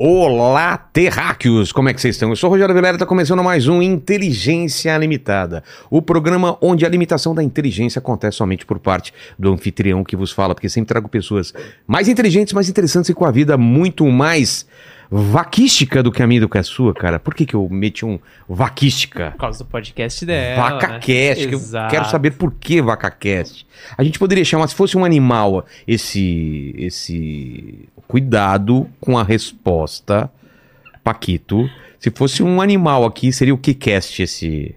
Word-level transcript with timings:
Olá, 0.00 0.78
terráqueos! 0.78 1.72
Como 1.72 1.88
é 1.88 1.92
que 1.92 2.00
vocês 2.00 2.14
estão? 2.14 2.28
Eu 2.28 2.36
sou 2.36 2.48
o 2.48 2.52
Rogério 2.52 2.72
Velera, 2.72 2.94
está 2.94 3.04
começando 3.04 3.42
mais 3.42 3.66
um 3.66 3.82
Inteligência 3.82 4.96
Limitada, 4.96 5.64
o 5.90 6.00
programa 6.00 6.56
onde 6.62 6.86
a 6.86 6.88
limitação 6.88 7.34
da 7.34 7.42
inteligência 7.42 7.98
acontece 7.98 8.36
somente 8.36 8.64
por 8.64 8.78
parte 8.78 9.12
do 9.36 9.52
anfitrião 9.52 10.04
que 10.04 10.14
vos 10.14 10.30
fala, 10.30 10.54
porque 10.54 10.68
sempre 10.68 10.86
trago 10.86 11.08
pessoas 11.08 11.52
mais 11.84 12.06
inteligentes, 12.06 12.52
mais 12.52 12.68
interessantes 12.68 13.10
e 13.10 13.14
com 13.14 13.24
a 13.24 13.32
vida 13.32 13.58
muito 13.58 14.06
mais 14.06 14.68
vaquística 15.10 16.02
do 16.02 16.12
que 16.12 16.22
a 16.22 16.26
minha 16.26 16.40
do 16.40 16.48
que 16.48 16.58
a 16.58 16.62
sua, 16.62 16.92
cara. 16.92 17.18
Por 17.18 17.34
que, 17.34 17.46
que 17.46 17.54
eu 17.54 17.68
meti 17.70 18.04
um 18.04 18.18
vaquística? 18.48 19.30
Por 19.32 19.38
causa 19.38 19.64
do 19.64 19.64
podcast 19.66 20.24
dela. 20.26 20.70
VacaCast, 20.70 21.44
né? 21.44 21.48
que 21.48 21.54
eu 21.54 21.88
quero 21.90 22.04
saber 22.10 22.32
por 22.32 22.52
que 22.52 22.82
VacaCast. 22.82 23.66
A 23.96 24.04
gente 24.04 24.18
poderia 24.18 24.44
chamar, 24.44 24.68
se 24.68 24.74
fosse 24.74 24.96
um 24.96 25.04
animal, 25.04 25.64
esse, 25.86 26.74
esse 26.76 27.88
cuidado 28.06 28.88
com 29.00 29.18
a 29.18 29.22
resposta, 29.22 30.30
Paquito. 31.02 31.68
Se 31.98 32.10
fosse 32.10 32.42
um 32.42 32.60
animal 32.60 33.04
aqui, 33.04 33.32
seria 33.32 33.54
o 33.54 33.58
que 33.58 33.74
cast 33.74 34.22
esse? 34.22 34.74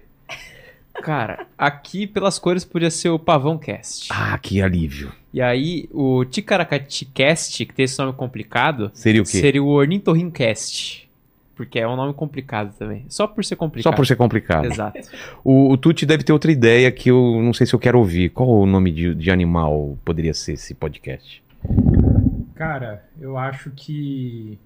Cara, 1.02 1.46
aqui 1.58 2.06
pelas 2.06 2.38
cores 2.38 2.64
podia 2.64 2.90
ser 2.90 3.10
o 3.10 3.18
Pavão 3.18 3.58
Cast. 3.58 4.08
Ah, 4.10 4.38
que 4.38 4.62
alívio. 4.62 5.12
E 5.32 5.40
aí, 5.40 5.88
o 5.90 6.24
Ticaracati 6.24 7.06
Cast, 7.06 7.64
que 7.64 7.72
tem 7.74 7.84
esse 7.84 7.98
nome 7.98 8.12
complicado, 8.12 8.90
Seria 8.92 9.22
o 9.22 9.24
quê? 9.24 9.38
seria 9.38 9.62
o 9.62 9.68
Ornitorrincast. 9.68 11.08
Porque 11.54 11.78
é 11.78 11.86
um 11.86 11.96
nome 11.96 12.12
complicado 12.14 12.74
também. 12.78 13.04
Só 13.08 13.26
por 13.26 13.44
ser 13.44 13.56
complicado. 13.56 13.92
Só 13.92 13.96
por 13.96 14.06
ser 14.06 14.16
complicado. 14.16 14.66
Exato. 14.66 14.98
O, 15.44 15.70
o 15.72 15.76
Tuti 15.76 16.04
deve 16.06 16.22
ter 16.22 16.32
outra 16.32 16.50
ideia 16.50 16.90
que 16.90 17.10
eu 17.10 17.40
não 17.42 17.52
sei 17.52 17.66
se 17.66 17.74
eu 17.74 17.78
quero 17.78 17.98
ouvir. 17.98 18.30
Qual 18.30 18.48
o 18.48 18.66
nome 18.66 18.90
de, 18.90 19.14
de 19.14 19.30
animal 19.30 19.96
poderia 20.04 20.32
ser 20.34 20.54
esse 20.54 20.74
podcast? 20.74 21.42
Cara, 22.54 23.04
eu 23.20 23.36
acho 23.36 23.70
que. 23.74 24.58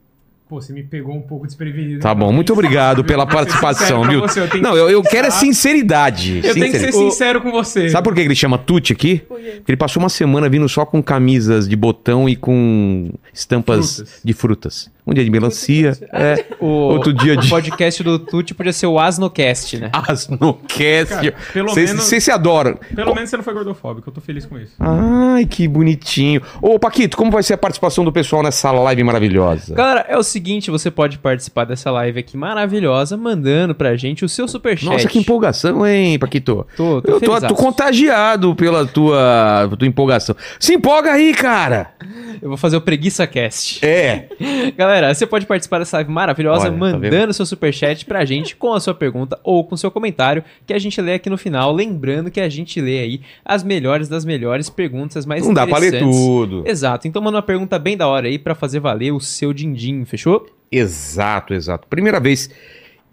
Pô, 0.48 0.60
você 0.60 0.72
me 0.72 0.84
pegou 0.84 1.12
um 1.12 1.22
pouco 1.22 1.44
desprevenido. 1.44 2.00
Tá 2.00 2.14
bom, 2.14 2.30
muito 2.30 2.52
obrigado 2.52 3.02
pela 3.02 3.26
participação, 3.26 4.04
viu? 4.08 4.20
Você, 4.20 4.40
eu 4.40 4.62
Não, 4.62 4.76
eu, 4.76 4.88
eu 4.88 5.02
quero 5.02 5.26
é 5.26 5.30
sinceridade. 5.30 6.40
eu 6.44 6.54
tenho 6.54 6.70
que 6.70 6.78
ser 6.78 6.92
sincero 6.92 7.40
com 7.40 7.50
você. 7.50 7.88
Sabe 7.88 8.04
por 8.04 8.14
que 8.14 8.20
ele 8.20 8.34
chama 8.34 8.56
Tuti 8.56 8.92
aqui? 8.92 9.18
Porque 9.26 9.64
ele 9.66 9.76
passou 9.76 10.00
uma 10.00 10.08
semana 10.08 10.48
vindo 10.48 10.68
só 10.68 10.86
com 10.86 11.02
camisas 11.02 11.68
de 11.68 11.74
botão 11.74 12.28
e 12.28 12.36
com 12.36 13.10
estampas 13.34 13.96
Frutas. 13.96 14.20
de 14.24 14.32
frutas. 14.32 14.95
Um 15.06 15.14
dia 15.14 15.22
de 15.24 15.30
melancia, 15.30 15.96
é, 16.12 16.44
O, 16.58 16.66
outro 16.66 17.12
dia 17.12 17.34
o 17.34 17.36
de 17.36 17.48
podcast 17.48 18.02
do 18.02 18.18
Tuti 18.18 18.52
podia 18.54 18.72
ser 18.72 18.88
o 18.88 18.98
Asnocast, 18.98 19.78
né? 19.78 19.90
Asnocast. 19.92 21.06
Cara, 21.14 21.34
pelo 21.52 21.74
menos- 21.74 22.02
vocês 22.04 22.24
se 22.24 22.30
adoram. 22.32 22.76
Pelo 22.94 23.14
menos 23.14 23.30
você 23.30 23.36
não 23.36 23.44
foi 23.44 23.54
gordofóbico, 23.54 24.08
eu 24.08 24.12
tô 24.12 24.20
feliz 24.20 24.44
com 24.44 24.58
isso. 24.58 24.72
Ai, 24.80 25.46
que 25.46 25.68
bonitinho. 25.68 26.42
Ô, 26.60 26.76
Paquito, 26.78 27.16
como 27.16 27.30
vai 27.30 27.42
ser 27.44 27.54
a 27.54 27.58
participação 27.58 28.04
do 28.04 28.10
pessoal 28.12 28.42
nessa 28.42 28.72
live 28.72 29.04
maravilhosa? 29.04 29.74
Galera, 29.74 30.04
é 30.08 30.18
o 30.18 30.24
seguinte, 30.24 30.70
você 30.72 30.90
pode 30.90 31.18
participar 31.18 31.64
dessa 31.66 31.90
live 31.92 32.18
aqui 32.18 32.36
maravilhosa, 32.36 33.16
mandando 33.16 33.74
pra 33.76 33.94
gente 33.96 34.24
o 34.24 34.28
seu 34.28 34.48
superchat. 34.48 34.90
Nossa, 34.92 35.08
que 35.08 35.18
empolgação, 35.20 35.86
hein, 35.86 36.18
Paquito? 36.18 36.66
Tô, 36.76 37.00
tô 37.00 37.12
Eu 37.12 37.20
tô, 37.20 37.40
tô 37.40 37.54
contagiado 37.54 38.54
pela 38.56 38.84
tua, 38.86 39.70
tua 39.78 39.86
empolgação. 39.86 40.34
Se 40.58 40.74
empolga 40.74 41.12
aí, 41.12 41.32
cara! 41.32 41.90
Eu 42.40 42.48
vou 42.48 42.56
fazer 42.56 42.76
o 42.76 42.80
Preguiça 42.80 43.26
Cast. 43.26 43.84
É. 43.84 44.28
Galera, 44.76 45.14
você 45.14 45.26
pode 45.26 45.46
participar 45.46 45.78
dessa 45.78 45.98
live 45.98 46.10
maravilhosa 46.10 46.68
Olha, 46.68 46.70
tá 46.70 46.76
mandando 46.76 47.32
seu 47.32 47.46
superchat 47.46 48.04
pra 48.04 48.24
gente 48.24 48.56
com 48.56 48.72
a 48.72 48.80
sua 48.80 48.94
pergunta 48.94 49.38
ou 49.42 49.64
com 49.64 49.76
seu 49.76 49.90
comentário, 49.90 50.44
que 50.66 50.72
a 50.72 50.78
gente 50.78 51.00
lê 51.00 51.14
aqui 51.14 51.30
no 51.30 51.38
final. 51.38 51.72
Lembrando 51.72 52.30
que 52.30 52.40
a 52.40 52.48
gente 52.48 52.80
lê 52.80 53.00
aí 53.00 53.20
as 53.44 53.62
melhores 53.62 54.08
das 54.08 54.24
melhores 54.24 54.68
perguntas, 54.68 55.18
as 55.18 55.26
mais 55.26 55.46
Não 55.46 55.54
dá 55.54 55.66
pra 55.66 55.78
ler 55.78 55.98
tudo. 55.98 56.64
Exato, 56.66 57.08
então 57.08 57.22
manda 57.22 57.36
uma 57.36 57.42
pergunta 57.42 57.78
bem 57.78 57.96
da 57.96 58.06
hora 58.08 58.26
aí 58.26 58.38
pra 58.38 58.54
fazer 58.54 58.80
valer 58.80 59.12
o 59.12 59.20
seu 59.20 59.52
din-din, 59.52 60.04
fechou? 60.04 60.46
Exato, 60.70 61.54
exato. 61.54 61.86
Primeira 61.88 62.20
vez 62.20 62.50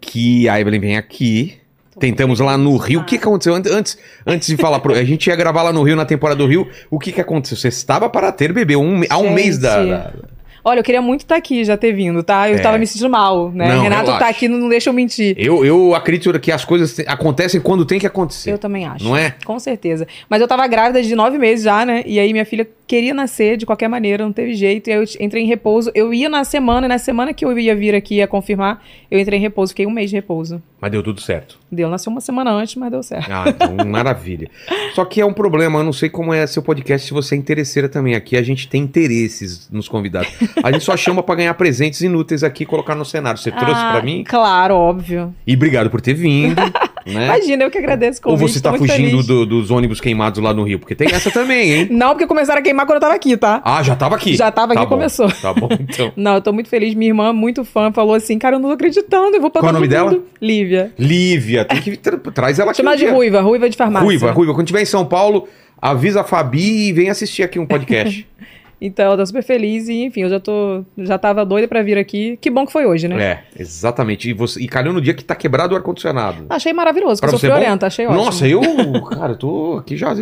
que 0.00 0.48
a 0.48 0.60
Evelyn 0.60 0.80
vem 0.80 0.96
aqui. 0.96 1.63
Tentamos 1.98 2.40
lá 2.40 2.56
no 2.58 2.76
Rio. 2.76 3.00
O 3.00 3.04
que, 3.04 3.18
que 3.18 3.24
aconteceu? 3.24 3.54
Ant- 3.54 3.66
Antes, 3.70 3.98
antes 4.26 4.48
de 4.48 4.56
falar, 4.56 4.80
pro... 4.80 4.94
a 4.94 5.04
gente 5.04 5.26
ia 5.28 5.36
gravar 5.36 5.62
lá 5.62 5.72
no 5.72 5.82
Rio, 5.82 5.96
na 5.96 6.04
temporada 6.04 6.38
do 6.38 6.46
Rio. 6.46 6.68
O 6.90 6.98
que, 6.98 7.12
que 7.12 7.20
aconteceu? 7.20 7.56
Você 7.56 7.68
estava 7.68 8.08
para 8.08 8.32
ter 8.32 8.52
bebê 8.52 8.76
um, 8.76 9.02
há 9.08 9.18
um 9.18 9.24
Gente. 9.24 9.34
mês 9.34 9.58
da. 9.58 9.84
da- 9.84 10.12
Olha, 10.66 10.78
eu 10.80 10.82
queria 10.82 11.02
muito 11.02 11.20
estar 11.20 11.36
aqui, 11.36 11.62
já 11.62 11.76
ter 11.76 11.92
vindo, 11.92 12.22
tá? 12.22 12.48
Eu 12.48 12.56
É. 12.56 12.58
tava 12.58 12.78
me 12.78 12.86
sentindo 12.86 13.10
mal, 13.10 13.52
né? 13.52 13.68
Não, 13.68 13.82
Renato 13.82 14.04
relaxa. 14.06 14.24
tá 14.24 14.30
aqui, 14.30 14.48
não, 14.48 14.56
não 14.56 14.68
deixa 14.70 14.88
eu 14.88 14.94
mentir. 14.94 15.34
Eu, 15.38 15.62
eu 15.62 15.94
acredito 15.94 16.40
que 16.40 16.50
as 16.50 16.64
coisas 16.64 16.94
te- 16.94 17.04
acontecem 17.06 17.60
quando 17.60 17.84
tem 17.84 17.98
que 17.98 18.06
acontecer. 18.06 18.50
Eu 18.50 18.56
também 18.56 18.86
acho. 18.86 19.04
Não 19.04 19.14
é? 19.14 19.34
Com 19.44 19.58
certeza. 19.58 20.08
Mas 20.26 20.40
eu 20.40 20.48
tava 20.48 20.66
grávida 20.66 21.02
de 21.02 21.14
nove 21.14 21.36
meses 21.36 21.66
já, 21.66 21.84
né? 21.84 22.02
E 22.06 22.18
aí 22.18 22.32
minha 22.32 22.46
filha 22.46 22.66
queria 22.86 23.12
nascer 23.12 23.58
de 23.58 23.66
qualquer 23.66 23.88
maneira, 23.88 24.24
não 24.24 24.32
teve 24.32 24.54
jeito. 24.54 24.88
E 24.88 24.92
aí 24.94 24.98
eu 25.00 25.04
entrei 25.20 25.42
em 25.42 25.46
repouso. 25.46 25.90
Eu 25.94 26.14
ia 26.14 26.30
na 26.30 26.44
semana, 26.44 26.86
e 26.86 26.88
na 26.88 26.96
semana 26.98 27.34
que 27.34 27.44
eu 27.44 27.58
ia 27.58 27.76
vir 27.76 27.94
aqui 27.94 28.22
a 28.22 28.26
confirmar, 28.26 28.82
eu 29.10 29.20
entrei 29.20 29.38
em 29.38 29.42
repouso. 29.42 29.72
Fiquei 29.72 29.86
um 29.86 29.90
mês 29.90 30.08
de 30.08 30.16
repouso. 30.16 30.62
Mas 30.84 30.90
deu 30.92 31.02
tudo 31.02 31.18
certo. 31.18 31.58
Deu, 31.72 31.88
nasceu 31.88 32.12
uma 32.12 32.20
semana 32.20 32.50
antes, 32.50 32.74
mas 32.76 32.90
deu 32.90 33.02
certo. 33.02 33.30
Ah, 33.32 33.44
então 33.48 33.74
maravilha. 33.88 34.50
Só 34.94 35.02
que 35.06 35.18
é 35.18 35.24
um 35.24 35.32
problema, 35.32 35.78
eu 35.78 35.82
não 35.82 35.94
sei 35.94 36.10
como 36.10 36.30
é 36.34 36.46
seu 36.46 36.62
podcast 36.62 37.06
se 37.08 37.14
você 37.14 37.34
é 37.34 37.38
interesseira 37.38 37.88
também. 37.88 38.14
Aqui 38.14 38.36
a 38.36 38.42
gente 38.42 38.68
tem 38.68 38.82
interesses 38.82 39.66
nos 39.72 39.88
convidados. 39.88 40.28
A 40.62 40.70
gente 40.70 40.84
só 40.84 40.94
chama 40.94 41.22
pra 41.22 41.36
ganhar 41.36 41.54
presentes 41.54 42.02
inúteis 42.02 42.44
aqui 42.44 42.64
e 42.64 42.66
colocar 42.66 42.94
no 42.94 43.02
cenário. 43.02 43.40
Você 43.40 43.50
trouxe 43.50 43.80
Ah, 43.80 43.92
pra 43.92 44.02
mim? 44.02 44.24
Claro, 44.24 44.74
óbvio. 44.74 45.34
E 45.46 45.54
obrigado 45.54 45.88
por 45.88 46.02
ter 46.02 46.12
vindo, 46.12 46.60
né? 47.06 47.24
Imagina, 47.26 47.64
eu 47.64 47.70
que 47.70 47.78
agradeço 47.78 48.20
o 48.24 48.28
Ou 48.30 48.36
convite. 48.36 48.52
você 48.54 48.60
tô 48.60 48.70
tá 48.72 48.78
fugindo 48.78 49.22
do- 49.22 49.44
dos 49.46 49.70
ônibus 49.70 50.00
queimados 50.00 50.42
lá 50.42 50.52
no 50.54 50.62
Rio? 50.64 50.78
Porque 50.78 50.94
tem 50.94 51.08
essa 51.12 51.30
também, 51.30 51.72
hein? 51.72 51.88
Não, 51.92 52.10
porque 52.10 52.26
começaram 52.26 52.60
a 52.60 52.62
queimar 52.62 52.86
quando 52.86 52.96
eu 52.96 53.00
tava 53.00 53.14
aqui, 53.14 53.36
tá? 53.36 53.60
Ah, 53.64 53.82
já 53.82 53.94
tava 53.96 54.16
aqui. 54.16 54.34
Já 54.36 54.50
tava 54.50 54.74
Tá 54.74 54.80
aqui, 54.80 54.88
bom, 54.90 54.96
começou. 54.96 55.30
Tá 55.30 55.52
bom, 55.52 55.68
então. 55.78 56.12
Não, 56.16 56.34
eu 56.36 56.40
tô 56.40 56.52
muito 56.52 56.68
feliz. 56.68 56.94
Minha 56.94 57.10
irmã, 57.10 57.32
muito 57.32 57.64
fã, 57.64 57.92
falou 57.92 58.14
assim: 58.14 58.38
Cara, 58.38 58.56
eu 58.56 58.60
não 58.60 58.68
tô 58.68 58.74
acreditando, 58.74 59.36
eu 59.36 59.40
vou 59.40 59.50
pra 59.50 59.60
Qual 59.60 59.68
é 59.68 59.72
o 59.72 59.74
nome 59.74 59.88
dela? 59.88 60.18
Lívia. 60.40 60.92
Lívia, 60.98 61.64
tem 61.64 61.80
que 61.80 61.96
tra 61.96 62.16
traz 62.18 62.58
ela 62.58 62.70
aqui. 62.70 62.78
Chama 62.78 62.92
um 62.92 62.96
de 62.96 63.00
dia. 63.04 63.12
Ruiva, 63.12 63.40
Ruiva 63.40 63.68
de 63.68 63.76
farmácia. 63.76 64.04
Ruiva, 64.06 64.30
Ruiva. 64.32 64.54
Quando 64.54 64.66
tiver 64.66 64.82
em 64.82 64.86
São 64.86 65.04
Paulo, 65.04 65.48
avisa 65.80 66.20
a 66.22 66.24
Fabi 66.24 66.88
e 66.88 66.92
vem 66.92 67.10
assistir 67.10 67.42
aqui 67.42 67.58
um 67.58 67.66
podcast. 67.66 68.26
Então, 68.80 69.04
ela 69.06 69.16
tá 69.16 69.24
super 69.24 69.42
feliz 69.42 69.88
e, 69.88 70.04
enfim, 70.04 70.22
eu 70.22 70.28
já 70.28 70.38
tô. 70.40 70.84
Já 70.98 71.16
tava 71.16 71.44
doida 71.44 71.66
pra 71.66 71.82
vir 71.82 71.96
aqui. 71.96 72.36
Que 72.40 72.50
bom 72.50 72.66
que 72.66 72.72
foi 72.72 72.84
hoje, 72.86 73.08
né? 73.08 73.22
é, 73.22 73.44
exatamente. 73.58 74.28
E, 74.28 74.32
você, 74.32 74.60
e 74.60 74.68
calhou 74.68 74.92
no 74.92 75.00
dia 75.00 75.14
que 75.14 75.24
tá 75.24 75.34
quebrado 75.34 75.72
o 75.74 75.76
ar-condicionado. 75.76 76.46
Achei 76.50 76.72
maravilhoso, 76.72 77.20
Pra 77.20 77.28
porque 77.30 77.36
eu 77.36 77.40
você 77.40 77.46
sou 77.46 77.54
é 77.54 77.58
bom? 77.58 77.60
friorenta, 77.62 77.86
achei 77.86 78.06
ótimo. 78.06 78.24
Nossa, 78.24 78.46
eu, 78.48 78.60
cara, 79.10 79.32
eu 79.32 79.36
tô 79.38 79.76
aqui 79.78 79.96
já 79.96 80.14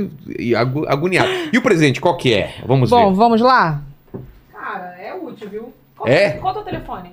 agoniado. 0.89 1.29
E 1.53 1.59
o 1.59 1.63
presente, 1.63 2.01
qual 2.01 2.17
que 2.17 2.33
é? 2.35 2.55
Vamos 2.67 2.91
Bom, 2.91 3.11
ver. 3.11 3.17
vamos 3.17 3.41
lá? 3.41 3.83
Cara, 4.53 4.95
é 5.01 5.15
útil, 5.15 5.49
viu? 5.49 5.73
Qual, 5.97 6.09
É? 6.09 6.31
Qual 6.33 6.55
é 6.55 6.59
o 6.59 6.63
teu 6.63 6.73
telefone? 6.73 7.11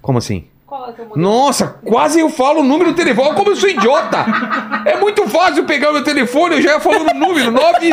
Como 0.00 0.18
assim? 0.18 0.44
Qual 0.66 0.86
é 0.86 0.90
o 0.90 0.92
teu 0.92 1.06
modelo? 1.06 1.28
Nossa, 1.28 1.78
quase 1.84 2.18
eu 2.18 2.28
falo 2.28 2.60
o 2.60 2.64
número 2.64 2.90
do 2.90 2.96
telefone. 2.96 3.36
Como 3.36 3.50
eu 3.50 3.56
sou 3.56 3.68
idiota! 3.68 4.24
É 4.84 4.98
muito 4.98 5.28
fácil 5.28 5.64
pegar 5.64 5.90
o 5.90 5.92
meu 5.92 6.02
telefone, 6.02 6.56
eu 6.56 6.62
já 6.62 6.72
ia 6.72 6.80
falando 6.80 7.10
o 7.10 7.14
número. 7.14 7.52
9... 7.52 7.90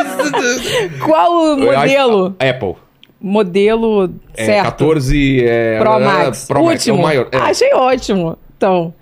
Qual 1.04 1.32
o 1.32 1.56
modelo? 1.56 2.36
Apple. 2.38 2.74
Modelo 3.20 4.12
É, 4.36 4.44
certo. 4.44 4.64
14... 4.64 5.44
É, 5.46 5.78
Pro 5.78 5.92
é, 5.92 5.98
Max. 6.04 6.46
Pro 6.46 6.64
Max, 6.64 6.86
é 6.86 6.90
o 6.90 6.94
último. 6.94 7.02
maior. 7.06 7.28
É. 7.30 7.38
Achei 7.38 7.72
ótimo. 7.72 8.36
Então, 8.56 8.92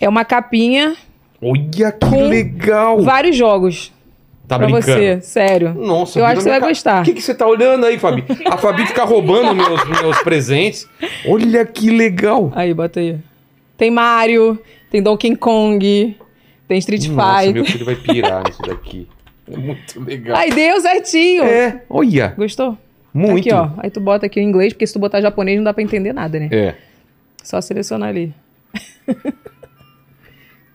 é 0.00 0.08
uma 0.08 0.24
capinha, 0.24 0.96
Olha 1.42 1.92
que 1.92 2.06
Com 2.08 2.26
legal! 2.28 3.02
vários 3.02 3.36
jogos 3.36 3.92
Tá 4.46 4.58
pra 4.58 4.66
brincando? 4.66 4.84
você, 4.98 5.20
sério. 5.22 5.72
Nossa, 5.74 6.18
Eu 6.18 6.24
acho 6.26 6.36
que 6.36 6.42
você 6.42 6.50
vai 6.50 6.60
ca- 6.60 6.68
gostar. 6.68 7.00
O 7.00 7.04
que, 7.04 7.14
que 7.14 7.22
você 7.22 7.34
tá 7.34 7.46
olhando 7.46 7.86
aí, 7.86 7.98
Fabi? 7.98 8.24
A 8.46 8.56
Fabi 8.58 8.86
fica 8.86 9.02
roubando 9.04 9.54
meus, 9.54 9.84
meus 10.02 10.18
presentes. 10.22 10.86
Olha 11.26 11.64
que 11.64 11.90
legal. 11.90 12.52
Aí, 12.54 12.74
bota 12.74 13.00
aí. 13.00 13.18
Tem 13.78 13.90
Mario, 13.90 14.58
tem 14.90 15.02
Donkey 15.02 15.34
Kong, 15.36 16.16
tem 16.68 16.78
Street 16.78 17.08
Nossa, 17.08 17.38
Fighter. 17.38 17.54
meu 17.54 17.64
filho 17.64 17.84
vai 17.86 17.96
pirar 17.96 18.44
nisso 18.46 18.60
daqui. 18.62 19.08
É 19.50 19.56
muito 19.56 20.00
legal. 20.00 20.36
Ai, 20.36 20.50
deu 20.50 20.80
certinho. 20.80 21.42
É, 21.44 21.82
olha, 21.88 22.34
Gostou? 22.36 22.76
muito. 23.12 23.38
Aqui, 23.40 23.52
ó. 23.52 23.70
Aí 23.78 23.90
tu 23.90 24.00
bota 24.00 24.26
aqui 24.26 24.40
em 24.40 24.44
inglês, 24.48 24.72
porque 24.72 24.86
se 24.86 24.92
tu 24.92 24.98
botar 24.98 25.20
japonês 25.20 25.56
não 25.56 25.64
dá 25.64 25.72
pra 25.74 25.82
entender 25.82 26.12
nada, 26.12 26.38
né? 26.38 26.48
É, 26.52 26.74
Só 27.42 27.60
selecionar 27.60 28.08
ali. 28.10 28.32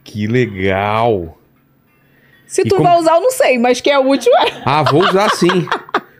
que 0.03 0.27
legal. 0.27 1.37
Se 2.49 2.63
tu 2.63 2.75
como- 2.77 2.89
vai 2.89 2.97
usar, 2.99 3.15
eu 3.15 3.21
não 3.21 3.31
sei, 3.31 3.57
mas 3.57 3.79
que 3.79 3.89
é 3.89 3.99
útil 3.99 4.31
é. 4.37 4.61
Ah, 4.65 4.83
vou 4.83 5.01
usar 5.07 5.29
sim. 5.29 5.67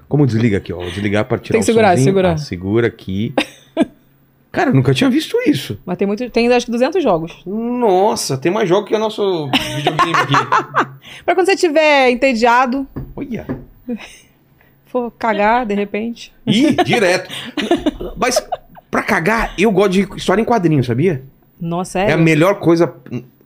Como 0.08 0.26
desliga 0.26 0.58
aqui, 0.58 0.72
ó? 0.72 0.78
Vou 0.78 0.90
desligar 0.90 1.26
para 1.26 1.38
tirar 1.40 1.54
Tem 1.54 1.60
que 1.62 1.66
segurar, 1.66 1.90
somzinho. 1.90 2.06
segura. 2.06 2.32
Ah, 2.34 2.38
segura 2.38 2.88
aqui. 2.88 3.34
Cara, 4.52 4.72
eu 4.72 4.74
nunca 4.74 4.94
tinha 4.94 5.10
visto 5.10 5.38
isso. 5.48 5.80
Mas 5.86 5.98
tem 5.98 6.08
muito. 6.08 6.28
Tem 6.32 6.52
acho 6.52 6.66
que 6.66 6.72
200 6.72 7.04
jogos. 7.04 7.44
Nossa, 7.46 8.36
tem 8.38 8.52
mais 8.52 8.68
jogo 8.68 8.88
que 8.88 8.96
o 8.96 9.00
nosso 9.00 9.50
videogame 9.76 10.14
aqui. 10.16 10.34
Pra 11.26 11.36
quando 11.36 11.46
você 11.46 11.54
estiver 11.54 12.10
entediado, 12.10 12.88
Olha. 13.16 13.46
for 14.88 15.12
cagar 15.12 15.66
de 15.68 15.76
repente. 15.76 16.34
Ih, 16.48 16.72
direto. 16.84 17.30
Mas, 18.18 18.44
pra 18.90 19.04
cagar, 19.04 19.54
eu 19.58 19.72
gosto 19.72 19.92
de 19.92 20.08
história 20.18 20.42
em 20.42 20.46
quadrinho, 20.46 20.84
sabia? 20.84 21.22
Nossa, 21.62 22.00
É 22.00 22.10
é? 22.10 22.14
a 22.14 22.18
melhor 22.18 22.56
coisa. 22.60 22.92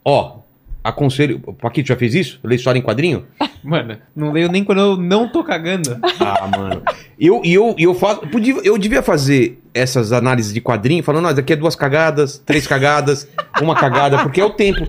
Ó, 0.06 0.38
aconselho. 0.84 1.40
O 1.46 1.54
Paquito 1.54 1.88
já 1.90 1.96
fez 1.96 2.14
isso? 2.14 2.40
Ler 2.44 2.56
história 2.56 2.78
em 2.80 2.82
quadrinho? 2.82 3.26
Mano, 3.64 3.98
não 4.14 4.32
leio 4.34 4.50
nem 4.52 4.62
quando 4.64 4.82
eu 4.82 4.98
não 4.98 5.30
tô 5.30 5.42
cagando. 5.42 5.98
Ah, 6.20 6.48
mano. 6.48 6.82
Eu, 7.18 7.40
e 7.46 7.54
eu, 7.54 7.74
e 7.78 7.84
eu 7.84 7.94
faço. 7.96 8.20
podia- 8.28 8.60
eu 8.62 8.78
devia 8.78 9.02
fazer 9.02 9.58
essas 9.74 10.12
análises 10.12 10.54
de 10.54 10.60
quadrinho, 10.60 11.02
falando, 11.02 11.30
ó, 11.30 11.32
daqui 11.32 11.54
é 11.54 11.56
duas 11.56 11.74
cagadas, 11.74 12.38
três 12.46 12.68
cagadas, 12.68 13.26
uma 13.62 13.74
cagada, 13.74 14.18
porque 14.22 14.42
é 14.42 14.44
o 14.44 14.50
tempo. 14.50 14.86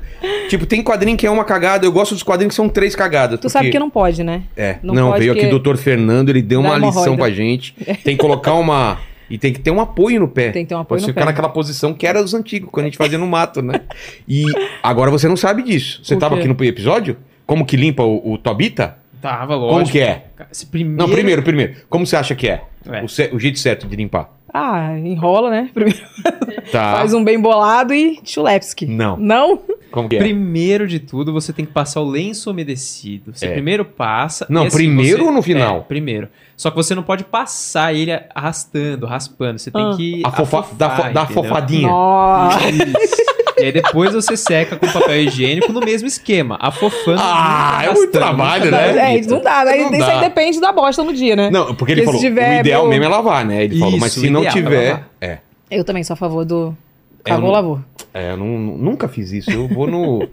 Tipo, 0.48 0.66
tem 0.66 0.82
quadrinho 0.82 1.16
que 1.16 1.24
é 1.24 1.30
uma 1.30 1.44
cagada, 1.44 1.86
eu 1.86 1.92
gosto 1.92 2.14
dos 2.14 2.24
quadrinhos 2.24 2.50
que 2.50 2.56
são 2.56 2.68
três 2.68 2.96
cagadas. 2.96 3.38
Tu 3.38 3.48
sabe 3.48 3.66
porque- 3.66 3.72
que 3.72 3.78
não 3.78 3.88
pode, 3.88 4.24
né? 4.24 4.42
É, 4.56 4.78
Não 4.82 4.92
não, 4.92 5.08
pode 5.10 5.20
veio 5.20 5.32
aqui 5.32 5.46
o 5.46 5.50
doutor 5.50 5.76
Fernando, 5.76 6.30
ele 6.30 6.42
deu 6.42 6.60
dá 6.60 6.70
uma 6.70 6.78
lição 6.78 7.16
pra 7.16 7.30
gente. 7.30 7.74
Tem 8.02 8.16
que 8.16 8.20
colocar 8.20 8.54
uma. 8.54 8.98
E 9.34 9.38
tem 9.38 9.52
que 9.52 9.58
ter 9.58 9.72
um 9.72 9.80
apoio 9.80 10.20
no 10.20 10.28
pé. 10.28 10.50
Tem 10.52 10.64
que 10.64 10.68
ter 10.68 10.76
um 10.76 10.78
apoio 10.78 11.00
Pra 11.00 11.02
no 11.02 11.06
você 11.06 11.12
ficar 11.12 11.22
pé. 11.22 11.26
naquela 11.26 11.48
posição 11.48 11.92
que 11.92 12.06
era 12.06 12.22
dos 12.22 12.34
antigos, 12.34 12.68
quando 12.70 12.84
a 12.84 12.88
gente 12.88 12.96
fazia 12.96 13.18
no 13.18 13.26
mato, 13.26 13.60
né? 13.60 13.80
E 14.28 14.44
agora 14.80 15.10
você 15.10 15.26
não 15.26 15.36
sabe 15.36 15.64
disso. 15.64 16.00
Você 16.04 16.14
O 16.14 16.18
tava 16.20 16.36
quê? 16.36 16.42
aqui 16.42 16.48
no 16.48 16.64
episódio? 16.64 17.16
Como 17.44 17.66
que 17.66 17.76
limpa 17.76 18.04
o, 18.04 18.34
o 18.34 18.38
Tobita? 18.38 18.96
Tava, 19.20 19.56
lógico. 19.56 19.74
Como 19.80 19.90
que 19.90 19.98
é? 20.00 20.26
Primeiro... 20.70 20.96
Não, 21.02 21.08
primeiro, 21.12 21.42
primeiro. 21.42 21.74
Como 21.90 22.06
você 22.06 22.14
acha 22.14 22.34
que 22.36 22.46
é? 22.48 22.62
É. 22.90 23.02
O, 23.02 23.08
ce- 23.08 23.30
o 23.32 23.38
jeito 23.38 23.58
certo 23.58 23.86
de 23.86 23.96
limpar. 23.96 24.30
Ah, 24.52 24.96
enrola, 24.98 25.50
né? 25.50 25.68
Primeiro 25.74 25.98
Tá. 26.70 26.96
faz 26.96 27.12
um 27.12 27.22
bem 27.24 27.38
bolado 27.40 27.92
e 27.92 28.20
chulepski. 28.24 28.86
Não. 28.86 29.16
Não? 29.16 29.60
Como 29.90 30.08
que 30.08 30.16
é? 30.16 30.18
Primeiro 30.20 30.86
de 30.86 30.98
tudo, 31.00 31.32
você 31.32 31.52
tem 31.52 31.64
que 31.64 31.72
passar 31.72 32.00
o 32.00 32.04
lenço 32.08 32.50
umedecido. 32.50 33.32
Você 33.34 33.46
É. 33.46 33.52
primeiro 33.52 33.84
passa. 33.84 34.46
Não, 34.48 34.64
assim, 34.64 34.76
primeiro 34.76 35.18
você- 35.18 35.24
ou 35.24 35.32
no 35.32 35.42
final? 35.42 35.78
É, 35.78 35.80
primeiro. 35.80 36.28
Só 36.56 36.70
que 36.70 36.76
você 36.76 36.94
não 36.94 37.02
pode 37.02 37.24
passar 37.24 37.92
ele 37.94 38.12
arrastando, 38.34 39.06
raspando. 39.06 39.58
Você 39.58 39.70
tem 39.70 39.82
Ah. 39.82 39.94
que. 39.96 40.22
A 40.24 40.30
fofa, 40.30 40.58
afofar, 40.60 40.76
da, 40.76 40.90
fo- 40.90 41.12
da 41.12 41.26
fofadinha. 41.26 41.88
Nossa. 41.88 42.70
Isso. 42.70 43.24
E 43.58 43.64
aí 43.64 43.72
depois 43.72 44.12
você 44.12 44.36
seca 44.36 44.76
com 44.76 44.86
papel 44.86 45.22
higiênico 45.22 45.72
no 45.72 45.80
mesmo 45.80 46.08
esquema, 46.08 46.56
afofando. 46.60 47.20
Ah, 47.22 47.80
é 47.84 47.92
muito 47.92 48.10
trabalho, 48.12 48.70
né? 48.70 49.16
É, 49.16 49.20
não 49.22 49.40
dá. 49.40 49.60
Aí, 49.60 49.80
Não 49.84 49.92
isso 49.94 50.04
aí 50.04 50.14
dá. 50.16 50.20
depende 50.20 50.60
da 50.60 50.72
bosta 50.72 51.02
no 51.04 51.12
dia, 51.12 51.36
né? 51.36 51.50
Não, 51.50 51.74
porque 51.74 51.92
ele 51.92 52.02
Porque 52.02 52.06
falou, 52.06 52.20
se 52.20 52.26
tiver 52.26 52.56
o 52.56 52.60
ideal 52.60 52.82
meu- 52.82 52.90
mesmo 52.90 53.04
é 53.04 53.08
lavar, 53.08 53.44
né? 53.44 53.64
Ele 53.64 53.78
falou, 53.78 53.98
mas 53.98 54.12
Isso, 54.12 54.20
se 54.20 54.28
o 54.28 54.30
não 54.32 54.40
ideal 54.40 54.56
é 54.56 54.62
tiver... 54.62 54.88
lavar. 54.90 55.08
É, 55.20 55.38
Eu 55.70 55.84
também 55.84 56.02
sou 56.04 56.14
a 56.14 56.16
favor 56.16 56.44
do 56.44 56.76
É, 57.24 57.30
eu 57.30 57.34
cagou, 57.34 57.42
não- 57.46 57.50
lavou. 57.52 57.80
é, 58.12 58.32
eu 58.32 58.36
não- 58.36 58.46
nunca 58.46 59.08
fiz 59.08 59.32
isso. 59.32 59.50
Eu 59.50 59.66
vou 59.68 59.86
no 59.86 60.28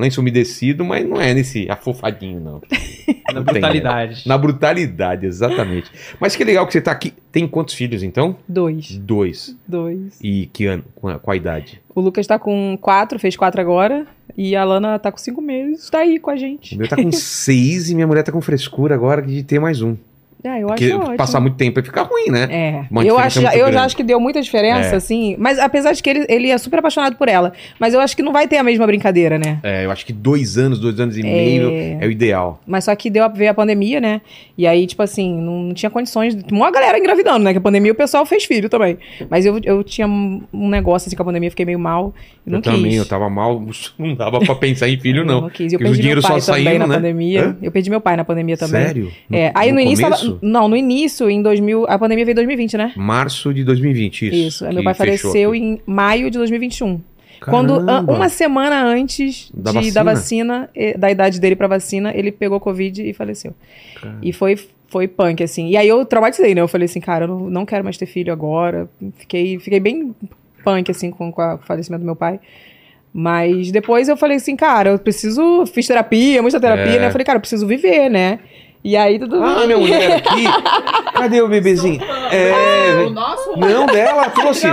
lenço 0.00 0.20
umedecido, 0.20 0.84
mas 0.84 1.08
não 1.08 1.20
é 1.20 1.32
nesse 1.34 1.70
afofadinho, 1.70 2.40
não. 2.40 2.60
Na 3.26 3.40
Não 3.40 3.44
tem, 3.44 3.54
brutalidade. 3.54 4.28
Na 4.28 4.38
brutalidade, 4.38 5.26
exatamente. 5.26 5.90
Mas 6.20 6.36
que 6.36 6.44
legal 6.44 6.66
que 6.66 6.72
você 6.72 6.80
tá 6.80 6.92
aqui. 6.92 7.12
Tem 7.32 7.48
quantos 7.48 7.74
filhos, 7.74 8.02
então? 8.02 8.36
Dois. 8.46 8.96
Dois. 8.98 9.56
Dois. 9.66 10.18
E 10.22 10.46
que 10.52 10.66
ano? 10.66 10.84
Com 10.94 11.30
a, 11.30 11.36
idade? 11.36 11.80
O 11.94 12.00
Lucas 12.00 12.26
tá 12.26 12.38
com 12.38 12.78
quatro, 12.80 13.18
fez 13.18 13.36
quatro 13.36 13.60
agora. 13.60 14.06
E 14.36 14.54
a 14.54 14.62
Lana 14.64 14.98
tá 14.98 15.10
com 15.10 15.18
cinco 15.18 15.40
meses, 15.40 15.88
tá 15.90 16.00
aí 16.00 16.18
com 16.18 16.30
a 16.30 16.34
O 16.34 16.36
gente. 16.36 16.76
meu 16.76 16.88
tá 16.88 16.96
com 16.96 17.10
seis 17.12 17.90
e 17.90 17.94
minha 17.94 18.06
mulher 18.06 18.22
tá 18.22 18.30
com 18.32 18.40
frescura 18.40 18.94
agora 18.94 19.22
de 19.22 19.42
ter 19.42 19.58
mais 19.58 19.80
um. 19.80 19.96
É, 20.44 20.62
eu 20.62 20.70
acho 20.70 20.84
Porque 20.88 21.16
passar 21.16 21.40
muito 21.40 21.56
tempo 21.56 21.76
vai 21.76 21.82
ficar 21.84 22.02
ruim, 22.02 22.26
né? 22.30 22.46
É, 22.50 22.84
Uma 22.90 23.02
eu, 23.02 23.18
acho, 23.18 23.40
muito 23.40 23.56
eu 23.56 23.72
já 23.72 23.82
acho 23.84 23.96
que 23.96 24.02
deu 24.02 24.20
muita 24.20 24.42
diferença, 24.42 24.90
É. 24.92 24.96
assim. 24.96 25.34
Mas 25.38 25.58
apesar 25.58 25.92
de 25.92 26.02
que 26.02 26.10
ele, 26.10 26.26
ele 26.28 26.50
é 26.50 26.58
super 26.58 26.80
apaixonado 26.80 27.16
por 27.16 27.28
ela. 27.30 27.54
Mas 27.80 27.94
eu 27.94 28.00
acho 28.00 28.14
que 28.14 28.22
não 28.22 28.30
vai 28.32 28.46
ter 28.46 28.58
a 28.58 28.62
mesma 28.62 28.86
brincadeira, 28.86 29.38
né? 29.38 29.58
É, 29.62 29.86
eu 29.86 29.90
acho 29.90 30.04
que 30.04 30.12
dois 30.12 30.58
anos, 30.58 30.78
dois 30.78 31.00
anos 31.00 31.16
e 31.16 31.22
meio 31.22 31.70
é 31.98 32.06
o 32.06 32.10
ideal. 32.10 32.60
Mas 32.66 32.84
só 32.84 32.94
que 32.94 33.08
deu 33.08 33.24
a 33.24 33.28
ver 33.28 33.46
a 33.48 33.54
pandemia, 33.54 34.00
né? 34.02 34.20
E 34.58 34.66
aí, 34.66 34.86
tipo 34.86 35.02
assim, 35.02 35.34
não, 35.40 35.72
tinha 35.72 35.88
condições. 35.88 36.34
de- 36.34 36.52
Uma 36.52 36.70
galera 36.70 36.98
engravidando, 36.98 37.38
né? 37.42 37.52
Que 37.52 37.58
a 37.58 37.62
pandemia 37.62 37.92
o 37.92 37.94
pessoal 37.94 38.26
fez 38.26 38.44
filho 38.44 38.68
também. 38.68 38.98
Mas 39.30 39.46
eu, 39.46 39.58
eu 39.64 39.82
tinha 39.82 40.06
um 40.06 40.42
negócio 40.52 41.06
assim 41.08 41.16
com 41.16 41.22
a 41.22 41.26
pandemia, 41.26 41.48
fiquei 41.50 41.64
meio 41.64 41.78
mal. 41.78 42.12
Não 42.44 42.58
eu 42.58 42.62
quis. 42.62 42.72
também, 42.72 42.94
eu 42.96 43.06
tava 43.06 43.30
mal, 43.30 43.62
não 43.98 44.14
dava 44.14 44.40
pra 44.40 44.54
pensar 44.54 44.88
em 44.90 45.00
filho, 45.00 45.24
não. 45.26 45.40
não 45.40 45.48
quis. 45.50 45.72
Eu 45.72 45.78
Porque 45.78 45.84
o 45.84 45.92
perdi 45.92 46.02
dinheiro 46.02 46.20
meu 46.20 46.30
pai 46.30 46.40
só 46.42 46.52
também 46.52 46.64
saindo, 46.66 46.80
na 46.80 46.86
né? 46.86 46.94
pandemia. 46.96 47.44
Hã? 47.46 47.56
Eu 47.62 47.72
perdi 47.72 47.88
meu 47.88 48.00
pai 48.02 48.16
na 48.16 48.24
pandemia 48.24 48.58
também. 48.58 48.84
Sério? 48.84 49.10
É, 49.32 49.50
aí 49.54 49.72
no, 49.72 49.80
início. 49.80 50.04
ela- 50.04 50.33
não, 50.42 50.68
no 50.68 50.76
início, 50.76 51.28
em 51.30 51.40
2000. 51.42 51.86
A 51.88 51.98
pandemia 51.98 52.24
veio 52.24 52.32
em 52.32 52.36
2020, 52.36 52.76
né? 52.76 52.92
Março 52.96 53.52
de 53.52 53.64
2020, 53.64 54.26
isso. 54.26 54.64
Isso. 54.64 54.72
Meu 54.74 54.82
pai 54.84 54.94
faleceu 54.94 55.54
em 55.54 55.80
maio 55.86 56.30
de 56.30 56.38
2021. 56.38 57.00
Quando 57.40 57.74
an- 57.74 57.84
Caramba. 57.86 58.12
uma 58.14 58.28
semana 58.28 58.82
antes 58.84 59.50
Da 59.52 59.70
de- 59.70 59.76
vacina? 59.76 59.94
da 59.94 60.02
vacina, 60.02 60.70
da 60.98 61.10
idade 61.10 61.38
dele 61.40 61.54
pra 61.56 61.66
vacina, 61.66 62.10
ele 62.16 62.32
pegou 62.32 62.58
Covid 62.58 63.02
e 63.06 63.12
faleceu. 63.12 63.52
Cara. 64.00 64.16
E 64.22 64.32
foi, 64.32 64.58
foi 64.88 65.06
punk, 65.06 65.42
assim. 65.42 65.68
E 65.68 65.76
aí 65.76 65.86
eu 65.86 66.06
traumatizei, 66.06 66.54
né? 66.54 66.62
Eu 66.62 66.68
falei 66.68 66.86
assim, 66.86 67.00
cara, 67.00 67.24
eu 67.24 67.28
não, 67.28 67.50
não 67.50 67.66
quero 67.66 67.84
mais 67.84 67.98
ter 67.98 68.06
filho 68.06 68.32
agora. 68.32 68.88
Fiquei, 69.18 69.58
fiquei 69.58 69.78
bem 69.78 70.14
punk, 70.64 70.90
assim, 70.90 71.10
com, 71.10 71.30
com 71.30 71.42
a- 71.42 71.58
com 71.58 71.64
o 71.64 71.66
falecimento 71.66 72.00
do 72.00 72.06
meu 72.06 72.16
pai. 72.16 72.40
Mas 73.12 73.70
depois 73.70 74.08
eu 74.08 74.16
falei 74.16 74.38
assim, 74.38 74.56
cara, 74.56 74.90
eu 74.90 74.98
preciso. 74.98 75.64
Fiz 75.66 75.86
terapia, 75.86 76.42
muita 76.42 76.58
terapia, 76.58 76.94
É. 76.96 76.98
né? 77.00 77.06
Eu 77.08 77.12
falei, 77.12 77.24
cara, 77.24 77.36
eu 77.36 77.40
preciso 77.40 77.66
viver, 77.66 78.08
né? 78.08 78.40
E 78.84 78.96
aí 78.98 79.18
tudo 79.18 79.42
Ah, 79.42 79.64
minha 79.66 79.78
mulher 79.78 80.12
aqui. 80.20 80.44
Cadê 81.14 81.40
o 81.40 81.48
bebezinho? 81.48 82.02
É. 82.30 83.02
O 83.06 83.10
nosso? 83.10 83.56
Não, 83.58 83.86
dela, 83.88 84.28
trouxe. 84.28 84.66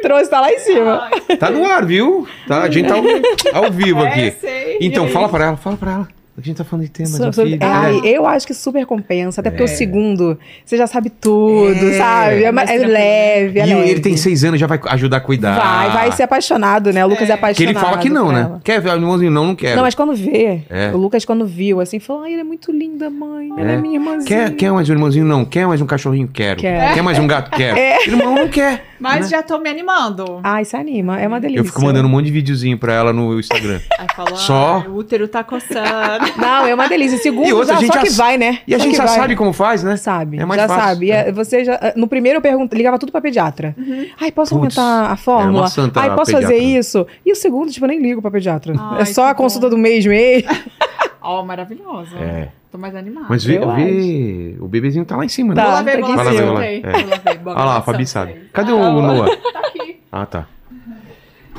trouxe, 0.00 0.30
tá 0.30 0.40
lá 0.40 0.52
em 0.52 0.58
cima. 0.60 1.10
Tá 1.38 1.50
no 1.50 1.66
ar, 1.66 1.84
viu? 1.84 2.28
Tá, 2.46 2.62
a 2.62 2.70
gente 2.70 2.86
tá 2.88 2.94
ao, 2.94 3.64
ao 3.64 3.70
vivo 3.72 4.00
É, 4.04 4.08
aqui. 4.08 4.30
sei. 4.40 4.78
Então, 4.80 5.08
fala 5.08 5.28
pra 5.28 5.46
ela, 5.46 5.56
fala 5.56 5.76
pra 5.76 5.92
ela. 5.92 6.08
A 6.38 6.40
gente 6.40 6.56
tá 6.56 6.62
falando 6.64 6.84
de 6.84 6.90
temas 6.92 7.10
So- 7.10 7.30
de 7.30 7.34
so- 7.34 7.42
é, 7.42 7.58
ai, 7.60 8.00
eu 8.04 8.24
acho 8.24 8.46
que 8.46 8.54
super 8.54 8.86
compensa, 8.86 9.40
até 9.40 9.50
porque 9.50 9.64
É. 9.64 9.66
o 9.66 9.68
segundo, 9.68 10.38
você 10.64 10.76
já 10.76 10.86
sabe 10.86 11.10
tudo, 11.10 11.88
É. 11.88 11.98
sabe? 11.98 12.44
É, 12.44 12.46
é 12.46 12.86
leve, 12.86 13.58
é 13.58 13.66
E 13.66 13.74
leve. 13.74 13.90
ele 13.90 14.00
tem 14.00 14.16
seis 14.16 14.44
anos, 14.44 14.60
já 14.60 14.68
vai 14.68 14.78
ajudar 14.90 15.16
a 15.16 15.20
cuidar. 15.20 15.58
Vai, 15.58 15.90
vai 15.90 16.12
ser 16.12 16.22
apaixonado, 16.22 16.92
né? 16.92 17.04
O 17.04 17.08
Lucas 17.08 17.22
é, 17.28 17.32
É. 17.32 17.36
Que 17.36 17.38
apaixonado. 17.40 17.70
ele 17.76 17.78
fala 17.84 17.98
que 17.98 18.08
não, 18.08 18.30
né? 18.30 18.42
ela. 18.42 18.60
Quer 18.62 18.80
ver 18.80 18.90
o 18.90 18.94
irmãozinho? 18.94 19.32
Não, 19.32 19.46
não 19.46 19.56
quero. 19.56 19.74
Não, 19.76 19.82
mas 19.82 19.96
quando 19.96 20.14
vê, 20.14 20.62
É. 20.70 20.92
o 20.94 20.96
Lucas 20.96 21.24
quando 21.24 21.44
viu, 21.44 21.80
assim, 21.80 21.98
falou, 21.98 22.22
ai, 22.22 22.32
ele 22.34 22.42
é 22.42 22.44
muito 22.44 22.70
linda, 22.70 23.10
mãe, 23.10 23.48
ela 23.58 23.72
é, 23.72 23.74
É. 23.74 23.76
minha 23.76 23.94
irmãzinha. 23.96 24.24
Quer, 24.24 24.54
quer 24.54 24.70
mais 24.72 24.88
um 24.88 24.92
irmãozinho? 24.92 25.24
Não. 25.24 25.44
Quer 25.44 25.66
mais 25.66 25.80
um 25.80 25.86
cachorrinho? 25.86 26.28
Quero. 26.32 26.60
Quer. 26.60 26.94
Quer 26.94 27.02
mais 27.02 27.18
um 27.18 27.26
gato? 27.26 27.50
Quero. 27.50 27.76
Irmão 28.08 28.34
não 28.36 28.48
quer. 28.48 28.84
Mas 29.00 29.22
né? 29.30 29.36
já 29.38 29.42
tô 29.42 29.58
me 29.58 29.68
animando. 29.70 30.40
Ai, 30.42 30.64
se 30.64 30.76
anima, 30.76 31.20
é 31.20 31.26
uma 31.26 31.40
delícia. 31.40 31.60
Eu 31.60 31.64
fico 31.64 31.82
mandando 31.82 32.06
um 32.08 32.10
monte 32.10 32.26
de 32.26 32.32
videozinho 32.32 32.78
pra 32.78 32.92
ela 32.92 33.12
no 33.12 33.38
Instagram. 33.40 33.80
Aí 33.98 34.06
falou, 34.14 34.36
Só? 34.36 34.84
"Ah, 34.86 34.90
o 34.90 34.96
útero 34.96 35.26
tá 35.28 35.42
coçando. 35.44 36.27
Não, 36.36 36.66
é 36.66 36.74
uma 36.74 36.88
delícia. 36.88 37.18
Segundo, 37.18 37.48
E 37.48 37.52
outra, 37.52 37.74
já, 37.74 37.78
a 37.78 37.80
gente 37.80 37.92
só 37.94 38.00
que 38.00 38.10
já- 38.10 38.16
vai, 38.24 38.36
né? 38.38 38.58
E 38.66 38.74
a 38.74 38.78
Só 38.78 38.84
gente 38.84 38.92
que 38.92 38.98
já 38.98 39.06
vai. 39.06 39.14
sabe 39.16 39.36
como 39.36 39.52
faz, 39.52 39.82
né? 39.82 39.96
Sabe, 39.96 40.38
É 40.38 40.44
mais 40.44 40.60
já 40.60 40.68
fácil, 40.68 40.84
sabe. 40.84 41.10
é. 41.10 41.28
É, 41.28 41.32
Você 41.32 41.64
já, 41.64 41.92
no 41.96 42.06
primeiro 42.08 42.38
eu 42.38 42.42
pergunto, 42.42 42.76
ligava 42.76 42.98
tudo 42.98 43.12
pra 43.12 43.20
pediatra. 43.20 43.74
Ai, 44.20 44.30
posso 44.32 44.58
Putz, 44.58 44.76
aumentar 44.78 45.12
a 45.12 45.16
fórmula? 45.16 45.58
é 45.58 45.60
uma 45.62 45.68
santa 45.68 46.00
Ai, 46.00 46.14
posso 46.14 46.32
pediatra. 46.32 46.48
fazer 46.56 46.62
isso? 46.62 47.06
E 47.24 47.32
o 47.32 47.36
segundo, 47.36 47.70
tipo, 47.70 47.84
eu 47.86 47.88
nem 47.88 48.00
ligo 48.00 48.20
pra 48.22 48.30
pediatra. 48.30 48.74
Ai, 48.78 49.02
é 49.02 49.04
só 49.04 49.24
que 49.24 49.30
a 49.30 49.34
consulta 49.34 49.68
bom. 49.68 49.76
do 49.76 49.78
mês 49.78 50.04
mesmo. 50.06 50.48
Ó, 51.22 51.42
maravilhosa. 51.44 52.16
É. 52.18 52.48
Tô 52.70 52.76
mais 52.78 52.94
animada. 52.94 53.26
Mas 53.28 53.44
vê, 53.44 53.56
Eu 53.58 53.70
vê 53.74 54.56
o 54.60 54.68
bebezinho 54.68 55.04
tá 55.04 55.16
lá 55.16 55.24
em 55.24 55.28
cima, 55.28 55.54
Tá. 55.54 55.62
né? 55.62 55.66
Vou 55.66 55.74
lá 55.76 55.82
ver, 55.82 56.00
tá 56.00 56.06
vou 56.06 56.16
lá 56.16 56.22
ver. 56.60 56.80
É. 56.84 56.92
Vou 56.92 57.10
lá 57.10 57.16
ver, 57.16 57.38
boa 57.38 57.56
Olha 57.56 57.64
lá, 57.64 57.76
a. 57.78 57.82
Fabi 57.82 58.06
sabe. 58.06 58.32
Aí. 58.32 58.38
Cadê 58.52 58.72
Ah, 58.72 58.74
o 58.74 59.02
Noah? 59.02 59.36
Tá 59.36 59.60
aqui. 59.60 60.00
Ah, 60.12 60.26
tá. 60.26 60.46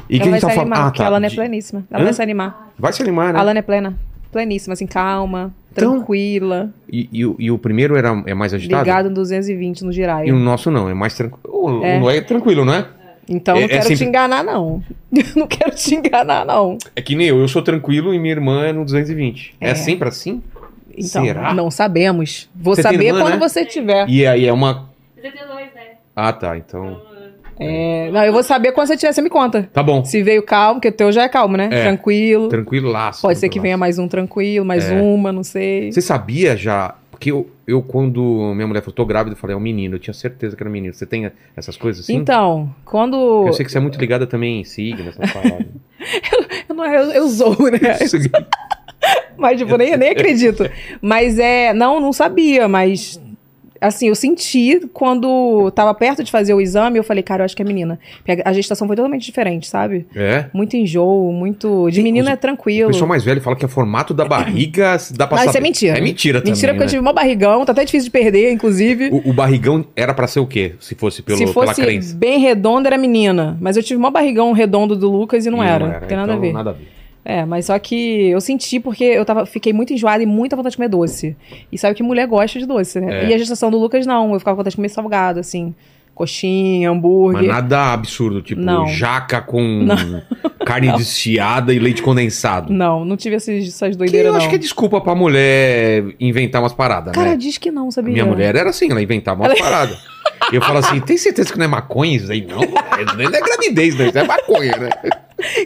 E 0.10 0.15
ela 0.15 0.24
quem 0.24 0.32
vai 0.32 0.39
tá 0.39 0.50
se 0.50 0.55
falando? 0.55 0.72
animar, 0.74 0.79
Ah, 0.79 0.84
porque 0.89 1.01
tá. 1.01 1.05
a 1.05 1.10
Lana 1.10 1.25
é 1.25 1.29
De- 1.29 1.36
pleníssima. 1.36 1.84
Ela 1.91 2.01
Hã? 2.01 2.03
vai 2.05 2.13
se 2.13 2.22
animar. 2.22 2.72
Vai 2.79 2.93
se 2.93 3.01
animar, 3.01 3.34
né? 3.34 3.39
A 3.39 3.43
Lana 3.43 3.60
é 3.60 3.62
plena. 3.62 3.93
Pleníssima, 4.31 4.74
assim, 4.74 4.86
calma, 4.86 5.51
Então- 5.71 5.95
tranquila. 5.95 6.69
E, 6.91 7.09
e 7.12 7.25
o- 7.25 7.36
e 7.39 7.50
o 7.51 7.57
primeiro 7.57 7.95
era, 7.98 8.09
é 8.27 8.33
mais 8.33 8.53
agitado? 8.53 8.83
Ligado 8.83 9.09
no 9.09 9.15
220 9.15 9.83
no 9.83 9.91
E 9.91 10.31
o 10.31 10.38
nosso 10.38 10.69
não, 10.69 10.88
é 10.89 10.93
mais 10.93 11.15
tranquilo. 11.15 11.41
O, 11.48 11.83
É. 11.83 11.98
o 11.98 12.01
Noé 12.01 12.17
é 12.17 12.21
tranquilo, 12.21 12.63
não 12.63 12.74
é? 12.74 12.86
Então 13.27 13.55
É- 13.55 13.59
não 13.59 13.65
é 13.65 13.69
quero 13.69 13.81
sempre- 13.83 13.98
te 13.98 14.03
enganar, 14.05 14.43
não. 14.43 14.83
não 15.36 15.48
quero 15.48 15.75
te 15.75 15.95
enganar, 15.95 16.45
não. 16.45 16.77
É 16.95 17.01
que 17.01 17.15
nem 17.15 17.27
eu, 17.27 17.39
eu 17.39 17.48
sou 17.48 17.62
tranquilo 17.62 18.13
e 18.13 18.19
minha 18.19 18.33
irmã 18.33 18.65
é 18.65 18.74
no 18.74 18.83
220. 18.86 19.55
É, 19.59 19.71
É. 19.71 19.75
sempre 19.75 20.07
assim? 20.09 20.41
Então, 20.95 21.24
Será? 21.24 21.53
não 21.53 21.71
sabemos. 21.71 22.50
Vou 22.53 22.75
Você 22.75 22.81
saber 22.81 23.05
irmã, 23.07 23.21
quando 23.21 23.33
né? 23.33 23.39
você 23.39 23.63
tiver. 23.65 24.07
E 24.09 24.25
aí 24.27 24.45
é 24.45 24.51
uma. 24.53 24.89
Você 25.15 25.31
tem 25.31 25.48
dois, 25.48 25.74
né? 25.74 25.81
Ah, 26.15 26.33
tá, 26.33 26.57
então. 26.57 27.01
É, 27.60 28.10
não, 28.12 28.24
eu 28.24 28.32
vou 28.32 28.42
saber 28.42 28.72
quando 28.72 28.88
você 28.88 28.96
tiver, 28.96 29.12
você 29.12 29.22
me 29.22 29.30
conta. 29.30 29.70
Tá 29.74 29.84
bom. 29.84 30.04
Se 30.06 30.24
veio 30.24 30.42
calmo, 30.42 30.75
porque 30.75 30.88
o 30.88 30.92
teu 30.94 31.12
já 31.12 31.24
é 31.24 31.30
calmo, 31.30 31.58
né? 31.58 31.68
É. 31.72 31.84
Tranquilo. 31.84 32.48
Tranquilo 32.48 32.89
laço. 32.89 33.22
Pode 33.22 33.38
ser 33.38 33.50
que 33.50 33.60
venha 33.60 33.78
mais 33.78 34.00
um 34.00 34.08
tranquilo, 34.08 34.66
mais 34.66 34.89
É. 34.89 35.00
uma, 35.01 35.32
não 35.32 35.44
sei. 35.44 35.92
Você 35.92 36.01
sabia 36.01 36.56
já? 36.56 36.96
Porque 37.12 37.32
eu, 37.32 37.50
eu, 37.68 37.82
quando 37.82 38.54
minha 38.56 38.66
mulher 38.66 38.80
falou, 38.80 38.94
tô 38.96 39.06
grávida, 39.06 39.34
eu 39.36 39.38
falei, 39.38 39.54
é 39.54 39.58
um 39.58 39.62
menino. 39.62 39.96
Eu 39.96 40.00
tinha 40.00 40.13
certeza 40.13 40.56
que 40.56 40.63
era 40.63 40.70
um 40.70 40.72
menino. 40.72 40.94
Você 40.94 41.06
tem 41.06 41.30
essas 41.54 41.75
coisas 41.75 42.06
assim? 42.06 42.16
Então, 42.16 42.74
quando. 42.86 43.46
Eu 43.46 43.51
sei 43.51 43.66
que 43.66 43.72
você 43.74 43.78
é 43.78 43.82
muito 43.82 44.00
ligada 44.00 44.25
também 44.25 44.62
em 44.62 44.63
signo, 44.63 45.10
essas 45.10 45.30
paradas. 45.34 45.68
Eu, 46.70 46.75
não, 46.75 46.86
eu, 46.86 47.12
eu 47.12 47.28
zoo, 47.28 47.58
né? 47.70 47.78
Mas, 49.38 49.58
tipo, 49.58 49.78
nem, 49.78 49.96
nem 49.98 50.10
acredito. 50.12 50.63
Mas 51.01 51.38
é. 51.38 51.74
Não, 51.74 52.00
não 52.00 52.12
sabia, 52.13 52.68
mas. 52.68 53.20
Assim, 53.81 54.07
eu 54.09 54.15
senti 54.15 54.81
quando 54.93 55.71
tava 55.71 55.93
perto 55.93 56.24
de 56.24 56.31
fazer 56.31 56.53
o 56.53 56.59
exame, 56.62 56.98
eu 56.98 57.03
falei, 57.03 57.24
cara, 57.24 57.41
eu 57.41 57.45
acho 57.45 57.55
que 57.55 57.62
é 57.62 57.65
menina. 57.65 58.00
Porque 58.25 58.41
a 58.43 58.51
gestação 58.53 58.88
foi 58.88 58.95
totalmente 58.95 59.25
diferente, 59.25 59.67
sabe? 59.67 60.05
é? 60.15 60.45
Muito 60.53 60.75
enjoo, 60.75 61.31
muito. 61.31 61.89
De 61.89 62.01
menina 62.01 62.31
é 62.31 62.33
O 62.33 62.38
tranquilo. 62.38 62.91
pessoal 62.91 63.07
mais 63.07 63.24
velho 63.24 63.41
fala 63.41 63.55
que 63.55 63.63
é 63.63 63.67
formato 63.67 64.13
da 64.13 64.25
barriga 64.25 64.98
dá 65.15 65.25
pra 65.27 65.38
Não, 65.38 65.43
isso 65.45 65.53
saber. 65.53 65.59
é 65.59 65.62
mentira. 65.69 65.98
É 65.98 66.01
mentira 66.01 66.39
também, 66.39 66.53
Mentira, 66.53 66.74
porque 66.74 66.83
eu 66.83 66.88
né? 66.88 66.89
tive 66.91 67.01
mó 67.01 67.13
barrigão, 67.13 67.65
tá 67.65 67.71
até 67.71 67.86
difícil 67.86 68.05
de 68.05 68.12
perder, 68.12 68.51
inclusive. 68.51 69.09
o, 69.12 69.29
o 69.29 69.33
barrigão 69.33 69.86
era 69.95 70.13
pra 70.13 70.27
ser 70.27 70.39
o 70.39 70.48
quê? 70.48 70.74
Se 70.79 70.95
fosse 70.95 71.21
pelo, 71.21 71.38
Se 71.38 71.45
pela 71.45 71.74
fosse 71.74 72.13
bem 72.15 72.39
redondo, 72.39 72.88
era 72.88 72.98
menina. 72.98 73.57
Mas 73.62 73.77
eu 73.77 73.83
tive 73.83 74.00
mó 74.00 74.12
barrigão 74.12 74.51
redondo 74.51 74.95
do 74.95 75.09
Lucas 75.09 75.45
e 75.45 75.50
não, 75.50 75.63
E 75.63 75.67
era. 75.67 76.00
Não 76.01 76.07
tem 76.07 76.17
nada 76.17 76.31
então, 76.33 76.36
a 76.36 76.39
ver. 76.48 76.53
Nada 76.53 76.69
a 76.71 76.74
ver. 76.74 76.99
É, 77.31 77.45
mas 77.45 77.65
só 77.67 77.77
que 77.77 78.29
eu 78.29 78.41
senti 78.41 78.79
porque 78.79 79.03
eu 79.03 79.24
tava, 79.24 79.45
fiquei 79.45 79.71
muito 79.71 79.93
enjoada 79.93 80.24
e 80.24 80.25
muita 80.25 80.55
vontade 80.55 80.71
de 80.74 80.77
comer 80.77 80.89
doce. 80.89 81.36
E 81.71 81.77
sabe 81.77 81.93
que 81.93 82.01
mulher 82.01 82.25
gosta 82.27 82.57
de 82.57 82.65
doce, 82.65 83.00
né? 83.00 83.25
É. 83.25 83.27
E 83.29 83.33
a 83.36 83.38
gestação 83.38 83.69
do 83.69 83.77
Lucas, 83.77 84.05
não. 84.07 84.33
Eu 84.33 84.39
ficava 84.39 84.55
com 84.55 84.62
vontade 84.62 84.71
de 84.71 84.77
comer 84.77 84.89
salgado, 84.89 85.39
assim. 85.39 85.75
Coxinha, 86.15 86.89
Mas 86.89 86.98
hambúrguer. 86.98 87.48
nada 87.48 87.93
absurdo, 87.93 88.41
tipo 88.41 88.59
Não. 88.59 88.88
jaca 88.88 89.39
com 89.41 89.88
carne 90.65 90.91
desfiada 90.93 91.71
e 91.74 91.79
leite 91.79 92.01
condensado. 92.01 92.74
Não, 92.74 93.05
não 93.05 93.15
tive 93.15 93.36
esses, 93.38 93.67
essas 93.69 93.91
Que 93.91 93.98
doideiras, 93.98 94.25
eu 94.25 94.31
não. 94.33 94.39
acho 94.39 94.50
que 94.50 94.55
é 94.55 94.57
desculpa 94.57 95.00
pra 95.00 95.13
mulher 95.15 96.03
inventar 96.19 96.62
umas 96.62 96.74
paradas, 96.74 97.13
Cara, 97.13 97.29
né? 97.29 97.38
diz 97.38 97.57
que 97.57 97.71
não, 97.71 97.89
sabia? 97.91 98.12
Minha 98.12 98.25
mulher 98.25 98.53
era 98.55 98.69
assim, 98.71 98.89
ela 98.91 99.01
inventava 99.01 99.43
umas 99.43 99.57
paradas. 99.57 99.98
E 100.51 100.55
eu 100.55 100.62
falo 100.62 100.79
assim, 100.79 101.00
tem 101.00 101.15
certeza 101.15 101.53
que 101.53 101.57
não 101.57 101.65
é 101.65 101.69
maconha 101.69 102.17
isso 102.17 102.31
aí? 102.31 102.45
Não, 102.45 102.57
não 103.15 103.38
é 103.38 103.41
gravidez, 103.41 103.95
né? 103.98 104.07
Isso 104.09 104.17
é 104.17 104.24
maconha, 104.25 104.75
né? 104.77 104.89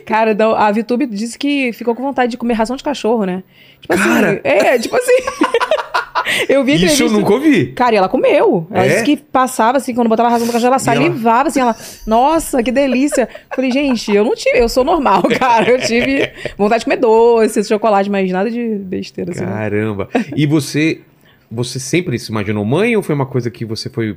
Cara, 0.05 0.35
a 0.57 0.71
VTube 0.71 1.05
disse 1.07 1.37
que 1.37 1.71
ficou 1.73 1.93
com 1.95 2.03
vontade 2.03 2.31
de 2.31 2.37
comer 2.37 2.53
ração 2.53 2.75
de 2.75 2.83
cachorro, 2.83 3.25
né? 3.25 3.43
Tipo 3.81 3.95
Cara! 3.95 4.31
assim. 4.31 4.39
É, 4.43 4.79
tipo 4.79 4.95
assim. 4.95 5.13
eu 6.49 6.63
vi 6.63 6.83
Isso 6.85 7.03
eu 7.03 7.09
nunca 7.11 7.33
ouvi. 7.33 7.67
Cara, 7.73 7.95
e 7.95 7.97
ela 7.97 8.09
comeu. 8.09 8.65
Ela 8.71 8.85
É? 8.85 8.89
disse 8.89 9.03
que 9.03 9.17
passava, 9.17 9.77
assim, 9.77 9.93
quando 9.93 10.07
botava 10.07 10.29
ração 10.29 10.47
do 10.47 10.51
cachorro, 10.53 10.67
ela 10.73 10.75
ela- 10.75 10.79
salivava, 10.79 11.49
assim, 11.49 11.59
ela, 11.59 11.75
nossa, 12.07 12.63
que 12.63 12.71
delícia. 12.71 13.27
Falei, 13.55 13.71
gente, 13.71 14.11
eu 14.13 14.23
não 14.23 14.35
tive, 14.35 14.57
eu 14.57 14.69
sou 14.69 14.83
normal, 14.83 15.23
cara. 15.37 15.69
Eu 15.69 15.79
tive 15.81 16.29
vontade 16.57 16.79
de 16.79 16.85
comer 16.85 16.97
doce, 16.97 17.63
chocolate, 17.63 18.09
mas 18.09 18.29
nada 18.31 18.49
de 18.49 18.75
besteira, 18.75 19.31
assim. 19.31 19.45
Caramba. 19.45 20.09
E 20.35 20.45
você, 20.45 21.01
você 21.51 21.79
sempre 21.79 22.17
se 22.17 22.31
imaginou 22.31 22.63
mãe 22.65 22.95
ou 22.95 23.03
foi 23.03 23.13
uma 23.15 23.25
coisa 23.25 23.51
que 23.51 23.65
você 23.65 23.89
foi. 23.89 24.15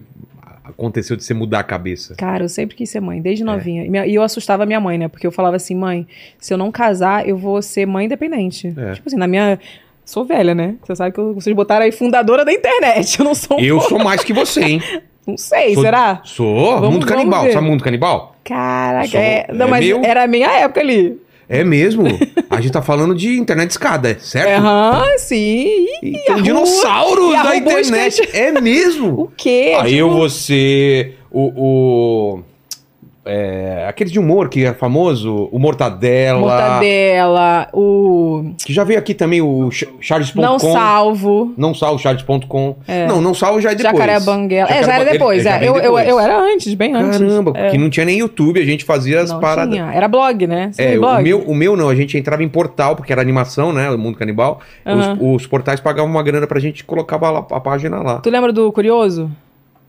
Aconteceu 0.68 1.16
de 1.16 1.24
você 1.24 1.32
mudar 1.34 1.60
a 1.60 1.62
cabeça? 1.64 2.14
Cara, 2.16 2.44
eu 2.44 2.48
sempre 2.48 2.74
quis 2.76 2.88
ser 2.90 3.00
mãe, 3.00 3.20
desde 3.20 3.42
É. 3.42 3.46
novinha. 3.46 3.84
E 3.84 3.88
minha- 3.88 4.06
E 4.06 4.14
eu 4.14 4.22
assustava 4.22 4.66
minha 4.66 4.80
mãe, 4.80 4.98
né? 4.98 5.08
Porque 5.08 5.26
eu 5.26 5.32
falava 5.32 5.56
assim, 5.56 5.74
mãe, 5.74 6.06
se 6.38 6.52
eu 6.52 6.58
não 6.58 6.70
casar, 6.72 7.28
eu 7.28 7.36
vou 7.36 7.60
ser 7.62 7.86
mãe 7.86 8.06
independente. 8.06 8.72
É. 8.76 8.92
Tipo 8.94 9.08
assim, 9.08 9.16
na 9.16 9.26
minha. 9.26 9.58
Sou 10.04 10.24
velha, 10.24 10.54
né? 10.54 10.76
Você 10.84 10.94
sabe 10.94 11.12
que 11.12 11.18
eu- 11.18 11.34
vocês 11.34 11.54
botaram 11.56 11.84
aí 11.84 11.90
fundadora 11.92 12.44
da 12.44 12.52
internet. 12.52 13.18
Eu 13.20 13.24
não 13.24 13.34
sou. 13.34 13.58
um 13.58 13.60
Eu 13.60 13.76
pouco- 13.78 13.88
sou 13.90 13.98
mais 14.04 14.22
que 14.22 14.32
você, 14.32 14.60
hein? 14.62 14.80
Não 15.26 15.36
sei, 15.36 15.74
Sou- 15.74 15.82
será? 15.82 16.20
Sou. 16.22 16.74
Vamos- 16.78 16.90
mundo 16.94 17.06
canibal. 17.06 17.50
Sabe 17.50 17.66
mundo 17.66 17.82
canibal? 17.82 18.36
Caraca, 18.44 19.08
Sou- 19.08 19.18
é. 19.20 19.46
Não, 19.52 19.66
é 19.66 19.70
mas 19.70 19.84
meu. 19.84 20.00
era 20.04 20.22
a 20.22 20.26
minha 20.28 20.48
época 20.48 20.80
ali. 20.80 21.18
É 21.48 21.62
mesmo. 21.62 22.04
A 22.50 22.60
gente 22.60 22.72
tá 22.72 22.82
falando 22.82 23.14
de 23.14 23.38
internet 23.38 23.70
escada, 23.70 24.16
certo? 24.20 24.58
Aham, 24.60 25.04
sim. 25.18 25.86
E 26.02 26.12
tem 26.12 26.12
um 26.12 26.24
Yahoo! 26.38 26.42
dinossauro 26.42 27.32
Yahoo 27.32 27.48
da 27.48 27.56
internet. 27.56 28.28
É 28.32 28.50
mesmo. 28.60 29.20
O 29.26 29.28
quê? 29.36 29.76
Aí 29.78 29.90
Tipo, 29.92 30.00
eu 30.00 30.10
vou 30.10 30.28
ser 30.28 31.18
o. 31.30 31.52
o 31.56 32.42
é, 33.26 33.84
aquele 33.88 34.10
de 34.10 34.18
humor 34.18 34.48
que 34.48 34.64
é 34.64 34.72
famoso, 34.72 35.48
o 35.52 35.58
Mortadela. 35.58 36.38
Mortadela, 36.38 37.68
o. 37.72 38.52
Que 38.64 38.72
já 38.72 38.84
veio 38.84 38.98
aqui 38.98 39.14
também 39.14 39.40
o 39.42 39.70
Ch- 39.70 39.88
Charles.com. 40.00 40.40
Não 40.40 40.58
salvo. 40.58 41.54
Não 41.56 41.74
salvo 41.74 41.98
Charles.com. 41.98 42.76
É. 42.86 43.06
Não, 43.06 43.20
não 43.20 43.34
salvo 43.34 43.60
já 43.60 43.72
é 43.72 43.74
depois. 43.74 43.92
Jacaré 43.98 44.20
Banguela. 44.20 44.70
É, 44.70 44.82
já 44.82 44.94
era 44.94 45.04
depois. 45.12 45.40
ele- 45.40 45.48
é. 45.48 45.52
já 45.58 45.64
Eu, 45.64 45.72
vem 45.74 45.82
eu, 45.82 45.88
depois. 45.90 46.08
eu 46.08 46.20
era 46.20 46.40
antes, 46.40 46.74
bem 46.74 46.94
antes. 46.94 47.18
Caramba, 47.18 47.52
É. 47.54 47.70
que 47.70 47.78
não 47.78 47.90
tinha 47.90 48.06
nem 48.06 48.18
YouTube, 48.18 48.60
a 48.60 48.64
gente 48.64 48.84
fazia 48.84 49.20
as 49.20 49.30
Não 49.30 49.40
paradas. 49.40 49.74
tinha. 49.74 49.90
Era 49.92 50.08
blog, 50.08 50.46
né? 50.46 50.70
Você 50.72 50.82
É, 50.82 50.98
blog? 50.98 51.20
o 51.20 51.22
meu, 51.22 51.40
o 51.42 51.54
meu 51.54 51.76
não, 51.76 51.88
a 51.88 51.94
gente 51.94 52.16
entrava 52.16 52.42
em 52.42 52.48
portal, 52.48 52.96
porque 52.96 53.12
era 53.12 53.20
animação, 53.20 53.72
né? 53.72 53.90
O 53.90 53.98
Mundo 53.98 54.16
Canibal. 54.18 54.60
Os, 55.20 55.42
os 55.42 55.46
portais 55.46 55.80
pagavam 55.80 56.10
uma 56.10 56.22
grana 56.22 56.46
pra 56.46 56.60
gente 56.60 56.80
e 56.80 56.84
colocava 56.84 57.38
a 57.50 57.60
página 57.60 58.02
lá. 58.02 58.18
Tu 58.18 58.30
lembra 58.30 58.52
do 58.52 58.70
Curioso? 58.72 59.30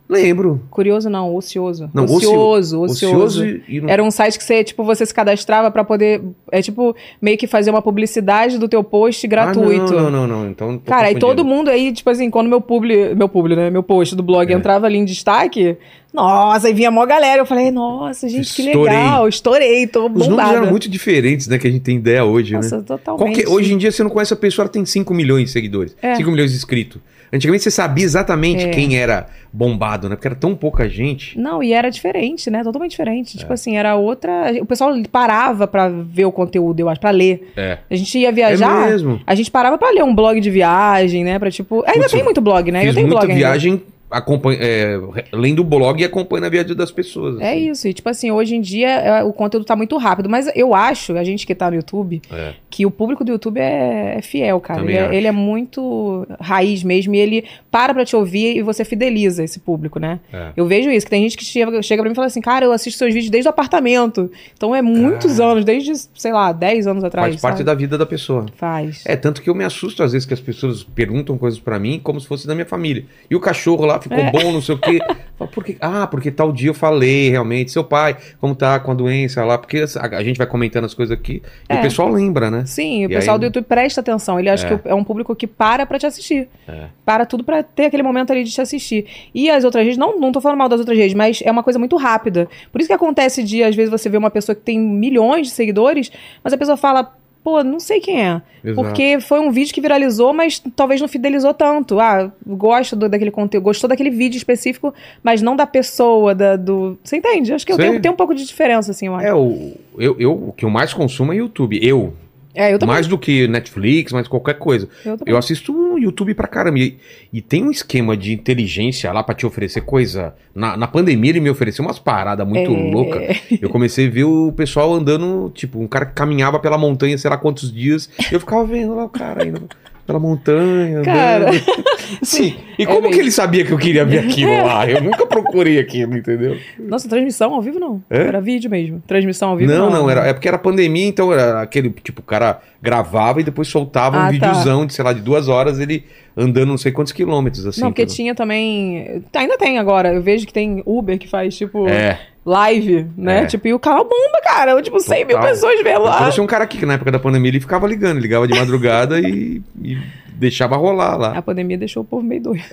Lembro. 0.09 0.61
Curioso 0.69 1.09
não, 1.09 1.35
ocioso. 1.35 1.89
Não, 1.93 2.05
ocioso, 2.05 2.79
ocio- 2.81 3.09
ocioso. 3.09 3.45
e 3.67 3.81
não... 3.81 3.89
Era 3.89 4.01
um 4.01 4.09
site 4.09 4.37
que 4.37 4.43
você, 4.43 4.63
tipo, 4.63 4.83
você 4.85 5.05
se 5.05 5.13
cadastrava 5.13 5.69
pra 5.69 5.83
poder, 5.83 6.21
é 6.49 6.61
tipo, 6.61 6.95
meio 7.21 7.37
que 7.37 7.45
fazer 7.45 7.71
uma 7.71 7.81
publicidade 7.81 8.57
do 8.57 8.69
teu 8.69 8.83
post 8.83 9.27
gratuito. 9.27 9.97
Ah, 9.97 10.03
não, 10.03 10.09
não, 10.11 10.27
não, 10.27 10.39
não. 10.43 10.49
Então, 10.49 10.79
Cara, 10.85 11.01
confundindo. 11.07 11.19
todo 11.19 11.43
mundo 11.43 11.69
aí, 11.69 11.91
tipo 11.91 12.09
assim, 12.09 12.29
quando 12.29 12.47
meu 12.47 12.61
publi, 12.61 13.13
meu 13.15 13.27
publi, 13.27 13.55
né, 13.57 13.69
meu 13.69 13.83
post 13.83 14.15
do 14.15 14.23
blog 14.23 14.49
É. 14.49 14.55
entrava 14.55 14.85
ali 14.85 14.97
em 14.97 15.03
destaque, 15.03 15.75
nossa, 16.13 16.67
aí 16.67 16.73
vinha 16.73 16.89
mó 16.89 17.05
galera, 17.05 17.41
eu 17.41 17.45
falei, 17.45 17.69
nossa, 17.69 18.29
gente, 18.29 18.53
que 18.53 18.61
Estourei. 18.61 18.95
legal, 18.95 19.27
estourei, 19.27 19.87
tô 19.87 20.05
Os 20.05 20.11
números 20.11 20.27
bombada. 20.29 20.55
eram 20.57 20.69
muito 20.69 20.89
diferentes, 20.89 21.47
né? 21.47 21.57
Que 21.59 21.67
a 21.67 21.71
gente 21.71 21.81
tem 21.81 21.97
ideia 21.97 22.23
hoje, 22.23 22.53
né? 22.53 22.59
Nossa, 22.59 22.81
totalmente. 22.81 23.25
Qualquer- 23.43 23.49
hoje 23.53 23.73
em 23.73 23.77
dia 23.77 23.91
você 23.91 24.03
não 24.03 24.09
conhece 24.09 24.33
a 24.33 24.37
pessoa, 24.37 24.63
ela 24.63 24.71
tem 24.71 24.85
5 24.85 25.13
milhões 25.13 25.45
de 25.47 25.51
seguidores. 25.51 25.95
É. 26.01 26.15
5 26.15 26.31
milhões 26.31 26.51
de 26.51 26.57
inscritos. 26.57 27.01
Antigamente 27.31 27.63
você 27.63 27.71
sabia 27.71 28.03
exatamente 28.05 28.65
É. 28.65 28.69
quem 28.69 28.97
era 28.97 29.27
bombado, 29.51 30.07
né? 30.07 30.15
Porque 30.15 30.27
era 30.27 30.35
tão 30.35 30.55
pouca 30.55 30.87
gente. 30.87 31.37
Não, 31.39 31.61
e 31.61 31.73
era 31.73 31.89
diferente, 31.89 32.49
né? 32.49 32.63
Totalmente 32.63 32.91
diferente. 32.91 33.35
É. 33.35 33.39
Tipo 33.39 33.53
assim, 33.53 33.75
era 33.77 33.95
outra. 33.95 34.53
O 34.61 34.65
pessoal 34.65 34.93
parava 35.11 35.67
pra 35.67 35.89
ver 35.89 36.25
o 36.25 36.31
conteúdo, 36.31 36.79
eu 36.79 36.89
acho, 36.89 36.99
pra 37.01 37.11
ler. 37.11 37.51
É. 37.57 37.79
A 37.89 37.95
gente 37.95 38.17
ia 38.17 38.29
É 38.29 38.31
viajar. 38.31 38.87
mesmo. 38.89 39.19
a 39.25 39.35
gente 39.35 39.51
parava 39.51 39.77
pra 39.77 39.89
ler 39.91 40.03
um 40.03 40.13
blog 40.15 40.39
de 40.39 40.49
viagem, 40.49 41.23
né? 41.23 41.37
Pra 41.39 41.51
tipo. 41.51 41.83
Ainda 41.85 41.99
Putz, 42.01 42.11
tem 42.11 42.23
muito 42.23 42.41
blog, 42.41 42.71
né? 42.71 42.79
Fiz 42.79 42.89
Eu 42.89 42.93
tenho 42.95 43.07
muita 43.07 43.19
blog 43.21 43.31
ainda. 43.33 43.47
viagem 43.47 43.81
acompanha, 44.09 44.57
é, 44.61 44.97
lendo 45.33 45.59
o 45.59 45.63
blog 45.65 45.99
e 46.01 46.05
acompanhando 46.05 46.45
a 46.45 46.49
viagem 46.49 46.73
das 46.73 46.91
pessoas. 46.91 47.41
É 47.41 47.51
assim. 47.51 47.69
isso, 47.71 47.87
e 47.89 47.93
tipo 47.93 48.07
assim, 48.09 48.31
hoje 48.31 48.55
em 48.55 48.61
dia 48.61 48.87
é, 48.89 49.23
o 49.23 49.33
conteúdo 49.33 49.65
tá 49.65 49.75
muito 49.75 49.97
rápido, 49.97 50.29
mas 50.29 50.49
eu 50.55 50.73
acho, 50.73 51.17
a 51.17 51.25
gente 51.25 51.45
que 51.45 51.53
tá 51.53 51.69
no 51.69 51.75
YouTube, 51.75 52.21
É. 52.31 52.53
que 52.77 52.85
o 52.85 52.91
público 52.91 53.23
do 53.23 53.31
YouTube 53.31 53.57
é, 53.59 54.17
é 54.19 54.21
fiel, 54.21 54.59
cara. 54.59 54.83
Ele 54.83 54.93
é, 54.95 55.15
ele 55.15 55.25
é 55.25 55.31
muito 55.31 56.27
raiz 56.39 56.83
mesmo, 56.83 57.15
e 57.15 57.17
ele 57.17 57.43
para 57.71 57.91
pra 57.91 58.05
te 58.05 58.15
ouvir 58.15 58.55
e 58.55 58.61
você 58.61 58.85
fideliza 58.85 59.43
esse 59.43 59.59
público, 59.59 59.97
né? 59.99 60.19
É. 60.31 60.51
Eu 60.55 60.67
vejo 60.67 60.91
isso, 60.91 61.03
que 61.03 61.09
tem 61.09 61.23
gente 61.23 61.35
que 61.35 61.43
chega, 61.43 61.81
chega 61.81 62.03
pra 62.03 62.07
mim 62.07 62.13
e 62.13 62.15
fala 62.15 62.27
assim, 62.27 62.39
cara, 62.39 62.65
eu 62.65 62.71
assisto 62.71 62.99
seus 62.99 63.11
vídeos 63.11 63.31
desde 63.31 63.47
o 63.47 63.49
apartamento. 63.49 64.29
Então 64.55 64.75
é 64.75 64.81
muitos 64.83 65.39
anos, 65.39 65.65
desde, 65.65 65.91
sei 66.13 66.31
lá, 66.31 66.51
10 66.51 66.85
anos 66.85 67.03
atrás. 67.03 67.29
Faz 67.29 67.41
parte 67.41 67.53
sabe? 67.57 67.63
da 67.65 67.73
vida 67.73 67.97
da 67.97 68.05
pessoa. 68.05 68.45
Faz. 68.55 69.01
É, 69.07 69.15
tanto 69.15 69.41
que 69.41 69.49
eu 69.49 69.55
me 69.55 69.63
assusto 69.63 70.03
às 70.03 70.11
vezes 70.11 70.27
que 70.27 70.35
as 70.35 70.39
pessoas 70.39 70.83
perguntam 70.83 71.35
coisas 71.35 71.59
pra 71.59 71.79
mim 71.79 71.99
como 72.03 72.21
se 72.21 72.27
fosse 72.27 72.45
da 72.45 72.53
minha 72.53 72.67
família. 72.67 73.05
E 73.27 73.35
o 73.35 73.39
cachorro 73.39 73.85
lá 73.87 73.99
ficou 73.99 74.19
É. 74.19 74.31
bom, 74.31 74.51
não 74.51 74.61
sei 74.61 74.75
o 74.75 74.77
quê. 74.77 74.99
Por 75.53 75.63
quê? 75.63 75.77
Ah, 75.81 76.05
porque 76.07 76.29
tal 76.31 76.51
dia 76.51 76.69
eu 76.69 76.73
falei 76.75 77.29
realmente, 77.29 77.71
seu 77.71 77.83
pai, 77.83 78.17
como 78.39 78.53
tá 78.55 78.79
com 78.79 78.91
a 78.91 78.93
doença 78.93 79.43
lá, 79.45 79.57
porque 79.57 79.83
a, 79.95 80.17
a 80.17 80.23
gente 80.23 80.37
vai 80.37 80.47
comentando 80.47 80.85
as 80.85 80.93
coisas 80.95 81.15
aqui 81.15 81.41
e 81.69 81.73
É. 81.73 81.77
o 81.79 81.81
pessoal 81.81 82.09
lembra, 82.09 82.49
né? 82.51 82.65
Sim, 82.67 83.05
o 83.05 83.11
E 83.11 83.15
pessoal 83.15 83.35
aí- 83.35 83.39
do 83.39 83.45
YouTube 83.45 83.65
presta 83.65 84.01
atenção. 84.01 84.39
Ele 84.39 84.49
acha 84.49 84.67
É. 84.67 84.77
que 84.77 84.87
é 84.89 84.93
um 84.93 85.03
público 85.03 85.35
que 85.35 85.47
para 85.47 85.85
pra 85.85 85.97
te 85.97 86.05
assistir. 86.05 86.47
É. 86.67 86.85
Para 87.05 87.25
tudo 87.25 87.43
pra 87.43 87.63
ter 87.63 87.85
aquele 87.85 88.03
momento 88.03 88.31
ali 88.31 88.43
de 88.43 88.51
te 88.51 88.61
assistir. 88.61 89.05
E 89.33 89.49
as 89.49 89.63
outras 89.63 89.83
redes, 89.83 89.97
não, 89.97 90.19
não 90.19 90.31
tô 90.31 90.39
falando 90.41 90.57
mal 90.59 90.69
das 90.69 90.79
outras 90.79 90.97
redes, 90.97 91.13
mas 91.13 91.41
é 91.43 91.49
uma 91.51 91.63
coisa 91.63 91.79
muito 91.79 91.95
rápida. 91.95 92.47
Por 92.71 92.81
isso 92.81 92.87
que 92.87 92.93
acontece 92.93 93.43
de, 93.43 93.63
às 93.63 93.75
vezes, 93.75 93.89
você 93.89 94.09
vê 94.09 94.17
uma 94.17 94.29
pessoa 94.29 94.55
que 94.55 94.61
tem 94.61 94.79
milhões 94.79 95.47
de 95.47 95.53
seguidores, 95.53 96.11
mas 96.43 96.53
a 96.53 96.57
pessoa 96.57 96.75
fala, 96.77 97.13
pô, 97.43 97.63
não 97.63 97.79
sei 97.79 98.01
quem 98.01 98.21
é. 98.21 98.41
Exato. 98.61 98.85
Porque 98.87 99.19
foi 99.21 99.39
um 99.39 99.49
vídeo 99.51 99.73
que 99.73 99.79
viralizou, 99.79 100.33
mas 100.33 100.61
talvez 100.75 100.99
não 100.99 101.07
fidelizou 101.07 101.53
tanto. 101.53 101.97
Ah, 101.97 102.29
gosto 102.45 102.93
do- 102.93 103.07
daquele 103.07 103.31
conteúdo, 103.31 103.63
gostou 103.63 103.87
daquele 103.89 104.09
vídeo 104.09 104.35
específico, 104.37 104.93
mas 105.23 105.41
não 105.41 105.55
da 105.55 105.65
pessoa, 105.65 106.35
da, 106.35 106.57
do. 106.57 106.97
Você 107.01 107.15
entende? 107.15 107.53
Acho 107.53 107.65
que 107.65 107.71
eu 107.71 107.77
tenho, 107.77 108.01
tem 108.01 108.11
um 108.11 108.15
pouco 108.15 108.35
de 108.35 108.45
diferença, 108.45 108.91
assim, 108.91 109.07
eu 109.07 109.15
acho. 109.15 109.25
É, 109.27 109.33
o, 109.33 109.71
eu, 109.97 110.17
eu, 110.19 110.33
o 110.49 110.51
que 110.51 110.65
eu 110.65 110.69
mais 110.69 110.93
consumo 110.93 111.31
é 111.31 111.37
YouTube. 111.37 111.79
Eu. 111.81 112.13
É, 112.57 112.73
eu 112.73 112.79
também. 112.79 112.93
Mais 112.95 113.07
do 113.07 113.17
que 113.17 113.47
Netflix, 113.47 114.11
mais 114.11 114.27
qualquer 114.27 114.55
coisa. 114.55 114.89
Eu 115.05 115.17
também. 115.17 115.31
Eu 115.33 115.37
assisto 115.37 115.97
YouTube 115.97 116.33
pra 116.33 116.47
caramba. 116.47 116.79
E, 116.79 116.97
e 117.31 117.41
tem 117.41 117.63
um 117.63 117.71
esquema 117.71 118.17
de 118.17 118.33
inteligência 118.33 119.11
lá 119.11 119.23
pra 119.23 119.35
te 119.35 119.45
oferecer 119.45 119.81
coisa. 119.81 120.33
Na, 120.55 120.75
na 120.75 120.87
pandemia 120.87 121.31
ele 121.31 121.39
me 121.39 121.49
ofereceu 121.49 121.85
umas 121.85 121.99
paradas 121.99 122.47
muito 122.47 122.71
É. 122.71 122.91
loucas. 122.91 123.37
Eu 123.61 123.69
comecei 123.69 124.07
a 124.07 124.09
ver 124.09 124.23
o 124.23 124.51
pessoal 124.51 124.93
andando, 124.93 125.51
tipo, 125.53 125.79
um 125.79 125.87
cara 125.87 126.05
que 126.07 126.13
caminhava 126.13 126.59
pela 126.59 126.77
montanha, 126.77 127.17
sei 127.17 127.29
lá 127.29 127.37
quantos 127.37 127.71
dias. 127.71 128.09
Eu 128.31 128.39
ficava 128.39 128.65
vendo 128.65 128.95
lá 128.95 129.05
o 129.05 129.09
cara 129.09 129.45
indo 129.45 129.67
pela 130.07 130.19
montanha, 130.19 130.99
andando. 130.99 131.05
Cara. 131.05 131.47
Sim. 132.23 132.55
E 132.79 132.83
É 132.83 132.85
como 132.85 133.01
que 133.03 133.07
mesmo. 133.09 133.21
ele 133.23 133.31
sabia 133.31 133.65
que 133.65 133.71
eu 133.71 133.77
queria 133.77 134.05
ver 134.05 134.19
aquilo 134.19 134.51
lá? 134.65 134.89
Eu 134.89 135.01
nunca 135.03 135.27
procurei 135.27 135.77
aquilo, 135.77 136.15
entendeu? 136.17 136.57
Nossa, 136.79 137.09
transmissão 137.09 137.53
ao 137.53 137.61
vivo 137.61 137.79
não. 137.79 138.01
É? 138.09 138.21
Era 138.27 138.39
vídeo 138.41 138.69
mesmo. 138.71 139.03
Transmissão 139.05 139.49
ao 139.49 139.57
vivo 139.57 139.71
Não, 139.71 139.89
não. 139.89 140.03
não, 140.03 140.09
era, 140.09 140.21
é 140.25 140.33
porque 140.33 140.47
era 140.47 140.57
pandemia, 140.57 141.05
então 141.07 141.31
era 141.33 141.61
aquele, 141.61 141.89
tipo, 141.89 142.21
o 142.21 142.23
cara 142.23 142.61
gravava 142.81 143.41
e 143.41 143.43
depois 143.43 143.67
soltava 143.67 144.15
um 144.17 144.19
Ah, 144.21 144.25
tá. 144.25 144.31
videozão 144.31 144.85
de, 144.85 144.93
sei 144.93 145.03
lá, 145.03 145.11
de 145.11 145.21
duas 145.21 145.47
horas, 145.49 145.79
ele 145.79 146.05
andando 146.35 146.67
não 146.69 146.77
sei 146.77 146.91
quantos 146.91 147.11
quilômetros, 147.11 147.65
assim. 147.65 147.81
não, 147.81 147.89
porque 147.91 148.05
tinha 148.05 148.33
também. 148.33 149.23
Ainda 149.35 149.57
tem 149.57 149.77
agora. 149.77 150.13
Eu 150.13 150.21
vejo 150.21 150.45
que 150.47 150.53
tem 150.53 150.81
Uber 150.85 151.17
que 151.19 151.27
faz, 151.27 151.57
tipo, 151.57 151.87
É. 151.89 152.19
live, 152.49 153.05
né? 153.17 153.41
É. 153.41 153.45
Tipo, 153.45 153.67
e 153.67 153.73
o 153.73 153.79
canal 153.79 154.03
bomba, 154.05 154.41
cara. 154.43 154.71
Eu, 154.71 154.81
tipo, 154.81 154.97
100 154.99 155.25
mil 155.25 155.35
Total. 155.35 155.49
pessoas 155.51 155.77
vendo 155.83 155.89
Eu 155.97 156.03
lá. 156.03 156.17
trouxe 156.17 156.39
um 156.39 156.47
cara 156.47 156.63
aqui 156.63 156.77
que 156.77 156.85
na 156.85 156.93
época 156.93 157.11
da 157.11 157.19
pandemia 157.19 157.49
ele 157.51 157.59
ficava 157.59 157.85
ligando, 157.85 158.19
ligava 158.19 158.47
de 158.47 158.57
madrugada 158.57 159.19
e, 159.19 159.61
e 159.83 159.97
deixava 160.33 160.77
rolar 160.77 161.17
lá. 161.17 161.37
A 161.37 161.41
pandemia 161.41 161.77
deixou 161.77 162.03
o 162.03 162.05
povo 162.05 162.23
meio 162.23 162.41
doido. 162.41 162.63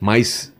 Mas, 0.00 0.52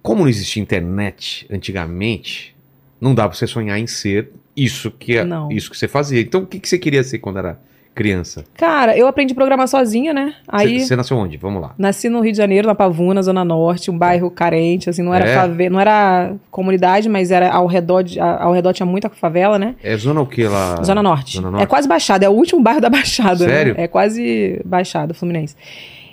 como 0.00 0.20
não 0.22 0.28
existia 0.28 0.62
internet 0.62 1.46
antigamente, 1.50 2.54
não 3.00 3.14
dá 3.14 3.28
pra 3.28 3.36
você 3.36 3.46
sonhar 3.46 3.78
em 3.78 3.86
ser 3.86 4.30
isso 4.56 4.90
que, 4.90 5.16
é- 5.16 5.24
Não. 5.24 5.50
isso 5.50 5.70
que 5.70 5.76
você 5.76 5.88
fazia. 5.88 6.20
Então, 6.20 6.42
o 6.42 6.46
que, 6.46 6.58
que 6.60 6.68
você 6.68 6.78
queria 6.78 7.02
ser 7.02 7.18
quando 7.18 7.38
era 7.38 7.58
criança? 7.94 8.44
Cara, 8.54 8.96
eu 8.96 9.06
aprendi 9.06 9.32
a 9.32 9.34
programar 9.34 9.66
sozinha, 9.68 10.12
né? 10.14 10.34
Aí. 10.48 10.80
Você 10.80 10.94
nasceu 10.96 11.16
onde? 11.16 11.36
Vamos 11.36 11.60
lá. 11.60 11.74
Nasci 11.76 12.08
no 12.08 12.20
Rio 12.20 12.32
de 12.32 12.38
Janeiro, 12.38 12.66
na 12.66 12.74
Pavuna, 12.74 13.22
Zona 13.22 13.44
Norte, 13.44 13.90
um 13.90 13.98
bairro 13.98 14.30
carente, 14.30 14.88
assim, 14.88 15.02
não 15.02 15.12
era 15.12 15.26
É? 15.28 15.34
fave... 15.34 15.68
não 15.68 15.80
era 15.80 16.32
comunidade, 16.50 17.08
mas 17.08 17.30
era 17.30 17.50
ao 17.50 17.66
redor, 17.66 18.02
de- 18.02 18.18
ao 18.20 18.52
redor 18.52 18.72
tinha 18.72 18.86
muita 18.86 19.08
favela, 19.10 19.58
né? 19.58 19.74
É 19.82 19.96
zona 19.96 20.20
o 20.20 20.26
que 20.26 20.44
lá? 20.44 20.82
Zona 20.82 21.02
Norte. 21.02 21.36
Zona 21.36 21.50
Norte. 21.50 21.62
É 21.62 21.66
quase 21.66 21.86
Baixada, 21.88 22.24
é 22.24 22.28
o 22.28 22.32
último 22.32 22.60
bairro 22.62 22.80
da 22.80 22.88
Baixada. 22.90 23.46
né? 23.46 23.52
Sério? 23.52 23.74
É 23.76 23.86
quase 23.88 24.60
Baixada, 24.64 25.12
Fluminense. 25.12 25.56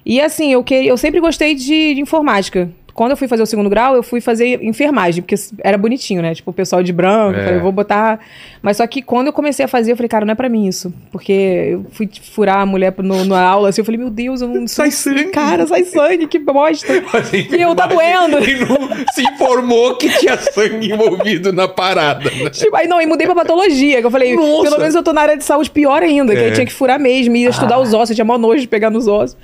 E 0.05 0.21
assim, 0.21 0.51
eu, 0.53 0.63
que... 0.63 0.73
eu 0.73 0.95
sempre 0.97 1.19
gostei 1.19 1.53
de, 1.53 1.93
de 1.95 2.01
informática. 2.01 2.69
Quando 2.97 3.11
eu 3.11 3.17
fui 3.17 3.27
fazer 3.27 3.43
o 3.43 3.45
segundo 3.45 3.69
grau, 3.69 3.95
eu 3.95 4.01
fui 4.01 4.19
fazer 4.19 4.59
enfermagem, 4.63 5.21
porque 5.21 5.35
era 5.63 5.77
bonitinho, 5.77 6.19
né? 6.19 6.33
Tipo, 6.33 6.49
o 6.49 6.53
pessoal 6.53 6.81
de 6.81 6.91
branco, 6.91 7.35
É. 7.37 7.39
eu 7.39 7.43
falei, 7.43 7.59
eu 7.59 7.61
vou 7.61 7.71
botar. 7.71 8.19
Mas 8.59 8.77
só 8.77 8.87
que 8.87 9.03
quando 9.03 9.27
eu 9.27 9.33
comecei 9.33 9.63
a 9.63 9.67
fazer, 9.67 9.91
eu 9.91 9.95
falei, 9.95 10.09
cara, 10.09 10.25
não 10.25 10.31
é 10.31 10.35
pra 10.35 10.49
mim 10.49 10.65
isso. 10.67 10.91
Porque 11.11 11.31
eu 11.73 11.85
fui 11.91 12.09
furar 12.33 12.57
a 12.57 12.65
mulher 12.65 12.91
no, 12.97 13.23
na 13.23 13.39
aula, 13.39 13.69
assim, 13.69 13.81
eu 13.81 13.85
falei, 13.85 13.99
meu 13.99 14.09
Deus, 14.09 14.41
eu 14.41 14.47
não 14.47 14.65
Sai 14.67 14.89
sangue. 14.89 15.25
Cara, 15.25 15.67
sai 15.67 15.83
sangue, 15.83 16.25
que 16.25 16.39
bosta. 16.39 16.91
E 17.55 17.61
eu, 17.61 17.75
tá 17.75 17.85
doendo. 17.85 18.39
E 18.43 18.55
não 18.65 18.89
se 19.13 19.21
informou 19.21 19.95
que 19.95 20.09
tinha 20.17 20.35
sangue 20.35 20.91
envolvido 20.91 21.53
na 21.53 21.67
parada. 21.67 22.31
né? 22.31 22.49
Tipo, 22.49 22.75
aí 22.75 22.87
não, 22.87 22.99
e 22.99 23.05
mudei 23.05 23.27
pra 23.27 23.35
patologia, 23.35 23.99
que 23.99 24.07
eu 24.07 24.11
falei, 24.11 24.35
Nossa. 24.35 24.63
pelo 24.63 24.79
menos 24.79 24.95
eu 24.95 25.03
tô 25.03 25.13
na 25.13 25.21
área 25.21 25.37
de 25.37 25.43
saúde 25.43 25.69
pior 25.69 26.01
ainda, 26.01 26.33
que 26.33 26.41
É. 26.41 26.45
aí 26.45 26.51
tinha 26.51 26.65
que 26.65 26.73
furar 26.73 26.99
mesmo, 26.99 27.35
ia 27.35 27.49
estudar 27.49 27.77
os 27.79 27.93
ossos, 27.93 28.09
eu 28.09 28.15
tinha 28.15 28.25
mó 28.25 28.39
nojo 28.39 28.61
de 28.61 28.67
pegar 28.67 28.89
nos 28.89 29.07
ossos. 29.07 29.37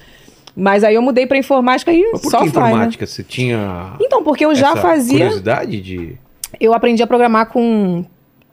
Mas 0.55 0.83
aí 0.83 0.95
eu 0.95 1.01
mudei 1.01 1.25
pra 1.25 1.37
informática 1.37 1.91
e 1.91 2.11
Mas 2.11 2.21
por 2.21 2.31
só 2.31 2.37
que 2.39 2.43
né? 2.43 2.49
informática? 2.49 3.05
Você 3.07 3.23
tinha 3.23 3.93
Então, 3.99 4.23
porque 4.23 4.45
eu 4.45 4.53
já 4.53 4.75
fazia. 4.75 5.17
curiosidade 5.19 5.81
de... 5.81 6.15
Eu 6.59 6.73
aprendi 6.73 7.01
a 7.01 7.07
programar 7.07 7.47
com 7.47 8.05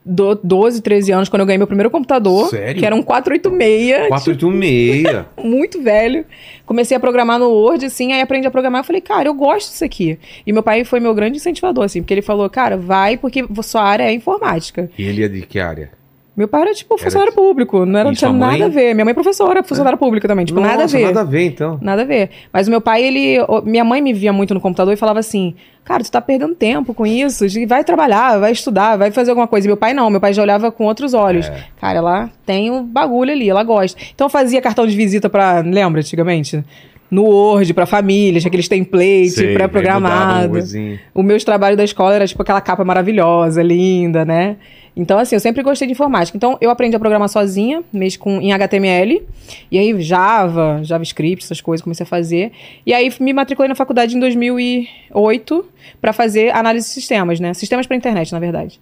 do- 0.04 0.34
12, 0.42 0.80
13 0.80 1.12
anos, 1.12 1.28
quando 1.28 1.40
eu 1.40 1.46
ganhei 1.46 1.58
meu 1.58 1.66
primeiro 1.66 1.90
computador. 1.90 2.48
Sério? 2.48 2.80
Que 2.80 2.86
era 2.86 2.94
um 2.94 3.02
486, 3.02 4.08
486. 4.08 5.24
muito 5.44 5.82
velho. 5.82 6.24
Comecei 6.64 6.96
a 6.96 7.00
programar 7.00 7.38
no 7.38 7.50
Word, 7.50 7.84
assim, 7.84 8.12
aí 8.12 8.20
aprendi 8.22 8.46
a 8.46 8.50
programar. 8.50 8.80
Eu 8.80 8.84
falei, 8.84 9.02
cara, 9.02 9.28
eu 9.28 9.34
gosto 9.34 9.70
disso 9.70 9.84
aqui. 9.84 10.18
E 10.46 10.52
meu 10.52 10.62
pai 10.62 10.84
foi 10.84 11.00
meu 11.00 11.14
grande 11.14 11.36
incentivador, 11.36 11.84
assim, 11.84 12.00
porque 12.00 12.14
ele 12.14 12.22
falou, 12.22 12.48
cara, 12.48 12.76
vai, 12.78 13.16
porque 13.18 13.44
sua 13.62 13.82
área 13.82 14.04
é 14.04 14.12
informática. 14.12 14.90
E 14.96 15.04
ele 15.04 15.22
é 15.24 15.28
de 15.28 15.42
que 15.42 15.60
área? 15.60 15.90
Meu 16.36 16.48
pai 16.48 16.62
era, 16.62 16.74
tipo, 16.74 16.96
funcionário 16.96 17.32
público. 17.34 17.84
Não, 17.84 18.00
era, 18.00 18.12
tinha 18.12 18.32
nada 18.32 18.66
a 18.66 18.68
ver. 18.68 18.94
Minha 18.94 19.04
mãe 19.04 19.12
é 19.12 19.14
professora, 19.14 19.62
funcionária 19.62 19.98
pública 19.98 20.26
também. 20.26 20.46
Tipo, 20.46 20.60
nada 20.60 20.74
a 20.74 20.78
Nossa, 20.82 20.96
ver. 20.96 21.04
nada 21.06 21.20
a 21.20 21.24
ver, 21.24 21.46
então. 21.46 21.78
Nada 21.82 22.02
a 22.02 22.04
ver. 22.04 22.30
Mas 22.52 22.66
o 22.66 22.70
meu 22.70 22.80
pai, 22.80 23.04
ele. 23.04 23.36
Minha 23.64 23.84
mãe 23.84 24.00
me 24.00 24.12
via 24.12 24.32
muito 24.32 24.54
no 24.54 24.60
computador 24.60 24.94
e 24.94 24.96
falava 24.96 25.18
assim: 25.18 25.54
Cara, 25.84 26.04
tu 26.04 26.10
tá 26.10 26.20
perdendo 26.20 26.54
tempo 26.54 26.94
com 26.94 27.04
isso. 27.06 27.44
Vai 27.66 27.82
trabalhar, 27.82 28.38
vai 28.38 28.52
estudar, 28.52 28.96
vai 28.96 29.10
fazer 29.10 29.30
alguma 29.30 29.48
coisa. 29.48 29.66
E 29.66 29.68
meu 29.68 29.76
pai 29.76 29.92
não, 29.92 30.08
meu 30.08 30.20
pai 30.20 30.32
já 30.32 30.40
olhava 30.40 30.70
com 30.70 30.84
outros 30.84 31.14
olhos. 31.14 31.46
É. 31.46 31.64
Cara, 31.80 31.98
ela 31.98 32.30
tem 32.46 32.70
o 32.70 32.82
bagulho 32.82 33.32
ali, 33.32 33.50
ela 33.50 33.64
gosta. 33.64 34.00
Então 34.14 34.26
eu 34.26 34.30
fazia 34.30 34.62
cartão 34.62 34.86
de 34.86 34.96
visita 34.96 35.28
pra. 35.28 35.60
Lembra, 35.60 36.00
antigamente? 36.00 36.64
No 37.10 37.24
Word, 37.24 37.74
pra 37.74 37.86
família, 37.86 38.40
tinha 38.40 38.48
aqueles 38.48 38.68
templates 38.68 39.36
um 39.36 39.52
pré-programados. 39.54 40.50
coisinho. 40.50 40.98
O 41.12 41.24
meu 41.24 41.44
trabalho 41.44 41.76
da 41.76 41.82
escola 41.82 42.14
era 42.14 42.26
tipo 42.26 42.40
aquela 42.40 42.60
capa 42.60 42.84
maravilhosa, 42.84 43.60
linda, 43.62 44.24
né? 44.24 44.56
Então, 45.00 45.18
assim, 45.18 45.34
eu 45.34 45.40
sempre 45.40 45.62
gostei 45.62 45.86
de 45.88 45.92
informática. 45.92 46.36
Então, 46.36 46.58
eu 46.60 46.68
aprendi 46.68 46.94
a 46.94 46.98
programar 46.98 47.30
sozinha, 47.30 47.82
mesmo 47.90 48.20
com, 48.20 48.38
em 48.38 48.52
HTML. 48.52 49.22
E 49.70 49.78
aí, 49.78 49.98
Java, 50.02 50.80
JavaScript, 50.82 51.42
essas 51.42 51.58
coisas, 51.58 51.82
comecei 51.82 52.04
a 52.04 52.06
fazer. 52.06 52.52
E 52.84 52.92
aí, 52.92 53.10
me 53.18 53.32
matriculei 53.32 53.66
na 53.66 53.74
faculdade 53.74 54.14
em 54.14 54.20
2008 54.20 55.64
para 56.02 56.12
fazer 56.12 56.54
análise 56.54 56.86
de 56.86 56.92
sistemas, 56.92 57.40
né? 57.40 57.54
Sistemas 57.54 57.86
para 57.86 57.96
internet, 57.96 58.30
na 58.30 58.38
verdade. 58.38 58.78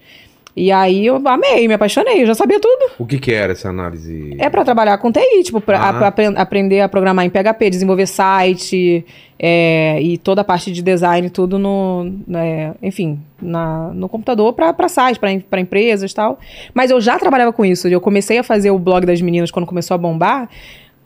E 0.56 0.72
aí, 0.72 1.06
eu 1.06 1.20
amei, 1.28 1.68
me 1.68 1.74
apaixonei, 1.74 2.22
eu 2.22 2.26
já 2.26 2.34
sabia 2.34 2.58
tudo. 2.58 2.90
O 2.98 3.06
que 3.06 3.18
que 3.18 3.32
era 3.32 3.52
essa 3.52 3.68
análise? 3.68 4.34
É 4.38 4.50
pra 4.50 4.64
trabalhar 4.64 4.98
com 4.98 5.12
TI, 5.12 5.44
tipo, 5.44 5.60
pra, 5.60 5.78
Ah. 5.80 5.92
pra 5.92 6.08
apren- 6.08 6.34
aprender 6.36 6.80
a 6.80 6.88
programar 6.88 7.24
em 7.24 7.30
PHP, 7.30 7.70
desenvolver 7.70 8.06
site 8.06 9.06
é, 9.38 10.00
e 10.02 10.18
toda 10.18 10.40
a 10.40 10.44
parte 10.44 10.72
de 10.72 10.82
design, 10.82 11.30
tudo 11.30 11.60
no, 11.60 12.12
né, 12.26 12.74
enfim, 12.82 13.20
na, 13.40 13.90
no 13.94 14.08
computador 14.08 14.52
pra, 14.52 14.72
pra 14.72 14.88
site, 14.88 15.20
pra, 15.20 15.28
pra 15.48 15.60
empresas 15.60 16.10
e 16.10 16.14
tal. 16.14 16.40
Mas 16.74 16.90
eu 16.90 17.00
já 17.00 17.16
trabalhava 17.20 17.52
com 17.52 17.64
isso. 17.64 17.86
Eu 17.86 18.00
comecei 18.00 18.38
a 18.38 18.42
fazer 18.42 18.72
o 18.72 18.78
blog 18.80 19.06
das 19.06 19.20
meninas 19.20 19.52
quando 19.52 19.66
começou 19.66 19.94
a 19.94 19.98
bombar 19.98 20.48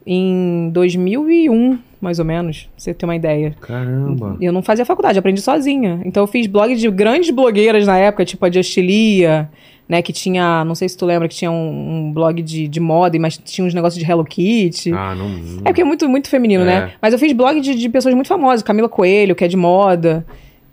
em 0.06 0.70
2001, 0.72 1.78
mais 2.00 2.18
ou 2.18 2.24
menos, 2.24 2.62
pra 2.62 2.70
você 2.76 2.92
ter 2.94 3.04
uma 3.04 3.16
ideia. 3.16 3.54
Caramba. 3.60 4.36
Eu 4.40 4.52
não 4.52 4.62
fazia 4.62 4.84
faculdade, 4.84 5.18
aprendi 5.18 5.40
sozinha. 5.40 6.00
Então 6.04 6.22
eu 6.22 6.26
fiz 6.26 6.46
blog 6.46 6.74
de 6.74 6.90
grandes 6.90 7.30
blogueiras 7.30 7.86
na 7.86 7.96
época, 7.98 8.24
tipo 8.24 8.44
a 8.44 8.50
Justilia, 8.50 9.48
né? 9.88 10.02
Que 10.02 10.12
tinha, 10.12 10.64
não 10.64 10.74
sei 10.74 10.88
se 10.88 10.96
tu 10.96 11.06
lembra, 11.06 11.28
que 11.28 11.34
tinha 11.34 11.50
um, 11.50 12.06
um 12.08 12.12
blog 12.12 12.42
de, 12.42 12.66
de 12.66 12.80
moda, 12.80 13.18
mas 13.18 13.38
tinha 13.38 13.64
uns 13.64 13.74
negócios 13.74 14.02
de 14.02 14.10
Hello 14.10 14.24
Kitty. 14.24 14.92
Ah, 14.92 15.14
não. 15.14 15.30
É 15.64 15.70
porque 15.70 15.82
é 15.82 15.84
muito, 15.84 16.08
muito 16.08 16.28
feminino, 16.28 16.62
É. 16.62 16.66
né? 16.66 16.92
Mas 17.00 17.12
eu 17.12 17.18
fiz 17.18 17.32
blog 17.32 17.60
de, 17.60 17.74
de 17.74 17.88
pessoas 17.88 18.14
muito 18.14 18.26
famosas, 18.28 18.62
Camila 18.62 18.88
Coelho, 18.88 19.34
que 19.34 19.44
é 19.44 19.48
de 19.48 19.56
moda. 19.56 20.26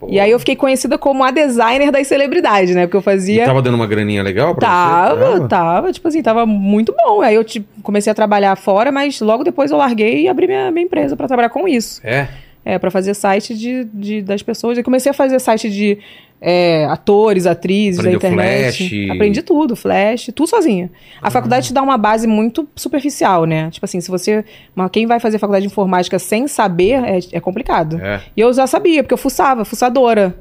E 0.07 0.19
aí 0.19 0.31
eu 0.31 0.39
fiquei 0.39 0.55
conhecida 0.55 0.97
como 0.97 1.23
a 1.23 1.31
designer 1.31 1.91
das 1.91 2.07
celebridades, 2.07 2.73
né? 2.73 2.85
Porque 2.87 2.95
eu 2.97 3.01
E 3.01 3.03
fazia. 3.03 3.45
tava 3.45 3.61
dando 3.61 3.75
uma 3.75 3.85
graninha 3.87 4.23
legal 4.23 4.55
pra 4.55 4.67
Tava, 4.67 5.37
você? 5.39 5.47
tava, 5.49 5.91
tipo 5.91 6.07
assim, 6.07 6.21
tava 6.21 6.45
muito 6.45 6.95
bom. 6.95 7.21
Aí 7.21 7.35
eu 7.35 7.43
tipo, 7.43 7.67
comecei 7.83 8.09
a 8.09 8.13
trabalhar 8.15 8.55
fora, 8.55 8.91
mas 8.91 9.19
logo 9.19 9.43
depois 9.43 9.71
eu 9.71 9.77
larguei 9.77 10.21
e 10.23 10.27
abri 10.29 10.47
minha, 10.47 10.71
minha 10.71 10.85
empresa 10.85 11.17
pra 11.17 11.27
trabalhar 11.27 11.49
com 11.49 11.67
isso. 11.67 11.99
É? 12.03 12.27
É, 12.63 12.77
pra 12.79 12.91
fazer 12.91 13.13
site 13.13 13.53
de, 13.55 13.83
de- 13.93 14.21
das 14.21 14.41
pessoas. 14.43 14.77
Eu 14.77 14.83
comecei 14.83 15.09
a 15.09 15.13
fazer 15.13 15.39
site 15.39 15.69
de 15.69 15.97
é, 16.41 16.85
atores, 16.85 17.45
atrizes 17.45 17.99
Aprendeu 17.99 18.19
da 18.19 18.27
internet. 18.29 18.89
Flash? 18.89 19.11
Aprendi 19.11 19.41
tudo, 19.41 19.75
Flash, 19.75 20.31
tudo 20.33 20.47
sozinha. 20.47 20.89
A 21.21 21.29
faculdade 21.29 21.67
te 21.67 21.73
dá 21.73 21.81
uma 21.81 21.97
base 21.97 22.27
muito 22.27 22.67
superficial, 22.75 23.45
né? 23.45 23.69
Tipo 23.71 23.85
assim, 23.85 23.99
se 23.99 24.09
você. 24.09 24.45
Quem 24.91 25.05
vai 25.05 25.19
fazer 25.19 25.37
faculdade 25.37 25.65
de 25.65 25.71
informática 25.71 26.17
sem 26.17 26.47
saber 26.47 27.03
é, 27.03 27.19
é 27.33 27.39
complicado. 27.39 27.99
É. 28.01 28.21
E 28.35 28.39
eu 28.41 28.53
já 28.53 28.65
sabia, 28.67 29.03
porque 29.03 29.13
eu 29.13 29.17
fuçava, 29.17 29.65
fuçadora. 29.65 30.35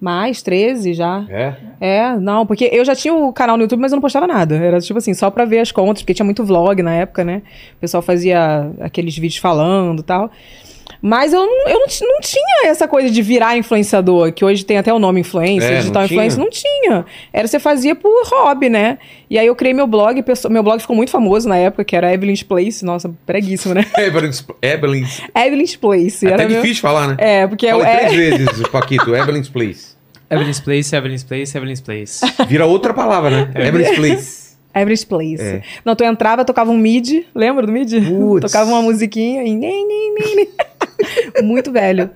Mais, 0.00 0.42
13 0.42 0.94
já. 0.94 1.24
É? 1.28 1.54
É, 1.80 2.16
não, 2.16 2.44
porque 2.44 2.68
eu 2.72 2.84
já 2.84 2.96
tinha 2.96 3.14
o 3.14 3.32
canal 3.32 3.56
no 3.56 3.62
YouTube, 3.62 3.78
mas 3.78 3.92
eu 3.92 3.96
não 3.96 4.02
postava 4.02 4.26
nada. 4.26 4.56
Era 4.56 4.80
tipo 4.80 4.98
assim, 4.98 5.14
só 5.14 5.30
pra 5.30 5.44
ver 5.44 5.60
as 5.60 5.70
contas, 5.70 6.02
porque 6.02 6.14
tinha 6.14 6.24
muito 6.24 6.44
vlog 6.44 6.82
na 6.82 6.92
época, 6.92 7.22
né? 7.22 7.40
O 7.76 7.80
pessoal 7.80 8.02
fazia 8.02 8.68
aqueles 8.80 9.16
vídeos 9.16 9.40
falando 9.40 10.00
e 10.00 10.04
tal. 10.04 10.28
Mas 11.02 11.32
eu, 11.32 11.40
não, 11.40 11.68
eu 11.68 11.78
não, 11.80 11.86
não 12.08 12.20
tinha 12.20 12.66
essa 12.66 12.86
coisa 12.88 13.10
de 13.10 13.22
virar 13.22 13.56
influenciador, 13.56 14.32
que 14.32 14.44
hoje 14.44 14.64
tem 14.64 14.78
até 14.78 14.92
o 14.92 14.98
nome 14.98 15.20
influencer, 15.20 15.70
É, 15.72 15.76
digital 15.78 16.04
influencer, 16.04 16.38
não 16.38 16.50
tinha. 16.50 17.04
Era 17.32 17.46
você 17.48 17.58
fazia 17.58 17.94
por 17.94 18.10
hobby, 18.26 18.68
né? 18.68 18.98
E 19.28 19.38
aí 19.38 19.46
eu 19.46 19.54
criei 19.54 19.72
meu 19.72 19.86
blog, 19.86 20.24
meu 20.50 20.62
blog 20.62 20.80
ficou 20.80 20.96
muito 20.96 21.10
famoso 21.10 21.48
na 21.48 21.56
época, 21.56 21.84
que 21.84 21.94
era 21.96 22.12
Evelyn's 22.12 22.42
Place, 22.42 22.84
nossa, 22.84 23.10
preguíssimo, 23.24 23.74
né? 23.74 23.86
Evelyn's, 23.96 24.44
Evelyn's. 24.62 25.20
Evelyn's 25.34 25.76
Place. 25.76 26.26
É 26.26 26.30
era 26.32 26.42
até 26.44 26.52
meu- 26.52 26.62
difícil 26.62 26.82
falar, 26.82 27.08
né? 27.08 27.16
É, 27.18 27.46
porque 27.46 27.66
é, 27.66 27.70
Falei 27.70 27.86
é, 27.86 28.08
três 28.08 28.36
vezes, 28.38 28.62
Paquito. 28.68 29.14
Evelyn's 29.14 29.48
Place. 29.48 29.94
Evelyn's 30.28 30.60
Place, 30.60 30.94
Evelyn's 30.94 31.24
Place, 31.24 31.56
Evelyn's 31.56 31.80
Place. 31.80 32.20
Vira 32.46 32.64
outra 32.66 32.94
palavra, 32.94 33.30
né? 33.30 33.50
Evelyn's 33.66 33.96
Place. 33.96 34.50
Everest 34.74 35.06
Place. 35.06 35.42
É. 35.42 35.62
Não, 35.84 35.96
tu 35.96 36.04
entrava, 36.04 36.44
tocava 36.44 36.70
um 36.70 36.78
mid, 36.78 37.24
lembra 37.34 37.66
do 37.66 37.72
mid? 37.72 37.92
Putz. 38.06 38.40
tocava 38.52 38.70
uma 38.70 38.82
musiquinha 38.82 39.42
e 39.42 39.54
nem, 39.56 39.86
nem, 39.86 40.14
nem, 40.14 40.36
nem. 40.36 40.48
Muito 41.42 41.70
velho. 41.72 42.10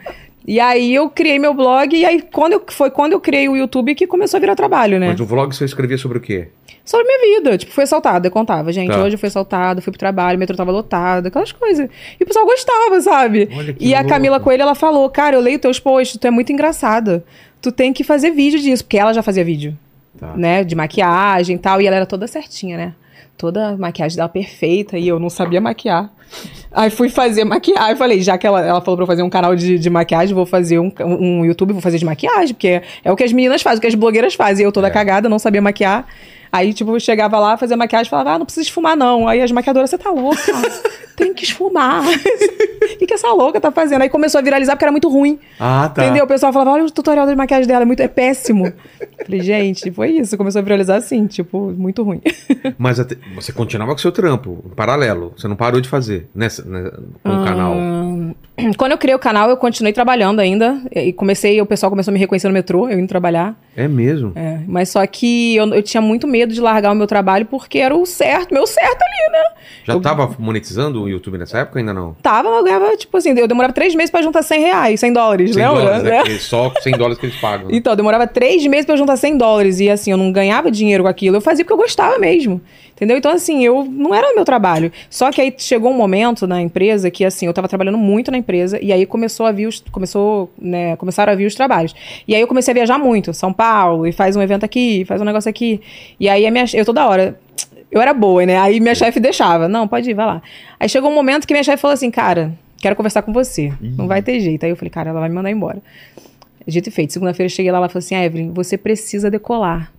E 0.47 0.61
aí 0.61 0.95
eu 0.95 1.09
criei 1.09 1.39
meu 1.39 1.55
blog, 1.55 1.97
e 1.97 2.05
aí 2.05 2.21
quando 2.21 2.53
eu, 2.53 2.63
foi 2.69 2.91
quando 2.91 3.13
eu 3.13 3.21
criei 3.21 3.49
o 3.49 3.57
YouTube 3.57 3.95
que 3.95 4.07
começou 4.07 4.37
a 4.37 4.41
virar 4.41 4.55
trabalho, 4.55 5.01
né? 5.01 5.09
Mas 5.09 5.21
o 5.21 5.25
vlog 5.25 5.55
você 5.57 5.65
escrevia 5.65 5.97
sobre 5.97 6.19
o 6.19 6.21
quê? 6.21 6.49
Sobre 6.85 7.07
minha 7.07 7.39
vida. 7.39 7.57
Tipo, 7.57 7.73
fui 7.73 7.85
assaltada, 7.85 8.27
eu 8.27 8.31
contava, 8.31 8.71
gente. 8.71 8.91
Tá. 8.91 9.03
Hoje 9.03 9.15
eu 9.15 9.19
fui 9.19 9.29
assaltada, 9.29 9.81
fui 9.81 9.91
pro 9.91 9.99
trabalho, 9.99 10.37
o 10.37 10.39
metrô 10.39 10.55
tava 10.55 10.71
lotado, 10.71 11.29
aquelas 11.29 11.51
coisas. 11.51 11.89
E 12.21 12.23
o 12.23 12.27
pessoal 12.27 12.45
gostava, 12.45 13.01
sabe? 13.01 13.49
E 13.81 13.95
a 13.95 14.01
louco. 14.01 14.11
Camila 14.11 14.39
Coelho, 14.39 14.61
ela 14.61 14.75
falou, 14.75 15.09
cara, 15.09 15.35
eu 15.35 15.41
leio 15.41 15.59
teus 15.59 15.81
posts, 15.81 16.19
tu 16.21 16.27
é 16.27 16.31
muito 16.31 16.53
engraçada. 16.53 17.25
Tu 17.63 17.73
tem 17.73 17.91
que 17.91 18.05
fazer 18.05 18.33
vídeo 18.33 18.61
disso, 18.61 18.85
porque 18.85 18.99
ela 18.99 19.15
já 19.15 19.23
fazia 19.23 19.43
vídeo, 19.43 19.75
Tá. 20.21 20.35
né? 20.37 20.63
De 20.63 20.75
maquiagem 20.75 21.57
e 21.57 21.59
tal, 21.59 21.81
e 21.81 21.87
ela 21.87 21.97
era 21.97 22.05
toda 22.07 22.27
certinha, 22.27 22.77
né? 22.77 22.93
Toda 23.39 23.69
a 23.69 23.77
maquiagem 23.79 24.17
dela 24.19 24.29
perfeita, 24.29 24.99
e 24.99 25.09
eu 25.09 25.19
não 25.19 25.31
sabia 25.31 25.63
maquiar. 25.63 26.13
Aí 26.73 26.91
fui 26.91 27.09
fazer 27.09 27.45
maquiagem, 27.45 27.97
falei, 27.97 28.21
já 28.21 28.37
que 28.37 28.47
ela, 28.47 28.61
ela 28.61 28.81
falou 28.81 28.97
pra 28.97 29.05
eu 29.05 29.07
fazer 29.07 29.23
um 29.23 29.31
canal 29.31 29.55
de, 29.55 29.79
de 29.79 29.89
maquiagem, 29.91 30.35
vou 30.35 30.45
fazer 30.47 30.79
um, 30.79 30.91
um 31.01 31.45
YouTube, 31.45 31.73
vou 31.73 31.81
fazer 31.83 31.99
de 31.99 32.05
maquiagem, 32.05 32.55
porque 32.55 32.69
é, 32.69 32.83
é 33.05 33.13
o 33.13 33.17
que 33.17 33.23
as 33.23 33.33
meninas 33.33 33.63
fazem, 33.63 33.79
o 33.79 33.81
que 33.81 33.87
as 33.87 33.95
blogueiras 33.95 34.35
fazem. 34.35 34.65
E 34.65 34.67
eu 34.67 34.73
toda 34.73 34.89
É. 34.89 34.91
cagada, 34.91 35.29
não 35.29 35.39
sabia 35.39 35.63
maquiar. 35.63 36.07
Aí, 36.55 36.73
tipo, 36.73 36.95
eu 36.95 37.01
chegava 37.01 37.37
lá, 37.41 37.57
fazia 37.57 37.77
maquiagem 37.77 38.07
e 38.07 38.11
falava, 38.11 38.31
ah, 38.35 38.39
não 38.39 38.47
precisa 38.47 38.63
esfumar, 38.65 38.97
não. 38.97 39.27
Aí 39.27 39.43
as 39.43 39.51
maquiadoras, 39.51 39.91
você 39.91 39.99
tá 39.99 40.09
louca? 40.13 40.39
Tem 41.17 41.35
que 41.35 41.43
esfumar. 41.43 42.05
O 42.85 42.97
que, 42.97 43.07
que 43.07 43.15
essa 43.15 43.33
louca 43.33 43.59
tá 43.61 43.73
fazendo? 43.73 44.03
Aí 44.03 44.09
começou 44.11 44.39
a 44.39 44.43
viralizar 44.43 44.75
porque 44.77 44.85
era 44.85 44.93
muito 44.93 45.09
ruim. 45.09 45.39
Ah, 45.59 45.91
tá. 45.93 46.05
Entendeu? 46.05 46.25
O 46.25 46.29
pessoal 46.29 46.53
falava, 46.53 46.73
olha 46.73 46.85
o 46.85 46.91
tutorial 46.91 47.27
de 47.27 47.35
maquiagem 47.35 47.67
dela, 47.67 47.83
é, 47.83 47.85
muito, 47.85 48.01
é 48.01 48.07
péssimo. 48.07 48.71
Falei, 49.25 49.41
gente, 49.41 49.91
foi 49.91 50.11
isso. 50.11 50.37
Começou 50.37 50.61
a 50.61 50.63
viralizar 50.63 50.97
assim, 50.97 51.27
tipo, 51.27 51.73
muito 51.77 52.03
ruim. 52.05 52.21
Mas 52.79 53.01
até- 53.01 53.17
você 53.35 53.53
continuava 53.53 53.93
com 53.93 53.99
o 53.99 54.01
seu 54.01 54.13
trampo, 54.13 54.63
em 54.67 54.75
paralelo. 54.75 55.33
Você 55.37 55.49
não 55.49 55.57
parou 55.57 55.81
de 55.81 55.89
fazer 55.89 56.29
nessa, 56.35 56.63
né, 56.63 56.91
com 57.23 57.31
o 57.31 57.45
canal. 57.45 57.75
Quando 58.77 58.93
eu 58.93 58.99
criei 58.99 59.17
o 59.17 59.19
canal, 59.19 59.49
eu 59.51 59.57
continuei 59.57 59.93
trabalhando 59.93 60.39
ainda. 60.41 60.81
E 60.93 61.13
comecei, 61.13 61.61
o 61.61 61.67
pessoal 61.67 61.91
começou 61.91 62.13
a 62.13 62.15
me 62.15 62.21
reconhecer 62.21 62.47
no 62.49 62.55
metrô, 62.55 62.89
eu 62.89 62.99
indo 63.01 63.09
trabalhar. 63.09 63.57
É 63.77 63.89
mesmo? 63.89 64.33
É, 64.37 64.59
mas 64.67 64.89
só 64.89 65.05
que 65.07 65.57
eu, 65.57 65.67
eu 65.75 65.83
tinha 65.83 66.01
muito 66.01 66.27
medo 66.27 66.53
de 66.55 66.61
largar 66.61 66.93
o 66.93 66.95
meu 66.95 67.07
trabalho 67.07 67.45
porque 67.47 67.79
era 67.79 67.95
o 67.97 68.07
certo, 68.07 68.53
meu 68.55 68.67
certo 68.67 69.03
ali, 69.03 69.33
né? 69.33 69.45
Já 69.85 69.93
Eu- 69.95 70.01
tava 70.01 70.35
monetizando 70.39 71.03
o 71.03 71.09
YouTube 71.09 71.39
nessa 71.39 71.59
época 71.59 71.79
ainda 71.79 71.93
não? 71.93 72.15
Tava, 72.23 72.49
eu 72.49 72.63
ganhava, 72.65 72.97
tipo 72.97 73.17
assim, 73.17 73.31
eu 73.39 73.49
demorava 73.49 73.73
três 73.75 73.95
meses 73.95 74.11
pra 74.11 74.23
juntar 74.23 74.43
100 74.43 74.61
reais, 74.61 75.01
100 75.01 75.13
dólares, 75.13 75.55
100 75.55 75.63
lembra? 75.67 75.81
dólares, 75.83 76.03
Né? 76.05 76.17
Porque 76.19 76.39
Só 76.39 76.73
100 76.81 76.93
dólares 76.97 77.19
que 77.19 77.27
eles 77.27 77.37
pagam. 77.37 77.69
né? 77.69 77.77
Então, 77.77 77.95
demorava 77.97 78.27
três 78.27 78.65
meses 78.67 78.87
pra 78.87 78.97
juntar 78.97 79.17
100 79.17 79.37
dólares. 79.37 79.81
E 79.81 79.91
assim, 79.91 80.11
eu 80.11 80.17
não 80.17 80.31
ganhava 80.33 80.71
dinheiro 80.71 81.03
com 81.05 81.09
aquilo. 81.09 81.37
Eu 81.37 81.41
fazia 81.41 81.65
porque 81.65 81.73
eu 81.73 81.77
gostava 81.79 82.19
mesmo. 82.19 82.61
Entendeu? 82.95 83.17
Então, 83.19 83.33
assim, 83.33 83.65
eu 83.65 83.85
não 83.91 84.15
era 84.15 84.31
o 84.31 84.35
meu 84.37 84.45
trabalho. 84.45 84.93
Só 85.11 85.33
que 85.33 85.41
aí 85.41 85.53
chegou 85.59 85.91
um 85.91 85.97
momento 85.97 86.47
na 86.47 86.63
empresa 86.63 87.11
que, 87.11 87.25
assim, 87.25 87.45
eu 87.47 87.53
tava 87.53 87.67
trabalhando 87.67 87.99
muito 87.99 88.31
na 88.31 88.39
empresa. 88.39 88.79
E 88.81 88.93
aí 88.93 89.05
começou 89.05 89.47
a 89.47 89.51
vir 89.53 89.67
os. 89.67 89.83
Começou, 89.91 90.53
né? 90.57 90.95
Começaram 90.97 91.33
a 91.33 91.37
vir 91.37 91.47
os 91.47 91.57
trabalhos. 91.57 91.93
E 92.29 92.35
aí 92.37 92.41
eu 92.41 92.47
comecei 92.47 92.71
a 92.71 92.75
viajar 92.75 92.97
muito. 92.99 93.35
São 93.35 93.53
Paulo, 93.53 93.64
e 94.07 94.13
faz 94.13 94.37
um 94.37 94.43
evento 94.43 94.65
aqui, 94.65 95.05
faz 95.05 95.21
um 95.21 95.25
negócio 95.25 95.49
aqui. 95.49 95.81
E 96.19 96.29
aí 96.29 96.47
a 96.47 96.51
minha. 96.51 96.65
Eu 96.73 96.85
toda 96.85 97.07
hora. 97.07 97.39
Eu 97.91 98.01
era 98.01 98.13
boa, 98.13 98.45
né? 98.45 98.59
Aí 98.59 98.81
minha 98.81 98.95
chefe 98.95 99.21
deixava. 99.21 99.69
Não, 99.69 99.87
pode 99.87 100.11
ir, 100.11 100.15
vai 100.15 100.27
lá. 100.27 100.43
Aí 100.81 100.89
chegou 100.89 101.11
um 101.11 101.15
momento 101.15 101.47
que 101.47 101.55
minha 101.55 101.63
chefe 101.63 101.81
falou 101.81 101.95
assim, 101.95 102.11
cara, 102.11 102.53
quero 102.79 102.97
conversar 102.97 103.23
com 103.23 103.33
você. 103.33 103.73
Não 103.81 104.09
vai 104.09 104.21
ter 104.21 104.41
jeito. 104.41 104.65
Aí 104.65 104.71
eu 104.71 104.77
falei, 104.77 104.91
cara, 104.91 105.11
ela 105.11 105.21
vai 105.21 105.29
me 105.29 105.35
mandar 105.35 105.51
embora. 105.51 105.81
Dito 106.67 106.89
e 106.89 106.93
feito. 106.93 107.13
Segunda-feira 107.13 107.47
eu 107.47 107.51
cheguei 107.55 107.71
lá, 107.71 107.79
ela 107.79 107.89
falou 107.89 108.01
assim: 108.01 108.15
ah, 108.15 108.25
Evelyn, 108.25 108.53
você 108.53 108.77
precisa 108.77 109.31
decolar. 109.31 109.93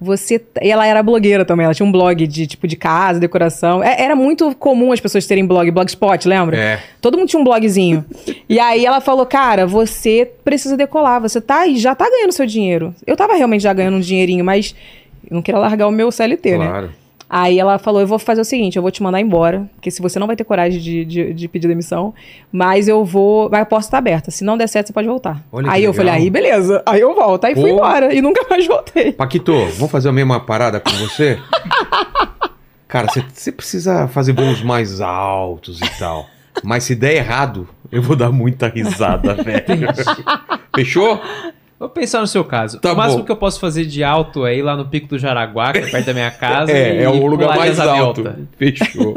Você. 0.00 0.42
E 0.60 0.70
ela 0.70 0.86
era 0.86 1.02
blogueira 1.02 1.44
também, 1.44 1.64
ela 1.64 1.74
tinha 1.74 1.86
um 1.86 1.92
blog 1.92 2.26
de 2.26 2.46
tipo 2.46 2.66
de 2.66 2.76
casa, 2.76 3.20
decoração. 3.20 3.82
É- 3.82 4.02
era 4.02 4.16
muito 4.16 4.54
comum 4.56 4.92
as 4.92 5.00
pessoas 5.00 5.26
terem 5.26 5.46
blog, 5.46 5.70
blogspot, 5.70 6.28
lembra? 6.28 6.56
É. 6.56 6.80
Todo 7.00 7.16
mundo 7.16 7.28
tinha 7.28 7.40
um 7.40 7.44
blogzinho. 7.44 8.04
e 8.48 8.58
aí 8.58 8.84
ela 8.84 9.00
falou: 9.00 9.24
cara, 9.24 9.66
você 9.66 10.30
precisa 10.44 10.76
decolar, 10.76 11.20
você 11.20 11.40
tá 11.40 11.68
já 11.74 11.94
tá 11.94 12.08
ganhando 12.10 12.32
seu 12.32 12.46
dinheiro. 12.46 12.94
Eu 13.06 13.16
tava 13.16 13.34
realmente 13.34 13.62
já 13.62 13.72
ganhando 13.72 13.96
um 13.96 14.00
dinheirinho, 14.00 14.44
mas 14.44 14.74
eu 15.30 15.34
não 15.34 15.42
queria 15.42 15.60
largar 15.60 15.86
o 15.86 15.92
meu 15.92 16.10
CLT, 16.10 16.58
né? 16.58 16.66
Claro. 16.66 17.03
Aí 17.36 17.58
ela 17.58 17.78
falou: 17.80 18.00
Eu 18.00 18.06
vou 18.06 18.16
fazer 18.16 18.40
o 18.40 18.44
seguinte, 18.44 18.76
eu 18.76 18.82
vou 18.82 18.92
te 18.92 19.02
mandar 19.02 19.20
embora, 19.20 19.68
porque 19.74 19.90
se 19.90 20.00
você 20.00 20.20
não 20.20 20.26
vai 20.28 20.36
ter 20.36 20.44
coragem 20.44 20.80
de, 20.80 21.04
de, 21.04 21.34
de 21.34 21.48
pedir 21.48 21.66
demissão, 21.66 22.14
mas 22.52 22.86
eu 22.86 23.04
vou. 23.04 23.50
Mas 23.50 23.62
a 23.62 23.66
porta 23.66 23.90
tá 23.90 23.98
aberta. 23.98 24.30
Se 24.30 24.44
não 24.44 24.56
der 24.56 24.68
certo, 24.68 24.86
você 24.86 24.92
pode 24.92 25.08
voltar. 25.08 25.42
Olha 25.50 25.68
aí 25.68 25.82
eu 25.82 25.90
legal. 25.90 26.06
falei: 26.06 26.22
Aí 26.22 26.30
beleza. 26.30 26.80
Aí 26.86 27.00
eu 27.00 27.12
volto. 27.12 27.44
Aí 27.44 27.54
fui 27.54 27.70
Pô. 27.70 27.76
embora 27.76 28.14
e 28.14 28.22
nunca 28.22 28.46
mais 28.48 28.64
voltei. 28.68 29.10
Paquito, 29.12 29.52
vamos 29.76 29.90
fazer 29.90 30.08
a 30.08 30.12
mesma 30.12 30.38
parada 30.38 30.78
com 30.78 30.90
você? 30.92 31.36
Cara, 32.86 33.08
você- 33.08 33.24
você 33.32 33.50
precisa 33.50 34.06
fazer 34.06 34.32
voos 34.32 34.62
mais 34.62 35.00
altos 35.00 35.80
e 35.80 35.98
tal. 35.98 36.26
Mas 36.62 36.84
se 36.84 36.94
der 36.94 37.16
errado, 37.16 37.68
eu 37.90 38.00
vou 38.00 38.14
dar 38.14 38.30
muita 38.30 38.68
risada, 38.68 39.34
velho. 39.34 39.64
Fechou? 40.72 41.20
Vou 41.84 41.90
pensar 41.90 42.20
no 42.20 42.26
seu 42.26 42.42
caso. 42.44 42.80
Tá 42.80 42.92
o 42.92 42.96
máximo 42.96 43.18
bom. 43.20 43.24
que 43.26 43.32
eu 43.32 43.36
posso 43.36 43.60
fazer 43.60 43.84
de 43.84 44.02
alto 44.02 44.46
é 44.46 44.56
ir 44.56 44.62
lá 44.62 44.74
no 44.76 44.86
Pico 44.86 45.06
do 45.08 45.18
Jaraguá, 45.18 45.72
que 45.72 45.78
é 45.80 45.86
perto 45.86 46.06
da 46.06 46.14
minha 46.14 46.30
casa. 46.32 46.72
É, 46.72 47.00
e 47.00 47.02
é 47.02 47.08
o 47.08 47.26
lugar 47.26 47.56
mais 47.56 47.78
alto. 47.78 48.22
delta. 48.22 48.40
Fechou. 48.56 49.14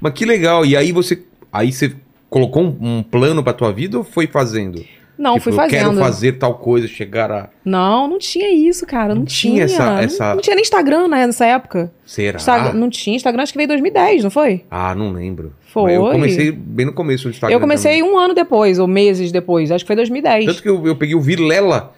Mas 0.00 0.12
que 0.14 0.24
legal. 0.24 0.64
E 0.64 0.76
aí 0.76 0.90
você, 0.90 1.22
aí 1.52 1.70
você 1.70 1.92
colocou 2.30 2.62
um, 2.62 2.76
um 2.80 3.02
plano 3.02 3.42
pra 3.42 3.52
tua 3.52 3.72
vida 3.72 3.98
ou 3.98 4.04
foi 4.04 4.26
fazendo? 4.26 4.82
Não, 5.18 5.32
Tipo, 5.32 5.44
fui 5.44 5.52
eu 5.52 5.56
fazendo. 5.56 5.70
quero 5.90 5.96
fazer 5.98 6.32
tal 6.34 6.54
coisa, 6.54 6.86
chegar 6.86 7.28
a. 7.32 7.48
Não, 7.64 8.06
não 8.06 8.18
tinha 8.20 8.52
isso, 8.54 8.86
cara. 8.86 9.08
Não, 9.08 9.22
Não 9.22 9.24
tinha 9.24 9.52
tinha. 9.54 9.64
essa- 9.64 9.84
Não- 9.84 9.98
essa- 9.98 10.34
Não, 10.36 10.40
tinha 10.40 10.54
nem 10.54 10.62
Instagram 10.62 11.08
né, 11.08 11.26
nessa 11.26 11.44
época. 11.44 11.90
Será? 12.06 12.36
Instagram- 12.36 12.72
não 12.74 12.88
tinha. 12.88 13.16
Instagram 13.16 13.42
acho 13.42 13.52
que 13.52 13.58
veio 13.58 13.64
em 13.66 13.68
2010, 13.68 14.22
não 14.22 14.30
foi? 14.30 14.64
Ah, 14.70 14.94
não 14.94 15.10
lembro. 15.12 15.52
Foi. 15.72 15.96
Eu 15.96 16.08
comecei 16.12 16.52
bem 16.52 16.86
no 16.86 16.92
começo 16.92 17.24
do 17.24 17.30
Instagram. 17.30 17.54
eu 17.54 17.60
comecei 17.60 17.98
também. 17.98 18.12
um 18.14 18.16
ano 18.16 18.32
depois, 18.32 18.78
ou 18.78 18.86
meses 18.86 19.32
depois. 19.32 19.72
Acho 19.72 19.84
que 19.84 19.88
foi 19.88 19.96
2010. 19.96 20.46
Tanto 20.46 20.62
que 20.62 20.68
eu, 20.68 20.86
eu 20.86 20.94
peguei 20.94 21.16
o 21.16 21.20
Vilela. 21.20 21.92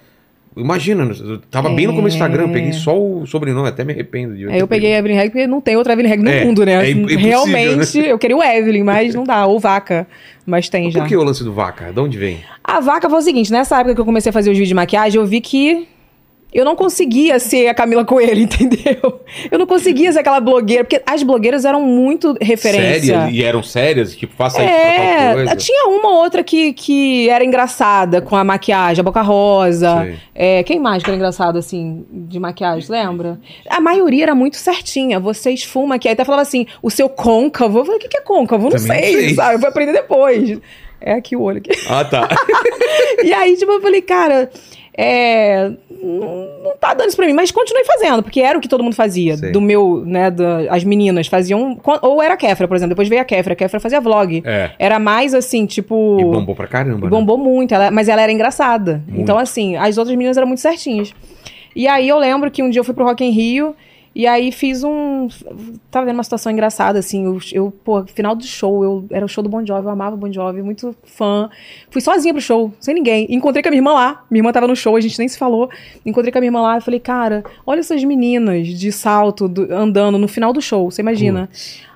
Imagina, 0.56 1.04
eu 1.04 1.38
tava 1.50 1.68
bem 1.70 1.86
no 1.86 1.94
começo 1.94 2.16
do 2.16 2.20
Instagram, 2.20 2.42
eu 2.44 2.52
peguei 2.52 2.72
só 2.72 2.98
o 3.00 3.24
sobrenome, 3.24 3.68
até 3.68 3.84
me 3.84 3.92
arrependo 3.92 4.36
de 4.36 4.48
É. 4.48 4.60
eu 4.60 4.66
peguei 4.66 4.92
Evelyn 4.94 5.14
Reg 5.14 5.30
porque 5.30 5.46
não 5.46 5.60
tem 5.60 5.76
outra 5.76 5.92
Evelyn 5.92 6.08
Reg 6.08 6.22
no 6.22 6.28
É, 6.30 6.44
mundo, 6.44 6.66
né? 6.66 6.84
é 6.86 6.90
impossível, 6.90 7.18
Realmente, 7.28 7.98
eu 7.98 8.18
queria 8.18 8.36
o 8.36 8.42
Evelyn, 8.42 8.82
mas 8.82 9.14
não 9.14 9.22
dá. 9.22 9.46
Ou 9.46 9.60
vaca. 9.60 10.08
Mas 10.44 10.68
tem 10.68 10.90
já. 10.90 11.00
Por 11.00 11.08
que 11.08 11.16
o 11.16 11.22
lance 11.22 11.44
do 11.44 11.52
vaca? 11.52 11.92
De 11.92 12.00
onde 12.00 12.18
vem? 12.18 12.40
A 12.64 12.80
vaca 12.80 13.08
foi 13.08 13.18
o 13.20 13.22
seguinte: 13.22 13.52
nessa 13.52 13.76
época 13.78 13.94
que 13.94 14.00
eu 14.00 14.04
comecei 14.04 14.30
a 14.30 14.32
fazer 14.32 14.50
os 14.50 14.54
vídeos 14.56 14.68
de 14.68 14.74
maquiagem, 14.74 15.20
eu 15.20 15.26
vi 15.26 15.40
que 15.40 15.86
eu 16.52 16.64
não 16.64 16.74
conseguia 16.74 17.38
ser 17.38 17.68
a 17.68 17.74
Camila 17.74 18.04
Coelho, 18.04 18.42
entendeu? 18.42 19.20
Eu 19.50 19.58
não 19.58 19.66
conseguia 19.66 20.12
ser 20.12 20.20
aquela 20.20 20.40
blogueira, 20.40 20.84
porque 20.84 21.02
as 21.06 21.22
blogueiras 21.22 21.64
eram 21.64 21.82
muito 21.82 22.36
referência. 22.40 23.20
Séria? 23.20 23.30
E 23.30 23.42
eram 23.42 23.62
sérias? 23.62 24.14
Tipo, 24.16 24.34
faça 24.36 24.62
isso 24.62 24.72
pra 24.72 25.52
É, 25.52 25.56
tinha 25.56 25.88
uma 25.88 26.08
ou 26.08 26.16
outra 26.16 26.42
que, 26.42 26.72
que 26.72 27.28
era 27.28 27.44
engraçada 27.44 28.20
com 28.20 28.36
a 28.36 28.42
maquiagem, 28.44 29.00
a 29.00 29.04
boca 29.04 29.22
rosa. 29.22 30.08
É, 30.34 30.62
quem 30.62 30.78
mais 30.78 31.02
que 31.02 31.10
era 31.10 31.16
engraçado, 31.16 31.58
assim, 31.58 32.04
de 32.10 32.38
maquiagem, 32.40 32.90
lembra? 32.90 33.38
A 33.68 33.80
maioria 33.80 34.24
era 34.24 34.34
muito 34.34 34.56
certinha. 34.56 35.20
Você 35.20 35.50
esfuma 35.50 35.96
aqui. 35.96 36.08
Aí 36.08 36.14
até 36.14 36.24
falava 36.24 36.42
assim, 36.42 36.66
o 36.82 36.90
seu 36.90 37.08
côncavo. 37.08 37.78
Eu 37.78 37.84
falei, 37.84 37.98
o 37.98 38.00
que 38.00 38.08
que 38.08 38.18
é 38.18 38.20
côncavo? 38.22 38.66
Eu 38.66 38.70
Não 38.70 38.78
Também 38.78 39.02
sei, 39.02 39.12
sei. 39.12 39.34
sabe? 39.34 39.54
Eu 39.54 39.58
vou 39.60 39.68
aprender 39.68 39.92
depois. 39.92 40.58
É 41.00 41.12
aqui 41.14 41.34
o 41.34 41.42
olho 41.42 41.58
aqui. 41.58 41.70
Ah, 41.88 42.04
tá. 42.04 42.28
e 43.24 43.32
aí, 43.32 43.56
tipo, 43.56 43.72
eu 43.72 43.80
falei, 43.80 44.02
cara, 44.02 44.50
é, 44.96 45.70
não, 46.02 46.48
não 46.64 46.76
tá 46.78 46.94
dando 46.94 47.08
isso 47.08 47.16
pra 47.16 47.26
mim, 47.26 47.32
mas 47.32 47.50
continuei 47.50 47.84
fazendo, 47.84 48.22
porque 48.22 48.40
era 48.40 48.56
o 48.58 48.60
que 48.60 48.68
todo 48.68 48.82
mundo 48.82 48.94
fazia. 48.94 49.36
Sei. 49.36 49.52
Do 49.52 49.60
meu, 49.60 50.02
né, 50.06 50.30
da, 50.30 50.60
as 50.70 50.82
meninas 50.84 51.26
faziam, 51.26 51.78
ou 52.02 52.22
era 52.22 52.34
a 52.34 52.36
Kéfera, 52.36 52.66
por 52.66 52.76
exemplo, 52.76 52.90
depois 52.90 53.08
veio 53.08 53.20
a 53.20 53.24
Kéfera, 53.24 53.52
a 53.52 53.56
Kéfera 53.56 53.80
fazia 53.80 54.00
vlog. 54.00 54.42
É. 54.44 54.70
Era 54.78 54.98
mais 54.98 55.34
assim, 55.34 55.66
tipo... 55.66 56.18
E 56.20 56.24
bombou 56.24 56.54
pra 56.54 56.66
caramba. 56.66 57.00
E 57.00 57.04
né? 57.04 57.08
bombou 57.10 57.36
muito, 57.38 57.74
ela- 57.74 57.90
mas 57.90 58.08
ela 58.08 58.22
era 58.22 58.32
engraçada. 58.32 59.02
Muito. 59.06 59.20
Então, 59.22 59.38
assim, 59.38 59.76
as 59.76 59.98
outras 59.98 60.16
meninas 60.16 60.36
eram 60.36 60.46
muito 60.46 60.60
certinhas. 60.60 61.12
E 61.74 61.86
aí 61.86 62.08
eu 62.08 62.18
lembro 62.18 62.50
que 62.50 62.62
um 62.62 62.70
dia 62.70 62.80
eu 62.80 62.84
fui 62.84 62.94
pro 62.94 63.04
Rock 63.04 63.24
in 63.24 63.30
Rio 63.30 63.74
e 64.14 64.26
aí 64.26 64.50
fiz 64.50 64.82
um. 64.82 65.28
Tava 65.90 66.06
vendo 66.06 66.16
uma 66.16 66.24
situação 66.24 66.50
engraçada, 66.50 66.98
assim. 66.98 67.24
Eu, 67.24 67.38
eu, 67.52 67.70
pô, 67.84 68.04
final 68.04 68.34
do 68.34 68.44
show, 68.44 68.82
eu 68.82 69.04
era 69.10 69.24
o 69.24 69.28
show 69.28 69.42
do 69.42 69.48
Bon 69.48 69.64
Jovi, 69.64 69.84
eu 69.86 69.90
amava 69.90 70.16
o 70.16 70.18
Bon 70.18 70.32
Jovi, 70.32 70.62
muito 70.62 70.94
fã. 71.04 71.48
Fui 71.90 72.00
sozinha 72.00 72.34
pro 72.34 72.42
show, 72.42 72.72
sem 72.80 72.94
ninguém. 72.94 73.26
Encontrei 73.30 73.62
com 73.62 73.68
a 73.68 73.70
minha 73.70 73.78
irmã 73.80 73.92
lá. 73.92 74.24
Minha 74.30 74.40
irmã 74.40 74.52
tava 74.52 74.66
no 74.66 74.74
show, 74.74 74.96
a 74.96 75.00
gente 75.00 75.18
nem 75.18 75.28
se 75.28 75.38
falou. 75.38 75.70
Encontrei 76.04 76.32
com 76.32 76.38
a 76.38 76.40
minha 76.40 76.48
irmã 76.48 76.60
lá 76.62 76.78
e 76.78 76.80
falei, 76.80 76.98
cara, 77.00 77.44
olha 77.66 77.80
essas 77.80 78.02
meninas 78.02 78.66
de 78.66 78.90
salto 78.90 79.48
do- 79.48 79.72
andando 79.72 80.18
no 80.18 80.26
final 80.28 80.52
do 80.52 80.60
show, 80.60 80.90
você 80.90 81.02
imagina. 81.02 81.48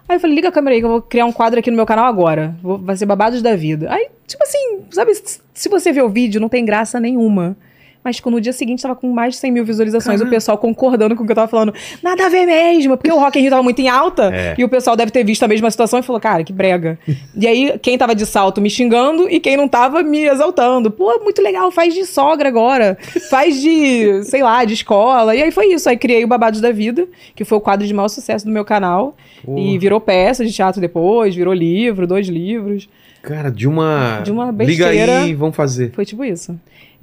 Aí 0.09 0.17
eu 0.17 0.21
falei, 0.21 0.37
liga 0.37 0.49
a 0.51 0.53
câmera 0.53 0.77
aí 0.77 0.81
que 0.81 0.85
eu 0.87 0.91
vou 0.91 1.03
criar 1.03 1.25
um 1.25 1.33
quadro 1.33 1.59
aqui 1.59 1.71
no 1.71 1.77
meu 1.77 1.87
canal 1.87 2.05
agora. 2.05 2.55
Vou- 2.63 2.79
vai 2.79 2.95
ser 2.97 3.07
babados 3.07 3.41
da 3.43 3.57
vida. 3.57 3.91
Aí, 3.91 4.09
tipo 4.27 4.43
assim, 4.45 4.81
sabe, 4.91 5.13
se 5.55 5.69
você 5.69 5.91
vê 5.93 6.03
o 6.03 6.09
vídeo, 6.11 6.41
não 6.41 6.49
tem 6.49 6.65
graça 6.65 7.01
nenhuma. 7.01 7.57
Mas 8.05 8.17
tipo, 8.17 8.31
no 8.31 8.39
dia 8.39 8.53
seguinte 8.53 8.83
tava 8.83 8.95
com 8.95 9.11
mais 9.11 9.33
de 9.33 9.41
100 9.41 9.51
mil 9.51 9.65
visualizações, 9.65 10.21
o 10.21 10.29
pessoal 10.29 10.59
concordando 10.59 11.17
com 11.17 11.23
o 11.23 11.27
que 11.27 11.33
eu 11.33 11.37
tava 11.37 11.49
falando. 11.49 11.73
Nada 12.03 12.27
a 12.27 12.29
ver 12.29 12.45
mesmo, 12.45 12.99
porque 12.99 13.11
o 13.11 13.19
Rock 13.19 13.39
in 13.39 13.43
Rio 13.43 13.51
tava 13.51 13.63
muito 13.63 13.81
em 13.81 13.89
alta. 13.89 14.31
É. 14.31 14.55
E 14.59 14.63
o 14.63 14.69
pessoal 14.69 14.95
deve 14.95 15.11
ter 15.11 15.25
visto 15.25 15.43
a 15.43 15.49
mesma 15.49 15.71
situação 15.71 15.99
e 15.99 16.03
falou, 16.03 16.21
cara, 16.21 16.45
que 16.45 16.53
brega. 16.53 16.99
e 17.35 17.47
aí, 17.47 17.79
quem 17.81 17.97
tava 17.97 18.15
de 18.15 18.27
salto 18.27 18.61
me 18.61 18.69
xingando 18.69 19.27
e 19.31 19.41
quem 19.41 19.57
não 19.57 19.67
tava 19.67 20.03
me 20.03 20.27
exaltando. 20.27 20.91
Pô, 20.91 21.19
muito 21.21 21.41
legal, 21.41 21.71
faz 21.71 21.95
de 21.95 22.05
sogra 22.05 22.47
agora. 22.47 22.99
Faz 23.31 23.59
de, 23.59 24.23
sei 24.29 24.43
lá, 24.43 24.67
de 24.67 24.75
escola. 24.75 25.35
E 25.35 25.43
aí 25.43 25.51
foi 25.51 25.73
isso. 25.73 25.89
Aí 25.89 25.97
criei 25.97 26.25
o 26.25 26.29
Babados 26.29 26.61
da 26.61 26.71
Vida, 26.71 27.09
que 27.35 27.45
foi 27.45 27.57
o 27.57 27.61
quadro 27.61 27.87
de 27.87 27.95
maior 27.95 28.09
sucesso 28.09 28.45
do 28.45 28.53
meu 28.53 28.67
canal. 28.67 29.17
Porra. 29.43 29.59
E 29.59 29.79
virou 29.79 29.99
peça 29.99 30.45
de 30.45 30.53
teatro 30.53 30.79
depois, 30.79 31.35
virou 31.35 31.55
livro, 31.55 32.07
dois 32.07 32.29
livros. 32.29 32.87
Cara, 33.25 33.51
de 33.51 33.67
uma. 33.67 34.21
De 34.21 34.31
uma 34.31 34.51
Liga 34.51 34.87
besteira. 34.87 35.23
aí, 35.23 35.35
vamos 35.35 35.57
fazer. 35.57 35.93
Foi 35.93 36.05
tipo 36.05 36.23
isso. 36.23 36.55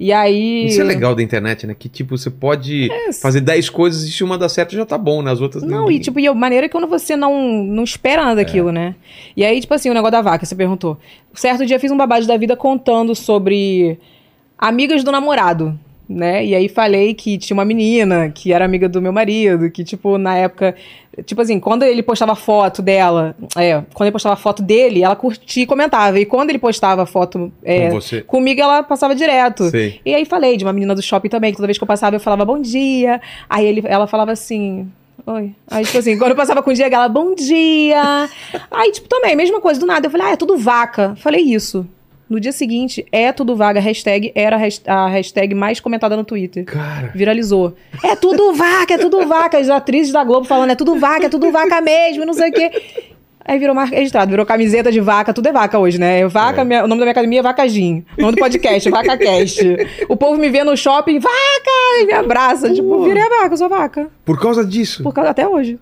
E 0.04 0.12
aí. 0.12 0.66
Isso 0.66 0.80
é 0.80 0.84
legal 0.84 1.14
da 1.14 1.22
internet, 1.22 1.64
né? 1.64 1.76
Que 1.78 1.88
tipo, 1.88 2.18
você 2.18 2.28
pode 2.28 2.88
fazer 3.22 3.40
10 3.40 3.70
coisas 3.70 4.02
e 4.02 4.10
se 4.10 4.24
uma 4.24 4.36
dá 4.36 4.48
certo 4.48 4.72
já 4.74 4.84
tá 4.84 4.98
bom, 4.98 5.22
né? 5.22 5.30
As 5.30 5.40
outras 5.40 5.62
Não, 5.62 5.82
ninguém- 5.82 5.96
e 5.96 6.00
tipo, 6.00 6.18
e 6.18 6.26
a 6.26 6.34
maneira 6.34 6.66
que 6.68 6.72
quando 6.72 6.88
você 6.88 7.14
não, 7.14 7.62
não 7.62 7.84
espera 7.84 8.24
nada 8.24 8.34
daquilo, 8.44 8.70
É. 8.70 8.72
né? 8.72 8.94
E 9.36 9.44
aí, 9.44 9.60
tipo 9.60 9.72
assim, 9.72 9.90
o 9.90 9.94
negócio 9.94 10.10
da 10.10 10.20
vaca, 10.20 10.44
você 10.44 10.56
perguntou. 10.56 10.98
Certo 11.34 11.64
dia 11.64 11.76
eu 11.76 11.80
fiz 11.80 11.92
um 11.92 11.96
babado 11.96 12.26
da 12.26 12.36
vida 12.36 12.56
contando 12.56 13.14
sobre 13.14 13.96
amigas 14.58 15.04
do 15.04 15.12
namorado, 15.12 15.78
né? 16.12 16.44
E 16.44 16.54
aí 16.54 16.68
falei 16.68 17.14
que 17.14 17.38
tinha 17.38 17.54
uma 17.54 17.64
menina 17.64 18.30
que 18.30 18.52
era 18.52 18.64
amiga 18.64 18.88
do 18.88 19.00
meu 19.00 19.12
marido, 19.12 19.70
que, 19.70 19.82
tipo, 19.82 20.18
na 20.18 20.36
época. 20.36 20.74
Tipo 21.26 21.42
assim, 21.42 21.60
quando 21.60 21.82
ele 21.82 22.02
postava 22.02 22.34
foto 22.34 22.80
dela, 22.80 23.36
é, 23.56 23.82
quando 23.92 24.06
ele 24.06 24.12
postava 24.12 24.36
foto 24.36 24.62
dele, 24.62 25.02
ela 25.02 25.14
curtia 25.14 25.62
e 25.62 25.66
comentava. 25.66 26.18
E 26.18 26.24
quando 26.24 26.50
ele 26.50 26.58
postava 26.58 27.04
foto 27.04 27.52
é, 27.62 27.88
Com 27.88 28.00
você. 28.00 28.22
comigo, 28.22 28.60
ela 28.60 28.82
passava 28.82 29.14
direto. 29.14 29.68
Sei. 29.70 30.00
E 30.06 30.14
aí 30.14 30.24
falei 30.24 30.56
de 30.56 30.64
uma 30.64 30.72
menina 30.72 30.94
do 30.94 31.02
shopping 31.02 31.28
também, 31.28 31.50
que 31.50 31.56
toda 31.56 31.66
vez 31.66 31.76
que 31.76 31.84
eu 31.84 31.88
passava 31.88 32.16
eu 32.16 32.20
falava 32.20 32.44
bom 32.44 32.60
dia. 32.60 33.20
Aí 33.48 33.66
ele, 33.66 33.82
ela 33.86 34.06
falava 34.06 34.32
assim. 34.32 34.88
Oi. 35.26 35.54
Aí, 35.70 35.84
tipo 35.84 35.98
assim, 35.98 36.18
quando 36.18 36.30
eu 36.30 36.36
passava 36.36 36.62
com 36.62 36.70
o 36.70 36.74
Diego, 36.74 36.94
ela, 36.94 37.08
bom 37.08 37.34
dia. 37.34 38.28
Aí, 38.70 38.90
tipo, 38.90 39.08
também, 39.08 39.36
mesma 39.36 39.60
coisa, 39.60 39.78
do 39.78 39.86
nada. 39.86 40.06
Eu 40.06 40.10
falei, 40.10 40.26
ah, 40.28 40.32
é 40.32 40.36
tudo 40.36 40.56
vaca. 40.56 41.14
Falei 41.16 41.42
isso. 41.42 41.86
No 42.32 42.40
dia 42.40 42.50
seguinte, 42.50 43.04
é 43.12 43.30
tudo 43.30 43.54
vaga, 43.54 43.78
hashtag 43.78 44.32
era 44.34 44.56
a 44.56 44.66
has- 44.66 44.80
a 44.86 45.06
hashtag 45.08 45.54
mais 45.54 45.80
comentada 45.80 46.16
no 46.16 46.24
Twitter. 46.24 46.64
Cara, 46.64 47.12
Viralizou. 47.14 47.74
É 48.02 48.16
tudo 48.16 48.54
vaca, 48.54 48.94
é 48.94 48.96
tudo 48.96 49.26
vaca. 49.28 49.58
As 49.58 49.68
atrizes 49.68 50.14
da 50.14 50.24
Globo 50.24 50.46
falando, 50.46 50.70
é 50.70 50.74
tudo 50.74 50.98
vaca, 50.98 51.26
é 51.26 51.28
tudo 51.28 51.52
vaca 51.52 51.78
mesmo, 51.82 52.24
não 52.24 52.32
sei 52.32 52.48
o 52.48 52.52
quê. 52.54 52.70
Aí 53.44 53.58
virou 53.58 53.74
marca 53.74 53.94
registrada, 53.96 54.30
virou 54.30 54.46
camiseta 54.46 54.90
de 54.90 54.98
vaca, 54.98 55.34
tudo 55.34 55.48
é 55.48 55.52
vaca 55.52 55.78
hoje, 55.78 55.98
né? 55.98 56.26
Vaca, 56.26 56.62
É. 56.62 56.64
minha- 56.64 56.84
o 56.84 56.88
nome 56.88 57.00
da 57.00 57.04
minha 57.04 57.12
academia 57.12 57.40
é 57.40 57.42
Vacajinho. 57.42 58.02
O 58.16 58.22
nome 58.22 58.36
do 58.36 58.38
podcast, 58.40 58.88
VacaCast. 58.88 59.60
O 60.08 60.16
povo 60.16 60.38
me 60.40 60.48
vê 60.48 60.64
no 60.64 60.74
shopping, 60.74 61.18
vaca! 61.18 62.00
E 62.00 62.06
me 62.06 62.14
abraça. 62.14 62.72
Tipo, 62.72 63.02
virei 63.04 63.22
a 63.24 63.28
vaca, 63.28 63.52
eu 63.52 63.56
sou 63.58 63.68
vaca. 63.68 64.08
por 64.24 64.40
causa 64.40 64.64
disso. 64.64 65.02
Por 65.02 65.12
causa, 65.12 65.28
até 65.30 65.46
hoje. 65.46 65.78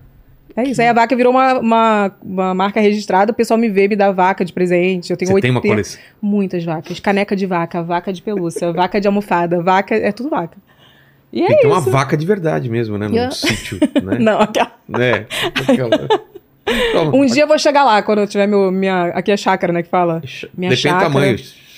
É 0.55 0.63
isso. 0.63 0.81
Aí 0.81 0.87
a 0.87 0.93
vaca 0.93 1.15
virou 1.15 1.31
uma, 1.33 1.59
uma, 1.59 2.11
uma 2.21 2.53
marca 2.53 2.79
registrada, 2.81 3.31
o 3.31 3.35
pessoal 3.35 3.57
me 3.57 3.69
vê, 3.69 3.87
me 3.87 3.95
dá 3.95 4.11
vaca 4.11 4.43
de 4.43 4.51
presente. 4.51 5.09
Eu 5.11 5.17
tenho 5.17 5.33
oito 5.33 5.41
tem 5.43 5.51
uma 5.51 5.61
coleção. 5.61 5.99
Muitas 6.21 6.63
vacas. 6.63 6.99
Caneca 6.99 7.35
de 7.35 7.45
vaca, 7.45 7.81
vaca 7.81 8.11
de 8.11 8.21
pelúcia, 8.21 8.71
vaca 8.73 8.99
de 8.99 9.07
almofada, 9.07 9.61
vaca. 9.61 9.95
É 9.95 10.11
tudo 10.11 10.29
vaca. 10.29 10.57
E 11.31 11.43
é 11.43 11.47
Tem 11.47 11.55
que 11.55 11.61
ter 11.61 11.67
uma 11.69 11.79
isso. 11.79 11.89
vaca 11.89 12.17
de 12.17 12.25
verdade 12.25 12.69
mesmo, 12.69 12.97
né? 12.97 13.07
Num 13.07 13.13
Yeah. 13.13 13.31
sítio, 13.33 13.79
né? 14.03 14.17
Não, 14.19 14.41
aquela. 14.41 14.71
né? 14.89 15.25
Aquela- 15.55 16.09
Então, 16.67 17.11
Um 17.15 17.25
dia 17.25 17.43
eu 17.43 17.47
vou 17.47 17.57
chegar 17.57 17.83
lá, 17.85 18.01
quando 18.01 18.19
eu 18.19 18.27
tiver 18.27 18.47
meu, 18.47 18.69
minha. 18.71 19.05
Aqui 19.07 19.31
é 19.31 19.37
chácara, 19.37 19.71
né? 19.71 19.81
Que 19.81 19.89
fala. 19.89 20.21
minha 20.57 20.69
Depende 20.69 20.75
chácara- 20.77 21.09
do 21.09 21.13
tamanho. 21.13 21.37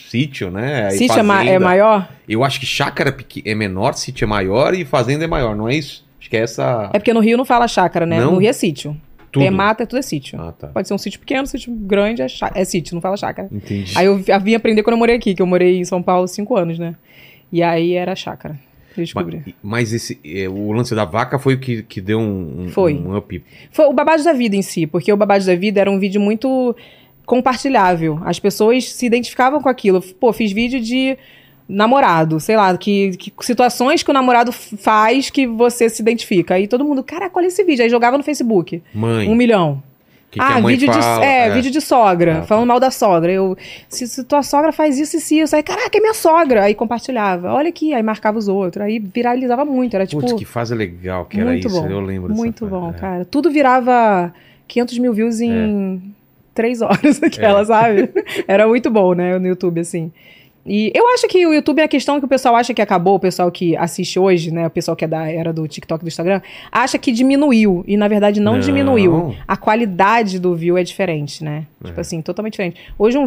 Sítio, 0.10 0.52
né? 0.52 0.90
Sítio 0.92 1.20
é, 1.20 1.24
ma- 1.24 1.44
é 1.44 1.58
maior? 1.58 2.08
Eu 2.30 2.44
acho 2.44 2.60
que 2.60 2.66
chácara 2.68 3.12
pequ- 3.12 3.42
é 3.48 3.56
menor, 3.56 3.94
sítio 3.94 4.26
é 4.26 4.28
maior 4.28 4.74
e 4.76 4.86
fazenda 4.86 5.24
é 5.24 5.28
maior, 5.28 5.56
não 5.56 5.68
é 5.68 5.76
isso? 5.76 6.04
Acho 6.24 6.30
que 6.30 6.38
é 6.38 6.40
essa. 6.40 6.90
É 6.94 7.00
porque 7.00 7.14
no 7.14 7.20
Rio 7.20 7.36
não 7.38 7.44
fala 7.44 7.68
chácara, 7.68 8.06
né? 8.06 8.18
Não? 8.18 8.32
No 8.32 8.38
Rio 8.38 8.50
é 8.50 8.54
sítio. 8.54 8.96
Tudo. 9.30 9.42
Tem 9.42 9.52
mata, 9.52 9.86
tudo 9.86 10.00
é 10.00 10.02
sítio. 10.02 10.40
Ah, 10.40 10.54
tá. 10.54 10.68
Pode 10.68 10.88
ser 10.88 10.94
um 10.94 10.98
sítio 10.98 11.20
pequeno, 11.20 11.46
sítio 11.48 11.74
grande, 11.74 12.22
é, 12.22 12.28
chá- 12.30 12.52
é 12.56 12.64
sítio, 12.64 12.94
não 12.96 13.02
fala 13.02 13.18
chácara. 13.18 13.50
Entendi. 13.52 13.92
Aí 13.98 14.06
eu 14.06 14.18
vi- 14.18 14.32
eu 14.32 14.40
vim 14.40 14.54
aprender 14.56 14.84
quando 14.84 14.94
eu 14.94 15.00
morei 15.00 15.16
aqui, 15.18 15.34
que 15.36 15.42
eu 15.42 15.46
morei 15.48 15.80
em 15.80 15.84
São 15.84 16.02
Paulo 16.02 16.28
cinco 16.28 16.56
anos, 16.56 16.80
né? 16.80 16.96
E 17.52 17.62
aí 17.62 17.94
era 17.94 18.16
chácara. 18.16 18.58
Eu 18.96 19.04
descobri. 19.04 19.42
Mas, 19.64 19.90
mas 19.90 19.94
esse, 19.94 20.20
é, 20.24 20.48
o 20.48 20.72
lance 20.72 20.94
da 20.96 21.04
vaca 21.04 21.40
foi 21.40 21.56
o 21.56 21.60
que, 21.60 21.82
que 21.84 22.00
deu 22.00 22.20
um, 22.20 22.66
um, 22.66 22.70
Foi. 22.70 22.94
um 22.94 23.18
up. 23.18 23.44
Foi 23.72 23.86
o 23.88 23.92
babado 23.94 24.24
da 24.24 24.34
vida 24.34 24.56
em 24.56 24.62
si, 24.62 24.86
porque 24.88 25.12
o 25.12 25.18
babado 25.18 25.44
da 25.44 25.56
vida 25.56 25.82
era 25.82 25.90
um 25.92 25.98
vídeo 26.00 26.22
muito 26.22 26.76
compartilhável. 27.26 28.20
As 28.24 28.40
pessoas 28.40 28.92
se 28.94 29.06
identificavam 29.06 29.62
com 29.62 29.70
aquilo. 29.70 30.00
Pô, 30.20 30.32
fiz 30.32 30.52
vídeo 30.52 30.80
de 30.80 31.18
namorado, 31.74 32.40
sei 32.40 32.56
lá, 32.56 32.76
que, 32.78 33.18
que 33.18 33.34
situações 33.42 34.04
que 34.04 34.10
o 34.12 34.14
namorado 34.14 34.52
faz 34.52 35.30
que 35.30 35.48
você 35.48 35.90
se 35.90 36.02
identifica. 36.02 36.56
Aí 36.56 36.68
todo 36.68 36.86
mundo, 36.86 37.04
caraca, 37.04 37.38
olha 37.38 37.48
esse 37.48 37.64
vídeo. 37.64 37.84
Aí 37.84 37.90
jogava 37.90 38.18
no 38.18 38.24
Facebook. 38.24 38.82
Mãe. 38.94 39.28
Um 39.28 39.36
milhão. 39.36 39.82
que 40.32 40.40
que 40.40 40.46
ah, 40.46 40.60
mãe 40.62 40.76
vídeo 40.76 40.92
fala, 40.92 41.20
de 41.20 41.26
é, 41.26 41.50
vídeo 41.52 41.70
de 41.72 41.80
sogra, 41.82 42.34
Ah, 42.38 42.40
tá. 42.42 42.44
falando 42.48 42.68
mal 42.68 42.80
da 42.80 42.90
sogra. 42.90 43.32
Eu, 43.32 43.56
se, 43.90 44.08
se 44.08 44.24
tua 44.24 44.42
sogra 44.44 44.72
faz 44.72 44.98
isso 45.00 45.16
e 45.16 45.20
isso, 45.20 45.34
isso, 45.36 45.56
aí, 45.56 45.62
caraca, 45.64 45.96
é 45.98 46.02
minha 46.02 46.14
sogra. 46.14 46.64
Aí 46.64 46.74
compartilhava. 46.76 47.52
Olha 47.54 47.70
aqui, 47.70 47.94
aí 47.94 48.02
marcava 48.02 48.38
os 48.40 48.48
outros. 48.48 48.84
Aí 48.84 48.98
viralizava 49.00 49.64
muito. 49.66 49.96
Era 49.96 50.06
tipo. 50.08 50.22
Putz, 50.22 50.34
que 50.34 50.46
fase 50.46 50.74
legal 50.76 51.26
que 51.26 51.40
era 51.40 51.50
muito 51.52 51.68
isso. 51.68 51.82
bom. 51.82 51.88
Eu 51.88 52.00
lembro 52.02 52.34
Muito 52.34 52.60
fase, 52.68 52.72
bom, 52.72 52.90
é. 52.90 52.94
cara. 52.94 53.26
Tudo 53.26 53.52
virava 53.52 54.34
500 54.68 54.98
mil 55.00 55.14
views 55.14 55.40
em 55.42 56.02
três 56.54 56.82
horas, 56.82 57.22
aquela, 57.24 57.62
É. 57.62 57.66
sabe? 57.66 58.10
Era 58.48 58.68
muito 58.68 58.90
bom, 58.92 59.14
né, 59.14 59.38
no 59.40 59.48
YouTube, 59.48 59.80
assim. 59.82 60.12
E 60.66 60.92
eu 60.96 61.08
acho 61.10 61.28
que 61.28 61.46
o 61.46 61.54
YouTube 61.54 61.80
é 61.80 61.84
a 61.84 61.88
questão 61.88 62.20
que 62.20 62.26
o 62.26 62.28
pessoal 62.28 62.56
acha 62.56 62.74
que 62.74 62.82
acabou, 62.82 63.16
o 63.16 63.20
pessoal 63.20 63.52
que 63.52 63.76
assiste 63.76 64.18
hoje, 64.18 64.50
né, 64.50 64.66
o 64.66 64.70
pessoal 64.70 64.96
que 64.96 65.04
é 65.04 65.08
da 65.08 65.30
era 65.30 65.52
do 65.52 65.68
TikTok 65.68 66.02
e 66.02 66.06
do 66.06 66.08
Instagram, 66.08 66.42
acha 66.72 66.98
que 66.98 67.12
diminuiu. 67.12 67.84
E 67.86 67.98
na 67.98 68.08
verdade 68.08 68.40
não, 68.40 68.54
Não. 68.54 68.60
diminuiu. 68.60 69.36
A 69.48 69.58
qualidade 69.58 70.40
do 70.40 70.56
view 70.56 70.78
é 70.78 70.84
diferente, 70.84 71.44
né? 71.44 71.66
Tipo 71.84 72.00
assim, 72.00 72.22
totalmente 72.22 72.54
diferente. 72.54 72.80
Hoje 72.98 73.18
um, 73.18 73.26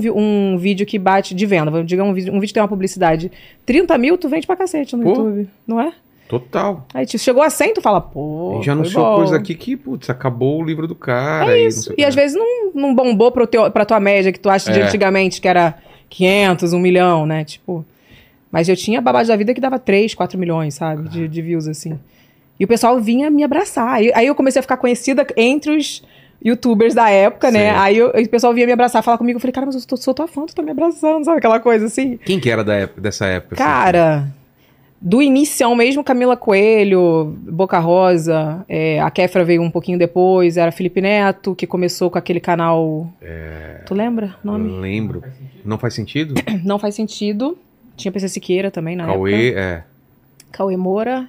um 0.55 0.57
vídeo 0.57 0.87
que 0.87 0.99
bate 0.99 1.35
de 1.35 1.45
venda, 1.45 1.71
vamos 1.71 1.87
dizer, 1.87 2.01
um 2.01 2.15
vídeo, 2.15 2.33
um 2.33 2.41
vídeo 2.41 2.49
que 2.49 2.55
tem 2.55 2.63
uma 2.63 2.69
publicidade, 2.69 3.31
30 3.67 3.99
mil, 3.99 4.17
tu 4.17 4.29
vende 4.29 4.47
pra 4.47 4.57
cacete 4.57 4.97
no 4.97 5.03
Pô. 5.03 5.09
YouTube, 5.11 5.49
não 5.67 5.81
é? 5.81 5.93
Total. 6.29 6.85
Aí 6.93 7.07
tu 7.07 7.17
chegou 7.19 7.41
a 7.43 7.49
100, 7.51 7.75
tu 7.75 7.81
fala, 7.81 8.01
pô. 8.01 8.59
E 8.61 8.65
já 8.65 8.73
anunciou 8.73 9.05
bom. 9.05 9.17
coisa 9.17 9.37
aqui 9.37 9.55
que, 9.55 9.77
putz, 9.77 10.11
acabou 10.11 10.61
o 10.61 10.65
livro 10.65 10.89
do 10.89 10.95
cara. 10.97 11.57
É 11.57 11.63
e, 11.63 11.67
isso. 11.67 11.93
E 11.93 11.97
que. 11.97 12.05
às 12.05 12.17
vezes 12.17 12.37
não, 12.37 12.73
não 12.75 12.95
bombou 12.95 13.31
pro 13.31 13.47
teu, 13.47 13.71
pra 13.71 13.85
tua 13.85 14.01
média 14.01 14.33
que 14.33 14.41
tu 14.41 14.51
acha 14.51 14.73
de 14.73 14.81
É. 14.81 14.85
antigamente, 14.85 15.41
que 15.41 15.47
era 15.47 15.77
500, 16.09 16.73
1 16.73 16.79
milhão, 16.79 17.27
né? 17.27 17.45
Tipo. 17.45 17.85
Mas 18.51 18.69
eu 18.69 18.77
tinha 18.77 19.01
babado 19.01 19.29
da 19.29 19.37
vida 19.37 19.53
que 19.53 19.61
dava 19.61 19.79
3, 19.79 20.15
4 20.15 20.39
milhões, 20.39 20.75
sabe? 20.75 21.09
De, 21.09 21.29
de 21.29 21.43
views, 21.43 21.67
assim. 21.69 21.99
E 22.59 22.65
o 22.65 22.69
pessoal 22.69 22.99
vinha 23.01 23.31
me 23.31 23.43
abraçar. 23.45 23.95
Aí, 23.95 24.11
aí 24.15 24.27
eu 24.27 24.35
comecei 24.35 24.61
a 24.61 24.63
ficar 24.63 24.79
conhecida 24.79 25.27
entre 25.37 25.77
os 25.77 26.03
youtubers 26.43 26.95
da 26.95 27.11
época, 27.11 27.51
né? 27.51 27.59
Sei. 27.59 27.69
Aí 27.71 27.97
eu- 27.99 28.09
o 28.11 28.29
pessoal 28.29 28.55
vinha 28.55 28.67
me 28.67 28.73
abraçar, 28.73 29.03
falar 29.03 29.19
comigo. 29.19 29.37
Eu 29.37 29.41
falei, 29.41 29.53
cara, 29.53 29.67
mas 29.67 29.75
eu 29.75 29.87
tô- 29.87 29.97
sou 29.97 30.15
tua 30.15 30.27
fã, 30.27 30.47
tu 30.47 30.55
tá 30.55 30.63
me 30.63 30.71
abraçando, 30.71 31.25
sabe? 31.25 31.39
Aquela 31.39 31.61
coisa 31.61 31.87
assim. 31.87 32.17
Quem 32.25 32.41
que 32.41 32.49
era 32.49 32.65
da 32.65 32.75
época, 32.75 33.01
dessa 33.01 33.27
época? 33.27 33.57
assim? 33.57 34.29
Do 35.01 35.21
inicial 35.21 35.75
mesmo, 35.77 36.03
Camila 36.03 36.37
Coelho, 36.37 37.37
Boca 37.43 37.79
Rosa, 37.79 38.65
é, 38.69 38.99
a 39.01 39.11
Kéfera 39.11 39.45
veio 39.45 39.61
um 39.63 39.71
pouquinho 39.71 39.99
depois, 39.99 40.57
era 40.57 40.73
Felipe 40.73 41.01
Neto, 41.01 41.55
que 41.55 41.67
começou 41.67 42.11
com 42.11 42.17
aquele 42.19 42.41
canal. 42.41 43.11
Tu 43.87 43.95
lembra 43.95 44.35
o 44.43 44.47
nome? 44.47 44.71
Eu 44.73 44.81
lembro. 44.81 45.23
Não 45.65 45.79
faz 45.79 45.95
sentido? 45.95 46.35
Não 46.65 46.79
faz 46.79 46.95
sentido. 46.95 47.57
Tinha 47.97 48.11
PC 48.13 48.29
Siqueira 48.29 48.71
também 48.71 48.95
na 48.97 49.07
Cauê, 49.07 49.49
época. 49.49 49.61
é. 49.61 49.85
Cauê 50.53 50.77
Moura. 50.77 51.29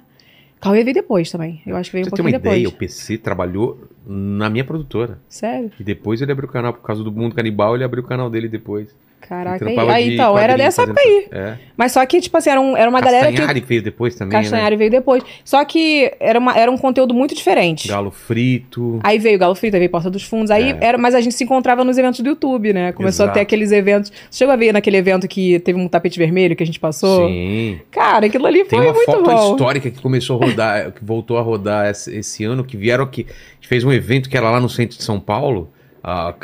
Cauê 0.60 0.82
veio 0.82 0.94
depois 0.94 1.30
também. 1.30 1.62
Eu 1.66 1.76
acho 1.76 1.90
que 1.90 1.96
veio 1.96 2.04
Você 2.04 2.10
um 2.10 2.16
tem 2.16 2.24
uma 2.24 2.30
pouquinho 2.32 2.42
depois. 2.42 2.58
ideia, 2.60 2.68
o 2.68 2.72
PC 2.72 3.16
trabalhou 3.18 3.78
na 4.06 4.50
minha 4.50 4.64
produtora. 4.64 5.18
Sério? 5.28 5.70
E 5.78 5.84
depois 5.84 6.20
ele 6.20 6.32
abriu 6.32 6.48
o 6.48 6.52
canal, 6.52 6.72
por 6.72 6.82
causa 6.82 7.02
do 7.04 7.12
Mundo 7.12 7.34
Canibal, 7.34 7.74
ele 7.74 7.84
abriu 7.84 8.02
o 8.02 8.06
canal 8.06 8.28
dele 8.28 8.48
depois. 8.48 8.94
Caraca, 9.28 9.64
aí, 9.66 9.78
aí 9.78 10.14
então, 10.14 10.38
era 10.38 10.56
dessa 10.56 10.82
época 10.82 11.00
aí. 11.00 11.26
É. 11.30 11.54
Mas 11.76 11.92
só 11.92 12.04
que, 12.06 12.20
tipo 12.20 12.36
assim, 12.38 12.50
era, 12.50 12.60
um- 12.60 12.76
era 12.76 12.88
uma 12.88 13.00
galera 13.00 13.26
que. 13.26 13.32
Castanhari 13.34 13.60
veio 13.60 13.82
depois 13.82 14.14
também, 14.14 14.40
Castanhari 14.40 14.76
veio 14.76 14.90
depois. 14.90 15.22
Só 15.44 15.64
que 15.64 16.10
era, 16.18 16.38
uma, 16.38 16.56
era 16.56 16.70
um 16.70 16.78
conteúdo 16.78 17.12
muito 17.12 17.34
diferente. 17.34 17.86
né? 17.88 17.94
Galo 17.94 18.10
frito. 18.10 18.98
Aí 19.02 19.18
veio 19.18 19.38
Galo 19.38 19.54
Frito, 19.54 19.76
aí 19.76 19.80
veio 19.80 19.90
Porta 19.90 20.10
dos 20.10 20.22
Fundos. 20.22 20.50
Aí 20.50 20.70
É. 20.70 20.78
era, 20.80 20.98
mas 20.98 21.14
a 21.14 21.20
gente 21.20 21.34
se 21.34 21.44
encontrava 21.44 21.84
nos 21.84 21.98
eventos 21.98 22.20
do 22.20 22.28
YouTube, 22.28 22.72
né? 22.72 22.92
Começou 22.92 23.24
Exato. 23.24 23.30
a 23.30 23.34
ter 23.34 23.40
aqueles 23.40 23.70
eventos. 23.72 24.10
Você 24.30 24.38
chegou 24.38 24.52
a 24.52 24.56
ver 24.56 24.72
naquele 24.72 24.96
evento 24.96 25.28
que 25.28 25.58
teve 25.60 25.78
um 25.78 25.86
tapete 25.88 26.18
vermelho 26.18 26.56
que 26.56 26.62
a 26.62 26.66
gente 26.66 26.80
passou? 26.80 27.28
Sim. 27.28 27.78
Cara, 27.90 28.26
aquilo 28.26 28.46
ali 28.46 28.64
Tem 28.64 28.78
foi 28.78 28.86
uma 28.88 28.94
muito 28.94 29.06
foto 29.06 29.22
bom. 29.24 29.50
histórica 29.52 29.90
que 29.90 30.00
começou 30.00 30.42
a 30.42 30.46
rodar, 30.46 30.92
que 30.96 31.04
voltou 31.04 31.36
a 31.38 31.42
rodar 31.42 31.90
esse, 31.90 32.16
esse 32.16 32.44
ano, 32.44 32.64
que 32.64 32.76
vieram 32.76 33.04
aqui. 33.04 33.26
A 33.28 33.54
gente 33.56 33.68
fez 33.68 33.84
um 33.84 33.92
evento 33.92 34.28
que 34.28 34.36
era 34.36 34.50
lá 34.50 34.60
no 34.60 34.68
centro 34.68 34.96
de 34.96 35.02
São 35.04 35.20
Paulo. 35.20 35.70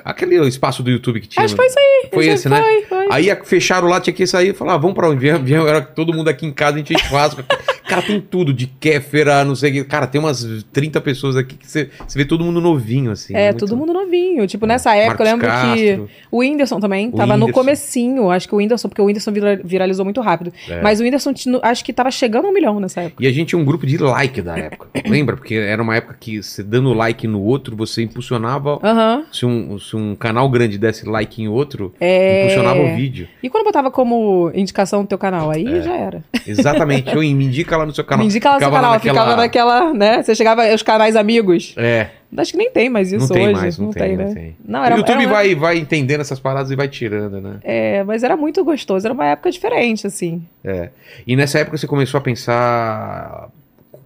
Aquele 0.05 0.37
espaço 0.46 0.83
do 0.83 0.90
YouTube 0.90 1.20
que 1.20 1.29
tinha. 1.29 1.44
Acho 1.44 1.55
que 1.55 1.61
foi 1.61 1.66
isso 1.66 1.79
aí. 1.79 2.09
Foi 2.12 2.27
esse, 2.27 2.48
né? 2.48 2.61
Foi, 2.61 2.83
foi. 2.83 3.09
Aí 3.11 3.37
fecharam 3.44 3.88
lá, 3.88 4.00
tinha 4.00 4.14
que 4.14 4.27
sair 4.27 4.50
e 4.50 4.55
falar, 4.55 4.74
ah, 4.74 4.79
vamos 4.79 4.94
pra 4.94 5.09
onde? 5.09 5.20
Viemos, 5.20 5.42
viemos, 5.42 5.68
era 5.68 5.81
todo 5.81 6.12
mundo 6.12 6.29
aqui 6.29 6.46
em 6.46 6.53
casa, 6.53 6.74
a 6.74 6.79
gente 6.79 6.88
fez 6.88 7.00
churrasco. 7.03 7.42
Cara, 7.88 8.02
tem 8.02 8.20
tudo, 8.20 8.52
de 8.52 8.66
kéfera, 8.66 9.44
não 9.44 9.54
sei 9.54 9.70
o 9.70 9.74
que. 9.74 9.84
Cara, 9.84 10.06
tem 10.06 10.20
umas 10.20 10.64
30 10.72 11.00
pessoas 11.00 11.36
aqui 11.36 11.56
que 11.56 11.66
você, 11.70 11.90
vê 12.14 12.24
todo 12.24 12.44
mundo 12.44 12.60
novinho, 12.60 13.10
assim. 13.10 13.34
É, 13.34 13.50
muito- 13.50 13.66
todo 13.66 13.76
mundo 13.76 13.92
novinho. 13.92 14.46
Tipo, 14.46 14.66
nessa 14.66 14.94
época, 14.96 15.22
eu 15.24 15.36
Marcos 15.36 15.48
lembro 15.48 15.76
que 15.76 15.86
Castro. 15.96 16.10
o 16.30 16.38
Whindersson 16.38 16.80
também 16.80 17.08
O 17.08 17.12
tava 17.12 17.36
no 17.36 17.44
Whindersson. 17.46 17.60
comecinho. 17.60 18.30
Acho 18.30 18.48
que 18.48 18.54
o 18.54 18.58
Whindersson, 18.58 18.88
porque 18.88 19.02
o 19.02 19.04
Whindersson 19.04 19.32
vira- 19.32 19.60
viralizou 19.62 20.04
muito 20.04 20.20
rápido. 20.20 20.52
É. 20.68 20.80
Mas 20.80 21.00
o 21.00 21.02
Whindersson, 21.04 21.32
acho 21.62 21.84
que 21.84 21.92
tava 21.92 22.10
chegando 22.10 22.46
a 22.46 22.50
um 22.50 22.52
milhão 22.52 22.80
nessa 22.80 23.02
época. 23.02 23.22
E 23.22 23.26
a 23.26 23.32
gente 23.32 23.48
tinha 23.48 23.58
um 23.58 23.64
grupo 23.64 23.86
de 23.86 23.98
like 23.98 24.40
da 24.40 24.56
época. 24.58 24.88
Lembra? 25.06 25.36
Porque 25.36 25.54
era 25.54 25.82
uma 25.82 25.96
época 25.96 26.16
que 26.18 26.42
você 26.42 26.62
dando 26.62 26.92
like 26.92 27.26
no 27.26 27.40
outro, 27.42 27.76
você 27.76 28.02
impulsionava. 28.02 28.78
Aham. 28.82 29.24
Se, 29.32 29.44
um, 29.46 29.78
se 29.78 29.94
um 29.96 30.14
canal 30.14 30.48
grande 30.48 30.78
desse 30.78 31.06
like 31.06 31.42
em 31.42 31.48
outro, 31.48 31.94
É. 32.00 32.42
impulsionava 32.44 32.80
o 32.80 32.96
vídeo. 32.96 33.28
E 33.42 33.48
quando 33.50 33.64
botava 33.64 33.90
como 33.90 34.50
indicação 34.54 35.02
no 35.02 35.06
teu 35.06 35.18
canal, 35.18 35.50
aí 35.50 35.66
É. 35.66 35.82
já 35.82 35.94
era. 35.96 36.24
Exatamente. 36.46 37.08
Eu 37.14 37.20
me 37.20 37.44
indica 37.44 37.73
lá 37.76 37.87
no 37.87 37.94
seu 37.94 38.04
canal. 38.04 38.24
Me 38.24 38.30
indica 38.30 38.48
lá 38.48 38.54
no 38.56 38.60
seu 38.60 38.70
canal, 38.70 38.92
naquela- 38.92 39.14
ficava 39.20 39.37
naquela, 39.37 39.92
né? 39.94 40.22
Você 40.22 40.34
chegava, 40.34 40.74
os 40.74 40.82
canais 40.82 41.16
amigos. 41.16 41.74
É. 41.76 42.08
Acho 42.37 42.50
que 42.52 42.58
nem 42.58 42.70
tem 42.70 42.88
mais 42.90 43.12
isso 43.12 43.28
não 43.28 43.28
tem 43.28 43.44
hoje. 43.46 43.60
mais, 43.60 43.78
não, 43.78 43.90
tem, 43.92 44.16
né? 44.16 44.24
não 44.24 44.34
tem. 44.34 44.56
Não, 44.66 44.84
era, 44.84 44.94
o 44.96 44.98
YouTube 44.98 45.22
era- 45.22 45.32
vai, 45.32 45.54
vai 45.54 45.78
entendendo 45.78 46.20
essas 46.20 46.40
paradas 46.40 46.70
e 46.70 46.74
vai 46.76 46.88
tirando, 46.88 47.40
né? 47.40 47.58
É, 47.62 48.02
mas 48.02 48.24
era 48.24 48.37
muito 48.37 48.64
gostoso. 48.64 49.06
Era 49.06 49.14
uma 49.14 49.26
época 49.26 49.50
diferente, 49.52 50.06
assim. 50.06 50.42
É. 50.64 50.88
E 51.26 51.37
nessa 51.37 51.60
época 51.60 51.76
você 51.78 51.87
começou 51.87 52.18
a 52.18 52.20
pensar 52.20 53.48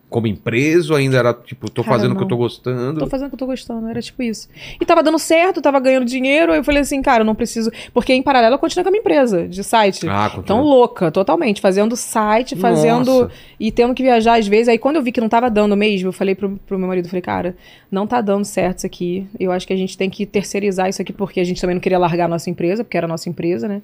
como 0.09 0.27
empresa 0.27 0.97
ainda 0.97 1.19
era 1.19 1.35
tipo, 1.35 1.71
tô 1.71 1.83
Cara, 1.83 1.97
fazendo 1.97 2.13
o 2.13 2.17
que 2.17 2.23
eu 2.23 2.29
tô 2.29 2.37
gostando? 2.37 3.01
Tô 3.01 3.07
fazendo 3.07 3.27
o 3.27 3.31
que 3.31 3.35
eu 3.35 3.39
tô 3.39 3.47
gostando, 3.47 3.89
era 3.89 4.01
tipo 4.01 4.23
isso. 4.23 4.49
E 4.81 4.85
tava 4.87 5.03
dando 5.03 5.19
certo, 5.19 5.61
tava 5.61 5.79
ganhando 5.81 6.07
dinheiro, 6.07 6.53
aí 6.53 6.59
eu 6.59 6.65
falei 6.65 6.81
assim, 6.81 7.03
cara, 7.03 7.23
eu 7.23 7.27
não 7.27 7.35
preciso. 7.35 7.71
Porque 7.93 8.13
em 8.15 8.23
paralelo 8.23 8.55
eu 8.55 8.59
continuo 8.59 8.85
com 8.85 8.89
a 8.89 8.93
minha 8.93 9.01
empresa 9.01 9.47
de 9.47 9.63
site. 9.63 10.09
Ah, 10.09 10.33
Então, 10.39 10.63
louca, 10.63 11.11
totalmente. 11.11 11.61
Fazendo 11.61 11.95
site, 11.95 12.57
fazendo. 12.57 13.23
Nossa. 13.23 13.31
E 13.61 13.71
tendo 13.71 13.95
que 13.95 14.03
viajar 14.03 14.39
às 14.39 14.47
vezes. 14.47 14.69
Aí 14.69 14.79
quando 14.79 14.97
eu 14.97 15.03
vi 15.03 15.13
que 15.13 15.21
não 15.21 15.29
tava 15.29 15.51
dando 15.51 15.77
mesmo, 15.77 16.09
eu 16.09 16.13
falei 16.13 16.35
pro, 16.35 16.59
pro 16.67 16.79
meu 16.79 16.89
marido, 16.89 17.09
falei, 17.09 17.23
cara, 17.23 17.55
não 17.91 18.07
tá 18.07 18.21
dando 18.21 18.45
certo 18.45 18.79
isso 18.79 18.87
aqui. 18.87 19.27
Eu 19.39 19.53
acho 19.53 19.67
que 19.67 19.73
a 19.73 19.77
gente 19.77 19.97
tem 19.99 20.09
que 20.09 20.25
terceirizar 20.25 20.89
isso 20.89 21.03
aqui, 21.03 21.13
porque 21.13 21.39
a 21.41 21.45
gente 21.45 21.61
também 21.61 21.75
não 21.75 21.81
queria 21.81 21.99
largar 21.99 22.25
a 22.25 22.29
nossa 22.29 22.49
empresa, 22.49 22.83
porque 22.83 22.97
era 22.97 23.07
a 23.07 23.09
nossa 23.09 23.29
empresa, 23.29 23.69
né? 23.69 23.83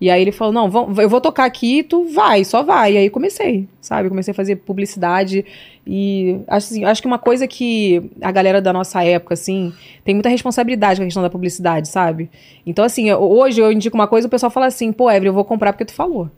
E 0.00 0.08
aí 0.08 0.22
ele 0.22 0.32
falou, 0.32 0.52
não, 0.52 0.70
vamos, 0.70 0.98
eu 0.98 1.08
vou 1.08 1.20
tocar 1.20 1.44
aqui, 1.44 1.82
tu 1.82 2.06
vai, 2.06 2.42
só 2.42 2.62
vai. 2.62 2.94
E 2.94 2.96
aí 2.96 3.10
comecei, 3.10 3.68
sabe? 3.82 4.08
Comecei 4.08 4.32
a 4.32 4.34
fazer 4.34 4.56
publicidade. 4.56 5.44
E 5.86 6.38
acho, 6.48 6.72
assim, 6.72 6.84
acho 6.84 7.02
que 7.02 7.06
uma 7.06 7.18
coisa 7.18 7.46
que 7.46 8.10
a 8.22 8.32
galera 8.32 8.62
da 8.62 8.72
nossa 8.72 9.04
época, 9.04 9.34
assim, 9.34 9.72
tem 10.02 10.14
muita 10.14 10.30
responsabilidade 10.30 10.98
com 10.98 11.02
a 11.02 11.06
questão 11.06 11.22
da 11.22 11.28
publicidade, 11.28 11.88
sabe? 11.88 12.30
Então, 12.64 12.84
assim, 12.84 13.12
hoje 13.12 13.60
eu 13.60 13.70
indico 13.70 13.94
uma 13.94 14.06
coisa, 14.08 14.26
o 14.26 14.30
pessoal 14.30 14.50
fala 14.50 14.66
assim, 14.66 14.90
pô, 14.90 15.10
Evelyn, 15.10 15.28
eu 15.28 15.34
vou 15.34 15.44
comprar 15.44 15.72
porque 15.72 15.84
tu 15.84 15.92
falou. 15.92 16.30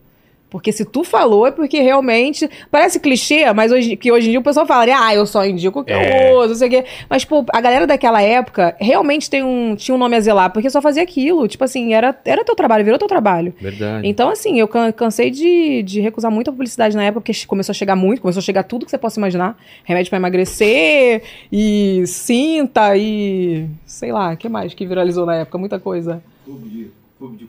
Porque 0.52 0.70
se 0.70 0.84
tu 0.84 1.02
falou, 1.02 1.46
é 1.46 1.50
porque 1.50 1.80
realmente. 1.80 2.48
Parece 2.70 3.00
clichê, 3.00 3.50
mas 3.54 3.72
hoje, 3.72 3.96
que 3.96 4.12
hoje 4.12 4.26
em 4.28 4.30
dia 4.32 4.38
o 4.40 4.42
pessoal 4.42 4.66
fala, 4.66 4.84
né, 4.84 4.92
ah, 4.94 5.14
eu 5.14 5.24
só 5.24 5.44
indico 5.46 5.80
o 5.80 5.84
que 5.84 5.90
É. 5.92 6.30
eu 6.30 6.38
uso, 6.40 6.48
não 6.50 6.54
sei 6.56 6.68
o 6.68 6.70
quê. 6.70 6.84
Mas, 7.08 7.24
pô, 7.24 7.42
a 7.50 7.60
galera 7.60 7.86
daquela 7.86 8.20
época 8.20 8.76
realmente 8.78 9.30
tem 9.30 9.42
um, 9.42 9.74
tinha 9.74 9.94
um 9.94 9.98
nome 9.98 10.14
a 10.14 10.20
zelar, 10.20 10.52
porque 10.52 10.68
só 10.68 10.82
fazia 10.82 11.02
aquilo. 11.02 11.48
Tipo 11.48 11.64
assim, 11.64 11.94
era, 11.94 12.14
era 12.26 12.44
teu 12.44 12.54
trabalho, 12.54 12.84
virou 12.84 12.98
teu 12.98 13.08
trabalho. 13.08 13.54
Verdade. 13.58 14.06
Então, 14.06 14.28
assim, 14.28 14.60
eu 14.60 14.68
can- 14.68 14.92
cansei 14.92 15.30
de, 15.30 15.82
de 15.82 16.00
recusar 16.02 16.30
muita 16.30 16.52
publicidade 16.52 16.94
na 16.94 17.02
época, 17.04 17.22
porque 17.24 17.46
começou 17.46 17.72
a 17.72 17.74
chegar 17.74 17.96
muito, 17.96 18.20
começou 18.20 18.40
a 18.40 18.44
chegar 18.44 18.62
tudo 18.64 18.84
que 18.84 18.90
você 18.90 18.98
possa 18.98 19.18
imaginar. 19.18 19.56
Remédio 19.84 20.10
pra 20.10 20.18
emagrecer, 20.18 21.22
e 21.50 22.02
cinta, 22.06 22.96
e 22.96 23.66
sei 23.86 24.12
lá, 24.12 24.32
o 24.32 24.36
que 24.36 24.48
mais 24.48 24.74
que 24.74 24.86
viralizou 24.86 25.24
na 25.24 25.36
época? 25.36 25.56
Muita 25.56 25.78
coisa. 25.80 26.22
Clube 26.44 26.68
de, 26.68 26.90
clube 27.18 27.36
de. 27.38 27.44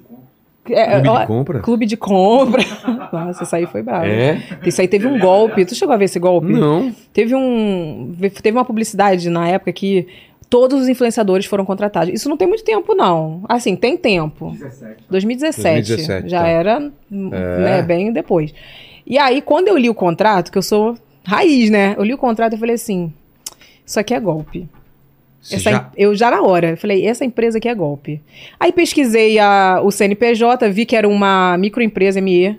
É, 0.70 1.02
Clube 1.02 1.20
de 1.20 1.28
compra? 1.28 1.60
Clube 1.60 1.86
de 1.86 1.98
compra. 1.98 2.64
Nossa, 3.12 3.44
isso 3.44 3.56
aí 3.56 3.66
foi 3.66 3.82
bravo. 3.82 4.06
É? 4.06 4.42
Isso 4.66 4.80
aí 4.80 4.88
teve 4.88 5.08
um 5.08 5.20
golpe. 5.20 5.66
Tu 5.66 5.76
chegou 5.76 5.94
a 5.94 5.98
ver 5.98 6.06
esse 6.06 6.20
golpe? 6.20 6.54
Não. 6.54 6.94
Teve 7.12 7.36
um. 7.36 8.16
Teve 8.42 8.58
uma 8.58 8.64
publicidade 8.64 9.30
na 9.30 9.48
época 9.48 9.74
que 9.74 10.08
todos 10.50 10.84
os 10.84 10.88
influenciadores 10.88 11.46
foram 11.46 11.66
contratados. 11.66 12.14
Isso 12.14 12.30
não 12.30 12.38
tem 12.38 12.48
muito 12.48 12.64
tempo, 12.64 12.96
não. 12.96 13.44
Assim, 13.50 13.76
tem 13.76 13.98
tempo. 13.98 14.52
17. 14.52 15.04
2017. 15.10 15.88
2017, 15.88 16.30
já 16.30 16.42
tá. 16.42 16.48
era 16.48 16.92
né, 17.10 17.82
bem 17.82 18.14
depois. 18.14 18.54
E 19.06 19.18
aí, 19.18 19.42
quando 19.42 19.68
eu 19.68 19.78
li 19.78 19.90
o 19.90 19.96
contrato, 19.96 20.52
que 20.52 20.58
eu 20.58 20.62
sou 20.62 20.96
raiz, 21.26 21.70
né? 21.70 21.96
Eu 21.98 22.04
li 22.04 22.14
o 22.14 22.18
contrato 22.18 22.54
e 22.54 22.58
falei 22.58 22.76
assim: 22.76 23.12
Isso 23.86 24.00
aqui 24.00 24.14
é 24.14 24.20
golpe. 24.20 24.70
Essa 25.52 25.72
já- 25.72 25.92
Eu 25.98 26.16
já 26.16 26.32
na 26.32 26.42
hora, 26.42 26.72
eu 26.72 26.78
falei, 26.78 27.06
essa 27.06 27.26
empresa 27.26 27.58
aqui 27.58 27.68
é 27.68 27.76
golpe. 27.76 28.22
Aí 28.60 28.72
pesquisei 28.72 29.38
a- 29.40 29.82
o 29.84 29.92
CNPJ, 29.92 30.70
vi 30.70 30.86
que 30.86 30.96
era 30.96 31.08
uma 31.08 31.58
microempresa 31.58 32.20
ME. 32.22 32.58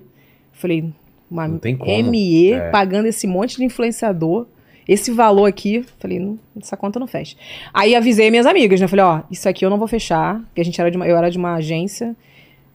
Falei, 0.52 0.84
uma 1.30 1.48
Não 1.48 1.58
tem 1.58 1.76
como. 1.76 1.90
ME 1.90 2.52
É. 2.52 2.68
pagando 2.70 3.06
esse 3.06 3.26
monte 3.26 3.56
de 3.56 3.64
influenciador, 3.64 4.46
esse 4.86 5.10
valor 5.10 5.46
aqui. 5.46 5.84
Falei, 5.98 6.18
não, 6.18 6.38
essa 6.60 6.76
conta 6.76 7.00
não 7.00 7.06
fecha. 7.06 7.36
Aí 7.72 7.94
avisei 7.94 8.30
minhas 8.30 8.44
amigas, 8.46 8.80
né? 8.80 8.86
Falei, 8.86 9.04
ó, 9.04 9.20
isso 9.30 9.48
aqui 9.48 9.64
eu 9.64 9.70
não 9.70 9.78
vou 9.78 9.88
fechar, 9.88 10.40
porque 10.46 10.60
a 10.60 10.64
gente 10.64 10.78
era 10.80 10.90
de 10.90 10.96
uma, 10.96 11.06
eu 11.08 11.16
era 11.16 11.30
de 11.30 11.38
uma 11.38 11.54
agência, 11.54 12.14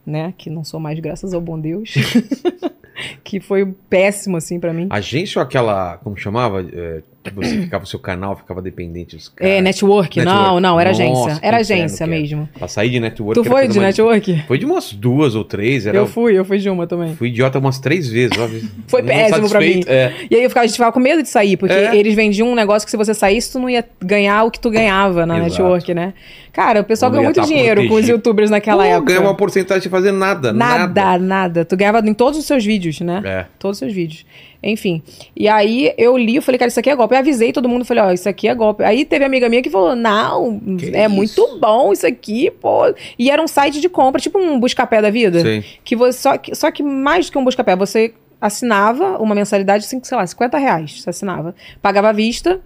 né? 0.05 0.33
Que 0.37 0.49
não 0.49 0.63
sou 0.63 0.79
mais, 0.79 0.99
graças 0.99 1.33
ao 1.35 1.39
bom 1.41 1.59
Deus. 1.59 1.93
que 3.23 3.39
foi 3.39 3.65
péssimo, 3.89 4.37
assim, 4.37 4.59
pra 4.59 4.73
mim. 4.73 4.87
Agência 4.89 5.39
ou 5.39 5.43
aquela, 5.43 5.97
como 5.99 6.17
chamava? 6.17 6.61
É, 6.73 7.01
você 7.33 7.61
ficava, 7.61 7.83
o 7.83 7.87
seu 7.87 7.99
canal 7.99 8.35
ficava 8.35 8.61
dependente 8.61 9.15
dos 9.15 9.29
caras. 9.29 9.53
É, 9.53 9.61
network? 9.61 10.19
Não, 10.19 10.25
Network. 10.33 10.61
não, 10.61 10.79
era 10.79 10.89
Nossa, 10.91 11.03
agência. 11.03 11.39
Era 11.41 11.57
agência 11.57 12.07
mesmo. 12.07 12.49
Pra 12.57 12.67
sair 12.67 12.89
de 12.89 12.99
network. 12.99 13.41
Tu 13.41 13.47
foi 13.47 13.67
de 13.67 13.79
network? 13.79 14.43
Foi 14.47 14.57
de 14.57 14.65
umas 14.65 14.93
duas 14.93 15.35
ou 15.35 15.43
três. 15.43 15.85
Era... 15.85 15.97
Eu 15.97 16.07
fui, 16.07 16.37
eu 16.37 16.45
fui 16.45 16.57
de 16.57 16.69
uma 16.69 16.87
também. 16.87 17.15
Fui 17.15 17.29
idiota 17.29 17.59
umas 17.59 17.79
três 17.79 18.07
vezes. 18.07 18.37
Foi 18.87 19.01
Não 19.01 19.07
péssimo 19.09 19.49
pra 19.49 19.59
mim. 19.59 19.81
É. 19.87 20.13
E 20.29 20.35
aí 20.35 20.43
eu 20.43 20.49
ficava, 20.49 20.63
a 20.63 20.67
gente 20.67 20.75
ficava 20.75 20.91
com 20.91 20.99
medo 20.99 21.21
de 21.21 21.29
sair, 21.29 21.57
porque 21.57 21.73
É. 21.73 21.95
eles 21.95 22.15
vendiam 22.15 22.47
um 22.49 22.55
negócio 22.55 22.85
que 22.85 22.91
se 22.91 22.97
você 22.97 23.13
saísse, 23.13 23.51
tu 23.51 23.59
não 23.59 23.69
ia 23.69 23.85
ganhar 24.03 24.43
o 24.43 24.51
que 24.51 24.59
tu 24.59 24.69
ganhava 24.69 25.25
na 25.25 25.37
Exato. 25.37 25.49
network, 25.51 25.93
né? 25.93 26.13
Cara, 26.51 26.81
o 26.81 26.83
pessoal 26.83 27.11
Não 27.11 27.17
ganhou 27.19 27.27
muito 27.27 27.39
tá 27.41 27.45
dinheiro 27.45 27.81
com 27.81 27.85
os 27.85 27.89
protegido. 27.89 28.17
youtubers 28.17 28.49
naquela 28.49 28.83
Pô, 28.83 28.89
época. 28.89 29.05
ganhava 29.07 29.27
uma 29.27 29.35
porcentagem 29.35 29.83
de 29.83 29.89
fazer 29.89 30.11
nada. 30.11 30.51
Nada. 30.51 30.87
Nada, 31.01 31.17
nada. 31.23 31.65
Tu 31.65 31.77
ganhava 31.77 31.99
em 31.99 32.13
todos 32.13 32.39
os 32.39 32.45
seus 32.45 32.65
vídeos, 32.65 32.99
né? 33.01 33.21
É. 33.23 33.45
Todos 33.59 33.75
os 33.75 33.79
seus 33.79 33.93
vídeos. 33.93 34.25
Enfim. 34.61 35.01
E 35.35 35.47
aí 35.47 35.93
eu 35.97 36.17
li, 36.17 36.35
eu 36.35 36.41
falei, 36.41 36.59
cara, 36.59 36.67
isso 36.69 36.79
aqui 36.79 36.89
é 36.89 36.95
golpe. 36.95 37.15
Eu 37.15 37.19
avisei 37.19 37.53
todo 37.53 37.69
mundo, 37.69 37.85
falei, 37.85 38.03
ó, 38.03 38.11
isso 38.11 38.27
aqui 38.27 38.47
é 38.47 38.53
golpe. 38.53 38.83
Aí 38.83 39.05
teve 39.05 39.23
amiga 39.23 39.47
minha 39.47 39.61
que 39.61 39.69
falou, 39.69 39.95
não, 39.95 40.59
Que 40.77 40.95
é 40.95 41.05
isso? 41.05 41.15
muito 41.15 41.59
bom 41.59 41.93
isso 41.93 42.05
aqui, 42.05 42.51
pô. 42.51 42.93
E 43.17 43.29
era 43.31 43.41
um 43.41 43.47
site 43.47 43.79
de 43.79 43.87
compra, 43.87 44.19
tipo 44.21 44.37
um 44.37 44.59
buscapé 44.59 45.01
da 45.01 45.09
vida. 45.09 45.39
Sei. 45.41 45.63
Que 45.83 45.95
você, 45.95 46.19
só, 46.19 46.37
que, 46.37 46.53
só 46.55 46.69
que 46.71 46.83
mais 46.83 47.27
do 47.27 47.31
que 47.31 47.37
um 47.37 47.43
buscapé, 47.43 47.75
você 47.75 48.13
assinava 48.41 49.17
uma 49.17 49.35
mensalidade 49.35 49.83
de, 49.87 50.05
sei 50.07 50.17
lá, 50.17 50.25
50 50.25 50.57
reais. 50.57 51.01
Você 51.01 51.09
assinava. 51.09 51.55
Pagava 51.81 52.09
à 52.09 52.11
vista. 52.13 52.59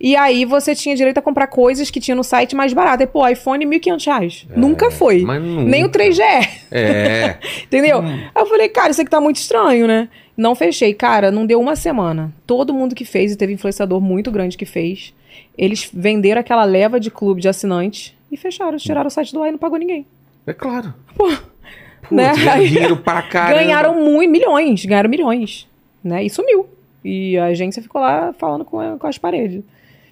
E 0.00 0.14
aí 0.14 0.44
você 0.44 0.76
tinha 0.76 0.94
direito 0.94 1.18
a 1.18 1.22
comprar 1.22 1.48
coisas 1.48 1.90
que 1.90 1.98
tinha 1.98 2.14
no 2.14 2.22
site 2.22 2.54
mais 2.54 2.72
barato. 2.72 3.02
E, 3.02 3.06
pô, 3.06 3.26
iPhone, 3.26 3.66
1.500 3.66 4.06
reais. 4.06 4.46
nunca 4.54 4.90
foi. 4.92 5.22
É, 5.22 5.24
mas 5.24 5.42
nunca. 5.42 5.64
Nem 5.70 5.84
o 5.84 5.88
3GE. 5.88 6.48
É. 6.70 7.36
Entendeu? 7.66 8.00
Aí 8.00 8.30
eu 8.36 8.46
falei, 8.46 8.68
cara, 8.68 8.90
isso 8.90 9.00
aqui 9.00 9.10
tá 9.10 9.20
muito 9.20 9.36
estranho, 9.36 9.86
né? 9.88 10.08
Não 10.38 10.54
fechei. 10.54 10.94
Cara, 10.94 11.32
não 11.32 11.44
deu 11.44 11.60
uma 11.60 11.74
semana. 11.74 12.32
Todo 12.46 12.72
mundo 12.72 12.94
que 12.94 13.04
fez, 13.04 13.32
e 13.32 13.36
teve 13.36 13.52
influenciador 13.52 14.00
muito 14.00 14.30
grande 14.30 14.56
que 14.56 14.64
fez, 14.64 15.12
eles 15.56 15.90
venderam 15.92 16.40
aquela 16.40 16.64
leva 16.64 17.00
de 17.00 17.10
clube 17.10 17.40
de 17.40 17.48
assinantes 17.48 18.14
e 18.30 18.36
fecharam. 18.36 18.78
Tiraram 18.78 19.08
o 19.08 19.10
site 19.10 19.32
do 19.32 19.42
ar 19.42 19.48
e 19.48 19.52
não 19.52 19.58
pagou 19.58 19.76
ninguém. 19.76 20.06
É 20.46 20.52
claro. 20.52 20.94
Putz, 21.16 21.42
Né? 22.10 22.32
ganharam 22.36 22.96
para 22.96 23.20
caramba. 23.22 23.60
Ganharam 23.60 23.94
muito, 24.02 24.30
milhões. 24.30 24.84
Ganharam 24.84 25.10
milhões. 25.10 25.66
Né? 26.02 26.24
E 26.24 26.30
sumiu. 26.30 26.66
E 27.04 27.36
a 27.36 27.46
agência 27.46 27.82
ficou 27.82 28.00
lá 28.00 28.32
falando 28.38 28.64
com, 28.64 28.96
com 28.96 29.06
as 29.08 29.18
paredes. 29.18 29.62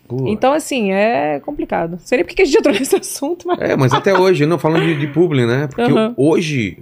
Pô. 0.08 0.24
Então, 0.26 0.52
assim, 0.52 0.92
é 0.92 1.40
complicado. 1.40 1.98
Nem 2.10 2.24
porque 2.24 2.42
a 2.42 2.44
gente 2.44 2.58
entrou 2.58 2.74
nesse 2.78 2.96
assunto, 2.96 3.46
mas. 3.46 3.60
É, 3.60 3.76
mas 3.76 3.92
até 3.92 4.12
hoje, 4.18 4.44
não, 4.44 4.58
falando 4.58 4.84
de, 4.84 4.98
de 4.98 5.06
publi, 5.06 5.46
né? 5.46 5.68
Porque 5.68 5.82
Aham. 5.82 6.14
hoje, 6.16 6.78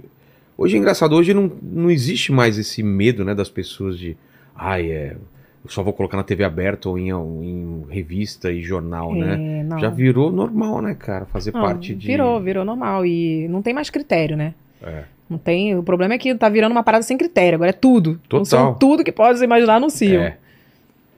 hoje 0.57 0.75
é 0.75 0.79
engraçado, 0.79 1.15
hoje 1.15 1.33
não, 1.33 1.51
não 1.61 1.89
existe 1.89 2.31
mais 2.31 2.57
esse 2.57 2.81
medo, 2.83 3.23
né, 3.25 3.33
das 3.35 3.49
pessoas 3.49 3.97
de, 3.97 4.15
ai, 4.55 4.91
é, 4.91 5.15
eu 5.63 5.69
só 5.69 5.81
vou 5.81 5.93
colocar 5.93 6.15
na 6.17 6.23
TV 6.23 6.43
aberta 6.43 6.87
ou 6.89 6.97
em, 6.99 7.09
em 7.09 7.85
revista 7.89 8.51
e 8.51 8.61
jornal, 8.61 9.13
né? 9.15 9.33
É, 9.33 9.63
não. 9.63 9.79
Já 9.79 9.89
virou 9.89 10.31
normal, 10.31 10.81
né, 10.81 10.93
cara, 10.93 11.25
fazer 11.25 11.51
Não, 11.53 11.61
parte 11.61 11.95
de... 11.95 12.05
Virou, 12.05 12.39
virou 12.39 12.63
normal. 12.63 13.03
E 13.05 13.47
não 13.47 13.61
tem 13.63 13.73
mais 13.73 13.89
critério, 13.89 14.37
né? 14.37 14.53
É. 14.83 15.03
Não 15.27 15.39
tem. 15.39 15.75
O 15.75 15.81
problema 15.81 16.13
é 16.13 16.17
que 16.19 16.35
tá 16.35 16.47
virando 16.49 16.71
uma 16.73 16.83
parada 16.83 17.01
sem 17.03 17.17
critério. 17.17 17.55
Agora 17.55 17.71
é 17.71 17.73
tudo. 17.73 18.19
Total. 18.29 18.45
São 18.45 18.73
tudo 18.75 19.03
que 19.03 19.11
pode 19.11 19.43
imaginar 19.43 19.77
anunciam. 19.77 20.21
É. 20.21 20.37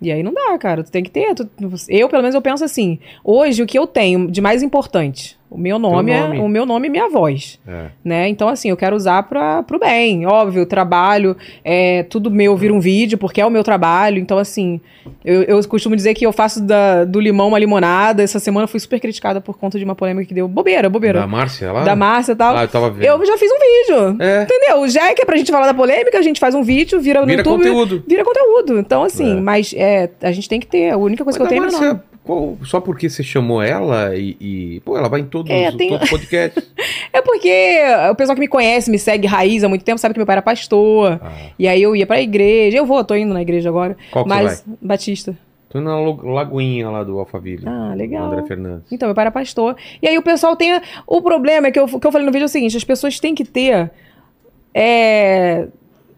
E 0.02 0.12
aí 0.12 0.23
não 0.23 0.34
dá, 0.34 0.58
cara. 0.58 0.82
Tu 0.84 0.91
tem 0.91 1.04
que 1.04 1.10
ter. 1.12 1.36
tu- 1.36 1.50
eu, 1.89 2.08
pelo 2.08 2.21
menos, 2.21 2.34
eu 2.36 2.41
penso 2.41 2.63
assim. 2.63 3.00
Hoje, 3.23 3.62
o 3.62 3.65
que 3.67 3.78
eu 3.78 3.86
tenho 3.86 4.32
de 4.32 4.39
mais 4.39 4.63
importante? 4.63 5.38
O 5.50 5.58
meu 5.58 5.80
nome, 5.80 6.14
nome. 6.14 6.38
é 6.38 6.42
o 6.42 6.48
meu 6.50 6.66
nome 6.66 6.88
e 6.88 6.92
minha 6.92 7.08
voz. 7.10 7.58
É. 7.66 7.86
Né? 8.04 8.28
Então, 8.28 8.50
assim, 8.50 8.70
eu 8.70 8.76
quero 8.76 8.96
usar 8.96 9.24
para 9.24 9.64
pro 9.64 9.80
bem. 9.80 10.26
Óbvio, 10.26 10.66
trabalho, 10.66 11.38
é, 11.64 12.04
tudo 12.04 12.30
meu 12.30 12.56
vira 12.58 12.74
um 12.74 12.82
vídeo, 12.82 13.18
porque 13.18 13.40
é 13.40 13.46
o 13.46 13.50
meu 13.50 13.64
trabalho. 13.64 14.20
Então, 14.20 14.38
assim, 14.38 14.82
eu, 15.24 15.44
eu 15.44 15.66
costumo 15.68 15.96
dizer 15.96 16.14
que 16.16 16.26
eu 16.26 16.34
faço 16.34 16.62
da- 16.62 17.06
do 17.06 17.20
limão 17.20 17.48
uma 17.48 17.58
limonada. 17.60 18.22
Essa 18.22 18.40
semana 18.40 18.68
fui 18.68 18.80
super 18.80 19.00
criticada 19.00 19.40
por 19.40 19.58
conta 19.58 19.80
de 19.80 19.86
uma 19.86 19.96
polêmica 19.96 20.28
que 20.28 20.34
deu 20.34 20.50
bobeira, 20.50 20.90
bobeira. 20.90 21.22
Da 21.22 21.28
Márcia 21.28 21.72
lá? 21.72 21.84
Da 21.86 21.96
Márcia 21.96 22.34
e 22.34 22.36
tal. 22.36 22.58
Ah, 22.58 22.64
eu 22.64 22.68
tava 22.68 22.90
vendo. 22.90 23.06
eu 23.06 23.26
já 23.26 23.38
fiz 23.38 23.50
um 23.50 23.56
vídeo. 23.58 24.18
É, 24.20 24.44
Entendeu? 24.44 24.90
Já 24.90 25.14
que 25.14 25.22
é 25.22 25.26
pra 25.26 25.38
gente 25.38 25.50
falar 25.52 25.66
da 25.68 25.74
polêmica, 25.74 26.18
a 26.20 26.22
gente 26.22 26.42
faz 26.42 26.54
um 26.56 26.62
vídeo, 26.62 27.00
vira 27.00 27.22
no 27.22 27.26
vira 27.26 27.40
YouTube. 27.40 27.58
conteúdo. 27.64 28.04
Vira 28.06 28.26
conteúdo. 28.26 28.78
Então, 28.80 29.02
assim, 29.04 29.38
É. 29.38 29.42
mas 29.42 29.74
é, 29.78 30.10
a 30.22 30.32
gente 30.34 30.50
tem 30.50 30.60
que 30.60 30.68
ter. 30.68 30.90
A 30.92 30.98
única 30.98 31.24
coisa 31.24 31.40
Mas 31.40 31.48
que 31.48 31.54
eu 31.56 31.58
tenho 31.58 31.68
é 31.70 31.72
meu 31.72 31.80
Márcia, 31.80 31.94
nome. 31.94 32.17
Qual- 32.28 32.58
só 32.63 32.80
porque 32.80 33.10
você 33.10 33.24
chamou 33.24 33.62
ela 33.62 34.16
e, 34.16 34.38
e- 34.40 34.80
Pô, 34.82 34.96
ela 34.98 35.10
vai 35.10 35.22
em 35.22 35.26
todos 35.26 35.50
É, 35.52 35.72
tem- 35.72 35.90
todos 35.90 36.04
os 36.04 36.10
podcasts. 36.12 36.70
É 37.12 37.22
porque 37.22 37.80
o 38.12 38.16
pessoal 38.16 38.36
que 38.36 38.40
me 38.42 38.48
conhece, 38.48 38.92
me 38.92 39.00
segue 39.00 39.26
raiz 39.26 39.63
há 39.63 39.70
muito 39.70 39.84
tempo, 39.84 39.98
sabe 39.98 40.13
que 40.13 40.20
meu 40.20 40.26
pai 40.28 40.36
era 40.36 40.42
pastor. 40.42 41.19
Ah, 41.23 41.32
E 41.58 41.67
aí 41.67 41.82
eu 41.82 41.96
ia 41.96 42.06
pra 42.06 42.21
igreja. 42.21 42.78
Eu 42.78 42.86
vou, 42.86 43.04
tô 43.04 43.15
indo 43.15 43.34
na 43.34 43.42
igreja 43.42 43.69
agora. 43.69 43.98
qual 44.12 44.23
que 44.25 44.30
mas, 44.30 44.63
vai? 44.67 44.75
Batista. 44.82 45.36
Tô 45.69 45.80
indo 45.80 45.86
na 45.90 46.00
lagoinha 46.32 46.90
lá 46.90 47.04
do 47.04 47.17
Alphaville. 47.19 47.63
Ah, 47.65 47.94
legal. 47.96 48.25
André 48.32 48.44
Fernandes. 48.48 48.92
Então, 48.92 49.08
meu 49.08 49.15
pai 49.15 49.23
era 49.23 49.32
pastor. 49.32 49.75
E 50.02 50.08
aí 50.08 50.17
o 50.17 50.21
pessoal 50.21 50.56
tem. 50.56 50.80
O 51.06 51.21
problema 51.21 51.67
é 51.67 51.71
que 51.71 51.80
eu, 51.80 51.88
que 51.88 52.08
eu 52.08 52.12
falei 52.12 52.25
no 52.25 52.32
vídeo 52.32 52.44
é 52.44 52.46
o 52.46 52.50
seguinte: 52.50 52.78
as 52.78 52.84
pessoas 52.84 53.19
têm 53.19 53.34
que 53.36 53.44
ter. 53.44 53.90
É, 54.73 55.67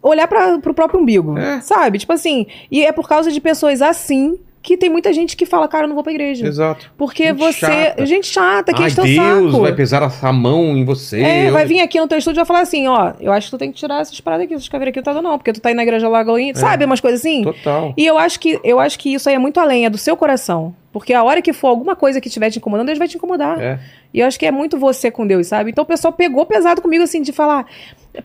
olhar 0.02 0.28
para 0.28 0.60
pro 0.60 0.74
próprio 0.74 1.00
umbigo. 1.00 1.38
É. 1.38 1.62
Sabe? 1.62 1.98
Tipo 1.98 2.14
assim. 2.14 2.46
E 2.70 2.86
é 2.86 2.92
por 2.92 3.08
causa 3.08 3.32
de 3.32 3.40
pessoas 3.42 3.82
assim 3.82 4.38
que 4.62 4.76
tem 4.76 4.90
muita 4.90 5.14
gente 5.14 5.38
que 5.38 5.46
fala, 5.46 5.68
cara, 5.68 5.86
eu 5.86 5.88
não 5.88 5.96
vou 5.96 6.04
pra 6.04 6.12
igreja. 6.12 6.46
Exato. 6.46 6.92
Porque 6.98 7.28
Gente 7.28 7.38
você. 7.40 7.60
chata. 7.66 8.06
Gente 8.06 8.28
chata, 8.28 8.74
que 8.74 8.82
Ai, 8.82 8.88
enche 8.90 9.02
Deus 9.02 9.52
saco. 9.52 9.62
vai 9.64 9.74
pesar 9.74 10.04
a 10.22 10.34
mão 10.34 10.76
em 10.78 10.84
você. 10.84 11.22
É, 11.22 11.48
Eu- 11.48 11.54
vai 11.54 11.66
vir 11.66 11.80
aqui 11.80 12.00
no 12.00 12.08
teu 12.08 12.18
estúdio 12.18 12.38
e 12.38 12.42
vai 12.42 12.46
falar 12.46 12.62
assim, 12.62 12.86
ó, 12.88 13.14
eu 13.22 13.32
acho 13.32 13.48
que 13.48 13.52
tu 13.52 13.58
tem 13.58 13.72
que 13.72 13.78
tirar 13.78 14.02
essas 14.02 14.20
paradas 14.20 14.46
aqui, 14.46 14.54
essas 14.54 14.68
caveiras 14.68 14.92
aqui 14.92 15.00
não 15.08 15.16
tá 15.16 15.22
não, 15.22 15.38
porque 15.38 15.54
tu 15.54 15.62
tá 15.62 15.72
indo 15.72 15.78
na 15.78 15.84
igreja 15.84 16.10
Lagoinha, 16.10 16.54
sabe, 16.56 16.84
umas 16.84 17.00
coisas 17.00 17.22
assim? 17.22 17.44
Total. 17.44 17.94
E 17.98 18.06
eu 18.06 18.18
acho 18.18 18.40
que 18.40 18.60
eu 18.64 18.80
acho 18.80 19.00
que 19.00 19.14
isso 19.14 19.30
aí 19.30 19.36
é 19.36 19.40
muito 19.40 19.60
além, 19.60 19.86
é 19.86 19.90
do 19.90 19.98
seu 19.98 20.18
coração. 20.18 20.76
Porque 20.92 21.14
a 21.14 21.24
hora 21.24 21.40
que 21.42 21.54
for 21.54 21.68
alguma 21.68 21.96
coisa 21.96 22.20
que 22.20 22.28
estiver 22.28 22.50
te 22.50 22.58
incomodando, 22.58 22.88
Deus 22.88 22.98
vai 22.98 23.08
te 23.08 23.16
incomodar. 23.16 23.62
É. 23.62 23.80
E 24.12 24.20
eu 24.22 24.26
acho 24.28 24.40
que 24.40 24.46
é 24.46 24.52
muito 24.52 24.78
você 24.78 25.12
com 25.12 25.26
Deus, 25.26 25.46
sabe? 25.46 25.70
Então 25.70 25.84
o 25.84 25.88
pessoal 25.88 26.12
pegou 26.12 26.44
pesado 26.48 26.82
comigo, 26.82 27.04
assim, 27.04 27.22
de 27.22 27.32
falar: 27.32 27.68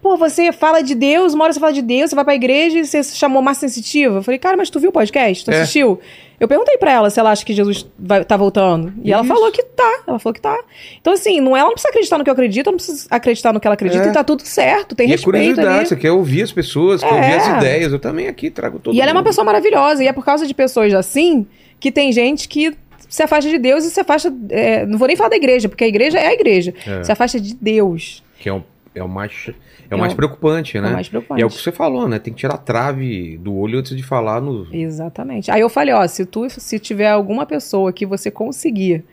pô, 0.01 0.17
você 0.17 0.51
fala 0.53 0.83
de 0.83 0.95
Deus, 0.95 1.35
uma 1.35 1.45
hora 1.45 1.53
você 1.53 1.61
fala 1.61 1.73
de 1.73 1.83
Deus, 1.83 2.11
você 2.11 2.17
vai 2.17 2.25
pra 2.25 2.35
igreja 2.35 2.79
e 2.79 2.85
você 2.85 3.03
se 3.03 3.17
chamou 3.17 3.43
mais 3.43 3.59
sensitiva. 3.59 4.17
Eu 4.19 4.23
falei, 4.23 4.39
cara, 4.39 4.57
mas 4.57 4.71
tu 4.71 4.81
viu 4.81 4.91
o 4.91 4.93
podcast? 4.93 5.45
Tu 5.45 5.51
É. 5.51 5.61
assistiu? 5.63 6.01
Eu 6.41 6.49
perguntei 6.49 6.77
pra 6.79 6.91
ela 6.91 7.11
se 7.11 7.21
ela 7.21 7.31
acha 7.31 7.45
que 7.45 7.53
Jesus 7.55 7.87
vai, 7.99 8.25
tá 8.25 8.37
voltando. 8.37 8.93
E 9.05 9.13
ela 9.13 9.23
Isso. 9.23 9.33
falou 9.33 9.53
que 9.53 9.63
tá. 9.63 10.03
Ela 10.07 10.19
falou 10.19 10.35
que 10.35 10.41
tá. 10.41 10.59
Então, 11.01 11.13
assim, 11.13 11.41
não, 11.41 11.57
ela 11.57 11.67
não 11.67 11.73
precisa 11.75 11.91
acreditar 11.91 12.19
no 12.19 12.25
que 12.25 12.31
eu 12.31 12.33
acredito, 12.33 12.67
eu 12.67 12.73
não 12.73 12.77
preciso 12.79 13.07
acreditar 13.11 13.53
no 13.53 13.61
que 13.61 13.67
ela 13.69 13.75
acredita 13.75 14.05
É. 14.05 14.09
e 14.09 14.13
tá 14.13 14.25
tudo 14.25 14.43
certo, 14.43 14.95
tem 14.97 15.07
E 15.07 15.11
é 15.11 15.13
respeito 15.13 15.25
curiosidade, 15.33 15.69
ali. 15.79 15.87
você 15.87 15.97
quer 15.97 16.11
ouvir 16.11 16.43
as 16.43 16.51
pessoas, 16.53 17.03
quer 17.03 17.11
É. 17.11 17.15
ouvir 17.15 17.35
as 17.35 17.49
ideias. 17.59 17.93
Eu 17.93 17.99
também 18.01 18.27
aqui 18.27 18.51
trago 18.51 18.79
todo 18.81 18.95
E 18.97 19.01
ela 19.01 19.11
é 19.11 19.13
uma 19.13 19.21
mundo. 19.21 19.27
pessoa 19.29 19.45
maravilhosa. 19.45 20.03
E 20.03 20.09
é 20.09 20.13
por 20.13 20.25
causa 20.25 20.47
de 20.47 20.53
pessoas 20.55 20.93
assim 20.93 21.47
que 21.79 21.93
tem 21.93 22.11
gente 22.13 22.49
que 22.49 22.75
se 23.09 23.23
afasta 23.23 23.49
de 23.49 23.59
Deus 23.59 23.85
e 23.85 23.91
se 23.91 24.01
afasta. 24.01 24.33
é, 24.51 24.85
não 24.87 24.99
vou 24.99 25.07
nem 25.07 25.17
falar 25.17 25.29
da 25.31 25.37
igreja, 25.37 25.69
porque 25.69 25.85
a 25.85 25.89
igreja 25.89 26.19
é 26.19 26.27
a 26.27 26.33
igreja. 26.33 26.75
É. 26.87 27.05
Se 27.05 27.13
afasta 27.13 27.39
de 27.39 27.55
Deus. 27.55 28.23
Que 28.41 28.49
é 28.49 28.53
o, 28.53 28.63
é 28.95 29.03
o 29.03 29.09
mais, 29.09 29.51
é 29.91 29.95
o 29.95 29.97
É 29.97 30.01
mais 30.01 30.13
o- 30.13 30.17
preocupante, 30.17 30.77
É 30.77 30.81
né? 30.81 30.91
o 30.91 30.93
mais 30.93 31.09
preocupante. 31.09 31.41
E 31.41 31.43
é 31.43 31.47
o 31.47 31.49
que 31.51 31.57
você 31.61 31.73
falou, 31.73 32.09
né? 32.09 32.19
Tem 32.19 32.33
que 32.33 32.41
tirar 32.41 32.55
a 32.55 32.59
trave 32.59 33.37
do 33.39 33.55
olho 33.57 33.79
antes 33.79 33.97
de 33.97 34.03
falar 34.03 34.41
no. 34.41 34.67
Exatamente. 34.75 35.51
Aí 35.51 35.61
eu 35.61 35.69
falei, 35.69 35.95
ó, 35.95 36.07
se 36.07 36.25
tu 36.25 36.49
se 36.49 36.79
tiver 36.79 37.09
alguma 37.11 37.45
pessoa 37.47 37.93
que 37.93 38.07
você 38.07 38.31
conseguir 38.31 39.05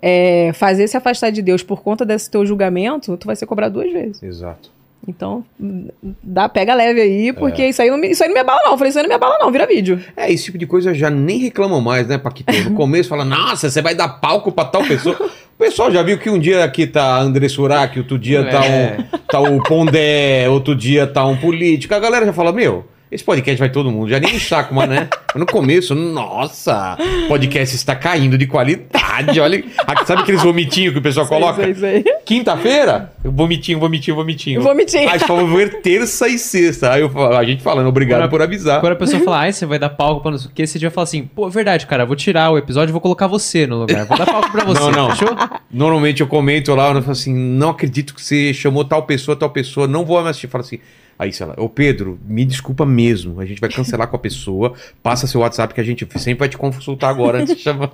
é, 0.00 0.50
fazer 0.54 0.88
se 0.88 0.96
afastar 0.96 1.30
de 1.30 1.40
Deus 1.42 1.62
por 1.62 1.82
conta 1.82 2.04
desse 2.04 2.28
teu 2.30 2.44
julgamento, 2.44 3.16
tu 3.16 3.26
vai 3.26 3.36
ser 3.36 3.46
cobrado 3.46 3.74
duas 3.74 3.92
vezes. 3.92 4.22
Exato. 4.22 4.70
Então, 5.06 5.44
dá, 6.22 6.48
pega 6.48 6.74
leve 6.74 7.00
aí, 7.00 7.28
É. 7.30 7.32
porque 7.32 7.66
isso, 7.66 7.82
aí 7.82 7.90
não 7.90 7.98
me, 7.98 8.10
isso 8.12 8.22
aí 8.22 8.28
não 8.28 8.34
me 8.34 8.40
abala, 8.40 8.60
não. 8.64 8.72
Eu 8.72 8.78
falei, 8.78 8.88
isso 8.90 8.98
aí 8.98 9.02
não 9.02 9.08
me 9.08 9.14
abala, 9.16 9.36
não, 9.40 9.50
vira 9.50 9.66
vídeo. 9.66 10.00
É, 10.16 10.30
esse 10.32 10.44
tipo 10.44 10.56
de 10.58 10.64
coisa 10.66 10.94
já 10.94 11.10
nem 11.10 11.38
reclamam 11.38 11.80
mais, 11.80 12.06
né, 12.06 12.18
Paquito? 12.18 12.52
No 12.64 12.74
começo 12.76 13.08
fala, 13.08 13.24
nossa, 13.24 13.68
você 13.68 13.82
vai 13.82 13.96
dar 13.96 14.08
palco 14.08 14.52
pra 14.52 14.64
tal 14.64 14.84
pessoa. 14.84 15.16
O 15.62 15.64
pessoal 15.64 15.92
já 15.92 16.02
viu 16.02 16.18
que 16.18 16.28
um 16.28 16.40
dia 16.40 16.64
aqui 16.64 16.88
tá 16.88 17.20
André 17.20 17.48
Surak, 17.48 17.96
outro 17.96 18.18
dia 18.18 18.44
tá, 18.44 18.64
É. 18.66 18.96
um, 18.98 19.18
tá 19.28 19.38
o 19.38 19.62
Pondé, 19.62 20.48
outro 20.48 20.74
dia 20.74 21.06
tá 21.06 21.24
um 21.24 21.36
político. 21.36 21.94
A 21.94 22.00
galera 22.00 22.26
já 22.26 22.32
fala, 22.32 22.52
meu, 22.52 22.84
esse 23.12 23.22
podcast 23.22 23.58
vai 23.58 23.68
todo 23.70 23.90
mundo. 23.90 24.08
Já 24.08 24.18
nem 24.18 24.38
saco, 24.38 24.74
mas 24.74 24.88
né? 24.88 25.08
No 25.34 25.46
começo, 25.46 25.94
nossa, 25.94 26.94
podcast 27.26 27.74
está 27.74 27.96
caindo 27.96 28.36
de 28.36 28.46
qualidade. 28.46 29.40
Olha, 29.40 29.64
sabe 30.04 30.20
aqueles 30.22 30.42
vomitinhos 30.42 30.92
que 30.92 30.98
o 30.98 31.02
pessoal 31.02 31.26
coloca? 31.26 31.62
Sei, 31.62 31.74
sei, 31.74 32.02
sei. 32.02 32.12
Quinta-feira, 32.26 33.10
vomitinho, 33.24 33.78
vomitinho, 33.80 34.14
vomitinho. 34.14 34.74
Mentir. 34.74 35.08
Aí 35.10 35.18
só 35.20 35.34
vou 35.34 35.46
ver 35.56 35.80
terça 35.80 36.28
e 36.28 36.38
sexta. 36.38 36.92
Aí 36.92 37.00
eu 37.00 37.08
falo- 37.08 37.34
a 37.34 37.44
gente 37.44 37.62
falando, 37.62 37.86
obrigado 37.88 38.18
Agora- 38.18 38.30
por 38.30 38.42
avisar. 38.42 38.80
Quando 38.80 38.92
a 38.92 38.96
pessoa 38.96 39.22
fala, 39.22 39.38
ai, 39.38 39.52
você 39.54 39.64
vai 39.64 39.78
dar 39.78 39.88
palco 39.88 40.20
pra 40.20 40.30
não 40.32 40.38
sei 40.38 40.50
o 40.50 40.52
que, 40.52 40.66
você 40.66 40.78
já 40.78 40.90
fala 40.90 41.04
assim, 41.04 41.22
pô, 41.24 41.48
verdade, 41.48 41.86
cara, 41.86 42.04
vou 42.04 42.14
tirar 42.14 42.50
o 42.50 42.58
episódio 42.58 42.90
e 42.90 42.92
vou 42.92 43.00
colocar 43.00 43.26
você 43.26 43.66
no 43.66 43.78
lugar. 43.78 44.04
Vou 44.04 44.18
dar 44.18 44.26
palco 44.26 44.50
pra 44.52 44.64
você, 44.66 44.80
Não, 44.80 44.90
não. 44.90 45.10
fechou? 45.16 45.34
Normalmente 45.70 46.20
eu 46.20 46.26
comento 46.26 46.74
lá, 46.74 46.88
eu 46.92 47.00
falo 47.00 47.12
assim, 47.12 47.34
não 47.34 47.70
acredito 47.70 48.14
que 48.14 48.20
você 48.22 48.52
chamou 48.52 48.84
tal 48.84 49.04
pessoa, 49.04 49.34
tal 49.34 49.48
pessoa, 49.48 49.86
não 49.86 50.04
vou 50.04 50.16
mais 50.16 50.28
assistir. 50.28 50.48
Fala 50.48 50.62
assim, 50.62 50.78
aí 51.18 51.32
sei 51.32 51.46
lá, 51.46 51.54
ô 51.56 51.68
Pedro, 51.68 52.18
me 52.26 52.44
desculpa 52.44 52.84
mesmo, 52.86 53.40
a 53.40 53.44
gente 53.46 53.60
vai 53.60 53.70
cancelar 53.70 54.08
com 54.08 54.16
a 54.16 54.18
pessoa, 54.18 54.74
passa 55.02 55.26
seu 55.26 55.40
WhatsApp 55.40 55.72
que 55.74 55.80
a 55.80 55.84
gente 55.84 56.06
sempre 56.18 56.40
vai 56.40 56.48
te 56.48 56.56
consultar 56.58 57.08
agora 57.10 57.38
antes 57.42 57.56
de 57.56 57.62
chamar. 57.62 57.90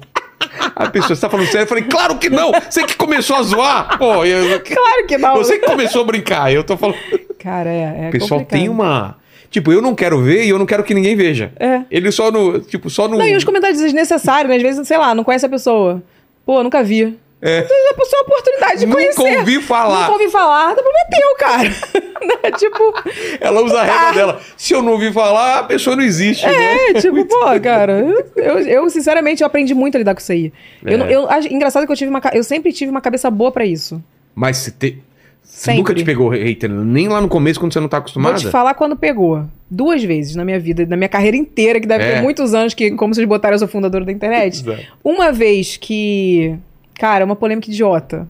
A 0.76 0.88
pessoa, 0.88 1.14
você 1.16 1.20
tá 1.20 1.28
falando 1.28 1.46
sério? 1.46 1.64
Eu 1.64 1.68
falei, 1.68 1.84
claro 1.84 2.16
que 2.18 2.30
não! 2.30 2.52
Você 2.70 2.84
que 2.84 2.94
começou 2.96 3.36
a 3.36 3.42
zoar! 3.42 3.98
Pô, 3.98 4.24
eu, 4.24 4.60
Claro 4.62 5.06
que 5.06 5.18
não. 5.18 5.36
você 5.36 5.58
que 5.58 5.66
começou 5.66 6.02
a 6.02 6.04
brincar, 6.04 6.52
eu 6.52 6.62
tô 6.62 6.76
falando. 6.76 6.96
Cara, 7.38 7.68
é, 7.68 8.04
é 8.04 8.08
o 8.08 8.12
pessoal 8.12 8.40
complicado. 8.40 8.60
tem 8.60 8.68
uma. 8.68 9.16
Tipo, 9.50 9.72
eu 9.72 9.80
não 9.82 9.94
quero 9.94 10.20
ver 10.22 10.44
e 10.44 10.50
eu 10.50 10.58
não 10.58 10.66
quero 10.66 10.84
que 10.84 10.94
ninguém 10.94 11.16
veja. 11.16 11.52
É. 11.58 11.82
Ele 11.90 12.12
só 12.12 12.30
no. 12.30 12.60
Tipo, 12.60 12.88
só 12.90 13.08
no. 13.08 13.18
Não, 13.18 13.26
e 13.26 13.34
os 13.34 13.44
comentários 13.44 13.80
desnecessários, 13.80 14.48
né? 14.50 14.56
Às 14.56 14.62
vezes, 14.62 14.86
sei 14.86 14.98
lá, 14.98 15.14
não 15.14 15.24
conhece 15.24 15.44
a 15.46 15.48
pessoa. 15.48 16.02
Pô, 16.46 16.62
nunca 16.62 16.82
vi. 16.84 17.18
É. 17.40 17.58
A 17.60 17.94
pessoa 17.94 18.22
a 18.22 18.24
oportunidade 18.24 18.78
de 18.80 18.86
Nunca 18.86 18.98
conhecer. 19.14 19.38
ouvi 19.38 19.62
falar. 19.62 20.00
Nunca 20.00 20.12
ouvi 20.12 20.28
falar. 20.28 20.74
Tá 20.74 20.82
prometeu, 20.82 21.36
cara. 21.38 22.08
Né? 22.18 22.50
tipo, 22.58 22.92
Ela 23.40 23.62
usa 23.62 23.78
a 23.80 23.84
regra 23.84 24.12
dela. 24.12 24.40
Se 24.56 24.74
eu 24.74 24.82
não 24.82 24.92
ouvi 24.94 25.12
falar, 25.12 25.60
a 25.60 25.62
pessoa 25.62 25.94
não 25.94 26.02
existe. 26.02 26.44
né? 26.44 26.88
é, 26.88 26.94
tipo, 26.94 27.24
pô, 27.24 27.38
cara. 27.62 28.04
Eu, 28.34 28.58
eu, 28.58 28.90
sinceramente, 28.90 29.40
eu 29.40 29.46
aprendi 29.46 29.72
muito 29.72 29.94
a 29.94 29.98
lidar 29.98 30.14
com 30.14 30.20
isso 30.20 30.32
aí. 30.32 30.52
É. 30.84 30.94
Eu, 30.94 30.98
eu, 31.06 31.28
engraçado 31.48 31.86
que 31.86 31.92
eu 31.92 31.96
tive 31.96 32.10
uma. 32.10 32.20
Eu 32.32 32.42
sempre 32.42 32.72
tive 32.72 32.90
uma 32.90 33.00
cabeça 33.00 33.30
boa 33.30 33.52
pra 33.52 33.64
isso. 33.64 34.02
Mas 34.34 34.56
você 34.58 34.70
te... 34.72 34.98
Sempre. 35.44 35.78
nunca 35.78 35.94
te 35.94 36.04
pegou 36.04 36.28
hater, 36.28 36.68
nem 36.68 37.08
lá 37.08 37.20
no 37.20 37.28
começo 37.28 37.58
quando 37.58 37.72
você 37.72 37.80
não 37.80 37.88
tá 37.88 37.98
acostumada? 37.98 38.34
Vou 38.34 38.44
te 38.46 38.50
falar 38.50 38.74
quando 38.74 38.94
pegou. 38.96 39.44
Duas 39.70 40.02
vezes 40.02 40.34
na 40.36 40.44
minha 40.44 40.58
vida, 40.58 40.84
na 40.86 40.96
minha 40.96 41.08
carreira 41.08 41.36
inteira, 41.36 41.80
que 41.80 41.86
deve 41.86 42.04
É. 42.04 42.14
ter 42.16 42.20
muitos 42.22 42.52
anos, 42.52 42.74
que, 42.74 42.90
como 42.90 43.14
vocês 43.14 43.26
botaram, 43.26 43.54
eu 43.54 43.58
sou 43.60 43.68
fundadora 43.68 44.04
da 44.04 44.12
internet. 44.12 44.60
Exato. 44.60 44.82
Uma 45.02 45.30
vez 45.32 45.76
que. 45.76 46.54
Cara, 46.98 47.24
uma 47.24 47.36
polêmica 47.36 47.70
idiota. 47.70 48.28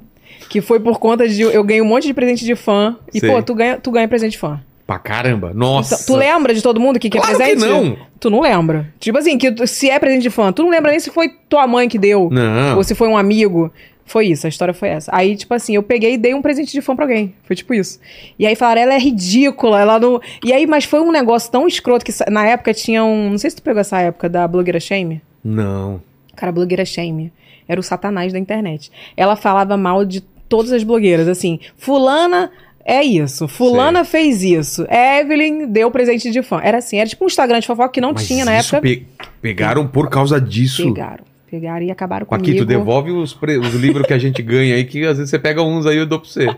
Que 0.48 0.60
foi 0.60 0.78
por 0.78 0.98
conta 0.98 1.26
de. 1.28 1.42
Eu 1.42 1.64
ganhei 1.64 1.82
um 1.82 1.86
monte 1.86 2.06
de 2.06 2.14
presente 2.14 2.44
de 2.44 2.54
fã. 2.54 2.96
E, 3.12 3.20
Sei. 3.20 3.30
pô, 3.30 3.42
tu 3.42 3.54
ganha, 3.54 3.78
tu 3.78 3.90
ganha 3.90 4.06
presente 4.06 4.32
de 4.32 4.38
fã. 4.38 4.60
Pra 4.86 4.98
caramba. 4.98 5.52
Nossa. 5.52 5.96
Então, 5.96 6.06
tu 6.06 6.18
lembra 6.18 6.54
de 6.54 6.62
todo 6.62 6.80
mundo 6.80 6.98
que 6.98 7.10
quer 7.10 7.18
Claro 7.18 7.36
que 7.36 7.42
presente? 7.42 7.68
não. 7.68 7.96
Tu 8.18 8.30
não 8.30 8.40
lembra. 8.40 8.92
Tipo 8.98 9.18
assim, 9.18 9.36
que 9.36 9.66
se 9.66 9.90
é 9.90 9.98
presente 9.98 10.22
de 10.22 10.30
fã, 10.30 10.50
tu 10.52 10.62
não 10.62 10.70
lembra 10.70 10.90
nem 10.90 11.00
se 11.00 11.10
foi 11.10 11.28
tua 11.48 11.66
mãe 11.66 11.88
que 11.88 11.98
deu. 11.98 12.30
Não. 12.30 12.76
Ou 12.76 12.84
se 12.84 12.94
foi 12.94 13.08
um 13.08 13.16
amigo. 13.16 13.70
Foi 14.06 14.26
isso, 14.28 14.46
a 14.46 14.48
história 14.48 14.72
foi 14.72 14.88
essa. 14.88 15.10
Aí, 15.14 15.36
tipo 15.36 15.52
assim, 15.52 15.74
eu 15.74 15.82
peguei 15.82 16.14
e 16.14 16.16
dei 16.16 16.32
um 16.32 16.40
presente 16.40 16.72
de 16.72 16.80
fã 16.80 16.96
pra 16.96 17.04
alguém. 17.04 17.34
Foi 17.44 17.54
tipo 17.54 17.74
isso. 17.74 18.00
E 18.38 18.46
aí 18.46 18.56
falaram, 18.56 18.80
ela 18.80 18.94
é 18.94 18.98
ridícula, 18.98 19.78
ela 19.78 20.00
não. 20.00 20.18
E 20.42 20.50
aí, 20.50 20.66
mas 20.66 20.84
foi 20.84 21.00
um 21.00 21.12
negócio 21.12 21.52
tão 21.52 21.68
escroto 21.68 22.02
que 22.02 22.12
na 22.30 22.46
época 22.46 22.72
tinha 22.72 23.04
um. 23.04 23.30
Não 23.30 23.36
sei 23.38 23.50
se 23.50 23.56
tu 23.56 23.62
pegou 23.62 23.82
essa 23.82 24.00
época 24.00 24.26
da 24.26 24.48
blogueira 24.48 24.80
Shame. 24.80 25.20
Não. 25.44 26.00
Cara, 26.34 26.50
blogueira 26.50 26.86
Shame. 26.86 27.30
Era 27.68 27.78
o 27.78 27.82
satanás 27.82 28.32
da 28.32 28.38
internet. 28.38 28.90
Ela 29.16 29.36
falava 29.36 29.76
mal 29.76 30.04
de 30.04 30.20
todas 30.48 30.72
as 30.72 30.82
blogueiras, 30.82 31.28
assim. 31.28 31.60
Fulana 31.76 32.50
é 32.84 33.02
isso. 33.04 33.46
Fulana 33.46 34.04
fez 34.04 34.42
isso. 34.42 34.86
Evelyn 34.90 35.66
deu 35.66 35.90
presente 35.90 36.30
de 36.30 36.42
fã. 36.42 36.60
Era 36.62 36.78
assim, 36.78 36.98
era 36.98 37.08
tipo 37.08 37.24
um 37.24 37.26
Instagram 37.28 37.60
de 37.60 37.66
fofoca 37.66 37.90
que 37.90 38.00
não 38.00 38.12
Mas 38.14 38.26
tinha 38.26 38.44
na 38.44 38.54
época. 38.54 38.80
pe- 38.80 39.06
Pegaram 39.42 39.86
por 39.86 40.08
causa 40.08 40.40
disso. 40.40 40.82
Pegaram. 40.94 41.24
Pegaram 41.50 41.82
e 41.84 41.90
acabaram 41.90 42.26
comigo. 42.26 42.44
Paquito, 42.46 42.64
devolve 42.66 43.10
os, 43.10 43.32
pre- 43.32 43.56
os 43.56 43.72
livros 43.74 44.06
que 44.06 44.12
a 44.12 44.18
gente 44.18 44.42
ganha 44.42 44.74
aí, 44.74 44.84
que 44.84 45.04
às 45.06 45.16
vezes 45.16 45.30
você 45.30 45.38
pega 45.38 45.62
uns 45.62 45.86
aí 45.86 45.96
e 45.96 45.98
eu 46.00 46.06
dou 46.06 46.20
pra 46.20 46.28
você. 46.28 46.46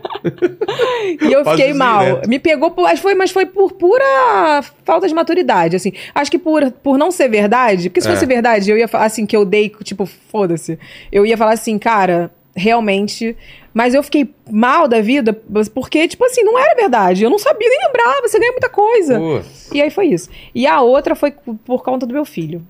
E 1.21 1.33
eu 1.33 1.43
fiquei 1.43 1.73
mal. 1.73 1.99
direto. 2.05 2.29
Me 2.29 2.39
pegou, 2.39 2.71
por, 2.71 2.87
foi, 2.97 3.15
mas 3.15 3.31
foi 3.31 3.45
por 3.45 3.73
pura 3.73 4.61
falta 4.85 5.07
de 5.07 5.13
maturidade, 5.13 5.75
assim. 5.75 5.91
Acho 6.13 6.29
que 6.31 6.37
por, 6.37 6.71
por 6.71 6.97
não 6.97 7.09
ser 7.11 7.27
verdade, 7.27 7.89
porque 7.89 8.01
se 8.01 8.07
É. 8.07 8.11
fosse 8.11 8.25
verdade, 8.25 8.69
eu 8.69 8.77
ia 8.77 8.87
falar 8.87 9.05
assim, 9.05 9.25
que 9.25 9.35
eu 9.35 9.43
dei, 9.43 9.69
tipo, 9.83 10.05
foda-se. 10.05 10.77
Eu 11.11 11.25
ia 11.25 11.35
falar 11.37 11.53
assim, 11.53 11.77
cara, 11.79 12.31
realmente. 12.55 13.35
Mas 13.73 13.93
eu 13.93 14.03
fiquei 14.03 14.29
mal 14.49 14.87
da 14.87 15.01
vida, 15.01 15.33
porque, 15.73 16.07
tipo 16.07 16.23
assim, 16.25 16.43
não 16.43 16.57
era 16.59 16.75
verdade. 16.75 17.23
Eu 17.23 17.29
não 17.29 17.39
sabia 17.39 17.67
nem 17.69 17.79
lembrava, 17.87 18.21
você 18.27 18.37
ganha 18.39 18.51
muita 18.51 18.69
coisa. 18.69 19.17
Pô, 19.19 19.41
E 19.73 19.81
aí 19.81 19.89
foi 19.89 20.07
isso. 20.07 20.29
E 20.53 20.67
a 20.67 20.81
outra 20.81 21.15
foi 21.15 21.31
por 21.65 21.81
conta 21.83 22.05
do 22.05 22.13
meu 22.13 22.25
filho. 22.25 22.61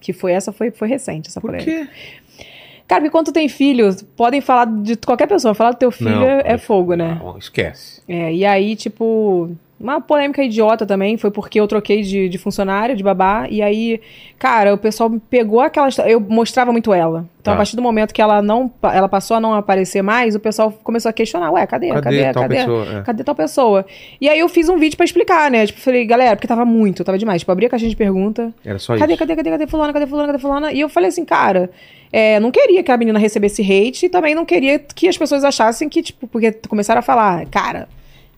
Que 0.00 0.12
foi 0.12 0.32
essa, 0.32 0.52
foi, 0.52 0.70
foi 0.70 0.88
recente, 0.88 1.28
essa 1.28 1.40
por 1.40 1.50
polêmica. 1.50 1.70
quê? 1.70 2.46
Cara, 2.88 3.02
porque 3.02 3.12
quando 3.12 3.32
tem 3.32 3.48
filho, 3.48 3.94
podem 4.16 4.40
falar 4.40 4.64
de 4.64 4.96
qualquer 4.96 5.28
pessoa. 5.28 5.54
Falar 5.54 5.72
do 5.72 5.78
teu 5.78 5.92
filho 5.92 6.10
Não, 6.10 6.24
é, 6.24 6.42
é 6.44 6.58
fogo, 6.58 6.94
né? 6.94 7.20
Não, 7.22 7.38
esquece. 7.38 8.02
É, 8.08 8.34
e 8.34 8.44
aí, 8.44 8.74
tipo, 8.74 9.56
uma 9.80 10.00
polêmica 10.00 10.42
idiota 10.42 10.84
também, 10.84 11.16
foi 11.16 11.30
porque 11.30 11.58
eu 11.58 11.66
troquei 11.66 12.02
de, 12.02 12.28
de 12.28 12.36
funcionário, 12.38 12.94
de 12.94 13.02
babá, 13.02 13.46
e 13.50 13.62
aí, 13.62 14.00
cara, 14.38 14.74
o 14.74 14.78
pessoal 14.78 15.10
pegou 15.30 15.60
aquela 15.60 15.88
eu 16.06 16.20
mostrava 16.20 16.70
muito 16.70 16.92
ela. 16.92 17.24
Então, 17.40 17.52
Tá. 17.52 17.54
a 17.54 17.56
partir 17.56 17.74
do 17.74 17.80
momento 17.80 18.12
que 18.12 18.20
ela 18.20 18.42
não, 18.42 18.70
ela 18.82 19.08
passou 19.08 19.34
a 19.38 19.40
não 19.40 19.54
aparecer 19.54 20.02
mais, 20.02 20.34
o 20.34 20.40
pessoal 20.40 20.70
começou 20.84 21.08
a 21.08 21.12
questionar, 21.12 21.50
ué, 21.52 21.66
cadê, 21.66 21.88
Cadê, 21.88 22.02
cadê, 22.02 22.32
tal 22.34 22.42
cadê? 22.42 22.54
pessoa? 22.56 22.86
É. 22.98 23.02
Cadê 23.02 23.24
tal 23.24 23.34
pessoa? 23.34 23.86
E 24.20 24.28
aí 24.28 24.38
eu 24.38 24.48
fiz 24.48 24.68
um 24.68 24.76
vídeo 24.76 24.96
pra 24.98 25.06
explicar, 25.06 25.50
né? 25.50 25.64
Tipo, 25.66 25.80
falei, 25.80 26.04
galera, 26.04 26.36
porque 26.36 26.46
tava 26.46 26.66
muito, 26.66 27.02
tava 27.02 27.16
demais. 27.16 27.40
Tipo, 27.40 27.50
abri 27.52 27.64
a 27.64 27.70
caixinha 27.70 27.88
de 27.88 27.96
pergunta, 27.96 28.52
Era 28.62 28.78
só 28.78 28.94
cadê, 28.98 29.14
isso. 29.14 29.18
cadê, 29.18 29.34
cadê, 29.36 29.50
cadê 29.50 29.66
fulana, 29.66 29.92
cadê 29.94 30.06
fulana, 30.06 30.26
cadê 30.26 30.38
fulana? 30.38 30.70
E 30.72 30.80
eu 30.80 30.88
falei 30.90 31.08
assim, 31.08 31.24
cara, 31.24 31.70
é, 32.12 32.38
não 32.38 32.50
queria 32.50 32.82
que 32.82 32.92
a 32.92 32.96
menina 32.98 33.18
recebesse 33.18 33.62
hate 33.62 34.04
e 34.04 34.08
também 34.10 34.34
não 34.34 34.44
queria 34.44 34.78
que 34.78 35.08
as 35.08 35.16
pessoas 35.16 35.42
achassem 35.42 35.88
que, 35.88 36.02
tipo, 36.02 36.26
porque 36.26 36.52
começaram 36.68 36.98
a 36.98 37.02
falar, 37.02 37.46
cara, 37.46 37.88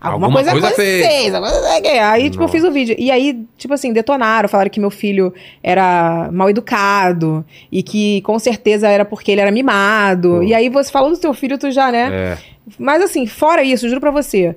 alguma, 0.02 0.26
Alguma 0.26 0.32
coisa, 0.42 0.50
coisa 0.52 0.68
com 0.70 0.74
fez. 0.74 1.30
coisa 1.30 1.80
que- 1.80 1.88
Aí, 1.88 2.30
tipo, 2.30 2.42
eu 2.42 2.48
fiz 2.48 2.64
o 2.64 2.70
vídeo. 2.72 2.96
E 2.98 3.10
aí, 3.10 3.44
tipo 3.56 3.72
assim, 3.72 3.92
detonaram, 3.92 4.48
falaram 4.48 4.70
que 4.70 4.80
meu 4.80 4.90
filho 4.90 5.32
era 5.62 6.28
mal 6.32 6.50
educado 6.50 7.44
e 7.70 7.82
que 7.82 8.20
com 8.22 8.38
certeza 8.38 8.88
era 8.88 9.04
porque 9.04 9.30
ele 9.32 9.40
era 9.40 9.50
mimado. 9.50 10.36
Pô. 10.38 10.42
E 10.42 10.52
aí 10.54 10.68
você 10.68 10.90
falou 10.90 11.10
do 11.10 11.16
teu 11.16 11.32
filho, 11.32 11.56
tu 11.58 11.70
já, 11.70 11.90
né? 11.92 12.10
É. 12.12 12.38
Mas 12.78 13.02
assim, 13.02 13.26
fora 13.26 13.62
isso, 13.62 13.88
juro 13.88 14.00
pra 14.00 14.10
você. 14.10 14.56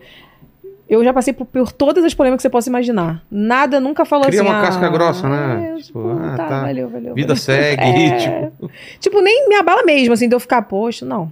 Eu 0.88 1.04
já 1.04 1.12
passei 1.12 1.34
por, 1.34 1.46
por 1.48 1.72
todas 1.72 2.04
as 2.06 2.14
polêmicas 2.14 2.42
que 2.42 2.44
você 2.44 2.50
possa 2.50 2.70
imaginar. 2.70 3.24
Nada 3.32 3.80
nunca 3.80 4.06
falou 4.06 4.26
Cria 4.28 4.42
assim. 4.42 4.50
uma 4.50 4.60
ah, 4.60 4.66
casca 4.66 4.88
grossa, 4.90 5.28
né? 5.28 5.72
é, 5.74 5.82
Tipo, 5.82 6.00
tipo, 6.00 6.10
ah, 6.24 6.34
tá, 6.38 6.46
tá. 6.48 6.62
valeu, 6.62 6.88
valeu. 6.90 7.16
Vida 7.16 7.30
valeu. 7.34 7.42
segue, 7.42 7.82
É. 8.06 8.18
tipo. 8.52 8.72
Tipo, 9.00 9.22
nem 9.22 9.50
me 9.50 9.56
abala 9.56 9.84
mesmo, 9.84 10.14
assim, 10.14 10.28
de 10.30 10.36
eu 10.36 10.40
ficar, 10.40 10.62
poxa, 10.62 11.04
não. 11.04 11.32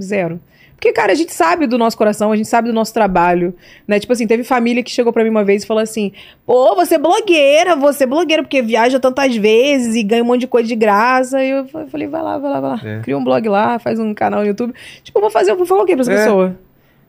Zero. 0.00 0.40
Porque, 0.78 0.92
cara, 0.92 1.10
a 1.10 1.14
gente 1.16 1.32
sabe 1.32 1.66
do 1.66 1.76
nosso 1.76 1.98
coração, 1.98 2.30
a 2.30 2.36
gente 2.36 2.48
sabe 2.48 2.68
do 2.68 2.72
nosso 2.72 2.94
trabalho, 2.94 3.52
né? 3.86 3.98
Tipo 3.98 4.12
assim, 4.12 4.28
teve 4.28 4.44
família 4.44 4.80
que 4.80 4.92
chegou 4.92 5.12
pra 5.12 5.24
mim 5.24 5.30
uma 5.30 5.42
vez 5.42 5.64
e 5.64 5.66
falou 5.66 5.82
assim: 5.82 6.12
pô, 6.46 6.76
você 6.76 6.94
é 6.94 6.98
blogueira, 6.98 7.74
você 7.74 8.04
é 8.04 8.06
blogueira, 8.06 8.44
porque 8.44 8.62
viaja 8.62 9.00
tantas 9.00 9.34
vezes 9.34 9.96
e 9.96 10.04
ganha 10.04 10.22
um 10.22 10.26
monte 10.26 10.42
de 10.42 10.46
coisa 10.46 10.68
de 10.68 10.76
graça. 10.76 11.42
E 11.42 11.50
eu 11.50 11.66
fa- 11.66 11.86
falei, 11.86 12.06
vai 12.06 12.22
lá, 12.22 12.38
vai 12.38 12.48
lá, 12.52 12.60
vai 12.60 12.70
lá. 12.70 12.80
É. 12.84 13.00
Cria 13.00 13.18
um 13.18 13.24
blog 13.24 13.48
lá, 13.48 13.80
faz 13.80 13.98
um 13.98 14.14
canal 14.14 14.40
no 14.42 14.46
YouTube. 14.46 14.72
Tipo, 15.02 15.18
eu 15.18 15.22
vou 15.22 15.30
fazer, 15.30 15.50
eu 15.50 15.56
vou 15.56 15.66
falar 15.66 15.82
o 15.82 15.84
quê 15.84 15.94
pra 15.96 16.02
essa 16.02 16.12
É. 16.12 16.16
pessoa? 16.16 16.56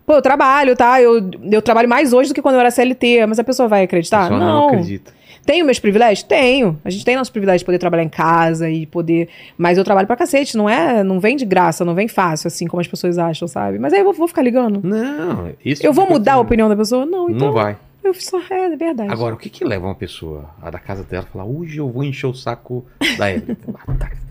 Pô, 0.04 0.14
eu 0.16 0.22
trabalho, 0.24 0.76
tá? 0.76 1.00
Eu, 1.00 1.30
eu 1.52 1.62
trabalho 1.62 1.88
mais 1.88 2.12
hoje 2.12 2.30
do 2.30 2.34
que 2.34 2.42
quando 2.42 2.56
eu 2.56 2.62
era 2.62 2.72
CLT, 2.72 3.28
mas 3.28 3.38
a 3.38 3.44
pessoa 3.44 3.70
vai 3.70 3.82
A 3.82 3.84
acreditar? 3.84 4.24
pessoa 4.24 4.40
não 4.40 4.66
acredita. 4.70 5.14
Tenho 5.46 5.66
meus 5.66 5.80
privilégios? 5.80 6.24
Tenho. 6.24 6.80
A 6.84 6.90
gente 6.90 7.04
tem 7.06 7.16
nosso 7.16 7.32
privilégio 7.32 7.60
de 7.60 7.66
poder 7.66 7.80
trabalhar 7.80 8.04
em 8.04 8.10
casa 8.10 8.70
e 8.70 8.86
poder. 8.86 9.30
Mas 9.58 9.78
eu 9.78 9.84
trabalho 9.84 10.08
pra 10.08 10.16
cacete, 10.16 10.58
não 10.58 10.70
é? 10.70 11.04
Não 11.04 11.20
vem 11.20 11.36
de 11.36 11.46
graça, 11.46 11.84
não 11.84 11.96
vem 11.96 12.08
fácil, 12.08 12.48
assim 12.48 12.68
como 12.68 12.82
as 12.82 12.88
pessoas 12.88 13.18
acham, 13.18 13.48
sabe? 13.48 13.80
Mas 13.80 13.94
aí 13.94 14.00
eu 14.00 14.06
vou, 14.06 14.14
vou 14.14 14.28
ficar 14.28 14.42
ligando. 14.42 14.82
Não, 14.84 15.52
isso. 15.64 15.86
Eu 15.86 15.94
vou 15.94 16.08
mudar 16.08 16.34
a 16.34 16.40
opinião 16.40 16.70
da 16.70 16.76
pessoa? 16.76 17.06
Não, 17.06 17.30
então. 17.30 17.48
Não 17.48 17.54
vai. 17.54 17.78
Eu 18.04 18.14
só. 18.14 18.40
É, 18.50 18.66
é 18.66 18.76
verdade. 18.76 19.12
Agora, 19.12 19.36
o 19.36 19.38
que 19.38 19.50
que 19.50 19.64
leva 19.64 19.86
uma 19.86 19.96
pessoa 19.96 20.50
a 20.62 20.70
da 20.70 20.80
casa 20.80 21.04
dela 21.04 21.28
falar, 21.32 21.46
hoje 21.46 21.78
eu 21.78 21.90
vou 21.90 22.04
encher 22.04 22.28
o 22.28 22.34
saco 22.34 22.86
da 23.18 23.32
Evelyn? 23.32 23.58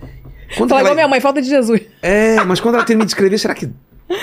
Quando 0.56 0.70
Falar 0.70 0.80
ela... 0.80 0.94
minha 0.94 1.08
mãe, 1.08 1.20
falta 1.20 1.42
de 1.42 1.48
Jesus. 1.48 1.82
É, 2.00 2.42
mas 2.44 2.58
quando 2.58 2.76
ela 2.76 2.84
termina 2.84 3.04
de 3.04 3.10
escrever, 3.10 3.38
será 3.38 3.54
que 3.54 3.68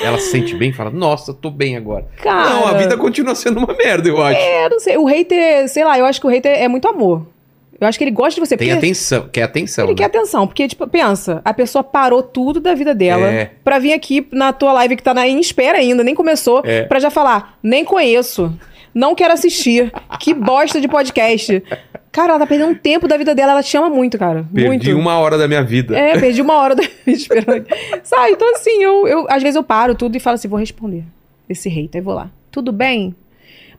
ela 0.03 0.17
se 0.19 0.31
sente 0.31 0.55
bem? 0.55 0.71
Fala, 0.73 0.89
nossa, 0.89 1.33
tô 1.33 1.49
bem 1.49 1.77
agora. 1.77 2.07
Cara. 2.21 2.49
Não, 2.49 2.67
a 2.67 2.73
vida 2.73 2.97
continua 2.97 3.35
sendo 3.35 3.57
uma 3.59 3.73
merda, 3.73 4.07
eu 4.07 4.21
acho. 4.21 4.39
É, 4.39 4.69
não 4.69 4.79
sei. 4.79 4.97
O 4.97 5.05
hater, 5.05 5.67
sei 5.69 5.83
lá, 5.83 5.97
eu 5.99 6.05
acho 6.05 6.19
que 6.19 6.27
o 6.27 6.29
hater 6.29 6.51
é 6.51 6.67
muito 6.67 6.87
amor. 6.87 7.25
Eu 7.79 7.87
acho 7.87 7.97
que 7.97 8.05
ele 8.05 8.11
gosta 8.11 8.39
de 8.41 8.47
você. 8.47 8.55
Tem 8.55 8.71
atenção, 8.71 9.27
quer 9.31 9.43
atenção. 9.43 9.83
Ele 9.85 9.91
né? 9.93 9.97
quer 9.97 10.05
atenção, 10.05 10.47
porque, 10.47 10.65
tipo, 10.67 10.87
pensa, 10.87 11.41
a 11.43 11.53
pessoa 11.53 11.83
parou 11.83 12.23
tudo 12.23 12.61
da 12.61 12.73
vida 12.73 12.95
dela 12.95 13.27
É. 13.27 13.51
pra 13.65 13.79
vir 13.79 13.91
aqui 13.91 14.25
na 14.31 14.53
tua 14.53 14.71
live 14.71 14.95
que 14.95 15.03
tá 15.03 15.13
na, 15.13 15.27
em 15.27 15.39
espera 15.41 15.77
ainda, 15.77 16.01
nem 16.03 16.15
começou, 16.15 16.61
É. 16.63 16.83
pra 16.83 16.99
já 16.99 17.09
falar, 17.09 17.57
nem 17.61 17.83
conheço, 17.83 18.57
não 18.93 19.13
quero 19.13 19.33
assistir, 19.33 19.91
que 20.21 20.33
bosta 20.33 20.79
de 20.79 20.87
podcast. 20.87 21.61
Cara, 22.15 22.29
ela 22.29 22.39
tá 22.39 22.47
perdendo 22.47 22.71
um 22.71 22.75
tempo 22.75 23.09
da 23.09 23.17
vida 23.17 23.35
dela, 23.35 23.51
ela 23.51 23.61
te 23.61 23.75
ama 23.75 23.89
muito, 23.89 24.17
cara. 24.17 24.47
Perdi 24.53 24.93
muito. 24.93 24.97
uma 24.97 25.17
hora 25.17 25.37
da 25.37 25.49
minha 25.49 25.61
vida. 25.61 25.97
É, 25.97 26.17
perdi 26.17 26.41
uma 26.41 26.53
hora 26.55 26.73
da 26.73 26.81
vida 27.05 27.11
esperando. 27.11 27.67
Sabe? 28.03 28.31
Então, 28.31 28.53
assim, 28.53 28.81
eu, 28.81 29.05
eu, 29.05 29.27
às 29.29 29.43
vezes 29.43 29.57
eu 29.57 29.63
paro 29.63 29.93
tudo 29.93 30.15
e 30.15 30.19
falo 30.21 30.35
assim, 30.35 30.47
vou 30.47 30.57
responder 30.57 31.03
esse 31.49 31.67
hater, 31.67 31.99
aí 31.99 32.01
vou 32.05 32.13
lá. 32.13 32.31
Tudo 32.49 32.71
bem? 32.71 33.13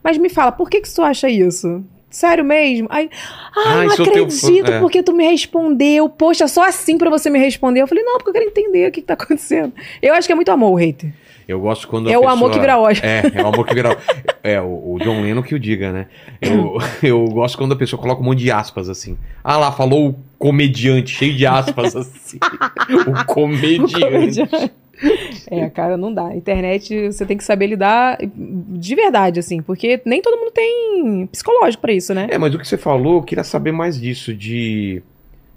Mas 0.05 0.19
me 0.19 0.29
fala, 0.29 0.53
por 0.53 0.69
que 0.69 0.83
que 0.83 0.95
tu 0.95 1.01
acha 1.01 1.31
isso? 1.31 1.83
Sério 2.11 2.45
mesmo? 2.45 2.87
Ai, 2.91 3.11
ai, 3.55 3.65
Ai, 3.81 3.87
não 3.89 3.97
sou 3.97 4.07
teu 4.07 4.25
acredito 4.25 4.67
fã, 4.67 4.75
é. 4.75 4.81
porque 4.81 5.03
tu 5.03 5.13
me 5.13 5.25
respondeu. 5.25 6.09
Poxa, 6.09 6.49
só 6.49 6.65
assim 6.67 6.97
pra 6.97 7.11
você 7.11 7.29
me 7.29 7.39
responder. 7.39 7.83
Eu 7.83 7.87
falei, 7.87 8.05
não, 8.05 8.15
porque 8.17 8.31
eu 8.31 8.33
quero 8.35 8.47
entender 8.47 8.89
o 8.89 8.93
que, 8.93 9.01
que 9.01 9.07
tá 9.07 9.15
acontecendo. 9.15 9.73
Eu 10.01 10.15
acho 10.15 10.27
que 10.27 10.33
é 10.33 10.37
muito 10.37 10.51
amor 10.51 10.71
o 10.73 10.77
hater. 10.77 11.13
Eu 11.49 11.61
gosto 11.61 11.87
quando 11.87 12.09
a 12.09 12.13
É 12.13 12.17
o 12.17 12.21
pessoa- 12.23 12.33
amor 12.33 12.51
que 12.51 12.59
vira 12.59 12.79
ódio. 12.79 13.03
É, 13.05 13.23
é 13.35 13.43
o 13.43 13.47
amor 13.47 13.67
que 13.67 13.75
vira. 13.75 13.97
É, 14.43 14.61
o, 14.61 14.95
o 14.95 14.99
John 15.01 15.21
Lennon 15.23 15.43
que 15.43 15.55
o 15.55 15.59
diga, 15.61 15.93
né? 15.93 16.07
Eu, 16.41 16.79
eu 17.03 17.25
gosto 17.27 17.57
quando 17.59 17.73
a 17.73 17.77
pessoa 17.77 18.01
coloca 18.01 18.21
um 18.21 18.25
monte 18.25 18.39
de 18.41 18.51
aspas 18.51 18.89
assim. 18.89 19.17
Ah 19.45 19.57
lá, 19.57 19.71
falou 19.71 20.09
o 20.09 20.17
comediante, 20.39 21.11
cheio 21.13 21.37
de 21.37 21.47
aspas 21.47 21.95
assim. 21.97 22.39
o 23.07 23.25
comediante. 23.27 24.41
É, 25.49 25.71
cara, 25.71 25.97
não 25.97 26.13
dá. 26.13 26.35
Internet, 26.35 27.07
você 27.07 27.25
tem 27.25 27.37
que 27.37 27.45
saber 27.45 27.69
lidar 27.69 28.19
de 28.21 28.95
verdade, 28.97 29.39
assim, 29.39 29.63
porque 29.63 30.01
nem 30.05 30.21
todo 30.21 30.37
mundo 30.37 30.51
tem 30.51 31.29
psicológico 31.31 31.81
pra 31.81 31.93
isso, 31.93 32.13
né? 32.13 32.27
É, 32.31 32.37
mas 32.37 32.53
o 32.53 32.59
que 32.59 32.67
você 32.67 32.77
falou, 32.77 33.19
eu 33.19 33.23
queria 33.23 33.45
saber 33.45 33.71
mais 33.71 34.01
disso, 34.01 34.35
de 34.35 35.03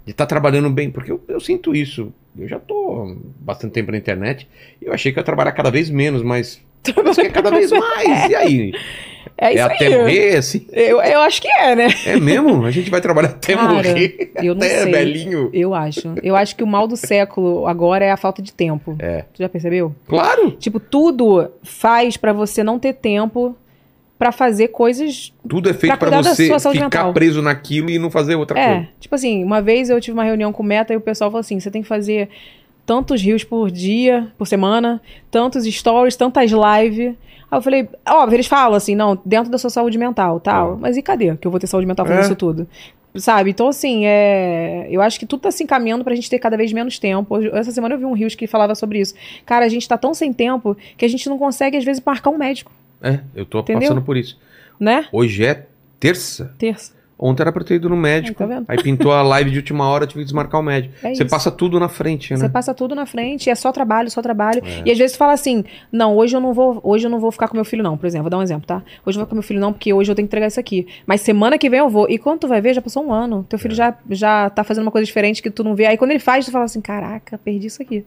estar 0.06 0.26
trabalhando 0.26 0.70
bem, 0.70 0.90
porque 0.90 1.10
eu, 1.10 1.20
eu 1.26 1.40
sinto 1.40 1.74
isso. 1.74 2.12
Eu 2.38 2.46
já 2.48 2.60
tô 2.60 3.16
bastante 3.40 3.72
tempo 3.72 3.90
na 3.90 3.98
internet 3.98 4.48
e 4.80 4.86
eu 4.86 4.92
achei 4.92 5.12
que 5.12 5.18
eu 5.18 5.20
ia 5.20 5.24
trabalhar 5.24 5.52
cada 5.52 5.70
vez 5.70 5.90
menos, 5.90 6.22
mas 6.22 6.62
que 6.84 7.20
é 7.20 7.28
cada 7.28 7.50
vez 7.50 7.72
mais. 7.72 8.30
E 8.30 8.34
aí? 8.34 8.72
É 9.36 9.54
isso 9.54 9.62
até 9.64 9.86
aí. 9.86 9.96
morrer, 9.98 10.36
assim? 10.36 10.66
Eu, 10.72 11.00
eu 11.00 11.20
acho 11.20 11.40
que 11.40 11.48
é, 11.48 11.74
né? 11.74 11.88
É 12.06 12.16
mesmo? 12.18 12.64
A 12.66 12.70
gente 12.70 12.90
vai 12.90 13.00
trabalhar 13.00 13.28
até 13.28 13.54
Cara, 13.54 13.72
morrer. 13.72 14.32
eu 14.42 14.54
não 14.54 14.62
até 14.62 14.82
sei. 14.82 14.92
velhinho. 14.92 15.50
Eu 15.52 15.74
acho. 15.74 16.14
Eu 16.22 16.36
acho 16.36 16.54
que 16.56 16.62
o 16.62 16.66
mal 16.66 16.86
do 16.86 16.96
século 16.96 17.66
agora 17.66 18.04
é 18.04 18.10
a 18.10 18.16
falta 18.16 18.42
de 18.42 18.52
tempo. 18.52 18.96
É. 18.98 19.24
Tu 19.32 19.38
já 19.42 19.48
percebeu? 19.48 19.94
Claro, 20.06 20.50
Tipo, 20.52 20.78
tudo 20.78 21.50
faz 21.62 22.16
pra 22.16 22.32
você 22.32 22.62
não 22.62 22.78
ter 22.78 22.92
tempo 22.94 23.56
pra 24.18 24.30
fazer 24.32 24.68
coisas. 24.68 25.32
tudo 25.48 25.70
é 25.70 25.72
feito 25.72 25.98
da 25.98 26.22
você 26.22 26.50
ficar 26.50 26.74
mental. 26.74 27.12
preso 27.14 27.40
naquilo 27.40 27.88
e 27.88 27.98
não 27.98 28.10
fazer 28.10 28.34
outra 28.34 28.60
É, 28.60 28.66
coisa. 28.74 28.88
tipo 29.00 29.14
assim, 29.14 29.42
uma 29.42 29.62
vez 29.62 29.88
eu 29.88 29.98
tive 29.98 30.12
uma 30.12 30.24
reunião 30.24 30.52
com 30.52 30.62
o 30.62 30.66
Meta 30.66 30.92
e 30.92 30.96
o 30.96 31.00
pessoal 31.00 31.30
falou 31.30 31.40
assim: 31.40 31.58
você 31.58 31.70
tem 31.70 31.80
que 31.80 31.88
fazer 31.88 32.28
tantos 32.86 33.20
rios 33.22 33.44
por 33.44 33.70
dia, 33.70 34.28
por 34.36 34.46
semana, 34.46 35.00
tantos 35.30 35.64
stories, 35.64 36.16
tantas 36.16 36.50
lives. 36.50 37.14
Aí 37.50 37.58
eu 37.58 37.62
falei, 37.62 37.88
óbvio, 38.08 38.36
eles 38.36 38.46
falam 38.46 38.74
assim, 38.76 38.94
não, 38.94 39.18
dentro 39.24 39.50
da 39.50 39.58
sua 39.58 39.70
saúde 39.70 39.98
mental, 39.98 40.38
tal. 40.40 40.74
É. 40.74 40.76
Mas 40.80 40.96
e 40.96 41.02
cadê 41.02 41.36
que 41.36 41.46
eu 41.46 41.50
vou 41.50 41.58
ter 41.60 41.66
saúde 41.66 41.86
mental 41.86 42.06
fazendo 42.06 42.22
É. 42.22 42.26
isso 42.26 42.36
tudo? 42.36 42.66
Sabe? 43.16 43.50
Então, 43.50 43.66
assim, 43.66 44.06
é... 44.06 44.86
eu 44.88 45.02
acho 45.02 45.18
que 45.18 45.26
tudo 45.26 45.40
tá 45.40 45.50
se 45.50 45.64
encaminhando 45.64 46.04
pra 46.04 46.14
gente 46.14 46.30
ter 46.30 46.38
cada 46.38 46.56
vez 46.56 46.72
menos 46.72 46.96
tempo. 46.96 47.34
Hoje- 47.34 47.50
Essa 47.52 47.72
semana 47.72 47.96
eu 47.96 47.98
vi 47.98 48.04
um 48.04 48.12
Rios 48.12 48.36
que 48.36 48.46
falava 48.46 48.76
sobre 48.76 49.00
isso. 49.00 49.14
Cara, 49.44 49.64
a 49.64 49.68
gente 49.68 49.88
tá 49.88 49.98
tão 49.98 50.14
sem 50.14 50.32
tempo 50.32 50.76
que 50.96 51.04
a 51.04 51.08
gente 51.08 51.28
não 51.28 51.36
consegue, 51.36 51.76
às 51.76 51.84
vezes, 51.84 52.00
marcar 52.06 52.30
um 52.30 52.38
médico, 52.38 52.70
É, 53.02 53.18
eu 53.34 53.44
tô 53.44 53.58
Entendeu? 53.60 53.88
passando 53.88 54.02
por 54.02 54.16
isso. 54.16 54.38
né? 54.78 55.06
Hoje 55.10 55.44
é 55.44 55.66
terça. 55.98 56.54
Terça. 56.56 56.92
Ontem 57.22 57.42
era 57.42 57.52
pra 57.52 57.62
ter 57.62 57.74
ido 57.74 57.88
no 57.90 57.96
médico. 57.98 58.42
Aí, 58.42 58.48
tá 58.48 58.54
vendo? 58.54 58.64
Aí 58.66 58.82
pintou 58.82 59.12
a 59.12 59.20
live 59.20 59.50
de 59.50 59.58
última 59.58 59.86
hora, 59.86 60.04
eu 60.04 60.08
tive 60.08 60.20
que 60.20 60.24
desmarcar 60.24 60.58
o 60.58 60.64
médico. 60.64 60.94
É 61.02 61.14
Você 61.14 61.22
isso. 61.24 61.30
passa 61.30 61.50
tudo 61.50 61.78
na 61.78 61.86
frente, 61.88 62.32
né? 62.32 62.38
Você 62.38 62.48
passa 62.48 62.72
tudo 62.72 62.94
na 62.94 63.04
frente, 63.04 63.50
é 63.50 63.54
só 63.54 63.70
trabalho, 63.70 64.10
só 64.10 64.22
trabalho. 64.22 64.62
É. 64.64 64.82
E 64.86 64.90
às 64.90 64.96
vezes 64.96 65.16
fala 65.16 65.34
assim: 65.34 65.62
"Não, 65.92 66.16
hoje 66.16 66.34
eu 66.34 66.40
não 66.40 66.54
vou, 66.54 66.80
hoje 66.82 67.06
eu 67.06 67.10
não 67.10 67.20
vou 67.20 67.30
ficar 67.30 67.46
com 67.48 67.54
meu 67.56 67.64
filho 67.64 67.82
não", 67.82 67.98
por 67.98 68.06
exemplo, 68.06 68.22
vou 68.24 68.30
dar 68.30 68.38
um 68.38 68.42
exemplo, 68.42 68.66
tá? 68.66 68.82
Hoje 69.04 69.18
eu 69.18 69.20
não 69.20 69.26
vou 69.26 69.26
com 69.26 69.34
meu 69.34 69.42
filho 69.42 69.60
não, 69.60 69.70
porque 69.70 69.92
hoje 69.92 70.10
eu 70.10 70.14
tenho 70.14 70.26
que 70.26 70.30
entregar 70.30 70.46
isso 70.46 70.58
aqui. 70.58 70.86
Mas 71.06 71.20
semana 71.20 71.58
que 71.58 71.68
vem 71.68 71.80
eu 71.80 71.90
vou. 71.90 72.08
E 72.08 72.16
quando 72.18 72.40
tu 72.40 72.48
vai 72.48 72.60
ver, 72.62 72.72
já 72.72 72.80
passou 72.80 73.04
um 73.04 73.12
ano. 73.12 73.44
Teu 73.48 73.58
É. 73.58 73.60
filho 73.60 73.74
já 73.74 73.94
já 74.08 74.48
tá 74.48 74.64
fazendo 74.64 74.84
uma 74.84 74.90
coisa 74.90 75.04
diferente 75.04 75.42
que 75.42 75.50
tu 75.50 75.62
não 75.62 75.74
vê. 75.74 75.84
Aí 75.84 75.98
quando 75.98 76.12
ele 76.12 76.20
faz, 76.20 76.46
tu 76.46 76.50
fala 76.50 76.64
assim: 76.64 76.80
"Caraca, 76.80 77.36
perdi 77.36 77.66
isso 77.66 77.82
aqui". 77.82 78.02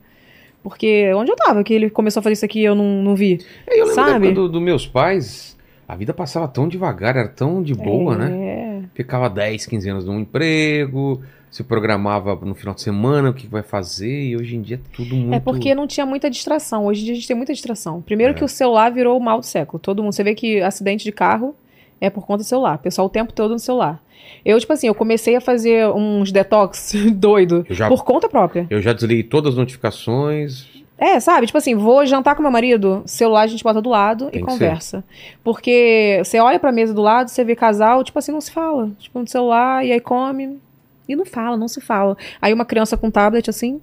Porque 0.64 1.12
onde 1.14 1.30
eu 1.32 1.36
tava 1.36 1.64
que 1.64 1.74
ele 1.74 1.90
começou 1.90 2.20
a 2.22 2.24
fazer 2.24 2.34
isso 2.34 2.46
aqui 2.46 2.62
e 2.62 2.66
eu 2.66 2.74
não, 2.74 3.04
não 3.04 3.16
vi. 3.16 3.40
É, 3.68 3.74
eu 3.80 3.86
lembro 3.86 3.96
da 3.96 4.12
Sabe? 4.12 4.28
época 4.28 4.42
do- 4.42 4.50
dos 4.50 4.62
meus 4.62 4.88
pais, 4.88 5.58
a 5.88 5.96
vida 5.96 6.14
passava 6.14 6.48
tão 6.48 6.68
devagar, 6.68 7.18
era 7.18 7.28
tão 7.28 7.62
de 7.62 7.74
boa, 7.74 8.18
né? 8.18 8.32
É. 8.32 8.73
Ficava 8.94 9.30
10, 9.30 9.66
15 9.66 9.90
anos 9.90 10.06
num 10.06 10.20
emprego, 10.20 11.22
se 11.52 11.64
programava 11.64 12.36
no 12.44 12.56
final 12.56 12.74
de 12.74 12.82
semana 12.82 13.30
o 13.30 13.34
que 13.34 13.48
vai 13.48 13.62
fazer, 13.62 14.24
e 14.30 14.36
hoje 14.36 14.56
em 14.56 14.62
dia 14.62 14.78
é 14.84 14.96
tudo 14.96 15.16
muito. 15.16 15.34
É 15.36 15.40
porque 15.40 15.76
não 15.76 15.86
tinha 15.88 16.06
muita 16.06 16.30
distração. 16.30 16.86
Hoje 16.86 17.02
em 17.02 17.06
dia 17.06 17.14
a 17.14 17.16
gente 17.16 17.28
tem 17.28 17.38
muita 17.38 17.54
distração. 17.54 18.02
Primeiro 18.02 18.34
É. 18.34 18.36
que 18.36 18.44
o 18.44 18.48
celular 18.48 18.92
virou 18.92 19.18
o 19.18 19.22
mal 19.24 19.40
do 19.40 19.46
século. 19.46 19.80
Todo 19.80 20.02
mundo, 20.02 20.14
você 20.14 20.24
vê 20.24 20.34
que 20.34 20.62
acidente 20.62 21.04
de 21.04 21.12
carro 21.12 21.56
é 22.02 22.10
por 22.10 22.26
conta 22.26 22.40
do 22.44 22.46
celular. 22.46 22.76
O 22.76 22.80
pessoal 22.80 23.08
o 23.08 23.10
tempo 23.10 23.32
todo 23.32 23.52
no 23.52 23.60
celular. 23.60 24.02
Eu, 24.44 24.58
tipo 24.60 24.72
assim, 24.74 24.88
eu 24.88 24.96
comecei 24.96 25.36
a 25.36 25.42
fazer 25.42 25.86
uns 25.90 26.32
detox 26.32 26.94
doido 27.14 27.66
já, 27.70 27.88
por 27.88 28.04
conta 28.04 28.28
própria. 28.30 28.66
eu 28.70 28.82
já 28.82 28.92
desliguei 28.94 29.24
todas 29.24 29.52
as 29.54 29.58
notificações. 29.58 30.68
É, 30.98 31.20
sabe? 31.20 31.48
Tipo 31.48 31.58
assim, 31.58 31.76
vou 31.76 32.06
jantar 32.06 32.36
com 32.36 32.42
meu 32.42 32.52
marido, 32.52 33.04
celular 33.06 33.42
a 33.42 33.48
gente 33.48 33.64
bota 33.64 33.82
do 33.82 33.90
lado 33.90 34.30
Tem 34.30 34.42
e 34.42 34.46
conversa. 34.46 35.04
Porque 35.44 36.22
você 36.24 36.40
olha 36.40 36.60
pra 36.60 36.72
mesa 36.72 36.94
do 36.94 37.02
lado, 37.02 37.30
você 37.30 37.44
vê 37.44 37.56
casal, 37.56 38.04
tipo 38.04 38.18
assim, 38.20 38.32
não 38.32 38.42
se 38.42 38.52
fala. 38.52 38.92
Tipo, 39.00 39.20
no 39.20 39.28
celular, 39.28 39.86
e 39.86 39.92
aí 39.92 40.00
come. 40.00 40.60
E 41.08 41.16
não 41.16 41.26
fala, 41.26 41.58
não 41.58 41.68
se 41.68 41.82
fala. 41.82 42.16
Aí 42.42 42.54
uma 42.54 42.64
criança 42.64 42.96
com 42.96 43.12
tablet 43.12 43.50
assim, 43.50 43.82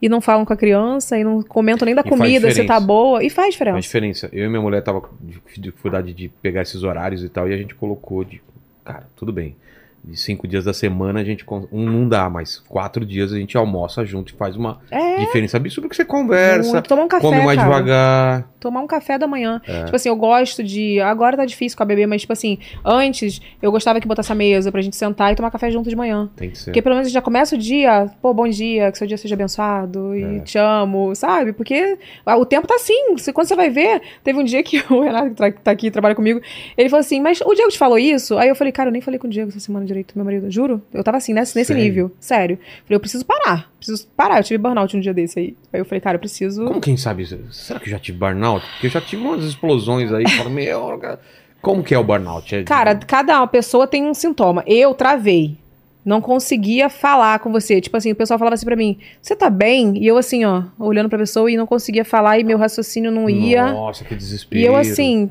e 0.00 0.08
não 0.08 0.20
falam 0.20 0.44
com 0.44 0.52
a 0.52 0.56
criança, 0.56 1.18
e 1.18 1.24
não 1.24 1.42
comentam 1.42 1.86
nem 1.86 1.94
da 1.94 2.02
E 2.02 2.04
faz 2.08 2.20
comida, 2.20 2.50
se 2.52 2.64
tá 2.64 2.78
boa. 2.78 3.24
E 3.24 3.30
faz 3.30 3.52
diferença. 3.52 3.80
diferença. 3.80 4.28
Eu 4.32 4.46
e 4.46 4.48
minha 4.48 4.62
mulher 4.62 4.82
tava 4.82 5.00
com 5.00 5.08
dificuldade 5.56 6.12
de 6.12 6.28
pegar 6.28 6.62
esses 6.62 6.82
horários 6.84 7.24
e 7.24 7.28
tal, 7.28 7.48
e 7.48 7.54
a 7.54 7.56
gente 7.56 7.74
colocou 7.74 8.22
de. 8.22 8.40
Cara, 8.84 9.08
tudo 9.16 9.32
bem. 9.32 9.56
De 10.04 10.16
cinco 10.16 10.46
dias 10.48 10.64
da 10.64 10.72
semana 10.72 11.20
a 11.20 11.24
gente. 11.24 11.44
Um 11.70 11.84
não 11.90 12.08
dá, 12.08 12.30
mas 12.30 12.58
quatro 12.60 13.04
dias 13.04 13.32
a 13.32 13.36
gente 13.38 13.56
almoça 13.56 14.04
junto 14.04 14.32
e 14.32 14.36
faz 14.36 14.56
uma 14.56 14.80
É. 14.90 15.18
diferença 15.18 15.56
absurda, 15.58 15.88
porque 15.88 15.96
você 15.96 16.04
conversa. 16.04 16.80
Tomar 16.82 17.02
um 17.04 17.08
café, 17.08 17.22
come 17.22 17.40
mais 17.42 17.58
cara. 17.58 17.68
devagar. 17.68 18.48
Tomar 18.60 18.80
um 18.80 18.86
café 18.86 19.18
da 19.18 19.26
manhã. 19.26 19.60
É. 19.66 19.84
Tipo 19.84 19.96
assim, 19.96 20.08
eu 20.08 20.16
gosto 20.16 20.64
de. 20.64 20.98
Agora 21.00 21.36
tá 21.36 21.44
difícil 21.44 21.76
com 21.76 21.82
a 21.82 21.86
bebê, 21.86 22.06
mas, 22.06 22.22
tipo 22.22 22.32
assim, 22.32 22.58
antes 22.84 23.40
eu 23.60 23.70
gostava 23.70 24.00
que 24.00 24.08
botasse 24.08 24.32
a 24.32 24.34
mesa 24.34 24.72
pra 24.72 24.80
gente 24.80 24.96
sentar 24.96 25.32
e 25.32 25.36
tomar 25.36 25.50
café 25.50 25.70
junto 25.70 25.88
de 25.90 25.96
manhã. 25.96 26.30
Tem 26.36 26.50
que 26.50 26.58
ser. 26.58 26.64
Porque 26.66 26.80
pelo 26.82 26.94
menos 26.96 27.10
já 27.10 27.20
começa 27.20 27.54
o 27.54 27.58
dia, 27.58 28.10
pô, 28.22 28.32
bom 28.32 28.48
dia, 28.48 28.90
que 28.90 28.98
seu 28.98 29.06
dia 29.06 29.16
seja 29.18 29.34
abençoado 29.34 30.14
e 30.16 30.38
É. 30.38 30.40
te 30.40 30.58
amo, 30.58 31.14
sabe? 31.14 31.52
Porque 31.52 31.98
o 32.26 32.46
tempo 32.46 32.66
tá 32.66 32.76
assim. 32.76 33.14
Quando 33.34 33.46
você 33.46 33.54
vai 33.56 33.68
ver, 33.68 34.00
teve 34.24 34.38
um 34.38 34.44
dia 34.44 34.62
que 34.62 34.78
o 34.92 35.00
Renato, 35.00 35.34
que 35.34 35.60
tá 35.60 35.70
aqui, 35.70 35.90
trabalha 35.90 36.14
comigo, 36.14 36.40
ele 36.76 36.88
falou 36.88 37.00
assim: 37.00 37.20
Mas 37.20 37.40
o 37.42 37.54
Diego 37.54 37.70
te 37.70 37.78
falou 37.78 37.98
isso? 37.98 38.38
Aí 38.38 38.48
eu 38.48 38.54
falei, 38.56 38.72
cara, 38.72 38.88
eu 38.88 38.92
nem 38.92 39.02
falei 39.02 39.18
com 39.18 39.26
o 39.26 39.30
Diego 39.30 39.50
essa 39.50 39.60
semana 39.60 39.84
direito. 39.84 39.97
Direito, 39.98 40.12
meu 40.16 40.24
marido. 40.24 40.50
Juro. 40.50 40.80
Eu 40.92 41.02
tava 41.04 41.16
assim, 41.16 41.32
nesse, 41.32 41.56
nesse 41.56 41.72
nível. 41.74 42.10
Sério. 42.20 42.56
Falei, 42.84 42.96
eu 42.96 43.00
preciso 43.00 43.24
parar. 43.24 43.70
Preciso 43.76 44.06
parar. 44.16 44.38
Eu 44.38 44.44
tive 44.44 44.58
burnout 44.58 44.96
um 44.96 45.00
dia 45.00 45.12
desse 45.14 45.38
aí. 45.38 45.56
Aí 45.72 45.80
eu 45.80 45.84
falei, 45.84 46.00
cara, 46.00 46.16
eu 46.16 46.20
preciso. 46.20 46.64
Como 46.66 46.80
quem 46.80 46.96
sabe? 46.96 47.26
Será 47.52 47.78
que 47.80 47.86
eu 47.86 47.90
já 47.92 47.98
tive 47.98 48.18
burnout? 48.18 48.64
Porque 48.72 48.86
eu 48.86 48.90
já 48.90 49.00
tive 49.00 49.22
umas 49.22 49.44
explosões 49.44 50.12
aí. 50.12 50.28
Falo, 50.30 50.50
meu, 50.50 50.98
cara, 50.98 51.20
como 51.60 51.82
que 51.82 51.94
é 51.94 51.98
o 51.98 52.04
burnout? 52.04 52.54
É 52.54 52.58
de- 52.58 52.64
Cara, 52.64 52.94
cada 52.94 53.46
pessoa 53.46 53.86
tem 53.86 54.04
um 54.06 54.14
sintoma. 54.14 54.62
Eu 54.66 54.94
travei. 54.94 55.56
Não 56.04 56.22
conseguia 56.22 56.88
falar 56.88 57.38
com 57.40 57.52
você. 57.52 57.80
Tipo 57.82 57.96
assim, 57.98 58.12
o 58.12 58.16
pessoal 58.16 58.38
falava 58.38 58.54
assim 58.54 58.64
pra 58.64 58.76
mim: 58.76 58.96
Você 59.20 59.36
tá 59.36 59.50
bem? 59.50 59.98
E 59.98 60.06
eu 60.06 60.16
assim, 60.16 60.42
ó, 60.44 60.62
olhando 60.78 61.08
pra 61.08 61.18
pessoa 61.18 61.50
e 61.50 61.56
não 61.56 61.66
conseguia 61.66 62.04
falar 62.04 62.38
e 62.38 62.44
meu 62.44 62.56
raciocínio 62.56 63.10
não 63.10 63.28
ia. 63.28 63.72
Nossa, 63.72 64.04
que 64.04 64.14
desespero. 64.14 64.62
E 64.62 64.64
eu 64.64 64.74
assim. 64.76 65.28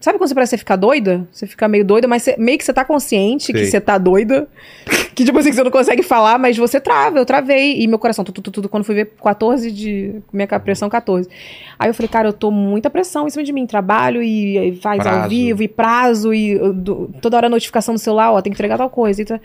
Sabe 0.00 0.18
quando 0.18 0.28
você 0.28 0.34
parece 0.34 0.50
você 0.50 0.58
ficar 0.58 0.76
doida? 0.76 1.26
Você 1.32 1.46
fica 1.46 1.66
meio 1.68 1.84
doida, 1.84 2.06
mas 2.08 2.22
você- 2.22 2.36
meio 2.38 2.56
que 2.58 2.64
você 2.64 2.72
tá 2.72 2.84
consciente 2.84 3.52
que 3.52 3.58
você 3.66 3.80
tá 3.80 3.98
doida. 3.98 4.48
Que 5.18 5.24
tipo 5.24 5.36
assim, 5.36 5.50
que 5.50 5.56
você 5.56 5.64
não 5.64 5.70
consegue 5.72 6.04
falar, 6.04 6.38
mas 6.38 6.56
você 6.56 6.78
trava. 6.80 7.18
Eu 7.18 7.26
travei. 7.26 7.80
E 7.82 7.88
meu 7.88 7.98
coração, 7.98 8.24
tudo, 8.24 8.36
tudo, 8.36 8.52
tudo. 8.54 8.68
Quando 8.68 8.84
fui 8.84 8.94
ver 8.94 9.10
14 9.20 9.72
de. 9.72 10.14
Minha 10.32 10.46
pressão 10.60 10.88
14. 10.88 11.28
Aí 11.76 11.90
eu 11.90 11.94
falei, 11.94 12.08
cara, 12.08 12.28
eu 12.28 12.32
tô 12.32 12.52
muita 12.52 12.88
pressão 12.88 13.26
em 13.26 13.30
cima 13.30 13.42
de 13.42 13.52
mim. 13.52 13.66
Trabalho 13.66 14.22
e, 14.22 14.56
e 14.56 14.76
faz 14.76 15.00
ao 15.04 15.12
Prazo. 15.14 15.28
vivo, 15.28 15.62
e 15.64 15.66
prazo, 15.66 16.32
e 16.32 16.54
uh, 16.56 16.72
do- 16.72 17.10
toda 17.20 17.36
hora 17.36 17.48
notificação 17.48 17.94
no 17.94 17.98
celular, 17.98 18.30
ó, 18.30 18.40
tem 18.40 18.52
que 18.52 18.56
entregar 18.56 18.78
tal 18.78 18.88
coisa. 18.88 19.20
E, 19.20 19.24
tá- 19.24 19.40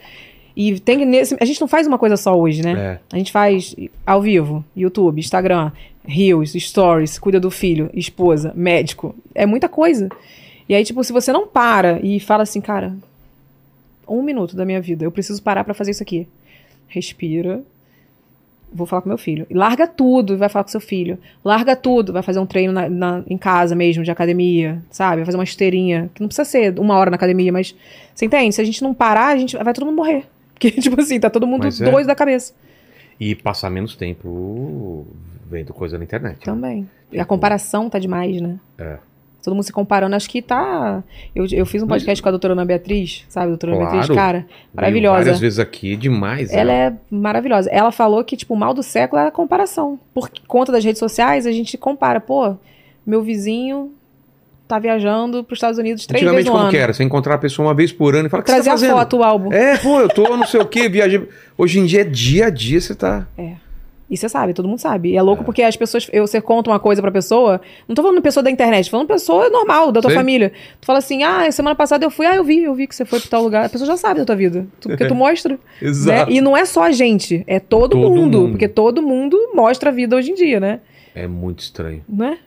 e 0.55 0.79
tem 0.79 0.99
que. 0.99 1.05
Nesse, 1.05 1.35
a 1.41 1.45
gente 1.45 1.59
não 1.59 1.67
faz 1.67 1.87
uma 1.87 1.97
coisa 1.97 2.17
só 2.17 2.37
hoje, 2.37 2.61
né? 2.61 2.99
É. 3.11 3.15
A 3.15 3.17
gente 3.17 3.31
faz 3.31 3.75
ao 4.05 4.21
vivo, 4.21 4.63
YouTube, 4.77 5.17
Instagram, 5.19 5.71
Reels, 6.05 6.51
Stories, 6.53 7.17
cuida 7.17 7.39
do 7.39 7.49
filho, 7.49 7.89
esposa, 7.95 8.53
médico. 8.55 9.15
É 9.33 9.47
muita 9.47 9.67
coisa. 9.67 10.07
E 10.67 10.73
aí, 10.75 10.83
tipo, 10.83 11.03
se 11.03 11.11
você 11.13 11.31
não 11.31 11.47
para 11.47 11.99
e 12.01 12.19
fala 12.19 12.43
assim, 12.43 12.61
cara, 12.61 12.93
um 14.07 14.21
minuto 14.21 14.55
da 14.55 14.65
minha 14.65 14.81
vida, 14.81 15.03
eu 15.05 15.11
preciso 15.11 15.41
parar 15.41 15.63
pra 15.63 15.73
fazer 15.73 15.91
isso 15.91 16.03
aqui. 16.03 16.27
Respira. 16.87 17.61
Vou 18.75 18.87
falar 18.87 19.03
com 19.03 19.09
meu 19.09 19.17
filho. 19.19 19.45
Larga 19.51 19.87
tudo 19.87 20.33
e 20.33 20.35
vai 20.35 20.49
falar 20.49 20.63
com 20.63 20.69
seu 20.71 20.81
filho. 20.81 21.19
Larga 21.45 21.75
tudo, 21.75 22.11
vai 22.11 22.23
fazer 22.23 22.39
um 22.39 22.45
treino 22.45 22.73
na- 22.73 22.89
na- 22.89 23.23
em 23.27 23.37
casa 23.37 23.75
mesmo, 23.75 24.03
de 24.03 24.09
academia, 24.09 24.81
sabe? 24.89 25.17
Vai 25.17 25.25
fazer 25.25 25.37
uma 25.37 25.43
esteirinha. 25.43 26.09
Que 26.13 26.21
não 26.21 26.27
precisa 26.27 26.45
ser 26.45 26.79
uma 26.79 26.95
hora 26.97 27.11
na 27.11 27.15
academia, 27.15 27.51
mas. 27.51 27.75
Você 28.15 28.25
entende? 28.25 28.55
Se 28.55 28.61
a 28.61 28.63
gente 28.63 28.81
não 28.81 28.91
parar, 28.93 29.27
a 29.27 29.37
gente 29.37 29.55
vai 29.55 29.73
todo 29.73 29.85
mundo 29.85 29.95
morrer. 29.97 30.25
Porque, 30.53 30.71
tipo 30.71 30.99
assim, 30.99 31.19
tá 31.19 31.29
todo 31.29 31.45
mundo 31.45 31.67
é. 31.67 31.91
doido 31.91 32.07
da 32.07 32.15
cabeça. 32.15 32.53
E 33.19 33.35
passar 33.35 33.69
menos 33.69 33.95
tempo 33.95 35.05
vendo 35.47 35.71
coisa 35.71 35.97
na 35.99 36.03
internet. 36.03 36.33
né? 36.37 36.43
Também. 36.43 36.89
E 37.11 37.19
a 37.19 37.25
comparação 37.25 37.89
tá 37.91 37.99
demais, 37.99 38.41
né? 38.41 38.59
É. 38.79 38.97
Todo 39.43 39.53
mundo 39.53 39.63
se 39.63 39.73
comparando. 39.73 40.15
Acho 40.15 40.29
que 40.29 40.41
tá. 40.41 41.03
Eu, 41.35 41.45
eu 41.51 41.65
fiz 41.65 41.83
um 41.83 41.85
Mas- 41.85 42.01
podcast 42.01 42.21
com 42.23 42.29
a 42.29 42.31
doutora 42.31 42.53
Ana 42.53 42.63
Beatriz, 42.63 43.25
sabe? 43.27 43.47
Doutora 43.49 43.73
Ana 43.73 43.81
Claro. 43.81 43.97
Beatriz, 43.97 44.15
cara, 44.15 44.37
Veio 44.39 44.47
maravilhosa. 44.73 45.17
Várias 45.17 45.39
vezes 45.39 45.59
aqui, 45.59 45.95
demais. 45.97 46.51
Ela 46.53 46.71
né? 46.71 46.85
é 46.87 46.93
maravilhosa. 47.15 47.69
Ela 47.69 47.91
falou 47.91 48.23
que, 48.23 48.37
tipo, 48.37 48.53
o 48.53 48.57
mal 48.57 48.73
do 48.73 48.81
século 48.81 49.21
é 49.21 49.27
a 49.27 49.31
comparação. 49.31 49.99
Por 50.13 50.29
conta 50.47 50.71
das 50.71 50.83
redes 50.85 50.99
sociais, 50.99 51.45
a 51.45 51.51
gente 51.51 51.77
compara. 51.77 52.21
Pô, 52.21 52.55
meu 53.05 53.21
vizinho 53.21 53.91
tá 54.65 54.79
viajando 54.79 55.43
pros 55.43 55.57
Estados 55.57 55.77
Unidos 55.77 56.05
três 56.07 56.21
Antigamente, 56.23 56.37
vezes 56.45 56.47
no 56.47 56.51
como 56.53 56.63
ano. 56.63 56.71
que 56.71 56.77
era? 56.77 56.93
Você 56.93 57.03
encontrar 57.03 57.35
a 57.35 57.37
pessoa 57.37 57.67
uma 57.67 57.73
vez 57.75 57.91
por 57.91 58.15
ano 58.15 58.27
e 58.27 58.29
falar, 58.29 58.43
que 58.43 58.47
Trazer 58.47 58.63
você 58.63 58.69
tá 58.69 58.73
a 58.75 58.77
fazendo? 58.77 58.97
foto, 58.97 59.17
o 59.17 59.23
álbum. 59.23 59.51
É, 59.53 59.77
pô, 59.77 59.99
eu 59.99 60.07
tô 60.07 60.23
não 60.37 60.47
sei 60.47 60.61
o 60.61 60.65
que, 60.65 60.87
viajei. 60.87 61.27
Hoje 61.57 61.79
em 61.79 61.85
dia 61.85 62.01
é 62.01 62.03
dia 62.05 62.45
a 62.45 62.49
dia, 62.49 62.79
você 62.79 62.95
tá. 62.95 63.27
E 64.13 64.17
você 64.17 64.29
sabe, 64.29 64.53
todo 64.53 64.67
mundo 64.67 64.77
sabe. 64.77 65.09
E 65.09 65.17
é 65.17 65.21
louco 65.23 65.43
porque 65.43 65.63
as 65.63 65.75
pessoas. 65.75 66.07
Eu, 66.13 66.27
você 66.27 66.39
conta 66.39 66.69
uma 66.69 66.79
coisa 66.79 67.01
pra 67.01 67.09
pessoa. 67.11 67.59
Não 67.87 67.95
tô 67.95 68.03
falando 68.03 68.21
pessoa 68.21 68.43
da 68.43 68.51
internet, 68.51 68.85
tô 68.85 68.91
falando 68.91 69.07
pessoa 69.07 69.49
normal, 69.49 69.91
da 69.91 70.01
tua 70.01 70.11
Sei. 70.11 70.17
família. 70.19 70.51
Tu 70.79 70.85
fala 70.85 70.99
assim, 70.99 71.23
ah, 71.23 71.51
semana 71.51 71.75
passada 71.75 72.05
eu 72.05 72.11
fui, 72.11 72.25
ah, 72.27 72.35
eu 72.35 72.43
vi, 72.43 72.61
eu 72.63 72.75
vi 72.75 72.85
que 72.85 72.95
você 72.95 73.05
foi 73.05 73.19
pra 73.19 73.29
tal 73.29 73.41
lugar. 73.43 73.65
A 73.65 73.69
pessoa 73.69 73.87
já 73.87 73.97
sabe 73.97 74.19
da 74.19 74.25
tua 74.25 74.35
vida. 74.35 74.67
Tu- 74.79 74.89
porque 74.89 75.07
tu 75.07 75.15
mostra. 75.15 75.57
né? 75.81 76.25
E 76.29 76.39
não 76.41 76.55
é 76.55 76.63
só 76.63 76.83
a 76.83 76.91
gente, 76.91 77.43
é 77.47 77.59
todo, 77.59 77.91
Todo 77.91 78.09
mundo, 78.09 78.39
mundo. 78.41 78.51
Porque 78.51 78.67
todo 78.67 79.01
mundo 79.01 79.37
mostra 79.53 79.89
a 79.89 79.93
vida 79.93 80.15
hoje 80.15 80.31
em 80.31 80.35
dia, 80.35 80.59
né? 80.59 80.79
É 81.15 81.25
muito 81.27 81.61
estranho. 81.61 82.03
Né? 82.07 82.37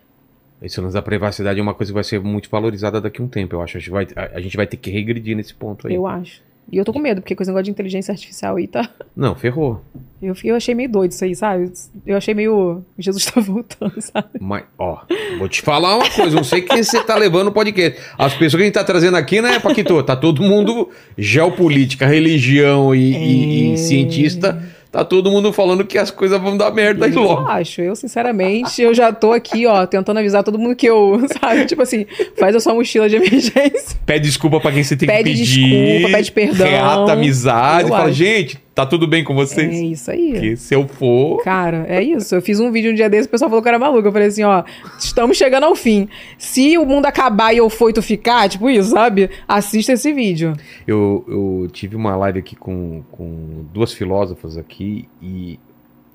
Esse 0.63 0.81
lance 0.81 0.95
da 0.95 1.03
privacidade 1.03 1.59
é 1.61 1.63
uma 1.63 1.75
coisa 1.75 1.91
que 1.93 1.95
vai 1.95 2.05
ser 2.05 2.21
muito 2.21 2.49
valorizada 2.49 3.01
daqui 3.01 3.21
a 3.21 3.25
um 3.25 3.29
tempo. 3.29 3.55
Eu 3.57 3.63
acho. 3.63 3.77
A 3.77 3.81
gente 3.81 3.91
vai, 3.91 4.07
a, 4.17 4.37
a 4.37 4.41
gente 4.41 4.57
vai 4.57 4.67
ter 4.67 4.77
que 4.77 4.91
regredir 4.91 5.37
nesse 5.37 5.53
ponto 5.55 5.87
aí. 5.89 5.95
Eu 5.95 6.07
acho. 6.07 6.41
E 6.71 6.77
eu 6.79 6.85
tô 6.85 6.93
com 6.93 6.99
medo, 6.99 7.21
porque 7.21 7.35
com 7.37 7.43
esse 7.43 7.51
negócio 7.51 7.65
de 7.65 7.71
inteligência 7.71 8.11
artificial 8.13 8.57
aí 8.57 8.67
tá. 8.67 8.89
Não, 9.15 9.35
ferrou. 9.37 9.81
Eu, 10.21 10.35
eu 10.43 10.57
achei 10.57 10.75
meio 10.75 10.89
doido 10.91 11.13
isso 11.13 11.25
aí, 11.25 11.37
sabe? 11.37 11.71
Eu 12.07 12.17
achei 12.17 12.35
meio. 12.35 12.83
Jesus 12.99 13.25
tá 13.27 13.41
voltando, 13.41 13.95
sabe? 14.03 14.29
Mas, 14.41 14.65
ó, 14.79 15.03
vou 15.39 15.49
te 15.49 15.63
falar 15.63 15.97
uma 15.97 16.11
coisa. 16.11 16.35
Não 16.35 16.43
sei 16.43 16.63
quem 16.63 16.83
você 16.83 17.03
tá 17.05 17.15
levando 17.17 17.45
no 17.47 17.53
podcast. 17.53 18.01
As 18.19 18.33
pessoas 18.35 18.55
que 18.55 18.63
a 18.63 18.65
gente 18.65 18.75
tá 18.75 18.83
trazendo 18.83 19.17
aqui, 19.17 19.41
né, 19.41 19.61
Paquito? 19.61 20.03
Tá 20.03 20.17
todo 20.17 20.43
mundo 20.43 20.91
geopolítica, 21.17 22.07
religião 22.07 22.95
e, 22.95 23.13
e- 23.13 23.69
e 23.71 23.73
É. 23.75 23.77
cientista. 23.77 24.63
Tá 24.97 25.05
todo 25.05 25.31
mundo 25.31 25.53
falando 25.53 25.85
que 25.85 25.99
as 25.99 26.11
coisas 26.11 26.41
vão 26.41 26.57
dar 26.57 26.71
merda 26.71 27.05
aí 27.05 27.13
Eu 27.15 27.21
logo. 27.23 27.47
acho, 27.49 27.83
eu 27.83 27.95
sinceramente, 27.95 28.81
eu 28.81 28.95
já 28.95 29.13
tô 29.13 29.31
aqui, 29.33 29.67
ó, 29.67 29.85
tentando 29.87 30.19
avisar 30.21 30.43
todo 30.43 30.59
mundo 30.59 30.75
que 30.75 30.87
eu, 30.87 31.21
sabe? 31.39 31.67
Tipo 31.67 31.83
assim, 31.83 32.07
faz 32.39 32.57
a 32.57 32.61
sua 32.61 32.73
mochila 32.73 33.07
de 33.07 33.17
emergência. 33.17 33.99
Pede 34.07 34.25
desculpa 34.25 34.59
pra 34.59 34.73
quem 34.73 34.83
você 34.83 34.97
tem 34.97 35.07
Pede 35.07 35.33
que 35.35 35.39
pedir. 35.39 35.91
desculpa, 35.91 36.17
pede 36.17 36.33
perdão. 36.33 36.67
Reata 36.67 37.13
amizade. 37.13 37.83
Eu 37.83 37.89
Fala, 37.95 38.05
acho. 38.05 38.15
gente, 38.15 38.59
tá 38.77 38.85
tudo 38.87 39.07
bem 39.09 39.25
com 39.25 39.33
É 39.33 39.37
vocês? 39.37 39.75
isso 39.75 40.11
aí. 40.11 40.33
Porque 40.33 40.57
se 40.57 40.75
eu 40.75 40.87
for. 40.87 41.43
Cara, 41.43 41.87
é 41.89 42.03
isso. 42.03 42.35
Eu 42.35 42.43
fiz 42.43 42.61
um 42.61 42.71
vídeo 42.71 42.93
um 42.93 42.95
dia 42.95 43.09
desse, 43.11 43.27
o 43.27 43.31
pessoal 43.31 43.49
falou 43.49 43.63
que 43.63 43.69
era 43.69 43.79
maluco. 43.79 44.07
Eu 44.07 44.13
falei 44.13 44.29
assim, 44.29 44.45
ó, 44.45 44.63
estamos 44.99 45.37
chegando 45.37 45.65
ao 45.65 45.75
fim. 45.75 46.09
Se 46.39 46.77
o 46.77 46.85
mundo 46.85 47.07
acabar 47.07 47.53
e 47.53 47.57
eu 47.57 47.69
for 47.71 47.89
e 47.91 47.93
tu 47.95 48.03
ficar, 48.03 48.49
tipo 48.49 48.69
isso, 48.71 48.91
sabe? 48.91 49.31
Assista 49.49 49.95
esse 49.95 50.13
vídeo. 50.13 50.53
Eu, 50.87 51.25
eu 51.27 51.69
tive 51.73 51.97
uma 51.97 52.15
live 52.17 52.39
aqui 52.39 52.55
com, 52.55 53.03
com 53.11 53.65
duas 53.73 53.93
filósofas 53.93 54.57
aqui 54.59 55.09
e. 55.21 55.59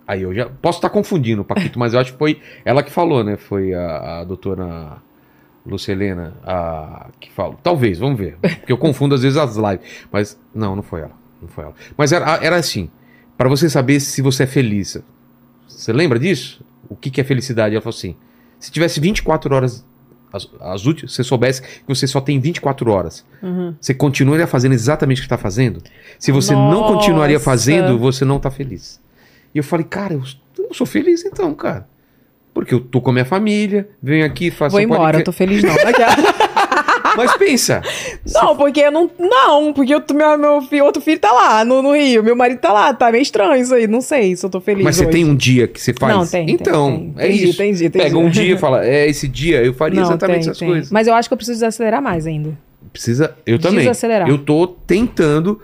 Aí 0.07 0.22
eu 0.22 0.34
já. 0.34 0.47
Posso 0.62 0.78
estar 0.78 0.89
confundindo, 0.89 1.43
Paquito, 1.43 1.80
mas 1.80 1.93
eu 1.93 1.99
acho 1.99 2.12
que 2.14 2.18
foi 2.20 2.39
ela 2.64 2.84
que 2.84 2.91
falou, 2.91 3.24
né? 3.24 3.38
Foi 3.38 3.74
a, 3.74 4.20
a 4.20 4.24
doutora 4.24 4.97
Lucelena 5.66 6.34
a, 6.43 7.07
que 7.20 7.32
falou. 7.32 7.55
Talvez, 7.64 7.97
vamos 7.99 8.20
ver. 8.20 8.38
Porque 8.41 8.72
eu 8.72 8.78
confundo 8.78 9.16
às 9.16 9.22
vezes 9.24 9.38
as 9.38 9.55
lives. 9.55 9.80
Mas 10.12 10.39
não, 10.53 10.76
não 10.76 10.84
foi 10.84 11.01
ela. 11.01 11.20
Não 11.42 11.48
foi 11.48 11.64
ela. 11.64 11.74
Mas 11.98 12.12
era, 12.12 12.39
era 12.44 12.56
assim: 12.56 12.89
para 13.38 13.50
você 13.50 13.70
saber 13.70 14.00
se 14.00 14.22
você 14.22 14.44
é 14.44 14.48
feliz. 14.48 14.98
Você 15.68 15.92
lembra 15.92 16.20
disso? 16.20 16.64
O 16.88 16.96
que, 16.96 17.10
que 17.10 17.20
é 17.20 17.24
felicidade? 17.24 17.76
Ela 17.76 17.82
falou 17.82 17.96
assim: 17.96 18.16
se 18.60 18.72
tivesse 18.72 19.00
24 19.00 19.54
horas. 19.54 19.86
As, 20.34 20.48
as 20.62 20.86
últimas, 20.86 21.12
você 21.12 21.26
soubesse 21.26 21.62
que 21.62 21.84
você 21.86 22.08
só 22.08 22.22
tem 22.22 22.39
24 22.39 22.89
horas. 22.89 23.26
Uhum. 23.44 23.76
Você 23.82 23.94
continuaria 23.94 24.48
fazendo 24.48 24.72
exatamente 24.72 25.18
o 25.18 25.22
que 25.24 25.26
está 25.26 25.38
fazendo? 25.38 25.84
Se 26.18 26.32
você 26.32 26.54
não 26.54 26.72
Nossa. 26.72 26.94
continuaria 26.94 27.38
fazendo, 27.38 28.00
você 28.00 28.24
não 28.24 28.38
está 28.38 28.50
feliz. 28.50 29.02
E 29.54 29.58
eu 29.58 29.64
falei, 29.64 29.86
cara, 29.86 30.14
eu, 30.14 30.24
eu 30.58 30.74
sou 30.74 30.88
feliz 30.88 31.26
então, 31.26 31.54
cara. 31.54 31.86
Porque 32.54 32.74
eu 32.74 32.80
tô 32.80 33.02
com 33.02 33.10
a 33.10 33.14
minha 33.14 33.26
família, 33.26 33.89
venho 34.02 34.26
aqui, 34.26 34.52
faço 34.52 34.72
Vou 34.72 34.82
embora, 34.82 35.20
eu 35.20 35.24
tô 35.24 35.34
feliz 35.34 35.64
não. 35.64 35.76
Mas 37.16 37.36
pensa, 37.38 37.82
não, 38.34 38.55
porque 38.55 38.80
eu 38.82 38.91
não. 38.91 39.09
Não, 39.20 39.74
porque 39.74 39.93
eu, 39.93 40.03
meu, 40.14 40.38
meu 40.38 40.62
filho, 40.62 40.86
outro 40.86 41.01
filho 41.01 41.20
tá 41.20 41.32
lá 41.32 41.64
no, 41.66 41.82
no 41.82 41.93
Rio. 41.95 42.24
Meu 42.24 42.36
marido 42.36 42.59
tá 42.59 42.72
lá. 42.72 42.93
Tá 42.93 43.12
meio 43.12 43.22
estranho 43.22 43.55
isso 43.62 43.74
aí. 43.74 43.88
Não 43.88 44.01
sei 44.01 44.36
se 44.36 44.45
eu 44.45 44.49
tô 44.49 44.59
feliz. 44.62 44.84
mas 44.84 44.95
você 44.95 45.03
hoje. 45.03 45.12
tem 45.12 45.26
um 45.26 45.36
dia 45.36 45.68
que 45.68 45.80
você 45.82 45.93
faz. 45.93 46.16
Não, 46.16 46.26
tem, 46.26 46.45
tem, 46.45 46.55
Então, 46.55 46.91
tem. 46.97 47.14
é 47.18 47.28
Entendi, 47.28 47.43
isso. 47.49 47.62
entendi, 47.62 47.86
entendi. 47.86 48.03
Pega 48.05 48.18
um 48.18 48.30
dia 48.30 48.53
e 48.53 48.57
fala, 48.57 48.86
é 48.86 49.07
esse 49.07 49.28
dia, 49.28 49.64
eu 49.64 49.74
faria 49.74 49.99
Não, 50.01 50.07
exatamente 50.07 50.39
tem, 50.41 50.49
essas 50.49 50.57
tem. 50.57 50.68
coisas. 50.70 50.91
Mas 50.91 51.07
eu 51.07 51.14
acho 51.14 51.30
que 51.30 51.34
eu 51.34 51.38
preciso 51.38 51.57
desacelerar 51.59 52.01
mais 52.01 52.26
ainda. 52.28 52.57
Precisa, 52.91 53.36
eu 53.45 53.57
também. 53.59 53.80
Desacelerar. 53.80 54.28
Eu 54.30 54.38
tô 54.38 54.68
tentando, 54.68 55.59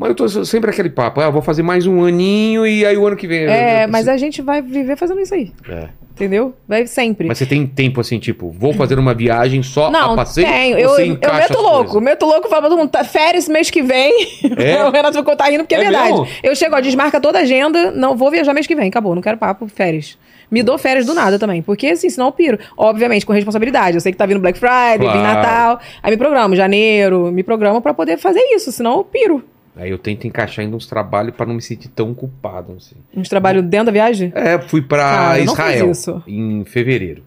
mas 0.00 0.08
eu 0.10 0.14
tô 0.14 0.28
sempre 0.44 0.70
aquele 0.70 0.90
papo, 0.90 1.20
ah, 1.20 1.24
eu 1.24 1.32
vou 1.32 1.42
fazer 1.42 1.62
mais 1.62 1.86
um 1.86 2.02
aninho 2.04 2.66
e 2.66 2.84
aí 2.86 2.96
o 2.96 3.06
ano 3.06 3.16
que 3.16 3.26
vem. 3.26 3.42
eu- 3.42 3.50
É, 3.50 3.84
eu 3.84 3.88
mas 3.88 4.08
a 4.08 4.16
gente 4.16 4.40
vai 4.42 4.60
viver 4.62 4.96
fazendo 4.96 5.20
isso 5.20 5.34
aí. 5.34 5.52
É. 5.68 5.88
Entendeu? 6.12 6.54
Vai 6.68 6.86
sempre. 6.86 7.26
Mas 7.26 7.38
você 7.38 7.46
tem 7.46 7.66
tempo 7.66 7.98
assim, 7.98 8.18
tipo, 8.18 8.50
vou 8.50 8.74
fazer 8.74 8.98
uma 8.98 9.14
viagem 9.14 9.62
só 9.62 9.90
não, 9.90 10.12
a 10.12 10.16
passeio? 10.16 10.46
tenho. 10.46 10.78
Eu, 10.78 10.90
eu 10.98 11.34
meto 11.34 11.58
louco. 11.62 11.84
coisas? 11.92 12.02
Meto 12.02 12.26
louco 12.26 12.46
e 12.46 12.50
falo 12.50 12.60
pra 12.62 12.68
todo 12.70 12.78
mundo, 12.78 12.90
tá, 12.90 13.02
férias 13.04 13.48
mês 13.48 13.70
que 13.70 13.80
vem. 13.80 14.12
É? 14.58 14.84
o 14.84 14.90
Renato 14.90 15.16
ficou 15.16 15.34
tá 15.34 15.46
rindo 15.46 15.64
porque 15.64 15.74
é, 15.74 15.78
É 15.78 15.82
verdade. 15.84 16.10
mesmo? 16.10 16.26
Eu 16.42 16.54
chego, 16.54 16.76
ó, 16.76 16.80
desmarca 16.80 17.18
toda 17.22 17.38
a 17.38 17.42
agenda, 17.42 17.90
não 17.92 18.16
vou 18.16 18.30
viajar 18.30 18.52
mês 18.52 18.66
que 18.66 18.74
vem, 18.74 18.88
acabou, 18.88 19.14
não 19.14 19.22
quero 19.22 19.38
papo, 19.38 19.66
férias. 19.66 20.18
Me 20.50 20.62
dou 20.62 20.76
férias 20.76 21.06
do 21.06 21.14
nada 21.14 21.38
também, 21.38 21.62
porque 21.62 21.86
assim, 21.86 22.10
senão 22.10 22.26
eu 22.26 22.32
piro. 22.32 22.58
Obviamente, 22.76 23.24
com 23.24 23.32
responsabilidade. 23.32 23.96
Eu 23.96 24.00
sei 24.02 24.12
que 24.12 24.18
tá 24.18 24.26
vindo 24.26 24.40
Black 24.40 24.58
Friday, 24.58 24.98
Claro. 24.98 25.12
vem 25.18 25.22
Natal. 25.22 25.80
Aí 26.02 26.10
me 26.10 26.16
programo, 26.18 26.54
janeiro, 26.54 27.30
me 27.32 27.42
programo 27.42 27.80
pra 27.80 27.94
poder 27.94 28.18
fazer 28.18 28.40
isso, 28.54 28.70
senão 28.72 28.98
eu 28.98 29.04
piro. 29.04 29.42
Aí 29.80 29.90
eu 29.90 29.98
tento 29.98 30.26
encaixar 30.26 30.64
ainda 30.64 30.76
uns 30.76 30.86
trabalhos 30.86 31.34
pra 31.34 31.46
não 31.46 31.54
me 31.54 31.62
sentir 31.62 31.88
tão 31.88 32.12
culpado. 32.12 32.74
Assim. 32.76 32.96
Uns 33.16 33.28
trabalhos 33.28 33.64
dentro 33.64 33.86
da 33.86 33.92
viagem. 33.92 34.30
É, 34.34 34.58
fui 34.58 34.80
não 34.80 35.54
fiz 35.56 35.68
Israel 35.88 36.22
em 36.26 36.64
fevereiro. 36.64 37.22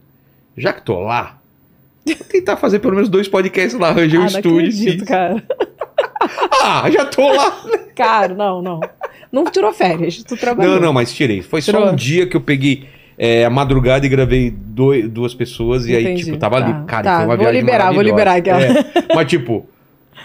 Já 0.56 0.72
que 0.72 0.84
tô 0.84 1.00
lá, 1.00 1.40
vou 2.06 2.16
tentar 2.30 2.58
fazer 2.58 2.80
pelo 2.80 2.94
menos 2.94 3.10
dois 3.10 3.28
podcasts 3.28 3.74
lá, 3.80 3.90
arranjei 3.90 4.20
um 4.20 4.22
ah, 4.22 4.30
não 4.30 4.38
estúdio. 4.40 4.58
acredito, 4.60 5.06
cara. 5.06 5.44
Ah, 6.66 6.90
já 6.90 7.06
tô 7.06 7.28
lá. 7.34 7.64
Cara, 7.94 8.34
não, 8.34 8.62
não. 8.62 8.80
Não 9.30 9.44
tirou 9.44 9.74
férias, 9.74 10.24
tu 10.24 10.38
trabalhou. 10.38 10.76
Não, 10.76 10.82
não, 10.82 10.94
mas 10.94 11.14
tirei. 11.14 11.42
Foi 11.42 11.62
só 11.62 11.74
Tirou. 11.74 11.90
um 11.92 11.96
dia 11.96 12.26
que 12.26 12.38
eu 12.38 12.42
peguei 12.42 12.88
é, 13.18 13.44
a 13.44 13.50
madrugada 13.50 14.06
e 14.06 14.10
gravei 14.10 14.50
doi- 14.50 15.04
duas 15.04 15.34
pessoas 15.34 15.86
e 15.86 15.94
aí, 15.96 16.04
Entendi. 16.04 16.26
tipo, 16.26 16.38
tava 16.38 16.62
Tá, 16.62 16.66
ali. 16.66 16.86
Cara, 16.86 17.04
tá, 17.04 17.16
foi 17.18 17.26
uma 17.26 17.36
vou 17.36 17.44
viagem 17.46 17.60
liberar, 17.62 17.92
vou 17.92 18.02
liberar 18.02 18.36
aquela. 18.38 18.64
É, 18.64 18.74
mas, 19.14 19.28
tipo, 19.28 19.68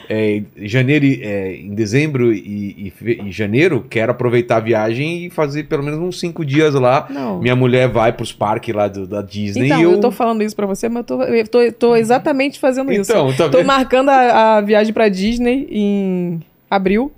é, 0.09 0.43
em 0.57 0.69
janeiro, 0.69 1.05
e- 1.05 1.23
é, 1.23 1.55
em 1.57 1.75
dezembro 1.75 2.33
e, 2.33 2.93
e 2.99 3.29
e 3.29 3.31
janeiro, 3.31 3.85
quero 3.89 4.11
aproveitar 4.13 4.57
a 4.57 4.61
viagem 4.61 5.27
e 5.27 5.31
fazer 5.31 5.65
pelo 5.65 5.83
menos 5.83 5.99
uns 6.01 6.19
cinco 6.19 6.45
dias 6.45 6.75
lá. 6.75 7.07
Não. 7.11 7.39
Minha 7.41 7.55
mulher 7.55 7.89
vai 7.89 8.13
pros 8.13 8.33
parques 8.33 8.75
lá 8.75 8.89
do- 8.89 9.07
da 9.07 9.21
Disney 9.23 9.67
Então, 9.67 9.81
eu... 9.83 9.93
eu. 9.93 10.01
tô 10.01 10.11
falando 10.11 10.43
isso 10.43 10.57
pra 10.57 10.67
você, 10.67 10.89
mas 10.89 10.99
eu 11.01 11.05
tô, 11.05 11.23
eu 11.23 11.47
tô, 11.49 11.73
tô 11.73 11.97
exatamente 11.97 12.59
fazendo 12.59 12.91
isso. 12.93 13.11
Então, 13.11 13.33
tá 13.35 13.49
Tô 13.49 13.59
vendo? 13.59 13.67
marcando 13.67 14.09
a, 14.09 14.57
a 14.57 14.61
viagem 14.61 14.93
pra 14.93 15.09
Disney 15.09 15.67
em 15.71 16.41
abril 16.71 17.13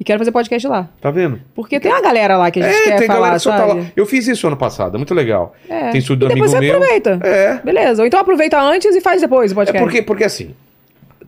e 0.00 0.04
quero 0.04 0.18
fazer 0.20 0.30
podcast 0.30 0.68
lá. 0.68 0.88
Tá 1.00 1.10
vendo? 1.10 1.40
Porque 1.54 1.80
tem 1.80 1.90
uma 1.90 2.00
galera 2.00 2.36
lá 2.36 2.50
que 2.52 2.60
a 2.60 2.68
gente 2.70 2.76
É, 2.76 2.84
quer 2.84 2.98
tem 2.98 3.06
falar, 3.08 3.18
galera 3.18 3.36
que 3.36 3.42
só 3.42 3.50
tá 3.50 3.66
sabe? 3.66 3.80
lá. 3.80 3.86
Eu 3.96 4.06
fiz 4.06 4.28
isso 4.28 4.46
ano 4.46 4.56
passado, 4.56 4.94
é 4.94 4.98
muito 4.98 5.12
legal. 5.12 5.56
É. 5.68 5.90
Tem 5.90 5.98
estudo 5.98 6.20
do 6.26 6.30
E 6.30 6.32
amigo 6.32 6.46
você 6.48 6.60
meu. 6.60 6.74
aproveita. 6.76 7.18
É. 7.24 7.60
Beleza. 7.64 8.02
Ou 8.02 8.06
então 8.06 8.20
aproveita 8.20 8.60
antes 8.60 8.94
e 8.94 9.00
faz 9.00 9.20
depois 9.20 9.50
o 9.50 9.54
É 9.54 9.56
podcast. 9.56 9.82
porque, 9.84 10.02
porque 10.02 10.24
assim, 10.24 10.54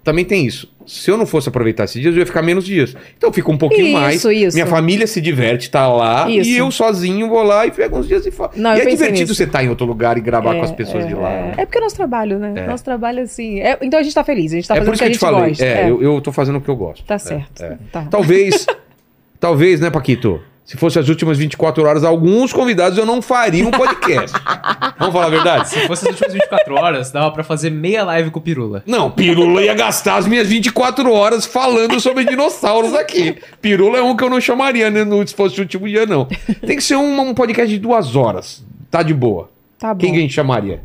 também 0.02 0.24
tem 0.24 0.46
isso. 0.46 0.70
Se 0.86 1.10
eu 1.10 1.16
não 1.16 1.26
fosse 1.26 1.48
aproveitar 1.48 1.84
esses 1.84 2.00
dias, 2.00 2.14
eu 2.14 2.20
ia 2.20 2.26
ficar 2.26 2.42
menos 2.42 2.64
dias. 2.64 2.96
Então 3.16 3.28
eu 3.30 3.32
fico 3.34 3.52
um 3.52 3.56
pouquinho 3.58 3.86
Isso, 3.88 3.92
mais. 3.92 4.24
isso. 4.24 4.54
Minha 4.56 4.66
família 4.66 5.06
se 5.06 5.20
diverte, 5.20 5.70
tá 5.70 5.86
lá. 5.86 6.28
Isso. 6.28 6.48
E 6.50 6.56
eu 6.56 6.70
sozinho 6.70 7.28
vou 7.28 7.42
lá 7.42 7.66
e 7.66 7.70
pego 7.70 7.98
uns 7.98 8.08
dias 8.08 8.26
e 8.26 8.30
faço. 8.30 8.58
Não, 8.58 8.74
e 8.74 8.80
é 8.80 8.84
divertido 8.86 9.20
nisso. 9.20 9.34
você 9.34 9.44
estar 9.44 9.62
em 9.62 9.68
outro 9.68 9.86
lugar 9.86 10.18
e 10.18 10.20
gravar 10.20 10.54
com 10.54 10.62
as 10.62 10.72
pessoas 10.72 11.04
é, 11.04 11.08
de 11.08 11.14
lá. 11.14 11.30
É, 11.30 11.42
né? 11.42 11.54
É 11.58 11.66
porque 11.66 11.78
é 11.78 11.80
nosso 11.82 11.96
trabalho, 11.96 12.38
né? 12.38 12.52
É. 12.56 12.66
Nosso 12.66 12.82
trabalho, 12.84 13.22
assim. 13.22 13.60
é- 13.60 13.78
Então 13.82 14.00
a 14.00 14.02
gente 14.02 14.14
tá 14.14 14.24
feliz, 14.24 14.52
a 14.52 14.56
gente 14.56 14.66
tá 14.66 14.74
É 14.74 14.78
fazendo 14.78 14.86
por 14.86 14.90
o 14.90 14.94
isso 14.94 15.00
que 15.00 15.04
a 15.04 15.06
eu 15.06 15.10
te 15.10 15.14
gente 15.14 15.20
falei. 15.20 15.48
gosta. 15.50 15.64
É, 15.64 15.82
É, 15.86 15.90
Eu, 15.90 16.02
eu 16.02 16.20
tô 16.20 16.32
fazendo 16.32 16.56
o 16.56 16.60
que 16.60 16.68
eu 16.68 16.76
gosto. 16.76 17.04
Tá 17.04 17.14
É, 17.14 17.18
certo. 17.18 17.62
é. 17.62 17.78
Tá. 17.92 18.06
Talvez, 18.10 18.66
talvez, 19.38 19.80
né, 19.80 19.90
Paquito? 19.90 20.40
Se 20.70 20.76
fosse 20.76 21.00
as 21.00 21.08
últimas 21.08 21.36
24 21.36 21.84
horas, 21.84 22.04
alguns 22.04 22.52
convidados 22.52 22.96
eu 22.96 23.04
não 23.04 23.20
faria 23.20 23.66
um 23.66 23.72
podcast. 23.72 24.38
Vamos 25.00 25.12
falar 25.12 25.26
a 25.26 25.28
verdade? 25.28 25.68
Se 25.68 25.84
fosse 25.88 26.08
as 26.08 26.12
últimas 26.14 26.32
24 26.32 26.74
horas, 26.76 27.10
dava 27.10 27.28
pra 27.32 27.42
fazer 27.42 27.70
meia 27.70 28.04
live 28.04 28.30
com 28.30 28.38
o 28.38 28.42
Pirula. 28.42 28.80
Não, 28.86 29.10
Pirula 29.10 29.64
ia 29.64 29.74
gastar 29.74 30.14
as 30.14 30.28
minhas 30.28 30.46
24 30.46 31.12
horas 31.12 31.44
falando 31.44 31.98
sobre 31.98 32.24
dinossauros 32.24 32.94
aqui. 32.94 33.36
Pirula 33.60 33.98
é 33.98 34.02
um 34.02 34.14
que 34.14 34.22
eu 34.22 34.30
não 34.30 34.40
chamaria, 34.40 34.88
né, 34.92 35.02
no, 35.02 35.26
se 35.26 35.34
fosse 35.34 35.58
o 35.58 35.62
último 35.62 35.88
dia, 35.88 36.06
não. 36.06 36.26
Tem 36.64 36.76
que 36.76 36.84
ser 36.84 36.94
um, 36.94 37.20
um 37.20 37.34
podcast 37.34 37.68
de 37.68 37.80
duas 37.80 38.14
horas. 38.14 38.64
Tá 38.88 39.02
de 39.02 39.12
boa. 39.12 39.50
Tá 39.76 39.92
bom. 39.92 39.98
Quem 39.98 40.12
que 40.12 40.18
a 40.18 40.22
gente 40.22 40.34
chamaria? 40.34 40.84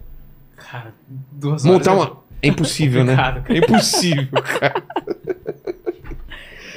Cara, 0.57 0.95
duas 1.31 1.63
horas. 1.63 1.77
Montar 1.77 1.91
é- 1.91 1.93
uma. 1.93 2.25
É 2.41 2.47
impossível, 2.47 3.03
né? 3.03 3.15
Cara. 3.15 3.43
É 3.49 3.57
impossível, 3.57 4.27
cara. 4.59 4.83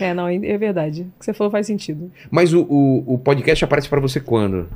É, 0.00 0.14
não, 0.14 0.28
é 0.28 0.58
verdade. 0.58 1.02
O 1.02 1.18
que 1.18 1.24
você 1.24 1.32
falou 1.32 1.50
faz 1.50 1.66
sentido. 1.66 2.10
Mas 2.30 2.52
o, 2.52 2.62
o, 2.62 3.14
o 3.14 3.18
podcast 3.18 3.64
aparece 3.64 3.88
pra 3.88 4.00
você 4.00 4.20
quando? 4.20 4.68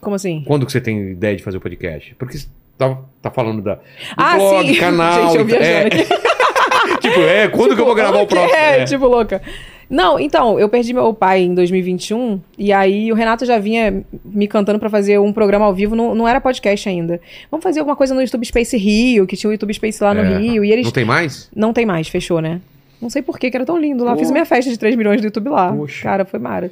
Como 0.00 0.16
assim? 0.16 0.42
Quando 0.46 0.66
que 0.66 0.72
você 0.72 0.80
tem 0.80 1.10
ideia 1.12 1.36
de 1.36 1.42
fazer 1.42 1.56
o 1.56 1.60
podcast? 1.60 2.14
Porque 2.16 2.36
você 2.38 2.46
tá, 2.76 2.98
tá 3.22 3.30
falando 3.30 3.62
da, 3.62 3.74
do 3.76 3.80
Ah, 4.16 4.36
blog, 4.36 4.66
sim. 4.68 4.74
canal. 4.80 5.22
Gente, 5.28 5.36
eu 5.38 5.44
viajando 5.44 5.66
é, 5.66 5.86
aqui. 5.86 6.04
tipo, 7.00 7.20
é, 7.20 7.48
quando 7.48 7.74
que 7.74 7.80
eu 7.80 7.86
vou 7.86 7.94
gravar 7.94 8.18
o 8.18 8.22
Ok, 8.22 8.36
próximo? 8.36 8.56
É, 8.60 8.80
É. 8.80 8.84
tipo 8.84 9.06
louca. 9.06 9.40
Não, 9.88 10.18
então, 10.18 10.58
eu 10.58 10.68
perdi 10.68 10.92
meu 10.94 11.12
pai 11.12 11.42
em 11.42 11.54
2021 11.54 12.40
e 12.58 12.72
aí 12.72 13.12
o 13.12 13.14
Renato 13.14 13.44
já 13.44 13.58
vinha 13.58 14.02
me 14.24 14.48
cantando 14.48 14.78
pra 14.78 14.88
fazer 14.88 15.20
um 15.20 15.30
programa 15.32 15.66
ao 15.66 15.74
vivo, 15.74 15.94
não, 15.94 16.14
não 16.14 16.26
era 16.26 16.40
podcast 16.40 16.88
ainda. 16.88 17.20
Vamos 17.50 17.62
fazer 17.62 17.80
alguma 17.80 17.94
coisa 17.94 18.14
no 18.14 18.20
YouTube 18.22 18.46
Space 18.46 18.76
Rio, 18.78 19.26
que 19.26 19.36
tinha 19.36 19.48
o 19.48 19.52
YouTube 19.52 19.72
Space 19.74 20.02
lá 20.02 20.14
no 20.14 20.22
É. 20.22 20.38
Rio, 20.38 20.64
e 20.64 20.72
eles 20.72 20.86
Não 20.86 20.92
tem 20.92 21.04
mais? 21.04 21.50
Não 21.54 21.72
tem 21.72 21.84
mais, 21.86 22.08
fechou, 22.08 22.40
né? 22.40 22.60
Não 23.00 23.10
sei 23.10 23.22
por 23.22 23.38
que 23.38 23.50
era 23.54 23.64
tão 23.64 23.78
lindo 23.78 24.04
lá. 24.04 24.16
Fiz 24.16 24.30
minha 24.30 24.44
festa 24.44 24.70
de 24.70 24.78
3 24.78 24.96
milhões 24.96 25.20
do 25.20 25.24
YouTube 25.24 25.48
lá. 25.48 25.72
Poxa. 25.72 26.02
Cara, 26.02 26.24
foi 26.24 26.38
mara. 26.38 26.70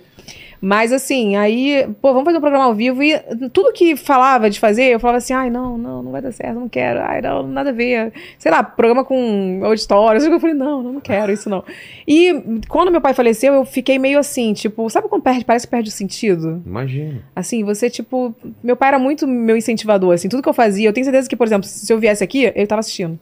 Mas 0.64 0.92
assim, 0.92 1.34
aí, 1.34 1.88
pô, 2.00 2.12
vamos 2.12 2.24
fazer 2.24 2.38
um 2.38 2.40
programa 2.40 2.66
ao 2.66 2.72
vivo 2.74 3.02
e 3.02 3.18
tudo 3.52 3.72
que 3.72 3.96
falava 3.96 4.48
de 4.48 4.60
fazer, 4.60 4.84
eu 4.84 5.00
falava 5.00 5.18
assim, 5.18 5.32
ai, 5.34 5.50
não, 5.50 5.76
não, 5.76 6.04
não 6.04 6.12
vai 6.12 6.22
dar 6.22 6.30
certo, 6.30 6.54
não 6.54 6.68
quero, 6.68 7.00
ai, 7.00 7.20
não, 7.20 7.44
nada 7.48 7.70
a 7.70 7.72
ver. 7.72 8.12
Sei 8.38 8.48
lá, 8.48 8.62
programa 8.62 9.04
com 9.04 9.60
auditório, 9.64 10.22
eu 10.22 10.38
falei, 10.38 10.54
não, 10.54 10.80
não, 10.80 10.92
não 10.92 11.00
quero 11.00 11.32
isso 11.32 11.50
não. 11.50 11.64
E 12.06 12.60
quando 12.68 12.92
meu 12.92 13.00
pai 13.00 13.12
faleceu, 13.12 13.52
eu 13.54 13.64
fiquei 13.64 13.98
meio 13.98 14.20
assim, 14.20 14.52
tipo, 14.52 14.88
sabe 14.88 15.08
quando 15.08 15.22
perde, 15.22 15.44
parece 15.44 15.66
que 15.66 15.70
perde 15.72 15.88
o 15.88 15.92
sentido? 15.92 16.62
Imagina. 16.64 17.24
Assim, 17.34 17.64
você, 17.64 17.90
tipo, 17.90 18.32
meu 18.62 18.76
pai 18.76 18.90
era 18.90 19.00
muito 19.00 19.26
meu 19.26 19.56
incentivador, 19.56 20.14
assim, 20.14 20.28
tudo 20.28 20.44
que 20.44 20.48
eu 20.48 20.54
fazia, 20.54 20.88
eu 20.88 20.92
tenho 20.92 21.04
certeza 21.04 21.28
que, 21.28 21.34
por 21.34 21.48
exemplo, 21.48 21.66
se 21.66 21.92
eu 21.92 21.98
viesse 21.98 22.22
aqui, 22.22 22.52
ele 22.54 22.68
tava 22.68 22.78
assistindo. 22.78 23.18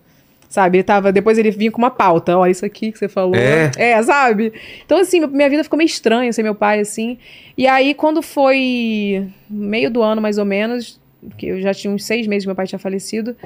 Sabe, 0.50 0.78
ele 0.78 0.82
tava, 0.82 1.12
depois 1.12 1.38
ele 1.38 1.52
vinha 1.52 1.70
com 1.70 1.78
uma 1.78 1.92
pauta, 1.92 2.36
olha 2.36 2.50
isso 2.50 2.66
aqui 2.66 2.90
que 2.90 2.98
você 2.98 3.08
falou. 3.08 3.36
É. 3.36 3.70
É, 3.76 4.02
sabe? 4.02 4.52
Então, 4.84 4.98
assim, 4.98 5.24
minha 5.28 5.48
vida 5.48 5.62
ficou 5.62 5.76
meio 5.76 5.86
estranha 5.86 6.32
sem 6.32 6.42
meu 6.42 6.56
pai, 6.56 6.80
assim. 6.80 7.18
E 7.56 7.68
aí, 7.68 7.94
quando 7.94 8.20
foi 8.20 9.28
meio 9.48 9.88
do 9.92 10.02
ano, 10.02 10.20
mais 10.20 10.38
ou 10.38 10.44
menos, 10.44 11.00
que 11.38 11.46
eu 11.46 11.60
já 11.60 11.72
tinha 11.72 11.92
uns 11.92 12.04
seis 12.04 12.26
meses 12.26 12.42
que 12.42 12.48
meu 12.48 12.56
pai 12.56 12.66
tinha 12.66 12.80
falecido, 12.80 13.36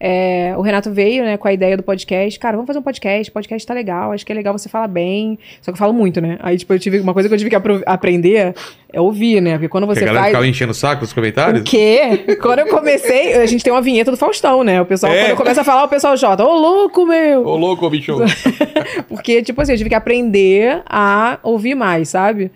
é, 0.00 0.54
o 0.56 0.60
Renato 0.60 0.90
veio, 0.92 1.24
né, 1.24 1.36
com 1.36 1.46
a 1.48 1.52
ideia 1.52 1.76
do 1.76 1.82
podcast. 1.82 2.38
Cara, 2.38 2.56
vamos 2.56 2.66
fazer 2.66 2.78
um 2.78 2.82
podcast, 2.82 3.30
podcast 3.30 3.66
tá 3.66 3.72
legal, 3.72 4.12
acho 4.12 4.26
que 4.26 4.32
é 4.32 4.34
legal 4.34 4.56
você 4.56 4.68
falar 4.68 4.88
bem. 4.88 5.38
Só 5.62 5.70
que 5.70 5.76
eu 5.76 5.78
falo 5.78 5.92
muito, 5.92 6.20
né? 6.20 6.36
Aí, 6.40 6.58
tipo, 6.58 6.72
eu 6.72 6.78
tive 6.78 7.00
uma 7.00 7.14
coisa 7.14 7.28
que 7.28 7.34
eu 7.34 7.38
tive 7.38 7.50
que 7.50 7.56
aprender 7.86 8.54
é 8.92 9.00
ouvir, 9.00 9.40
né? 9.40 9.52
Porque 9.52 9.68
quando 9.68 9.86
você 9.86 10.00
a 10.02 10.06
galera 10.06 10.20
faz. 10.20 10.30
ficava 10.32 10.46
enchendo 10.46 10.72
o 10.72 10.74
saco 10.74 11.02
nos 11.02 11.12
comentários? 11.12 11.62
O 11.62 11.64
quê? 11.64 12.36
Quando 12.40 12.58
eu 12.60 12.66
comecei, 12.68 13.34
a 13.34 13.46
gente 13.46 13.62
tem 13.64 13.72
uma 13.72 13.82
vinheta 13.82 14.10
do 14.10 14.16
Faustão, 14.16 14.62
né? 14.62 14.80
O 14.80 14.86
pessoal, 14.86 15.12
É. 15.12 15.20
quando 15.22 15.30
eu 15.30 15.36
começo 15.36 15.60
a 15.60 15.64
falar, 15.64 15.84
o 15.84 15.88
pessoal 15.88 16.16
jota, 16.16 16.44
ô 16.44 16.52
louco, 16.58 17.06
meu! 17.06 17.44
Ô, 17.46 17.56
louco, 17.56 17.88
bicho. 17.88 18.16
Porque, 19.08 19.42
tipo 19.42 19.60
assim, 19.60 19.72
eu 19.72 19.78
tive 19.78 19.88
que 19.90 19.94
aprender 19.94 20.82
a 20.86 21.38
ouvir 21.42 21.74
mais, 21.74 22.08
sabe? 22.10 22.50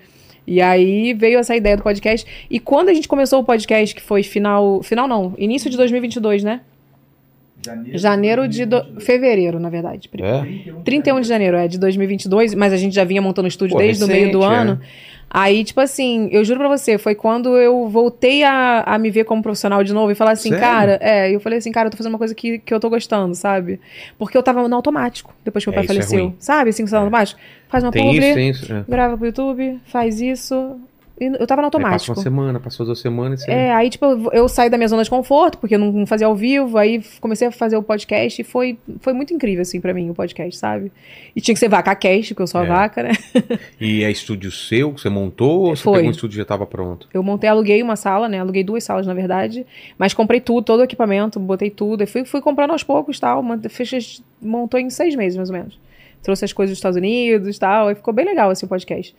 E 0.46 0.60
aí 0.62 1.12
veio 1.12 1.38
essa 1.38 1.54
ideia 1.54 1.76
do 1.76 1.82
podcast. 1.82 2.26
E 2.50 2.58
quando 2.58 2.88
a 2.88 2.94
gente 2.94 3.06
começou 3.06 3.40
o 3.40 3.44
podcast, 3.44 3.94
que 3.94 4.00
foi 4.02 4.22
final. 4.22 4.82
Final 4.82 5.06
não, 5.06 5.34
início 5.36 5.68
de 5.70 5.76
2022, 5.76 6.42
né? 6.42 6.60
Janeiro, 7.68 7.98
Janeiro 7.98 8.48
de. 8.48 8.64
Do... 8.66 9.00
Fevereiro, 9.00 9.58
na 9.60 9.68
verdade. 9.70 10.08
É? 10.20 10.80
31 10.84 11.20
de 11.20 11.28
janeiro, 11.28 11.56
é 11.56 11.68
de 11.68 11.78
2022, 11.78 12.54
mas 12.54 12.72
a 12.72 12.76
gente 12.76 12.94
já 12.94 13.04
vinha 13.04 13.20
montando 13.22 13.46
o 13.46 13.48
estúdio 13.48 13.74
Pô, 13.76 13.78
desde 13.82 14.02
o 14.04 14.08
meio 14.08 14.32
do 14.32 14.42
é. 14.42 14.46
ano. 14.46 14.80
Aí, 15.30 15.62
tipo 15.62 15.78
assim, 15.78 16.30
eu 16.32 16.42
juro 16.42 16.58
pra 16.60 16.68
você, 16.68 16.96
foi 16.96 17.14
quando 17.14 17.54
eu 17.58 17.86
voltei 17.88 18.42
a, 18.44 18.80
a 18.80 18.98
me 18.98 19.10
ver 19.10 19.24
como 19.24 19.42
profissional 19.42 19.84
de 19.84 19.92
novo 19.92 20.10
e 20.10 20.14
falar 20.14 20.30
assim, 20.30 20.48
Sério? 20.48 20.64
cara, 20.64 20.98
é, 21.02 21.30
eu 21.30 21.38
falei 21.38 21.58
assim, 21.58 21.70
cara, 21.70 21.88
eu 21.88 21.90
tô 21.90 21.98
fazendo 21.98 22.12
uma 22.12 22.18
coisa 22.18 22.34
que, 22.34 22.58
que 22.60 22.72
eu 22.72 22.80
tô 22.80 22.88
gostando, 22.88 23.34
sabe? 23.34 23.78
Porque 24.18 24.38
eu 24.38 24.42
tava 24.42 24.66
no 24.66 24.74
automático, 24.74 25.34
depois 25.44 25.62
que 25.62 25.70
meu 25.70 25.74
É, 25.78 25.84
pai 25.84 25.84
é 25.84 25.88
faleceu. 25.88 26.18
ruim. 26.28 26.36
sabe, 26.38 26.70
assim, 26.70 26.82
que 26.82 26.88
você 26.88 26.94
tá 26.96 27.00
no 27.00 27.04
automático? 27.06 27.38
Faz 27.68 27.84
uma 27.84 27.92
Tem 27.92 28.04
publi, 28.06 28.24
isso, 28.24 28.34
tem 28.34 28.48
isso. 28.48 28.72
É. 28.72 28.84
grava 28.88 29.18
pro 29.18 29.26
YouTube, 29.26 29.78
faz 29.84 30.18
isso. 30.18 30.80
Eu 31.20 31.46
tava 31.46 31.60
no 31.62 31.66
Aí 31.66 31.70
passa 31.72 31.76
automático. 31.78 32.12
uma 32.12 32.22
semana, 32.22 32.60
passou 32.60 32.86
duas 32.86 33.00
semanas. 33.00 33.42
Você... 33.42 33.50
É, 33.50 33.72
aí, 33.74 33.90
tipo, 33.90 34.04
eu- 34.04 34.30
eu 34.32 34.48
saí 34.48 34.70
da 34.70 34.76
minha 34.76 34.86
zona 34.88 35.02
de 35.02 35.10
conforto, 35.10 35.58
porque 35.58 35.74
eu 35.74 35.78
não 35.78 35.90
não 35.92 36.06
fazia 36.06 36.26
ao 36.26 36.36
vivo, 36.36 36.78
aí 36.78 37.02
comecei 37.20 37.48
a 37.48 37.50
fazer 37.50 37.76
o 37.76 37.82
podcast 37.82 38.40
e 38.40 38.44
foi, 38.44 38.78
foi 39.00 39.12
muito 39.12 39.34
incrível, 39.34 39.62
assim, 39.62 39.80
pra 39.80 39.92
mim, 39.92 40.08
o 40.10 40.14
podcast, 40.14 40.56
sabe? 40.58 40.92
E 41.34 41.40
tinha 41.40 41.54
que 41.54 41.58
ser 41.58 41.68
vaca 41.68 41.94
cast, 41.96 42.34
porque 42.34 42.42
eu 42.42 42.46
sou 42.46 42.60
a 42.60 42.64
É. 42.64 42.68
vaca, 42.68 43.02
né? 43.02 43.10
E 43.80 44.04
é 44.04 44.10
estúdio 44.10 44.50
seu 44.52 44.92
que 44.92 45.00
você 45.00 45.08
montou 45.08 45.62
ou 45.68 45.76
você 45.76 45.82
Foi. 45.82 45.94
pegou 45.94 46.08
um 46.08 46.12
estúdio 46.12 46.34
que 46.36 46.38
já 46.42 46.44
tava 46.44 46.66
pronto? 46.66 47.08
Eu 47.12 47.22
montei, 47.22 47.48
aluguei 47.50 47.82
uma 47.82 47.96
sala, 47.96 48.28
né? 48.28 48.38
Aluguei 48.40 48.62
duas 48.62 48.84
salas, 48.84 49.06
na 49.06 49.14
verdade. 49.14 49.66
Mas 49.98 50.14
comprei 50.14 50.40
tudo, 50.40 50.64
todo 50.64 50.80
o 50.80 50.84
equipamento, 50.84 51.40
botei 51.40 51.70
tudo. 51.70 52.02
E 52.02 52.06
fui, 52.06 52.24
fui 52.24 52.40
comprando 52.40 52.70
aos 52.72 52.82
poucos 52.82 53.18
tal. 53.18 53.42
fez- 53.68 54.22
montou 54.40 54.78
em 54.78 54.88
seis 54.90 55.14
meses, 55.16 55.36
mais 55.36 55.50
ou 55.50 55.56
menos. 55.56 55.78
Trouxe 56.22 56.44
as 56.44 56.52
coisas 56.52 56.72
dos 56.72 56.78
Estados 56.78 56.96
Unidos 56.96 57.56
e 57.56 57.58
tal. 57.60 57.90
E 57.90 57.94
ficou 57.94 58.12
bem 58.12 58.24
legal, 58.24 58.50
assim, 58.50 58.66
o 58.66 58.68
podcast. 58.68 59.14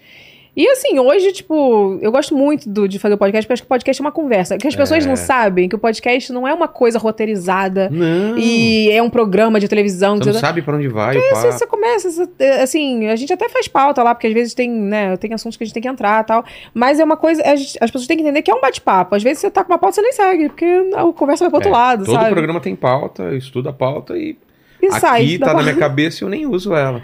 E 0.55 0.67
assim, 0.67 0.99
hoje, 0.99 1.31
tipo, 1.31 1.97
eu 2.01 2.11
gosto 2.11 2.35
muito 2.35 2.67
do- 2.67 2.87
de 2.87 2.99
fazer 2.99 3.13
o 3.13 3.17
podcast, 3.17 3.45
porque 3.45 3.53
acho 3.53 3.61
que 3.61 3.67
o 3.67 3.69
podcast 3.69 4.01
é 4.01 4.03
uma 4.03 4.11
conversa. 4.11 4.57
Que 4.57 4.67
as 4.67 4.75
pessoas 4.75 5.05
É. 5.05 5.07
não 5.07 5.15
sabem 5.15 5.69
que 5.69 5.75
o 5.75 5.79
podcast 5.79 6.33
não 6.33 6.45
é 6.47 6.53
uma 6.53 6.67
coisa 6.67 6.99
roteirizada 6.99 7.89
Não. 7.89 8.37
e 8.37 8.89
é 8.91 9.01
um 9.01 9.09
programa 9.09 9.59
de 9.59 9.67
televisão. 9.67 10.17
Você 10.17 10.31
não 10.33 10.39
sabe 10.39 10.61
pra 10.61 10.75
onde 10.75 10.87
vai. 10.87 11.15
Aí 11.15 11.29
pá. 11.29 11.35
você, 11.35 11.51
você 11.51 11.67
começa, 11.67 12.09
você- 12.11 12.29
é, 12.39 12.61
assim, 12.63 13.07
a 13.07 13.15
gente 13.15 13.31
até 13.31 13.47
faz 13.47 13.67
pauta 13.67 14.03
lá, 14.03 14.13
porque 14.13 14.27
às 14.27 14.33
vezes 14.33 14.53
tem, 14.53 14.69
né, 14.69 15.15
tem 15.17 15.33
assuntos 15.33 15.55
que 15.55 15.63
a 15.63 15.65
gente 15.65 15.73
tem 15.73 15.83
que 15.83 15.87
entrar 15.89 16.23
e 16.23 16.25
tal, 16.27 16.43
mas 16.73 16.99
é 16.99 17.03
uma 17.03 17.15
coisa, 17.17 17.41
gente- 17.55 17.77
as 17.79 17.89
pessoas 17.91 18.07
têm 18.07 18.17
que 18.17 18.23
entender 18.23 18.41
que 18.41 18.51
é 18.51 18.55
um 18.55 18.59
bate-papo. 18.61 19.15
Às 19.15 19.23
vezes 19.23 19.39
você 19.39 19.49
tá 19.51 19.63
com 19.63 19.71
uma 19.71 19.77
pauta, 19.79 19.95
você 19.95 20.01
nem 20.01 20.11
segue, 20.11 20.49
porque 20.49 20.65
a 20.95 21.03
conversa 21.13 21.45
vai 21.45 21.49
pro 21.49 21.57
outro 21.57 21.69
É, 21.69 21.73
lado, 21.73 22.05
Todo 22.05 22.15
sabe? 22.15 22.31
programa 22.31 22.59
tem 22.59 22.75
pauta, 22.75 23.23
eu 23.23 23.37
estudo 23.37 23.69
a 23.69 23.73
pauta 23.73 24.17
e 24.17 24.35
E 24.81 24.87
aqui 24.87 24.99
sai. 24.99 25.37
tá 25.37 25.45
na 25.47 25.53
pra- 25.53 25.63
minha 25.63 25.75
cabeça 25.75 26.23
e 26.23 26.25
eu 26.25 26.29
nem 26.29 26.45
uso 26.45 26.73
ela. 26.73 27.01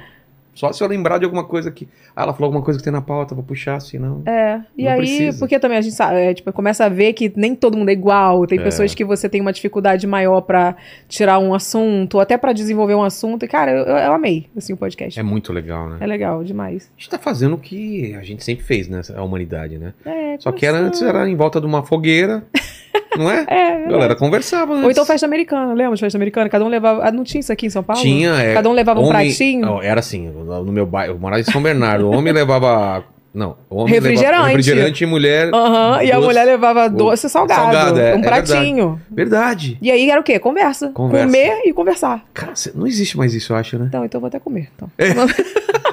Só 0.55 0.71
se 0.73 0.81
eu 0.83 0.87
lembrar 0.87 1.19
de 1.19 1.25
alguma 1.25 1.43
coisa 1.43 1.69
que. 1.69 1.87
Ah, 2.15 2.23
ela 2.23 2.33
falou 2.33 2.45
alguma 2.47 2.63
coisa 2.63 2.79
que 2.79 2.83
tem 2.83 2.91
na 2.93 3.01
pauta, 3.01 3.35
vou 3.35 3.43
puxar, 3.43 3.79
senão. 3.81 4.23
É, 4.25 4.61
e 4.77 4.85
Não 4.85 4.91
aí, 4.93 4.97
precisa. 4.99 5.37
porque 5.37 5.59
também 5.59 5.77
a 5.77 5.81
gente 5.81 5.93
sabe, 5.93 6.15
é, 6.17 6.33
tipo, 6.33 6.51
começa 6.53 6.85
a 6.85 6.89
ver 6.89 7.11
que 7.13 7.31
nem 7.35 7.53
todo 7.53 7.77
mundo 7.77 7.89
é 7.89 7.91
igual, 7.91 8.47
tem 8.47 8.57
É. 8.59 8.63
pessoas 8.63 8.95
que 8.95 9.03
você 9.05 9.27
tem 9.29 9.41
uma 9.41 9.51
dificuldade 9.53 10.07
maior 10.07 10.41
pra 10.41 10.75
tirar 11.09 11.37
um 11.39 11.53
assunto, 11.53 12.15
ou 12.15 12.21
até 12.21 12.37
pra 12.37 12.53
desenvolver 12.53 12.95
um 12.95 13.03
assunto, 13.03 13.43
e 13.43 13.47
cara, 13.47 13.71
eu, 13.71 13.83
eu 13.85 14.13
amei, 14.13 14.47
assim, 14.55 14.71
o 14.73 14.77
podcast. 14.77 15.19
É 15.19 15.23
muito 15.23 15.51
legal, 15.51 15.89
né? 15.89 15.97
É 15.99 16.07
legal 16.07 16.43
demais. 16.43 16.89
A 16.97 16.99
gente 16.99 17.09
tá 17.09 17.19
fazendo 17.19 17.55
o 17.55 17.57
que 17.59 18.15
a 18.15 18.23
gente 18.23 18.43
sempre 18.43 18.63
fez, 18.63 18.87
né? 18.87 19.01
A 19.15 19.21
humanidade, 19.23 19.77
né? 19.77 19.93
É, 20.05 20.37
Só 20.39 20.51
que 20.53 20.65
era, 20.65 20.77
antes 20.77 21.01
era 21.01 21.29
em 21.29 21.35
volta 21.35 21.59
de 21.59 21.65
uma 21.67 21.83
fogueira, 21.83 22.43
não 23.17 23.29
é? 23.31 23.45
É, 23.49 23.85
A 23.85 23.89
galera 23.89 24.15
conversava 24.15 24.73
antes. 24.73 24.85
Ou 24.85 24.91
então 24.91 25.05
festa 25.05 25.25
americana, 25.25 25.73
lembra 25.73 25.95
de 25.95 26.01
festa 26.01 26.17
americana? 26.17 26.49
Cada 26.49 26.63
um 26.65 26.67
levava. 26.67 27.07
Ah, 27.07 27.11
não 27.11 27.23
tinha 27.23 27.39
isso 27.39 27.51
aqui 27.53 27.67
em 27.67 27.69
São 27.69 27.83
Paulo? 27.83 28.01
Tinha, 28.01 28.31
é, 28.35 28.53
Cada 28.53 28.69
um 28.69 28.73
levava 28.73 28.99
um 28.99 29.03
homem- 29.03 29.27
pratinho. 29.27 29.67
Ó, 29.69 29.81
Era 29.81 29.99
assim, 29.99 30.27
no 30.29 30.71
meu 30.71 30.85
bairro, 30.85 31.13
eu 31.13 31.19
morava 31.19 31.41
em 31.41 31.43
São 31.45 31.61
Bernardo. 31.61 32.07
O 32.07 32.11
homem 32.11 32.31
levava 32.33 33.03
Não, 33.33 33.57
homem 33.69 33.93
Refrigerante. 33.93 34.47
refrigerante 34.47 35.03
e 35.03 35.07
mulher. 35.07 35.49
Aham, 35.53 36.01
e 36.03 36.11
a 36.11 36.19
mulher 36.19 36.45
levava 36.45 36.89
doce 36.89 37.29
salgado. 37.29 37.61
salgado, 37.61 37.99
é, 37.99 38.15
um 38.15 38.19
é 38.19 38.21
pratinho. 38.23 39.01
Verdade. 39.11 39.77
e 39.81 39.91
aí 39.91 40.09
era 40.09 40.19
o 40.19 40.23
quê? 40.23 40.39
Conversa. 40.39 40.89
Conversa. 40.89 41.25
Comer 41.25 41.61
e 41.65 41.73
conversar. 41.73 42.23
Cara, 42.33 42.53
não 42.73 42.87
existe 42.87 43.17
mais 43.17 43.33
isso, 43.33 43.51
eu 43.53 43.57
acho, 43.57 43.77
né? 43.77 43.85
Então, 43.89 44.05
então 44.05 44.17
eu 44.17 44.21
vou 44.21 44.27
até 44.29 44.39
comer. 44.39 44.69
Então. 44.75 44.89
É. 44.97 45.09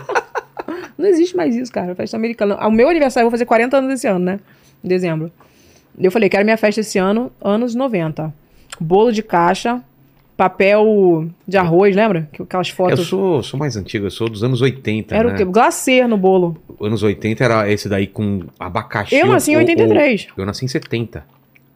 Não 0.98 1.08
existe 1.08 1.36
mais 1.36 1.56
isso, 1.56 1.72
cara. 1.72 1.94
Festa 1.96 2.16
americana. 2.16 2.56
O 2.66 2.70
meu 2.70 2.88
aniversário, 2.88 3.24
eu 3.26 3.30
vou 3.30 3.32
fazer 3.36 3.44
40 3.44 3.76
anos 3.76 3.92
esse 3.94 4.06
ano, 4.06 4.20
né? 4.24 4.38
Em 4.84 4.88
dezembro. 4.88 5.32
Eu 5.98 6.10
falei, 6.10 6.28
quero 6.28 6.44
minha 6.44 6.56
festa 6.56 6.80
esse 6.80 6.98
ano, 6.98 7.30
anos 7.40 7.74
90. 7.74 8.32
Bolo 8.80 9.12
de 9.12 9.22
caixa, 9.22 9.82
papel 10.36 11.28
de 11.46 11.56
arroz, 11.56 11.94
lembra? 11.94 12.28
Que- 12.32 12.42
Aquelas 12.42 12.68
Eu 12.70 12.74
fotos. 12.74 13.06
sou, 13.06 13.42
sou 13.42 13.58
mais 13.58 13.76
antigo, 13.76 14.06
eu 14.06 14.10
sou 14.10 14.28
dos 14.28 14.42
anos 14.42 14.60
80. 14.60 15.14
Era 15.14 15.28
né? 15.28 15.34
o 15.34 15.36
quê? 15.36 15.44
Glacê 15.44 16.06
no 16.06 16.16
bolo. 16.16 16.56
Anos 16.80 17.02
80 17.02 17.44
era 17.44 17.70
esse 17.70 17.88
daí 17.88 18.06
com 18.06 18.40
abacaxi. 18.58 19.14
Eu 19.16 19.26
nasci 19.26 19.52
em 19.52 19.54
ou- 19.56 19.60
83. 19.60 20.26
ou- 20.36 20.42
eu 20.42 20.46
nasci 20.46 20.64
em 20.64 20.68
70. 20.68 21.24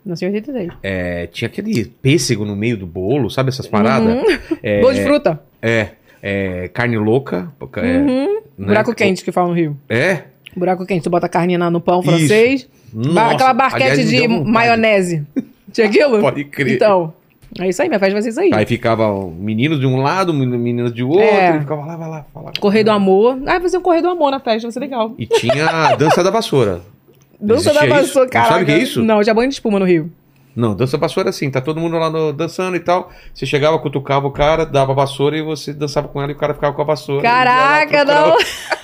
Nasci 0.05 0.25
em 0.25 0.29
83. 0.29 0.73
É, 0.83 1.27
tinha 1.27 1.47
aquele 1.49 1.85
pêssego 1.85 2.45
no 2.45 2.57
meio 2.57 2.77
do 2.77 2.87
bolo, 2.87 3.29
sabe 3.31 3.51
essas 3.51 3.67
paradas? 3.67 4.17
É, 4.63 4.77
Uhum. 4.77 4.81
Bolo 4.83 4.95
de 4.95 5.03
fruta. 5.03 5.41
é, 5.61 5.89
é, 6.23 6.69
carne 6.69 6.97
louca. 6.97 7.53
É, 7.77 7.99
Uhum. 7.99 8.41
né? 8.59 8.67
Buraco 8.67 8.95
quente 8.95 9.23
que 9.25 9.31
fala 9.33 9.49
no 9.49 9.55
Rio. 9.55 9.77
É? 9.89 10.23
Buraco 10.57 10.85
quente. 10.87 11.03
Tu 11.05 11.11
bota 11.11 11.27
a 11.27 11.29
carne 11.29 11.57
na- 11.59 11.71
no 11.71 11.81
pão 11.81 12.01
Isso. 12.01 12.09
francês. 12.11 12.69
Nossa, 12.93 13.35
aquela 13.35 13.53
barquete 13.53 14.01
aliás, 14.01 14.09
de 14.09 14.29
maionese. 14.29 15.25
Tinha 15.73 15.87
aquilo? 15.87 16.21
Pode 16.21 16.45
crer. 16.45 16.75
Então. 16.77 17.13
É 17.59 17.69
isso 17.69 17.81
aí, 17.81 17.89
minha 17.89 17.99
festa 17.99 18.13
vai 18.13 18.23
ser 18.23 18.29
isso 18.31 18.41
aí. 18.41 18.51
Aí 18.53 18.67
ficava 18.67 19.09
meninos 19.39 19.81
de 19.81 19.87
um 19.87 20.03
lado, 20.03 20.35
meninos 20.35 20.93
de 20.93 21.03
outro, 21.03 21.23
É. 21.23 21.57
e 21.57 21.61
ficava 21.61 21.87
lá, 21.87 21.97
vai 21.97 22.09
lá, 22.11 22.25
fala. 22.35 22.53
Correio 22.61 22.85
do 22.85 22.91
amor. 22.91 23.39
Ah, 23.47 23.53
vai 23.53 23.61
fazer 23.63 23.79
um 23.79 23.83
correio 23.83 24.03
do 24.03 24.09
amor 24.11 24.31
na 24.31 24.41
festa, 24.41 24.63
vai 24.63 24.73
ser 24.73 24.81
legal. 24.81 25.15
E 25.19 25.27
tinha 25.27 25.67
a 25.67 25.95
dança 25.97 26.23
da 26.23 26.31
vassoura. 26.31 26.83
Dança 27.41 27.73
da 27.73 27.81
Existia 27.81 27.87
isso? 28.01 28.07
vassoura, 28.09 28.29
cara. 28.29 28.49
sabe 28.49 28.63
o 28.63 28.67
que 28.67 28.73
é 28.73 28.79
isso? 28.79 29.03
Não, 29.03 29.23
já 29.23 29.33
banho 29.33 29.49
de 29.49 29.55
espuma 29.55 29.79
no 29.79 29.85
Rio. 29.87 30.11
Não, 30.55 30.75
dança 30.75 30.97
vassoura 30.99 31.29
assim, 31.31 31.51
tá 31.51 31.61
todo 31.61 31.79
mundo 31.81 31.97
lá 31.99 32.09
no- 32.11 32.33
dançando 32.33 32.77
e 32.77 32.81
tal. 32.81 33.11
Você 33.33 33.45
chegava, 33.47 33.79
cutucava 33.79 34.27
o 34.27 34.31
cara, 34.31 34.65
dava 34.67 34.93
a 34.93 34.95
vassoura 34.95 35.37
e 35.37 35.43
você 35.43 35.73
dançava 35.73 36.09
com 36.09 36.21
ela 36.21 36.33
e 36.33 36.35
o 36.35 36.39
cara 36.39 36.53
ficava 36.55 36.75
com 36.75 36.83
a 36.83 36.85
vassoura. 36.85 37.23
Caraca, 37.23 37.97
ela 37.97 38.05
não. 38.31 38.37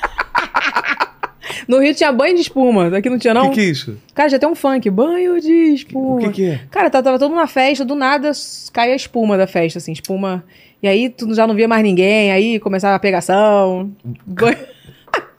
No 1.68 1.78
Rio 1.80 1.94
tinha 1.94 2.10
banho 2.12 2.34
de 2.34 2.40
espuma. 2.42 2.96
Aqui 2.96 3.08
não 3.10 3.18
tinha, 3.18 3.32
O 3.32 3.36
não? 3.36 3.48
que, 3.50 3.54
que 3.56 3.60
é 3.60 3.64
isso? 3.64 3.96
Cara, 4.14 4.28
já 4.28 4.38
tem 4.38 4.48
um 4.48 4.54
funk. 4.54 4.88
Banho 4.90 5.40
de 5.40 5.52
O 5.52 5.74
espuma. 5.74 6.20
que, 6.20 6.28
que 6.30 6.44
é? 6.46 6.60
Cara, 6.70 6.88
tava, 6.90 7.04
tava 7.04 7.18
todo 7.18 7.30
mundo 7.30 7.40
na 7.40 7.46
festa, 7.46 7.84
do 7.84 7.94
nada 7.94 8.30
cai 8.72 8.92
a 8.92 8.96
espuma 8.96 9.36
da 9.38 9.46
festa, 9.46 9.78
assim, 9.78 9.92
espuma. 9.92 10.44
E 10.82 10.88
aí 10.88 11.08
tu 11.08 11.32
já 11.34 11.46
não 11.46 11.54
via 11.54 11.68
mais 11.68 11.82
ninguém, 11.82 12.32
aí 12.32 12.58
começava 12.58 12.96
a 12.96 12.98
pegação. 12.98 13.90
Banho- 14.26 14.56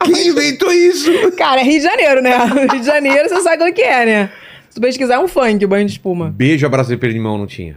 Quem 0.04 0.28
inventou 0.28 0.72
isso? 0.72 1.10
Cara, 1.36 1.60
é 1.60 1.64
Rio 1.64 1.78
de 1.78 1.84
Janeiro, 1.84 2.22
né? 2.22 2.36
Rio 2.72 2.80
de 2.80 2.86
Janeiro, 2.86 3.28
você 3.28 3.40
sabe 3.40 3.68
o 3.68 3.72
que 3.74 3.82
é, 3.82 4.06
né? 4.06 4.30
Se 4.70 4.76
tu 4.76 4.80
pesquisar, 4.80 5.14
é 5.14 5.18
um 5.18 5.28
funk, 5.28 5.64
banho 5.66 5.86
de 5.86 5.92
espuma. 5.92 6.30
Beijo, 6.34 6.64
abraço 6.66 6.90
de 6.90 6.96
pernimão 6.96 7.36
não 7.38 7.46
tinha. 7.46 7.76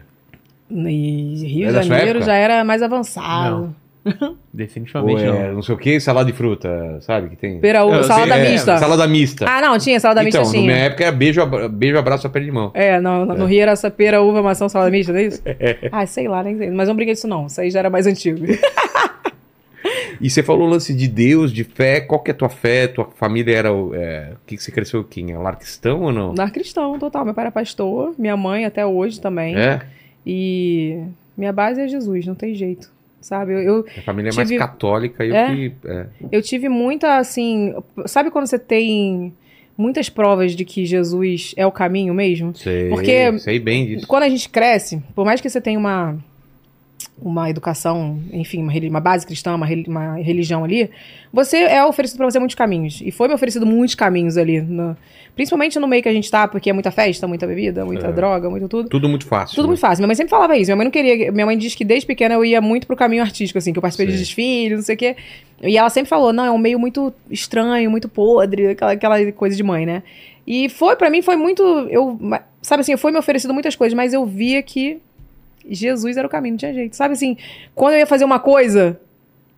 E 0.69 1.43
Rio 1.45 1.67
de 1.67 1.87
Janeiro 1.87 2.21
já 2.21 2.33
era 2.35 2.63
mais 2.63 2.81
avançado. 2.81 3.55
Ou 3.55 3.69
Definitivamente 4.53 5.23
é, 5.23 5.27
não. 5.27 5.55
não 5.55 5.61
sei 5.61 5.75
o 5.75 5.77
que, 5.77 5.99
salada 5.99 6.29
de 6.31 6.37
fruta, 6.37 6.99
sabe? 7.01 7.29
Que 7.29 7.35
tem. 7.35 7.59
Peraú, 7.59 7.93
Eu 7.93 8.03
salada 8.03 8.37
É, 8.37 8.51
mista. 8.51 8.77
Salada 8.77 9.07
mista. 9.07 9.45
Ah, 9.47 9.61
não, 9.61 9.77
tinha, 9.77 9.99
salada 9.99 10.23
então, 10.23 10.41
mista 10.41 10.55
na 10.55 10.61
minha 10.61 10.73
tinha. 10.73 10.85
época 10.85 11.03
era 11.03 11.11
beijo, 11.11 11.45
beijo 11.69 11.97
abraço 11.97 12.27
a 12.27 12.29
pernimão. 12.29 12.71
É, 12.73 12.99
no, 12.99 13.25
no 13.25 13.45
Rio 13.45 13.61
era 13.61 13.71
essa 13.71 13.89
pera, 13.91 14.21
uva, 14.21 14.41
maçã, 14.41 14.67
salada 14.69 14.91
mista, 14.91 15.11
não 15.11 15.19
é 15.19 15.23
isso? 15.23 15.41
Ah, 15.91 16.05
sei 16.05 16.27
lá, 16.27 16.43
nem 16.43 16.57
sei. 16.57 16.69
Mas 16.69 16.87
não 16.87 16.95
brinquei 16.95 17.13
disso 17.13 17.27
não, 17.27 17.47
isso 17.47 17.59
aí 17.61 17.69
já 17.69 17.79
era 17.79 17.89
mais 17.89 18.07
antigo. 18.07 18.45
E 20.19 20.29
você 20.29 20.41
falou 20.41 20.67
o 20.67 20.69
lance 20.69 20.93
de 20.93 21.07
Deus, 21.07 21.51
de 21.51 21.63
fé. 21.63 22.01
Qual 22.01 22.21
que 22.21 22.31
é 22.31 22.33
a 22.33 22.37
tua 22.37 22.49
fé? 22.49 22.87
Tua 22.87 23.05
família 23.15 23.55
era 23.55 23.71
o. 23.71 23.93
É, 23.93 24.31
que, 24.45 24.57
que 24.57 24.63
você 24.63 24.71
cresceu 24.71 25.01
aqui? 25.01 25.21
Em 25.21 25.35
lar 25.37 25.55
cristão 25.57 26.01
ou 26.01 26.11
não? 26.11 26.33
Lar 26.35 26.51
cristão, 26.51 26.97
total. 26.97 27.23
Meu 27.23 27.33
pai 27.33 27.45
era 27.45 27.51
pastor, 27.51 28.13
minha 28.17 28.35
mãe 28.35 28.65
até 28.65 28.85
hoje 28.85 29.21
também. 29.21 29.55
É? 29.55 29.81
E 30.25 31.03
minha 31.37 31.53
base 31.53 31.81
é 31.81 31.87
Jesus, 31.87 32.25
não 32.25 32.35
tem 32.35 32.53
jeito. 32.55 32.91
Sabe? 33.27 33.51
Eu, 33.53 33.59
eu, 33.59 33.85
A 33.97 34.01
família 34.03 34.29
é 34.29 34.31
Tive- 34.31 34.57
mais 34.57 34.69
católica 34.71 35.25
e 35.25 35.31
É? 35.31 35.47
que. 35.53 35.71
É. 35.85 36.05
eu 36.31 36.41
tive 36.41 36.69
muita, 36.69 37.17
assim. 37.17 37.75
Sabe 38.05 38.31
quando 38.31 38.47
você 38.47 38.57
tem 38.57 39.33
muitas 39.77 40.09
provas 40.09 40.53
de 40.53 40.63
que 40.63 40.85
Jesus 40.85 41.53
é 41.57 41.67
o 41.67 41.71
caminho 41.71 42.13
mesmo? 42.13 42.55
Sei, 42.55 42.87
Porque- 42.89 43.37
sei 43.39 43.59
bem 43.59 43.85
disso. 43.85 44.07
Quando 44.07 44.23
a 44.23 44.29
gente 44.29 44.47
cresce, 44.47 45.03
por 45.13 45.25
mais 45.25 45.41
que 45.41 45.49
você 45.49 45.59
tenha 45.59 45.77
uma, 45.77 46.17
uma 47.19 47.49
educação, 47.49 48.19
enfim, 48.31 48.61
uma, 48.61 48.71
uma 48.89 48.99
base 48.99 49.25
cristã, 49.25 49.55
uma, 49.55 49.67
uma 49.87 50.15
religião 50.17 50.63
ali, 50.63 50.89
você 51.33 51.57
é 51.57 51.83
oferecido 51.83 52.17
pra 52.17 52.29
você 52.29 52.37
muitos 52.37 52.55
caminhos. 52.55 53.01
E 53.03 53.11
foi 53.11 53.27
me 53.27 53.33
oferecido 53.33 53.65
muitos 53.65 53.95
caminhos 53.95 54.37
ali. 54.37 54.61
no- 54.61 54.95
principalmente 55.35 55.79
no 55.79 55.87
meio 55.87 56.01
que 56.01 56.09
a 56.09 56.13
gente 56.13 56.29
tá, 56.31 56.47
porque 56.47 56.67
é 56.69 56.73
muita 56.73 56.89
festa, 56.89 57.27
muita 57.27 57.45
bebida, 57.45 57.85
muita 57.85 58.07
É. 58.07 58.11
droga, 58.11 58.49
muito 58.49 58.67
tudo. 58.67 58.89
Tudo 58.89 59.07
muito 59.07 59.25
fácil. 59.27 59.55
Tudo 59.55 59.65
né? 59.65 59.67
muito 59.69 59.79
fácil. 59.79 60.01
Minha 60.01 60.07
mãe 60.07 60.15
sempre 60.15 60.31
falava 60.31 60.57
isso. 60.57 60.69
Minha 60.69 60.75
mãe 60.77 60.85
não 60.85 60.91
queria. 60.91 61.31
Minha 61.31 61.45
mãe 61.45 61.55
diz 61.57 61.75
que 61.75 61.85
desde 61.85 62.07
pequena 62.07 62.33
eu 62.35 62.43
ia 62.43 62.59
muito 62.59 62.87
pro 62.87 62.95
caminho 62.95 63.21
artístico, 63.21 63.57
assim, 63.59 63.71
que 63.71 63.77
eu 63.77 63.81
participei 63.81 64.07
de 64.07 64.13
Sei. 64.13 64.21
desfiles, 64.21 64.77
não 64.77 64.83
sei 64.83 64.95
o 64.95 64.97
quê. 64.97 65.15
E 65.61 65.77
ela 65.77 65.89
sempre 65.91 66.09
falou: 66.09 66.33
não, 66.33 66.43
é 66.45 66.51
um 66.51 66.57
meio 66.57 66.79
muito 66.79 67.13
estranho, 67.29 67.89
muito 67.91 68.09
podre, 68.09 68.69
aquela, 68.69 68.91
aquela 68.93 69.31
coisa 69.31 69.55
de 69.55 69.61
mãe, 69.63 69.85
né? 69.85 70.01
E 70.45 70.69
foi, 70.69 70.95
pra 70.95 71.09
mim, 71.09 71.21
foi 71.21 71.35
muito. 71.35 71.61
Eu, 71.89 72.17
sabe 72.61 72.81
assim, 72.81 72.97
foi 72.97 73.11
me 73.11 73.19
oferecido 73.19 73.53
muitas 73.53 73.75
coisas, 73.75 73.95
mas 73.95 74.13
eu 74.13 74.25
via 74.25 74.63
que 74.63 74.99
Jesus 75.69 76.17
era 76.17 76.27
o 76.27 76.29
caminho, 76.29 76.53
não 76.53 76.57
tinha 76.57 76.73
jeito. 76.73 76.95
Sabe 76.95 77.13
assim, 77.13 77.37
quando 77.75 77.93
eu 77.93 77.99
ia 77.99 78.07
fazer 78.07 78.25
uma 78.25 78.39
coisa, 78.39 78.99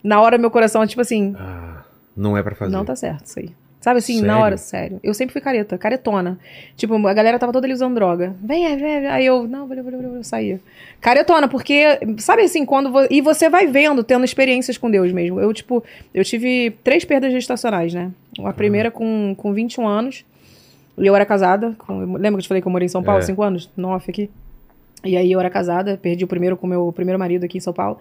na 0.04 0.22
hora 0.22 0.38
meu 0.38 0.52
coração, 0.52 0.86
tipo 0.88 1.02
assim, 1.02 1.36
Ah, 1.40 1.84
não 2.16 2.38
é 2.38 2.44
pra 2.44 2.56
fazer. 2.56 2.72
não 2.72 2.86
tá 2.86 2.96
certo 2.96 3.26
isso 3.26 3.40
aí. 3.40 3.50
Sabe 3.82 4.00
assim, 4.00 4.16
na 4.20 4.28
Sério? 4.34 4.42
hora, 4.44 4.58
sério. 4.58 5.00
Eu 5.02 5.14
sempre 5.14 5.32
fui 5.32 5.40
careta, 5.42 5.78
caretona. 5.78 6.38
Tipo, 6.76 6.96
a 7.08 7.14
galera 7.14 7.40
tava 7.40 7.54
toda 7.54 7.66
ali 7.66 7.74
usando 7.74 7.96
droga. 7.96 8.36
Vem, 8.44 8.68
vem, 8.76 9.00
vem. 9.00 9.08
Aí 9.08 9.26
eu, 9.26 9.48
não, 9.48 9.66
valeu, 9.68 9.86
valeu, 9.86 10.02
valeu, 10.02 10.16
eu 10.18 10.24
saía. 10.24 10.60
Caretona, 11.00 11.48
porque, 11.48 11.86
sabe 12.18 12.42
assim, 12.42 12.66
quando. 12.66 12.92
vo- 12.92 13.08
E 13.10 13.22
você 13.22 13.48
vai 13.50 13.68
vendo, 13.68 14.04
tendo 14.04 14.26
experiências 14.26 14.78
com 14.78 14.92
Deus 14.92 15.14
mesmo. 15.14 15.40
Eu, 15.40 15.54
tipo, 15.54 15.82
eu 16.14 16.26
tive 16.26 16.72
três 16.84 17.06
perdas 17.06 17.32
gestacionais, 17.32 17.94
né? 17.94 18.12
A 18.44 18.52
primeira 18.52 18.92
com, 18.92 19.34
com 19.38 19.54
21 19.54 19.88
anos. 19.88 20.26
E 20.98 21.08
eu 21.08 21.16
era 21.16 21.26
casada. 21.26 21.74
Com... 21.78 22.00
Lembra 22.16 22.32
que 22.32 22.38
eu 22.40 22.42
te 22.42 22.48
falei 22.50 22.62
que 22.62 22.68
eu 22.68 22.72
morei 22.74 22.86
em 22.88 22.90
São 22.90 23.02
Paulo, 23.02 23.22
É. 23.22 23.26
cinco 23.26 23.42
anos? 23.42 23.72
No 23.78 23.88
off 23.92 24.12
aqui. 24.12 24.30
E 25.04 25.16
aí 25.16 25.32
eu 25.32 25.40
era 25.40 25.50
casada, 25.50 25.98
perdi 25.98 26.26
o 26.26 26.28
primeiro 26.28 26.58
com 26.58 26.68
o 26.68 26.70
meu 26.70 26.92
primeiro 26.92 27.18
marido 27.18 27.46
aqui 27.46 27.58
em 27.58 27.62
São 27.62 27.74
Paulo. 27.74 27.98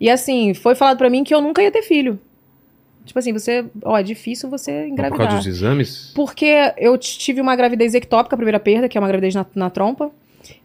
E 0.00 0.10
assim, 0.10 0.52
foi 0.54 0.74
falado 0.74 0.98
pra 0.98 1.08
mim 1.08 1.22
que 1.22 1.34
eu 1.34 1.40
nunca 1.40 1.62
ia 1.62 1.70
ter 1.70 1.82
filho. 1.82 2.18
Tipo 3.04 3.18
assim, 3.18 3.32
você. 3.32 3.64
Ó, 3.84 3.96
é 3.96 4.02
difícil 4.02 4.48
você 4.50 4.72
Mas 4.72 4.82
Por 4.82 4.92
engravidar. 4.92 5.28
causa 5.28 5.36
dos 5.38 5.46
exames? 5.46 6.12
Porque 6.14 6.72
eu 6.76 6.96
tive 6.98 7.40
uma 7.40 7.56
gravidez 7.56 7.94
ectópica, 7.94 8.34
a 8.34 8.38
primeira 8.38 8.60
perda, 8.60 8.88
que 8.88 8.98
é 8.98 9.00
uma 9.00 9.08
gravidez 9.08 9.34
na, 9.34 9.46
na 9.54 9.70
trompa. 9.70 10.10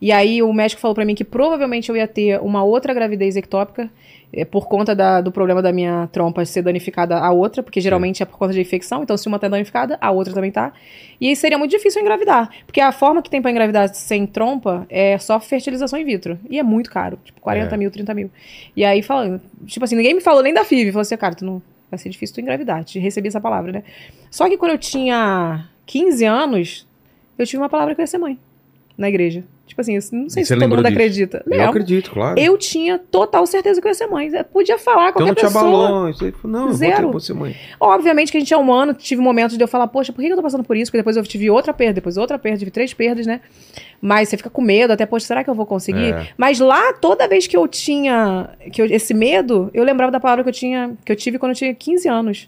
E 0.01 0.11
aí 0.11 0.41
o 0.41 0.51
médico 0.53 0.81
falou 0.81 0.95
pra 0.95 1.05
mim 1.05 1.15
que 1.15 1.23
provavelmente 1.23 1.89
eu 1.89 1.95
ia 1.95 2.07
ter 2.07 2.39
uma 2.41 2.63
outra 2.63 2.93
gravidez 2.93 3.35
ectópica 3.35 3.89
eh, 4.35 4.43
por 4.45 4.67
conta 4.67 4.93
da- 4.93 5.21
do 5.21 5.31
problema 5.31 5.61
da 5.61 5.71
minha 5.71 6.07
trompa 6.11 6.43
ser 6.45 6.61
danificada 6.61 7.17
a 7.17 7.31
outra, 7.31 7.63
porque 7.63 7.79
geralmente 7.79 8.21
é 8.21 8.25
por 8.25 8.37
conta 8.37 8.53
de 8.53 8.59
infecção, 8.61 9.01
então 9.03 9.15
se 9.17 9.27
uma 9.27 9.39
tá 9.39 9.47
danificada, 9.47 9.97
a 10.01 10.11
outra 10.11 10.33
também 10.33 10.51
tá. 10.51 10.73
E 11.21 11.29
aí 11.29 11.35
seria 11.35 11.57
muito 11.57 11.71
difícil 11.71 12.01
engravidar, 12.01 12.49
porque 12.65 12.81
a 12.81 12.91
forma 12.91 13.21
que 13.21 13.29
tem 13.29 13.41
pra 13.41 13.49
engravidar 13.49 13.87
sem 13.95 14.25
trompa 14.27 14.85
é 14.89 15.17
só 15.17 15.39
fertilização 15.39 15.97
in 15.97 16.03
vitro. 16.05 16.37
E 16.49 16.59
é 16.59 16.63
muito 16.63 16.91
caro, 16.91 17.17
tipo 17.23 17.39
40 17.39 17.73
É. 17.73 17.77
mil, 17.77 17.89
30 17.89 18.13
mil. 18.13 18.29
E 18.75 18.83
aí 18.83 19.01
falando, 19.01 19.41
tipo 19.65 19.85
assim, 19.85 19.95
ninguém 19.95 20.13
me 20.13 20.21
falou 20.21 20.43
nem 20.43 20.53
da 20.53 20.65
FIV, 20.65 20.91
falou 20.91 21.01
assim, 21.01 21.15
cara, 21.17 21.33
tu 21.35 21.45
não 21.45 21.61
vai 21.89 21.97
ser 21.97 22.09
difícil 22.09 22.33
tu 22.35 22.41
engravidar, 22.41 22.83
te 22.83 22.99
recebi 22.99 23.27
essa 23.29 23.39
palavra, 23.39 23.71
né? 23.71 23.83
Só 24.29 24.49
que 24.49 24.57
quando 24.57 24.71
eu 24.71 24.77
tinha 24.77 25.69
15 25.85 26.25
anos, 26.25 26.85
eu 27.37 27.45
tive 27.45 27.61
uma 27.61 27.69
palavra 27.69 27.95
que 27.95 28.01
eu 28.01 28.03
ia 28.03 28.07
ser 28.07 28.17
mãe 28.17 28.37
na 28.97 29.07
igreja. 29.07 29.43
Tipo 29.67 29.81
assim, 29.81 29.95
eu 29.95 30.01
não 30.13 30.29
sei 30.29 30.43
E 30.43 30.45
se 30.45 30.49
você 30.49 30.53
todo 30.59 30.69
mundo 30.69 30.83
disso? 30.83 30.93
acredita. 30.93 31.43
Eu 31.47 31.63
acredito, 31.63 32.11
claro. 32.11 32.39
Eu 32.39 32.55
tinha 32.57 32.99
total 32.99 33.45
certeza 33.47 33.81
que 33.81 33.87
eu 33.87 33.89
ia 33.89 33.95
ser 33.95 34.05
mãe. 34.07 34.27
Eu 34.31 34.43
podia 34.43 34.77
falar 34.77 35.09
então 35.09 35.25
qualquer 35.25 35.43
não 35.43 35.51
pessoa. 35.51 35.63
aí, 35.63 35.81
não, 35.81 36.07
eu 36.61 36.67
vou, 36.67 36.71
ter, 36.71 36.77
Zero. 36.77 37.11
vou 37.11 37.19
ser 37.19 37.33
mãe. 37.33 37.55
Obviamente 37.79 38.31
que 38.31 38.37
a 38.37 38.39
gente 38.39 38.53
é 38.53 38.57
humano, 38.57 38.93
tive 38.93 39.21
momentos 39.21 39.57
de 39.57 39.63
eu 39.63 39.67
falar, 39.67 39.87
poxa, 39.87 40.13
por 40.13 40.21
que 40.21 40.27
eu 40.27 40.35
tô 40.35 40.41
passando 40.43 40.63
por 40.63 40.77
isso? 40.77 40.91
Porque 40.91 40.99
depois 40.99 41.17
eu 41.17 41.23
tive 41.23 41.49
outra 41.49 41.73
perda, 41.73 41.93
depois 41.93 42.15
outra 42.15 42.37
perda, 42.37 42.59
tive 42.59 42.69
três 42.71 42.93
perdas, 42.93 43.25
né? 43.25 43.41
Mas 43.99 44.29
você 44.29 44.37
fica 44.37 44.51
com 44.51 44.61
medo, 44.61 44.93
até, 44.93 45.05
poxa, 45.05 45.25
será 45.25 45.43
que 45.43 45.49
eu 45.49 45.55
vou 45.55 45.65
conseguir? 45.65 46.13
É. 46.13 46.27
Mas 46.37 46.59
lá, 46.59 46.93
toda 46.93 47.27
vez 47.27 47.47
que 47.47 47.57
eu 47.57 47.67
tinha 47.67 48.49
que 48.71 48.81
eu- 48.81 48.85
esse 48.85 49.13
medo, 49.15 49.71
eu 49.73 49.83
lembrava 49.83 50.11
da 50.11 50.19
palavra 50.19 50.43
que 50.43 50.49
eu 50.49 50.53
tinha, 50.53 50.93
que 51.03 51.11
eu 51.11 51.15
tive 51.15 51.39
quando 51.39 51.53
eu 51.53 51.55
tinha 51.57 51.73
15 51.73 52.07
anos. 52.07 52.47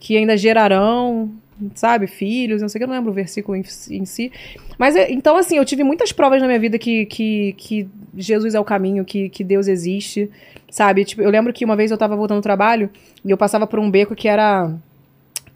Que 0.00 0.16
ainda 0.16 0.36
gerarão, 0.36 1.30
sabe, 1.74 2.06
filhos, 2.06 2.62
não 2.62 2.68
sei 2.68 2.78
o 2.78 2.80
que, 2.80 2.84
eu 2.84 2.88
não 2.88 2.94
lembro 2.94 3.10
o 3.10 3.14
versículo 3.14 3.56
em, 3.56 3.64
em 3.90 4.04
si. 4.04 4.32
Mas, 4.78 4.94
é- 4.96 5.10
então, 5.10 5.36
assim, 5.36 5.56
eu 5.56 5.64
tive 5.64 5.82
muitas 5.82 6.12
provas 6.12 6.40
na 6.40 6.46
minha 6.46 6.58
vida 6.58 6.78
que, 6.78 7.06
que, 7.06 7.52
que 7.54 7.88
Jesus 8.16 8.54
é 8.54 8.60
o 8.60 8.64
caminho, 8.64 9.04
que, 9.04 9.28
que 9.28 9.42
Deus 9.42 9.66
existe, 9.66 10.30
sabe? 10.70 11.04
Tipo, 11.04 11.22
eu 11.22 11.30
lembro 11.30 11.52
que 11.52 11.64
uma 11.64 11.76
vez 11.76 11.90
eu 11.90 11.98
tava 11.98 12.16
voltando 12.16 12.40
do 12.40 12.42
trabalho 12.42 12.90
e 13.24 13.30
eu 13.30 13.36
passava 13.36 13.66
por 13.66 13.78
um 13.78 13.90
beco 13.90 14.14
que 14.14 14.28
era. 14.28 14.72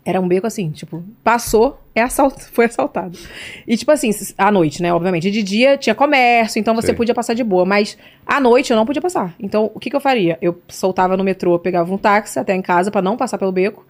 Era 0.04 0.20
um 0.20 0.26
beco 0.26 0.48
assim, 0.48 0.72
tipo, 0.72 1.04
passou, 1.22 1.78
é 1.94 2.02
assalt... 2.02 2.34
foi 2.50 2.64
assaltado. 2.64 3.16
E, 3.64 3.76
tipo 3.76 3.92
assim, 3.92 4.10
à 4.36 4.50
noite, 4.50 4.82
né? 4.82 4.92
Obviamente. 4.92 5.30
De 5.30 5.44
dia 5.44 5.78
tinha 5.78 5.94
comércio, 5.94 6.58
então 6.58 6.74
você 6.74 6.88
Sei. 6.88 6.96
podia 6.96 7.14
passar 7.14 7.34
de 7.34 7.44
boa. 7.44 7.64
Mas 7.64 7.96
à 8.26 8.40
noite 8.40 8.72
eu 8.72 8.76
não 8.76 8.84
podia 8.84 9.00
passar. 9.00 9.32
Então, 9.38 9.70
o 9.72 9.78
que, 9.78 9.88
que 9.90 9.94
eu 9.94 10.00
faria? 10.00 10.36
Eu 10.42 10.60
soltava 10.66 11.16
no 11.16 11.22
metrô, 11.22 11.56
pegava 11.56 11.94
um 11.94 11.96
táxi 11.96 12.36
até 12.36 12.52
em 12.52 12.60
casa 12.60 12.90
pra 12.90 13.00
não 13.00 13.16
passar 13.16 13.38
pelo 13.38 13.52
beco. 13.52 13.86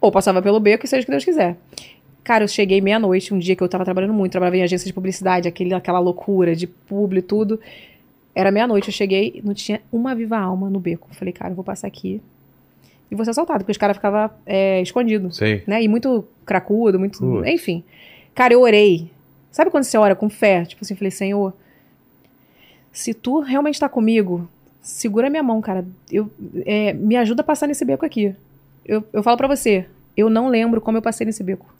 Ou 0.00 0.10
passava 0.10 0.40
pelo 0.40 0.58
beco 0.58 0.84
e 0.84 0.88
seja 0.88 1.02
o 1.02 1.04
que 1.04 1.10
Deus 1.10 1.24
quiser. 1.24 1.56
Cara, 2.22 2.44
eu 2.44 2.48
cheguei 2.48 2.80
meia-noite, 2.80 3.32
um 3.34 3.38
dia 3.38 3.56
que 3.56 3.62
eu 3.62 3.68
tava 3.68 3.84
trabalhando 3.84 4.12
muito, 4.12 4.32
trabalhava 4.32 4.56
em 4.56 4.62
agência 4.62 4.86
de 4.86 4.92
publicidade, 4.92 5.48
aquele, 5.48 5.74
aquela 5.74 5.98
loucura 5.98 6.54
de 6.54 6.66
publi 6.66 7.18
e 7.18 7.22
tudo. 7.22 7.58
Era 8.34 8.50
meia-noite, 8.50 8.88
eu 8.88 8.94
cheguei, 8.94 9.40
não 9.44 9.54
tinha 9.54 9.80
uma 9.90 10.14
viva 10.14 10.38
alma 10.38 10.70
no 10.70 10.78
beco. 10.78 11.08
Falei, 11.12 11.32
cara, 11.32 11.50
eu 11.50 11.56
vou 11.56 11.64
passar 11.64 11.86
aqui 11.86 12.20
e 13.10 13.14
vou 13.14 13.24
ser 13.24 13.32
assaltado, 13.32 13.60
porque 13.60 13.72
os 13.72 13.78
caras 13.78 13.96
ficavam 13.96 14.30
é, 14.46 14.80
escondidos, 14.80 15.36
Sei. 15.36 15.64
né? 15.66 15.82
E 15.82 15.88
muito 15.88 16.24
cracudo, 16.46 16.98
muito. 16.98 17.44
Enfim. 17.44 17.82
Cara, 18.34 18.54
eu 18.54 18.60
orei. 18.60 19.10
Sabe 19.50 19.70
quando 19.70 19.82
você 19.84 19.98
ora 19.98 20.14
com 20.14 20.30
fé? 20.30 20.64
Tipo 20.64 20.84
assim, 20.84 20.94
falei, 20.94 21.10
Senhor, 21.10 21.52
se 22.92 23.12
tu 23.12 23.40
realmente 23.40 23.80
tá 23.80 23.88
comigo, 23.88 24.48
segura 24.80 25.28
minha 25.28 25.42
mão, 25.42 25.60
cara. 25.60 25.84
Eu, 26.10 26.30
é, 26.64 26.92
me 26.92 27.16
ajuda 27.16 27.40
a 27.42 27.44
passar 27.44 27.66
nesse 27.66 27.84
beco 27.84 28.06
aqui. 28.06 28.34
Eu, 28.90 29.04
eu 29.12 29.22
falo 29.22 29.36
pra 29.36 29.46
você, 29.46 29.86
eu 30.16 30.28
não 30.28 30.48
lembro 30.48 30.80
como 30.80 30.98
eu 30.98 31.02
passei 31.02 31.24
nesse 31.24 31.44
beco. 31.44 31.72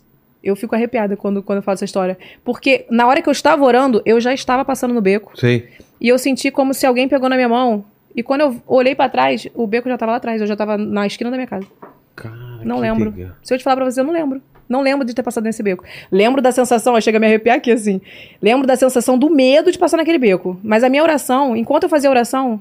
Eu 0.44 0.54
fico 0.54 0.74
arrepiada 0.76 1.16
quando, 1.16 1.42
quando 1.42 1.56
eu 1.56 1.62
falo 1.62 1.74
essa 1.74 1.84
história. 1.84 2.16
Porque 2.44 2.86
na 2.88 3.06
hora 3.08 3.20
que 3.20 3.28
eu 3.28 3.32
estava 3.32 3.64
orando, 3.64 4.00
eu 4.06 4.20
já 4.20 4.32
estava 4.32 4.64
passando 4.64 4.94
no 4.94 5.00
beco. 5.00 5.32
Sei. 5.38 5.68
E 6.00 6.08
eu 6.08 6.16
senti 6.18 6.50
como 6.52 6.72
se 6.72 6.86
alguém 6.86 7.08
pegou 7.08 7.28
na 7.28 7.34
minha 7.34 7.48
mão. 7.48 7.84
E 8.14 8.22
quando 8.22 8.42
eu 8.42 8.62
olhei 8.66 8.94
pra 8.94 9.08
trás, 9.08 9.48
o 9.54 9.66
beco 9.66 9.88
já 9.88 9.98
tava 9.98 10.12
lá 10.12 10.18
atrás. 10.18 10.40
Eu 10.40 10.46
já 10.46 10.54
tava 10.56 10.78
na 10.78 11.04
esquina 11.06 11.30
da 11.30 11.36
minha 11.36 11.46
casa. 11.48 11.66
Cara, 12.14 12.34
Não 12.64 12.78
lembro. 12.78 13.10
legal. 13.10 13.32
Se 13.42 13.52
eu 13.52 13.58
te 13.58 13.64
falar 13.64 13.76
pra 13.76 13.84
você, 13.84 14.00
eu 14.00 14.04
não 14.04 14.12
lembro. 14.12 14.40
Não 14.68 14.80
lembro 14.82 15.04
de 15.04 15.12
ter 15.14 15.22
passado 15.24 15.42
nesse 15.44 15.62
beco. 15.64 15.84
Lembro 16.12 16.40
da 16.40 16.52
sensação, 16.52 16.98
chega 17.00 17.18
a 17.18 17.20
me 17.20 17.26
arrepiar 17.26 17.56
aqui 17.56 17.72
assim. 17.72 18.00
Lembro 18.40 18.66
da 18.68 18.76
sensação 18.76 19.18
do 19.18 19.28
medo 19.28 19.70
de 19.72 19.78
passar 19.78 19.96
naquele 19.96 20.18
beco. 20.18 20.58
Mas 20.62 20.84
a 20.84 20.88
minha 20.88 21.02
oração, 21.02 21.56
enquanto 21.56 21.82
eu 21.82 21.88
fazia 21.88 22.08
a 22.08 22.12
oração, 22.12 22.60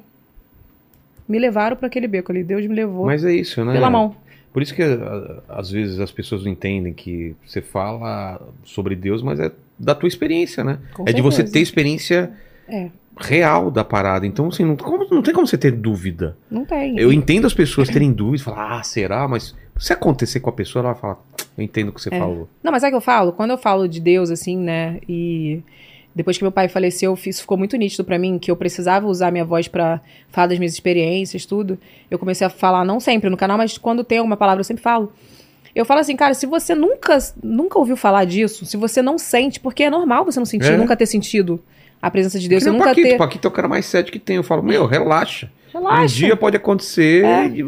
me 1.27 1.37
levaram 1.37 1.77
pra 1.77 1.87
aquele 1.87 2.07
beco 2.07 2.31
ali. 2.31 2.43
Deus 2.43 2.65
me 2.65 2.73
levou 2.75 3.05
Mas 3.05 3.23
é 3.23 3.31
isso, 3.31 3.63
né? 3.63 3.73
pela 3.73 3.89
mão. 3.89 4.15
Por 4.51 4.61
isso 4.63 4.73
que 4.73 4.81
às 5.47 5.69
vezes 5.71 5.99
as 5.99 6.11
pessoas 6.11 6.43
não 6.43 6.51
entendem 6.51 6.91
que 6.93 7.35
você 7.45 7.61
fala 7.61 8.41
sobre 8.63 8.95
Deus, 8.95 9.21
mas 9.21 9.39
é 9.39 9.51
da 9.77 9.93
tua 9.93 10.07
experiência, 10.07 10.63
né? 10.63 10.79
Com 10.93 11.03
é 11.07 11.13
de 11.13 11.21
você 11.21 11.37
certeza. 11.37 11.53
ter 11.53 11.59
experiência 11.61 12.31
É. 12.67 12.89
real 13.17 13.69
da 13.69 13.83
parada. 13.83 14.25
Então, 14.25 14.47
assim, 14.47 14.65
não, 14.65 14.75
como- 14.75 15.07
não 15.11 15.21
tem 15.21 15.33
como 15.33 15.45
você 15.45 15.57
ter 15.57 15.71
dúvida. 15.71 16.35
Não 16.49 16.65
tem. 16.65 16.97
Eu 16.99 17.13
entendo 17.13 17.45
as 17.45 17.53
pessoas 17.53 17.89
terem 17.89 18.11
dúvidas, 18.11 18.41
falar, 18.41 18.79
ah, 18.79 18.83
será? 18.83 19.27
Mas 19.27 19.55
se 19.77 19.93
acontecer 19.93 20.39
com 20.39 20.49
a 20.49 20.53
pessoa, 20.53 20.81
ela 20.83 20.93
vai 20.93 21.01
falar, 21.01 21.17
eu 21.57 21.63
entendo 21.63 21.89
o 21.89 21.93
que 21.93 22.01
você 22.01 22.13
É. 22.13 22.17
falou. 22.19 22.49
Não, 22.63 22.71
mas 22.71 22.83
é 22.83 22.89
que 22.89 22.95
eu 22.95 23.01
falo, 23.01 23.31
quando 23.33 23.51
eu 23.51 23.57
falo 23.57 23.87
de 23.87 23.99
Deus, 23.99 24.29
assim, 24.31 24.57
né, 24.57 24.99
e 25.07 25.61
depois 26.15 26.37
que 26.37 26.43
meu 26.43 26.51
pai 26.51 26.67
faleceu, 26.67 27.17
isso 27.25 27.41
ficou 27.41 27.57
muito 27.57 27.77
nítido 27.77 28.03
pra 28.03 28.17
mim, 28.17 28.37
que 28.39 28.49
eu 28.51 28.55
precisava 28.55 29.07
usar 29.07 29.31
minha 29.31 29.45
voz 29.45 29.67
pra 29.67 30.01
falar 30.29 30.47
das 30.47 30.57
minhas 30.59 30.73
experiências, 30.73 31.45
tudo. 31.45 31.77
Eu 32.09 32.17
comecei 32.19 32.45
a 32.45 32.49
falar, 32.49 32.83
não 32.83 32.99
sempre 32.99 33.29
no 33.29 33.37
canal, 33.37 33.57
mas 33.57 33.77
quando 33.77 34.03
tem 34.03 34.17
alguma 34.17 34.35
palavra 34.35 34.59
eu 34.59 34.65
sempre 34.65 34.83
falo. 34.83 35.11
Eu 35.75 35.85
falo 35.85 35.99
assim, 35.99 36.15
cara, 36.15 36.33
se 36.33 36.45
você 36.47 36.73
nunca, 36.73 37.17
nunca 37.43 37.77
ouviu 37.77 37.95
falar 37.95 38.25
disso, 38.25 38.65
se 38.65 38.75
você 38.75 39.01
não 39.01 39.17
sente, 39.17 39.59
porque 39.59 39.83
é 39.83 39.89
normal 39.89 40.25
você 40.25 40.39
não 40.39 40.45
sentir, 40.45 40.73
É. 40.73 40.77
nunca 40.77 40.95
ter 40.95 41.05
sentido 41.05 41.61
a 42.01 42.09
presença 42.11 42.39
de 42.39 42.47
Deus, 42.47 42.63
Que 42.63 42.69
o 42.69 42.73
nunca 42.73 42.85
Paquito, 42.85 43.07
ter... 43.09 43.17
Paquito 43.17 43.47
é 43.47 43.49
o 43.49 43.53
cara 43.53 43.67
mais 43.67 43.85
sério 43.85 44.11
que 44.11 44.19
tem. 44.19 44.35
Eu 44.37 44.43
falo, 44.43 44.63
meu, 44.63 44.85
relaxa. 44.85 45.49
Relaxa. 45.73 46.01
Um 46.01 46.05
dia 46.05 46.35
pode 46.35 46.57
acontecer 46.57 47.23
É. 47.23 47.45
e 47.47 47.63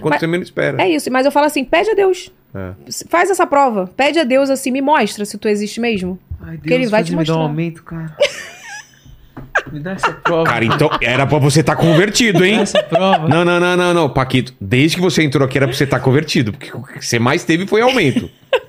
quando 0.00 0.18
você 0.18 0.26
menos 0.26 0.48
espera. 0.48 0.82
É 0.82 0.88
isso, 0.90 1.10
mas 1.10 1.24
eu 1.24 1.32
falo 1.32 1.46
assim, 1.46 1.64
pede 1.64 1.90
a 1.90 1.94
Deus. 1.94 2.30
É. 2.54 2.72
Faz 3.08 3.30
essa 3.30 3.46
prova. 3.46 3.90
Pede 3.96 4.18
a 4.18 4.24
Deus 4.24 4.50
assim, 4.50 4.70
me 4.70 4.80
mostra 4.82 5.24
se 5.24 5.36
tu 5.38 5.48
existe 5.48 5.80
mesmo. 5.80 6.18
Ai, 6.40 6.58
Que 6.58 6.72
ele 6.72 6.86
vai 6.86 7.02
te 7.02 7.10
me 7.16 7.24
dá 7.24 7.32
um 7.32 7.36
mostrar. 7.36 7.36
aumento, 7.48 7.82
cara. 7.82 8.14
me 9.72 9.80
dá 9.80 9.92
essa 9.92 10.12
prova. 10.12 10.44
Cara, 10.44 10.64
então 10.64 10.90
era 11.00 11.26
pra 11.26 11.38
você 11.38 11.60
estar 11.60 11.76
convertido, 11.76 12.40
me 12.40 12.48
hein? 12.48 12.56
dá 12.56 12.62
essa 12.62 12.82
prova. 12.82 13.28
Não, 13.28 13.44
não, 13.44 13.58
não, 13.58 13.76
não, 13.76 13.94
não, 13.94 14.08
Paquito. 14.10 14.54
Desde 14.60 14.96
que 14.96 15.02
você 15.02 15.22
entrou 15.22 15.44
aqui 15.46 15.56
era 15.58 15.66
pra 15.66 15.76
você 15.76 15.84
estar 15.84 16.00
convertido. 16.00 16.52
Porque 16.52 16.70
o 16.76 16.82
que 16.82 17.04
você 17.04 17.18
mais 17.18 17.44
teve 17.44 17.66
foi 17.66 17.80
aumento. 17.80 18.30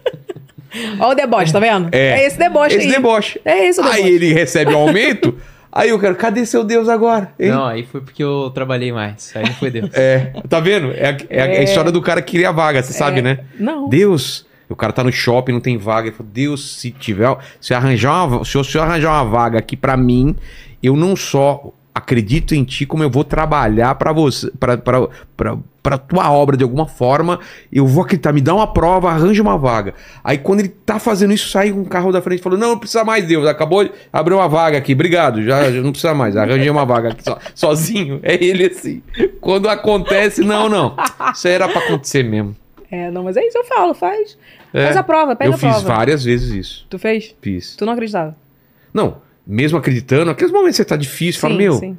Ó 1.00 1.12
o 1.12 1.16
deboche, 1.16 1.52
tá 1.54 1.60
vendo? 1.60 1.90
É. 1.92 2.26
esse 2.26 2.38
deboche 2.38 2.76
Esse 2.76 2.88
aí. 2.88 2.92
deboche. 2.94 3.42
É 3.46 3.68
isso, 3.70 3.82
Aí 3.82 3.92
deboche. 4.04 4.10
ele 4.14 4.34
recebe 4.34 4.74
o 4.74 4.78
aumento. 4.78 5.36
aí 5.72 5.90
eu 5.90 6.00
quero, 6.00 6.16
cadê 6.16 6.46
seu 6.46 6.64
Deus 6.64 6.88
agora? 6.90 7.32
hein? 7.40 7.50
Não, 7.52 7.66
aí 7.66 7.84
foi 7.86 8.02
porque 8.02 8.24
eu 8.24 8.50
trabalhei 8.54 8.92
mais. 8.92 9.32
Aí 9.36 9.44
não 9.44 9.54
foi 9.54 9.70
Deus. 9.72 9.90
É, 9.96 10.34
tá 10.50 10.60
vendo? 10.60 10.92
É, 10.94 11.10
a- 11.10 11.18
é 11.30 11.42
a- 11.42 11.48
é 11.48 11.60
a 11.60 11.64
história 11.64 11.92
do 11.92 12.02
cara 12.02 12.22
que 12.22 12.32
queria 12.32 12.50
a 12.50 12.52
vaga, 12.52 12.82
você 12.82 12.94
sabe, 12.94 13.22
né? 13.22 13.40
Não. 13.60 13.88
Deus, 13.90 14.46
o 14.70 14.76
cara 14.76 14.92
tá 14.94 15.04
no 15.04 15.12
shopping, 15.12 15.52
não 15.54 15.60
tem 15.62 15.78
vaga. 15.78 16.08
Ele 16.08 16.16
falou, 16.16 16.32
Deus, 16.34 16.78
se 16.80 16.92
tiver, 16.92 17.36
se 17.62 17.74
arranjar 17.74 18.26
uma, 18.28 18.44
se 18.46 18.58
o 18.58 18.64
senhor 18.64 18.84
arranjar 18.86 19.12
uma 19.12 19.24
vaga 19.30 19.60
aqui 19.60 19.76
pra 19.78 19.96
mim, 19.96 20.36
eu 20.82 20.96
não 20.96 21.16
só 21.16 21.72
acredito 21.94 22.54
em 22.54 22.64
ti, 22.64 22.86
como 22.86 23.02
eu 23.04 23.10
vou 23.10 23.24
trabalhar 23.24 23.96
pra 23.96 24.12
você, 24.14 24.52
pra, 24.60 24.78
pra 25.88 25.98
tua 25.98 26.30
obra 26.30 26.58
de 26.58 26.64
alguma 26.64 26.86
forma. 26.86 27.40
Eu 27.72 27.88
vou 27.88 28.04
acreditar, 28.04 28.34
me 28.34 28.42
dá 28.42 28.54
uma 28.54 28.68
prova, 28.68 29.10
arranja 29.10 29.42
uma 29.42 29.58
vaga. 29.58 29.94
Aí 30.22 30.38
quando 30.38 30.60
ele 30.60 30.68
tá 30.70 31.00
fazendo 31.00 31.32
isso, 31.34 31.48
sai 31.50 31.72
um 31.72 31.86
carro 31.86 32.12
da 32.12 32.22
frente 32.22 32.40
e 32.40 32.44
falou: 32.44 32.60
Não, 32.60 32.70
não 32.72 32.78
precisa 32.78 33.06
mais, 33.06 33.26
Deus. 33.26 33.48
Acabou 33.48 33.86
de 33.86 33.92
abrir 34.12 34.34
uma 34.34 34.50
vaga 34.50 34.78
aqui, 34.78 34.92
obrigado. 34.94 35.42
Já, 35.44 35.72
já 35.72 35.82
não 35.82 35.92
precisa 35.92 36.14
mais. 36.14 36.36
Arranjei 36.36 36.70
uma 36.70 36.86
vaga 36.86 37.10
aqui 37.10 37.24
so- 37.24 37.38
sozinho. 37.56 38.20
É 38.22 38.34
ele 38.44 38.66
assim. 38.66 39.02
Quando 39.40 39.70
acontece, 39.70 40.42
não, 40.44 40.68
não. 40.68 40.96
Isso 41.34 41.48
era 41.48 41.70
pra 41.70 41.80
acontecer 41.80 42.24
mesmo. 42.24 42.54
É, 42.92 43.10
não, 43.12 43.24
mas 43.24 43.38
é 43.38 43.46
isso, 43.46 43.58
eu 43.58 43.64
falo, 43.66 43.94
faz. 43.94 44.38
É. 44.74 44.86
Faz 44.86 44.98
a 44.98 45.04
prova, 45.04 45.38
Eu 45.40 45.50
a 45.54 45.58
fiz 45.58 45.62
prova. 45.70 45.88
várias 45.88 46.24
vezes 46.24 46.52
isso. 46.54 46.86
Tu 46.90 47.00
fez? 47.00 47.34
Fiz. 47.42 47.76
Tu 47.76 47.86
não 47.86 47.94
acreditava? 47.94 48.36
Não, 48.94 49.18
mesmo 49.46 49.78
acreditando, 49.78 50.32
aqueles 50.32 50.52
momentos 50.52 50.78
que 50.78 50.84
você 50.84 50.86
tá 50.86 50.96
difícil, 50.98 51.40
fala, 51.40 51.54
sim, 51.54 51.58
meu, 51.58 51.74
sim. 51.74 51.98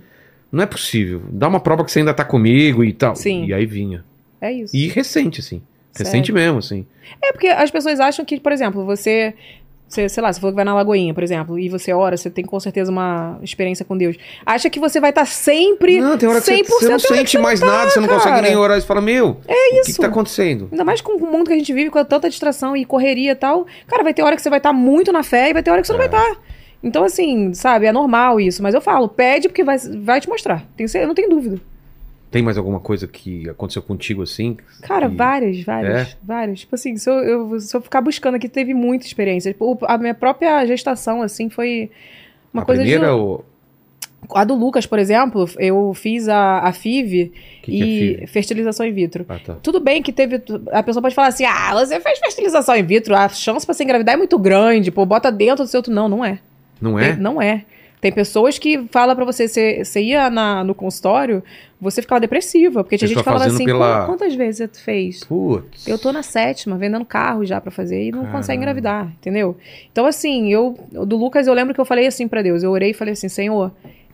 Não 0.50 0.62
é 0.62 0.66
possível. 0.66 1.22
Dá 1.30 1.46
uma 1.48 1.60
prova 1.60 1.84
que 1.84 1.92
você 1.92 1.98
ainda 2.00 2.14
tá 2.14 2.24
comigo 2.24 2.82
e 2.84 2.92
tal. 2.92 3.14
Sim. 3.16 3.46
E 3.46 3.54
aí 3.54 3.66
vinha. 3.66 4.04
É 4.40 4.52
isso. 4.52 4.74
E 4.74 4.88
recente, 4.88 5.40
assim. 5.40 5.60
Sério? 5.92 6.12
Recente 6.12 6.32
mesmo, 6.32 6.58
assim. 6.58 6.86
É 7.22 7.32
porque 7.32 7.48
as 7.48 7.70
pessoas 7.70 7.98
acham 8.00 8.24
que, 8.24 8.38
por 8.38 8.52
exemplo, 8.52 8.84
você, 8.84 9.34
você, 9.88 10.08
sei 10.08 10.22
lá, 10.22 10.32
você 10.32 10.38
falou 10.40 10.52
que 10.52 10.56
vai 10.56 10.64
na 10.64 10.74
Lagoinha, 10.74 11.12
por 11.12 11.22
exemplo, 11.24 11.58
e 11.58 11.68
você 11.68 11.92
ora, 11.92 12.16
você 12.16 12.30
tem 12.30 12.44
com 12.44 12.60
certeza 12.60 12.90
uma 12.92 13.38
experiência 13.42 13.84
com 13.84 13.96
Deus. 13.96 14.16
Acha 14.46 14.70
que 14.70 14.78
você 14.78 15.00
vai 15.00 15.10
estar 15.10 15.24
sempre 15.26 16.00
Não, 16.00 16.16
tem 16.16 16.28
hora 16.28 16.40
que 16.40 16.46
você, 16.46 16.56
100% 16.62 16.64
você 16.66 16.88
não 16.88 16.96
que 16.98 17.08
sente 17.08 17.30
você 17.32 17.38
mais 17.38 17.58
tá, 17.60 17.66
nada, 17.66 17.90
você 17.90 18.00
não 18.00 18.08
consegue 18.08 18.42
nem 18.42 18.56
orar. 18.56 18.80
Você 18.80 18.86
fala, 18.86 19.00
meu, 19.00 19.38
É 19.48 19.52
o 19.52 19.56
que, 19.56 19.80
que 19.86 19.90
isso. 19.90 20.00
tá 20.00 20.06
acontecendo? 20.06 20.68
Ainda 20.70 20.84
mais 20.84 21.00
com 21.00 21.12
o 21.16 21.20
mundo 21.32 21.48
que 21.48 21.54
a 21.54 21.58
gente 21.58 21.72
vive, 21.72 21.90
com 21.90 22.04
tanta 22.04 22.28
distração 22.30 22.76
e 22.76 22.84
correria 22.84 23.32
e 23.32 23.34
tal. 23.34 23.66
Cara, 23.86 24.02
vai 24.04 24.14
ter 24.14 24.22
hora 24.22 24.36
que 24.36 24.42
você 24.42 24.50
vai 24.50 24.58
estar 24.60 24.72
muito 24.72 25.10
na 25.12 25.22
fé 25.22 25.50
e 25.50 25.52
vai 25.52 25.62
ter 25.62 25.70
hora 25.70 25.80
que 25.80 25.86
você 25.86 25.92
não 25.92 25.98
vai 25.98 26.06
estar. 26.06 26.36
Então, 26.82 27.04
assim, 27.04 27.52
sabe, 27.54 27.86
é 27.86 27.92
normal 27.92 28.40
isso. 28.40 28.62
Mas 28.62 28.74
eu 28.74 28.80
falo, 28.80 29.08
pede 29.08 29.48
porque 29.48 29.64
vai, 29.64 29.78
vai 29.78 30.20
te 30.20 30.28
mostrar. 30.28 30.64
Tenho, 30.76 30.88
cer- 30.88 31.02
eu 31.02 31.08
não 31.08 31.14
tenho 31.14 31.28
dúvida. 31.30 31.60
Tem 32.30 32.42
mais 32.42 32.58
alguma 32.58 32.78
coisa 32.78 33.08
que 33.08 33.48
aconteceu 33.48 33.80
contigo 33.82 34.22
assim? 34.22 34.56
Cara, 34.82 35.08
que- 35.08 35.16
várias, 35.16 35.60
várias, 35.64 36.08
É? 36.10 36.16
várias. 36.22 36.60
Tipo 36.60 36.74
assim, 36.74 36.96
se 36.96 37.08
eu, 37.08 37.14
eu- 37.20 37.60
se 37.60 37.74
eu 37.74 37.80
ficar 37.80 38.00
buscando 38.00 38.34
aqui, 38.34 38.48
teve 38.48 38.74
muita 38.74 39.06
experiência. 39.06 39.52
Tipo, 39.52 39.78
a 39.82 39.96
minha 39.98 40.14
própria 40.14 40.64
gestação, 40.66 41.22
assim, 41.22 41.48
foi 41.48 41.90
uma 42.52 42.62
a 42.62 42.66
coisa 42.66 42.82
primeira 42.82 43.06
de... 43.06 43.10
ou... 43.12 43.44
A 44.34 44.44
do 44.44 44.54
Lucas, 44.54 44.84
por 44.84 44.98
exemplo, 44.98 45.48
eu 45.58 45.94
fiz 45.94 46.28
a, 46.28 46.58
a 46.58 46.72
FIV 46.72 47.32
que, 47.62 47.70
que 47.72 48.16
é 48.20 48.24
e 48.24 48.26
fertilização 48.26 48.84
in 48.84 48.92
vitro. 48.92 49.24
Ah, 49.28 49.38
tá. 49.38 49.54
Tudo 49.62 49.80
bem 49.80 50.02
que 50.02 50.12
teve. 50.12 50.42
A 50.72 50.82
pessoa 50.82 51.00
pode 51.00 51.14
falar 51.14 51.28
assim: 51.28 51.44
ah, 51.46 51.72
você 51.72 51.98
fez 52.00 52.18
fertilização 52.18 52.76
in 52.76 52.82
vitro, 52.82 53.14
a 53.14 53.28
chance 53.28 53.64
pra 53.64 53.72
você 53.74 53.84
engravidar 53.84 54.14
é 54.16 54.18
muito 54.18 54.36
grande, 54.38 54.90
pô, 54.90 55.06
bota 55.06 55.30
dentro 55.32 55.64
do 55.64 55.68
seu. 55.68 55.80
Não, 55.88 56.08
não 56.08 56.24
é. 56.24 56.40
Não 56.80 56.98
é? 56.98 57.12
Tem- 57.12 57.16
não 57.22 57.40
é. 57.42 57.64
Tem 58.00 58.12
pessoas 58.12 58.60
que 58.60 58.86
falam 58.92 59.16
pra 59.16 59.24
você, 59.24 59.48
você, 59.48 59.84
você 59.84 60.00
ia 60.00 60.30
na, 60.30 60.62
no 60.62 60.72
consultório, 60.72 61.42
você 61.80 62.00
ficava 62.00 62.20
depressiva. 62.20 62.84
Porque 62.84 62.96
tinha 62.96 63.08
gente 63.08 63.18
que 63.18 63.24
falava 63.24 63.46
assim: 63.46 63.64
pela- 63.64 64.02
"Qu- 64.02 64.06
quantas 64.06 64.34
vezes 64.36 64.70
você 64.72 64.80
fez? 64.80 65.24
Putz. 65.24 65.84
Eu 65.88 65.98
tô 65.98 66.12
na 66.12 66.22
sétima, 66.22 66.76
vendendo 66.76 67.04
carro 67.04 67.44
já 67.44 67.60
pra 67.60 67.72
fazer 67.72 68.04
e 68.04 68.12
não 68.12 68.20
Caramba. 68.20 68.38
consegue 68.38 68.58
engravidar, 68.58 69.06
entendeu? 69.18 69.56
Então, 69.90 70.06
assim, 70.06 70.52
eu. 70.52 70.78
Do 70.92 71.16
Lucas, 71.16 71.48
eu 71.48 71.54
lembro 71.54 71.74
que 71.74 71.80
eu 71.80 71.84
falei 71.84 72.06
assim 72.06 72.28
pra 72.28 72.40
Deus. 72.40 72.62
Eu 72.62 72.70
orei 72.70 72.90
e 72.90 72.94
falei 72.94 73.14
assim: 73.14 73.28
Senhor, 73.28 73.72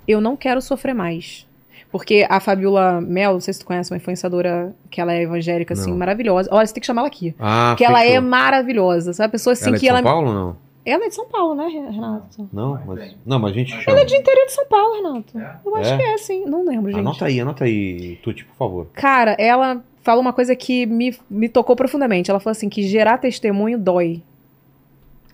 eu 0.08 0.18
não 0.18 0.34
quero 0.34 0.62
sofrer 0.62 0.94
mais. 0.94 1.46
Porque 1.92 2.26
a 2.28 2.40
Fabiola 2.40 3.00
Mel, 3.02 3.34
não 3.34 3.40
sei 3.40 3.52
se 3.54 3.60
tu 3.60 3.66
conhece, 3.66 3.92
uma 3.92 3.98
influenciadora 3.98 4.74
que 4.90 5.00
ela 5.00 5.12
é 5.12 5.22
evangélica, 5.22 5.74
assim, 5.74 5.90
Não. 5.90 5.98
maravilhosa. 5.98 6.48
Olha, 6.50 6.66
você 6.66 6.72
tem 6.74 6.80
que 6.80 6.86
chamar 6.86 7.02
ela 7.02 7.08
aqui. 7.08 7.34
Ah, 7.38 7.74
que 7.78 7.84
ela 7.84 8.02
é 8.02 8.18
maravilhosa, 8.18 9.12
sabe? 9.12 9.26
A 9.28 9.30
pessoa 9.32 9.52
assim 9.52 9.66
ela 9.66 9.76
é 9.76 9.78
que 9.78 9.84
de 9.84 9.86
São 9.88 9.96
ela. 9.98 10.02
Paulo 10.02 10.32
não? 10.32 10.56
Ela 10.86 11.06
é 11.06 11.08
de 11.08 11.14
São 11.14 11.26
Paulo, 11.26 11.54
né, 11.54 11.66
Renato? 11.66 12.48
Não, 12.52 12.78
mas, 12.86 13.16
não, 13.24 13.38
mas 13.38 13.52
a 13.52 13.54
gente 13.54 13.70
chama. 13.70 13.84
Ela 13.88 14.00
é 14.00 14.04
de 14.04 14.14
interior 14.16 14.46
de 14.46 14.52
São 14.52 14.66
Paulo, 14.66 14.94
Renato. 14.96 15.38
Eu 15.64 15.76
acho 15.76 15.92
É? 15.92 15.96
que 15.96 16.02
é, 16.02 16.18
sim. 16.18 16.44
Não 16.44 16.64
lembro, 16.66 16.90
gente. 16.90 17.00
Anota 17.00 17.24
aí, 17.24 17.40
anota 17.40 17.64
aí, 17.64 18.16
Tuti, 18.22 18.44
por 18.44 18.54
favor. 18.56 18.86
Cara, 18.92 19.34
ela 19.38 19.82
falou 20.02 20.20
uma 20.20 20.32
coisa 20.34 20.54
que 20.54 20.84
me, 20.84 21.16
me 21.30 21.48
tocou 21.48 21.74
profundamente. 21.74 22.30
Ela 22.30 22.38
falou 22.40 22.52
assim 22.52 22.68
que 22.68 22.82
gerar 22.82 23.16
testemunho 23.18 23.78
dói. 23.78 24.22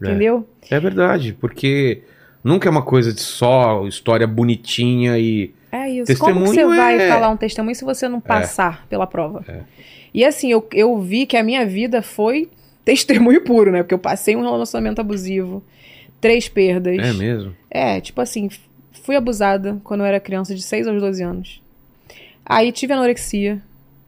É. 0.01 0.07
Entendeu? 0.07 0.46
É 0.70 0.78
verdade, 0.78 1.32
porque 1.32 2.03
nunca 2.44 2.68
é 2.68 2.70
uma 2.70 2.82
coisa 2.82 3.12
de 3.12 3.20
só 3.20 3.84
história 3.86 4.26
bonitinha 4.26 5.18
e. 5.18 5.53
É 5.72 5.88
isso. 5.88 6.16
Como 6.18 6.32
que 6.32 6.40
Testemunho 6.44 6.46
você 6.70 6.76
vai 6.76 6.96
é- 7.01 7.09
falar 7.09 7.28
um 7.28 7.36
testemunho 7.36 7.74
se 7.74 7.84
você 7.84 8.09
não 8.09 8.20
passar 8.20 8.86
pela 8.88 9.07
prova? 9.07 9.44
E 10.12 10.24
assim, 10.24 10.51
eu, 10.51 10.66
eu 10.72 10.98
vi 10.98 11.26
que 11.26 11.36
a 11.36 11.42
minha 11.42 11.64
vida 11.66 12.03
foi 12.03 12.48
testemunho 12.85 13.43
puro, 13.43 13.70
né? 13.72 13.83
Porque 13.83 13.95
eu 13.95 13.99
passei 13.99 14.37
um 14.37 14.43
relacionamento 14.43 15.01
abusivo, 15.01 15.62
três 16.20 16.49
perdas. 16.49 16.99
É 16.99 17.12
mesmo? 17.12 17.55
É, 17.70 18.01
tipo 18.01 18.20
assim, 18.20 18.49
fui 18.93 19.16
abusada 19.16 19.81
quando 19.85 20.01
eu 20.01 20.07
era 20.07 20.20
criança 20.20 20.55
de 20.55 20.62
6 20.62 20.87
aos 20.87 21.01
12 21.01 21.22
anos. 21.22 21.62
Aí 22.45 22.72
tive 22.72 22.93
anorexia. 22.93 23.62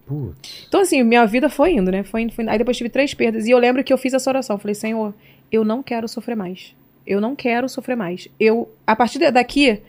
Putz. 0.07 0.65
Então, 0.69 0.81
assim, 0.81 1.03
minha 1.05 1.25
vida 1.27 1.49
foi 1.49 1.73
indo, 1.75 1.91
né? 1.91 2.03
Foi 2.03 2.23
indo, 2.23 2.33
foi 2.33 2.43
indo. 2.45 2.51
Aí 2.51 2.59
depois 2.59 2.77
tive 2.77 2.91
três 2.91 3.15
perdas. 3.15 3.47
E 3.47 3.51
eu 3.51 3.59
lembro 3.59 3.85
que 3.85 3.93
eu 3.93 3.99
fiz 3.99 4.13
essa 4.13 4.29
oração. 4.31 4.59
Falei, 4.59 4.75
Senhor, 4.75 5.15
eu 5.51 5.65
não 5.65 5.83
quero 5.83 6.09
sofrer 6.09 6.35
mais. 6.37 6.75
Eu 7.07 7.21
não 7.21 7.37
quero 7.37 7.69
sofrer 7.69 7.97
mais. 7.97 8.29
Eu, 8.39 8.69
a 8.87 8.97
partir 8.97 9.19
da- 9.21 9.31
daqui, 9.31 9.81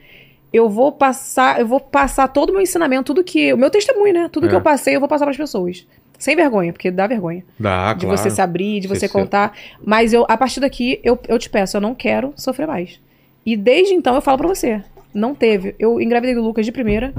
eu 0.52 0.70
vou 0.70 0.92
passar, 0.92 1.60
eu 1.60 1.66
vou 1.68 1.80
passar 1.80 2.28
todo 2.28 2.50
o 2.52 2.54
meu 2.54 2.62
ensinamento, 2.62 3.06
tudo 3.06 3.24
que. 3.24 3.52
O 3.54 3.58
meu 3.58 3.70
testemunho, 3.72 4.14
né? 4.14 4.30
Tudo 4.32 4.48
que 4.48 4.54
É. 4.54 4.58
eu 4.58 4.62
passei, 4.62 4.96
eu 4.96 5.00
vou 5.00 5.10
passar 5.10 5.26
para 5.26 5.32
as 5.32 5.38
pessoas. 5.38 5.86
Sem 6.24 6.38
vergonha, 6.38 6.72
porque 6.72 6.90
dá 6.90 7.06
vergonha. 7.06 7.44
Dá, 7.60 7.94
de 7.94 8.06
claro. 8.06 8.18
você 8.18 8.30
se 8.30 8.42
abrir, 8.42 8.80
de 8.80 8.88
Você 8.88 9.10
contar. 9.10 9.52
Mas 9.84 10.14
eu, 10.14 10.26
a 10.30 10.38
partir 10.38 10.62
daqui, 10.62 10.98
eu, 11.04 11.20
eu 11.28 11.38
te 11.38 11.50
peço, 11.50 11.76
eu 11.76 11.82
não 11.82 11.94
quero 11.94 12.34
sofrer 12.38 12.66
mais. 12.66 12.98
E 13.46 13.58
desde 13.58 13.94
então 13.94 14.16
eu 14.16 14.22
falo 14.22 14.38
pra 14.38 14.48
você. 14.48 14.82
Não 15.14 15.36
teve. 15.36 15.76
Eu 15.78 16.00
engravidei 16.00 16.34
do 16.34 16.42
Lucas 16.42 16.66
de 16.66 16.72
primeira. 16.72 17.14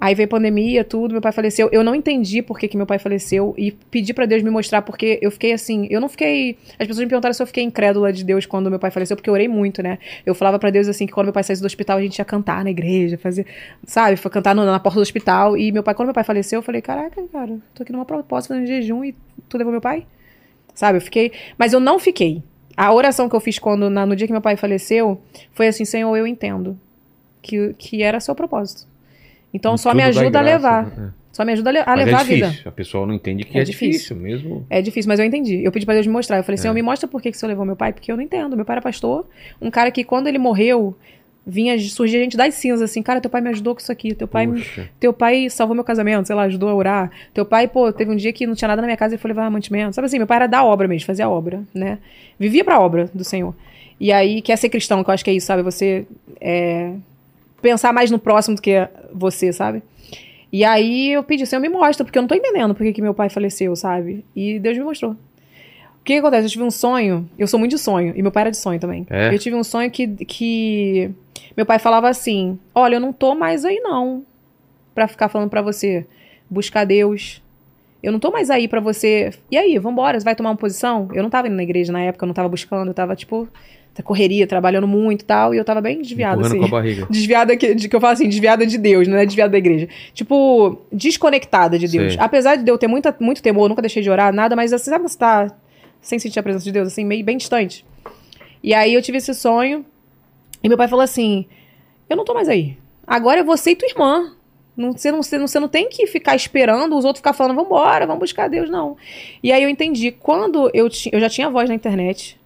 Aí 0.00 0.14
veio 0.14 0.28
pandemia, 0.28 0.84
tudo, 0.84 1.12
meu 1.12 1.20
pai 1.20 1.32
faleceu. 1.32 1.68
Eu 1.72 1.82
não 1.82 1.94
entendi 1.94 2.40
por 2.40 2.56
que, 2.58 2.68
que 2.68 2.76
meu 2.76 2.86
pai 2.86 2.98
faleceu 3.00 3.52
e 3.58 3.72
pedi 3.72 4.14
pra 4.14 4.26
Deus 4.26 4.42
me 4.44 4.50
mostrar 4.50 4.82
porque 4.82 5.18
eu 5.20 5.30
fiquei 5.30 5.52
assim, 5.52 5.88
eu 5.90 6.00
não 6.00 6.08
fiquei, 6.08 6.56
as 6.78 6.86
pessoas 6.86 6.98
me 6.98 7.06
perguntaram 7.08 7.32
se 7.34 7.42
eu 7.42 7.46
fiquei 7.48 7.64
incrédula 7.64 8.12
de 8.12 8.22
Deus 8.24 8.46
quando 8.46 8.70
meu 8.70 8.78
pai 8.78 8.90
faleceu, 8.92 9.16
porque 9.16 9.28
eu 9.28 9.34
orei 9.34 9.48
muito, 9.48 9.82
né? 9.82 9.98
Eu 10.24 10.34
falava 10.36 10.58
pra 10.58 10.70
Deus 10.70 10.86
assim 10.86 11.04
que 11.06 11.12
quando 11.12 11.26
meu 11.26 11.32
pai 11.32 11.42
saísse 11.42 11.60
do 11.60 11.66
hospital 11.66 11.98
a 11.98 12.02
gente 12.02 12.16
ia 12.18 12.24
cantar 12.24 12.62
na 12.62 12.70
igreja, 12.70 13.18
fazer, 13.18 13.44
sabe, 13.84 14.16
foi 14.16 14.30
cantar 14.30 14.54
no- 14.54 14.64
na 14.64 14.78
porta 14.78 14.98
do 14.98 15.02
hospital 15.02 15.56
e 15.56 15.72
meu 15.72 15.82
pai 15.82 15.94
quando 15.94 16.06
meu 16.08 16.14
pai 16.14 16.22
faleceu, 16.24 16.58
eu 16.58 16.62
falei, 16.62 16.80
caraca, 16.80 17.20
cara, 17.32 17.58
tô 17.74 17.82
aqui 17.82 17.90
numa 17.92 18.04
proposta 18.04 18.54
fazendo 18.54 18.66
jejum 18.68 19.04
e 19.04 19.14
tu 19.48 19.58
levou 19.58 19.72
meu 19.72 19.80
pai? 19.80 20.06
Sabe, 20.74 20.98
eu 20.98 21.02
fiquei, 21.02 21.32
mas 21.58 21.72
eu 21.72 21.80
não 21.80 21.98
fiquei. 21.98 22.40
A 22.76 22.92
oração 22.92 23.28
que 23.28 23.34
eu 23.34 23.40
fiz 23.40 23.58
quando 23.58 23.90
na- 23.90 24.06
no 24.06 24.14
dia 24.14 24.28
que 24.28 24.32
meu 24.32 24.40
pai 24.42 24.56
faleceu 24.56 25.20
foi 25.52 25.66
assim, 25.66 25.84
Senhor, 25.84 26.16
eu 26.16 26.24
entendo 26.24 26.78
que 27.42 27.74
que 27.76 28.00
era 28.02 28.20
seu 28.20 28.32
propósito. 28.34 28.86
Então 29.52 29.76
só 29.76 29.94
me 29.94 30.02
tudo 30.02 30.14
dá 30.14 30.20
ajuda 30.20 30.38
a 30.38 30.42
graça, 30.42 30.56
levar. 30.56 30.86
né? 30.96 31.12
Só 31.32 31.44
me 31.44 31.52
ajuda 31.52 31.70
a, 31.70 31.94
levar 31.94 32.10
é 32.10 32.14
a 32.14 32.22
vida. 32.24 32.54
A 32.64 32.70
pessoa 32.72 33.06
não 33.06 33.14
entende 33.14 33.44
que 33.44 33.56
É 33.56 33.60
é, 33.60 33.64
difícil. 33.64 34.16
difícil. 34.16 34.16
mesmo. 34.16 34.66
É 34.68 34.82
difícil, 34.82 35.08
mas 35.08 35.20
eu 35.20 35.26
entendi. 35.26 35.62
Eu 35.62 35.70
pedi 35.70 35.86
pra 35.86 35.94
Deus 35.94 36.06
me 36.06 36.12
mostrar. 36.12 36.36
Eu 36.38 36.42
falei 36.44 36.56
É. 36.56 36.60
assim, 36.60 36.72
me 36.74 36.82
mostra 36.82 37.08
por 37.08 37.22
que, 37.22 37.30
que 37.30 37.36
o 37.36 37.40
senhor 37.40 37.50
levou 37.50 37.64
meu 37.64 37.76
pai, 37.76 37.92
porque 37.92 38.10
eu 38.10 38.16
não 38.16 38.22
entendo. 38.22 38.56
Meu 38.56 38.64
pai 38.64 38.74
era 38.74 38.82
pastor, 38.82 39.26
um 39.62 39.70
cara 39.70 39.90
que 39.90 40.02
quando 40.02 40.26
ele 40.26 40.38
morreu, 40.38 40.96
vinha 41.46 41.78
surgir 41.78 42.18
gente 42.18 42.36
das 42.36 42.54
cinzas, 42.54 42.82
assim, 42.90 43.02
cara, 43.02 43.20
teu 43.20 43.30
pai 43.30 43.40
me 43.40 43.48
ajudou 43.50 43.74
com 43.74 43.80
isso 43.80 43.90
aqui, 43.92 44.14
teu 44.14 44.26
pai, 44.28 44.46
me- 44.46 44.58
Puxa. 44.58 44.88
teu 45.00 45.12
pai 45.14 45.48
salvou 45.48 45.74
meu 45.74 45.84
casamento, 45.84 46.26
sei 46.26 46.34
lá, 46.36 46.42
ajudou 46.42 46.68
a 46.68 46.74
orar. 46.74 47.10
Teu 47.32 47.46
pai, 47.46 47.68
pô, 47.68 47.90
teve 47.92 48.10
um 48.10 48.16
dia 48.16 48.32
que 48.32 48.46
não 48.46 48.54
tinha 48.54 48.68
nada 48.68 48.82
na 48.82 48.86
minha 48.88 48.96
casa 48.98 49.14
e 49.14 49.18
foi 49.18 49.28
levar 49.28 49.48
mantimento. 49.50 49.94
Sabe 49.94 50.06
assim, 50.06 50.18
meu 50.18 50.26
pai 50.26 50.36
era 50.38 50.46
da 50.46 50.64
obra 50.64 50.86
mesmo, 50.88 51.06
fazia 51.06 51.24
a 51.26 51.30
obra, 51.30 51.62
né? 51.72 51.98
Vivia 52.38 52.64
pra 52.64 52.80
obra 52.80 53.08
do 53.14 53.22
Senhor. 53.24 53.54
E 54.00 54.12
aí, 54.12 54.42
quer 54.42 54.56
ser 54.56 54.68
cristão, 54.68 55.02
que 55.02 55.08
eu 55.08 55.14
acho 55.14 55.24
que 55.24 55.30
é 55.30 55.34
isso, 55.34 55.46
sabe? 55.46 55.62
Você 55.62 56.04
é, 56.40 56.92
pensar 57.60 57.92
mais 57.92 58.10
no 58.10 58.18
próximo 58.18 58.56
do 58.56 58.62
que 58.62 58.88
você, 59.12 59.52
sabe? 59.52 59.82
E 60.52 60.64
aí 60.64 61.12
eu 61.12 61.22
pedi, 61.22 61.46
Senhor, 61.46 61.60
me 61.60 61.68
mostra, 61.68 62.04
porque 62.04 62.18
eu 62.18 62.22
não 62.22 62.28
tô 62.28 62.34
entendendo 62.34 62.74
por 62.74 62.90
que 62.90 63.02
meu 63.02 63.14
pai 63.14 63.28
faleceu, 63.28 63.76
sabe? 63.76 64.24
E 64.34 64.58
Deus 64.58 64.76
me 64.78 64.84
mostrou. 64.84 65.12
O 65.12 66.04
que, 66.04 66.14
que 66.14 66.18
acontece? 66.20 66.46
Eu 66.46 66.50
tive 66.50 66.64
um 66.64 66.70
sonho, 66.70 67.28
eu 67.38 67.46
sou 67.46 67.58
muito 67.58 67.72
de 67.72 67.78
sonho, 67.78 68.14
e 68.16 68.22
meu 68.22 68.32
pai 68.32 68.42
era 68.44 68.50
de 68.50 68.56
sonho 68.56 68.80
também. 68.80 69.06
É? 69.10 69.34
Eu 69.34 69.38
tive 69.38 69.54
um 69.56 69.64
sonho 69.64 69.90
que, 69.90 70.06
que 70.24 71.10
meu 71.54 71.66
pai 71.66 71.78
falava 71.78 72.08
assim: 72.08 72.58
Olha, 72.74 72.96
eu 72.96 73.00
não 73.00 73.12
tô 73.12 73.34
mais 73.34 73.64
aí 73.64 73.78
não, 73.80 74.24
pra 74.94 75.06
ficar 75.06 75.28
falando 75.28 75.50
pra 75.50 75.60
você, 75.60 76.06
buscar 76.48 76.84
Deus. 76.84 77.42
Eu 78.02 78.12
não 78.12 78.20
tô 78.20 78.30
mais 78.30 78.48
aí 78.48 78.68
pra 78.68 78.80
você. 78.80 79.34
E 79.50 79.58
aí, 79.58 79.76
vambora, 79.76 80.18
você 80.18 80.24
vai 80.24 80.36
tomar 80.36 80.50
uma 80.50 80.56
posição? 80.56 81.08
Eu 81.12 81.22
não 81.22 81.28
tava 81.28 81.48
indo 81.48 81.56
na 81.56 81.62
igreja 81.62 81.92
na 81.92 82.00
época, 82.00 82.24
eu 82.24 82.28
não 82.28 82.34
tava 82.34 82.48
buscando, 82.48 82.88
eu 82.88 82.94
tava, 82.94 83.14
tipo, 83.16 83.48
correria, 84.02 84.46
trabalhando 84.46 84.86
muito 84.86 85.22
e 85.22 85.24
tal, 85.24 85.54
e 85.54 85.58
eu 85.58 85.64
tava 85.64 85.80
bem 85.80 86.00
desviada, 86.00 86.36
Empurrando 86.36 86.52
assim. 86.52 86.60
com 86.60 86.76
a 86.76 86.80
barriga. 86.80 87.06
Desviada, 87.10 87.56
que, 87.56 87.74
de, 87.74 87.88
que 87.88 87.96
eu 87.96 88.00
falo 88.00 88.12
assim, 88.12 88.28
desviada 88.28 88.64
de 88.64 88.78
Deus, 88.78 89.08
não 89.08 89.16
é 89.16 89.26
desviada 89.26 89.50
da 89.50 89.58
igreja. 89.58 89.88
Tipo, 90.14 90.82
desconectada 90.92 91.78
de 91.78 91.88
Deus. 91.88 92.12
Sei. 92.12 92.22
Apesar 92.22 92.56
de 92.56 92.70
eu 92.70 92.78
ter 92.78 92.86
muita, 92.86 93.14
muito 93.18 93.42
temor, 93.42 93.68
nunca 93.68 93.82
deixei 93.82 94.02
de 94.02 94.08
orar, 94.08 94.32
nada, 94.32 94.54
mas 94.54 94.72
assim, 94.72 94.90
sabe 94.90 95.02
quando 95.02 95.10
você 95.10 95.18
tá 95.18 95.50
sem 96.00 96.18
sentir 96.18 96.38
a 96.38 96.42
presença 96.42 96.64
de 96.64 96.72
Deus, 96.72 96.88
assim, 96.88 97.04
meio 97.04 97.24
bem 97.24 97.36
distante? 97.36 97.84
E 98.62 98.72
aí 98.72 98.94
eu 98.94 99.02
tive 99.02 99.18
esse 99.18 99.34
sonho, 99.34 99.84
e 100.62 100.68
meu 100.68 100.76
pai 100.76 100.88
falou 100.88 101.02
assim: 101.02 101.46
Eu 102.08 102.16
não 102.16 102.24
tô 102.24 102.34
mais 102.34 102.48
aí. 102.48 102.76
Agora 103.06 103.40
é 103.40 103.44
você 103.44 103.70
e 103.70 103.76
tua 103.76 103.88
irmã. 103.88 104.34
Não, 104.76 104.92
você, 104.92 105.10
não, 105.10 105.22
você, 105.22 105.38
não, 105.38 105.48
você 105.48 105.58
não 105.58 105.66
tem 105.66 105.88
que 105.88 106.06
ficar 106.06 106.36
esperando 106.36 106.96
os 106.96 107.04
outros 107.04 107.18
ficar 107.18 107.32
falando, 107.32 107.56
vambora, 107.56 108.06
vamos 108.06 108.20
buscar 108.20 108.48
Deus, 108.48 108.70
não. 108.70 108.96
E 109.42 109.50
aí 109.50 109.60
eu 109.60 109.68
entendi, 109.68 110.12
quando 110.12 110.70
eu, 110.72 110.88
ti, 110.88 111.10
eu 111.12 111.18
já 111.18 111.28
tinha 111.28 111.50
voz 111.50 111.68
na 111.68 111.74
internet, 111.74 112.38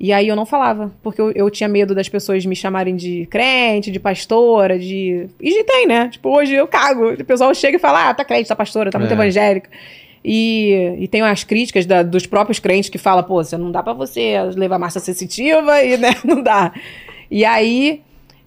e 0.00 0.12
aí 0.14 0.26
eu 0.26 0.34
não 0.34 0.46
falava, 0.46 0.90
porque 1.02 1.20
eu, 1.20 1.30
eu 1.32 1.50
tinha 1.50 1.68
medo 1.68 1.94
das 1.94 2.08
pessoas 2.08 2.46
me 2.46 2.56
chamarem 2.56 2.96
de 2.96 3.26
crente, 3.26 3.90
de 3.90 4.00
pastora, 4.00 4.78
de. 4.78 5.26
E 5.38 5.50
de 5.50 5.62
tem, 5.64 5.86
né? 5.86 6.08
Tipo, 6.08 6.30
hoje 6.34 6.54
eu 6.54 6.66
cago. 6.66 7.12
O 7.12 7.24
pessoal 7.24 7.54
chega 7.54 7.76
e 7.76 7.80
fala, 7.80 8.08
ah, 8.08 8.14
tá 8.14 8.24
crente, 8.24 8.48
tá 8.48 8.56
pastora, 8.56 8.90
tá 8.90 8.98
muito 8.98 9.10
É. 9.10 9.14
evangélica. 9.14 9.68
E, 10.24 10.96
e 10.98 11.08
tem 11.08 11.22
as 11.22 11.44
críticas 11.44 11.86
da- 11.86 12.02
dos 12.02 12.26
próprios 12.26 12.58
crentes 12.58 12.88
que 12.90 12.98
falam, 12.98 13.22
pô, 13.24 13.42
você 13.42 13.56
não 13.56 13.70
dá 13.70 13.82
pra 13.82 13.92
você 13.92 14.34
levar 14.56 14.78
massa 14.78 15.00
sensitiva 15.00 15.82
e, 15.82 15.96
né, 15.96 16.10
não 16.24 16.42
dá. 16.42 16.72
E 17.30 17.44
aí, 17.44 18.00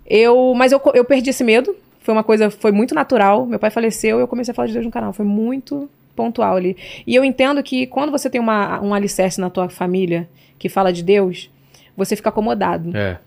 eu. 0.10 0.54
Mas 0.56 0.72
eu, 0.72 0.82
eu 0.94 1.06
perdi 1.06 1.30
esse 1.30 1.44
medo. 1.44 1.76
Foi 2.00 2.14
uma 2.14 2.24
coisa, 2.24 2.50
foi 2.50 2.72
muito 2.72 2.94
natural. 2.94 3.46
Meu 3.46 3.58
pai 3.60 3.70
faleceu 3.70 4.18
e 4.20 4.22
eu 4.22 4.28
comecei 4.28 4.52
a 4.52 4.56
falar 4.56 4.68
de 4.68 4.74
Deus 4.74 4.86
no 4.86 4.92
canal. 4.92 5.14
Foi 5.14 5.26
muito 5.26 5.90
pontual 6.16 6.56
ali. 6.58 6.76
E 7.08 7.16
eu 7.16 7.24
entendo 7.24 7.62
que 7.64 7.88
quando 7.88 8.12
você 8.12 8.30
tem 8.30 8.42
uma, 8.42 8.80
um 8.82 8.94
alicerce 8.94 9.40
na 9.40 9.50
tua 9.50 9.70
família 9.70 10.28
que 10.60 10.70
fala 10.70 10.92
de 10.94 11.04
Deus, 11.04 11.50
você 11.96 12.16
fica 12.16 12.30
acomodado. 12.30 12.96
É. 12.96 13.18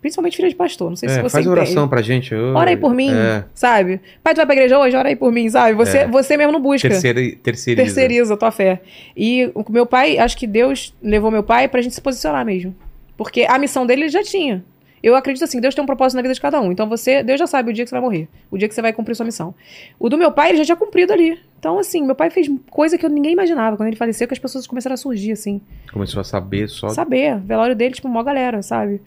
Principalmente 0.00 0.36
filha 0.36 0.48
de 0.48 0.54
pastor. 0.54 0.90
Não 0.90 0.96
sei 0.96 1.08
se 1.08 1.18
É, 1.18 1.22
você 1.22 1.30
faz 1.32 1.46
entende. 1.46 1.60
oração 1.60 1.88
pra 1.88 2.00
gente. 2.00 2.32
Oi. 2.32 2.52
Ora 2.54 2.70
aí 2.70 2.76
por 2.76 2.94
mim, 2.94 3.10
É. 3.12 3.44
sabe? 3.54 4.00
Pai, 4.22 4.34
tu 4.34 4.36
vai 4.36 4.46
pra 4.46 4.54
igreja 4.54 4.78
hoje? 4.78 4.94
Ora 4.96 5.08
aí 5.08 5.16
por 5.16 5.32
mim, 5.32 5.48
sabe? 5.48 5.72
Você, 5.74 5.98
É. 5.98 6.06
você 6.06 6.36
mesmo 6.36 6.52
não 6.52 6.60
busca. 6.60 6.88
Terceira, 6.88 7.20
terceiriza. 7.42 7.84
Terceiriza 7.84 8.34
a 8.34 8.36
tua 8.36 8.52
fé. 8.52 8.82
E 9.16 9.50
o 9.54 9.64
meu 9.70 9.84
pai, 9.84 10.16
acho 10.18 10.36
que 10.36 10.46
Deus 10.46 10.94
levou 11.02 11.30
meu 11.30 11.42
pai 11.42 11.66
pra 11.66 11.80
gente 11.82 11.94
se 11.94 12.00
posicionar 12.00 12.44
mesmo. 12.44 12.74
Porque 13.16 13.46
a 13.48 13.58
missão 13.58 13.84
dele 13.86 14.02
ele 14.02 14.08
já 14.10 14.22
tinha. 14.22 14.62
Eu 15.02 15.16
acredito 15.16 15.42
assim, 15.44 15.60
Deus 15.60 15.74
tem 15.74 15.82
um 15.82 15.86
propósito 15.86 16.16
na 16.16 16.22
vida 16.22 16.34
de 16.34 16.40
cada 16.40 16.60
um. 16.60 16.70
Então 16.70 16.88
você, 16.88 17.22
Deus 17.22 17.38
já 17.40 17.46
sabe 17.46 17.70
o 17.70 17.72
dia 17.72 17.84
que 17.84 17.88
você 17.88 17.94
vai 17.94 18.02
morrer, 18.02 18.28
o 18.50 18.58
dia 18.58 18.68
que 18.68 18.74
você 18.74 18.82
vai 18.82 18.92
cumprir 18.92 19.14
sua 19.16 19.26
missão. 19.26 19.54
O 19.98 20.08
do 20.08 20.18
meu 20.18 20.30
pai, 20.30 20.50
ele 20.50 20.58
já 20.58 20.64
tinha 20.66 20.76
cumprido 20.76 21.12
ali. 21.12 21.38
Então, 21.66 21.80
assim, 21.80 22.00
meu 22.04 22.14
pai 22.14 22.30
fez 22.30 22.48
coisa 22.70 22.96
que 22.96 23.04
eu 23.04 23.10
ninguém 23.10 23.32
imaginava. 23.32 23.76
Quando 23.76 23.88
ele 23.88 23.96
faleceu, 23.96 24.28
que 24.28 24.32
as 24.32 24.38
pessoas 24.38 24.68
começaram 24.68 24.94
a 24.94 24.96
surgir, 24.96 25.32
assim. 25.32 25.60
Começou 25.92 26.20
a 26.20 26.24
saber 26.24 26.68
só. 26.68 26.90
Saber. 26.90 27.40
Velório 27.40 27.74
dele, 27.74 27.92
tipo, 27.92 28.06
mó 28.08 28.22
galera, 28.22 28.62
sabe? 28.62 29.02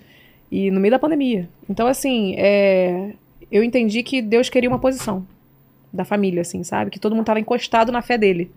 E 0.51 0.69
no 0.69 0.77
meio 0.77 0.91
da 0.91 0.99
pandemia. 0.99 1.47
Então, 1.69 1.87
assim, 1.87 2.35
é... 2.37 3.13
eu 3.49 3.63
entendi 3.63 4.03
que 4.03 4.21
Deus 4.21 4.49
queria 4.49 4.67
uma 4.67 4.77
posição 4.77 5.25
da 5.93 6.03
família, 6.03 6.41
assim, 6.41 6.61
sabe? 6.61 6.91
Que 6.91 6.99
todo 6.99 7.15
mundo 7.15 7.27
tava 7.27 7.39
encostado 7.39 7.93
na 7.93 8.01
fé 8.01 8.17
dele. 8.17 8.51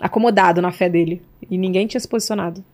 Acomodado 0.00 0.62
na 0.62 0.70
fé 0.70 0.88
dele. 0.88 1.20
E 1.50 1.58
ninguém 1.58 1.88
tinha 1.88 2.00
se 2.00 2.06
posicionado. 2.06 2.64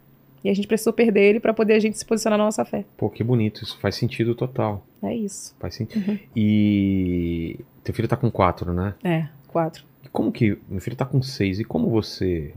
E 0.45 0.51
a 0.51 0.55
gente 0.55 0.69
precisou 0.69 0.93
perder 0.93 1.23
ele 1.23 1.41
pra 1.41 1.55
poder 1.55 1.73
a 1.73 1.81
gente 1.81 1.97
se 1.97 2.05
posicionar 2.05 2.39
na 2.39 2.45
nossa 2.45 2.67
fé. 2.67 2.85
Pô, 2.99 3.09
que 3.09 3.25
bonito. 3.25 3.65
Isso 3.65 3.79
faz 3.81 3.95
sentido 3.95 4.35
total. 4.35 4.85
É 5.03 5.15
isso. 5.15 5.57
Faz 5.59 5.75
sentido. 5.75 6.07
Uhum. 6.07 6.19
E. 6.37 7.61
Teu 7.83 7.95
filho 7.95 8.07
tá 8.07 8.17
com 8.19 8.31
quatro, 8.31 8.75
né? 8.75 8.93
É, 9.03 9.27
quatro. 9.49 9.89
Como 10.13 10.33
que. 10.33 10.59
Meu 10.69 10.81
filho 10.81 10.97
tá 10.97 11.05
com 11.05 11.23
seis. 11.23 11.61
E 11.61 11.65
como 11.65 11.89
você 11.89 12.53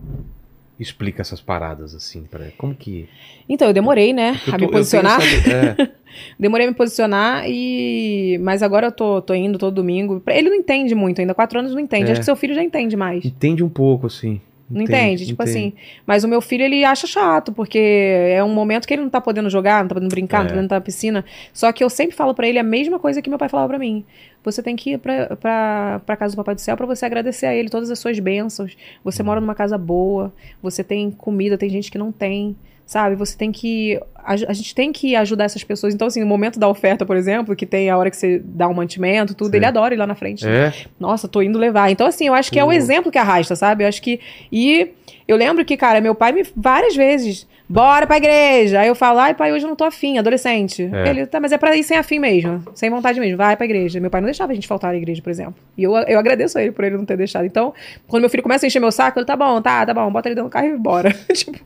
explica 0.80 1.22
essas 1.22 1.40
paradas 1.40 1.94
assim 1.96 2.24
para 2.24 2.50
Como 2.58 2.74
que. 2.74 3.08
Então, 3.48 3.68
eu 3.68 3.74
demorei, 3.74 4.12
né, 4.12 4.40
Eu 4.48 4.54
a 4.54 4.58
tô- 4.58 4.58
me 4.58 4.64
eu 4.66 4.70
tenho 4.70 4.72
posicionar. 4.72 5.22
essa- 5.22 5.52
é, 5.52 5.92
Demorei 6.40 6.68
a 6.68 6.70
me 6.70 6.76
posicionar 6.76 7.44
e. 7.48 8.38
Mas 8.42 8.62
agora 8.64 8.88
eu 8.88 8.92
tô, 8.92 9.22
tô 9.22 9.34
indo 9.34 9.58
todo 9.58 9.74
domingo. 9.76 10.22
Ele 10.28 10.50
não 10.50 10.56
entende 10.58 10.94
muito 10.96 11.20
ainda. 11.22 11.34
Quatro 11.34 11.60
anos 11.60 11.72
não 11.74 11.80
entende. 11.80 12.10
É. 12.10 12.12
Acho 12.12 12.22
que 12.22 12.26
seu 12.26 12.36
filho 12.36 12.54
já 12.56 12.64
entende 12.64 12.96
mais. 12.96 13.24
entende 13.26 13.64
um 13.64 13.70
pouco, 13.70 14.08
assim. 14.08 14.40
Não 14.70 14.82
entende? 14.82 15.26
Tipo 15.28 15.44
assim. 15.44 15.74
Mas 16.06 16.24
o 16.24 16.28
meu 16.28 16.42
filho, 16.42 16.64
ele 16.64 16.84
acha 16.84 17.06
chato, 17.06 17.52
porque 17.52 17.78
é 17.78 18.44
um 18.44 18.54
momento 18.54 18.88
que 18.88 18.94
ele 18.94 19.04
não 19.04 19.10
tá 19.10 19.22
podendo 19.22 19.50
jogar, 19.50 19.82
não 19.84 19.88
tá 19.90 19.96
podendo 19.96 20.10
brincar, 20.10 20.38
não 20.40 20.46
É. 20.46 20.48
tá 20.48 20.54
podendo 20.54 20.66
estar 20.66 20.76
na 20.76 20.82
piscina. 20.82 21.26
Só 21.54 21.72
que 21.72 21.84
eu 21.84 21.90
sempre 21.90 22.16
falo 22.16 22.34
pra 22.34 22.48
ele 22.48 22.58
a 22.58 22.64
mesma 22.64 22.98
coisa 22.98 23.22
que 23.22 23.30
meu 23.30 23.38
pai 23.38 23.50
falava 23.50 23.68
pra 23.70 23.78
mim. 23.80 24.04
Você 24.44 24.64
tem 24.64 24.76
que 24.76 24.92
ir 24.94 24.98
pra, 24.98 25.36
pra, 25.38 26.02
pra 26.06 26.18
casa 26.18 26.34
do 26.34 26.38
Papai 26.38 26.56
do 26.56 26.62
Céu 26.62 26.76
pra 26.76 26.86
você 26.86 27.06
agradecer 27.06 27.46
a 27.46 27.54
ele 27.56 27.70
todas 27.70 27.90
as 27.92 28.00
suas 28.00 28.18
bênçãos. 28.20 28.76
Você 29.04 29.22
Uhum. 29.22 29.26
mora 29.28 29.40
numa 29.42 29.56
casa 29.56 29.78
boa, 29.78 30.34
você 30.62 30.84
tem 30.84 31.12
comida, 31.12 31.58
tem 31.58 31.70
gente 31.70 31.92
que 31.92 31.98
não 31.98 32.12
tem. 32.12 32.56
Sabe, 32.86 33.16
você 33.16 33.38
tem 33.38 33.52
que. 33.52 34.00
A, 34.16 34.34
a 34.34 34.54
gente 34.54 34.76
tem 34.76 34.92
que 34.92 35.16
ajudar 35.16 35.46
essas 35.46 35.64
pessoas. 35.64 35.94
Então, 35.94 36.08
assim, 36.08 36.20
no 36.20 36.26
momento 36.26 36.60
da 36.60 36.68
oferta, 36.68 37.06
por 37.06 37.16
exemplo, 37.16 37.56
que 37.56 37.66
tem 37.66 37.90
a 37.90 37.98
hora 37.98 38.10
que 38.10 38.18
você 38.18 38.42
dá 38.44 38.68
um 38.68 38.74
mantimento, 38.74 39.34
tudo, 39.34 39.52
Sim. 39.52 39.58
ele 39.58 39.66
adora 39.66 39.94
ir 39.94 39.98
lá 39.98 40.06
na 40.06 40.16
frente. 40.16 40.48
É, 40.48 40.74
Nossa, 41.00 41.28
tô 41.28 41.42
indo 41.42 41.58
levar. 41.58 41.90
Então, 41.90 42.06
assim, 42.08 42.28
eu 42.28 42.34
acho 42.34 42.52
que 42.52 42.60
é 42.60 42.64
o 42.64 42.68
Pô. 42.68 42.74
exemplo 42.74 43.12
que 43.12 43.18
arrasta, 43.18 43.56
sabe? 43.56 43.84
Eu 43.84 43.88
acho 43.88 44.02
que. 44.02 44.20
E 44.52 44.92
eu 45.28 45.38
lembro 45.38 45.64
que, 45.64 45.78
cara, 45.78 46.02
meu 46.02 46.14
pai 46.14 46.32
me 46.32 46.46
várias 46.56 46.96
vezes. 46.96 47.48
Bora 47.74 48.06
pra 48.06 48.18
igreja. 48.18 48.82
Aí 48.82 48.88
eu 48.88 48.94
falo, 48.94 49.18
ai, 49.18 49.34
pai, 49.34 49.52
hoje 49.52 49.66
eu 49.66 49.70
não 49.70 49.76
tô 49.76 49.84
afim, 49.84 50.20
adolescente. 50.20 50.88
É. 50.94 51.10
Ele, 51.10 51.26
tá, 51.26 51.40
mas 51.40 51.52
é 51.52 51.58
pra 51.58 51.76
ir 51.76 51.84
sem 51.84 51.98
afim 51.98 52.20
mesmo, 52.20 52.64
sem 52.76 52.90
vontade 52.90 53.20
mesmo, 53.20 53.36
vai 53.36 53.56
pra 53.58 53.66
igreja. 53.66 54.00
Meu 54.00 54.12
pai 54.12 54.22
não 54.22 54.28
deixava 54.28 54.52
a 54.52 54.56
gente 54.56 54.68
faltar 54.68 54.92
à 54.92 54.96
igreja, 54.96 55.22
por 55.24 55.32
exemplo. 55.32 55.56
E 55.76 55.84
eu, 55.84 55.92
eu 55.96 56.20
agradeço 56.20 56.58
a 56.58 56.62
ele 56.62 56.72
por 56.72 56.86
ele 56.86 56.96
não 56.96 57.06
ter 57.06 57.18
deixado. 57.18 57.46
Então, 57.46 57.74
quando 58.08 58.22
meu 58.22 58.30
filho 58.30 58.44
começa 58.44 58.66
a 58.66 58.68
encher 58.68 58.80
meu 58.80 58.92
saco, 58.92 59.18
ele, 59.18 59.26
tá 59.26 59.36
bom, 59.36 59.60
tá, 59.60 59.86
tá 59.88 59.94
bom, 59.94 60.12
bota 60.12 60.30
ele 60.30 60.36
dentro 60.36 60.50
do 60.50 60.54
carro 60.54 60.68
e 60.68 60.78
bora. 60.78 61.12
tipo, 61.34 61.60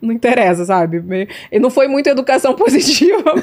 não 0.00 0.12
interessa, 0.12 0.64
sabe? 0.64 1.02
E 1.50 1.58
não 1.58 1.70
foi 1.70 1.88
muito 1.88 2.08
educação 2.08 2.54
positiva. 2.56 3.34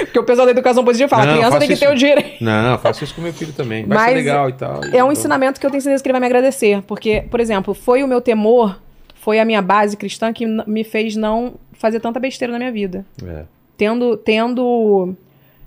Porque 0.00 0.18
o 0.18 0.24
pessoal 0.24 0.44
da 0.44 0.50
educação 0.50 0.84
positiva 0.84 1.08
fala, 1.08 1.26
Não, 1.26 1.34
criança 1.34 1.58
tem 1.60 1.68
que 1.68 1.74
isso. 1.74 1.84
ter 1.84 1.90
o 1.90 1.94
direito. 1.94 2.42
Não, 2.42 2.72
eu 2.72 2.78
faço 2.78 3.04
isso 3.04 3.14
com 3.14 3.22
meu 3.22 3.32
filho 3.32 3.52
também. 3.52 3.84
Vai 3.86 3.98
ser 3.98 4.04
Mas 4.06 4.14
legal 4.14 4.48
e 4.48 4.52
tal. 4.54 4.80
É 4.92 5.04
um 5.04 5.12
ensinamento 5.12 5.60
que 5.60 5.66
eu 5.66 5.70
tenho 5.70 5.80
certeza 5.80 6.02
que 6.02 6.08
ele 6.08 6.14
vai 6.14 6.20
me 6.20 6.26
agradecer. 6.26 6.82
Porque, 6.82 7.24
por 7.30 7.38
exemplo, 7.38 7.74
foi 7.74 8.02
o 8.02 8.08
meu 8.08 8.20
temor, 8.20 8.80
foi 9.28 9.38
a 9.38 9.44
minha 9.44 9.60
base 9.60 9.94
cristã 9.94 10.32
que 10.32 10.46
me 10.46 10.82
fez 10.82 11.14
não 11.14 11.56
fazer 11.74 12.00
tanta 12.00 12.18
besteira 12.18 12.50
na 12.50 12.58
minha 12.58 12.72
vida. 12.72 13.04
É. 13.22 13.44
Tendo, 13.76 14.16
tendo 14.16 15.14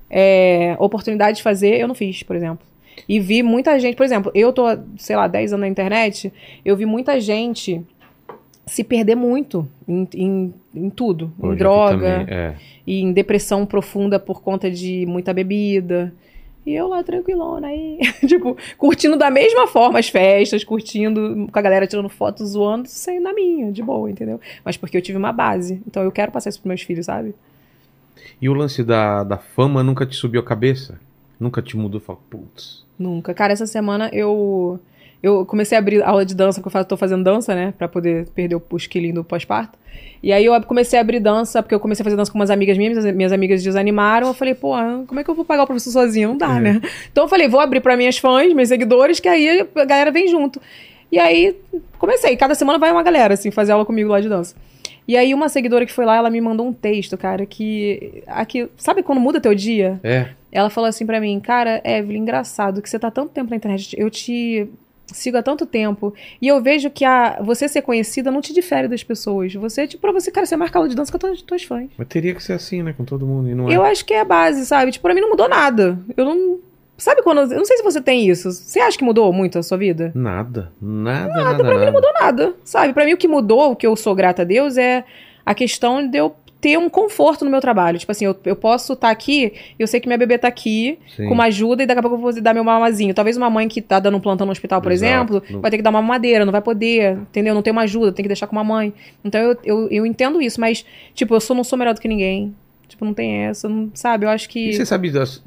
é, 0.09 0.75
oportunidade 0.79 1.37
de 1.37 1.43
fazer, 1.43 1.79
eu 1.79 1.87
não 1.87 1.93
fiz, 1.93 2.23
por 2.23 2.35
exemplo. 2.35 2.65
E 3.07 3.19
vi 3.19 3.43
muita 3.43 3.79
gente, 3.79 3.95
por 3.95 4.03
exemplo, 4.03 4.31
eu 4.33 4.51
tô, 4.51 4.63
sei 4.97 5.15
lá, 5.15 5.27
10 5.27 5.53
anos 5.53 5.61
na 5.61 5.67
internet, 5.67 6.33
eu 6.65 6.75
vi 6.75 6.87
muita 6.87 7.21
gente 7.21 7.85
se 8.65 8.83
perder 8.83 9.13
muito 9.13 9.67
em, 9.87 10.07
em, 10.15 10.53
em 10.73 10.89
tudo. 10.89 11.31
Já 11.39 11.47
em 11.47 11.55
droga, 11.55 12.19
também, 12.21 12.35
é. 12.35 12.55
e 12.87 12.99
em 12.99 13.13
depressão 13.13 13.63
profunda 13.63 14.19
por 14.19 14.41
conta 14.41 14.71
de 14.71 15.05
muita 15.05 15.31
bebida. 15.35 16.11
E 16.65 16.73
eu 16.73 16.87
lá 16.87 17.03
tranquilona 17.03 17.67
aí, 17.67 17.99
tipo, 18.27 18.55
curtindo 18.77 19.17
da 19.17 19.31
mesma 19.31 19.65
forma 19.65 19.97
as 19.97 20.09
festas, 20.09 20.63
curtindo 20.63 21.47
com 21.51 21.59
a 21.59 21.61
galera 21.61 21.87
tirando 21.87 22.07
foto, 22.07 22.45
zoando, 22.45 22.87
sem 22.87 23.19
na 23.19 23.33
minha, 23.33 23.71
de 23.71 23.81
boa, 23.81 24.09
entendeu? 24.09 24.39
Mas 24.63 24.77
porque 24.77 24.95
eu 24.95 25.01
tive 25.01 25.17
uma 25.17 25.31
base. 25.31 25.81
Então 25.87 26.03
eu 26.03 26.11
quero 26.11 26.31
passar 26.31 26.49
isso 26.49 26.59
pros 26.59 26.67
meus 26.67 26.81
filhos, 26.81 27.07
sabe? 27.07 27.33
E 28.39 28.47
o 28.47 28.53
lance 28.53 28.83
da, 28.83 29.23
da 29.23 29.37
fama 29.37 29.83
nunca 29.83 30.05
te 30.05 30.15
subiu 30.15 30.41
a 30.41 30.43
cabeça? 30.43 30.99
Nunca 31.39 31.61
te 31.61 31.75
mudou? 31.75 31.99
Fala, 31.99 32.19
putz. 32.29 32.85
Nunca. 32.97 33.33
Cara, 33.33 33.53
essa 33.53 33.65
semana 33.65 34.09
eu 34.13 34.79
eu 35.23 35.45
comecei 35.45 35.77
a 35.77 35.79
abrir 35.79 36.01
aula 36.01 36.25
de 36.25 36.33
dança, 36.33 36.61
porque 36.61 36.75
eu 36.75 36.85
tô 36.85 36.97
fazendo 36.97 37.23
dança, 37.23 37.53
né? 37.53 37.73
Pra 37.77 37.87
poder 37.87 38.27
perder 38.29 38.55
o, 38.55 38.63
os 38.71 38.87
quilinhos 38.87 39.15
do 39.15 39.23
pós-parto. 39.23 39.77
E 40.23 40.31
aí 40.31 40.45
eu 40.45 40.61
comecei 40.63 40.97
a 40.97 41.01
abrir 41.01 41.19
dança, 41.19 41.61
porque 41.61 41.75
eu 41.75 41.79
comecei 41.79 42.01
a 42.01 42.05
fazer 42.05 42.15
dança 42.15 42.31
com 42.31 42.39
umas 42.39 42.49
amigas 42.49 42.77
minhas, 42.77 43.05
minhas, 43.13 43.31
amigas 43.31 43.63
desanimaram. 43.63 44.27
Eu 44.27 44.33
falei, 44.33 44.55
pô, 44.55 44.73
como 45.07 45.19
é 45.19 45.23
que 45.23 45.29
eu 45.29 45.35
vou 45.35 45.45
pagar 45.45 45.63
o 45.63 45.67
professor 45.67 45.91
sozinha? 45.91 46.27
Não 46.27 46.37
dá, 46.37 46.59
né? 46.59 46.81
Então 47.11 47.25
eu 47.25 47.27
falei, 47.27 47.47
vou 47.47 47.59
abrir 47.59 47.81
pra 47.81 47.95
minhas 47.97 48.17
fãs, 48.17 48.53
meus 48.53 48.69
seguidores, 48.69 49.19
que 49.19 49.27
aí 49.27 49.67
a 49.75 49.85
galera 49.85 50.11
vem 50.11 50.27
junto. 50.27 50.61
E 51.11 51.19
aí 51.19 51.55
comecei. 51.99 52.35
Cada 52.35 52.55
semana 52.55 52.79
vai 52.79 52.91
uma 52.91 53.03
galera, 53.03 53.33
assim, 53.33 53.51
fazer 53.51 53.73
aula 53.73 53.85
comigo 53.85 54.09
lá 54.09 54.19
de 54.19 54.29
dança. 54.29 54.55
E 55.07 55.17
aí 55.17 55.33
uma 55.33 55.49
seguidora 55.49 55.85
que 55.85 55.91
foi 55.91 56.05
lá, 56.05 56.15
ela 56.15 56.29
me 56.29 56.39
mandou 56.39 56.65
um 56.65 56.73
texto, 56.73 57.17
cara, 57.17 57.45
que... 57.45 58.23
Aqui, 58.27 58.69
sabe 58.77 59.03
quando 59.03 59.19
muda 59.19 59.41
teu 59.41 59.53
dia? 59.53 59.99
É. 60.03 60.29
Ela 60.51 60.69
falou 60.69 60.87
assim 60.87 61.05
pra 61.05 61.19
mim, 61.19 61.39
cara, 61.39 61.81
Evelyn, 61.83 62.21
engraçado 62.21 62.81
que 62.81 62.89
você 62.89 62.99
tá 62.99 63.09
tanto 63.09 63.31
tempo 63.31 63.49
na 63.49 63.55
internet, 63.55 63.95
eu 63.97 64.09
te 64.09 64.69
sigo 65.13 65.37
há 65.37 65.43
tanto 65.43 65.65
tempo, 65.65 66.13
e 66.41 66.47
eu 66.47 66.61
vejo 66.61 66.89
que 66.89 67.05
a, 67.05 67.39
você 67.41 67.67
ser 67.67 67.81
conhecida 67.81 68.31
não 68.31 68.41
te 68.41 68.53
difere 68.53 68.87
das 68.87 69.03
pessoas. 69.03 69.53
Você, 69.53 69.87
tipo, 69.87 70.01
pra 70.01 70.11
você, 70.11 70.31
cara, 70.31 70.45
você 70.45 70.55
marca 70.55 70.77
aula 70.79 70.89
de 70.89 70.95
dança 70.95 71.17
com 71.17 71.27
as 71.27 71.41
tuas 71.41 71.63
fãs. 71.63 71.89
Mas 71.97 72.07
teria 72.07 72.33
que 72.33 72.43
ser 72.43 72.53
assim, 72.53 72.83
né? 72.83 72.93
Com 72.93 73.03
todo 73.05 73.25
mundo. 73.25 73.49
E 73.49 73.55
não 73.55 73.69
é. 73.69 73.75
Eu 73.75 73.83
acho 73.83 74.05
que 74.05 74.13
é 74.13 74.21
a 74.21 74.25
base, 74.25 74.65
sabe? 74.65 74.91
Tipo, 74.91 75.03
pra 75.03 75.13
mim 75.13 75.21
não 75.21 75.29
mudou 75.29 75.47
nada. 75.47 75.97
Eu 76.15 76.25
não... 76.25 76.59
Sabe 76.97 77.23
quando... 77.23 77.39
Eu 77.51 77.57
não 77.57 77.65
sei 77.65 77.77
se 77.77 77.83
você 77.83 77.99
tem 77.99 78.29
isso. 78.29 78.51
Você 78.51 78.79
acha 78.79 78.97
que 78.97 79.03
mudou 79.03 79.33
muito 79.33 79.57
a 79.57 79.63
sua 79.63 79.77
vida? 79.77 80.11
Nada. 80.13 80.71
Nada, 80.79 81.27
nada, 81.27 81.43
nada. 81.43 81.63
pra 81.63 81.79
mim 81.79 81.85
não 81.85 81.93
mudou 81.93 82.13
nada, 82.13 82.53
sabe? 82.63 82.93
Pra 82.93 83.05
mim 83.05 83.13
o 83.13 83.17
que 83.17 83.27
mudou, 83.27 83.71
o 83.71 83.75
que 83.75 83.87
eu 83.87 83.95
sou 83.95 84.13
grata 84.13 84.43
a 84.43 84.45
Deus, 84.45 84.77
é 84.77 85.03
a 85.43 85.55
questão 85.55 86.07
de 86.07 86.17
eu 86.17 86.35
ter 86.61 86.77
um 86.77 86.87
conforto 86.87 87.43
no 87.43 87.49
meu 87.49 87.59
trabalho. 87.59 87.97
Tipo 87.97 88.11
assim, 88.11 88.25
eu, 88.25 88.37
eu 88.45 88.55
posso 88.55 88.93
estar 88.93 89.09
aqui, 89.09 89.51
eu 89.79 89.87
sei 89.87 89.99
que 89.99 90.07
minha 90.07 90.17
bebê 90.17 90.37
tá 90.37 90.47
aqui, 90.47 90.99
Sim. 91.17 91.27
com 91.27 91.33
uma 91.33 91.45
ajuda, 91.45 91.81
e 91.81 91.85
daqui 91.87 91.99
a 91.99 92.01
pouco 92.03 92.15
eu 92.17 92.21
vou 92.21 92.41
dar 92.41 92.53
meu 92.53 92.63
mamazinho. 92.63 93.13
Talvez 93.13 93.35
uma 93.35 93.49
mãe 93.49 93.67
que 93.67 93.81
tá 93.81 93.99
dando 93.99 94.15
um 94.17 94.19
plantão 94.21 94.45
no 94.45 94.51
hospital, 94.51 94.79
por 94.81 94.91
Exato. 94.91 95.11
exemplo, 95.11 95.43
Não- 95.49 95.59
vai 95.61 95.71
ter 95.71 95.77
que 95.77 95.83
dar 95.83 95.89
uma 95.89 96.01
mamadeira, 96.01 96.45
não 96.45 96.51
vai 96.51 96.61
poder, 96.61 97.13
entendeu? 97.17 97.55
Não 97.55 97.61
tem 97.63 97.71
uma 97.73 97.81
ajuda, 97.81 98.11
tem 98.11 98.23
que 98.23 98.29
deixar 98.29 98.45
com 98.47 98.55
uma 98.55 98.63
mãe. 98.63 98.93
Então 99.25 99.41
eu, 99.41 99.57
eu, 99.65 99.87
eu 99.89 100.05
entendo 100.05 100.39
isso, 100.41 100.61
mas, 100.61 100.85
tipo, 101.15 101.33
eu 101.33 101.39
sou, 101.41 101.55
não 101.55 101.63
sou 101.63 101.77
melhor 101.79 101.93
do 101.95 101.99
que 101.99 102.07
ninguém. 102.07 102.53
Tipo, 102.87 103.05
não 103.05 103.13
tem 103.13 103.31
essa, 103.45 103.67
não, 103.67 103.89
sabe? 103.93 104.25
Eu 104.25 104.29
acho 104.29 104.47
que. 104.47 104.69
E 104.69 104.73
você 104.73 104.85
sabe 104.85 105.09
das- 105.09 105.41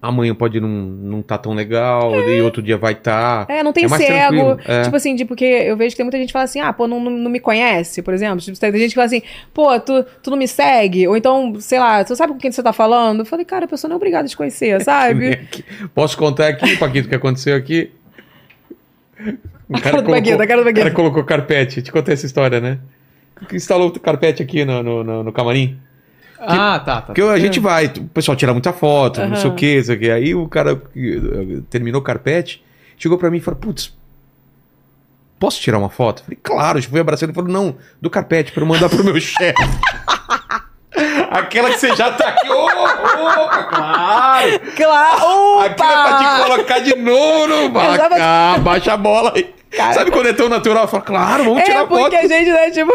amanhã 0.00 0.34
pode 0.34 0.60
não, 0.60 0.68
não 0.68 1.22
tá 1.22 1.36
tão 1.38 1.52
legal, 1.54 2.14
e 2.28 2.40
outro 2.40 2.62
dia 2.62 2.76
vai 2.76 2.92
estar. 2.92 3.46
É, 3.48 3.62
não 3.62 3.72
tem 3.72 3.86
É 3.86 3.88
cego. 3.88 4.58
é. 4.64 4.82
Tipo 4.82 4.96
assim, 4.96 5.14
de, 5.16 5.24
porque 5.24 5.44
eu 5.44 5.76
vejo 5.76 5.90
que 5.90 5.96
tem 5.96 6.04
muita 6.04 6.18
gente 6.18 6.28
que 6.28 6.32
fala 6.32 6.44
assim, 6.44 6.60
ah, 6.60 6.72
pô, 6.72 6.86
não, 6.86 7.00
não, 7.00 7.30
me 7.30 7.40
conhece, 7.40 8.02
por 8.02 8.14
exemplo. 8.14 8.38
Tipo, 8.38 8.58
tem 8.58 8.72
gente 8.72 8.90
que 8.90 8.94
fala 8.94 9.06
assim, 9.06 9.22
pô, 9.52 9.78
tu, 9.80 10.04
tu 10.22 10.30
não 10.30 10.36
me 10.38 10.46
segue? 10.46 11.08
Ou 11.08 11.16
então, 11.16 11.56
sei 11.60 11.78
lá, 11.78 12.04
tu 12.04 12.14
sabe 12.14 12.32
com 12.34 12.38
quem 12.38 12.52
você 12.52 12.62
tá 12.62 12.72
falando? 12.72 13.20
Eu 13.20 13.26
falei, 13.26 13.44
cara, 13.44 13.64
a 13.64 13.68
pessoa 13.68 13.88
não 13.88 13.94
é 13.94 13.98
obrigada 13.98 14.26
a 14.26 14.28
te 14.28 14.36
conhecer, 14.36 14.80
sabe? 14.84 15.40
Posso 15.94 16.16
contar 16.16 16.48
aqui, 16.48 16.76
Paquito, 16.76 17.06
o 17.06 17.10
que 17.10 17.16
aconteceu 17.16 17.56
aqui? 17.56 17.90
O 19.68 19.76
A 19.76 19.80
cara 19.80 20.00
do 20.00 20.10
Paquito, 20.10 20.40
a 20.40 20.46
cara 20.46 20.62
do 20.62 20.70
o 20.70 20.74
cara 20.74 20.90
colocou 20.92 21.24
carpete. 21.24 21.82
Te 21.82 21.90
contei 21.90 22.14
essa 22.14 22.24
história, 22.24 22.60
né? 22.60 22.78
Instalou 23.52 23.88
o 23.88 23.98
carpete 23.98 24.40
aqui 24.40 24.64
no, 24.64 24.80
no, 24.80 25.02
no- 25.02 25.22
no 25.24 25.32
camarim. 25.32 25.76
Ah, 26.38 26.78
tá, 26.78 26.96
tá. 26.96 27.00
Porque 27.02 27.20
a 27.22 27.38
gente 27.38 27.58
vai, 27.60 27.86
o 27.86 28.04
pessoal 28.08 28.36
tira 28.36 28.52
muita 28.52 28.72
foto, 28.72 29.20
não 29.26 29.36
sei 29.36 29.50
o 29.50 29.54
que, 29.54 29.76
não 29.78 29.84
sei 29.84 29.96
o 29.96 29.98
que. 29.98 30.10
Aí 30.10 30.34
o 30.34 30.48
cara 30.48 30.72
eh, 30.96 31.60
terminou 31.70 32.00
o 32.00 32.04
carpete, 32.04 32.62
chegou 32.98 33.16
pra 33.18 33.30
mim 33.30 33.38
e 33.38 33.40
falou: 33.40 33.58
Putz, 33.60 33.94
posso 35.38 35.60
tirar 35.60 35.78
uma 35.78 35.88
foto? 35.90 36.20
Eu 36.20 36.24
falei, 36.24 36.38
claro, 36.42 36.78
eu 36.78 36.82
fui 36.82 37.00
abraçando. 37.00 37.30
Ele 37.30 37.34
falou: 37.34 37.50
Não, 37.50 37.76
do 38.00 38.10
carpete, 38.10 38.52
pra 38.52 38.62
eu 38.62 38.66
mandar 38.66 38.88
pro 38.88 39.02
meu 39.04 39.18
chefe. 39.20 39.54
Aquela 41.30 41.70
que 41.70 41.78
você 41.78 41.94
já 41.94 42.10
tá 42.12 42.28
aqui. 42.28 42.48
Ô, 42.50 42.64
opa, 42.64 43.64
claro! 43.64 44.60
Claro! 44.76 45.58
Aquilo 45.60 45.90
é 45.90 46.02
pra 46.02 46.18
te 46.18 46.42
colocar 46.50 46.78
de 46.78 46.96
novo 46.96 47.46
no 47.48 47.70
vou- 47.70 47.82
Ah, 48.20 48.56
baixa 48.60 48.92
a 48.94 48.96
bola 48.96 49.32
aí. 49.34 49.54
Cara. 49.70 49.92
Sabe 49.92 50.10
quando 50.10 50.28
é 50.28 50.32
tão 50.32 50.48
natural? 50.48 50.88
Fala, 50.88 51.02
claro, 51.02 51.44
vamos 51.44 51.60
É 51.60 51.64
tirar 51.64 51.86
porque 51.86 52.02
foto. 52.04 52.16
a 52.16 52.22
gente, 52.28 52.50
né, 52.50 52.70
tipo, 52.70 52.92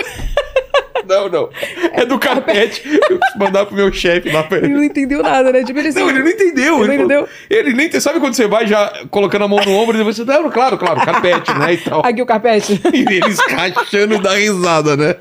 Não, 1.07 1.29
não. 1.29 1.49
É 1.93 2.05
do 2.05 2.17
carpete. 2.19 2.81
Eu 2.87 3.17
preciso 3.17 3.39
mandar 3.39 3.65
pro 3.65 3.75
meu 3.75 3.91
chefe 3.91 4.29
lá 4.31 4.43
pra 4.43 4.57
ele 4.57 4.69
não 4.69 4.83
entendeu 4.83 5.23
nada, 5.23 5.51
né? 5.51 5.63
Tipo, 5.63 5.79
ele 5.79 5.89
assim, 5.89 5.99
Não, 5.99 6.09
ele 6.09 6.19
não 6.19 6.29
entendeu. 6.29 6.77
Ele 6.79 6.87
não 6.87 6.93
entendeu? 6.95 7.29
Ele 7.49 7.73
nem 7.73 7.91
sabe 7.99 8.19
quando 8.19 8.33
você 8.33 8.47
vai 8.47 8.67
já 8.67 9.05
colocando 9.09 9.43
a 9.43 9.47
mão 9.47 9.59
no 9.63 9.71
ombro 9.71 9.97
e 9.97 10.03
você, 10.03 10.23
não, 10.23 10.49
claro, 10.49 10.77
claro, 10.77 11.01
carpete, 11.01 11.53
né? 11.57 11.73
E 11.73 11.77
tal. 11.77 12.01
Aqui 12.05 12.21
o 12.21 12.25
carpete. 12.25 12.81
E 12.93 13.15
eles 13.15 13.39
rachando 13.49 14.19
da 14.19 14.33
risada, 14.33 14.95
né? 14.97 15.15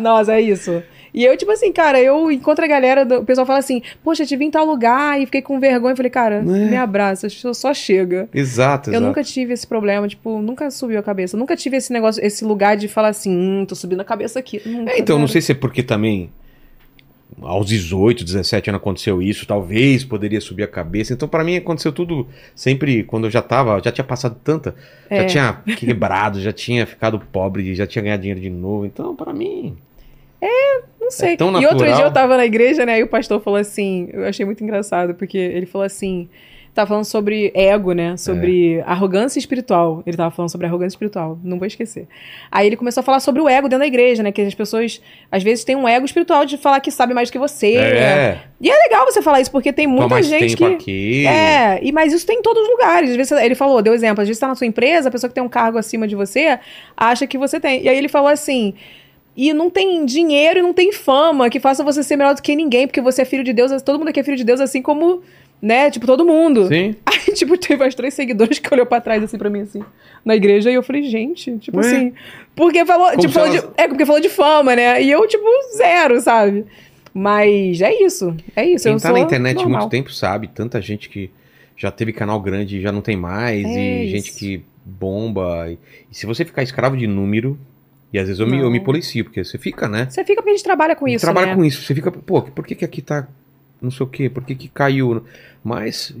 Nossa, 0.00 0.34
é 0.34 0.40
isso. 0.40 0.82
E 1.12 1.24
eu, 1.24 1.36
tipo 1.36 1.50
assim, 1.50 1.72
cara, 1.72 2.00
eu 2.00 2.30
encontro 2.30 2.64
a 2.64 2.68
galera, 2.68 3.04
do- 3.04 3.18
o 3.18 3.24
pessoal 3.24 3.46
fala 3.46 3.58
assim, 3.58 3.82
poxa, 4.04 4.24
te 4.24 4.36
vi 4.36 4.44
em 4.44 4.50
tal 4.50 4.64
lugar 4.64 5.20
e 5.20 5.26
fiquei 5.26 5.42
com 5.42 5.58
vergonha. 5.58 5.92
Eu 5.92 5.96
falei, 5.96 6.10
cara, 6.10 6.42
me 6.42 6.76
abraça, 6.76 7.28
só- 7.28 7.74
chega. 7.74 8.28
Exato, 8.34 8.90
Eu 8.90 8.94
exato. 8.94 9.06
nunca 9.06 9.22
tive 9.24 9.52
esse 9.52 9.66
problema, 9.66 10.06
tipo, 10.08 10.40
nunca 10.40 10.70
subiu 10.70 10.98
a 10.98 11.02
cabeça. 11.02 11.36
Nunca 11.36 11.56
tive 11.56 11.76
esse 11.76 11.92
negócio, 11.92 12.24
esse 12.24 12.44
lugar 12.44 12.76
de 12.76 12.88
falar 12.88 13.08
assim, 13.08 13.30
hum, 13.36 13.64
tô 13.66 13.74
subindo 13.74 14.00
a 14.00 14.04
cabeça 14.04 14.38
aqui. 14.38 14.60
Nunca, 14.66 14.92
É, 14.92 14.98
então, 14.98 15.16
não 15.16 15.22
cara. 15.26 15.32
sei 15.32 15.40
se 15.40 15.52
é 15.52 15.54
porque 15.54 15.82
também 15.82 16.30
aos 17.42 17.66
18, 17.68 18.24
17 18.24 18.68
anos 18.70 18.80
aconteceu 18.80 19.22
isso, 19.22 19.46
talvez 19.46 20.04
poderia 20.04 20.40
subir 20.40 20.64
a 20.64 20.66
cabeça. 20.68 21.12
Então, 21.12 21.28
pra 21.28 21.42
mim, 21.44 21.56
aconteceu 21.56 21.92
tudo 21.92 22.26
sempre 22.54 23.02
quando 23.04 23.24
eu 23.24 23.30
já 23.30 23.40
tava, 23.40 23.80
já 23.82 23.90
tinha 23.92 24.04
passado 24.04 24.36
tanta, 24.42 24.74
já 25.08 25.16
É. 25.16 25.24
tinha 25.24 25.52
quebrado, 25.78 26.40
já 26.40 26.52
tinha 26.52 26.84
ficado 26.86 27.18
pobre, 27.32 27.74
já 27.74 27.86
tinha 27.86 28.02
ganhado 28.02 28.20
dinheiro 28.22 28.40
de 28.40 28.50
novo. 28.50 28.84
Então, 28.84 29.14
pra 29.14 29.32
mim, 29.32 29.76
Não 31.00 31.10
sei. 31.10 31.34
É 31.34 31.36
tão 31.36 31.60
e 31.60 31.66
outro 31.66 31.86
dia 31.94 32.04
eu 32.04 32.12
tava 32.12 32.36
na 32.36 32.44
igreja, 32.46 32.86
né? 32.86 32.94
Aí 32.94 33.02
o 33.02 33.08
pastor 33.08 33.40
falou 33.40 33.58
assim, 33.58 34.08
eu 34.12 34.24
achei 34.24 34.44
muito 34.46 34.62
engraçado, 34.62 35.14
porque 35.14 35.36
ele 35.36 35.66
falou 35.66 35.84
assim, 35.84 36.28
tava 36.72 36.86
falando 36.86 37.04
sobre 37.04 37.50
ego, 37.52 37.92
né? 37.92 38.16
Sobre 38.16 38.76
É. 38.78 38.82
arrogância 38.86 39.38
espiritual. 39.40 40.02
Ele 40.06 40.16
tava 40.16 40.30
falando 40.30 40.50
sobre 40.50 40.66
arrogância 40.68 40.94
espiritual, 40.94 41.36
não 41.42 41.58
vou 41.58 41.66
esquecer. 41.66 42.06
Aí 42.50 42.66
ele 42.66 42.76
começou 42.76 43.00
a 43.00 43.04
falar 43.04 43.18
sobre 43.18 43.42
o 43.42 43.48
ego 43.48 43.68
dentro 43.68 43.80
da 43.80 43.86
igreja, 43.86 44.22
né? 44.22 44.30
Que 44.30 44.40
as 44.42 44.54
pessoas, 44.54 45.02
às 45.32 45.42
vezes, 45.42 45.64
têm 45.64 45.74
um 45.74 45.88
ego 45.88 46.06
espiritual 46.06 46.44
de 46.46 46.56
falar 46.56 46.78
que 46.80 46.90
sabe 46.92 47.12
mais 47.12 47.28
do 47.28 47.32
que 47.32 47.38
você. 47.38 47.74
é, 47.76 48.38
E 48.60 48.70
é 48.70 48.76
legal 48.84 49.04
você 49.04 49.20
falar 49.20 49.40
isso, 49.40 49.50
porque 49.50 49.72
tem 49.72 49.86
muita 49.88 50.22
gente 50.22 50.56
que. 50.56 50.64
aqui. 50.64 51.26
É, 51.26 51.80
e, 51.82 51.90
mas 51.90 52.12
isso 52.12 52.24
tem 52.24 52.38
em 52.38 52.42
todos 52.42 52.62
os 52.62 52.68
lugares. 52.68 53.10
Às 53.10 53.16
vezes, 53.16 53.32
ele 53.32 53.56
falou, 53.56 53.82
deu 53.82 53.92
exemplo, 53.94 54.22
às 54.22 54.28
vezes 54.28 54.38
você 54.38 54.42
tá 54.42 54.48
na 54.48 54.54
sua 54.54 54.66
empresa, 54.66 55.08
a 55.08 55.12
pessoa 55.12 55.28
que 55.28 55.34
tem 55.34 55.42
um 55.42 55.48
cargo 55.48 55.76
acima 55.76 56.06
de 56.06 56.14
você 56.14 56.58
acha 56.96 57.26
que 57.26 57.36
você 57.36 57.58
tem. 57.58 57.82
E 57.82 57.88
aí 57.88 57.98
ele 57.98 58.08
falou 58.08 58.28
assim. 58.28 58.74
E 59.36 59.52
não 59.54 59.70
tem 59.70 60.04
dinheiro 60.04 60.58
e 60.58 60.62
não 60.62 60.72
tem 60.74 60.92
fama 60.92 61.48
que 61.48 61.60
faça 61.60 61.82
você 61.84 62.02
ser 62.02 62.16
melhor 62.16 62.34
do 62.34 62.42
que 62.42 62.54
ninguém, 62.54 62.86
porque 62.86 63.00
você 63.00 63.22
é 63.22 63.24
filho 63.24 63.44
de 63.44 63.52
Deus, 63.52 63.70
todo 63.82 63.98
mundo 63.98 64.08
aqui 64.08 64.20
é 64.20 64.22
filho 64.24 64.36
de 64.36 64.44
Deus, 64.44 64.60
assim 64.60 64.82
como, 64.82 65.22
né, 65.62 65.90
tipo, 65.90 66.04
todo 66.06 66.24
mundo. 66.26 66.66
Sim. 66.66 66.94
Aí, 67.06 67.32
tipo, 67.34 67.56
teve 67.56 67.84
as 67.84 67.94
três 67.94 68.12
seguidores 68.14 68.58
que 68.58 68.72
olhou 68.74 68.84
pra 68.86 69.00
trás, 69.00 69.22
assim, 69.22 69.38
pra 69.38 69.48
mim, 69.48 69.60
assim, 69.60 69.82
na 70.24 70.34
igreja, 70.34 70.70
e 70.70 70.74
eu 70.74 70.82
falei, 70.82 71.04
gente, 71.04 71.56
tipo 71.58 71.78
Ué? 71.78 71.86
assim, 71.86 72.12
porque 72.56 72.84
falou, 72.84 73.06
Como 73.10 73.20
tipo, 73.20 73.32
falou 73.32 73.48
elas- 73.48 73.62
de, 73.62 73.68
é, 73.76 73.88
porque 73.88 74.04
falou 74.04 74.20
de 74.20 74.28
fama, 74.28 74.74
né, 74.76 75.00
e 75.02 75.10
eu, 75.10 75.26
tipo, 75.28 75.44
zero, 75.76 76.20
sabe? 76.20 76.66
Mas 77.14 77.80
é 77.80 77.92
isso, 78.02 78.36
é 78.54 78.64
isso, 78.66 78.84
Quem 78.84 78.92
eu 78.94 79.00
tá 79.00 79.12
na 79.12 79.20
internet 79.20 79.58
há 79.58 79.62
normal. 79.62 79.80
muito 79.82 79.90
tempo 79.90 80.12
sabe, 80.12 80.48
tanta 80.48 80.80
gente 80.80 81.08
que 81.08 81.30
já 81.76 81.90
teve 81.90 82.12
canal 82.12 82.40
grande 82.40 82.76
e 82.78 82.80
já 82.80 82.92
não 82.92 83.00
tem 83.00 83.16
mais, 83.16 83.64
É 83.64 83.68
e 83.68 84.02
isso. 84.04 84.10
gente 84.16 84.32
que 84.38 84.62
bomba. 84.84 85.68
E, 85.70 85.78
e 86.10 86.14
se 86.14 86.26
você 86.26 86.44
ficar 86.44 86.62
escravo 86.62 86.96
de 86.96 87.06
número, 87.06 87.58
E 88.12 88.18
às 88.18 88.26
vezes 88.26 88.40
eu 88.40 88.46
me, 88.46 88.58
eu 88.58 88.70
me 88.70 88.80
policio, 88.80 89.24
porque 89.24 89.44
você 89.44 89.56
fica, 89.56 89.88
né? 89.88 90.06
Você 90.10 90.24
fica 90.24 90.42
porque 90.42 90.50
a 90.50 90.56
gente 90.56 90.64
trabalha 90.64 90.96
com 90.96 91.06
isso, 91.06 91.24
trabalha 91.24 91.48
né? 91.48 91.54
com 91.54 91.64
isso. 91.64 91.82
Você 91.82 91.94
fica, 91.94 92.10
pô, 92.10 92.42
por 92.42 92.66
que, 92.66 92.74
que 92.74 92.84
aqui 92.84 93.00
tá 93.00 93.28
não 93.80 93.90
sei 93.90 94.04
o 94.04 94.08
quê? 94.08 94.28
Por 94.28 94.44
que, 94.44 94.54
que 94.54 94.68
caiu? 94.68 95.24
Mas 95.64 96.14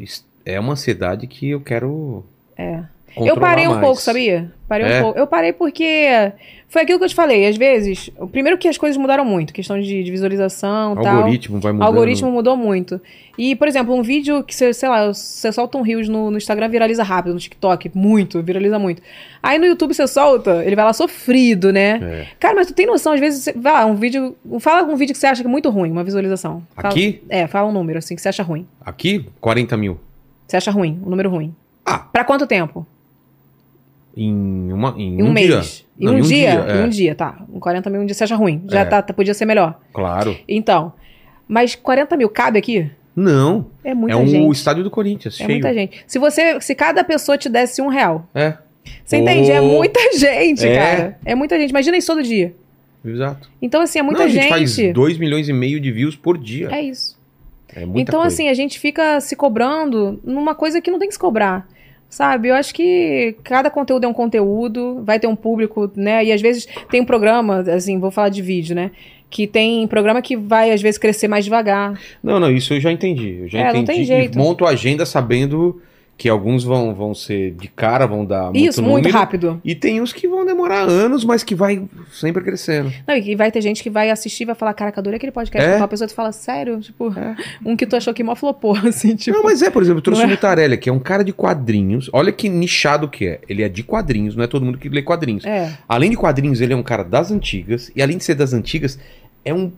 é 0.44 0.58
uma 0.58 0.72
ansiedade 0.72 1.26
que 1.26 1.50
eu 1.50 1.60
quero. 1.60 2.24
É. 2.56 2.84
Eu 3.16 3.36
parei 3.36 3.66
um 3.66 3.70
mais. 3.70 3.80
pouco, 3.82 4.00
sabia? 4.00 4.50
Parei 4.68 4.86
É? 4.86 4.98
um 4.98 5.02
pouco. 5.02 5.18
Eu 5.18 5.26
parei 5.26 5.52
porque 5.52 6.32
foi 6.68 6.82
aquilo 6.82 6.98
que 6.98 7.04
eu 7.04 7.08
te 7.08 7.14
falei. 7.14 7.46
Às 7.48 7.56
vezes, 7.56 8.08
primeiro 8.30 8.56
que 8.56 8.68
as 8.68 8.78
coisas 8.78 8.96
mudaram 8.96 9.24
muito, 9.24 9.52
questão 9.52 9.80
de, 9.80 10.04
de 10.04 10.10
visualização, 10.10 10.92
O 10.92 11.02
tal. 11.02 11.16
algoritmo 11.16 11.58
vai 11.58 11.72
mudando. 11.72 11.86
algoritmo 11.88 12.30
mudou 12.30 12.56
muito. 12.56 13.00
E, 13.36 13.56
por 13.56 13.66
exemplo, 13.66 13.94
um 13.94 14.02
vídeo 14.02 14.44
que 14.44 14.54
você, 14.54 14.72
sei 14.72 14.88
lá, 14.88 15.08
você 15.12 15.50
solta 15.50 15.76
um 15.76 15.82
Reels 15.82 16.08
no, 16.08 16.30
no 16.30 16.36
Instagram, 16.36 16.68
viraliza 16.68 17.02
rápido, 17.02 17.32
no 17.34 17.40
TikTok, 17.40 17.90
muito, 17.94 18.40
viraliza 18.42 18.78
muito. 18.78 19.02
Aí 19.42 19.58
no 19.58 19.66
YouTube 19.66 19.92
você 19.94 20.06
solta, 20.06 20.62
ele 20.64 20.76
vai 20.76 20.84
lá 20.84 20.92
sofrido, 20.92 21.72
né? 21.72 21.98
É. 22.02 22.26
Cara, 22.38 22.54
mas 22.54 22.68
tu 22.68 22.74
tem 22.74 22.86
noção, 22.86 23.12
às 23.12 23.18
vezes, 23.20 23.42
você, 23.42 23.52
vai 23.52 23.72
lá, 23.72 23.86
um 23.86 23.94
vídeo. 23.96 24.36
Fala 24.60 24.84
um 24.86 24.94
vídeo 24.96 25.12
que 25.14 25.18
você 25.18 25.26
acha 25.26 25.42
que 25.42 25.48
é 25.48 25.50
muito 25.50 25.68
ruim, 25.70 25.90
uma 25.90 26.04
visualização. 26.04 26.62
Fala- 26.76 26.88
Aqui? 26.90 27.22
é, 27.28 27.46
fala 27.48 27.68
um 27.68 27.72
número, 27.72 27.98
assim, 27.98 28.14
que 28.14 28.22
você 28.22 28.28
acha 28.28 28.42
ruim. 28.44 28.66
Aqui, 28.84 29.26
40 29.40 29.76
mil. 29.76 29.98
Você 30.46 30.56
acha 30.56 30.70
ruim, 30.70 31.00
um 31.04 31.10
número 31.10 31.28
ruim. 31.30 31.54
Ah. 31.84 31.98
Pra 31.98 32.22
quanto 32.24 32.46
tempo? 32.46 32.86
Em, 34.16 34.72
uma, 34.72 34.94
em 34.98 35.18
Em 35.18 35.22
um, 35.22 35.28
um, 35.30 35.34
dia. 35.34 35.56
mês. 35.56 35.86
Em 35.98 36.04
Não, 36.04 36.14
um, 36.16 36.20
dia? 36.20 36.50
é. 36.68 36.76
Em 36.80 36.84
um 36.84 36.88
dia, 36.88 37.14
tá. 37.14 37.42
Um 37.52 37.60
40 37.60 37.88
mil 37.90 38.00
um 38.02 38.06
dia 38.06 38.14
você 38.14 38.24
acha 38.24 38.34
ruim. 38.36 38.62
Já 38.68 38.80
É. 38.80 38.84
tá, 38.84 39.00
tá- 39.02 39.12
podia 39.14 39.34
ser 39.34 39.44
melhor. 39.44 39.78
Claro. 39.92 40.36
Então. 40.48 40.92
Mas 41.46 41.74
40 41.74 42.16
mil 42.16 42.28
cabe 42.28 42.58
aqui? 42.58 42.90
Não. 43.14 43.66
É 43.84 43.92
muita 43.94 44.14
é 44.16 44.20
um 44.20 44.26
gente. 44.26 44.52
estádio 44.52 44.84
do 44.84 44.90
Corinthians, 44.90 45.34
É 45.34 45.38
cheio. 45.38 45.50
muita 45.50 45.72
gente. 45.74 46.04
Se 46.06 46.18
você, 46.18 46.60
se 46.60 46.74
cada 46.74 47.02
pessoa 47.04 47.36
te 47.36 47.48
desse 47.48 47.82
um 47.82 47.88
real, 47.88 48.28
É, 48.34 48.54
você 49.04 49.16
entende? 49.18 49.50
É 49.50 49.60
Oh. 49.60 49.64
muita 49.66 50.00
gente, 50.16 50.66
É. 50.66 50.76
cara. 50.78 51.18
É 51.24 51.34
muita 51.34 51.58
gente. 51.58 51.70
Imagina 51.70 51.96
isso 51.96 52.06
todo 52.06 52.22
dia. 52.22 52.54
exato. 53.04 53.50
Então, 53.60 53.80
assim, 53.82 53.98
é 53.98 54.02
muita 54.02 54.20
Não, 54.20 54.26
a 54.26 54.28
gente, 54.28 54.42
gente. 54.42 54.48
faz 54.50 54.92
2 54.94 55.18
milhões 55.18 55.48
e 55.48 55.52
meio 55.52 55.80
de 55.80 55.90
views 55.90 56.14
por 56.16 56.36
dia. 56.38 56.68
É 56.70 56.80
isso. 56.82 57.18
É, 57.74 57.84
muita 57.86 58.00
então, 58.02 58.20
coisa. 58.20 58.34
assim, 58.34 58.48
a 58.48 58.54
gente 58.54 58.78
fica 58.78 59.20
se 59.20 59.34
cobrando 59.36 60.20
numa 60.24 60.54
coisa 60.54 60.80
que 60.80 60.90
não 60.90 60.98
tem 60.98 61.08
que 61.08 61.14
se 61.14 61.20
cobrar. 61.20 61.66
Sabe? 62.10 62.48
Eu 62.48 62.54
acho 62.56 62.74
que 62.74 63.36
cada 63.44 63.70
conteúdo 63.70 64.04
é 64.04 64.08
um 64.08 64.12
conteúdo, 64.12 65.00
vai 65.04 65.20
ter 65.20 65.28
um 65.28 65.36
público, 65.36 65.88
né? 65.94 66.24
E 66.24 66.32
às 66.32 66.42
vezes 66.42 66.66
tem 66.90 67.00
um 67.00 67.04
programa, 67.04 67.60
assim, 67.60 68.00
vou 68.00 68.10
falar 68.10 68.28
de 68.30 68.42
vídeo, 68.42 68.74
né? 68.74 68.90
Que 69.30 69.46
tem 69.46 69.86
programa 69.86 70.20
que 70.20 70.36
vai, 70.36 70.72
às 70.72 70.82
vezes, 70.82 70.98
crescer 70.98 71.28
mais 71.28 71.44
devagar. 71.44 71.96
Não, 72.20 72.40
não, 72.40 72.50
isso 72.50 72.74
eu 72.74 72.80
já 72.80 72.90
entendi. 72.90 73.38
Eu 73.42 73.48
já 73.48 73.60
É, 73.60 73.72
não 73.72 73.80
entendi. 73.82 73.98
tem 73.98 74.04
jeito. 74.04 74.36
E 74.36 74.38
monto 74.42 74.66
a 74.66 74.70
agenda 74.70 75.06
sabendo 75.06 75.80
que 76.20 76.28
alguns 76.28 76.62
vão, 76.62 76.94
vão 76.94 77.14
ser 77.14 77.52
de 77.52 77.66
cara, 77.66 78.06
vão 78.06 78.26
dar 78.26 78.52
muito 78.52 78.58
Isso, 78.58 78.82
muito 78.82 79.06
número, 79.06 79.18
rápido. 79.18 79.58
E 79.64 79.74
tem 79.74 80.02
uns 80.02 80.12
que 80.12 80.28
vão 80.28 80.44
demorar 80.44 80.82
anos, 80.82 81.24
mas 81.24 81.42
que 81.42 81.54
vai 81.54 81.82
sempre 82.12 82.44
crescendo. 82.44 82.92
Não, 83.08 83.16
e 83.16 83.34
vai 83.34 83.50
ter 83.50 83.62
gente 83.62 83.82
que 83.82 83.88
vai 83.88 84.10
assistir 84.10 84.42
e 84.42 84.46
vai 84.48 84.54
falar, 84.54 84.74
caraca, 84.74 85.00
adorei 85.00 85.16
aquele 85.16 85.32
podcast. 85.32 85.66
É. 85.66 85.78
Uma 85.78 85.88
pessoa 85.88 86.06
tu 86.06 86.12
fala, 86.12 86.30
sério? 86.30 86.78
Tipo, 86.78 87.10
um 87.64 87.74
que 87.74 87.86
tu 87.86 87.96
achou 87.96 88.12
que 88.12 88.22
mó 88.22 88.34
flopou, 88.34 88.76
assim, 88.86 89.16
tipo. 89.16 89.34
Não, 89.34 89.42
mas 89.42 89.62
é, 89.62 89.70
por 89.70 89.82
exemplo, 89.82 90.00
eu 90.00 90.02
trouxe 90.02 90.20
o 90.20 90.24
é? 90.24 90.26
Mutarelli, 90.26 90.76
que 90.76 90.90
é 90.90 90.92
um 90.92 90.98
cara 90.98 91.24
de 91.24 91.32
quadrinhos. 91.32 92.10
Olha 92.12 92.30
que 92.30 92.50
nichado 92.50 93.08
que 93.08 93.26
é. 93.26 93.40
Ele 93.48 93.62
é 93.62 93.68
de 93.70 93.82
quadrinhos, 93.82 94.36
não 94.36 94.44
é 94.44 94.46
todo 94.46 94.62
mundo 94.62 94.76
que 94.76 94.90
lê 94.90 95.00
quadrinhos. 95.00 95.46
É. 95.46 95.72
Além 95.88 96.10
de 96.10 96.18
quadrinhos, 96.18 96.60
ele 96.60 96.74
é 96.74 96.76
um 96.76 96.82
cara 96.82 97.02
das 97.02 97.30
antigas. 97.30 97.90
E 97.96 98.02
além 98.02 98.18
de 98.18 98.24
ser 98.24 98.34
das 98.34 98.52
antigas, 98.52 98.98
é 99.42 99.54
um 99.54 99.72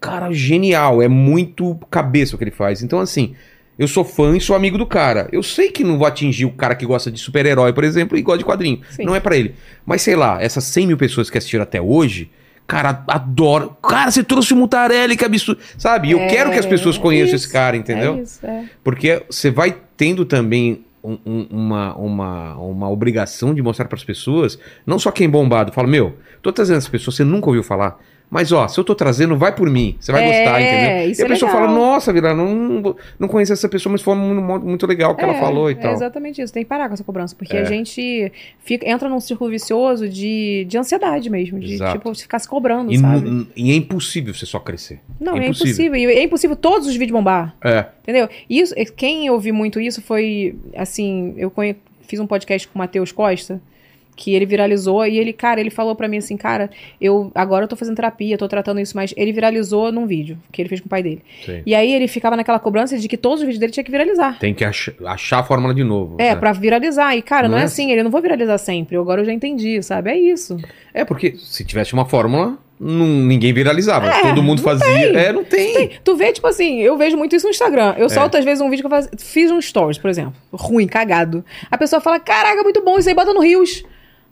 cara 0.00 0.32
genial. 0.32 1.00
É 1.00 1.06
muito 1.06 1.78
cabeça 1.88 2.34
o 2.34 2.38
que 2.38 2.42
ele 2.42 2.50
faz. 2.50 2.82
Então, 2.82 2.98
assim, 2.98 3.36
eu 3.78 3.88
sou 3.88 4.04
fã 4.04 4.36
e 4.36 4.40
sou 4.40 4.54
amigo 4.54 4.78
do 4.78 4.86
cara. 4.86 5.28
Eu 5.32 5.42
sei 5.42 5.70
que 5.70 5.82
não 5.84 5.98
vou 5.98 6.06
atingir 6.06 6.44
o 6.44 6.50
cara 6.52 6.74
que 6.74 6.86
gosta 6.86 7.10
de 7.10 7.18
super-herói, 7.18 7.72
por 7.72 7.84
exemplo, 7.84 8.16
e 8.16 8.22
gosta 8.22 8.38
de 8.38 8.44
quadrinho. 8.44 8.80
Sim. 8.90 9.04
Não 9.04 9.14
é 9.14 9.20
pra 9.20 9.36
ele. 9.36 9.54
Mas 9.84 10.02
sei 10.02 10.16
lá, 10.16 10.40
essas 10.42 10.64
100 10.64 10.86
mil 10.88 10.96
pessoas 10.96 11.28
que 11.30 11.38
assistiram 11.38 11.62
até 11.62 11.80
hoje. 11.80 12.30
Cara, 12.66 13.04
adoro. 13.08 13.76
Cara, 13.86 14.10
você 14.10 14.24
trouxe 14.24 14.54
o 14.54 14.56
Mutarelli, 14.56 15.16
que 15.18 15.24
absurdo. 15.24 15.60
Sabe? 15.76 16.08
E 16.08 16.12
eu 16.12 16.18
É, 16.20 16.28
quero 16.28 16.50
que 16.50 16.58
as 16.58 16.64
pessoas 16.64 16.96
conheçam 16.96 17.34
isso, 17.36 17.44
esse 17.44 17.52
cara, 17.52 17.76
entendeu? 17.76 18.14
É 18.16 18.20
isso, 18.22 18.46
é. 18.46 18.64
Porque 18.82 19.22
você 19.28 19.50
vai 19.50 19.76
tendo 19.98 20.24
também 20.24 20.82
um- 21.02 21.18
um- 21.26 21.46
uma, 21.50 21.94
uma, 21.96 22.54
uma 22.56 22.90
obrigação 22.90 23.54
de 23.54 23.60
mostrar 23.60 23.84
para 23.86 23.96
as 23.96 24.04
pessoas, 24.04 24.58
não 24.86 24.98
só 24.98 25.10
quem 25.10 25.26
é 25.26 25.30
bombado, 25.30 25.70
fala, 25.72 25.86
meu, 25.86 26.16
tô 26.40 26.50
trazendo 26.50 26.78
essas 26.78 26.88
pessoas, 26.88 27.16
você 27.16 27.24
nunca 27.24 27.48
ouviu 27.48 27.62
falar. 27.62 28.00
Mas 28.30 28.50
ó, 28.50 28.66
se 28.66 28.80
eu 28.80 28.82
tô 28.82 28.96
trazendo, 28.96 29.36
vai 29.36 29.54
por 29.54 29.70
mim. 29.70 29.96
Você 30.00 30.10
vai 30.10 30.24
É, 30.24 30.26
gostar, 30.26 30.60
entendeu? 30.60 31.10
isso 31.10 31.20
e 31.20 31.22
a 31.22 31.26
é 31.26 31.28
pessoa 31.28 31.52
legal. 31.52 31.66
fala, 31.68 31.78
nossa, 31.78 32.12
Vila, 32.12 32.34
não, 32.34 32.96
não 33.18 33.28
conheço 33.28 33.52
essa 33.52 33.68
pessoa, 33.68 33.92
mas 33.92 34.02
foi 34.02 34.16
muito, 34.16 34.64
muito 34.66 34.86
legal 34.88 35.12
o 35.12 35.14
que 35.14 35.22
ela 35.22 35.34
É, 35.34 35.40
falou 35.40 35.70
e 35.70 35.74
É 35.74 35.76
tal. 35.76 35.92
exatamente 35.92 36.42
isso. 36.42 36.52
Tem 36.52 36.64
que 36.64 36.68
parar 36.68 36.88
com 36.88 36.94
essa 36.94 37.04
cobrança. 37.04 37.34
Porque 37.36 37.56
É. 37.56 37.60
a 37.60 37.64
gente 37.64 38.32
fica, 38.64 38.88
entra 38.88 39.08
num 39.08 39.20
círculo 39.20 39.50
vicioso 39.50 40.08
de, 40.08 40.64
de 40.68 40.76
ansiedade 40.76 41.30
mesmo. 41.30 41.60
De, 41.60 41.74
Exato. 41.74 41.98
tipo, 41.98 42.12
ficar 42.14 42.40
se 42.40 42.48
cobrando, 42.48 42.92
E, 42.92 42.98
sabe? 42.98 43.46
e 43.54 43.70
é 43.70 43.74
impossível 43.76 44.34
você 44.34 44.46
só 44.46 44.58
crescer. 44.58 44.98
Não, 45.20 45.36
é 45.36 45.44
é 45.44 45.48
impossível. 45.50 45.94
E 45.94 46.06
é 46.06 46.22
impossível 46.24 46.56
todos 46.56 46.88
os 46.88 46.94
vídeos 46.96 47.12
bombar. 47.16 47.54
É. 47.62 47.86
Entendeu? 48.02 48.28
Isso, 48.50 48.74
quem 48.96 49.26
eu 49.28 49.38
vi 49.38 49.52
muito 49.52 49.78
isso 49.78 50.02
foi, 50.02 50.56
assim, 50.76 51.34
eu 51.36 51.50
conhe- 51.52 51.76
fiz 52.08 52.18
um 52.18 52.26
podcast 52.26 52.66
com 52.66 52.74
o 52.74 52.78
Matheus 52.78 53.12
Costa, 53.12 53.60
que 54.16 54.34
ele 54.34 54.46
viralizou, 54.46 55.04
e 55.06 55.18
ele, 55.18 55.32
cara, 55.32 55.60
ele 55.60 55.70
falou 55.70 55.94
pra 55.96 56.06
mim 56.08 56.18
assim, 56.18 56.36
cara, 56.36 56.70
eu 57.00 57.30
agora 57.34 57.64
eu 57.64 57.68
tô 57.68 57.76
fazendo 57.76 57.96
terapia, 57.96 58.38
tô 58.38 58.46
tratando 58.48 58.80
isso, 58.80 58.96
mas 58.96 59.12
ele 59.16 59.32
viralizou 59.32 59.90
num 59.90 60.06
vídeo 60.06 60.38
que 60.52 60.62
ele 60.62 60.68
fez 60.68 60.80
com 60.80 60.86
o 60.86 60.90
pai 60.90 61.02
dele. 61.02 61.22
Sim. 61.44 61.62
E 61.66 61.74
aí 61.74 61.92
ele 61.92 62.06
ficava 62.08 62.36
naquela 62.36 62.58
cobrança 62.58 62.96
de 62.98 63.08
que 63.08 63.16
todos 63.16 63.40
os 63.40 63.44
vídeos 63.46 63.58
dele 63.60 63.72
tinha 63.72 63.84
que 63.84 63.90
viralizar. 63.90 64.38
Tem 64.38 64.54
que 64.54 64.64
ach- 64.64 64.90
achar 65.04 65.40
a 65.40 65.42
fórmula 65.42 65.74
de 65.74 65.82
novo. 65.84 66.16
É, 66.18 66.30
né? 66.30 66.36
pra 66.36 66.52
viralizar. 66.52 67.16
E, 67.16 67.22
cara, 67.22 67.48
não, 67.48 67.52
Não 67.54 67.58
é 67.58 67.62
é 67.62 67.64
assim, 67.64 67.90
ele 67.90 68.02
não 68.02 68.10
vou 68.10 68.20
viralizar 68.22 68.58
sempre. 68.58 68.96
Agora 68.96 69.20
eu 69.20 69.24
já 69.24 69.32
entendi, 69.32 69.82
sabe? 69.82 70.10
É 70.10 70.16
isso. 70.18 70.56
É, 70.92 71.04
porque 71.04 71.34
se 71.38 71.64
tivesse 71.64 71.92
uma 71.92 72.04
fórmula, 72.04 72.56
não- 72.78 73.06
ninguém 73.06 73.52
viralizava. 73.52 74.06
É, 74.08 74.22
Todo 74.22 74.42
mundo 74.42 74.60
fazia. 74.62 74.86
É, 75.18 75.32
não 75.32 75.44
tem. 75.44 75.90
Tu 76.02 76.16
vê, 76.16 76.32
tipo 76.32 76.46
assim, 76.46 76.80
eu 76.80 76.96
vejo 76.96 77.16
muito 77.16 77.34
isso 77.34 77.46
no 77.46 77.50
Instagram. 77.50 77.94
É. 77.96 78.02
Eu 78.02 78.08
solto, 78.08 78.36
às 78.36 78.44
vezes, 78.44 78.60
um 78.60 78.68
vídeo 78.70 78.82
que 78.82 78.86
eu 78.86 78.90
faz... 78.90 79.08
fiz 79.18 79.50
um 79.50 79.60
stories, 79.60 79.98
por 79.98 80.10
exemplo. 80.10 80.34
Ruim, 80.52 80.86
cagado. 80.86 81.44
A 81.70 81.78
pessoa 81.78 82.00
fala, 82.00 82.18
caraca, 82.20 82.62
muito 82.62 82.82
bom, 82.84 82.98
isso 82.98 83.08
aí 83.08 83.14
bota 83.14 83.32
no 83.32 83.40
Rios. 83.40 83.84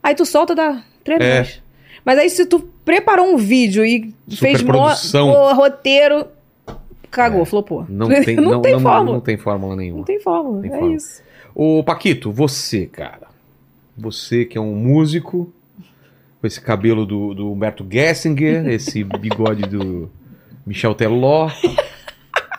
Aí 0.02 0.14
tu 0.14 0.24
solta, 0.26 0.54
dá 0.54 0.82
três 1.04 1.20
É. 1.20 1.62
Mas 2.04 2.18
aí 2.18 2.28
se 2.28 2.44
tu 2.46 2.58
preparou 2.84 3.26
um 3.32 3.36
vídeo 3.36 3.84
e 3.84 4.12
fez 4.28 4.58
Superprodução. 4.58 5.30
pô, 5.32 5.52
roteiro, 5.54 6.26
cagou, 7.10 7.42
É. 7.42 7.44
flopou. 7.44 7.86
Não 7.88 8.08
tem, 8.24 8.34
não, 8.36 8.60
tem 8.60 8.80
fórmula. 8.80 9.14
Não 9.16 9.20
tem 9.20 9.36
fórmula 9.36 9.76
nenhuma. 9.76 9.98
Não 9.98 10.04
tem 10.04 10.20
fórmula, 10.20 10.60
Tem 10.62 10.70
é 10.70 10.74
fórmula. 10.74 10.96
isso. 10.96 11.22
Ô, 11.54 11.82
Paquito, 11.84 12.32
você, 12.32 12.86
cara. 12.86 13.28
Você 13.96 14.44
que 14.44 14.56
é 14.58 14.60
um 14.60 14.74
músico, 14.74 15.52
com 16.40 16.46
esse 16.46 16.60
cabelo 16.60 17.06
do, 17.06 17.34
do 17.34 17.52
Humberto 17.52 17.86
Gessinger, 17.88 18.66
esse 18.72 19.04
bigode 19.04 19.62
do 19.62 20.10
Michel 20.66 20.94
Teló. 20.94 21.50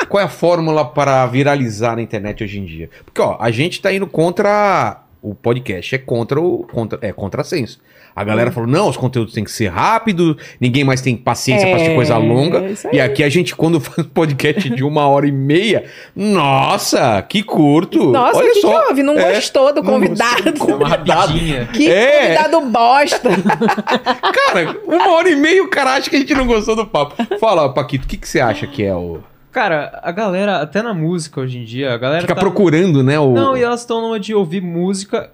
Qual 0.07 0.22
é 0.22 0.26
a 0.26 0.30
fórmula 0.30 0.86
para 0.86 1.26
viralizar 1.26 1.95
na 1.95 2.02
internet 2.02 2.44
hoje 2.44 2.60
em 2.60 2.65
dia? 2.65 2.90
Porque, 3.03 3.20
ó, 3.20 3.36
a 3.40 3.49
gente 3.52 3.82
tá 3.82 3.91
indo 3.91 4.06
contra. 4.07 5.02
O 5.24 5.34
podcast 5.34 5.95
é 5.95 5.98
contra 5.98 6.40
o. 6.41 6.68
Contra, 6.70 7.00
é 7.02 7.14
contrassenso. 7.14 7.80
A 8.14 8.26
galera 8.26 8.50
Hum. 8.50 8.54
falou: 8.54 8.70
não, 8.70 8.90
os 8.90 8.98
conteúdos 8.98 9.34
têm 9.34 9.44
que 9.45 9.52
ser 9.52 9.70
rápidos, 9.70 10.36
ninguém 10.60 10.84
mais 10.84 11.00
tem 11.00 11.16
paciência 11.16 11.66
pra 11.66 11.76
assistir 11.78 11.94
É, 11.94 11.95
coisa 11.95 12.18
longa. 12.18 12.60
aí. 12.60 12.76
E 12.91 13.00
aqui 13.00 13.24
a 13.24 13.30
gente, 13.30 13.56
quando 13.56 13.80
faz 13.80 14.06
podcast 14.08 14.70
de 14.70 14.84
uma 14.84 15.08
hora 15.08 15.26
e 15.26 15.32
meia, 15.32 15.86
nossa, 16.14 17.22
que 17.22 17.41
curto! 17.41 18.12
Nossa, 18.12 18.38
Olha 18.40 18.52
que, 18.52 18.60
só. 18.62 18.68
que 18.82 18.90
houve? 18.90 19.02
Não 19.04 19.18
É, 19.18 19.34
gostou 19.36 19.74
do 19.74 19.82
não 19.82 19.94
convidado. 19.94 20.44
gostou 20.52 20.68
do 20.68 20.76
Uma 20.76 20.90
rapidinha. 20.90 21.70
Que 21.74 21.90
É. 21.90 22.36
convidado 22.36 22.62
bosta. 22.70 23.30
Cara, 24.34 24.78
uma 24.86 25.12
hora 25.14 25.30
e 25.30 25.36
meia 25.38 25.64
o 25.64 25.70
cara 25.70 25.94
acha 25.95 26.10
que 26.10 26.16
a 26.18 26.20
gente 26.20 26.34
não 26.36 26.45
gostou 26.45 26.76
do 26.76 26.86
papo. 26.86 27.16
Fala, 27.40 27.74
Paquito, 27.74 28.06
o 28.06 28.08
que, 28.10 28.18
que 28.18 28.28
você 28.28 28.40
acha 28.41 28.68
que 28.68 28.84
é 28.84 28.94
o. 28.94 29.20
Cara, 29.53 29.99
a 30.01 30.11
galera, 30.11 30.57
até 30.57 30.81
na 30.81 30.95
música 30.95 31.39
hoje 31.39 31.59
em 31.59 31.63
dia, 31.63 31.93
a 31.93 31.97
galera 31.97 32.21
Fica 32.21 32.34
tá... 32.34 32.41
procurando, 32.41 33.03
né? 33.03 33.19
O... 33.19 33.31
Não, 33.34 33.55
e 33.55 33.61
elas 33.61 33.81
estão 33.81 34.01
numa 34.01 34.19
de 34.19 34.34
ouvir 34.34 34.61
música. 34.61 35.30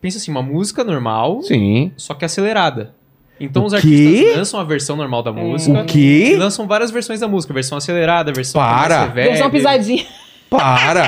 Pensa 0.00 0.16
assim, 0.16 0.30
uma 0.30 0.42
música 0.42 0.82
normal, 0.82 1.42
Sim. 1.42 1.92
só 1.96 2.14
que 2.14 2.24
acelerada. 2.24 2.94
Então 3.38 3.62
O 3.62 3.66
os 3.66 3.72
quê? 3.72 3.76
artistas 3.76 4.36
lançam 4.36 4.60
a 4.60 4.64
versão 4.64 4.96
normal 4.96 5.22
da 5.22 5.32
música. 5.32 5.82
O 5.82 5.84
quê? 5.84 6.30
E 6.32 6.36
lançam 6.36 6.66
várias 6.66 6.90
versões 6.90 7.20
da 7.20 7.28
música. 7.28 7.52
Versão 7.52 7.76
acelerada, 7.76 8.32
versão 8.32 8.60
Para! 8.60 8.96
mais 8.96 9.08
reverb. 9.08 9.28
Versão 9.28 9.50
pisadinha. 9.50 10.06
Para! 10.48 11.02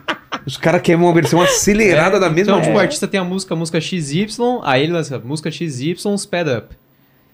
Os 0.46 0.56
caras 0.56 0.80
querem 0.80 1.00
uma 1.02 1.12
versão 1.12 1.40
acelerada 1.42 2.18
da 2.18 2.30
mesma 2.30 2.52
Então, 2.52 2.60
tipo, 2.60 2.70
o 2.70 2.72
música. 2.72 2.82
artista 2.82 3.08
tem 3.08 3.20
a 3.20 3.24
música, 3.24 3.52
a 3.52 3.56
música 3.56 3.80
XY, 3.80 4.26
aí 4.62 4.84
ele 4.84 4.92
lança 4.92 5.16
a 5.16 5.18
música 5.18 5.50
XY, 5.50 5.96
sped 6.16 6.50
up. 6.50 6.74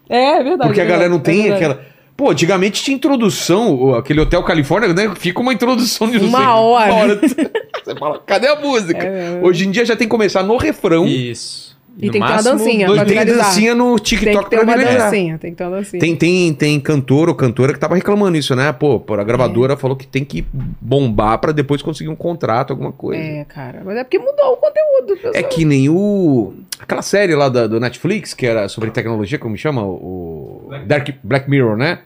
É, 0.09 0.41
é 0.41 0.43
verdade. 0.43 0.69
Porque 0.69 0.81
a 0.81 0.85
é 0.85 0.87
galera 0.87 1.09
não 1.09 1.21
tem 1.21 1.41
é 1.41 1.43
verdade. 1.51 1.65
aquela. 1.65 1.92
Pô, 2.17 2.31
antigamente 2.31 2.83
tinha 2.83 2.95
introdução, 2.95 3.95
aquele 3.95 4.21
Hotel 4.21 4.43
Califórnia, 4.43 4.93
né? 4.93 5.13
Fica 5.17 5.41
uma 5.41 5.53
introdução 5.53 6.11
de 6.11 6.19
Uma 6.19 6.39
sei- 6.39 6.47
hora. 6.47 7.21
Você 7.85 7.95
fala, 7.97 8.19
cadê 8.25 8.47
a 8.49 8.57
música? 8.61 9.03
É, 9.03 9.07
é, 9.07 9.41
é. 9.43 9.45
Hoje 9.45 9.67
em 9.67 9.71
dia 9.71 9.85
já 9.85 9.97
tem 9.97 10.07
que 10.07 10.11
começar 10.11 10.43
no 10.43 10.57
refrão. 10.57 11.07
Isso. 11.07 11.72
E 11.99 12.07
no 12.07 12.13
tem 12.13 12.21
que 12.21 12.27
ter 12.27 12.33
uma 12.33 12.37
máximo, 12.37 12.59
dancinha 12.59 12.87
dois 12.87 12.99
tem 13.01 13.09
viralizar. 13.09 13.45
dancinha 13.45 13.75
no 13.75 13.95
Tem 13.97 13.97
que 13.97 14.03
TikTok 14.17 14.51
ter 14.51 14.57
pra 14.57 14.65
uma 14.65 14.77
viralizar. 14.77 15.05
dancinha, 15.11 15.39
tem 15.39 15.51
que 15.51 15.57
ter 15.57 15.65
uma 15.65 15.77
dancinha. 15.77 16.01
Tem, 16.01 16.17
tem, 16.17 16.55
tem 16.55 16.81
cantor 16.81 17.29
ou 17.29 17.35
cantora 17.35 17.73
que 17.73 17.79
tava 17.79 17.95
reclamando 17.95 18.37
isso, 18.37 18.57
né? 18.57 18.73
Pô, 18.73 19.03
a 19.09 19.21
É. 19.21 19.25
gravadora 19.25 19.77
falou 19.77 19.97
que 19.97 20.07
tem 20.07 20.25
que 20.25 20.45
bombar 20.81 21.39
pra 21.39 21.53
depois 21.53 21.83
conseguir 21.83 22.09
um 22.11 22.17
contrato, 22.17 22.71
alguma 22.71 22.93
coisa. 22.93 23.23
É, 23.23 23.45
cara. 23.45 23.83
Mas 23.85 23.97
é 23.97 24.05
porque 24.05 24.19
mudou 24.19 24.53
o 24.53 24.57
conteúdo, 24.57 25.15
pessoal. 25.17 25.33
É 25.35 25.43
que 25.43 25.65
nem 25.65 25.89
o. 25.89 26.55
Aquela 26.81 27.03
série 27.03 27.35
lá 27.35 27.49
da- 27.49 27.67
do 27.67 27.79
Netflix, 27.79 28.35
que 28.35 28.47
era 28.47 28.69
sobre 28.69 28.91
tecnologia, 28.91 29.39
como 29.39 29.57
chama? 29.57 29.85
O. 29.85 30.69
Dark, 30.87 31.09
Black 31.23 31.49
Mirror, 31.49 31.77
né? 31.77 31.99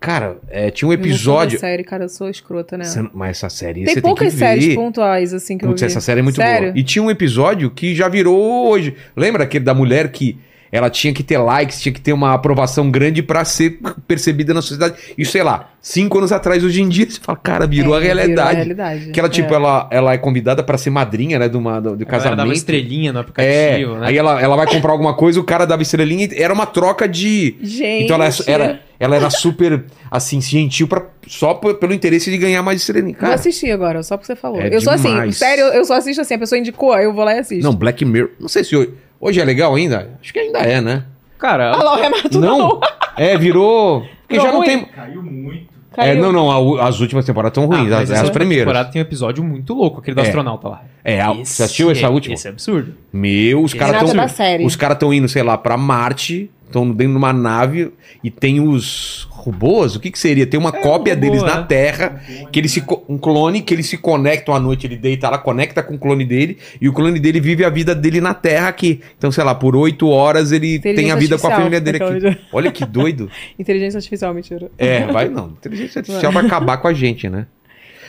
Cara, 0.00 0.38
é, 0.48 0.70
tinha 0.70 0.88
um 0.88 0.92
episódio. 0.94 1.58
série, 1.58 1.84
cara, 1.84 2.04
eu 2.04 2.08
sou 2.08 2.30
escrota, 2.30 2.78
né? 2.78 2.84
Não- 2.96 3.10
mas 3.12 3.36
essa 3.36 3.50
série 3.50 3.84
Tem 3.84 4.00
poucas 4.00 4.30
tem 4.30 4.38
séries 4.38 4.74
pontuais, 4.74 5.34
assim, 5.34 5.58
que 5.58 5.66
Putz, 5.66 5.82
eu 5.82 5.88
vi. 5.88 5.92
essa 5.92 6.00
série 6.00 6.20
é 6.20 6.22
muito 6.22 6.36
Sério? 6.36 6.68
boa. 6.68 6.78
E 6.78 6.82
tinha 6.82 7.02
um 7.02 7.10
episódio 7.10 7.70
que 7.70 7.94
já 7.94 8.08
virou 8.08 8.66
hoje. 8.70 8.94
Lembra 9.14 9.44
aquele 9.44 9.64
da 9.64 9.74
mulher 9.74 10.10
que 10.10 10.38
ela 10.72 10.88
tinha 10.90 11.12
que 11.12 11.22
ter 11.22 11.38
likes, 11.38 11.80
tinha 11.80 11.92
que 11.92 12.00
ter 12.00 12.12
uma 12.12 12.32
aprovação 12.34 12.90
grande 12.90 13.22
pra 13.22 13.44
ser 13.44 13.78
percebida 14.06 14.54
na 14.54 14.62
sociedade? 14.62 14.94
Isso, 15.18 15.32
sei 15.32 15.42
lá, 15.42 15.70
cinco 15.80 16.18
anos 16.18 16.30
atrás, 16.32 16.62
hoje 16.62 16.80
em 16.82 16.88
dia, 16.88 17.08
você 17.10 17.18
fala, 17.20 17.38
cara, 17.42 17.66
virou 17.66 17.94
É, 17.94 17.98
a 17.98 18.00
realidade. 18.00 18.56
realidade. 18.56 19.10
Que 19.10 19.18
ela, 19.20 19.28
tipo, 19.28 19.52
É. 19.52 19.56
ela, 19.56 19.88
ela 19.90 20.12
é 20.12 20.18
convidada 20.18 20.62
pra 20.62 20.78
ser 20.78 20.90
madrinha, 20.90 21.38
né, 21.38 21.48
de 21.48 21.56
uma, 21.56 21.80
do, 21.80 21.96
do 21.96 22.02
A 22.02 22.06
galera 22.06 22.22
dava 22.30 22.36
casamento. 22.36 22.56
estrelinha 22.56 23.12
no 23.12 23.18
É, 23.18 23.22
aplicativo, 23.22 23.94
né? 23.96 24.06
aí 24.08 24.16
ela, 24.18 24.40
ela 24.40 24.56
vai 24.56 24.66
comprar 24.66 24.92
alguma 24.92 25.14
coisa, 25.14 25.40
o 25.40 25.44
cara 25.44 25.64
dava 25.66 25.82
estrelinha 25.82 26.28
e 26.30 26.42
era 26.42 26.52
uma 26.54 26.66
troca 26.66 27.08
de. 27.08 27.56
Gente. 27.62 28.04
Então 28.04 28.16
ela 28.16 28.28
era, 28.46 28.80
ela 28.98 29.16
era 29.16 29.30
super, 29.30 29.84
assim, 30.10 30.40
gentil 30.40 30.86
pra, 30.86 31.02
só 31.26 31.54
pelo 31.54 31.92
interesse 31.92 32.30
de 32.30 32.38
ganhar 32.38 32.62
mais 32.62 32.80
estrelinha. 32.80 33.14
Vou 33.14 33.20
Cara, 33.22 33.34
assistir 33.34 33.70
agora, 33.70 34.02
só 34.02 34.16
porque 34.16 34.26
você 34.26 34.36
falou. 34.36 34.60
É 34.60 34.74
eu 34.74 34.80
sou 34.80 34.92
assim, 34.92 35.08
demais. 35.08 35.36
sério, 35.36 35.64
eu 35.64 35.84
só 35.84 35.94
assisto 35.94 36.20
assim. 36.20 36.34
A 36.34 36.38
pessoa 36.38 36.58
indicou, 36.58 36.92
aí 36.92 37.04
eu 37.04 37.12
vou 37.12 37.24
lá 37.24 37.34
e 37.34 37.38
assisto. 37.40 37.64
não, 37.64 37.74
Black 37.74 38.04
Mirror. 38.04 38.30
Não 38.38 38.48
sei 38.48 38.62
se 38.64 38.76
hoje, 38.76 38.90
hoje 39.20 39.40
é 39.40 39.44
legal 39.44 39.74
ainda. 39.74 40.10
Acho 40.20 40.32
que 40.32 40.38
ainda 40.38 40.58
é, 40.60 40.80
né? 40.80 41.04
Cara, 41.38 41.72
Ah 41.72 41.82
lá, 41.82 41.94
o 41.96 42.00
Renato 42.00 42.38
Não. 42.40 42.80
É, 43.16 43.36
virou. 43.36 44.00
Porque 44.00 44.34
Virou 44.34 44.46
já 44.46 44.52
não 44.52 44.58
ruim. 44.58 44.66
tem. 44.68 44.84
Caiu 44.86 45.22
muito. 45.22 45.70
É, 45.96 46.06
Caiu. 46.14 46.22
não, 46.22 46.32
não. 46.32 46.76
a- 46.78 46.88
as 46.88 47.00
últimas 47.00 47.24
temporadas 47.24 47.56
estão 47.58 47.72
ah, 47.72 47.78
ruins. 47.80 47.92
as, 47.92 48.02
as 48.10 48.18
última 48.18 48.32
primeiras. 48.32 48.64
temporada 48.64 48.90
tem 48.90 49.02
um 49.02 49.04
episódio 49.04 49.42
muito 49.42 49.74
louco, 49.74 50.00
aquele 50.00 50.14
do 50.14 50.20
É. 50.20 50.24
astronauta 50.24 50.68
lá. 50.68 50.82
É, 51.04 51.20
a- 51.20 51.32
você 51.32 51.62
assistiu 51.64 51.90
essa 51.90 52.06
é- 52.06 52.08
última? 52.08 52.34
Esse 52.34 52.46
é 52.46 52.50
absurdo. 52.50 52.94
Meu, 53.12 53.62
os 53.62 53.74
caras 53.74 53.96
estão. 54.02 54.10
é 54.10 54.14
da 54.22 54.28
série. 54.28 54.64
Os 54.64 54.76
caras 54.76 54.96
estão 54.96 55.12
indo, 55.12 55.28
sei 55.28 55.42
lá, 55.42 55.58
pra 55.58 55.76
Marte, 55.76 56.50
estão 56.70 56.86
dentro 56.90 57.12
de 57.12 57.18
uma 57.18 57.32
nave 57.32 57.92
e 58.24 58.30
tem 58.30 58.60
os 58.60 59.26
robôs. 59.30 59.96
O 59.96 60.00
que 60.00 60.10
que 60.10 60.18
seria? 60.18 60.46
Tem 60.46 60.58
uma 60.60 60.70
É, 60.70 60.80
cópia 60.80 61.12
um 61.14 61.16
robô, 61.16 61.26
deles 61.26 61.42
é. 61.42 61.46
na 61.46 61.62
Terra, 61.62 62.22
que 62.52 62.58
eles 62.58 62.72
se 62.72 62.82
um 63.08 63.18
clone 63.18 63.60
que 63.62 63.74
eles 63.74 63.86
se 63.86 63.96
conectam 63.98 64.54
à 64.54 64.60
noite, 64.60 64.86
ele 64.86 64.96
deita 64.96 65.28
lá, 65.28 65.38
conecta 65.38 65.82
com 65.82 65.94
o 65.94 65.98
clone 65.98 66.24
dele 66.24 66.58
e 66.80 66.88
o 66.88 66.92
clone 66.92 67.18
dele 67.18 67.40
vive 67.40 67.64
a 67.64 67.70
vida 67.70 67.94
dele 67.94 68.20
na 68.20 68.32
Terra 68.34 68.68
aqui. 68.68 69.00
Então, 69.18 69.30
sei 69.32 69.42
lá, 69.44 69.54
por 69.54 69.74
oito 69.76 70.08
horas 70.08 70.52
ele 70.52 70.76
Inteligência 70.76 71.02
tem 71.02 71.10
a 71.12 71.16
vida 71.16 71.38
com 71.38 71.46
a 71.46 71.50
família 71.50 71.80
dele 71.80 72.02
aqui. 72.02 72.18
de- 72.20 72.38
Olha 72.52 72.70
que 72.70 72.84
doido. 72.86 73.30
Inteligência 73.58 73.98
artificial, 73.98 74.32
mentira. 74.34 74.70
É, 74.78 75.06
vai 75.06 75.28
não. 75.28 75.48
Inteligência 75.48 75.98
artificial 76.00 76.30
vai 76.32 76.44
acabar 76.46 76.76
com 76.78 76.88
a 76.88 76.92
gente, 76.92 77.28
né? 77.28 77.46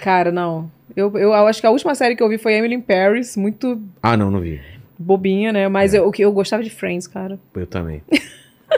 Cara, 0.02 0.32
não. 0.32 0.70
Eu, 0.96 1.08
eu, 1.14 1.30
eu 1.30 1.48
acho 1.48 1.62
que 1.62 1.68
a 1.68 1.72
última 1.72 1.96
série 1.96 2.16
que 2.16 2.24
eu 2.24 2.28
vi 2.28 2.38
foi 2.38 2.54
Emily 2.54 2.76
in 2.76 2.82
Paris, 2.82 3.38
muito 3.38 3.82
Ah, 4.04 4.18
não, 4.18 4.30
não 4.30 4.42
vi. 4.42 4.60
bobinha, 5.00 5.54
né? 5.54 5.62
É. 5.64 5.68
Mas 5.70 5.94
eu, 5.94 6.06
o 6.08 6.12
que 6.12 6.22
eu 6.24 6.32
gostava 6.34 6.62
de 6.64 6.70
Friends, 6.70 7.08
cara. 7.08 7.40
Eu 7.56 7.66
também. 7.66 8.02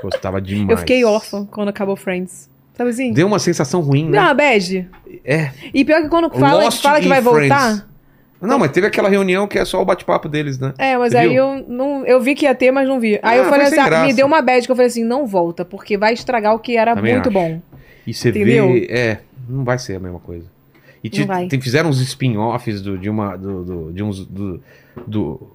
Gostava 0.02 0.42
demais. 0.42 0.70
Eu 0.72 0.78
fiquei 0.78 1.04
órfã 1.06 1.46
quando 1.46 1.70
acabou 1.70 1.96
Friends. 1.96 2.50
Sabe 2.76 2.90
assim? 2.90 3.14
Deu 3.14 3.28
uma 3.28 3.38
sensação 3.40 3.82
ruim, 3.82 4.10
né? 4.10 4.18
Não, 4.18 4.26
uma 4.28 4.34
bad. 4.34 4.90
É. 5.24 5.52
E 5.74 5.86
pior 5.86 6.02
que 6.02 6.10
quando 6.10 6.30
fala, 6.32 6.64
Lost 6.64 6.82
fala 6.82 7.00
que 7.00 7.08
vai 7.08 7.22
voltar. 7.22 7.60
Friends. 7.60 7.86
Não, 8.42 8.60
mas 8.60 8.72
teve 8.72 8.86
aquela 8.88 9.08
reunião 9.08 9.48
que 9.48 9.58
é 9.58 9.64
só 9.64 9.82
o 9.82 9.86
bate-papo 9.86 10.28
deles, 10.28 10.60
né? 10.60 10.74
É, 10.78 10.98
mas 10.98 11.12
Você 11.14 11.18
aí 11.20 11.30
viu? 11.30 11.38
eu 11.44 11.66
não. 11.68 12.06
Eu 12.06 12.20
vi 12.20 12.36
que 12.36 12.44
ia 12.46 12.54
ter, 12.54 12.72
mas 12.72 12.88
não 12.90 13.00
vi. 13.00 13.18
Aí 13.24 13.38
Ah, 13.40 13.44
eu 13.44 13.46
falei 13.46 13.68
assim, 13.68 13.80
ah, 13.80 14.04
me 14.06 14.14
deu 14.14 14.26
uma 14.26 14.42
bad 14.42 14.66
que 14.66 14.72
eu 14.72 14.76
falei 14.76 14.88
assim, 14.88 15.04
não 15.04 15.26
volta, 15.26 15.64
porque 15.64 15.96
vai 15.98 16.14
estragar 16.14 16.54
o 16.54 16.60
que 16.60 16.76
era 16.76 16.94
Também 16.94 17.14
muito 17.14 17.30
acho. 17.30 17.34
bom. 17.34 17.62
E 18.06 18.14
você 18.14 18.30
Entendeu? 18.30 18.68
vê. 18.74 18.88
É, 18.90 19.20
não 19.48 19.64
vai 19.64 19.80
ser 19.80 19.96
a 19.96 20.00
mesma 20.00 20.20
coisa. 20.20 20.46
E 21.02 21.10
te- 21.10 21.26
tem- 21.48 21.62
fizeram 21.62 21.90
uns 21.90 22.02
spin-offs 22.02 22.82
de 22.82 23.10
uma. 23.10 23.38
Do, 23.38 23.64
do- 23.64 23.92
de 23.94 24.04
uns. 24.04 24.26
Do, 24.26 24.62
do 25.08 25.53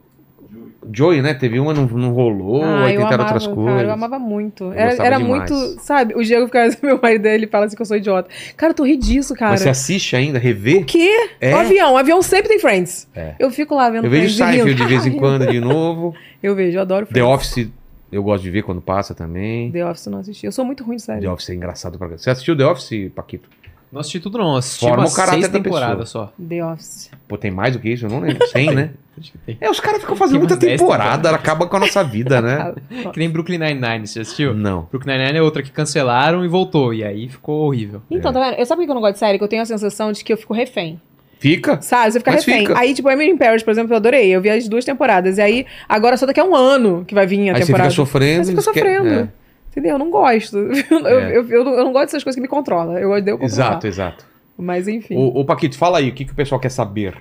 Joey, 0.93 1.21
né? 1.23 1.35
Teve 1.35 1.59
uma, 1.59 1.75
não, 1.75 1.87
não 1.87 2.13
rolou, 2.13 2.63
ah, 2.63 2.85
aí 2.85 2.97
tentaram 2.97 3.15
amava, 3.15 3.23
outras 3.25 3.47
cara, 3.47 3.57
coisas. 3.57 3.83
eu 3.83 3.91
amava 3.93 4.19
muito. 4.19 4.65
Eu 4.65 4.73
Era, 4.73 5.05
era 5.05 5.19
muito, 5.19 5.55
sabe? 5.81 6.15
O 6.15 6.23
Diego 6.23 6.47
fica, 6.47 6.69
meu 6.83 7.01
marido 7.03 7.23
dele 7.23 7.47
fala 7.47 7.67
assim 7.67 7.75
que 7.77 7.83
eu 7.83 7.87
sou 7.87 7.97
idiota. 7.97 8.29
Cara, 8.57 8.71
eu 8.71 8.75
tô 8.75 8.85
ri 8.85 8.97
disso, 8.97 9.35
cara. 9.35 9.53
Mas 9.53 9.61
você 9.63 9.69
assiste 9.69 10.15
ainda, 10.15 10.39
revê? 10.39 10.77
O 10.77 10.85
quê? 10.85 11.31
É? 11.41 11.55
O 11.55 11.59
avião, 11.59 11.93
o 11.95 11.97
avião 11.97 12.23
sempre 12.23 12.49
tem 12.49 12.59
Friends. 12.59 13.09
É. 13.15 13.35
Eu 13.39 13.51
fico 13.51 13.75
lá 13.75 13.91
vendo 13.91 14.05
Eu 14.05 14.11
vejo. 14.11 14.37
Seinfeld 14.37 14.75
de 14.75 14.85
vez 14.87 15.07
em 15.07 15.13
quando 15.19 15.47
de 15.47 15.61
novo. 15.61 16.15
Eu 16.41 16.55
vejo, 16.55 16.77
eu 16.79 16.83
adoro 16.83 17.05
The 17.05 17.15
Friends. 17.15 17.35
Office, 17.35 17.69
eu 18.13 18.23
gosto 18.23 18.45
de 18.45 18.51
ver 18.51 18.63
quando 18.63 18.81
passa 18.81 19.13
também. 19.13 19.73
The 19.73 19.85
Office 19.85 20.07
eu 20.07 20.13
não 20.13 20.21
assisti. 20.21 20.47
Eu 20.47 20.53
sou 20.53 20.65
muito 20.65 20.85
ruim 20.85 20.95
de 20.95 21.03
série. 21.03 21.23
The 21.23 21.29
Office 21.29 21.51
é 21.51 21.55
engraçado 21.55 21.99
pra 21.99 22.07
Você 22.07 22.31
assistiu 22.31 22.57
The 22.57 22.65
Office, 22.65 23.11
Paquito? 23.13 23.49
Não 23.91 24.01
assisti 24.01 24.21
tudo 24.21 24.39
não, 24.39 24.57
assisti 24.57 24.81
Forma 24.81 24.99
umas 25.05 25.13
o 25.13 25.17
caráter 25.17 25.41
seis 25.41 25.49
da 25.49 25.59
temporadas 25.59 26.09
só. 26.11 26.33
The 26.49 26.65
Office. 26.65 27.11
Pô, 27.27 27.39
tem 27.39 27.51
mais 27.51 27.73
do 27.75 27.81
que 27.81 27.89
isso? 27.91 28.07
Eu 28.07 28.11
não 28.11 28.21
lembro. 28.21 28.47
100, 28.47 28.75
né? 28.75 28.91
Acho 29.19 29.33
que 29.33 29.39
tem. 29.39 29.57
É, 29.61 29.71
os 29.71 29.81
caras 29.81 30.01
ficam 30.01 30.15
fazendo 30.15 30.35
Tem 30.35 30.41
muita 30.41 30.55
umas 30.55 30.65
10 30.65 30.81
temporada, 30.81 31.31
acaba 31.31 31.67
com 31.67 31.77
a 31.77 31.81
nossa 31.81 32.05
vida, 32.05 32.41
né? 32.41 32.75
Que 33.13 33.19
nem 33.19 33.31
Brooklyn 33.31 33.59
Nine-Nine, 33.59 34.07
você 34.07 34.15
já 34.17 34.23
assistiu? 34.23 34.55
Não. 34.55 34.87
Brooklyn 34.91 35.15
Nine-Nine 35.15 35.39
é 35.39 35.43
outra 35.43 35.63
que 35.63 35.71
cancelaram 35.71 36.45
e 36.45 36.49
voltou, 36.49 36.93
e 36.93 37.03
aí 37.03 37.29
ficou 37.29 37.67
horrível. 37.67 38.03
Então, 38.11 38.33
tá 38.33 38.41
vendo? 38.41 38.59
Eu 38.59 38.67
sabe 38.67 38.81
por 38.83 38.85
que 38.87 38.91
eu 38.91 38.95
não 38.95 39.01
gosto 39.01 39.15
de 39.15 39.19
série? 39.21 39.39
Que 39.39 39.45
eu 39.45 39.49
tenho 39.49 39.63
a 39.63 39.67
sensação 39.67 40.13
de 40.13 40.23
que 40.23 40.33
eu 40.33 40.37
fico 40.37 40.53
refém. 40.53 41.01
Fica? 41.39 41.81
Sabe? 41.81 42.13
Você 42.13 42.19
fica 42.19 42.33
Mas 42.33 42.45
refém. 42.45 42.67
fica. 42.67 42.79
Aí, 42.79 42.93
tipo, 42.95 43.09
Emily 43.09 43.31
in 43.31 43.37
Paris, 43.39 43.63
por 43.63 43.71
exemplo, 43.71 43.93
eu 43.93 43.97
adorei. 43.97 44.29
Eu 44.29 44.41
vi 44.41 44.51
as 44.51 44.69
duas 44.69 44.85
temporadas. 44.85 45.39
E 45.39 45.41
aí, 45.41 45.67
agora 45.89 46.17
só 46.17 46.27
daqui 46.27 46.41
a 46.41 46.45
um 46.45 46.55
ano 46.55 47.05
que 47.07 47.15
vai 47.15 47.27
vir 47.27 47.49
a 47.51 47.55
Aí 47.55 47.61
você 47.61 47.67
temporada. 47.67 47.91
fica 47.91 47.97
sofrendo. 48.03 48.39
Aí 48.41 48.45
você 48.45 48.51
fica 48.51 48.63
sofrendo. 48.63 49.09
É. 49.09 49.29
Entendeu? 49.71 49.93
Eu 49.93 49.99
não 49.99 50.11
gosto. 50.11 50.57
Eu, 50.91 51.07
É. 51.07 51.37
eu, 51.37 51.49
eu, 51.49 51.65
não- 51.65 51.73
eu 51.75 51.85
não 51.85 51.93
gosto 51.93 52.07
dessas 52.07 52.25
coisas 52.25 52.35
que 52.37 52.41
me 52.43 52.49
controlam. 52.49 52.99
Eu 52.99 53.11
odeio 53.11 53.39
controlar. 53.39 53.69
Exato, 53.71 53.87
exato. 53.87 54.25
Mas 54.57 54.89
enfim. 54.89 55.17
Ô, 55.17 55.41
ô, 55.41 55.45
Paquito, 55.45 55.77
fala 55.79 55.99
aí, 55.99 56.09
o 56.09 56.13
que, 56.15 56.25
que 56.25 56.33
o 56.33 56.35
pessoal 56.35 56.61
quer 56.61 56.71
saber? 56.71 57.15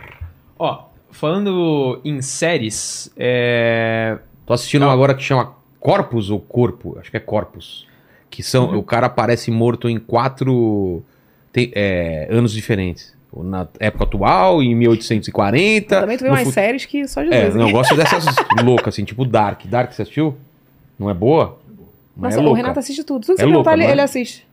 Ó, 0.58 0.86
falando 1.12 2.02
em 2.04 2.22
séries, 2.22 3.12
é... 3.16 4.18
Tô 4.46 4.54
assistindo 4.54 4.82
Não. 4.82 4.88
uma 4.88 4.94
agora 4.94 5.14
que 5.14 5.22
chama 5.22 5.54
Corpus 5.80 6.30
ou 6.32 6.40
Corpo? 6.40 6.98
Acho 7.00 7.12
que 7.12 7.18
é 7.18 7.20
Corpus. 7.20 7.86
Que 8.30 8.42
são. 8.42 8.70
Uhum. 8.72 8.78
O 8.80 8.84
cara 8.84 9.08
aparece 9.08 9.52
morto 9.52 9.88
em 9.90 10.00
quatro 10.00 11.04
te- 11.54 11.72
é, 11.76 12.28
anos 12.32 12.54
diferentes. 12.54 13.16
Na 13.36 13.68
época 13.80 14.06
atual, 14.06 14.64
em 14.64 14.74
1840. 14.74 15.96
Eu 15.96 16.02
também 16.02 16.18
tu 16.18 16.24
vê 16.24 16.30
umas 16.30 16.42
fut- 16.44 16.54
séries 16.54 16.86
que 16.86 17.08
só 17.08 17.22
Jesus. 17.24 17.56
É, 17.56 17.58
não, 17.58 17.68
eu 17.68 17.72
gosto 17.74 17.96
dessas 17.96 18.26
loucas, 18.64 18.94
assim, 18.96 19.04
tipo 19.04 19.24
Dark. 19.26 19.66
Dark, 19.66 19.92
você 19.92 20.02
assistiu? 20.02 20.36
Não 20.98 21.10
é 21.10 21.14
boa? 21.14 21.60
Mas 22.18 22.34
Nossa, 22.34 22.38
é 22.38 22.40
o 22.42 22.44
louca. 22.46 22.58
Renato 22.62 22.80
assiste 22.80 23.04
tudo. 23.04 23.26
Tudo 23.26 23.36
que 23.36 23.42
É 23.42 23.46
você 23.46 23.52
louca, 23.54 23.74
ele, 23.74 23.84
não 23.84 23.90
é? 23.90 23.92
ele 23.94 24.02
assiste. 24.02 24.48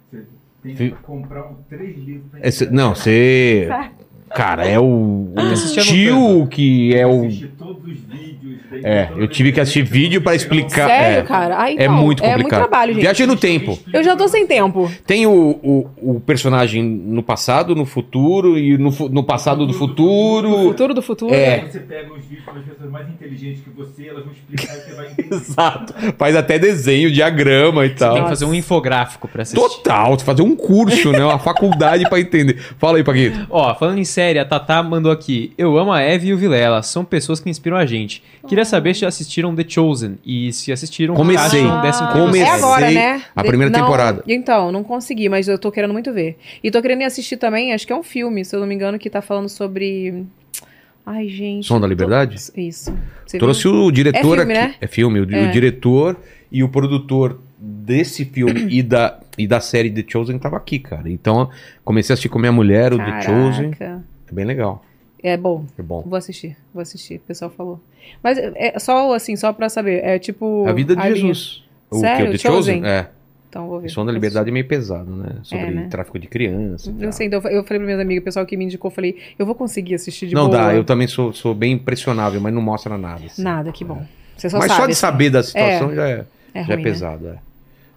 Tem 0.63 0.75
que 0.75 0.91
comprar 1.03 1.43
um, 1.51 1.55
três 1.69 1.97
livros 1.99 2.31
pra 2.31 2.41
É, 2.43 2.51
cê- 2.51 2.69
não, 2.71 2.95
você. 2.95 3.69
Cara, 4.35 4.67
é 4.67 4.79
o, 4.81 5.29
o 5.37 5.41
assistia 5.53 5.83
tio 5.83 6.47
que 6.49 6.95
é 6.97 7.07
o. 7.07 7.29
todos 7.65 7.83
os 7.85 7.99
vídeos. 7.99 8.59
daí 8.71 8.81
É, 8.85 9.11
eu 9.17 9.27
tive 9.27 9.53
que 9.53 9.61
assistir 9.61 9.83
vídeo 9.83 10.21
pra 10.21 10.35
explicar. 10.35 10.87
Sério, 10.89 11.19
é, 11.19 11.23
cara? 11.23 11.59
Ah, 11.63 11.71
É 11.71 11.75
então, 11.75 11.93
muito 11.95 12.23
É 12.23 12.27
muito 12.29 12.43
complicado. 12.43 12.61
trabalho, 12.69 12.93
gente. 12.93 13.03
Viagem 13.03 13.27
no 13.27 13.37
tempo. 13.37 13.79
Eu 13.93 14.03
já 14.05 14.15
tô 14.15 14.29
sem 14.29 14.47
tempo. 14.47 14.91
Tem 15.07 15.27
o, 15.27 15.33
o, 15.33 16.17
o 16.17 16.21
personagem 16.21 16.83
no 16.83 17.23
passado, 17.23 17.75
no 17.75 17.87
futuro, 17.87 18.59
e 18.59 18.77
no, 18.77 18.91
no 19.09 19.25
passado 19.25 19.67
do 19.67 19.73
futuro. 19.73 20.51
Futuro 20.65 20.95
do 20.95 21.03
futuro. 21.03 21.35
É. 21.35 21.61
Você 21.61 21.81
pega 21.81 22.13
os 22.13 22.25
vídeos 22.25 22.45
das 22.45 22.65
pessoas 22.65 22.91
mais 22.91 23.09
inteligentes 23.09 23.63
que 23.63 23.71
você, 23.71 24.09
elas 24.09 24.25
vão 24.25 24.33
explicar 24.33 24.77
e 24.77 24.81
você 24.81 24.93
vai 24.95 25.11
entender. 25.11 25.35
Exato. 25.35 25.95
Faz 26.19 26.37
até 26.37 26.59
desenho, 26.59 27.11
diagrama 27.11 27.87
e 27.87 27.91
tal. 27.91 28.15
tem 28.15 28.23
que 28.25 28.29
fazer 28.29 28.45
um 28.45 28.55
infográfico 28.55 29.27
pra 29.29 29.43
assistir. 29.43 29.61
Total, 29.61 30.19
fazer 30.21 30.43
um 30.43 30.55
curso, 30.55 31.11
né? 31.13 31.25
Uma 31.25 31.39
faculdade 31.39 32.09
pra 32.09 32.21
entender. 32.21 32.59
Fala 32.79 32.99
aí, 32.99 33.05
Paquito. 33.05 33.47
Ó, 33.51 33.75
falando 33.75 33.99
em 33.99 34.05
série, 34.05 34.39
a 34.39 34.45
Tatá 34.45 34.83
mandou 34.83 35.11
aqui. 35.11 35.53
Eu 35.57 35.79
amo 35.79 35.93
a 35.93 36.01
Eve 36.03 36.29
e 36.29 36.33
o 36.35 36.37
Vilela, 36.37 36.83
são 36.83 37.05
pessoas 37.05 37.41
que 37.41 37.49
inspiram 37.57 37.77
a 37.77 37.87
gente. 37.87 38.23
Queria 38.47 38.65
saber 38.65 38.95
se 38.95 39.01
já 39.01 39.09
assistiram 39.09 39.55
The 39.55 39.65
Chosen 39.69 40.19
e 40.25 40.53
se 40.53 40.71
assistiram, 40.73 41.15
Comecei. 41.15 41.61
acham 41.63 41.81
dessa 41.83 42.07
Comecei. 42.09 42.43
É 42.43 42.51
agora, 42.51 42.91
né? 42.91 43.23
a 43.35 43.43
primeira 43.43 43.71
não, 43.71 43.81
temporada. 43.81 44.23
Então, 44.29 44.71
não 44.71 44.85
consegui, 44.85 45.29
mas 45.29 45.49
eu 45.49 45.59
tô 45.59 45.71
querendo 45.73 45.93
muito 45.93 46.13
ver. 46.13 46.37
E 46.63 46.71
tô 46.71 46.81
querendo 46.83 47.01
ir 47.03 47.05
assistir 47.05 47.37
também, 47.37 47.73
acho 47.73 47.87
que 47.87 47.93
é 47.93 47.97
um 47.97 48.03
filme, 48.03 48.45
se 48.45 48.55
eu 48.55 48.61
não 48.61 48.67
me 48.67 48.75
engano, 48.75 48.99
que 48.99 49.09
tá 49.11 49.23
falando 49.23 49.49
sobre. 49.49 50.25
Ai, 51.07 51.29
gente. 51.29 51.67
Som 51.67 51.77
da 51.77 51.83
tô- 51.83 51.89
Liberdade? 51.89 52.37
Isso. 52.57 52.97
Você 53.27 53.39
Trouxe 53.39 53.63
viu? 53.65 53.75
o 53.85 53.93
diretor 53.93 54.39
É 54.39 54.41
filme, 54.41 54.53
aqui. 54.59 54.69
né? 54.69 54.75
É 54.81 54.87
filme, 54.87 55.21
o, 55.21 55.27
o 55.27 55.35
É. 55.35 55.51
diretor 55.51 56.17
e 56.51 56.63
o 56.63 56.69
produtor 56.69 57.41
desse 57.59 58.25
filme 58.25 58.67
e 58.71 58.83
da, 58.83 59.21
e 59.37 59.47
da 59.47 59.61
série 59.61 59.91
The 59.91 60.05
Chosen 60.11 60.39
tava 60.39 60.57
aqui, 60.57 60.79
cara. 60.79 61.11
Então, 61.11 61.51
comecei 61.85 62.13
a 62.13 62.15
assistir 62.15 62.29
com 62.31 62.39
minha 62.39 62.53
mulher, 62.53 62.93
o 62.95 62.97
The 62.99 63.21
Chosen. 63.23 63.71
Caraca. 63.73 64.03
É 64.31 64.35
bem 64.35 64.45
legal. 64.47 64.83
É 65.25 65.37
bom. 65.39 65.65
É 65.79 65.83
bom. 65.83 66.03
Vou 66.07 66.17
assistir, 66.19 66.55
vou 66.73 66.83
assistir. 66.83 67.17
O 67.17 67.21
pessoal 67.21 67.51
falou. 67.51 67.81
Mas 68.23 68.37
é 68.39 68.79
só 68.79 69.13
assim, 69.15 69.35
só 69.37 69.53
pra 69.55 69.69
saber. 69.71 70.05
É 70.05 70.19
tipo. 70.19 70.67
A 70.69 70.73
vida 70.73 70.95
de 70.95 71.03
linha. 71.03 71.15
Jesus. 71.17 71.65
O 71.91 71.97
Sério? 71.97 72.27
que? 72.27 72.29
O 72.29 72.33
The 72.33 72.39
Chosen? 72.39 72.75
Chosen? 72.77 72.87
É. 72.87 73.09
Então 73.49 73.67
vou 73.69 73.81
ver. 73.81 73.87
O 73.87 73.91
Som 73.91 74.05
da 74.05 74.13
Liberdade 74.13 74.51
é 74.51 74.53
meio 74.53 74.67
pesado, 74.69 75.11
né? 75.17 75.37
Sobre 75.43 75.65
É, 75.65 75.71
né? 75.71 75.87
tráfico 75.89 76.19
de 76.19 76.27
criança. 76.27 76.93
Eu 77.01 77.11
sei, 77.13 77.29
então 77.29 77.39
eu 77.49 77.65
falei 77.65 77.79
para 77.79 77.87
meus 77.87 78.01
amigos, 78.01 78.21
o 78.21 78.25
pessoal 78.25 78.45
que 78.45 78.57
me 78.57 78.65
indicou, 78.65 78.91
eu 78.91 78.95
falei, 78.95 79.17
eu 79.39 79.47
vou 79.47 79.55
conseguir 79.55 79.95
assistir 79.95 80.27
de 80.27 80.35
não 80.35 80.49
boa. 80.49 80.59
dá, 80.59 80.75
eu 80.75 80.85
também 80.85 81.07
sou, 81.07 81.33
sou 81.33 81.55
bem 81.55 81.73
impressionável, 81.73 82.41
mas 82.41 82.53
não 82.53 82.61
mostra 82.61 82.99
nada. 82.99 83.25
assim. 83.25 83.43
Nada, 83.43 83.73
que 83.73 83.85
bom. 83.85 84.05
Você 84.37 84.51
só 84.51 84.59
Mas 84.59 84.67
sabe. 84.67 84.81
só 84.81 84.87
de 84.87 84.93
assim. 84.93 85.01
saber 85.01 85.31
da 85.31 85.43
situação 85.43 85.95
já 85.95 86.09
é, 86.09 86.25
É 86.53 86.63
já 86.65 86.73
é 86.73 86.77
ruim, 86.77 86.77
né? 86.77 86.83
pesado. 86.83 87.29
é. 87.29 87.39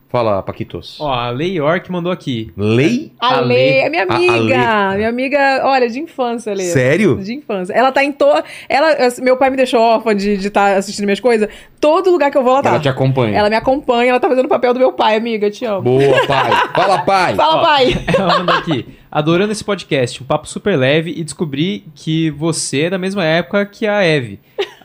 Fala, 0.10 0.42
Paquitos. 0.42 0.96
Ó, 1.02 1.12
a 1.12 1.30
Lei 1.32 1.58
York 1.58 1.92
mandou 1.92 2.14
aqui. 2.14 2.50
Lei? 2.56 3.12
A 3.20 3.36
A 3.36 3.40
Lê. 3.42 3.80
é 3.80 3.90
minha 3.90 4.04
A- 4.04 4.14
a 4.14 4.16
amiga. 4.16 4.94
Minha 4.96 5.10
amiga, 5.10 5.62
olha, 5.66 5.90
de 5.90 6.00
infância, 6.00 6.54
Lê. 6.54 6.64
Sério? 6.64 7.18
De 7.18 7.34
infância. 7.34 7.74
Ela 7.74 7.92
tá 7.92 8.02
em 8.06 8.14
todo. 8.14 8.42
Ela, 8.70 8.96
meu 9.22 9.36
pai 9.36 9.50
me 9.50 9.58
deixou 9.58 9.82
órfã 9.82 10.16
de 10.16 10.32
estar 10.36 10.78
assistindo 10.78 11.04
minhas 11.04 11.20
coisas. 11.20 11.50
Todo 11.82 12.10
lugar 12.10 12.32
que 12.32 12.38
eu 12.38 12.44
vou, 12.44 12.54
ela 12.54 12.64
tá. 12.64 12.70
Ela 12.70 12.80
te 12.80 12.88
acompanha. 12.88 13.38
Ela 13.38 13.50
me 13.50 13.56
acompanha, 13.58 14.12
ela 14.12 14.20
tá 14.20 14.30
fazendo 14.30 14.46
o 14.46 14.50
papel 14.50 14.74
do 14.74 14.80
meu 14.80 14.94
pai, 14.94 15.18
amiga. 15.18 15.52
Te 15.52 15.66
amo. 15.66 15.82
Boa, 15.82 16.26
pai. 16.26 16.52
Fala, 16.74 17.00
pai. 17.00 17.36
Fala, 17.36 17.56
Ó, 17.58 17.66
pai. 17.66 17.94
Ela 18.18 18.40
mandou 18.40 18.56
aqui. 18.56 18.86
Adorando 19.12 19.52
esse 19.52 19.64
podcast, 19.64 20.24
um 20.24 20.26
papo 20.26 20.48
super 20.48 20.78
leve 20.78 21.12
e 21.18 21.22
descobri 21.24 21.84
que 21.94 22.30
você 22.32 22.84
é 22.84 22.90
da 22.90 22.98
mesma 22.98 23.26
época 23.26 23.66
que 23.66 23.86
a 23.86 24.06
Eve. 24.06 24.40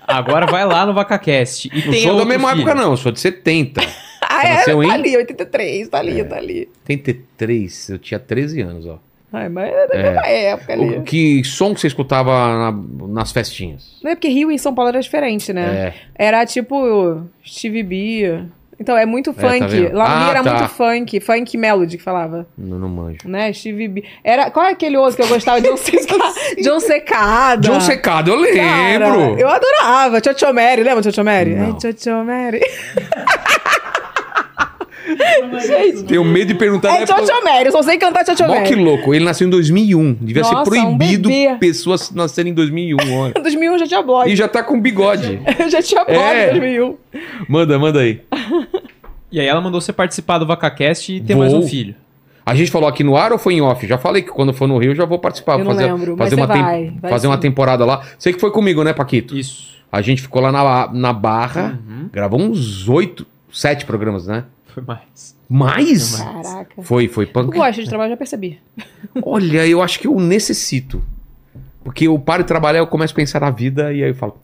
Agora 0.04 0.46
vai 0.46 0.64
lá 0.66 0.84
no 0.84 0.92
VacaCast. 0.92 1.70
E 1.72 1.84
Não 1.84 1.92
tem 1.92 2.02
sou 2.02 2.16
da 2.18 2.24
mesma 2.24 2.50
filho. 2.50 2.62
época, 2.62 2.74
não. 2.74 2.96
Sou 2.96 3.12
de 3.12 3.20
70. 3.20 3.80
Ah, 4.28 4.46
é? 4.46 4.54
nasceu 4.54 4.82
Tá 4.86 4.92
ali, 4.94 5.16
83, 5.16 5.88
tá 5.88 5.98
ali, 5.98 6.24
tá 6.24 6.36
ali. 6.36 6.68
83. 6.88 7.88
Eu 7.90 7.98
tinha 7.98 8.18
13 8.20 8.60
anos, 8.62 8.86
ó. 8.86 8.98
Ai, 9.32 9.48
mas 9.48 9.72
é 9.72 9.86
da 9.86 9.94
mesma 9.96 10.26
época 10.26 10.72
ali. 10.74 10.96
O, 10.98 11.02
que 11.02 11.42
som 11.44 11.74
que 11.74 11.80
você 11.80 11.86
escutava 11.86 12.30
na- 12.70 13.06
nas 13.08 13.32
festinhas? 13.32 13.98
Não 14.02 14.10
é 14.10 14.14
porque 14.14 14.28
Rio 14.28 14.50
e 14.52 14.58
São 14.58 14.74
Paulo 14.74 14.90
era 14.90 15.00
diferente, 15.00 15.52
né? 15.52 15.94
É. 16.18 16.26
Era 16.26 16.44
tipo 16.46 17.22
Stevie 17.46 17.82
B. 17.82 18.42
Então, 18.78 18.96
é 18.96 19.06
muito 19.06 19.32
tá 19.32 19.40
funk. 19.48 19.66
vendo? 19.66 19.94
Lá 19.94 20.08
no 20.08 20.14
Rio 20.16 20.26
Ah, 20.26 20.30
era 20.30 20.42
tá. 20.42 20.54
muito 20.54 20.68
funk. 20.70 21.20
Funk 21.20 21.56
melody 21.56 21.96
que 21.98 22.02
falava. 22.02 22.46
Não, 22.58 22.78
não 22.78 22.88
manjo. 22.88 23.18
Né? 23.28 23.52
Stevie 23.52 23.88
B. 23.88 24.04
Era... 24.24 24.50
Qual 24.50 24.66
é 24.66 24.70
aquele 24.72 24.96
outro 24.96 25.16
que 25.16 25.22
eu 25.22 25.28
gostava? 25.28 25.60
John, 25.60 25.76
Seca... 25.78 26.16
John 26.60 26.80
Secada. 26.80 27.68
John 27.68 27.80
Secado, 27.80 28.32
eu 28.32 28.54
Cara, 28.56 29.14
lembro. 29.14 29.38
eu 29.38 29.48
adorava. 29.48 30.20
Tchotcho 30.20 30.52
Mary. 30.52 30.82
Lembra 30.82 31.00
Tchotcho 31.00 31.22
Mary? 31.24 31.54
Não. 31.54 31.78
Mary. 35.50 36.02
Tenho 36.04 36.24
medo 36.24 36.48
de 36.48 36.54
perguntar. 36.54 36.94
É 36.96 37.00
né, 37.00 37.06
Tchotcho 37.06 37.44
Mary. 37.44 37.66
Eu 37.66 37.72
só 37.72 37.82
sei 37.82 37.98
cantar 37.98 38.24
Tchotcho 38.24 38.46
Mó 38.46 38.60
que 38.62 38.74
louco. 38.74 39.14
Ele 39.14 39.24
nasceu 39.24 39.46
em 39.46 39.50
2001. 39.50 40.14
Devia 40.20 40.42
Nossa, 40.42 40.54
ser 40.54 40.60
um 40.60 40.64
proibido 40.64 41.28
bebê. 41.28 41.56
pessoas 41.58 42.10
nascerem 42.10 42.52
em 42.52 42.54
2001. 42.54 42.96
Olha. 43.18 43.32
Em 43.38 43.42
2001 43.42 43.78
já 43.78 43.86
tinha 43.86 44.02
blog. 44.02 44.30
E 44.30 44.36
já 44.36 44.48
tá 44.48 44.62
com 44.62 44.80
bigode. 44.80 45.40
Eu 45.58 45.68
já 45.70 45.82
tinha 45.82 46.04
blog 46.04 46.18
É. 46.18 46.48
em 46.48 46.50
2001. 46.50 46.96
Manda, 47.48 47.78
manda 47.78 48.00
aí. 48.00 48.20
E 49.30 49.40
aí 49.40 49.46
ela 49.46 49.60
mandou 49.60 49.80
você 49.80 49.92
participar 49.92 50.38
do 50.38 50.46
VacaCast 50.46 51.12
e 51.14 51.20
ter 51.20 51.34
Vou. 51.34 51.42
mais 51.42 51.54
um 51.54 51.62
filho. 51.62 51.94
A 52.44 52.54
gente 52.54 52.70
falou 52.70 52.88
aqui 52.88 53.04
no 53.04 53.16
ar 53.16 53.32
ou 53.32 53.38
foi 53.38 53.54
em 53.54 53.60
off? 53.62 53.86
Já 53.86 53.96
falei 53.98 54.20
que 54.22 54.30
quando 54.30 54.52
for 54.52 54.66
no 54.66 54.76
Rio 54.76 54.94
já 54.94 55.04
vou 55.04 55.18
participar. 55.18 55.54
Eu 55.58 55.64
não 55.64 55.72
fazer 55.72 55.92
lembro, 55.92 56.16
fazer 56.16 56.34
uma, 56.34 56.48
tem- 56.48 56.62
vai, 56.62 56.92
vai 57.00 57.10
fazer 57.10 57.26
uma 57.28 57.36
sim. 57.36 57.42
temporada 57.42 57.84
lá. 57.84 58.02
Sei 58.18 58.32
que 58.32 58.40
foi 58.40 58.50
comigo, 58.50 58.82
né, 58.82 58.92
Paquito? 58.92 59.36
Isso. 59.38 59.72
A 59.90 60.02
gente 60.02 60.22
ficou 60.22 60.42
lá 60.42 60.50
na, 60.50 60.90
na 60.92 61.12
Barra, 61.12 61.78
Uhum. 61.88 62.08
gravou 62.12 62.40
uns 62.40 62.88
oito, 62.88 63.24
sete 63.52 63.84
programas, 63.86 64.26
né? 64.26 64.44
Foi 64.72 64.82
mais. 64.82 65.36
Mais? 65.48 66.16
Caraca. 66.16 66.82
Foi, 66.82 67.08
foi 67.08 67.24
Eu 67.24 67.28
punk. 67.28 67.56
gosto 67.56 67.82
de 67.82 67.88
trabalho, 67.88 68.10
já 68.10 68.16
percebi. 68.16 68.58
Olha, 69.22 69.66
eu 69.66 69.82
acho 69.82 69.98
que 70.00 70.06
eu 70.06 70.18
necessito. 70.18 71.02
Porque 71.84 72.06
eu 72.06 72.18
paro 72.18 72.42
de 72.42 72.48
trabalhar, 72.48 72.78
eu 72.78 72.86
começo 72.86 73.12
a 73.12 73.16
pensar 73.16 73.40
na 73.40 73.50
vida 73.50 73.92
e 73.92 74.02
aí 74.02 74.10
eu 74.10 74.14
falo. 74.14 74.40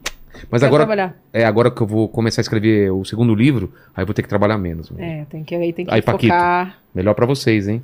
Mas 0.50 0.60
Quero 0.60 0.66
agora, 0.66 0.82
trabalhar. 0.86 1.16
é 1.32 1.44
agora 1.44 1.70
que 1.70 1.80
eu 1.80 1.86
vou 1.86 2.08
começar 2.08 2.40
a 2.40 2.42
escrever 2.42 2.92
o 2.92 3.04
segundo 3.04 3.34
livro, 3.34 3.72
aí 3.94 4.02
eu 4.02 4.06
vou 4.06 4.14
ter 4.14 4.22
que 4.22 4.28
trabalhar 4.28 4.56
menos. 4.58 4.92
É, 4.96 5.24
tem 5.24 5.42
que, 5.42 5.54
aí 5.54 5.72
tem 5.72 5.84
que 5.86 5.92
Aí, 5.92 6.00
Paquito. 6.02 6.32
focar. 6.32 6.78
Melhor 6.94 7.14
pra 7.14 7.26
vocês, 7.26 7.66
hein? 7.68 7.82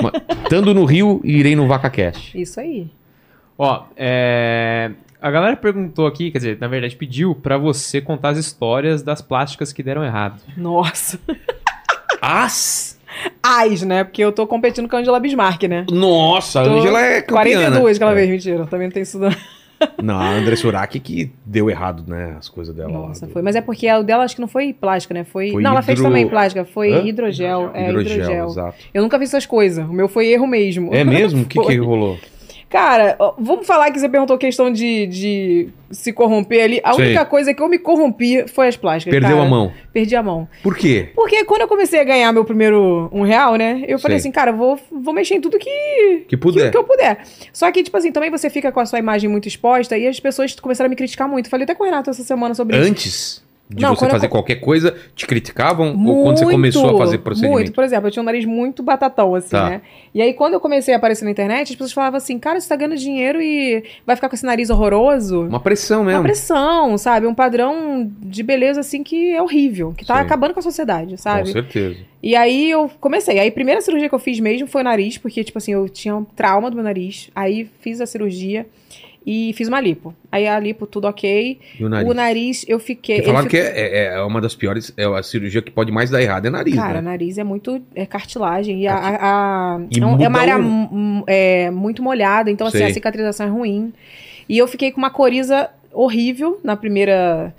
Mas, 0.00 0.12
Estando 0.44 0.72
no 0.74 0.84
Rio, 0.84 1.20
irei 1.24 1.56
no 1.56 1.66
VacaCast. 1.66 2.40
Isso 2.40 2.60
aí. 2.60 2.88
Ó, 3.58 3.84
é... 3.96 4.92
A 5.20 5.30
galera 5.30 5.56
perguntou 5.56 6.06
aqui, 6.06 6.30
quer 6.30 6.38
dizer, 6.38 6.58
na 6.60 6.68
verdade 6.68 6.94
pediu 6.94 7.34
pra 7.34 7.56
você 7.58 8.00
contar 8.00 8.28
as 8.30 8.38
histórias 8.38 9.02
das 9.02 9.20
plásticas 9.22 9.72
que 9.72 9.82
deram 9.82 10.04
errado. 10.04 10.40
Nossa. 10.56 11.18
As? 12.20 12.98
Ais, 13.42 13.82
né? 13.82 14.04
Porque 14.04 14.22
eu 14.22 14.30
tô 14.32 14.46
competindo 14.46 14.88
com 14.88 14.96
a 14.96 14.98
Angela 15.00 15.18
Bismarck, 15.20 15.62
né? 15.64 15.86
Nossa, 15.90 16.60
a 16.60 16.64
Tô 16.64 16.78
Angela 16.78 17.00
é 17.00 17.22
campeã. 17.22 17.34
42 17.60 17.96
que 17.98 18.04
ela 18.04 18.12
né? 18.12 18.18
fez, 18.20 18.30
mentira. 18.30 18.66
Também 18.66 18.88
não 18.88 18.92
tem 18.92 19.02
isso. 19.02 19.18
não. 19.18 19.30
Não, 20.02 20.18
a 20.18 20.30
André 20.30 20.56
Surak 20.56 20.98
que 21.00 21.30
deu 21.44 21.68
errado, 21.68 22.02
né? 22.06 22.36
As 22.38 22.48
coisas 22.48 22.74
dela 22.74 22.90
Nossa, 22.90 23.26
lá. 23.26 23.32
foi. 23.32 23.42
Mas 23.42 23.56
é 23.56 23.60
porque 23.60 23.90
o 23.92 24.02
dela 24.02 24.24
acho 24.24 24.34
que 24.34 24.40
não 24.40 24.48
foi 24.48 24.72
plástica, 24.72 25.12
né? 25.12 25.22
Foi. 25.24 25.50
Foi 25.52 25.62
não, 25.62 25.72
ela 25.72 25.82
fez 25.82 26.00
também 26.00 26.26
plástica. 26.26 26.64
Foi 26.64 26.92
Hã? 26.92 27.02
hidrogel. 27.02 27.70
É, 27.74 27.90
Hidrogel, 27.90 28.12
hidrogel. 28.16 28.46
exato. 28.46 28.74
Eu 28.94 29.02
nunca 29.02 29.18
fiz 29.18 29.28
essas 29.28 29.44
coisas. 29.44 29.86
O 29.86 29.92
meu 29.92 30.08
foi 30.08 30.28
erro 30.28 30.46
mesmo. 30.46 30.94
É 30.94 31.04
mesmo? 31.04 31.42
O 31.42 31.46
que, 31.46 31.60
que 31.60 31.76
rolou? 31.76 32.18
Cara, 32.76 33.16
vamos 33.38 33.66
falar 33.66 33.90
que 33.90 33.98
você 33.98 34.08
perguntou 34.08 34.36
questão 34.36 34.70
de, 34.70 35.06
de 35.06 35.68
se 35.90 36.12
corromper 36.12 36.62
ali. 36.62 36.80
A 36.84 36.94
única 36.94 37.24
coisa 37.24 37.54
que 37.54 37.62
eu 37.62 37.68
me 37.68 37.78
corrompi 37.78 38.46
foi 38.48 38.68
as 38.68 38.76
plásticas. 38.76 39.12
Perdeu 39.12 39.36
cara. 39.36 39.46
a 39.46 39.50
mão. 39.50 39.72
Perdi 39.94 40.14
a 40.14 40.22
mão. 40.22 40.46
Por 40.62 40.76
quê? 40.76 41.08
Porque 41.14 41.42
quando 41.44 41.62
eu 41.62 41.68
comecei 41.68 41.98
a 41.98 42.04
ganhar 42.04 42.30
meu 42.34 42.44
primeiro 42.44 43.08
um 43.10 43.22
real, 43.22 43.56
né? 43.56 43.82
Eu 43.88 43.98
falei 43.98 44.18
assim, 44.18 44.30
cara, 44.30 44.52
vou, 44.52 44.78
vou 44.92 45.14
mexer 45.14 45.36
em 45.36 45.40
tudo 45.40 45.58
que, 45.58 46.24
Que 46.28 46.36
puder. 46.36 46.66
que, 46.66 46.70
que 46.72 46.76
eu 46.76 46.84
puder. 46.84 47.18
Só 47.50 47.72
que, 47.72 47.82
tipo 47.82 47.96
assim, 47.96 48.12
também 48.12 48.30
você 48.30 48.50
fica 48.50 48.70
com 48.70 48.80
a 48.80 48.84
sua 48.84 48.98
imagem 48.98 49.30
muito 49.30 49.48
exposta 49.48 49.96
e 49.96 50.06
as 50.06 50.20
pessoas 50.20 50.54
começaram 50.60 50.88
a 50.88 50.90
me 50.90 50.96
criticar 50.96 51.26
muito. 51.26 51.48
Falei 51.48 51.64
até 51.64 51.74
com 51.74 51.82
o 51.82 51.86
Renato 51.86 52.10
essa 52.10 52.22
semana 52.22 52.54
sobre 52.54 52.76
isso. 52.76 52.88
Antes 52.90 53.45
de 53.68 53.82
Não, 53.82 53.96
você 53.96 54.04
eu 54.04 54.10
fazer 54.10 54.28
co- 54.28 54.36
qualquer 54.36 54.56
coisa, 54.56 54.94
te 55.14 55.26
criticavam? 55.26 55.88
ou 56.06 56.22
quando 56.22 56.38
você 56.38 56.44
Muito, 56.44 56.54
começou 56.56 56.94
a 56.94 56.98
fazer 56.98 57.18
procedimento? 57.18 57.54
Muito. 57.58 57.72
Por 57.72 57.82
exemplo, 57.82 58.06
eu 58.06 58.10
tinha 58.12 58.22
um 58.22 58.26
nariz 58.26 58.44
muito 58.44 58.80
batatão, 58.82 59.34
assim, 59.34 59.50
Tá. 59.50 59.68
né? 59.70 59.80
E 60.14 60.22
aí, 60.22 60.32
quando 60.34 60.54
eu 60.54 60.60
comecei 60.60 60.94
a 60.94 60.98
aparecer 60.98 61.24
na 61.24 61.32
internet, 61.32 61.70
as 61.70 61.74
pessoas 61.74 61.92
falavam 61.92 62.16
assim, 62.18 62.38
cara, 62.38 62.60
você 62.60 62.68
tá 62.68 62.76
ganhando 62.76 62.96
dinheiro 62.96 63.42
e 63.42 63.82
vai 64.06 64.14
ficar 64.14 64.28
com 64.28 64.36
esse 64.36 64.46
nariz 64.46 64.70
horroroso. 64.70 65.42
Uma 65.42 65.58
pressão 65.58 66.02
Uma 66.02 66.10
mesmo. 66.12 66.22
pressão, 66.22 66.96
sabe? 66.96 67.26
Um 67.26 67.34
padrão 67.34 68.08
de 68.20 68.42
beleza, 68.42 68.80
assim, 68.80 69.02
que 69.02 69.30
é 69.34 69.42
horrível. 69.42 69.92
Que 69.96 70.04
tá 70.04 70.14
Sim. 70.16 70.20
acabando 70.22 70.54
com 70.54 70.60
a 70.60 70.62
sociedade, 70.62 71.10
Com 71.12 71.16
sabe? 71.16 71.50
certeza. 71.50 71.96
E 72.22 72.34
aí 72.36 72.70
eu 72.70 72.90
comecei. 73.00 73.38
Aí 73.38 73.48
a 73.48 73.52
primeira 73.52 73.80
cirurgia 73.80 74.08
que 74.08 74.14
eu 74.14 74.18
fiz 74.18 74.38
mesmo 74.40 74.66
foi 74.68 74.80
o 74.80 74.84
nariz, 74.84 75.18
porque, 75.18 75.42
tipo 75.44 75.58
assim, 75.58 75.72
eu 75.72 75.88
tinha 75.88 76.14
um 76.16 76.24
trauma 76.24 76.70
do 76.70 76.74
meu 76.76 76.84
nariz. 76.84 77.30
Aí 77.34 77.68
fiz 77.80 78.00
a 78.00 78.06
cirurgia 78.06 78.66
e 79.26 79.52
fiz 79.54 79.66
uma 79.66 79.80
lipo. 79.80 80.14
Aí 80.30 80.46
a 80.46 80.56
lipo, 80.60 80.86
tudo 80.86 81.08
ok. 81.08 81.58
E 81.80 81.84
o 81.84 81.88
nariz? 81.88 82.08
O 82.10 82.14
nariz, 82.14 82.64
eu 82.68 82.78
fiquei. 82.78 83.16
Porque 83.16 83.26
falaram 83.30 83.46
ele 83.48 83.50
que 83.50 83.62
ficou- 83.62 83.80
é, 83.80 83.88
é- 83.88 84.04
é 84.18 84.22
uma 84.22 84.40
das 84.40 84.54
piores, 84.54 84.92
é 84.96 85.04
a 85.04 85.22
cirurgia 85.22 85.60
que 85.60 85.70
pode 85.72 85.90
mais 85.90 86.10
dar 86.10 86.22
errado, 86.22 86.46
é 86.46 86.50
nariz, 86.50 86.76
Cara, 86.76 87.02
né? 87.02 87.10
nariz 87.10 87.36
é 87.36 87.42
muito. 87.44 87.82
É 87.94 88.06
cartilagem. 88.06 88.82
E, 88.82 88.86
a, 88.86 88.94
a- 88.94 89.16
a- 89.76 89.80
E 89.90 89.98
é, 90.00 90.06
um- 90.06 90.22
é 90.22 90.28
uma 90.28 90.38
área 90.40 90.58
o- 90.58 91.24
é, 91.26 91.70
muito 91.72 92.02
molhada, 92.02 92.50
então 92.50 92.66
assim, 92.68 92.78
Sei. 92.78 92.86
a 92.86 92.94
cicatrização 92.94 93.46
é 93.46 93.50
ruim. 93.50 93.92
E 94.48 94.56
eu 94.56 94.68
fiquei 94.68 94.92
com 94.92 94.98
uma 94.98 95.10
coriza 95.10 95.68
horrível 95.92 96.60
na 96.62 96.76
primeira. 96.76 97.52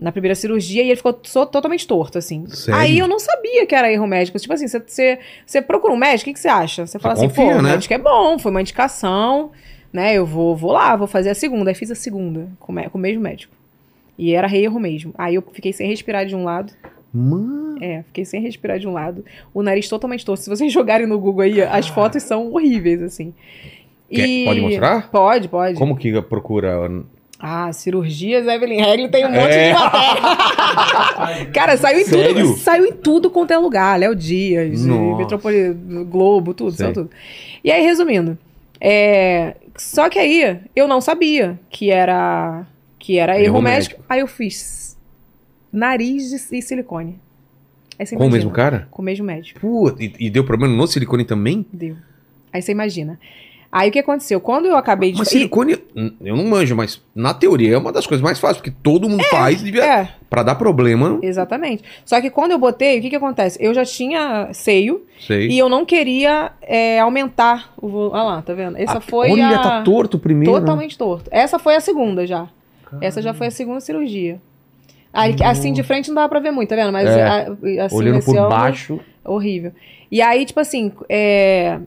Na 0.00 0.12
primeira 0.12 0.36
cirurgia, 0.36 0.80
e 0.84 0.86
ele 0.90 0.94
ficou 0.96 1.18
so- 1.24 1.44
totalmente 1.44 1.84
torto, 1.84 2.18
assim. 2.18 2.46
Sério? 2.46 2.80
Aí 2.80 2.98
eu 3.00 3.08
não 3.08 3.18
sabia 3.18 3.66
que 3.66 3.74
era 3.74 3.92
erro 3.92 4.06
médico. 4.06 4.38
Tipo 4.38 4.54
assim, 4.54 4.68
você- 4.68 5.18
procura 5.66 5.92
um 5.92 5.96
médico, 5.96 6.22
o 6.22 6.24
que, 6.26 6.34
que 6.34 6.38
você 6.38 6.46
acha? 6.46 6.86
Você 6.86 7.00
fala 7.00 7.14
assim, 7.14 7.26
confia, 7.28 7.44
pô, 7.54 7.58
o 7.58 7.62
né? 7.62 7.70
médico 7.72 7.92
é 7.92 7.98
bom, 7.98 8.38
foi 8.38 8.52
uma 8.52 8.60
indicação, 8.60 9.50
né? 9.92 10.14
Eu 10.14 10.24
vou, 10.26 10.54
vou 10.56 10.72
lá, 10.72 10.94
vou 10.96 11.06
fazer 11.06 11.30
a 11.30 11.34
segunda. 11.34 11.70
Aí 11.70 11.74
fiz 11.74 11.90
a 11.90 11.94
segunda 11.94 12.48
com, 12.60 12.74
com 12.74 12.98
o 12.98 13.00
mesmo 13.00 13.22
médico. 13.22 13.54
E 14.16 14.32
era 14.34 14.52
erro 14.56 14.80
mesmo. 14.80 15.14
Aí 15.16 15.34
eu 15.36 15.44
fiquei 15.52 15.72
sem 15.72 15.88
respirar 15.88 16.26
de 16.26 16.34
um 16.34 16.44
lado. 16.44 16.72
Mano, 17.12 17.78
É, 17.82 18.02
fiquei 18.02 18.24
sem 18.24 18.40
respirar 18.42 18.78
de 18.78 18.86
um 18.88 18.92
lado. 18.92 19.24
O 19.54 19.62
nariz 19.62 19.88
totalmente 19.88 20.24
torto. 20.24 20.42
Se 20.42 20.50
vocês 20.50 20.70
jogarem 20.72 21.06
no 21.06 21.18
Google 21.18 21.42
aí, 21.42 21.62
as 21.62 21.88
fotos 21.88 22.22
são 22.22 22.52
horríveis, 22.52 23.00
assim. 23.02 23.32
Quer- 24.10 24.44
pode 24.46 24.60
mostrar? 24.60 25.10
Pode, 25.10 25.48
pode. 25.48 25.78
como 25.78 25.96
que 25.96 26.20
procura? 26.22 26.90
Ah, 27.40 27.72
cirurgias, 27.72 28.46
Evelyn 28.48 28.80
Regli 28.80 29.08
tem 29.08 29.24
um 29.24 29.30
monte 29.30 29.52
É. 29.52 29.68
de 29.68 29.74
matéria. 29.78 31.46
Cara, 31.54 31.76
saiu 31.76 32.00
em 32.00 32.04
Sério? 32.04 32.34
tudo. 32.46 32.58
Saiu 32.58 32.86
em 32.86 32.92
tudo 32.92 33.30
quanto 33.30 33.52
é 33.52 33.58
lugar. 33.58 33.98
Léo 33.98 34.14
Dias. 34.16 34.84
Metrópole 34.84 35.72
Globo, 36.08 36.52
tudo, 36.54 36.72
saiu 36.72 36.92
tudo. 36.92 37.10
E 37.62 37.70
aí, 37.70 37.82
resumindo. 37.84 38.36
é, 38.80 39.54
Só 39.78 40.08
que 40.08 40.18
aí, 40.18 40.60
eu 40.74 40.86
não 40.88 41.00
sabia 41.00 41.58
que 41.70 41.90
era, 41.90 42.66
que 42.98 43.18
era 43.18 43.36
Erro 43.36 43.44
erro 43.56 43.62
médico. 43.62 43.94
médico. 43.96 44.04
Aí 44.08 44.20
eu 44.20 44.26
fiz 44.26 44.98
nariz 45.72 46.32
e 46.52 46.62
silicone. 46.62 47.18
Aí 47.98 48.06
você 48.06 48.14
Com 48.16 48.22
o 48.22 48.26
imagina. 48.26 48.36
mesmo 48.38 48.50
cara? 48.52 48.88
Com 48.90 49.02
o 49.02 49.04
mesmo 49.04 49.24
médico. 49.26 49.60
Pô, 49.60 49.90
e, 49.98 50.12
e 50.18 50.30
deu 50.30 50.44
problema 50.44 50.74
no 50.74 50.86
silicone 50.86 51.24
também? 51.24 51.66
Deu. 51.72 51.96
Aí 52.52 52.62
você 52.62 52.72
imagina. 52.72 53.18
Aí 53.70 53.90
o 53.90 53.92
que 53.92 53.98
aconteceu? 53.98 54.40
Quando 54.40 54.64
eu 54.66 54.76
acabei 54.76 55.12
de 55.12 55.18
Mas 55.18 55.28
silicone, 55.28 55.76
eu 56.22 56.34
não 56.36 56.46
manjo, 56.46 56.74
mas 56.74 57.02
na 57.14 57.34
teoria 57.34 57.74
é 57.74 57.78
uma 57.78 57.92
das 57.92 58.06
coisas 58.06 58.22
mais 58.24 58.38
fáceis, 58.38 58.56
porque 58.58 58.72
todo 58.82 59.08
mundo 59.10 59.22
faz, 59.24 59.62
devia, 59.62 59.84
É, 59.84 60.08
pra 60.30 60.42
dar 60.42 60.54
problema, 60.54 61.18
exatamente. 61.22 61.84
Só 62.04 62.18
que 62.18 62.30
quando 62.30 62.52
eu 62.52 62.58
botei, 62.58 62.98
o 62.98 63.02
que 63.02 63.10
que 63.10 63.16
acontece? 63.16 63.58
Eu 63.62 63.74
já 63.74 63.84
tinha 63.84 64.48
seio 64.54 65.02
sei. 65.20 65.48
e 65.48 65.58
eu 65.58 65.68
não 65.68 65.84
queria 65.84 66.50
é, 66.62 66.98
aumentar 66.98 67.74
o. 67.76 68.08
Olha 68.08 68.22
lá, 68.22 68.42
tá 68.42 68.54
vendo? 68.54 68.78
Essa 68.78 68.98
Ah, 68.98 69.00
foi 69.02 69.32
Olha, 69.32 69.48
a... 69.50 69.58
tá 69.58 69.82
torto 69.82 70.18
primeiro. 70.18 70.58
Totalmente 70.60 70.96
torto. 70.96 71.28
Essa 71.30 71.58
foi 71.58 71.76
a 71.76 71.80
segunda 71.80 72.26
já. 72.26 72.48
Essa 73.02 73.20
já 73.20 73.34
foi 73.34 73.48
a 73.48 73.50
segunda 73.50 73.80
cirurgia. 73.80 74.40
Aí, 75.12 75.36
assim, 75.44 75.74
de 75.74 75.82
frente 75.82 76.08
não 76.08 76.14
dava 76.14 76.28
pra 76.30 76.40
ver 76.40 76.50
muito, 76.52 76.70
tá 76.70 76.76
vendo? 76.76 76.92
Mas 76.92 77.06
É. 77.08 77.22
a- 77.22 77.84
assim, 77.84 77.96
Olhando 77.96 78.24
por 78.24 78.34
baixo. 78.48 78.98
Horrível. 79.24 79.72
E 80.10 80.22
aí, 80.22 80.46
tipo 80.46 80.58
assim, 80.60 80.90
é, 81.06 81.78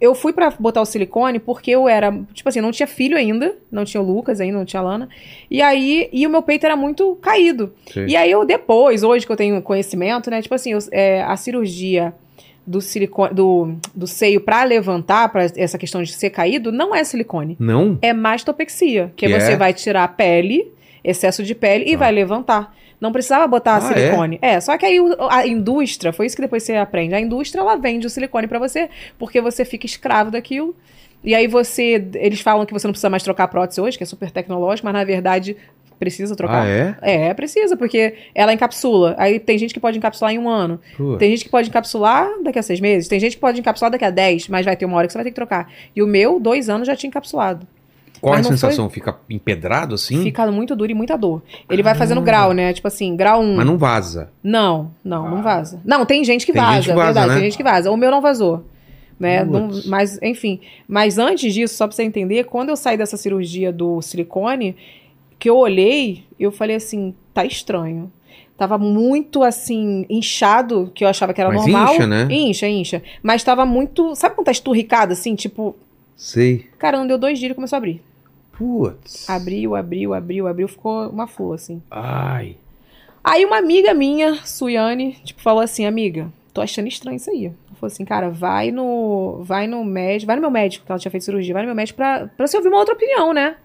eu 0.00 0.14
fui 0.14 0.32
pra 0.32 0.50
botar 0.58 0.80
o 0.82 0.84
silicone 0.84 1.38
porque 1.38 1.70
eu 1.70 1.88
era, 1.88 2.12
tipo 2.34 2.48
assim, 2.48 2.60
não 2.60 2.70
tinha 2.70 2.86
filho 2.86 3.16
ainda, 3.16 3.54
não 3.72 3.84
tinha 3.84 4.00
o 4.02 4.04
Lucas 4.06 4.40
ainda, 4.40 4.58
não 4.58 4.64
tinha 4.64 4.80
a 4.80 4.84
Lana. 4.84 5.08
E 5.50 5.62
aí, 5.62 6.08
e 6.12 6.26
o 6.26 6.30
meu 6.30 6.42
peito 6.42 6.66
era 6.66 6.76
muito 6.76 7.16
caído. 7.22 7.72
Sei. 7.92 8.06
E 8.08 8.16
aí 8.16 8.30
eu 8.30 8.44
depois, 8.44 9.02
hoje 9.02 9.24
que 9.26 9.32
eu 9.32 9.36
tenho 9.36 9.60
conhecimento, 9.62 10.30
né, 10.30 10.42
tipo 10.42 10.54
assim, 10.54 10.72
eu- 10.72 10.78
é, 10.92 11.22
a 11.22 11.36
cirurgia 11.36 12.12
do 12.66 12.80
silicone, 12.80 13.32
do, 13.32 13.74
do 13.94 14.06
seio 14.08 14.40
pra 14.40 14.64
levantar, 14.64 15.28
pra 15.30 15.44
essa 15.56 15.78
questão 15.78 16.02
de 16.02 16.12
ser 16.12 16.30
caído, 16.30 16.72
não 16.72 16.94
é 16.94 17.04
silicone. 17.04 17.56
Não? 17.60 17.96
É 18.02 18.12
mastopexia, 18.12 19.12
que, 19.16 19.26
Que 19.26 19.32
você 19.40 19.52
é? 19.52 19.56
vai 19.56 19.72
tirar 19.72 20.04
a 20.04 20.08
pele, 20.08 20.70
excesso 21.04 21.42
de 21.44 21.54
pele, 21.54 21.84
e 21.90 21.94
Ah. 21.94 21.98
vai 21.98 22.12
levantar. 22.12 22.74
Não 23.00 23.12
precisava 23.12 23.46
botar 23.46 23.76
Ah, 23.76 23.80
silicone. 23.80 24.38
É? 24.40 24.60
só 24.60 24.76
que 24.78 24.86
aí 24.86 24.98
a 25.30 25.46
indústria, 25.46 26.12
foi 26.12 26.26
isso 26.26 26.36
que 26.36 26.42
depois 26.42 26.62
você 26.62 26.76
aprende. 26.76 27.14
A 27.14 27.20
indústria, 27.20 27.60
ela 27.60 27.76
vende 27.76 28.06
o 28.06 28.10
silicone 28.10 28.46
pra 28.46 28.58
você, 28.58 28.88
porque 29.18 29.40
você 29.40 29.64
fica 29.64 29.84
escravo 29.86 30.30
daquilo. 30.30 30.74
E 31.22 31.34
aí 31.34 31.46
você, 31.46 32.06
eles 32.14 32.40
falam 32.40 32.64
que 32.64 32.72
você 32.72 32.86
não 32.86 32.92
precisa 32.92 33.10
mais 33.10 33.22
trocar 33.22 33.48
prótese 33.48 33.80
hoje, 33.80 33.96
que 33.98 34.04
é 34.04 34.06
super 34.06 34.30
tecnológico, 34.30 34.86
mas 34.86 34.94
na 34.94 35.04
verdade 35.04 35.56
precisa 35.98 36.36
trocar. 36.36 36.64
Ah, 36.64 36.68
é? 36.68 36.96
É, 37.00 37.34
precisa, 37.34 37.76
porque 37.76 38.14
ela 38.34 38.52
encapsula. 38.52 39.14
Aí 39.18 39.38
tem 39.40 39.56
gente 39.58 39.72
que 39.74 39.80
pode 39.80 39.96
encapsular 39.98 40.32
em 40.32 40.38
um 40.38 40.48
ano. 40.48 40.78
Tem 41.18 41.30
gente 41.30 41.44
que 41.44 41.50
pode 41.50 41.68
encapsular 41.68 42.28
daqui 42.42 42.58
a 42.58 42.62
seis 42.62 42.80
meses. 42.80 43.08
Tem 43.08 43.18
gente 43.18 43.34
que 43.34 43.40
pode 43.40 43.58
encapsular 43.58 43.90
daqui 43.90 44.04
a 44.04 44.10
dez, 44.10 44.46
mas 44.48 44.64
vai 44.66 44.76
ter 44.76 44.84
uma 44.84 44.96
hora 44.98 45.06
que 45.06 45.12
você 45.12 45.18
vai 45.18 45.24
ter 45.24 45.30
que 45.30 45.36
trocar. 45.36 45.70
E 45.94 46.02
o 46.02 46.06
meu, 46.06 46.38
dois 46.38 46.68
anos, 46.68 46.86
já 46.86 46.94
tinha 46.94 47.08
encapsulado. 47.08 47.66
Qual 48.30 48.34
a 48.34 48.42
sensação? 48.42 48.90
Fica 48.90 49.16
empedrado 49.30 49.94
assim? 49.94 50.22
Fica 50.22 50.50
muito 50.50 50.74
duro 50.74 50.90
e 50.90 50.94
muita 50.94 51.16
dor. 51.16 51.42
Ele 51.70 51.82
vai 51.82 51.94
fazendo 51.94 52.20
Ah. 52.20 52.24
grau, 52.24 52.52
né? 52.52 52.72
Tipo 52.72 52.88
assim, 52.88 53.14
grau 53.16 53.40
1. 53.40 53.44
Um. 53.44 53.56
Mas 53.56 53.66
não 53.66 53.78
vaza. 53.78 54.30
Não, 54.42 54.90
não, 55.04 55.30
não 55.30 55.42
vaza. 55.42 55.80
Não, 55.84 56.04
tem 56.04 56.24
gente 56.24 56.44
que 56.44 56.52
Tem 56.52 56.60
vaza, 56.60 56.74
gente 56.76 56.84
que 56.88 56.92
vaza, 56.94 57.04
verdade, 57.06 57.28
né? 57.28 57.34
tem 57.34 57.44
gente 57.44 57.56
que 57.56 57.62
vaza. 57.62 57.90
O 57.90 57.96
meu 57.96 58.10
não 58.10 58.20
vazou. 58.20 58.64
Né? 59.18 59.44
Não- 59.44 59.70
mas, 59.86 60.20
enfim. 60.22 60.60
Mas 60.88 61.18
antes 61.18 61.54
disso, 61.54 61.74
só 61.74 61.86
pra 61.86 61.94
você 61.96 62.02
entender, 62.02 62.44
quando 62.44 62.68
eu 62.70 62.76
saí 62.76 62.96
dessa 62.96 63.16
cirurgia 63.16 63.72
do 63.72 64.02
silicone, 64.02 64.76
que 65.38 65.48
eu 65.48 65.56
olhei, 65.56 66.24
eu 66.38 66.50
falei 66.50 66.76
assim, 66.76 67.14
tá 67.32 67.44
estranho. 67.44 68.10
Tava 68.58 68.76
muito 68.78 69.42
assim, 69.42 70.04
inchado, 70.08 70.90
que 70.94 71.04
eu 71.04 71.08
achava 71.08 71.32
que 71.34 71.40
era 71.40 71.50
Mas 71.50 71.60
normal. 71.62 71.94
incha, 71.94 72.06
né? 72.06 72.26
Incha, 72.30 72.66
incha. 72.68 73.02
Mas 73.22 73.42
tava 73.44 73.64
muito. 73.66 74.14
Sabe 74.14 74.34
quando 74.34 74.46
tá 74.46 74.50
esturricado, 74.52 75.12
assim? 75.12 75.34
Tipo, 75.34 75.76
Sei. 76.16 76.66
cara, 76.78 76.96
não 76.98 77.06
deu 77.06 77.18
dois 77.18 77.38
dias 77.38 77.52
e 77.52 77.54
começou 77.54 77.76
a 77.76 77.78
abrir. 77.78 78.02
Putz. 78.56 79.28
Abriu, 79.28 79.74
abriu, 79.74 80.14
abriu, 80.14 80.46
abriu, 80.46 80.68
ficou 80.68 81.08
uma 81.08 81.26
flor, 81.26 81.54
assim. 81.54 81.82
Ai. 81.90 82.56
Aí 83.22 83.44
uma 83.44 83.58
amiga 83.58 83.92
minha, 83.92 84.34
Suiane, 84.46 85.16
tipo, 85.24 85.42
falou 85.42 85.60
assim, 85.60 85.84
amiga, 85.84 86.32
tô 86.54 86.60
achando 86.60 86.88
estranho 86.88 87.16
isso 87.16 87.28
aí. 87.28 87.46
Ela 87.46 87.54
falou 87.74 87.88
assim, 87.88 88.04
cara, 88.04 88.30
vai 88.30 88.70
no, 88.70 89.42
vai 89.42 89.66
no 89.66 89.84
médico, 89.84 90.28
vai 90.28 90.36
no 90.36 90.42
meu 90.42 90.50
médico, 90.50 90.86
que 90.86 90.92
ela 90.92 90.98
tinha 90.98 91.10
feito 91.10 91.24
cirurgia, 91.24 91.52
vai 91.52 91.62
no 91.62 91.66
meu 91.66 91.74
médico 91.74 91.96
pra, 91.96 92.28
pra 92.28 92.46
você 92.46 92.56
ouvir 92.56 92.68
uma 92.68 92.78
outra 92.78 92.94
opinião, 92.94 93.34
né? 93.34 93.56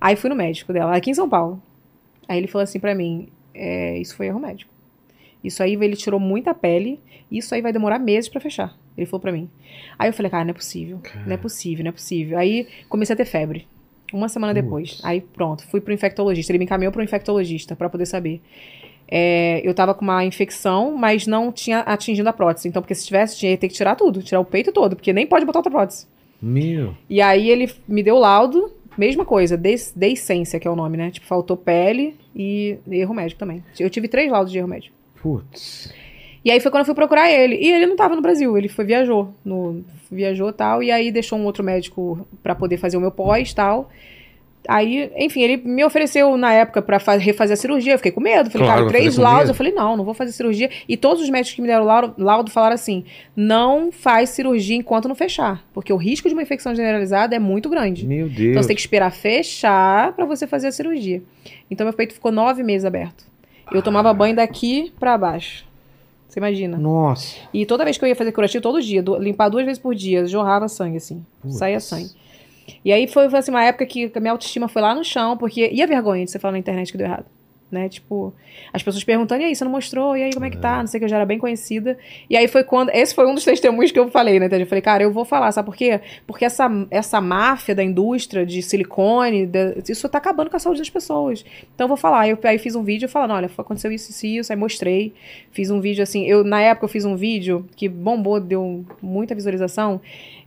Aí 0.00 0.16
fui 0.16 0.30
no 0.30 0.36
médico 0.36 0.72
dela, 0.72 0.94
aqui 0.94 1.10
em 1.10 1.14
São 1.14 1.28
Paulo. 1.28 1.60
Aí 2.28 2.38
ele 2.38 2.46
falou 2.46 2.62
assim 2.62 2.78
pra 2.78 2.94
mim, 2.94 3.28
é, 3.54 3.98
isso 3.98 4.14
foi 4.14 4.26
erro 4.26 4.38
médico. 4.38 4.70
Isso 5.42 5.62
aí, 5.62 5.74
ele 5.74 5.96
tirou 5.96 6.20
muita 6.20 6.54
pele, 6.54 7.00
isso 7.30 7.54
aí 7.54 7.62
vai 7.62 7.72
demorar 7.72 7.98
meses 7.98 8.28
pra 8.28 8.40
fechar. 8.40 8.76
Ele 8.96 9.06
falou 9.06 9.20
pra 9.20 9.32
mim. 9.32 9.48
Aí 9.98 10.08
eu 10.08 10.12
falei, 10.12 10.30
cara, 10.30 10.44
não 10.44 10.50
é 10.50 10.54
possível, 10.54 11.00
não 11.26 11.32
é 11.32 11.36
possível, 11.38 11.84
não 11.84 11.88
é 11.88 11.92
possível. 11.92 12.38
Aí 12.38 12.68
comecei 12.88 13.14
a 13.14 13.16
ter 13.16 13.24
febre. 13.24 13.66
Uma 14.12 14.28
semana 14.28 14.52
depois. 14.54 15.00
Aí 15.02 15.20
pronto, 15.20 15.66
fui 15.66 15.80
pro 15.80 15.92
infectologista. 15.92 16.52
Ele 16.52 16.58
me 16.58 16.64
encaminhou 16.64 16.92
pro 16.92 17.02
infectologista 17.02 17.76
pra 17.76 17.88
poder 17.88 18.06
saber. 18.06 18.40
É, 19.10 19.60
eu 19.64 19.74
tava 19.74 19.92
com 19.92 20.02
uma 20.02 20.24
infecção, 20.24 20.96
mas 20.96 21.26
não 21.26 21.50
tinha 21.50 21.80
atingido 21.80 22.28
a 22.28 22.32
prótese. 22.32 22.68
Então, 22.68 22.80
porque 22.80 22.94
se 22.94 23.04
tivesse, 23.04 23.38
tinha 23.38 23.52
que 23.52 23.60
ter 23.60 23.68
que 23.68 23.74
tirar 23.74 23.96
tudo, 23.96 24.22
tirar 24.22 24.40
o 24.40 24.44
peito 24.44 24.70
todo, 24.70 24.94
porque 24.94 25.12
nem 25.12 25.26
pode 25.26 25.44
botar 25.44 25.58
outra 25.58 25.72
prótese. 25.72 26.06
Meu. 26.40 26.94
E 27.08 27.20
aí 27.20 27.50
ele 27.50 27.70
me 27.88 28.02
deu 28.02 28.16
o 28.16 28.20
laudo, 28.20 28.72
mesma 28.96 29.24
coisa, 29.24 29.56
des, 29.56 29.92
deiscência, 29.94 30.60
que 30.60 30.68
é 30.68 30.70
o 30.70 30.76
nome, 30.76 30.96
né? 30.96 31.10
Tipo, 31.10 31.26
faltou 31.26 31.56
pele 31.56 32.16
e 32.34 32.78
erro 32.88 33.12
médico 33.12 33.38
também. 33.38 33.64
Eu 33.78 33.90
tive 33.90 34.08
três 34.08 34.30
laudos 34.30 34.52
de 34.52 34.58
erro 34.58 34.68
médico. 34.68 34.94
Putz. 35.20 35.92
E 36.44 36.50
aí 36.50 36.58
foi 36.60 36.70
quando 36.70 36.80
eu 36.82 36.86
fui 36.86 36.94
procurar 36.94 37.30
ele. 37.30 37.56
E 37.56 37.70
ele 37.70 37.86
não 37.86 37.96
tava 37.96 38.16
no 38.16 38.22
Brasil, 38.22 38.56
ele 38.56 38.68
foi 38.68 38.84
viajou, 38.84 39.34
no 39.44 39.84
viajou 40.10 40.52
tal 40.52 40.82
e 40.82 40.90
aí 40.90 41.12
deixou 41.12 41.38
um 41.38 41.44
outro 41.44 41.62
médico 41.62 42.26
pra 42.42 42.54
poder 42.54 42.76
fazer 42.78 42.96
o 42.96 43.00
meu 43.00 43.10
pós, 43.12 43.52
tal. 43.54 43.90
Aí, 44.68 45.10
enfim, 45.16 45.40
ele 45.42 45.56
me 45.56 45.82
ofereceu 45.82 46.36
na 46.36 46.52
época 46.52 46.82
pra 46.82 47.00
fa- 47.00 47.16
refazer 47.16 47.54
a 47.54 47.56
cirurgia. 47.56 47.94
Eu 47.94 47.98
fiquei 47.98 48.12
com 48.12 48.20
medo. 48.20 48.50
Falei, 48.50 48.66
Claro, 48.66 48.80
cara, 48.82 48.88
três 48.90 49.16
laudos. 49.16 49.48
Eu 49.48 49.54
falei, 49.54 49.72
não, 49.72 49.96
não 49.96 50.04
vou 50.04 50.12
fazer 50.12 50.32
cirurgia. 50.32 50.68
E 50.86 50.96
todos 50.98 51.22
os 51.22 51.30
médicos 51.30 51.54
que 51.56 51.62
me 51.62 51.66
deram 51.66 51.84
laudo, 51.86 52.14
laudo 52.18 52.50
falaram 52.50 52.74
assim: 52.74 53.02
não 53.34 53.90
faz 53.90 54.28
cirurgia 54.30 54.76
enquanto 54.76 55.08
não 55.08 55.14
fechar. 55.14 55.64
Porque 55.72 55.90
o 55.92 55.96
risco 55.96 56.28
de 56.28 56.34
uma 56.34 56.42
infecção 56.42 56.74
generalizada 56.74 57.34
é 57.34 57.38
muito 57.38 57.70
grande. 57.70 58.06
Meu 58.06 58.28
Deus. 58.28 58.38
Então 58.50 58.62
você 58.62 58.68
tem 58.68 58.76
que 58.76 58.82
esperar 58.82 59.10
fechar 59.10 60.12
pra 60.12 60.26
você 60.26 60.46
fazer 60.46 60.68
a 60.68 60.72
cirurgia. 60.72 61.22
Então 61.70 61.86
meu 61.86 61.94
peito 61.94 62.12
ficou 62.12 62.30
nove 62.30 62.62
meses 62.62 62.84
aberto. 62.84 63.24
Eu 63.72 63.80
tomava 63.82 64.12
banho 64.12 64.36
daqui 64.36 64.92
pra 65.00 65.16
baixo. 65.16 65.64
Você 66.30 66.38
imagina? 66.40 66.78
Nossa. 66.78 67.36
E 67.52 67.66
toda 67.66 67.84
vez 67.84 67.98
que 67.98 68.04
eu 68.04 68.08
ia 68.08 68.14
fazer 68.16 68.30
curativo, 68.32 68.62
todo 68.62 68.80
dia, 68.80 69.02
du- 69.02 69.18
limpar 69.18 69.48
duas 69.48 69.64
vezes 69.64 69.78
por 69.82 69.94
dia, 69.94 70.24
jorrava 70.26 70.68
sangue, 70.68 70.96
assim. 70.98 71.24
Putz. 71.42 71.56
Saía 71.56 71.80
sangue. 71.80 72.10
E 72.84 72.92
aí 72.92 73.08
foi, 73.08 73.28
foi, 73.28 73.38
assim, 73.40 73.50
uma 73.50 73.64
época 73.64 73.84
que 73.84 74.10
a 74.14 74.20
minha 74.20 74.30
autoestima 74.32 74.68
foi 74.68 74.80
lá 74.80 74.94
no 74.94 75.02
chão, 75.04 75.36
porque. 75.36 75.68
E 75.72 75.82
a 75.82 75.86
vergonha 75.86 76.24
de 76.24 76.30
você 76.30 76.38
falar 76.38 76.52
na 76.52 76.58
internet 76.58 76.92
que 76.92 76.96
deu 76.96 77.06
errado? 77.06 77.26
Né? 77.70 77.88
Tipo, 77.88 78.34
as 78.72 78.82
pessoas 78.82 79.04
perguntando, 79.04 79.42
e 79.42 79.44
aí, 79.44 79.54
você 79.54 79.62
não 79.62 79.70
mostrou? 79.70 80.16
E 80.16 80.24
aí, 80.24 80.32
como 80.32 80.44
é 80.44 80.50
que 80.50 80.56
tá? 80.56 80.78
Não 80.80 80.88
sei 80.88 80.98
o 80.98 81.00
que, 81.00 81.04
eu 81.04 81.08
já 81.08 81.16
era 81.16 81.24
bem 81.24 81.38
conhecida. 81.38 81.96
E 82.28 82.36
aí 82.36 82.48
foi 82.48 82.64
quando. 82.64 82.90
Esse 82.90 83.14
foi 83.14 83.26
um 83.28 83.34
dos 83.34 83.44
testemunhos 83.46 83.92
que 83.92 83.98
eu 83.98 84.10
falei, 84.10 84.40
né? 84.40 84.48
Eu 84.50 84.66
falei, 84.66 84.82
cara, 84.82 85.04
eu 85.04 85.12
vou 85.12 85.24
falar, 85.24 85.52
sabe 85.52 85.66
por 85.66 85.76
quê? 85.76 86.00
Porque 86.26 86.44
essa, 86.44 86.68
essa 86.90 87.20
máfia 87.20 87.72
da 87.74 87.84
indústria 87.84 88.44
de 88.44 88.60
silicone, 88.60 89.46
da- 89.46 89.74
isso 89.88 90.08
tá 90.08 90.18
acabando 90.18 90.50
com 90.50 90.56
a 90.56 90.58
saúde 90.58 90.80
das 90.80 90.90
pessoas. 90.90 91.44
Então 91.74 91.84
eu 91.84 91.88
vou 91.88 91.96
falar. 91.96 92.28
Eu 92.28 92.36
aí 92.42 92.58
fiz 92.58 92.74
um 92.74 92.82
vídeo 92.82 93.08
falando, 93.08 93.34
olha, 93.34 93.48
aconteceu 93.56 93.92
isso, 93.92 94.10
isso, 94.10 94.26
isso, 94.26 94.52
aí 94.52 94.58
mostrei. 94.58 95.14
Fiz 95.52 95.70
um 95.70 95.80
vídeo 95.80 96.02
assim. 96.02 96.26
Eu, 96.26 96.42
na 96.42 96.60
época 96.60 96.86
eu 96.86 96.88
fiz 96.88 97.04
um 97.04 97.14
vídeo 97.14 97.68
que 97.76 97.88
bombou, 97.88 98.40
deu 98.40 98.84
muita 99.00 99.32
visualização. 99.32 100.00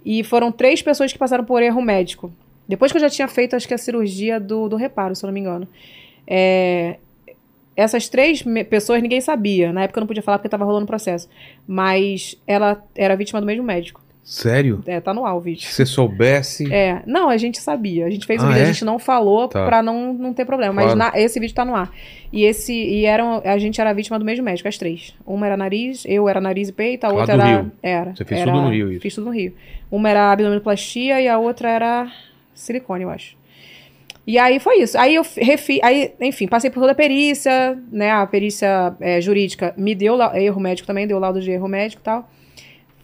E 0.05 0.23
foram 0.25 0.51
três 0.51 0.81
pessoas 0.81 1.13
que 1.13 1.17
passaram 1.17 1.45
por 1.45 1.61
erro 1.63 1.81
médico. 1.81 2.29
Depois 2.67 2.91
que 2.91 2.97
eu 2.97 3.01
já 3.01 3.09
tinha 3.09 3.27
feito, 3.27 3.55
acho 3.55 3.67
que 3.67 3.73
a 3.73 3.77
cirurgia 3.77 4.39
do, 4.39 4.67
do 4.69 4.75
reparo, 4.75 5.15
se 5.15 5.23
eu 5.23 5.27
não 5.27 5.33
me 5.33 5.39
engano. 5.39 5.67
É, 6.25 6.97
essas 7.75 8.07
três 8.09 8.43
pessoas 8.69 9.01
ninguém 9.01 9.21
sabia. 9.21 9.71
Na 9.73 9.83
época 9.83 9.99
eu 9.99 10.01
não 10.01 10.07
podia 10.07 10.23
falar 10.23 10.37
porque 10.39 10.49
tava 10.49 10.65
rolando 10.65 10.83
o 10.85 10.87
processo. 10.87 11.29
Mas 11.67 12.35
ela 12.47 12.83
era 12.95 13.15
vítima 13.15 13.39
do 13.41 13.47
mesmo 13.47 13.63
médico. 13.63 14.01
Sério? 14.25 14.81
É, 14.87 15.01
tá 15.01 15.13
no 15.13 15.25
ar 15.25 15.35
o 15.35 15.41
vídeo. 15.41 15.63
Se 15.67 15.73
você 15.73 15.85
soubesse. 15.85 16.73
É, 16.73 17.01
não, 17.05 17.27
a 17.27 17.35
gente 17.35 17.59
sabia. 17.59 18.05
A 18.05 18.09
gente 18.09 18.25
fez 18.25 18.41
o 18.41 18.45
Ah, 18.45 18.49
vídeo, 18.49 18.59
é? 18.61 18.63
a 18.63 18.71
gente 18.71 18.85
não 18.85 18.97
falou 18.97 19.49
Tá. 19.49 19.65
pra 19.65 19.83
não, 19.83 20.13
não 20.13 20.33
ter 20.33 20.45
problema. 20.45 20.71
Mas 20.71 20.93
Claro. 20.93 20.97
na- 20.97 21.19
esse 21.19 21.41
vídeo 21.41 21.53
tá 21.53 21.65
no 21.65 21.75
ar. 21.75 21.91
E 22.31 22.45
esse 22.45 22.73
e 22.73 23.03
eram, 23.05 23.41
a 23.43 23.57
gente 23.57 23.81
era 23.81 23.91
vítima 23.91 24.17
do 24.17 24.23
mesmo 24.23 24.45
médico, 24.45 24.69
as 24.69 24.77
três. 24.77 25.13
Uma 25.25 25.45
era 25.45 25.57
nariz, 25.57 26.05
eu 26.07 26.29
era 26.29 26.39
nariz 26.39 26.69
e 26.69 26.71
peito, 26.71 27.03
a 27.03 27.09
Lá 27.09 27.15
outra 27.19 27.35
do 27.35 27.41
era. 27.43 27.61
Rio. 27.63 27.71
Era. 27.83 28.15
Você 28.15 28.23
fez 28.23 28.39
era- 28.39 28.51
tudo 28.53 28.63
no 28.63 28.69
Rio, 28.69 28.91
isso. 28.93 29.01
Fiz 29.01 29.13
tudo 29.15 29.25
no 29.25 29.31
Rio. 29.31 29.53
Uma 29.91 30.09
era 30.09 30.31
abdominoplastia 30.31 31.19
e 31.19 31.27
a 31.27 31.37
outra 31.37 31.69
era 31.69 32.09
silicone, 32.53 33.03
eu 33.03 33.09
acho. 33.09 33.35
E 34.25 34.37
aí 34.37 34.59
foi 34.59 34.79
isso. 34.81 34.97
Aí 34.97 35.15
eu 35.15 35.23
refi, 35.35 35.79
aí, 35.83 36.13
enfim, 36.21 36.47
passei 36.47 36.69
por 36.69 36.79
toda 36.79 36.93
a 36.93 36.95
perícia, 36.95 37.77
né? 37.91 38.11
A 38.11 38.25
perícia 38.25 38.95
é, 38.99 39.19
jurídica 39.19 39.73
me 39.77 39.93
deu 39.93 40.17
erro 40.33 40.61
médico 40.61 40.87
também, 40.87 41.05
deu 41.05 41.19
laudo 41.19 41.41
de 41.41 41.51
erro 41.51 41.67
médico 41.67 42.01
e 42.01 42.05
tal. 42.05 42.29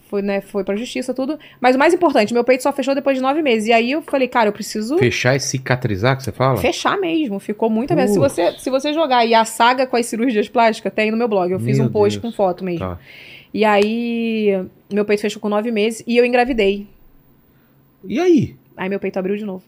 Foi, 0.08 0.22
né, 0.22 0.40
foi 0.40 0.64
pra 0.64 0.74
justiça, 0.74 1.14
tudo. 1.14 1.38
Mas 1.60 1.76
o 1.76 1.78
mais 1.78 1.94
importante, 1.94 2.34
meu 2.34 2.42
peito 2.42 2.64
só 2.64 2.72
fechou 2.72 2.96
depois 2.96 3.16
de 3.16 3.22
nove 3.22 3.42
meses. 3.42 3.68
E 3.68 3.72
aí 3.72 3.92
eu 3.92 4.02
falei, 4.02 4.26
cara, 4.26 4.48
eu 4.48 4.52
preciso 4.52 4.98
Fechar 4.98 5.36
e 5.36 5.40
cicatrizar, 5.40 6.16
que 6.16 6.24
você 6.24 6.32
fala? 6.32 6.56
fechar 6.56 6.98
mesmo. 6.98 7.38
Ficou 7.38 7.70
muito 7.70 7.94
bem. 7.94 8.08
Se 8.08 8.18
você, 8.18 8.52
se 8.58 8.70
você 8.70 8.92
jogar 8.92 9.18
aí 9.18 9.34
a 9.34 9.44
saga 9.44 9.86
com 9.86 9.96
as 9.96 10.06
cirurgias 10.06 10.48
plásticas, 10.48 10.92
tem 10.92 11.12
no 11.12 11.16
meu 11.16 11.28
blog. 11.28 11.52
Eu 11.52 11.60
fiz 11.60 11.78
Meu 11.78 11.86
um 11.86 11.92
post 11.92 12.18
Deus. 12.18 12.32
com 12.32 12.36
foto 12.36 12.64
mesmo. 12.64 12.80
Tá. 12.80 12.98
E 13.54 13.64
aí, 13.64 14.64
meu 14.92 15.04
peito 15.04 15.20
fechou 15.22 15.40
com 15.40 15.48
nove 15.48 15.70
meses 15.70 16.02
e 16.06 16.16
eu 16.16 16.24
engravidei. 16.24 16.88
E 18.04 18.18
aí? 18.18 18.56
Aí 18.76 18.88
meu 18.88 18.98
peito 18.98 19.16
abriu 19.18 19.36
de 19.36 19.44
novo. 19.44 19.62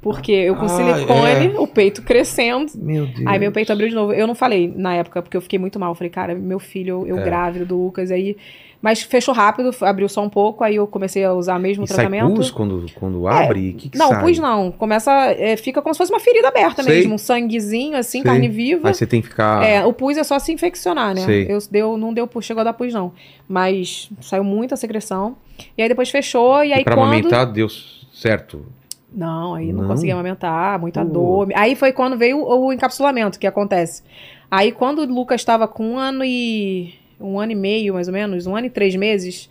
Porque 0.00 0.32
eu 0.32 0.54
com 0.56 0.64
Ah, 0.64 0.68
silicone, 0.68 1.54
o 1.58 1.66
peito 1.66 2.02
crescendo. 2.02 2.72
Meu 2.76 3.06
Deus. 3.06 3.26
Aí 3.26 3.38
meu 3.38 3.52
peito 3.52 3.72
abriu 3.72 3.88
de 3.88 3.94
novo. 3.94 4.12
Eu 4.12 4.26
não 4.26 4.34
falei 4.34 4.72
na 4.74 4.94
época, 4.94 5.22
porque 5.22 5.36
eu 5.36 5.40
fiquei 5.40 5.58
muito 5.58 5.78
mal. 5.78 5.90
Eu 5.92 5.94
falei, 5.94 6.10
cara, 6.10 6.34
meu 6.34 6.58
filho, 6.58 7.04
eu 7.06 7.18
É. 7.18 7.22
grávido 7.24 7.64
do 7.66 7.76
Lucas, 7.82 8.10
aí. 8.10 8.36
Mas 8.82 9.00
fechou 9.02 9.32
rápido, 9.32 9.70
abriu 9.80 10.06
só 10.10 10.22
um 10.22 10.28
pouco, 10.28 10.62
aí 10.62 10.76
eu 10.76 10.86
comecei 10.86 11.24
a 11.24 11.32
usar 11.32 11.58
mesmo 11.58 11.84
o 11.84 11.86
E 11.86 11.88
sai 11.88 11.96
tratamento. 12.06 12.34
pus 12.34 12.50
quando, 12.50 12.84
quando 12.94 13.26
abre? 13.26 13.70
O 13.70 13.74
que 13.76 13.88
que 13.88 13.96
não, 13.96 14.08
sai? 14.10 14.20
pus 14.22 14.38
não. 14.38 14.70
Começa. 14.70 15.10
é, 15.38 15.56
fica 15.56 15.80
como 15.80 15.94
se 15.94 15.98
fosse 15.98 16.12
uma 16.12 16.20
ferida 16.20 16.48
aberta 16.48 16.82
Sei. 16.82 16.96
mesmo. 16.96 17.14
Um 17.14 17.18
sanguezinho, 17.18 17.96
assim, 17.96 18.20
Sei. 18.20 18.30
carne 18.30 18.46
viva. 18.46 18.88
Aí 18.88 18.92
você 18.94 19.06
tem 19.06 19.22
que 19.22 19.28
ficar... 19.28 19.64
É, 19.64 19.82
o 19.86 19.92
pus 19.94 20.18
é 20.18 20.22
só 20.24 20.38
se 20.38 20.52
infeccionar, 20.52 21.14
né? 21.14 21.22
Sei. 21.22 21.46
Eu 21.48 21.58
deu, 21.70 21.96
não 21.96 22.12
deu 22.12 22.28
chegou 22.42 22.60
a 22.60 22.64
dar 22.64 22.74
pus, 22.74 22.92
não. 22.92 23.12
Mas 23.48 24.10
saiu 24.20 24.44
muita 24.44 24.76
secreção. 24.76 25.34
E 25.78 25.82
aí 25.82 25.88
depois 25.88 26.10
fechou, 26.10 26.62
e 26.62 26.70
aí 26.74 26.82
e 26.82 26.84
pra 26.84 26.94
quando. 26.94 27.06
amamentar 27.06 27.50
deu 27.50 27.68
certo. 28.12 28.66
Não, 29.14 29.54
aí 29.54 29.72
não, 29.72 29.82
Não? 29.82 29.88
conseguia 29.88 30.14
amamentar, 30.14 30.78
muita 30.80 31.04
Pô. 31.04 31.10
dor. 31.12 31.48
Aí 31.54 31.76
foi 31.76 31.92
quando 31.92 32.16
veio 32.18 32.38
o, 32.38 32.66
o 32.66 32.72
encapsulamento 32.72 33.38
que 33.38 33.46
acontece. 33.46 34.02
Aí 34.50 34.72
quando 34.72 34.98
o 35.00 35.06
Lucas 35.06 35.40
estava 35.40 35.68
com 35.68 35.84
um 35.92 35.98
ano 35.98 36.24
e. 36.24 36.94
um 37.20 37.38
ano 37.38 37.52
e 37.52 37.54
meio, 37.54 37.94
mais 37.94 38.08
ou 38.08 38.12
menos, 38.14 38.46
um 38.46 38.56
ano 38.56 38.66
e 38.66 38.70
três 38.70 38.96
meses, 38.96 39.48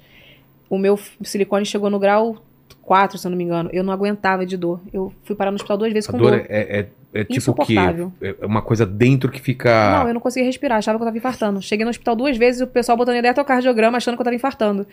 o 0.69 0.77
meu 0.77 0.99
silicone 1.23 1.65
chegou 1.65 1.89
no 1.89 1.97
grau 1.99 2.37
4, 2.81 3.17
se 3.17 3.25
eu 3.25 3.29
não 3.31 3.37
me 3.37 3.43
engano. 3.45 3.69
Eu 3.71 3.83
não 3.83 3.93
aguentava 3.93 4.45
de 4.45 4.57
dor. 4.57 4.81
Eu 4.91 5.13
fui 5.23 5.35
parar 5.35 5.51
no 5.51 5.55
hospital 5.55 5.77
duas 5.77 5.93
vezes 5.93 6.09
A 6.09 6.11
com 6.11 6.17
dor 6.17 6.31
dor. 6.31 6.45
é, 6.49 6.79
é, 6.79 6.89
é 7.13 7.23
tipo 7.23 7.51
o 7.51 7.53
quê? 7.65 7.73
Insuportável. 7.73 8.11
É 8.21 8.45
uma 8.45 8.61
coisa 8.61 8.85
dentro 8.85 9.31
que 9.31 9.39
fica. 9.39 9.99
Não, 9.99 10.07
eu 10.07 10.13
não 10.13 10.21
conseguia 10.21 10.47
respirar, 10.47 10.77
achava 10.79 10.97
que 10.97 11.03
eu 11.03 11.05
tava 11.05 11.17
infartando. 11.17 11.61
Cheguei 11.61 11.83
no 11.85 11.91
hospital 11.91 12.15
duas 12.15 12.35
vezes 12.35 12.61
e 12.61 12.63
o 12.63 12.67
pessoal 12.67 12.97
botando 12.97 13.15
eletrocardiograma 13.15 13.97
achando 13.97 14.15
que 14.15 14.21
eu 14.21 14.25
tava 14.25 14.35
infartando. 14.35 14.87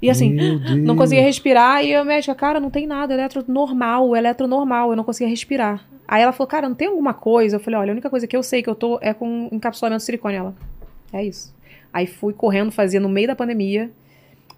E 0.00 0.08
assim, 0.08 0.34
não 0.76 0.96
conseguia 0.96 1.22
respirar 1.22 1.84
e 1.84 1.94
a 1.94 2.02
médica, 2.04 2.34
cara, 2.34 2.58
não 2.58 2.70
tem 2.70 2.86
nada, 2.86 3.12
eletro 3.12 3.44
normal, 3.46 4.16
eletro 4.16 4.46
normal, 4.46 4.90
eu 4.90 4.96
não 4.96 5.04
conseguia 5.04 5.28
respirar. 5.28 5.84
Aí 6.06 6.22
ela 6.22 6.32
falou, 6.32 6.48
cara, 6.48 6.66
não 6.68 6.74
tem 6.74 6.88
alguma 6.88 7.12
coisa? 7.12 7.56
Eu 7.56 7.60
falei, 7.60 7.78
olha, 7.78 7.90
a 7.90 7.92
única 7.92 8.08
coisa 8.08 8.26
que 8.26 8.34
eu 8.34 8.42
sei 8.42 8.62
que 8.62 8.70
eu 8.70 8.74
tô 8.74 8.98
é 9.02 9.12
com 9.12 9.48
encapsulamento 9.52 9.98
de 9.98 10.04
silicone. 10.04 10.36
Ela, 10.36 10.54
é 11.12 11.22
isso. 11.22 11.54
Aí 11.92 12.06
fui 12.06 12.32
correndo 12.32 12.70
fazer 12.70 12.98
no 12.98 13.08
meio 13.08 13.26
da 13.26 13.36
pandemia. 13.36 13.90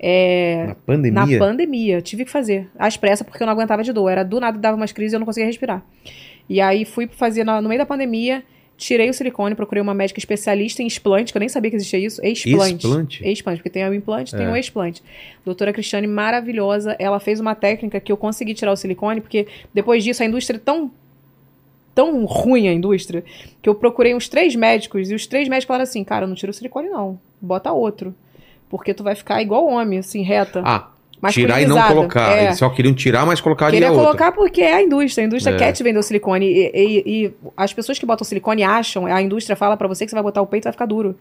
É, 0.03 0.69
Na 0.69 0.75
pandemia. 0.75 1.39
na 1.39 1.47
pandemia, 1.47 2.01
tive 2.01 2.25
que 2.25 2.31
fazer. 2.31 2.69
Às 2.79 2.97
pressas, 2.97 3.27
porque 3.27 3.43
eu 3.43 3.47
não 3.47 3.53
aguentava 3.53 3.83
de 3.83 3.93
dor. 3.93 4.09
Era 4.09 4.25
do 4.25 4.41
nada, 4.41 4.59
dava 4.59 4.77
umas 4.77 4.93
crises 4.93 5.13
e 5.13 5.17
eu 5.17 5.21
não 5.21 5.27
conseguia 5.27 5.47
respirar. 5.47 5.83
E 6.51 6.61
aí 6.61 6.85
fui 6.85 7.07
fazer 7.07 7.45
no 7.45 7.63
meio 7.69 7.79
da 7.79 7.87
pandemia, 7.87 8.43
tirei 8.77 9.09
o 9.09 9.15
silicone, 9.15 9.55
procurei 9.55 9.81
uma 9.81 9.95
médica 9.95 10.19
especialista 10.19 10.83
em 10.83 10.87
explante, 10.89 11.33
que 11.33 11.39
eu 11.39 11.41
nem 11.41 11.49
sabia 11.49 11.71
que 11.71 11.77
existia 11.77 12.01
isso. 12.01 12.21
Explante. 12.27 12.75
Explante? 12.87 13.31
Explante, 13.31 13.59
porque 13.59 13.71
tem 13.71 13.89
o 13.89 13.95
implante, 13.95 14.35
tem 14.35 14.47
É. 14.47 14.51
o 14.51 14.57
explante. 14.57 15.01
Doutora 15.45 15.73
Cristiane, 15.73 16.09
maravilhosa. 16.09 16.97
Ela 16.99 17.21
fez 17.21 17.39
uma 17.39 17.55
técnica 17.55 18.01
que 18.01 18.11
eu 18.11 18.17
consegui 18.17 18.53
tirar 18.53 18.73
o 18.73 18.77
silicone, 18.77 19.21
porque 19.21 19.47
depois 19.73 20.03
disso 20.03 20.25
a 20.25 20.27
indústria 20.27 20.57
é 20.57 20.61
tão. 20.61 20.91
Tão 21.95 22.25
ruim 22.25 22.69
a 22.69 22.73
indústria, 22.73 23.23
que 23.61 23.69
eu 23.69 23.75
procurei 23.75 24.15
uns 24.15 24.29
três 24.29 24.55
médicos, 24.55 25.11
e 25.11 25.15
os 25.15 25.27
três 25.27 25.49
médicos 25.49 25.67
falaram 25.67 25.83
assim: 25.85 26.03
cara, 26.05 26.27
não 26.27 26.35
tira 26.35 26.51
o 26.51 26.55
silicone, 26.55 26.89
não. 26.89 27.19
Bota 27.41 27.73
outro. 27.73 28.15
Porque 28.69 28.95
tu 28.95 29.03
vai 29.03 29.15
ficar 29.17 29.43
igual 29.43 29.67
homem, 29.67 29.99
assim, 29.99 30.23
reta. 30.23 30.63
Ah, 30.65 30.89
tirar 31.29 31.61
e 31.61 31.67
não 31.67 31.81
colocar. 31.89 32.37
É. 32.37 32.45
Eles 32.45 32.59
só 32.59 32.69
queriam 32.71 32.95
tirar, 32.95 33.27
mas 33.27 33.41
colocaria 33.41 33.79
Queria 33.79 33.91
outra. 33.93 34.05
colocar 34.07 34.33
porque 34.33 34.63
é 34.63 34.75
a 34.75 34.83
indústria. 34.83 35.25
A 35.25 35.27
indústria 35.27 35.55
É. 35.55 35.59
quer 35.59 35.73
te 35.73 35.83
vender 35.83 35.99
o 35.99 36.03
silicone. 36.03 36.47
E, 36.47 36.71
e- 36.75 37.25
e 37.27 37.35
as 37.57 37.73
pessoas 37.73 37.99
que 37.99 38.07
botam 38.07 38.25
silicone 38.25 38.63
acham, 38.63 39.07
a 39.07 39.21
indústria 39.21 39.55
fala 39.57 39.77
pra 39.77 39.87
você 39.89 40.05
que 40.05 40.11
você 40.11 40.17
vai 40.17 40.23
botar 40.23 40.41
o 40.43 40.47
peito 40.47 40.65
e 40.65 40.67
vai 40.67 40.73
ficar 40.73 40.87
duro. 40.87 41.15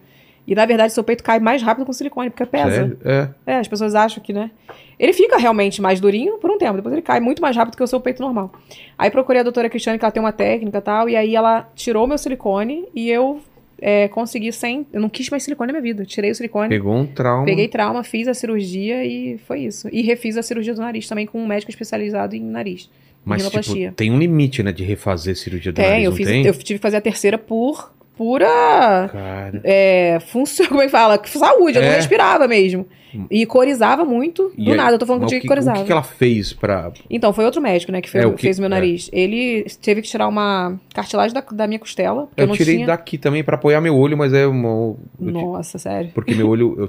E 0.48 0.56
na 0.56 0.66
verdade, 0.66 0.94
seu 0.94 1.04
peito 1.04 1.24
cai 1.24 1.40
mais 1.40 1.62
rápido 1.62 1.86
com 1.86 1.94
silicone, 1.94 2.30
porque 2.30 2.46
pesa. 2.46 2.72
Sério? 2.72 2.98
É. 3.06 3.30
É, 3.46 3.56
as 3.58 3.68
pessoas 3.68 3.94
acham 3.94 4.24
que, 4.24 4.34
né? 4.34 4.50
Ele 4.98 5.14
fica 5.14 5.38
realmente 5.38 5.82
mais 5.82 6.00
durinho 6.00 6.38
por 6.40 6.50
um 6.50 6.58
tempo, 6.58 6.76
depois 6.78 6.92
ele 6.94 7.02
cai 7.02 7.20
muito 7.20 7.42
mais 7.42 7.56
rápido 7.56 7.76
que 7.78 7.84
o 7.84 7.88
seu 7.88 8.00
peito 8.00 8.22
normal. 8.22 8.52
Aí 8.98 9.12
procurei 9.12 9.42
a 9.42 9.44
doutora 9.44 9.70
Cristiane, 9.70 10.00
que 10.00 10.06
ela 10.06 10.12
tem 10.12 10.24
uma 10.24 10.32
técnica 10.32 10.78
e 10.78 10.82
tal, 10.82 11.08
e 11.10 11.16
aí 11.16 11.36
ela 11.36 11.70
tirou 11.76 12.08
meu 12.08 12.18
silicone 12.18 12.86
e 12.96 13.10
eu 13.12 13.40
é, 13.82 14.08
consegui 14.08 14.52
sem. 14.52 14.86
Eu 14.92 15.02
não 15.02 15.10
quis 15.10 15.30
mais 15.30 15.44
silicone 15.44 15.72
na 15.72 15.80
minha 15.80 15.94
vida. 15.94 16.06
Tirei 16.06 16.32
o 16.32 16.36
silicone. 16.36 16.70
Pegou 16.70 16.96
um 16.96 17.06
trauma. 17.06 17.46
Peguei 17.46 17.68
trauma, 17.68 18.04
fiz 18.04 18.28
a 18.28 18.34
cirurgia 18.34 19.06
e 19.06 19.38
foi 19.40 19.62
isso. 19.62 19.88
E 19.92 20.02
refiz 20.02 20.38
a 20.38 20.44
cirurgia 20.44 20.74
do 20.74 20.82
nariz 20.82 21.08
também 21.08 21.26
com 21.26 21.42
um 21.42 21.48
médico 21.48 21.72
especializado 21.72 22.36
em 22.36 22.42
nariz. 22.42 22.90
Mas, 23.26 23.48
tipo, 23.48 23.92
tem 23.96 24.12
um 24.12 24.18
limite, 24.18 24.64
né, 24.64 24.72
de 24.72 24.84
refazer 24.84 25.36
cirurgia 25.36 25.72
do 25.72 25.76
Tem, 25.76 25.90
nariz, 25.90 26.06
eu 26.06 26.12
fiz, 26.14 26.28
tem? 26.28 26.46
eu 26.46 26.54
tive 26.54 26.80
que 26.80 26.82
fazer 26.82 26.98
a 26.98 27.02
terceira 27.02 27.38
por 27.38 27.94
pura 28.20 29.10
Cara... 29.14 29.62
é, 29.64 30.20
função, 30.28 30.66
como 30.68 30.82
é 30.82 30.86
que 30.86 30.92
fala? 30.92 31.18
Saúde, 31.26 31.78
eu 31.78 31.82
não 31.82 31.90
É. 31.90 31.96
respirava 31.96 32.50
mesmo. 32.50 32.86
E 33.32 33.44
corizava 33.46 34.04
muito, 34.06 34.52
do 34.56 34.72
E 34.74 34.76
nada, 34.76 34.92
eu 34.94 35.00
tô 35.00 35.06
falando 35.06 35.22
contigo 35.22 35.40
que 35.42 35.48
que, 35.48 35.48
corizava. 35.48 35.80
o 35.82 35.86
que 35.86 35.92
ela 35.92 36.04
fez 36.04 36.54
pra... 36.54 36.92
Então, 37.10 37.34
foi 37.34 37.44
outro 37.46 37.60
médico, 37.60 37.92
né, 37.92 38.02
que 38.02 38.10
fez, 38.10 38.24
É, 38.24 38.28
o 38.28 38.34
que- 38.34 38.42
fez 38.44 38.60
meu 38.60 38.68
é. 38.68 38.70
nariz. 38.70 39.10
Ele 39.12 39.66
teve 39.82 40.02
que 40.04 40.08
tirar 40.08 40.28
uma 40.28 40.78
cartilagem 40.94 41.34
da, 41.34 41.42
da 41.52 41.66
minha 41.66 41.80
costela, 41.80 42.28
eu, 42.38 42.44
Eu 42.44 42.48
não 42.48 42.56
tirei 42.56 42.76
tinha... 42.76 42.86
daqui 42.88 43.18
também 43.18 43.44
pra 43.44 43.56
apoiar 43.56 43.82
meu 43.82 43.96
olho, 43.98 44.16
mas 44.16 44.32
é 44.34 44.46
uma... 44.46 44.96
Nossa, 45.20 45.80
sério. 45.80 46.12
Porque 46.14 46.36
meu 46.36 46.48
olho... 46.50 46.76
Eu 46.78 46.88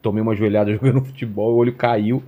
tomei 0.00 0.22
uma 0.22 0.34
joelhada 0.34 0.72
jogando 0.72 1.04
futebol, 1.04 1.52
o 1.52 1.56
olho 1.56 1.74
caiu. 1.74 2.22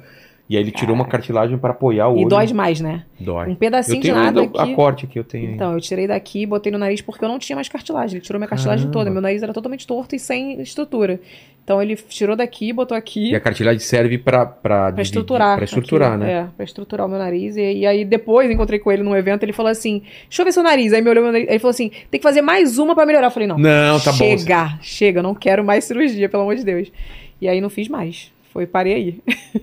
E 0.53 0.57
aí 0.59 0.63
ele 0.63 0.71
tirou 0.71 0.95
uma 0.95 1.07
cartilagem 1.07 1.57
pra 1.57 1.71
apoiar 1.71 2.09
o 2.11 2.17
E 2.17 2.21
olho. 2.21 2.29
dói 2.29 2.45
demais, 2.45 2.79
né? 2.79 3.05
Dói. 3.19 3.49
Um 3.49 3.55
pedacinho 3.55 3.97
eu 3.97 4.01
de 4.03 4.09
tenho 4.09 4.17
nada 4.23 4.41
ainda 4.43 4.61
aqui. 4.63 4.73
a 4.73 4.75
corte 4.77 5.07
aqui, 5.07 5.19
eu 5.19 5.25
tenho. 5.25 5.53
Então, 5.53 5.73
eu 5.73 5.81
tirei 5.81 6.07
daqui 6.07 6.43
e 6.43 6.47
botei 6.47 6.71
no 6.71 6.77
nariz 6.79 7.01
porque 7.01 7.25
eu 7.25 7.29
não 7.31 7.39
tinha 7.39 7.57
mais 7.57 7.71
cartilagem. 7.71 8.17
Ele 8.19 8.25
tirou 8.25 8.39
minha 8.39 8.49
cartilagem 8.49 8.85
Caramba. 8.85 8.99
toda. 8.99 9.11
Meu 9.11 9.23
nariz 9.23 9.43
era 9.43 9.53
totalmente 9.55 9.87
torto 9.87 10.15
e 10.15 10.19
sem 10.19 10.61
estrutura. 10.61 11.19
Então, 11.65 11.81
ele 11.81 11.97
tirou 11.97 12.37
daqui, 12.37 12.71
botou 12.73 12.95
aqui. 12.97 13.31
E 13.31 13.35
a 13.35 13.41
cartilagem 13.41 13.79
serve 13.81 14.19
pra... 14.19 14.45
Pra, 14.45 14.53
Pra 14.53 14.87
dividir- 14.91 15.03
estruturar. 15.05 15.57
Pra 15.57 15.65
estruturar, 15.65 16.13
aqui, 16.13 16.21
né? 16.25 16.33
É, 16.33 16.47
pra 16.55 16.65
estruturar 16.67 17.07
o 17.07 17.09
meu 17.09 17.19
nariz. 17.19 17.57
E, 17.57 17.73
e 17.79 17.87
aí 17.87 18.05
depois 18.05 18.51
encontrei 18.51 18.79
com 18.79 18.93
ele 18.93 19.03
num 19.03 19.17
evento, 19.17 19.45
ele 19.45 19.53
falou 19.55 19.71
assim: 19.71 20.03
Deixa 20.29 20.43
eu 20.43 20.45
ver 20.45 20.53
seu 20.53 20.63
nariz. 20.63 20.93
Aí 20.93 21.01
me 21.01 21.09
olhou 21.09 21.23
meu 21.25 21.33
nariz. 21.33 21.49
Ele 21.49 21.59
falou 21.61 21.71
assim: 21.71 21.91
tem 22.11 22.19
que 22.21 22.23
fazer 22.23 22.43
mais 22.43 22.79
uma 22.79 22.95
pra 22.95 23.07
melhorar. 23.07 23.29
Eu 23.29 23.31
falei, 23.31 23.49
não. 23.49 23.57
Não, 23.57 23.99
tá 24.01 24.11
bom. 24.13 24.19
chega, 24.19 24.79
chega, 24.83 25.19
eu 25.21 25.23
não 25.23 25.35
quero 25.35 25.65
mais 25.65 25.85
cirurgia, 25.85 26.29
pelo 26.29 26.43
amor 26.43 26.57
de 26.57 26.65
Deus. 26.65 26.93
E 27.41 27.49
aí 27.49 27.59
não 27.61 27.71
fiz 27.71 27.89
mais. 27.89 28.31
Foi, 28.53 28.67
parei 28.67 28.93
aí. 28.95 29.19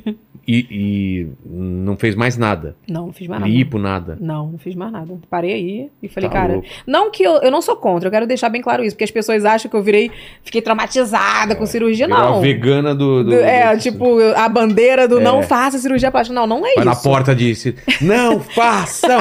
E, 0.52 0.66
e 0.72 1.28
não 1.46 1.96
fez 1.96 2.16
mais 2.16 2.36
nada. 2.36 2.76
Não, 2.90 3.06
não 3.08 3.14
fiz 3.14 3.28
mais 3.28 3.42
nada. 3.42 3.54
Lipo, 3.54 3.78
nada. 3.78 4.18
Não, 4.20 4.52
não 4.54 4.58
fiz 4.58 4.74
mais 4.74 4.92
nada. 4.92 5.14
Parei 5.30 5.54
aí 5.54 5.90
e 6.02 6.08
falei, 6.08 6.28
Tá 6.28 6.34
cara, 6.36 6.54
louco. 6.54 6.68
não 6.88 7.12
que 7.12 7.22
eu, 7.22 7.34
eu 7.44 7.52
não 7.52 7.62
sou 7.62 7.76
contra, 7.76 8.08
eu 8.08 8.12
quero 8.12 8.26
deixar 8.26 8.50
bem 8.50 8.60
claro 8.62 8.84
isso, 8.84 8.96
porque 8.96 9.04
as 9.04 9.12
pessoas 9.12 9.46
acham 9.46 9.70
que 9.70 9.78
eu 9.78 9.84
virei, 9.84 10.10
fiquei 10.44 10.60
traumatizada 10.62 11.56
com 11.56 11.66
cirurgia, 11.68 12.08
não. 12.08 12.38
a 12.38 12.40
vegana 12.42 12.96
do... 12.96 13.24
do- 13.24 13.30
Do- 13.30 13.36
é, 13.36 13.76
do- 13.76 13.80
tipo, 13.82 14.18
a 14.36 14.50
bandeira 14.50 15.08
do 15.08 15.20
É. 15.20 15.24
não 15.24 15.44
faça 15.44 15.78
cirurgia 15.78 16.10
plástica. 16.10 16.34
Não, 16.34 16.48
não 16.48 16.66
é 16.66 16.74
Vai 16.74 16.78
isso. 16.78 16.86
na 16.86 16.96
porta 16.96 17.36
disse, 17.36 17.76
não 18.02 18.40
façam! 18.40 19.20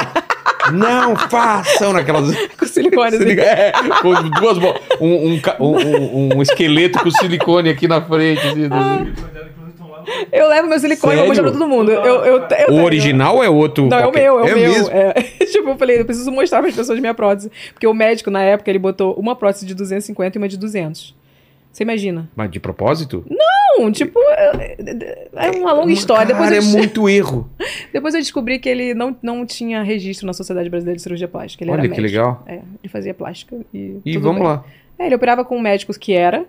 não 0.72 1.14
façam! 1.16 1.92
Naquelas... 1.92 2.34
Com 2.58 2.66
silicone. 2.66 3.16
assim. 3.16 3.30
É, 3.40 3.72
com 4.02 4.12
duas 4.40 4.58
bolas. 4.58 4.80
Um, 5.00 5.08
um, 5.34 5.40
um- 5.60 6.16
um- 6.16 6.36
um 6.38 6.42
esqueleto 6.42 6.98
com 7.02 7.10
silicone 7.10 7.68
aqui 7.70 7.86
na 7.88 8.00
frente. 8.02 8.46
assim, 8.46 8.68
Ah, 8.70 9.04
Eu 10.32 10.48
levo 10.48 10.68
meu 10.68 10.78
silicone 10.78 11.14
Sério? 11.14 11.18
e 11.18 11.20
vou 11.20 11.26
mostrar 11.28 11.42
pra 11.44 11.52
todo 11.52 11.68
mundo. 11.68 11.90
Eu, 11.90 12.24
eu, 12.24 12.46
eu 12.48 12.74
o 12.74 12.82
original 12.84 13.42
é 13.42 13.48
outro. 13.48 13.86
Não, 13.86 13.96
é 13.96 14.00
o 14.00 14.02
qualquer- 14.04 14.20
meu, 14.22 14.38
é 14.40 14.42
o 14.42 14.44
meu. 14.46 14.56
mesmo? 14.56 14.88
É. 14.90 15.12
tipo, 15.46 15.68
eu 15.68 15.76
falei, 15.76 16.00
eu 16.00 16.04
preciso 16.04 16.30
mostrar 16.30 16.60
para 16.60 16.68
as 16.70 16.76
pessoas 16.76 16.98
minha 17.00 17.14
prótese. 17.14 17.50
Porque 17.72 17.86
o 17.86 17.94
médico, 17.94 18.30
na 18.30 18.42
época, 18.42 18.70
ele 18.70 18.78
botou 18.78 19.14
uma 19.14 19.34
prótese 19.36 19.66
de 19.66 19.74
250 19.74 20.36
e 20.36 20.40
uma 20.40 20.48
de 20.48 20.56
200. 20.56 21.14
Você 21.72 21.82
imagina? 21.84 22.28
Mas 22.34 22.50
de 22.50 22.58
propósito? 22.58 23.24
Não, 23.30 23.92
tipo, 23.92 24.18
é, 24.30 24.76
é 25.36 25.50
uma 25.52 25.72
longa 25.72 25.92
história. 25.92 26.26
Depois 26.26 26.48
Cara, 26.48 26.60
eu, 26.60 26.62
é 26.62 26.64
muito 26.64 27.08
erro. 27.08 27.48
depois 27.92 28.14
eu 28.14 28.20
descobri 28.20 28.58
que 28.58 28.68
ele 28.68 28.94
não, 28.94 29.16
não 29.22 29.46
tinha 29.46 29.82
registro 29.82 30.26
na 30.26 30.32
Sociedade 30.32 30.68
Brasileira 30.68 30.96
de 30.96 31.02
Cirurgia 31.02 31.28
Plástica. 31.28 31.64
Olha 31.64 31.82
que 31.82 31.88
médico. 31.88 32.00
legal. 32.00 32.42
É, 32.46 32.54
ele 32.54 32.88
fazia 32.90 33.14
plástica 33.14 33.56
e. 33.72 34.00
E 34.04 34.16
vamos 34.18 34.40
bem. 34.40 34.48
lá. 34.48 34.64
É, 34.98 35.06
ele 35.06 35.14
operava 35.14 35.44
com 35.44 35.60
médicos 35.60 35.96
que 35.96 36.12
era. 36.14 36.44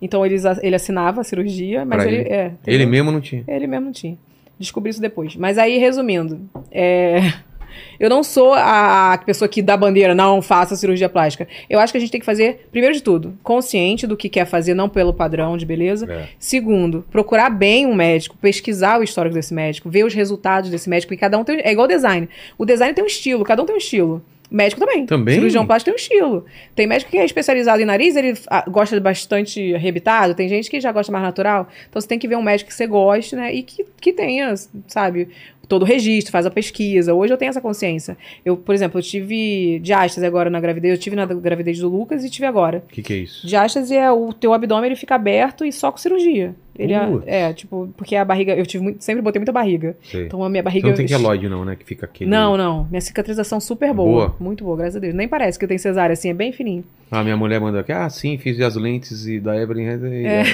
Então 0.00 0.24
eles, 0.24 0.44
ele 0.62 0.76
assinava 0.76 1.20
a 1.20 1.24
cirurgia, 1.24 1.84
mas 1.84 2.02
Pra 2.02 2.10
ele. 2.12 2.20
ele. 2.22 2.28
É, 2.30 2.52
Ele 2.66 2.86
mesmo 2.86 3.10
não 3.10 3.20
tinha. 3.20 3.44
Ele 3.48 3.66
mesmo 3.66 3.86
não 3.86 3.92
tinha. 3.92 4.16
Descobri 4.58 4.90
isso 4.90 5.00
depois. 5.00 5.36
Mas 5.36 5.56
aí, 5.58 5.78
resumindo, 5.78 6.40
é, 6.70 7.32
eu 7.98 8.10
não 8.10 8.22
sou 8.24 8.54
a 8.54 9.20
pessoa 9.24 9.48
que 9.48 9.62
dá 9.62 9.76
bandeira, 9.76 10.14
não 10.14 10.42
faça 10.42 10.74
cirurgia 10.76 11.08
plástica. 11.08 11.46
Eu 11.70 11.78
acho 11.78 11.92
que 11.92 11.96
a 11.96 12.00
gente 12.00 12.10
tem 12.10 12.18
que 12.20 12.26
fazer, 12.26 12.68
primeiro 12.72 12.94
de 12.94 13.02
tudo, 13.02 13.38
consciente 13.42 14.06
do 14.06 14.16
que 14.16 14.28
quer 14.28 14.46
fazer, 14.46 14.74
não 14.74 14.88
pelo 14.88 15.12
padrão 15.14 15.56
de 15.56 15.64
beleza. 15.66 16.10
É. 16.10 16.28
Segundo, 16.38 17.04
procurar 17.10 17.50
bem 17.50 17.86
um 17.86 17.94
médico, 17.94 18.36
pesquisar 18.40 18.98
o 18.98 19.02
histórico 19.04 19.34
desse 19.34 19.54
médico, 19.54 19.88
ver 19.88 20.04
os 20.04 20.14
resultados 20.14 20.70
desse 20.70 20.88
médico, 20.88 21.10
porque 21.10 21.20
cada 21.20 21.38
um 21.38 21.44
tem. 21.44 21.60
É 21.62 21.70
igual 21.72 21.86
design. 21.86 22.28
O 22.56 22.64
design 22.64 22.92
tem 22.94 23.04
um 23.04 23.08
estilo, 23.08 23.44
cada 23.44 23.62
um 23.62 23.66
tem 23.66 23.74
um 23.74 23.78
estilo. 23.78 24.22
Médico 24.50 24.80
também. 24.80 25.04
Também? 25.04 25.34
Cirurgião 25.34 25.66
plástico 25.66 25.90
tem 25.90 25.94
um 25.94 25.96
estilo. 25.96 26.46
Tem 26.74 26.86
médico 26.86 27.10
que 27.10 27.18
é 27.18 27.24
especializado 27.24 27.82
em 27.82 27.84
nariz, 27.84 28.16
ele 28.16 28.34
ah, 28.48 28.64
gosta 28.68 28.96
de 28.96 29.02
bastante 29.02 29.74
arrebitado. 29.74 30.34
Tem 30.34 30.48
gente 30.48 30.70
que 30.70 30.80
já 30.80 30.90
gosta 30.90 31.12
mais 31.12 31.22
natural. 31.22 31.68
Então 31.88 32.00
você 32.00 32.08
tem 32.08 32.18
que 32.18 32.26
ver 32.26 32.36
um 32.36 32.42
médico 32.42 32.68
que 32.68 32.74
você 32.74 32.86
goste, 32.86 33.36
né? 33.36 33.52
E 33.52 33.62
que, 33.62 33.84
que 34.00 34.12
tenha, 34.12 34.54
sabe, 34.86 35.28
todo 35.68 35.82
o 35.82 35.84
registro, 35.84 36.32
faz 36.32 36.46
a 36.46 36.50
pesquisa. 36.50 37.12
Hoje 37.12 37.32
eu 37.32 37.36
tenho 37.36 37.50
essa 37.50 37.60
consciência. 37.60 38.16
Eu, 38.44 38.56
por 38.56 38.74
exemplo, 38.74 38.98
eu 38.98 39.02
tive 39.02 39.78
diástase 39.80 40.26
agora 40.26 40.48
na 40.48 40.58
gravidez. 40.58 40.94
Eu 40.94 41.00
tive 41.00 41.14
na 41.14 41.26
gravidez 41.26 41.78
do 41.78 41.88
Lucas 41.88 42.24
e 42.24 42.30
tive 42.30 42.46
agora. 42.46 42.82
O 42.86 42.92
que, 42.92 43.02
que 43.02 43.12
é 43.12 43.16
isso? 43.18 43.46
Diástase 43.46 43.94
é 43.94 44.10
o 44.10 44.32
teu 44.32 44.54
abdômen 44.54 44.86
ele 44.86 44.96
fica 44.96 45.14
aberto 45.14 45.64
e 45.64 45.72
só 45.72 45.92
com 45.92 45.98
cirurgia. 45.98 46.54
Ele 46.78 46.92
é, 46.92 47.08
é, 47.26 47.52
tipo, 47.52 47.88
porque 47.96 48.14
a 48.14 48.24
barriga, 48.24 48.54
eu 48.54 48.64
tive 48.64 48.84
muito- 48.84 49.02
sempre 49.02 49.20
botei 49.20 49.40
muita 49.40 49.50
barriga. 49.50 49.96
Sei. 50.02 50.26
Então 50.26 50.44
a 50.44 50.48
minha 50.48 50.62
Você 50.62 50.64
barriga 50.64 50.88
não 50.88 50.94
tem 50.94 51.06
queloide, 51.06 51.48
não, 51.48 51.64
né? 51.64 51.74
Que 51.74 51.84
fica 51.84 52.06
aquele. 52.06 52.30
Não, 52.30 52.56
não. 52.56 52.84
Minha 52.88 53.00
cicatrização 53.00 53.58
super 53.58 53.92
boa. 53.92 54.08
Boa? 54.28 54.36
Muito 54.38 54.62
boa, 54.64 54.76
graças 54.76 54.96
a 54.96 55.00
Deus. 55.00 55.14
Nem 55.14 55.26
parece 55.26 55.58
que 55.58 55.64
eu 55.64 55.68
tenho 55.68 55.80
cesárea, 55.80 56.12
assim, 56.12 56.30
é 56.30 56.34
bem 56.34 56.52
fininho. 56.52 56.84
A 57.10 57.24
minha 57.24 57.36
mulher 57.36 57.58
mandou 57.60 57.80
aqui, 57.80 57.90
ah, 57.90 58.08
sim, 58.10 58.36
fiz 58.38 58.60
as 58.60 58.76
lentes 58.76 59.26
e 59.26 59.40
da 59.40 59.56
Evelyn. 59.60 59.86
E, 59.86 60.26
É. 60.26 60.40
é, 60.42 60.44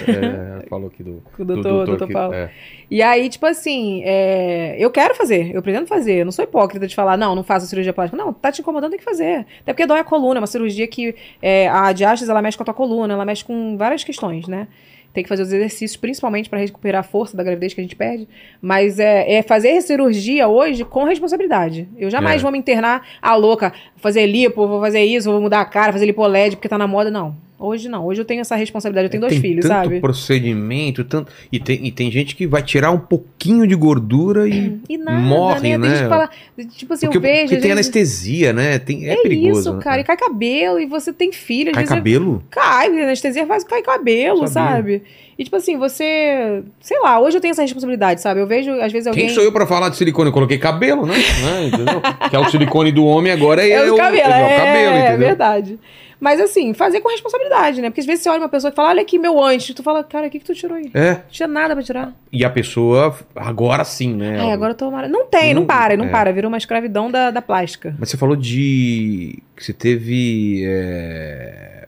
ela 0.53 0.65
falou 0.71 0.87
aqui 0.87 1.03
do. 1.03 1.21
O 1.39 1.45
do 1.45 1.55
doutor, 1.55 1.87
doutor 1.87 2.07
que- 2.07 2.13
Paulo. 2.15 2.33
é. 2.35 2.51
E 2.91 3.03
aí, 3.03 3.29
tipo 3.29 3.45
assim, 3.45 4.03
é, 4.05 4.77
eu 4.79 4.91
quero 4.91 5.15
fazer, 5.15 5.55
eu 5.55 5.61
pretendo 5.63 5.87
fazer. 5.87 6.21
Eu 6.21 6.25
não 6.25 6.33
sou 6.33 6.45
hipócrita 6.45 6.87
de 6.87 6.95
falar, 6.95 7.17
não, 7.17 7.35
não 7.35 7.43
faça 7.43 7.67
cirurgia 7.67 7.93
plástica. 7.93 8.17
Não, 8.17 8.33
tá 8.33 8.53
te 8.53 8.61
incomodando, 8.61 8.91
tem 8.91 8.99
que 8.99 9.05
fazer. 9.05 9.45
Até 9.63 9.73
porque 9.73 9.85
dói 9.87 9.99
a 9.99 10.05
coluna, 10.05 10.39
é 10.39 10.41
uma 10.41 10.47
cirurgia 10.47 10.87
que 10.87 11.15
é, 11.43 11.69
a 11.69 11.93
diástase, 11.93 12.31
ela 12.31 12.41
mexe 12.41 12.57
com 12.57 12.63
a 12.63 12.67
tua 12.67 12.75
coluna, 12.75 13.13
ela 13.15 13.25
mexe 13.25 13.45
com 13.45 13.77
várias 13.77 14.05
questões, 14.05 14.47
né? 14.47 14.69
Tem 15.15 15.23
que 15.23 15.29
fazer 15.29 15.43
os 15.45 15.53
exercícios, 15.53 15.97
principalmente 15.97 16.51
para 16.51 16.59
recuperar 16.59 17.01
a 17.01 17.05
força 17.05 17.37
da 17.37 17.43
gravidez 17.43 17.73
que 17.73 17.81
a 17.81 17.85
gente 17.85 17.97
perde. 17.97 18.29
Mas 18.61 18.99
é, 18.99 19.35
é 19.35 19.43
fazer 19.43 19.81
cirurgia 19.81 20.49
hoje 20.49 20.85
com 20.85 21.05
responsabilidade. 21.05 21.89
Eu 21.97 22.11
jamais 22.11 22.41
É. 22.41 22.43
vou 22.43 22.51
me 22.53 22.59
internar 22.59 23.07
a 23.23 23.35
louca, 23.37 23.73
fazer 23.97 24.27
lipo, 24.27 24.67
vou 24.67 24.81
fazer 24.81 25.05
isso, 25.05 25.31
vou 25.31 25.41
mudar 25.41 25.61
a 25.61 25.65
cara, 25.65 25.93
fazer 25.93 26.05
lipoled 26.05 26.57
porque 26.57 26.69
tá 26.69 26.77
na 26.77 26.87
moda. 26.89 27.11
Não. 27.11 27.37
Hoje 27.59 27.89
não. 27.89 28.05
Hoje 28.05 28.21
eu 28.21 28.25
tenho 28.25 28.41
essa 28.41 28.57
responsabilidade. 28.57 29.07
Eu 29.07 29.11
tenho 29.11 29.21
dois 29.21 29.33
tem 29.35 29.41
filhos, 29.41 29.65
tanto 29.65 29.75
sabe? 29.85 30.01
procedimento, 30.01 31.05
tanto... 31.05 31.31
E 31.53 31.59
tem, 31.61 31.87
e 31.87 31.91
tem 31.93 32.11
gente 32.11 32.35
que 32.35 32.47
vai 32.47 32.63
tirar 32.63 32.91
um 32.91 32.99
pouquinho 32.99 33.67
de 33.67 33.75
gordura 33.77 34.49
e 34.49 34.79
E 34.89 34.99
nada, 34.99 35.19
morre, 35.19 35.79
né? 35.79 35.89
né? 35.89 36.03
Que 36.03 36.09
fala, 36.09 36.31
tipo 36.77 36.93
assim, 36.95 37.07
porque, 37.07 37.17
eu 37.19 37.21
vejo. 37.23 37.43
porque 37.43 37.57
tem 37.57 37.75
vezes- 37.75 37.87
anestesia, 37.87 38.53
né? 38.53 38.79
Tem, 38.81 39.09
é, 39.09 39.13
É 39.15 39.17
perigoso. 39.23 39.61
isso, 39.61 39.73
né? 39.75 39.83
cara. 39.83 40.01
E 40.01 40.05
cai 40.05 40.17
cabelo, 40.17 40.81
e 40.81 40.87
você 40.87 41.13
tem 41.13 41.31
filho. 41.33 41.71
às 41.71 41.75
Cai 41.75 41.83
vezes 41.85 41.93
é- 41.93 41.97
cabelo? 41.97 42.43
Cai, 42.51 42.87
anestesia 42.89 43.47
faz 43.47 43.63
cai 43.65 43.83
cabelo, 43.83 44.47
sabe? 44.49 45.03
E 45.39 45.43
tipo 45.45 45.57
assim, 45.57 45.77
você. 45.77 46.63
Sei 46.81 46.99
lá, 47.01 47.19
hoje 47.21 47.37
eu 47.37 47.41
tenho 47.41 47.53
essa 47.53 47.63
responsabilidade, 47.63 48.21
sabe? 48.21 48.41
Eu 48.41 48.47
vejo, 48.47 48.71
às 48.81 48.93
vezes, 48.93 49.07
alguém. 49.09 49.27
Quem 49.27 49.35
sou 49.35 49.43
eu 49.43 49.51
pra 49.53 49.67
falar 49.67 49.89
de 49.89 49.97
silicone? 49.97 50.29
Eu 50.29 50.33
coloquei 50.33 50.59
cabelo, 50.59 51.07
né? 51.07 51.15
Né? 51.43 51.67
Entendeu? 51.69 52.01
que 52.31 52.37
é 52.37 52.39
o 52.39 52.49
silicone 52.51 52.93
do 52.93 53.05
homem 53.05 53.33
agora 53.33 53.63
é, 53.67 53.71
É 53.71 53.91
o 53.91 53.97
cabelo, 53.97 54.33
é, 54.33 54.41
é, 54.41 54.45
o 54.45 54.59
cabelo, 54.59 54.95
é 54.97 55.01
entendeu? 55.09 55.19
verdade. 55.19 55.79
Mas 56.21 56.41
assim, 56.41 56.73
fazer 56.75 57.01
com 57.01 57.09
responsabilidade, 57.11 57.81
né? 57.83 57.91
Porque 57.91 58.01
às 58.01 58.07
vezes 58.07 58.23
você 58.23 58.31
olha 58.31 58.41
uma 58.41 58.49
pessoa 58.49 58.71
que 58.71 58.77
fala, 58.77 58.91
olha 58.91 59.03
aqui 59.03 59.19
meu 59.19 59.43
antes, 59.43 59.75
tu 59.75 59.83
fala, 59.83 60.03
cara, 60.05 60.27
o 60.27 60.31
que, 60.31 60.39
que 60.39 60.45
tu 60.45 60.55
tirou 60.55 60.77
aí? 60.77 60.91
Não 60.95 61.01
É, 61.01 61.23
tinha 61.31 61.47
nada 61.49 61.75
pra 61.75 61.83
tirar. 61.85 62.13
e 62.33 62.45
a 62.45 62.51
pessoa, 62.51 63.17
agora 63.35 63.85
sim, 63.85 64.15
né? 64.15 64.41
Ai, 64.41 64.53
agora 64.53 64.73
eu 64.73 64.77
tô 64.77 64.91
mara... 64.91 65.09
Não 65.09 65.27
tem, 65.27 65.53
não, 65.55 65.61
Não- 65.63 65.67
para, 65.67 65.97
não 65.97 66.05
é. 66.07 66.09
para. 66.09 66.33
Virou 66.33 66.49
uma 66.49 66.59
escravidão 66.59 67.11
da, 67.11 67.31
da 67.31 67.43
plástica. 67.43 67.95
Mas 67.99 68.09
você 68.11 68.17
falou 68.17 68.37
de. 68.37 69.39
que 69.57 69.65
você 69.65 69.73
teve. 69.73 70.65
é, 70.67 71.87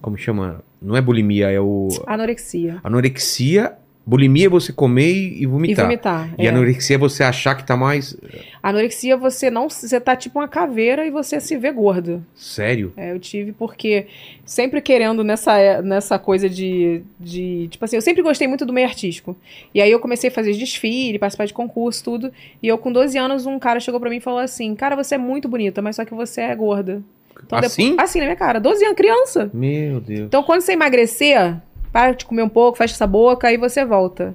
Como 0.00 0.16
chama? 0.16 0.62
Não 0.80 0.96
é 0.96 1.00
bulimia, 1.00 1.50
é 1.50 1.60
o. 1.60 1.88
Anorexia. 2.06 2.80
Anorexia. 2.84 3.72
Bulimia 4.08 4.46
é 4.46 4.48
você 4.48 4.72
comer 4.72 5.12
e 5.12 5.44
vomitar. 5.44 5.84
E 5.84 5.86
vomitar. 5.86 6.34
E 6.38 6.46
é. 6.46 6.48
anorexia 6.48 6.96
é 6.96 6.98
você 6.98 7.22
achar 7.22 7.54
que 7.54 7.62
tá 7.62 7.76
mais. 7.76 8.16
Anorexia, 8.62 9.18
você 9.18 9.50
não. 9.50 9.68
Você 9.68 10.00
tá 10.00 10.16
tipo 10.16 10.38
uma 10.38 10.48
caveira 10.48 11.06
e 11.06 11.10
você 11.10 11.38
se 11.38 11.58
vê 11.58 11.70
gordo. 11.70 12.24
Sério? 12.34 12.90
É, 12.96 13.12
eu 13.12 13.18
tive 13.18 13.52
porque 13.52 14.06
sempre 14.46 14.80
querendo 14.80 15.22
nessa, 15.22 15.82
nessa 15.82 16.18
coisa 16.18 16.48
de, 16.48 17.02
de. 17.20 17.68
Tipo 17.68 17.84
assim, 17.84 17.96
eu 17.96 18.02
sempre 18.02 18.22
gostei 18.22 18.48
muito 18.48 18.64
do 18.64 18.72
meio 18.72 18.86
artístico. 18.86 19.36
E 19.74 19.82
aí 19.82 19.90
eu 19.90 20.00
comecei 20.00 20.30
a 20.30 20.32
fazer 20.32 20.54
desfile, 20.54 21.18
participar 21.18 21.44
de 21.44 21.52
concurso, 21.52 22.02
tudo. 22.02 22.32
E 22.62 22.66
eu, 22.66 22.78
com 22.78 22.90
12 22.90 23.18
anos, 23.18 23.44
um 23.44 23.58
cara 23.58 23.78
chegou 23.78 24.00
pra 24.00 24.08
mim 24.08 24.16
e 24.16 24.20
falou 24.20 24.40
assim: 24.40 24.74
Cara, 24.74 24.96
você 24.96 25.16
é 25.16 25.18
muito 25.18 25.50
bonita, 25.50 25.82
mas 25.82 25.96
só 25.96 26.06
que 26.06 26.14
você 26.14 26.40
é 26.40 26.54
gorda. 26.54 27.02
Então, 27.44 27.58
assim? 27.58 27.90
depois- 27.90 28.08
assim, 28.08 28.18
na 28.20 28.24
minha 28.24 28.36
cara. 28.36 28.58
12 28.58 28.84
anos, 28.84 28.96
criança. 28.96 29.50
Meu 29.52 30.00
Deus. 30.00 30.20
Então, 30.26 30.42
quando 30.42 30.60
você 30.62 30.72
emagrecer, 30.72 31.56
para 31.92 32.12
de 32.12 32.24
comer 32.24 32.42
um 32.42 32.48
pouco, 32.48 32.78
fecha 32.78 32.94
essa 32.94 33.06
boca, 33.06 33.48
aí 33.48 33.56
você 33.56 33.84
volta. 33.84 34.34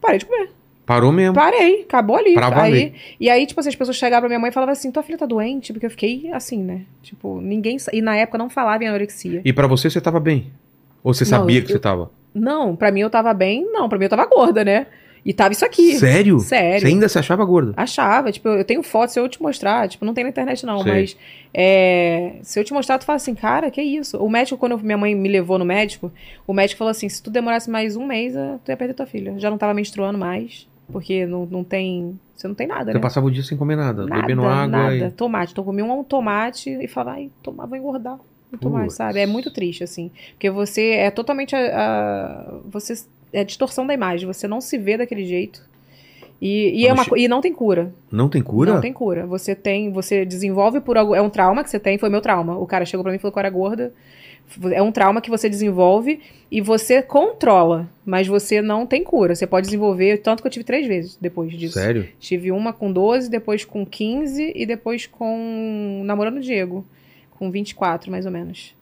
Parei 0.00 0.18
de 0.18 0.26
comer. 0.26 0.50
Parou 0.84 1.10
mesmo. 1.10 1.34
Parei, 1.34 1.82
acabou 1.82 2.16
ali. 2.16 2.34
Pra 2.34 2.48
valer. 2.48 2.92
aí, 2.92 2.94
e 3.18 3.28
aí, 3.28 3.44
tipo 3.44 3.58
assim, 3.58 3.70
as 3.70 3.74
pessoas 3.74 3.96
chegavam 3.96 4.20
pra 4.22 4.28
minha 4.28 4.38
mãe 4.38 4.50
e 4.50 4.52
falavam 4.54 4.72
assim: 4.72 4.92
tua 4.92 5.02
filha 5.02 5.18
tá 5.18 5.26
doente? 5.26 5.72
Porque 5.72 5.86
eu 5.86 5.90
fiquei 5.90 6.30
assim, 6.32 6.62
né? 6.62 6.82
Tipo, 7.02 7.40
ninguém. 7.40 7.76
E 7.92 8.00
na 8.00 8.16
época 8.16 8.38
não 8.38 8.48
falava 8.48 8.84
em 8.84 8.86
anorexia. 8.86 9.42
E 9.44 9.52
pra 9.52 9.66
você, 9.66 9.90
você 9.90 10.00
tava 10.00 10.20
bem? 10.20 10.52
Ou 11.02 11.12
você 11.12 11.24
Não, 11.24 11.30
sabia 11.40 11.58
eu- 11.58 11.62
que 11.64 11.72
você 11.72 11.78
tava? 11.78 12.10
Não, 12.32 12.76
pra 12.76 12.92
mim 12.92 13.00
eu 13.00 13.10
tava 13.10 13.32
bem, 13.34 13.66
não, 13.72 13.88
pra 13.88 13.98
mim 13.98 14.04
eu 14.04 14.10
tava 14.10 14.26
gorda, 14.26 14.64
né? 14.64 14.86
E 15.28 15.34
tava 15.34 15.52
isso 15.52 15.64
aqui. 15.64 15.96
Sério? 15.98 16.38
Sério. 16.38 16.80
Você 16.82 16.86
ainda 16.86 17.08
se 17.08 17.18
achava 17.18 17.44
gorda? 17.44 17.74
Achava, 17.76 18.30
tipo, 18.30 18.48
eu 18.48 18.64
tenho 18.64 18.80
foto, 18.82 19.10
se 19.10 19.18
eu 19.18 19.28
te 19.28 19.42
mostrar, 19.42 19.88
tipo, 19.88 20.04
não 20.04 20.14
tem 20.14 20.22
na 20.22 20.30
internet 20.30 20.64
não, 20.64 20.80
Sei. 20.84 20.92
mas 20.92 21.16
é, 21.52 22.34
se 22.42 22.60
eu 22.60 22.64
te 22.64 22.72
mostrar, 22.72 22.96
tu 22.98 23.04
fala 23.04 23.16
assim, 23.16 23.34
cara, 23.34 23.68
que 23.70 23.82
isso? 23.82 24.16
O 24.18 24.28
médico, 24.30 24.56
quando 24.56 24.78
minha 24.78 24.96
mãe 24.96 25.14
me 25.16 25.28
levou 25.28 25.58
no 25.58 25.64
médico, 25.64 26.12
o 26.46 26.52
médico 26.52 26.78
falou 26.78 26.90
assim, 26.92 27.08
se 27.08 27.20
tu 27.20 27.28
demorasse 27.30 27.68
mais 27.68 27.96
um 27.96 28.06
mês, 28.06 28.36
eh, 28.36 28.56
tu 28.64 28.70
ia 28.70 28.76
perder 28.76 28.94
tua 28.94 29.04
filha. 29.06 29.34
Já 29.38 29.50
não 29.50 29.58
tava 29.58 29.74
menstruando 29.74 30.16
mais, 30.16 30.68
porque 30.92 31.26
não, 31.26 31.44
não 31.46 31.64
tem, 31.64 32.20
você 32.36 32.46
não 32.46 32.54
tem 32.54 32.68
nada, 32.68 32.92
Você 32.92 32.98
né? 32.98 33.00
passava 33.02 33.26
o 33.26 33.30
dia 33.30 33.42
sem 33.42 33.58
comer 33.58 33.74
nada, 33.76 34.06
Nada, 34.06 34.20
bebendo 34.22 34.46
água 34.46 34.66
nada. 34.66 34.94
e. 34.96 35.10
Tomate. 35.10 35.50
Então 35.52 35.62
eu 35.62 35.66
comia 35.66 35.84
um 35.84 36.04
tomate 36.04 36.70
e 36.70 36.86
falava, 36.86 37.16
ai, 37.16 37.30
tomar, 37.42 37.66
vou 37.66 37.76
engordar. 37.76 38.18
Tomar, 38.60 38.82
Putz. 38.84 38.94
sabe? 38.94 39.18
É 39.18 39.26
muito 39.26 39.50
triste, 39.50 39.82
assim. 39.82 40.08
Porque 40.30 40.48
você 40.48 40.90
é 40.92 41.10
totalmente 41.10 41.54
a, 41.56 41.58
a- 41.58 42.54
você 42.70 42.94
é 43.32 43.44
distorção 43.44 43.86
da 43.86 43.94
imagem. 43.94 44.26
Você 44.26 44.46
não 44.46 44.60
se 44.60 44.78
vê 44.78 44.96
daquele 44.96 45.24
jeito. 45.24 45.62
E, 46.40 46.82
e, 46.82 46.86
é 46.86 46.94
Quando 46.94 47.08
uma, 47.08 47.18
e 47.18 47.28
não 47.28 47.40
tem 47.40 47.52
cura. 47.52 47.92
Não 48.12 48.28
tem 48.28 48.42
cura? 48.42 48.74
Não 48.74 48.80
tem 48.80 48.92
cura. 48.92 49.26
Você 49.26 49.54
tem, 49.54 49.90
você 49.90 50.24
desenvolve 50.24 50.80
por 50.80 50.96
algo. 50.98 51.14
É 51.14 51.20
um 51.20 51.30
trauma 51.30 51.64
que 51.64 51.70
você 51.70 51.80
tem, 51.80 51.98
foi 51.98 52.10
meu 52.10 52.20
trauma. 52.20 52.58
O 52.58 52.66
cara 52.66 52.84
chegou 52.84 53.02
pra 53.02 53.10
mim 53.10 53.16
e 53.16 53.18
falou 53.18 53.32
que 53.32 53.38
eu 53.38 53.40
era 53.40 53.50
gorda. 53.50 53.92
É 54.72 54.80
um 54.80 54.92
trauma 54.92 55.20
que 55.20 55.28
você 55.28 55.48
desenvolve 55.48 56.20
e 56.50 56.60
você 56.60 57.02
controla, 57.02 57.88
mas 58.04 58.28
você 58.28 58.62
não 58.62 58.86
tem 58.86 59.02
cura. 59.02 59.34
Você 59.34 59.46
pode 59.46 59.66
desenvolver, 59.66 60.18
tanto 60.18 60.40
que 60.40 60.46
eu 60.46 60.50
tive 60.52 60.64
três 60.64 60.86
vezes 60.86 61.18
depois 61.20 61.50
disso. 61.52 61.74
Sério? 61.74 62.08
Tive 62.20 62.52
uma 62.52 62.72
com 62.72 62.92
12, 62.92 63.28
depois 63.28 63.64
com 63.64 63.84
15 63.84 64.52
e 64.54 64.64
depois 64.64 65.06
com 65.06 66.02
namorando 66.04 66.36
o 66.36 66.40
Diego, 66.40 66.86
com 67.32 67.50
24 67.50 68.08
mais 68.10 68.24
ou 68.24 68.30
menos. 68.30 68.72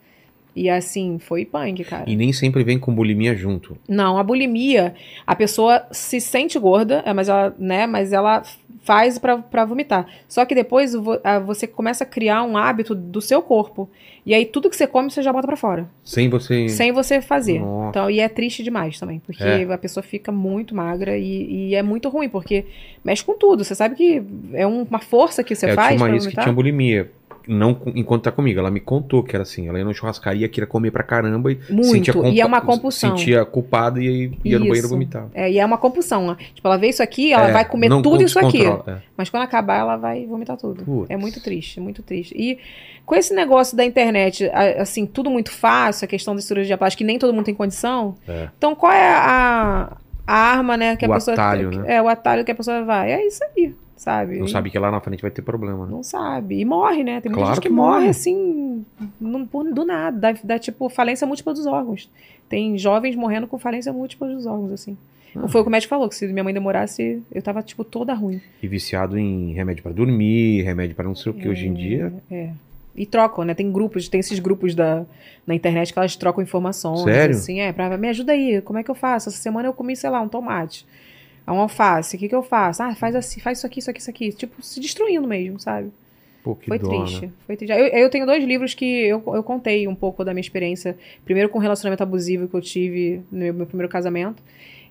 E 0.56 0.70
assim, 0.70 1.18
foi 1.18 1.44
punk, 1.44 1.82
cara. 1.84 2.04
E 2.08 2.14
nem 2.14 2.32
sempre 2.32 2.62
vem 2.62 2.78
com 2.78 2.94
bulimia 2.94 3.34
junto. 3.34 3.76
Não, 3.88 4.16
a 4.18 4.22
bulimia, 4.22 4.94
a 5.26 5.34
pessoa 5.34 5.84
se 5.90 6.20
sente 6.20 6.58
gorda, 6.58 7.02
é, 7.04 7.12
mas 7.12 7.28
ela, 7.28 7.54
né, 7.58 7.86
mas 7.86 8.12
ela 8.12 8.42
faz 8.82 9.18
pra, 9.18 9.38
pra 9.38 9.64
vomitar. 9.64 10.06
Só 10.28 10.44
que 10.44 10.54
depois 10.54 10.92
você 11.46 11.66
começa 11.66 12.04
a 12.04 12.06
criar 12.06 12.42
um 12.44 12.56
hábito 12.56 12.94
do 12.94 13.20
seu 13.20 13.40
corpo. 13.40 13.88
E 14.26 14.32
aí 14.32 14.44
tudo 14.46 14.70
que 14.70 14.76
você 14.76 14.86
come 14.86 15.10
você 15.10 15.22
já 15.22 15.32
bota 15.32 15.46
pra 15.46 15.56
fora, 15.56 15.86
Sem 16.04 16.28
você. 16.30 16.68
sem 16.68 16.92
você 16.92 17.20
fazer. 17.20 17.60
Nossa. 17.60 17.88
Então, 17.90 18.10
e 18.10 18.20
é 18.20 18.28
triste 18.28 18.62
demais 18.62 18.98
também, 18.98 19.20
porque 19.20 19.42
É. 19.42 19.64
a 19.70 19.76
pessoa 19.78 20.02
fica 20.02 20.30
muito 20.32 20.74
magra 20.74 21.16
e, 21.18 21.68
e 21.70 21.74
é 21.74 21.82
muito 21.82 22.08
ruim, 22.08 22.28
porque 22.28 22.64
mexe 23.04 23.22
com 23.24 23.36
tudo. 23.36 23.64
Você 23.64 23.74
sabe 23.74 23.94
que 23.96 24.22
é 24.54 24.66
um- 24.66 24.82
uma 24.82 24.98
força 24.98 25.42
que 25.44 25.54
você 25.54 25.66
É, 25.66 25.70
eu 25.72 25.74
faz 25.74 25.88
tinha 25.88 25.98
uma 26.00 26.06
pra 26.06 26.14
ex 26.14 26.22
que 26.24 26.28
vomitar. 26.28 26.44
tinha 26.44 26.54
bulimia. 26.54 27.10
Não 27.46 27.78
enquanto 27.94 28.22
tá 28.24 28.32
comigo. 28.32 28.58
Ela 28.58 28.70
me 28.70 28.80
contou 28.80 29.22
que 29.22 29.36
era 29.36 29.42
assim. 29.42 29.68
Ela 29.68 29.78
ia 29.78 29.84
na 29.84 29.92
churrascaria, 29.92 30.48
queria 30.48 30.66
comer 30.66 30.90
pra 30.90 31.02
caramba 31.02 31.52
e 31.52 31.58
Muito, 31.70 31.88
sentia 31.88 32.14
e 32.30 32.40
é 32.40 32.46
uma 32.46 32.60
compulsão. 32.60 33.16
Sentia 33.16 33.44
culpada 33.44 34.00
e 34.00 34.32
ia 34.44 34.58
no 34.58 34.66
banheiro 34.66 34.88
vomitar. 34.88 35.26
É, 35.34 35.50
e 35.50 35.58
é 35.58 35.64
uma 35.66 35.76
compulsão. 35.78 36.26
né? 36.28 36.36
Tipo, 36.54 36.66
ela 36.68 36.76
vê 36.78 36.88
isso 36.88 37.02
aqui, 37.02 37.32
ela 37.32 37.48
É, 37.48 37.52
vai 37.52 37.64
comer 37.64 37.88
tudo 38.02 38.22
isso 38.22 38.38
aqui. 38.38 38.64
é. 38.66 38.96
Mas 39.16 39.28
quando 39.30 39.42
acabar, 39.42 39.78
ela 39.78 39.96
vai 39.96 40.24
vomitar 40.26 40.56
tudo. 40.56 40.84
Putz. 40.84 41.10
É 41.10 41.16
muito 41.16 41.42
triste, 41.42 41.80
muito 41.80 42.02
triste. 42.02 42.34
E 42.36 42.58
com 43.04 43.14
esse 43.14 43.34
negócio 43.34 43.76
da 43.76 43.84
internet, 43.84 44.48
a- 44.52 44.82
assim, 44.82 45.04
tudo 45.06 45.28
muito 45.30 45.52
fácil, 45.52 46.04
a 46.06 46.08
questão 46.08 46.34
da 46.34 46.40
cirurgia 46.40 46.78
plástica, 46.78 46.98
que 46.98 47.04
nem 47.04 47.18
todo 47.18 47.32
mundo 47.34 47.44
tem 47.44 47.54
condição. 47.54 48.14
É. 48.26 48.48
Então, 48.56 48.74
qual 48.74 48.92
é 48.92 49.08
a, 49.10 49.92
a 50.26 50.34
arma, 50.34 50.76
né, 50.76 50.96
que 50.96 51.04
a 51.04 51.08
O 51.08 51.12
pessoa... 51.12 51.34
atalho, 51.34 51.70
né? 51.70 51.96
É, 51.96 52.00
o 52.02 52.08
atalho 52.08 52.44
que 52.44 52.50
a 52.50 52.54
pessoa 52.54 52.82
vai. 52.82 53.12
É 53.12 53.26
isso 53.26 53.40
aí, 53.56 53.74
sabe? 54.04 54.38
Não 54.38 54.46
sabe 54.46 54.70
que 54.70 54.78
lá 54.78 54.90
na 54.90 55.00
frente 55.00 55.22
vai 55.22 55.30
ter 55.30 55.40
problema, 55.42 55.86
né? 55.86 55.92
Não 55.92 56.02
sabe. 56.02 56.60
E 56.60 56.64
morre, 56.64 57.02
né? 57.02 57.20
Tem 57.20 57.30
muita 57.32 57.42
Claro 57.44 57.54
gente 57.54 57.62
que, 57.62 57.68
que 57.68 57.74
morre, 57.74 57.98
morre. 58.00 58.08
assim, 58.10 58.84
não- 59.20 59.46
por- 59.46 59.64
do 59.72 59.84
nada. 59.84 60.18
Dá, 60.32 60.38
dá, 60.44 60.58
tipo, 60.58 60.88
falência 60.88 61.26
múltipla 61.26 61.54
dos 61.54 61.66
órgãos. 61.66 62.10
Tem 62.48 62.76
jovens 62.76 63.16
morrendo 63.16 63.46
com 63.46 63.58
falência 63.58 63.92
múltipla 63.92 64.28
dos 64.28 64.44
órgãos, 64.46 64.72
assim. 64.72 64.96
Ah. 65.34 65.48
Foi 65.48 65.60
o 65.62 65.64
que 65.64 65.68
o 65.68 65.72
médico 65.72 65.88
falou, 65.90 66.08
que 66.08 66.14
se 66.14 66.26
minha 66.28 66.44
mãe 66.44 66.52
demorasse, 66.54 67.22
eu 67.32 67.42
tava, 67.42 67.62
tipo, 67.62 67.82
toda 67.82 68.12
ruim. 68.14 68.40
E 68.62 68.68
viciado 68.68 69.18
em 69.18 69.52
remédio 69.52 69.82
pra 69.82 69.90
dormir, 69.90 70.62
remédio 70.62 70.94
pra 70.94 71.04
não 71.04 71.14
sei 71.14 71.32
o 71.32 71.34
que. 71.34 71.48
Hoje 71.48 71.66
em 71.66 71.74
dia. 71.74 72.12
É. 72.30 72.50
E 72.94 73.04
trocam, 73.04 73.42
né? 73.44 73.54
Tem 73.54 73.72
grupos, 73.72 74.08
tem 74.08 74.20
esses 74.20 74.38
grupos 74.38 74.72
da, 74.74 75.04
na 75.44 75.52
internet 75.54 75.92
que 75.92 75.98
elas 75.98 76.14
trocam 76.14 76.40
informações. 76.42 77.00
Sério? 77.02 77.34
Assim, 77.34 77.58
é, 77.60 77.72
pra 77.72 77.96
me 77.98 78.08
ajuda 78.08 78.30
aí, 78.32 78.60
como 78.62 78.78
é 78.78 78.84
que 78.84 78.90
eu 78.90 78.94
faço? 78.94 79.28
Essa 79.30 79.38
semana 79.38 79.66
eu 79.66 79.72
comi, 79.72 79.96
sei 79.96 80.08
lá, 80.10 80.20
um 80.20 80.28
tomate. 80.28 80.86
Um 81.52 81.60
alface, 81.60 82.16
o 82.16 82.18
que 82.18 82.28
que 82.28 82.34
eu 82.34 82.42
faço? 82.42 82.82
Ah, 82.82 82.94
faz 82.94 83.14
assim, 83.14 83.40
faz 83.40 83.58
isso 83.58 83.66
aqui, 83.66 83.78
isso 83.80 83.90
aqui, 83.90 84.00
isso 84.00 84.10
aqui. 84.10 84.32
Tipo, 84.32 84.62
se 84.62 84.80
destruindo 84.80 85.26
mesmo, 85.28 85.60
sabe? 85.60 85.90
Pô, 86.42 86.54
que 86.54 86.66
Foi 86.68 86.78
dó, 86.78 86.88
triste. 86.88 87.26
né? 87.26 87.32
Foi 87.46 87.56
triste. 87.56 87.72
Eu, 87.72 87.86
eu 87.86 88.10
tenho 88.10 88.26
dois 88.26 88.42
livros 88.44 88.74
que 88.74 88.84
eu, 88.84 89.22
eu 89.26 89.42
contei 89.42 89.86
um 89.88 89.94
pouco 89.94 90.24
da 90.24 90.32
minha 90.32 90.40
experiência. 90.42 90.96
Primeiro 91.24 91.48
com 91.48 91.58
o 91.58 91.60
relacionamento 91.60 92.02
abusivo 92.02 92.48
que 92.48 92.54
eu 92.54 92.60
tive 92.60 93.22
no 93.30 93.38
meu, 93.38 93.54
meu 93.54 93.66
primeiro 93.66 93.90
casamento. 93.90 94.42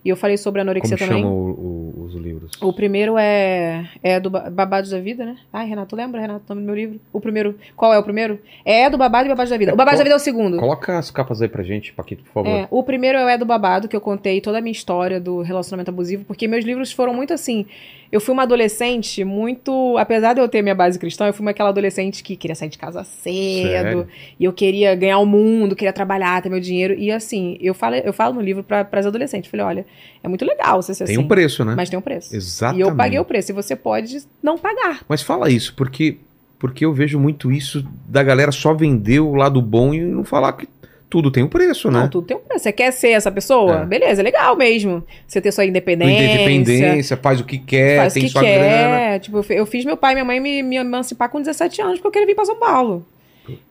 E 0.06 0.10
eu 0.10 0.18
falei 0.18 0.36
sobre 0.38 0.62
anorexia 0.62 0.98
Como 0.98 1.10
também. 1.10 1.24
chamam 1.24 1.36
o- 1.38 1.52
o- 1.52 1.93
os 2.14 2.22
livros? 2.22 2.52
O 2.62 2.72
primeiro 2.74 3.18
é, 3.18 3.90
é 4.02 4.20
do 4.20 4.30
Ba- 4.30 4.50
Babados 4.50 4.90
da 4.92 5.00
Vida, 5.00 5.26
né? 5.26 5.38
Ai, 5.52 5.68
Renato, 5.68 5.96
lembra, 5.96 6.20
Renato, 6.22 6.44
o 6.48 6.50
nome 6.56 6.62
do 6.62 6.66
meu 6.66 6.76
livro? 6.76 7.00
O 7.12 7.20
primeiro. 7.20 7.58
Qual 7.76 7.94
é 7.94 7.98
o 8.00 8.04
primeiro? 8.04 8.40
É 8.66 8.90
do 8.90 8.98
Babado 8.98 9.26
e 9.26 9.30
Babados 9.30 9.50
da 9.50 9.58
Vida. 9.58 9.74
O 9.74 9.76
Babados 9.76 10.00
da 10.00 10.04
Vida 10.04 10.16
é 10.16 10.18
o 10.18 10.20
segundo. 10.20 10.58
Coloca 10.58 10.98
as 10.98 11.10
capas 11.12 11.42
aí 11.42 11.48
pra 11.48 11.64
gente, 11.64 11.94
Paquito, 11.94 12.24
por 12.24 12.32
favor. 12.34 12.50
É, 12.50 12.68
o 12.70 12.84
primeiro 12.84 13.18
é 13.18 13.26
o 13.26 13.30
É 13.30 13.38
do 13.38 13.46
Babado, 13.46 13.88
que 13.88 13.96
eu 13.96 14.02
contei 14.02 14.40
toda 14.42 14.58
a 14.58 14.62
minha 14.62 14.72
história 14.72 15.20
do 15.20 15.42
relacionamento 15.42 15.90
abusivo, 15.92 16.24
porque 16.26 16.48
meus 16.48 16.64
livros 16.66 16.92
foram 16.92 17.14
muito 17.14 17.34
assim. 17.34 17.66
Eu 18.14 18.22
fui 18.22 18.32
uma 18.32 18.44
adolescente 18.44 19.24
muito. 19.24 19.98
Apesar 19.98 20.36
de 20.36 20.40
eu 20.40 20.48
ter 20.48 20.62
minha 20.62 20.76
base 20.76 21.00
cristã, 21.00 21.26
eu 21.26 21.34
fui 21.34 21.44
uma 21.44 21.50
aquela 21.50 21.70
adolescente 21.70 22.22
que 22.22 22.36
queria 22.36 22.54
sair 22.54 22.70
de 22.70 22.78
casa 22.78 23.04
cedo. 23.04 23.70
Sério? 23.70 24.08
E 24.40 24.46
eu 24.46 24.54
queria 24.54 24.94
ganhar 24.94 25.18
o 25.18 25.26
mundo, 25.26 25.76
queria 25.76 25.92
trabalhar, 25.92 26.40
ter 26.40 26.48
meu 26.48 26.60
dinheiro. 26.60 26.94
E 26.94 27.12
assim, 27.12 27.58
eu 27.60 27.74
falo, 27.74 27.96
eu 27.96 28.14
falo 28.14 28.36
no 28.36 28.42
livro 28.42 28.64
para 28.64 28.88
as 28.92 29.08
adolescentes. 29.08 29.50
Falei, 29.50 29.66
olha, 29.66 29.86
é 30.22 30.28
muito 30.28 30.46
legal 30.46 30.80
você 30.80 30.94
ser 30.94 31.06
Tem 31.06 31.16
assim. 31.16 31.26
um 31.26 31.28
preço, 31.28 31.66
né? 31.66 31.74
Mas 31.76 31.90
tem 31.90 31.98
um 31.98 32.04
preço. 32.04 32.36
Exatamente. 32.36 32.86
E 32.86 32.88
eu 32.88 32.96
paguei 32.96 33.18
o 33.18 33.26
preço. 33.26 33.52
E 33.52 33.54
você 33.56 33.76
pode 33.76 34.24
não 34.44 34.60
pagar. 34.60 35.04
Mas 35.10 35.24
fala 35.24 35.50
isso, 35.50 35.74
porque, 35.76 36.20
porque 36.60 36.86
eu 36.86 36.94
vejo 36.94 37.20
muito 37.20 37.52
isso 37.52 37.84
da 38.08 38.22
galera 38.22 38.52
só 38.52 38.76
vender 38.76 39.22
o 39.22 39.34
lado 39.34 39.60
bom 39.60 39.92
e 39.92 40.00
não 40.00 40.24
falar 40.24 40.54
que 40.54 40.68
tudo 41.14 41.30
tem 41.30 41.44
um 41.44 41.48
preço, 41.48 41.92
né? 41.92 42.00
Não, 42.02 42.08
tudo 42.10 42.26
tem 42.26 42.36
um 42.36 42.40
preço. 42.40 42.64
Você 42.64 42.72
quer 42.72 42.92
ser 42.92 43.10
essa 43.12 43.32
pessoa? 43.32 43.82
É. 43.82 43.86
Beleza, 43.86 44.22
é 44.22 44.24
legal 44.24 44.56
mesmo. 44.56 45.04
Você 45.28 45.40
ter 45.40 45.52
sua 45.52 45.64
independência. 45.64 46.34
independência, 46.34 47.16
faz 47.18 47.40
o 47.40 47.44
que 47.46 47.60
quer, 47.60 47.98
faz 48.00 48.14
o 48.14 48.16
tem 48.16 48.24
que 48.24 48.30
sua 48.30 48.42
grana. 48.42 48.58
quer. 48.98 49.20
Tipo, 49.20 49.38
eu 49.38 49.44
fi- 49.44 49.54
eu 49.54 49.66
fiz 49.68 49.86
meu 49.86 49.96
pai 49.96 50.14
e 50.14 50.16
minha 50.16 50.26
mãe 50.26 50.40
me, 50.40 50.64
me 50.64 50.76
emancipar 50.78 51.30
com 51.30 51.40
17 51.40 51.82
anos 51.84 51.96
porque 52.00 52.08
eu 52.08 52.12
queria 52.12 52.26
vir 52.26 52.34
pra 52.36 52.46
São 52.46 52.56
Paulo. 52.58 53.06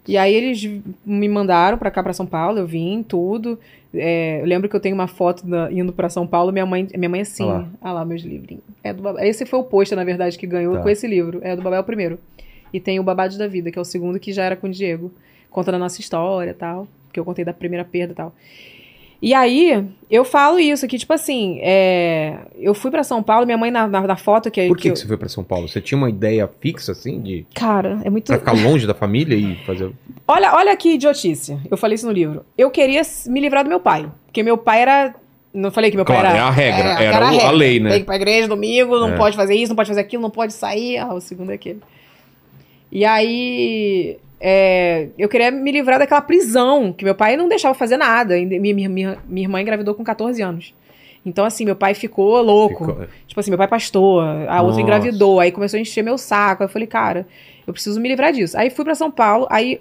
E 0.07 0.17
aí 0.17 0.33
eles 0.35 0.71
me 1.05 1.29
mandaram 1.29 1.77
pra 1.79 1.91
cá, 1.91 2.01
pra 2.03 2.13
São 2.13 2.27
Paulo, 2.27 2.59
eu 2.61 2.67
vim, 2.67 3.03
tudo. 3.03 3.59
É, 3.95 4.41
eu 4.41 4.47
lembro 4.47 4.69
que 4.69 4.77
eu 4.77 4.81
tenho 4.81 4.95
uma 4.95 5.07
foto 5.09 5.47
da- 5.47 5.71
indo 5.73 5.93
pra 5.93 6.09
São 6.09 6.27
Paulo, 6.27 6.53
minha 6.53 6.65
mãe, 6.65 6.87
minha 6.95 7.09
mãe 7.09 7.23
assim, 7.23 7.43
Olha 7.45 7.53
lá. 7.55 7.69
ah 7.83 7.93
lá, 7.93 8.05
meus 8.05 8.23
livrinhos. 8.23 8.63
É 8.85 8.93
do. 8.93 9.19
Esse 9.19 9.45
foi 9.45 9.59
o 9.59 9.65
pôster, 9.65 9.97
na 9.99 10.05
verdade, 10.05 10.39
que 10.39 10.47
ganhou 10.47 10.77
Tá. 10.77 10.83
com 10.83 10.89
esse 10.89 11.07
livro. 11.07 11.41
É 11.43 11.57
do 11.57 11.61
Babel 11.63 11.83
primeiro. 11.85 12.19
E 12.73 12.79
tem 12.81 13.01
o 13.01 13.03
Babados 13.03 13.37
da 13.37 13.47
Vida, 13.49 13.71
que 13.71 13.79
é 13.79 13.83
o 13.83 13.85
segundo, 13.85 14.19
que 14.21 14.33
já 14.33 14.45
era 14.45 14.55
com 14.57 14.67
o 14.67 14.71
Diego. 14.71 15.11
Contando 15.51 15.75
a 15.75 15.79
nossa 15.79 16.01
história 16.01 16.51
e 16.53 16.55
tal. 16.55 16.89
Que 17.13 17.21
eu 17.21 17.25
contei 17.25 17.45
da 17.45 17.53
primeira 17.53 17.85
perda 17.85 18.13
e 18.13 18.17
tal. 18.17 18.35
E 19.25 19.33
aí, 19.35 19.85
eu 20.11 20.25
falo 20.25 20.59
isso 20.59 20.85
aqui, 20.85 20.99
tipo 20.99 21.13
assim, 21.13 21.61
é, 21.63 22.39
eu 22.59 22.75
fui 22.75 22.91
pra 22.91 23.05
São 23.05 23.23
Paulo, 23.23 23.47
minha 23.47 23.57
mãe 23.57 23.71
na, 23.71 23.87
na, 23.87 24.01
na 24.01 24.17
foto 24.17 24.51
que, 24.51 24.67
Por 24.67 24.77
que, 24.77 24.83
que 24.83 24.89
eu- 24.89 24.93
que 24.95 24.99
você 24.99 25.07
foi 25.07 25.17
pra 25.17 25.29
São 25.29 25.45
Paulo? 25.45 25.69
Você 25.69 25.81
tinha 25.81 25.97
uma 25.97 26.11
ideia 26.11 26.51
fixa, 26.61 26.91
assim, 26.91 27.21
de 27.21 27.47
Cara, 27.55 28.01
é 28.05 28.11
muito. 28.11 28.27
pra 28.27 28.39
ficar 28.41 28.51
longe 28.53 28.85
da 28.85 28.95
família 28.95 29.37
e 29.37 29.55
fazer. 29.65 29.93
Olha, 30.27 30.53
olha 30.55 30.77
que 30.77 30.95
idiotice. 30.95 31.57
Eu 31.71 31.77
falei 31.77 31.95
isso 31.95 32.07
no 32.07 32.11
livro. 32.13 32.45
Eu 32.59 32.69
queria 32.69 33.03
me 33.29 33.39
livrar 33.39 33.63
do 33.63 33.69
meu 33.69 33.79
pai. 33.79 34.11
Porque 34.27 34.43
meu 34.43 34.59
pai 34.59 34.83
era. 34.83 35.15
Não 35.55 35.71
falei 35.71 35.91
que 35.93 35.97
meu 35.97 36.05
Claro, 36.05 36.23
pai 36.23 36.33
é 36.33 36.37
era. 36.39 36.47
a 36.47 36.51
regra, 36.51 36.89
É, 37.01 37.05
era 37.05 37.19
a 37.19 37.21
o- 37.21 37.29
a 37.29 37.31
regra. 37.31 37.51
lei, 37.53 37.79
né? 37.79 37.91
Tem 37.91 37.99
que 37.99 38.03
ir 38.03 38.07
pra 38.07 38.17
igreja 38.17 38.49
domingo, 38.49 38.99
não 38.99 39.11
É. 39.13 39.17
pode 39.17 39.37
fazer 39.37 39.55
isso, 39.55 39.69
não 39.69 39.77
pode 39.77 39.89
fazer 39.91 40.01
aquilo, 40.01 40.23
não 40.23 40.31
pode 40.31 40.53
sair. 40.53 40.99
Ah, 40.99 41.15
o 41.15 41.21
segundo 41.21 41.53
é 41.53 41.55
aquele. 41.55 41.79
E 42.91 43.05
aí. 43.05 44.17
É, 44.45 45.07
eu 45.17 45.29
queria 45.29 45.53
me 45.53 45.71
livrar 45.71 46.01
daquela 46.01 46.21
prisão, 46.21 46.93
que 46.93 47.05
meu 47.05 47.15
pai 47.15 47.37
não 47.37 47.49
deixava 47.49 47.75
fazer 47.75 47.97
nada. 47.97 48.35
Minha, 48.35 48.75
minha, 48.75 48.89
minha, 48.89 49.19
minha 49.29 49.45
irmã 49.47 49.61
engravidou 49.61 49.95
com 49.95 50.03
14 50.03 50.43
anos. 50.43 50.75
Então, 51.25 51.45
assim, 51.45 51.65
meu 51.65 51.77
pai 51.77 51.95
ficou 51.95 52.43
louco. 52.43 52.85
Ficou- 52.87 53.07
Tipo 53.29 53.39
assim, 53.39 53.51
meu 53.53 53.57
pai 53.59 53.67
é 53.67 53.71
pastor, 53.71 54.25
a 54.25 54.45
Nossa. 54.57 54.63
outra 54.65 54.83
engravidou, 54.83 55.39
aí 55.39 55.53
começou 55.53 55.79
a 55.79 55.81
encher 55.81 56.03
meu 56.03 56.19
saco. 56.19 56.65
Aí 56.65 56.67
eu 56.69 56.73
falei, 56.73 56.89
cara, 56.89 57.25
eu 57.65 57.73
preciso 57.73 58.01
me 58.01 58.09
livrar 58.09 58.33
disso. 58.33 58.59
Aí 58.59 58.69
fui 58.69 58.85
pra 58.85 58.97
São 58.97 59.13
Paulo, 59.13 59.47
aí 59.49 59.81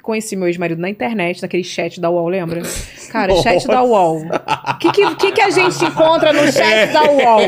conheci 0.00 0.36
meu 0.36 0.46
ex-marido 0.48 0.80
na 0.80 0.88
internet, 0.88 1.42
naquele 1.42 1.64
chat 1.64 2.00
da 2.00 2.10
UOL, 2.10 2.28
lembra? 2.28 2.62
Cara, 3.10 3.34
chat 3.36 3.66
da 3.66 3.82
UOL. 3.82 4.22
O 4.24 4.78
que, 4.78 4.90
que, 4.92 5.14
que, 5.16 5.32
que 5.32 5.40
a 5.40 5.50
gente 5.50 5.84
encontra 5.84 6.32
no 6.32 6.50
chat 6.50 6.92
da 6.92 7.02
UOL? 7.02 7.42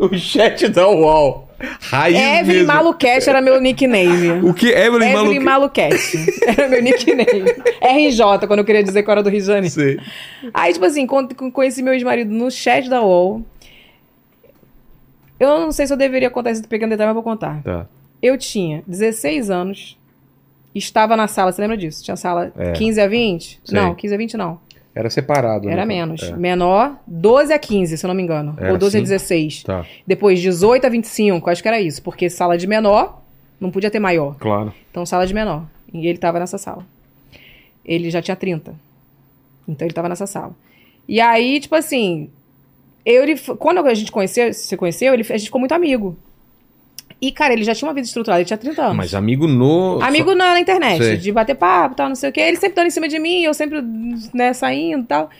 o 0.10 0.16
chat 0.18 0.68
da 0.68 0.88
UOL. 0.88 1.48
Raiz 1.80 2.16
Evelyn 2.16 2.46
mesmo. 2.58 2.66
Maluquete 2.66 3.28
era 3.28 3.40
meu 3.40 3.60
nickname. 3.60 4.48
O 4.48 4.52
que? 4.54 4.68
Evelyn, 4.68 5.10
Evelyn? 5.10 5.40
Maluquete. 5.40 6.18
Era 6.46 6.68
meu 6.68 6.82
nickname. 6.82 7.24
RJ, 7.80 8.46
quando 8.46 8.58
eu 8.60 8.64
queria 8.64 8.82
dizer 8.82 9.02
que 9.02 9.08
eu 9.08 9.12
era 9.12 9.22
do 9.22 9.30
Rio 9.30 9.40
de 9.40 9.46
Janeiro. 9.46 9.70
Sei. 9.70 9.98
Aí, 10.52 10.72
tipo 10.72 10.84
assim, 10.84 11.06
conheci 11.06 11.82
meu 11.82 11.92
ex-marido 11.92 12.32
no 12.32 12.50
chat 12.50 12.88
da 12.88 13.02
UOL. 13.02 13.42
Eu 15.38 15.60
não 15.60 15.72
sei 15.72 15.86
se 15.86 15.92
eu 15.92 15.96
deveria 15.96 16.30
contar 16.30 16.52
isso 16.52 16.66
pegando 16.68 16.90
detalhe, 16.90 17.08
mas 17.08 17.14
vou 17.14 17.22
contar. 17.22 17.62
Tá. 17.62 17.86
Eu 18.22 18.38
tinha 18.38 18.84
16 18.86 19.50
anos, 19.50 19.98
estava 20.74 21.16
na 21.16 21.26
sala, 21.26 21.50
você 21.50 21.60
lembra 21.60 21.76
disso? 21.76 22.04
Tinha 22.04 22.16
sala 22.16 22.52
É. 22.56 22.72
15 22.72 23.00
a 23.00 23.08
20? 23.08 23.60
Sei. 23.64 23.80
Não, 23.80 23.94
15 23.94 24.14
a 24.14 24.18
20 24.18 24.36
não. 24.36 24.60
Era 24.94 25.08
separado. 25.08 25.68
Era 25.68 25.86
né? 25.86 25.94
menos. 25.94 26.22
É. 26.22 26.36
Menor, 26.36 26.98
12 27.06 27.52
a 27.52 27.58
15, 27.58 27.96
se 27.96 28.04
eu 28.04 28.08
não 28.08 28.14
me 28.14 28.22
engano. 28.22 28.54
Era 28.58 28.72
Ou 28.72 28.78
12 28.78 28.96
a 28.96 29.00
assim? 29.00 29.04
16. 29.04 29.62
Tá, 29.62 29.86
Depois, 30.06 30.40
18 30.40 30.86
a 30.86 30.90
25, 30.90 31.48
acho 31.48 31.62
que 31.62 31.68
era 31.68 31.80
isso. 31.80 32.02
Porque 32.02 32.28
sala 32.28 32.58
de 32.58 32.66
menor, 32.66 33.22
não 33.58 33.70
podia 33.70 33.90
ter 33.90 33.98
maior. 33.98 34.36
claro. 34.38 34.72
Então, 34.90 35.06
sala 35.06 35.26
de 35.26 35.32
menor. 35.32 35.64
E 35.92 36.06
ele 36.06 36.18
tava 36.18 36.38
nessa 36.38 36.58
sala. 36.58 36.86
Ele 37.84 38.10
já 38.10 38.20
tinha 38.20 38.36
30. 38.36 38.74
Então, 39.66 39.86
ele 39.86 39.94
tava 39.94 40.08
nessa 40.08 40.26
sala. 40.26 40.54
E 41.08 41.20
aí, 41.20 41.58
tipo 41.58 41.74
assim, 41.74 42.28
eu, 43.04 43.22
ele, 43.22 43.38
quando 43.58 43.78
a 43.78 43.94
gente 43.94 44.12
conheceu, 44.12 44.52
se 44.52 44.76
conheceu, 44.76 45.14
ele, 45.14 45.22
a 45.22 45.36
gente 45.36 45.46
ficou 45.46 45.58
muito 45.58 45.72
amigo. 45.72 46.16
E, 47.22 47.30
cara, 47.30 47.52
ele 47.52 47.62
já 47.62 47.72
tinha 47.72 47.86
uma 47.88 47.94
vida 47.94 48.04
estruturada, 48.04 48.40
ele 48.40 48.46
tinha 48.46 48.58
30 48.58 48.82
anos. 48.82 48.96
Mas 48.96 49.14
amigo 49.14 49.46
no. 49.46 50.02
Amigo 50.02 50.34
na, 50.34 50.54
na 50.54 50.60
internet, 50.60 50.98
Sei. 51.04 51.16
de 51.16 51.30
bater 51.30 51.54
papo, 51.54 51.94
tal, 51.94 52.08
não 52.08 52.16
sei 52.16 52.30
o 52.30 52.32
quê. 52.32 52.40
Ele 52.40 52.56
sempre 52.56 52.74
dando 52.74 52.88
em 52.88 52.90
cima 52.90 53.06
de 53.06 53.18
mim, 53.20 53.42
eu 53.44 53.54
sempre, 53.54 53.80
né, 54.34 54.52
saindo 54.52 55.04
e 55.04 55.06
tal. 55.06 55.30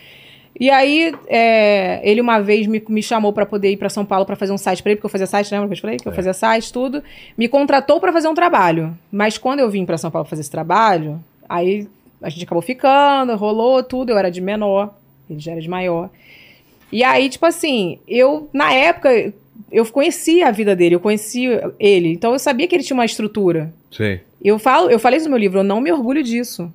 E 0.61 0.71
aí, 0.71 1.13
é, 1.27 2.01
ele 2.09 2.21
uma 2.21 2.39
vez 2.41 2.69
me, 2.69 2.81
me 2.89 3.03
chamou 3.03 3.33
pra 3.33 3.45
poder 3.45 3.71
ir 3.73 3.77
pra 3.79 3.89
São 3.89 4.05
Paulo 4.05 4.25
pra 4.25 4.37
fazer 4.37 4.53
um 4.53 4.59
site 4.59 4.81
pra 4.81 4.93
ele, 4.93 4.97
porque 4.99 5.07
eu 5.07 5.11
fazia 5.11 5.27
site, 5.27 5.51
lembra 5.51 5.67
que 5.67 5.73
eu 5.73 5.77
te 5.77 5.81
falei? 5.83 5.97
Que 5.97 6.07
eu 6.07 6.13
É. 6.13 6.15
fazia 6.15 6.33
site, 6.33 6.73
tudo. 6.73 7.03
Me 7.37 7.49
contratou 7.49 7.99
pra 7.99 8.13
fazer 8.13 8.29
um 8.29 8.35
trabalho. 8.35 8.97
Mas 9.11 9.37
quando 9.37 9.59
eu 9.59 9.69
vim 9.69 9.85
pra 9.85 9.99
São 9.99 10.11
Paulo 10.11 10.29
fazer 10.29 10.43
esse 10.43 10.51
trabalho, 10.51 11.19
aí 11.49 11.89
a 12.23 12.29
gente 12.29 12.45
acabou 12.45 12.63
ficando, 12.63 13.35
rolou 13.35 13.83
tudo. 13.83 14.11
Eu 14.11 14.19
era 14.19 14.31
de 14.31 14.41
menor, 14.41 14.95
ele 15.29 15.41
já 15.41 15.51
era 15.53 15.61
de 15.61 15.69
maior. 15.69 16.11
E 16.93 17.03
aí, 17.03 17.29
tipo 17.29 17.47
assim, 17.47 17.99
eu, 18.07 18.49
na 18.53 18.73
época, 18.73 19.33
eu 19.71 19.85
conhecia 19.87 20.49
a 20.49 20.51
vida 20.51 20.75
dele, 20.77 20.95
eu 20.95 21.01
conhecia 21.01 21.73
ele. 21.79 22.09
Então 22.13 22.33
eu 22.33 22.39
sabia 22.39 22.67
que 22.67 22.75
ele 22.75 22.83
tinha 22.85 22.97
uma 22.97 23.05
estrutura. 23.05 23.73
Sei. 23.91 24.21
Eu 24.43 24.59
falo, 24.59 24.91
eu 24.91 24.99
falei 24.99 25.19
isso 25.19 25.27
no 25.27 25.31
meu 25.31 25.39
livro, 25.41 25.61
eu 25.61 25.65
não 25.65 25.81
me 25.81 25.93
orgulho 25.93 26.23
disso. 26.23 26.73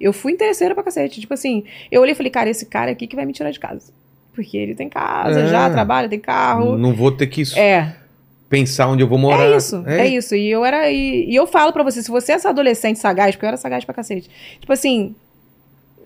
Eu 0.00 0.12
fui 0.12 0.32
interesseira 0.32 0.74
pra 0.74 0.84
cacete. 0.84 1.20
Tipo 1.20 1.34
assim, 1.34 1.64
eu 1.90 2.00
olhei 2.00 2.12
e 2.12 2.16
falei, 2.16 2.30
cara, 2.30 2.48
esse 2.48 2.66
cara 2.66 2.90
aqui 2.92 3.06
que 3.06 3.16
vai 3.16 3.26
me 3.26 3.32
tirar 3.32 3.50
de 3.50 3.58
casa. 3.58 3.92
Porque 4.32 4.56
ele 4.56 4.74
tem 4.74 4.88
casa, 4.88 5.40
É. 5.40 5.48
já 5.48 5.68
trabalha, 5.68 6.08
tem 6.08 6.20
carro. 6.20 6.78
Não 6.78 6.94
vou 6.94 7.10
ter 7.10 7.26
que 7.26 7.42
É, 7.58 7.92
pensar 8.48 8.86
onde 8.88 9.02
eu 9.02 9.08
vou 9.08 9.18
morar. 9.18 9.44
é 9.44 9.56
isso, 9.56 9.82
é. 9.84 10.06
isso. 10.06 10.36
E 10.36 10.48
eu 10.48 10.64
era. 10.64 10.88
E, 10.90 11.28
e 11.28 11.34
eu 11.34 11.44
falo 11.46 11.72
pra 11.72 11.82
você, 11.82 12.00
se 12.02 12.10
você 12.10 12.30
é 12.32 12.34
essa 12.36 12.50
adolescente 12.50 13.00
sagaz, 13.00 13.34
porque 13.34 13.44
eu 13.46 13.48
era 13.48 13.56
sagaz 13.56 13.84
pra 13.84 13.92
cacete. 13.94 14.30
Tipo 14.60 14.72
assim, 14.72 15.16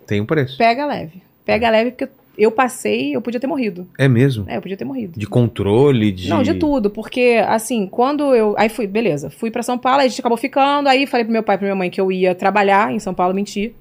Tem 0.06 0.20
um 0.20 0.24
preço. 0.26 0.56
pega 0.56 0.86
leve. 0.86 1.20
Pega 1.44 1.68
leve, 1.68 1.90
porque 1.90 2.08
eu 2.36 2.50
passei, 2.50 3.14
eu 3.14 3.20
podia 3.20 3.38
ter 3.40 3.46
morrido. 3.46 3.86
É 3.98 4.08
mesmo. 4.08 4.44
É, 4.48 4.56
eu 4.56 4.62
podia 4.62 4.76
ter 4.76 4.84
morrido. 4.84 5.18
De 5.18 5.26
controle, 5.26 6.10
de. 6.12 6.28
Não, 6.28 6.42
de 6.42 6.54
tudo, 6.54 6.88
porque 6.90 7.42
assim, 7.46 7.86
quando 7.86 8.34
eu. 8.34 8.54
Aí 8.58 8.68
fui, 8.68 8.86
beleza, 8.86 9.28
fui 9.30 9.50
pra 9.50 9.62
São 9.62 9.76
Paulo, 9.78 10.00
aí 10.00 10.06
a 10.06 10.08
gente 10.08 10.20
acabou 10.20 10.38
ficando, 10.38 10.88
aí 10.88 11.06
falei 11.06 11.24
pro 11.24 11.32
meu 11.32 11.42
pai 11.42 11.56
e 11.56 11.58
pra 11.58 11.66
minha 11.66 11.76
mãe 11.76 11.90
que 11.90 12.00
eu 12.00 12.10
ia 12.10 12.34
trabalhar 12.34 12.92
em 12.92 12.98
São 12.98 13.12
Paulo, 13.14 13.34
menti. 13.34 13.74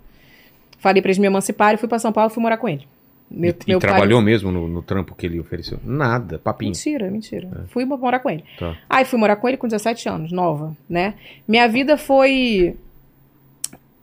Falei 0.79 1.01
pra 1.01 1.09
eles 1.09 1.17
me 1.19 1.27
emanciparem, 1.27 1.77
fui 1.77 1.87
pra 1.87 1.99
São 1.99 2.11
Paulo 2.11 2.31
e 2.31 2.33
fui 2.33 2.41
morar 2.41 2.57
com 2.57 2.67
ele. 2.67 2.87
Meu, 3.29 3.51
E, 3.51 3.55
e 3.65 3.69
meu 3.69 3.79
pai- 3.79 3.91
trabalhou 3.91 4.19
mesmo 4.21 4.51
no, 4.51 4.67
no 4.67 4.81
trampo 4.81 5.15
que 5.15 5.25
ele 5.25 5.39
ofereceu? 5.39 5.79
Nada, 5.85 6.37
papinho. 6.39 6.71
Mentira, 6.71 7.09
mentira. 7.09 7.65
Fui 7.69 7.85
morar 7.85 8.19
com 8.19 8.29
ele. 8.29 8.43
Tá. 8.59 8.75
Aí 8.89 9.05
fui 9.05 9.17
morar 9.17 9.37
com 9.37 9.47
ele 9.47 9.55
com 9.55 9.67
17 9.67 10.09
anos, 10.09 10.31
nova, 10.33 10.75
né? 10.89 11.13
Minha 11.47 11.65
vida 11.69 11.95
foi 11.97 12.75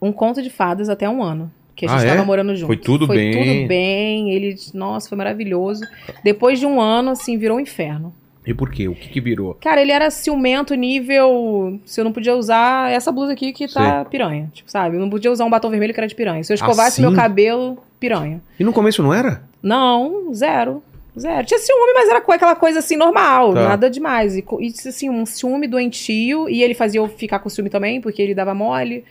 um 0.01 0.11
conto 0.11 0.41
de 0.41 0.49
fadas 0.49 0.89
até 0.89 1.07
um 1.09 1.21
ano. 1.21 1.51
Que 1.79 1.85
a 1.87 1.93
Ah, 1.95 1.99
gente 1.99 2.09
é? 2.09 2.13
tava 2.15 2.25
morando 2.25 2.53
junto. 2.55 2.67
Foi 2.67 2.75
tudo 2.77 3.07
foi 3.07 3.15
bem. 3.15 3.31
tudo 3.31 3.67
bem. 3.67 4.31
Ele, 4.33 4.55
nossa, 4.73 5.07
foi 5.07 5.17
maravilhoso. 5.17 5.81
Depois 6.23 6.59
de 6.59 6.65
um 6.65 6.81
ano, 6.81 7.11
assim, 7.11 7.37
virou 7.37 7.55
um 7.57 7.59
inferno. 7.61 8.13
E 8.45 8.53
por 8.53 8.69
quê? 8.71 8.87
O 8.87 8.95
que 8.95 9.07
que 9.09 9.21
virou? 9.21 9.53
Cara, 9.61 9.81
ele 9.81 9.91
era 9.91 10.09
ciumento 10.11 10.73
nível. 10.75 11.79
Se 11.85 12.01
eu 12.01 12.05
não 12.05 12.11
podia 12.11 12.35
usar 12.35 12.91
essa 12.91 13.11
blusa 13.11 13.31
aqui 13.33 13.53
que 13.53 13.67
tá 13.71 14.03
piranha. 14.05 14.49
Tipo, 14.53 14.69
sabe? 14.69 14.95
Eu 14.97 14.99
não 14.99 15.09
podia 15.09 15.31
usar 15.31 15.45
um 15.45 15.49
batom 15.49 15.69
vermelho 15.69 15.93
que 15.93 15.99
era 15.99 16.07
de 16.07 16.15
piranha. 16.15 16.43
Se 16.43 16.51
eu 16.51 16.55
escovasse 16.55 16.99
Assim? 16.99 17.01
meu 17.01 17.13
cabelo, 17.13 17.77
piranha. 17.99 18.41
E 18.59 18.63
no 18.63 18.73
começo 18.73 19.01
não 19.01 19.13
era? 19.13 19.43
Não, 19.63 20.33
zero. 20.33 20.83
Zero. 21.17 21.45
Tinha 21.45 21.59
ciúme, 21.59 21.93
mas 21.93 22.09
era 22.09 22.19
aquela 22.19 22.55
coisa 22.55 22.79
assim, 22.79 22.95
normal, 22.97 23.53
Tá. 23.53 23.69
nada 23.69 23.89
demais. 23.89 24.35
E, 24.37 24.43
e 24.59 24.67
assim, 24.87 25.09
um 25.09 25.25
ciúme 25.25 25.67
doentio, 25.67 26.49
e 26.49 26.61
ele 26.63 26.73
fazia 26.73 26.99
eu 26.99 27.07
ficar 27.07 27.39
com 27.39 27.49
ciúme 27.49 27.69
também, 27.69 27.99
porque 28.01 28.21
ele 28.21 28.33
dava 28.33 28.53
mole, 28.53 29.03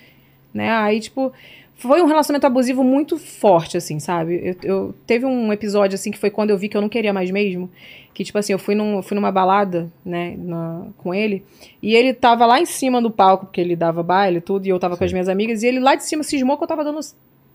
né? 0.54 0.70
Aí, 0.70 1.00
tipo, 1.00 1.32
foi 1.78 2.02
um 2.02 2.06
relacionamento 2.06 2.46
abusivo 2.46 2.84
muito 2.84 3.16
forte, 3.16 3.76
assim, 3.76 3.98
sabe? 3.98 4.56
Eu, 4.62 4.70
eu- 4.70 4.94
teve 5.06 5.24
um 5.24 5.52
episódio, 5.52 5.94
assim, 5.94 6.10
que 6.10 6.18
foi 6.18 6.28
quando 6.30 6.50
eu 6.50 6.58
vi 6.58 6.68
que 6.68 6.76
eu 6.76 6.80
não 6.80 6.88
queria 6.88 7.12
mais 7.12 7.30
mesmo, 7.30 7.70
que, 8.12 8.24
tipo 8.24 8.36
assim, 8.36 8.52
eu 8.52 8.58
fui, 8.58 8.74
num, 8.74 9.00
fui 9.00 9.14
numa 9.14 9.30
balada, 9.32 9.90
né, 10.04 10.34
na- 10.36 10.86
com 10.98 11.14
ele, 11.14 11.44
e 11.82 11.94
ele 11.94 12.12
tava 12.12 12.44
lá 12.44 12.60
em 12.60 12.66
cima 12.66 13.00
do 13.00 13.10
palco, 13.10 13.46
porque 13.46 13.60
ele 13.60 13.76
dava 13.76 14.02
baile 14.02 14.38
e 14.38 14.40
tudo, 14.40 14.66
e 14.66 14.68
eu 14.68 14.78
tava 14.78 14.96
com 14.96 15.04
as 15.04 15.12
minhas 15.12 15.28
amigas, 15.28 15.62
e 15.62 15.68
ele 15.68 15.78
lá 15.80 15.94
de 15.94 16.04
cima 16.04 16.22
cismou 16.22 16.56
que 16.58 16.64
eu 16.64 16.68
tava 16.68 16.82
dando 16.84 16.98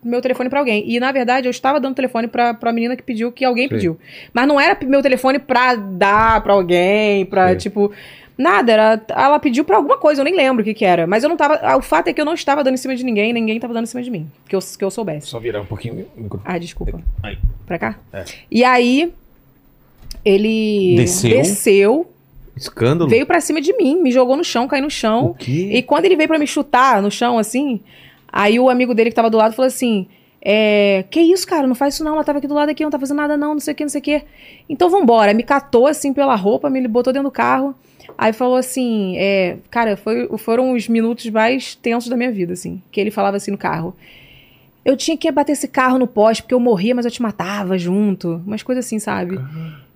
meu 0.03 0.21
telefone 0.21 0.49
pra 0.49 0.59
alguém. 0.59 0.83
E, 0.85 0.99
na 0.99 1.11
verdade, 1.13 1.47
eu 1.47 1.51
estava 1.51 1.79
dando 1.79 1.95
telefone 1.95 2.27
pra, 2.27 2.53
pra 2.53 2.73
menina 2.73 2.95
que 2.95 3.03
pediu, 3.03 3.31
que 3.31 3.45
alguém 3.45 3.67
Sei. 3.69 3.77
pediu. 3.77 3.97
Mas 4.33 4.45
não 4.47 4.59
era 4.59 4.77
meu 4.85 5.01
telefone 5.01 5.39
pra 5.39 5.75
dar 5.75 6.41
pra 6.43 6.53
alguém, 6.53 7.25
pra, 7.25 7.47
Sei. 7.49 7.57
tipo... 7.57 7.89
Nada, 8.37 8.71
era, 8.71 9.01
ela 9.09 9.37
pediu 9.39 9.63
pra 9.63 9.77
alguma 9.77 9.97
coisa, 9.97 10.21
eu 10.21 10.25
nem 10.25 10.35
lembro 10.35 10.61
o 10.61 10.65
que 10.65 10.73
que 10.73 10.83
era. 10.85 11.05
Mas 11.05 11.23
eu 11.23 11.29
não 11.29 11.37
tava... 11.37 11.77
O 11.77 11.81
fato 11.81 12.07
é 12.07 12.13
que 12.13 12.19
eu 12.19 12.25
não 12.25 12.33
estava 12.33 12.63
dando 12.63 12.73
em 12.73 12.77
cima 12.77 12.95
de 12.95 13.03
ninguém, 13.03 13.31
ninguém 13.31 13.59
tava 13.59 13.73
dando 13.73 13.83
em 13.83 13.87
cima 13.87 14.01
de 14.01 14.09
mim. 14.09 14.27
Que 14.49 14.55
eu, 14.55 14.59
que 14.59 14.83
eu 14.83 14.89
soubesse. 14.89 15.27
Só 15.27 15.39
virar 15.39 15.61
um 15.61 15.65
pouquinho 15.65 16.07
o 16.17 16.21
microfone. 16.21 16.41
Ah, 16.43 16.57
desculpa. 16.57 16.99
Aí. 17.21 17.37
Pra 17.67 17.77
cá? 17.77 17.99
É. 18.11 18.25
E 18.49 18.63
aí, 18.63 19.13
ele 20.25 20.95
Desceu? 20.97 21.37
desceu, 21.37 22.11
Escândalo? 22.55 23.09
veio 23.09 23.25
pra 23.25 23.41
cima 23.41 23.59
de 23.61 23.75
mim, 23.77 24.01
me 24.01 24.11
jogou 24.11 24.35
no 24.35 24.43
chão, 24.43 24.67
caí 24.67 24.81
no 24.81 24.89
chão. 24.89 25.27
O 25.27 25.33
quê? 25.35 25.69
E 25.73 25.81
quando 25.81 26.05
ele 26.05 26.15
veio 26.15 26.27
pra 26.27 26.39
me 26.39 26.47
chutar 26.47 27.01
no 27.01 27.11
chão, 27.11 27.37
assim, 27.37 27.81
aí 28.31 28.59
o 28.59 28.69
amigo 28.69 28.93
dele 28.93 29.09
que 29.09 29.15
tava 29.15 29.29
do 29.29 29.37
lado 29.37 29.53
falou 29.53 29.67
assim: 29.67 30.07
é, 30.41 31.03
que 31.09 31.19
isso, 31.19 31.47
cara, 31.47 31.67
não 31.67 31.75
faz 31.75 31.95
isso 31.95 32.03
não, 32.03 32.13
ela 32.13 32.23
tava 32.23 32.37
aqui 32.39 32.47
do 32.47 32.53
lado 32.53 32.69
aqui, 32.69 32.83
não 32.83 32.91
tá 32.91 32.99
fazendo 32.99 33.17
nada 33.17 33.37
não, 33.37 33.53
não 33.53 33.59
sei 33.59 33.73
o 33.73 33.75
que, 33.75 33.83
não 33.83 33.89
sei 33.89 33.99
o 33.99 34.03
que. 34.03 34.21
Então 34.69 34.89
vambora. 34.89 35.33
Me 35.33 35.43
catou 35.43 35.87
assim 35.87 36.13
pela 36.13 36.35
roupa, 36.35 36.69
me 36.69 36.87
botou 36.87 37.11
dentro 37.13 37.29
do 37.29 37.31
carro. 37.31 37.75
Aí 38.23 38.33
falou 38.33 38.55
assim, 38.55 39.15
é, 39.17 39.57
cara, 39.69 39.97
foi- 39.97 40.29
foram 40.37 40.73
os 40.73 40.87
minutos 40.87 41.29
mais 41.29 41.75
tensos 41.75 42.09
da 42.09 42.15
minha 42.15 42.31
vida, 42.31 42.53
assim. 42.53 42.81
Que 42.91 43.01
ele 43.01 43.11
falava 43.11 43.37
assim 43.37 43.51
no 43.51 43.57
carro. 43.57 43.95
Eu 44.85 44.95
tinha 44.97 45.15
que 45.17 45.31
bater 45.31 45.53
esse 45.53 45.67
carro 45.67 45.97
no 45.97 46.07
poste, 46.07 46.43
porque 46.43 46.53
eu 46.53 46.59
morria, 46.59 46.93
mas 46.95 47.05
eu 47.05 47.11
te 47.11 47.21
matava 47.21 47.77
junto. 47.77 48.41
Umas 48.45 48.63
coisas 48.63 48.85
assim, 48.85 48.99
sabe? 48.99 49.39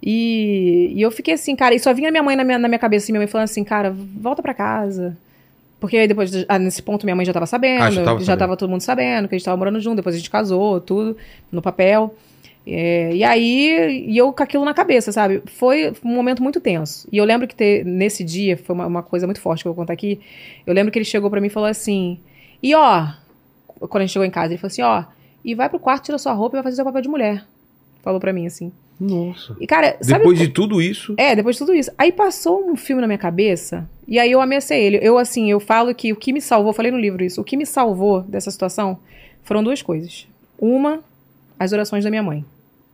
E, 0.01 0.93
e 0.95 1.01
eu 1.01 1.11
fiquei 1.11 1.33
assim, 1.33 1.55
cara, 1.55 1.73
e 1.75 1.79
só 1.79 1.93
vinha 1.93 2.11
minha 2.11 2.23
mãe 2.23 2.35
na 2.35 2.43
minha, 2.43 2.59
na 2.59 2.67
minha 2.67 2.79
cabeça, 2.79 3.05
assim, 3.05 3.11
minha 3.11 3.19
mãe 3.21 3.27
falando 3.27 3.45
assim, 3.45 3.63
cara, 3.63 3.91
volta 3.91 4.41
pra 4.41 4.53
casa. 4.53 5.17
Porque 5.79 5.97
aí 5.97 6.07
depois, 6.07 6.31
ah, 6.47 6.57
nesse 6.59 6.81
ponto, 6.81 7.05
minha 7.05 7.15
mãe 7.15 7.25
já 7.25 7.33
tava 7.33 7.45
sabendo, 7.45 7.83
Ah, 7.83 7.89
já 7.91 8.01
já, 8.01 8.05
tava 8.05 8.19
sabendo. 8.19 8.39
tava 8.39 8.57
todo 8.57 8.69
mundo 8.69 8.81
sabendo 8.81 9.27
que 9.27 9.35
a 9.35 9.37
gente 9.37 9.45
tava 9.45 9.57
morando 9.57 9.79
junto, 9.79 9.97
depois 9.97 10.15
a 10.15 10.17
gente 10.17 10.29
casou, 10.29 10.79
tudo, 10.81 11.15
no 11.51 11.61
papel. 11.61 12.15
É, 12.69 13.15
e 13.15 13.23
aí, 13.23 14.05
e 14.09 14.17
eu 14.17 14.33
com 14.33 14.43
aquilo 14.43 14.65
na 14.65 14.73
cabeça, 14.73 15.09
sabe? 15.13 15.41
Foi 15.45 15.93
um 16.03 16.13
momento 16.13 16.43
muito 16.43 16.59
tenso. 16.59 17.07
E 17.09 17.17
eu 17.17 17.23
lembro 17.23 17.47
que 17.47 17.55
ter, 17.55 17.85
nesse 17.85 18.25
dia, 18.25 18.57
foi 18.57 18.75
uma, 18.75 18.85
uma 18.85 19.01
coisa 19.01 19.25
muito 19.25 19.39
forte 19.39 19.63
que 19.63 19.69
eu 19.69 19.73
vou 19.73 19.81
contar 19.81 19.93
aqui. 19.93 20.19
Eu 20.65 20.73
lembro 20.73 20.91
que 20.91 20.99
ele 20.99 21.05
chegou 21.05 21.29
pra 21.29 21.39
mim 21.39 21.47
e 21.47 21.49
falou 21.51 21.69
assim: 21.69 22.19
e 22.61 22.75
ó, 22.75 23.07
quando 23.79 23.97
a 23.97 23.99
gente 24.01 24.11
chegou 24.11 24.25
em 24.25 24.31
casa, 24.31 24.47
ele 24.47 24.57
falou 24.57 24.67
assim: 24.67 24.81
ó, 24.81 25.05
e 25.45 25.55
vai 25.55 25.69
pro 25.69 25.79
quarto, 25.79 26.03
tira 26.03 26.17
sua 26.17 26.33
roupa 26.33 26.55
e 26.55 26.57
vai 26.57 26.63
fazer 26.63 26.75
seu 26.75 26.85
papel 26.85 27.01
de 27.01 27.07
mulher. 27.07 27.45
Falou 28.03 28.19
pra 28.19 28.33
mim 28.33 28.45
assim. 28.45 28.69
Nossa. 28.99 29.55
E 29.61 29.65
cara, 29.65 29.97
sabe 30.01 30.19
Depois 30.19 30.37
de 30.37 30.49
tudo 30.49 30.81
isso. 30.81 31.13
é, 31.17 31.35
depois 31.35 31.55
de 31.55 31.59
tudo 31.61 31.73
isso. 31.73 31.89
Aí 31.97 32.11
passou 32.11 32.69
um 32.69 32.75
filme 32.75 32.99
na 32.99 33.07
minha 33.07 33.17
cabeça, 33.17 33.89
e 34.05 34.19
aí 34.19 34.29
eu 34.29 34.41
ameacei 34.41 34.83
ele. 34.83 34.99
Eu, 35.01 35.17
assim, 35.17 35.49
eu 35.49 35.61
falo 35.61 35.95
que 35.95 36.11
o 36.11 36.17
que 36.17 36.33
me 36.33 36.41
salvou, 36.41 36.73
falei 36.73 36.91
no 36.91 36.99
livro 36.99 37.23
isso, 37.23 37.39
o 37.39 37.45
que 37.45 37.55
me 37.55 37.65
salvou 37.65 38.23
dessa 38.23 38.51
situação 38.51 38.99
foram 39.43 39.63
duas 39.63 39.81
coisas. 39.81 40.27
Uma, 40.59 40.99
as 41.57 41.71
orações 41.71 42.03
da 42.03 42.09
minha 42.09 42.23
mãe. 42.23 42.43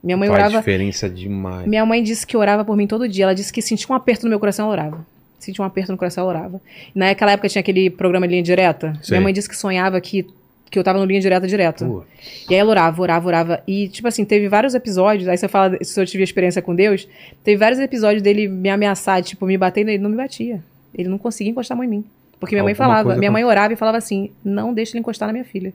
Minha 0.03 0.17
mãe 0.17 0.27
Faz 0.27 0.39
orava. 0.39 0.57
diferença 0.57 1.09
demais. 1.09 1.65
Minha 1.65 1.85
mãe 1.85 2.03
disse 2.03 2.27
que 2.27 2.35
orava 2.35 2.65
por 2.65 2.75
mim 2.75 2.85
todo 2.85 3.07
dia. 3.07 3.23
Ela 3.23 3.33
disse 3.33 3.53
que 3.53 3.61
sentia 3.61 3.87
um 3.89 3.93
aperto 3.95 4.23
no 4.23 4.29
meu 4.29 4.39
coração, 4.39 4.65
ela 4.65 4.73
orava. 4.73 5.05
Sentia 5.39 5.63
um 5.63 5.65
aperto 5.65 5.91
no 5.91 5.97
coração, 5.97 6.23
ela 6.23 6.39
orava. 6.39 6.61
E 6.93 6.99
naquela 6.99 7.31
época 7.31 7.47
tinha 7.47 7.61
aquele 7.61 7.89
programa 7.89 8.25
Linha 8.25 8.43
Direta. 8.43 8.97
Sei. 9.01 9.15
Minha 9.15 9.21
mãe 9.21 9.33
disse 9.33 9.47
que 9.47 9.55
sonhava 9.55 9.99
que, 10.01 10.27
que 10.69 10.77
eu 10.77 10.83
tava 10.83 10.99
no 10.99 11.05
Linha 11.05 11.21
Direta 11.21 11.47
direto. 11.47 12.05
E 12.49 12.53
aí 12.53 12.59
ela 12.59 12.69
orava, 12.69 13.01
orava, 13.01 13.27
orava. 13.27 13.63
E, 13.65 13.87
tipo 13.87 14.07
assim, 14.07 14.25
teve 14.25 14.49
vários 14.49 14.75
episódios. 14.75 15.27
Aí 15.29 15.37
você 15.37 15.47
fala 15.47 15.77
se 15.81 15.99
eu 15.99 16.05
tive 16.05 16.23
experiência 16.23 16.61
com 16.61 16.75
Deus. 16.75 17.07
Teve 17.41 17.57
vários 17.57 17.79
episódios 17.79 18.21
dele 18.21 18.49
me 18.49 18.69
ameaçar, 18.69 19.23
tipo, 19.23 19.45
me 19.45 19.57
batendo. 19.57 19.89
Ele 19.89 20.03
não 20.03 20.09
me 20.09 20.17
batia. 20.17 20.61
Ele 20.93 21.07
não 21.07 21.17
conseguia 21.17 21.51
encostar 21.51 21.75
a 21.75 21.77
mão 21.77 21.85
em 21.85 21.89
mim. 21.89 22.05
Porque 22.39 22.55
minha 22.55 22.63
mãe 22.63 22.73
Alguma 22.73 22.87
falava, 22.89 23.15
minha 23.15 23.31
mãe 23.31 23.45
orava 23.45 23.71
e 23.71 23.77
falava 23.77 23.97
assim: 23.97 24.31
não 24.43 24.73
deixa 24.73 24.91
ele 24.91 24.99
encostar 24.99 25.27
na 25.27 25.33
minha 25.33 25.45
filha. 25.45 25.73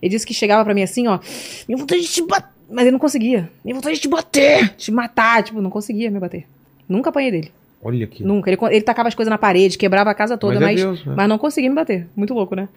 Ele 0.00 0.10
disse 0.10 0.26
que 0.26 0.32
chegava 0.32 0.64
pra 0.64 0.72
mim 0.74 0.82
assim, 0.82 1.06
ó, 1.06 1.18
minha 1.68 1.76
vontade 1.76 2.00
de 2.00 2.08
te 2.08 2.26
bater. 2.26 2.55
Mas 2.68 2.82
ele 2.82 2.92
não 2.92 2.98
conseguia. 2.98 3.48
Minha 3.64 3.74
vontade 3.74 3.94
de 3.96 4.00
te 4.02 4.08
bater, 4.08 4.70
te 4.76 4.90
matar. 4.90 5.42
Tipo, 5.42 5.60
não 5.60 5.70
conseguia 5.70 6.10
me 6.10 6.18
bater. 6.18 6.44
Nunca 6.88 7.10
apanhei 7.10 7.30
dele. 7.30 7.52
olha 7.82 8.04
aqui. 8.04 8.22
Nunca. 8.24 8.50
Ele, 8.50 8.58
ele 8.70 8.80
tacava 8.82 9.08
as 9.08 9.14
coisas 9.14 9.30
na 9.30 9.38
parede, 9.38 9.78
quebrava 9.78 10.10
a 10.10 10.14
casa 10.14 10.36
toda, 10.36 10.54
Mas 10.54 10.62
é 10.62 10.66
mas, 10.66 10.80
Deus, 10.80 11.04
né? 11.06 11.14
mas 11.16 11.28
não 11.28 11.38
conseguia 11.38 11.70
me 11.70 11.76
bater. 11.76 12.06
Muito 12.16 12.34
louco, 12.34 12.54
né? 12.56 12.68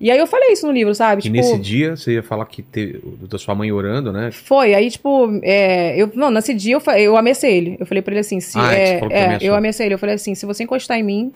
E 0.00 0.10
aí 0.10 0.18
eu 0.18 0.26
falei 0.26 0.52
isso 0.52 0.66
no 0.66 0.72
livro, 0.72 0.94
sabe? 0.94 1.20
E 1.20 1.22
tipo, 1.24 1.36
nesse 1.36 1.58
dia 1.58 1.94
você 1.94 2.14
ia 2.14 2.22
falar 2.22 2.46
que 2.46 2.62
teve 2.62 3.00
da 3.28 3.38
sua 3.38 3.54
mãe 3.54 3.70
orando, 3.70 4.10
né? 4.12 4.30
Foi, 4.32 4.74
aí, 4.74 4.90
tipo, 4.90 5.28
é, 5.42 5.94
eu, 6.00 6.10
não, 6.14 6.30
nesse 6.30 6.54
dia 6.54 6.74
eu, 6.74 6.92
eu 6.94 7.16
amecei 7.18 7.54
ele. 7.54 7.76
Eu 7.78 7.84
falei 7.84 8.00
pra 8.02 8.12
ele 8.14 8.20
assim, 8.20 8.40
se, 8.40 8.58
Ah, 8.58 8.72
é 8.74 8.80
é, 8.80 8.86
você 8.86 8.98
falou 8.98 9.08
que 9.10 9.44
é, 9.44 9.48
eu 9.48 9.54
amecei 9.54 9.86
ele. 9.86 9.94
Eu 9.94 9.98
falei 9.98 10.14
assim, 10.14 10.34
se 10.34 10.46
você 10.46 10.64
encostar 10.64 10.98
em 10.98 11.02
mim, 11.02 11.32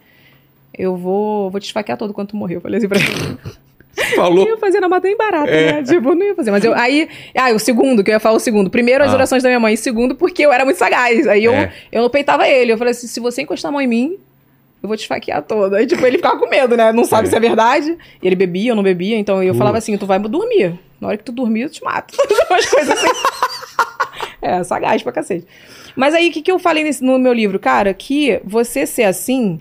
eu 0.77 0.97
vou, 0.97 1.51
vou 1.51 1.61
te 1.61 1.65
esfaquear 1.67 1.99
todo 1.99 2.15
quando 2.15 2.29
tu 2.29 2.37
morrer. 2.37 2.57
Eu 2.57 2.61
falei 2.63 2.79
assim 2.79 2.89
pra 2.89 2.99
ele. 2.99 3.39
Falou. 4.15 4.45
Eu 4.47 4.51
ia 4.55 4.57
fazer 4.59 4.81
na 4.81 4.89
mata 4.89 5.09
em 5.09 5.17
barato, 5.17 5.49
É. 5.51 5.73
né? 5.73 5.83
Tipo, 5.83 6.15
não 6.15 6.27
ia 6.27 6.35
fazer. 6.35 6.51
Mas 6.51 6.65
eu, 6.65 6.75
aí, 6.75 7.09
ah, 7.37 7.51
o 7.53 7.59
segundo, 7.59 8.03
que 8.05 8.11
eu 8.11 8.15
ia 8.15 8.21
falar 8.21 8.37
o 8.37 8.41
segundo. 8.41 8.69
Primeiro, 8.71 9.03
as 9.05 9.11
Ah. 9.11 9.15
orações 9.15 9.43
da 9.43 9.49
minha 9.49 9.61
mãe. 9.61 9.77
Segundo, 9.77 10.15
porque 10.15 10.43
eu 10.45 10.53
era 10.53 10.65
muito 10.65 10.77
sagaz. 10.77 11.27
Aí 11.27 11.45
eu, 11.45 11.53
É. 11.53 11.73
eu 11.91 12.03
não 12.03 12.11
peitava 12.11 12.47
ele. 12.49 12.73
Eu 12.73 12.79
falei 12.79 12.91
assim, 12.93 13.07
se 13.07 13.21
você 13.21 13.43
encostar 13.43 13.69
a 13.69 13.73
mão 13.73 13.81
em 13.81 13.87
mim, 13.87 14.17
eu 14.83 14.89
vou 14.89 14.97
te 14.97 15.01
esfaquear 15.01 15.43
toda. 15.43 15.77
Aí, 15.79 15.87
tipo, 15.87 16.05
ele 16.07 16.17
ficava 16.19 16.39
com 16.39 16.49
medo, 16.49 16.77
né? 16.77 16.93
Não 16.93 17.05
sabe 17.05 17.29
É. 17.29 17.31
se 17.31 17.37
é 17.37 17.41
verdade. 17.41 17.97
E 18.23 18.27
ele 18.27 18.37
bebia 18.37 18.73
ou 18.73 18.77
não 18.77 18.83
bebia. 18.83 19.17
Então 19.17 19.43
eu 19.43 19.55
falava 19.55 19.79
assim, 19.79 19.97
tu 19.97 20.07
vai 20.07 20.19
dormir. 20.19 20.75
Na 21.01 21.09
hora 21.09 21.17
que 21.17 21.25
tu 21.25 21.33
dormir, 21.33 21.63
eu 21.63 21.71
te 21.71 21.83
mato. 21.83 22.15
Umas 22.51 22.67
coisas 22.67 22.91
assim. 22.91 23.09
é, 24.43 24.63
sagaz 24.65 25.03
pra 25.03 25.13
cacete. 25.13 25.47
Mas 25.95 26.15
aí, 26.15 26.29
o 26.29 26.33
que, 26.33 26.41
que 26.43 26.51
eu 26.51 26.59
falei 26.59 26.83
nesse- 26.85 27.05
no 27.05 27.19
meu 27.19 27.33
livro? 27.33 27.59
Cara, 27.59 27.93
que 27.93 28.41
você 28.45 28.87
ser 28.87 29.05
assim... 29.05 29.61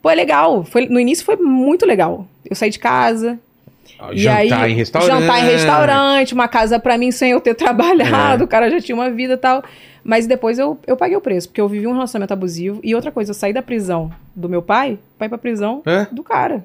Pô, 0.00 0.10
é 0.10 0.14
legal. 0.14 0.64
Foi, 0.64 0.86
no 0.86 0.98
início 0.98 1.24
foi 1.24 1.36
muito 1.36 1.84
legal. 1.86 2.26
Eu 2.48 2.54
saí 2.56 2.70
de 2.70 2.78
casa, 2.78 3.38
jantar 4.12 4.62
aí, 4.64 4.72
em 4.72 4.74
restaurante. 4.76 5.20
Jantar 5.20 5.38
em 5.40 5.44
restaurante, 5.50 6.34
uma 6.34 6.48
casa 6.48 6.78
pra 6.78 6.98
mim 6.98 7.10
sem 7.10 7.30
eu 7.32 7.40
ter 7.40 7.54
trabalhado, 7.56 8.42
É. 8.42 8.44
o 8.44 8.48
cara 8.48 8.70
já 8.70 8.80
tinha 8.80 8.94
uma 8.96 9.10
vida 9.10 9.34
e 9.34 9.36
tal. 9.36 9.62
Mas 10.04 10.26
depois 10.26 10.58
eu, 10.58 10.78
eu 10.86 10.96
paguei 10.96 11.16
o 11.16 11.20
preço, 11.20 11.48
porque 11.48 11.60
eu 11.60 11.68
vivi 11.68 11.86
um 11.86 11.92
relacionamento 11.92 12.32
abusivo. 12.32 12.80
E 12.82 12.94
outra 12.94 13.12
coisa, 13.12 13.30
eu 13.30 13.34
saí 13.34 13.52
da 13.52 13.62
prisão 13.62 14.10
do 14.34 14.48
meu 14.48 14.60
pai 14.60 14.98
pra 15.16 15.26
ir 15.26 15.28
pra 15.28 15.38
prisão 15.38 15.80
É? 15.86 16.06
do 16.10 16.22
cara. 16.24 16.64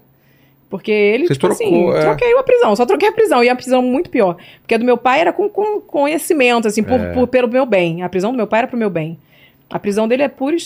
Porque 0.70 0.92
ele, 0.92 1.28
Você 1.28 1.34
tipo 1.36 1.48
trocou, 1.48 1.92
assim, 1.92 1.98
é. 1.98 2.02
troquei 2.02 2.34
uma 2.34 2.44
prisão, 2.44 2.76
só 2.76 2.86
troquei 2.86 3.08
a 3.08 3.12
prisão. 3.12 3.44
E 3.44 3.48
a 3.48 3.56
prisão 3.56 3.82
muito 3.82 4.10
pior. 4.10 4.36
Porque 4.62 4.74
a 4.76 4.78
do 4.78 4.84
meu 4.84 4.98
pai 4.98 5.22
era 5.22 5.32
com, 5.32 5.48
com 5.48 5.80
conhecimento, 5.80 6.68
assim, 6.68 6.82
por, 6.84 7.00
É. 7.00 7.14
por- 7.14 7.28
pelo 7.28 7.48
meu 7.48 7.66
bem. 7.66 8.02
A 8.04 8.10
prisão 8.10 8.32
do 8.32 8.38
meu 8.38 8.48
pai 8.48 8.60
era 8.62 8.68
pro 8.68 8.78
meu 8.78 8.90
bem. 8.90 9.18
A 9.70 9.78
prisão 9.80 10.08
dele 10.08 10.24
é 10.24 10.28
puro, 10.28 10.58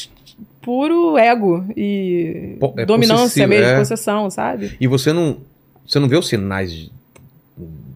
puro 0.62 1.18
ego 1.18 1.66
e 1.76 2.56
Po- 2.60 2.74
é 2.78 2.86
dominância 2.86 3.48
mesmo, 3.48 3.66
é. 3.74 3.78
possessão, 3.80 4.30
sabe? 4.30 4.76
E 4.80 4.88
você 4.88 5.12
não, 5.12 5.38
você 5.92 6.00
não 6.00 6.08
vê 6.08 6.18
os 6.18 6.28
sinais 6.28 6.72
de, 6.72 6.92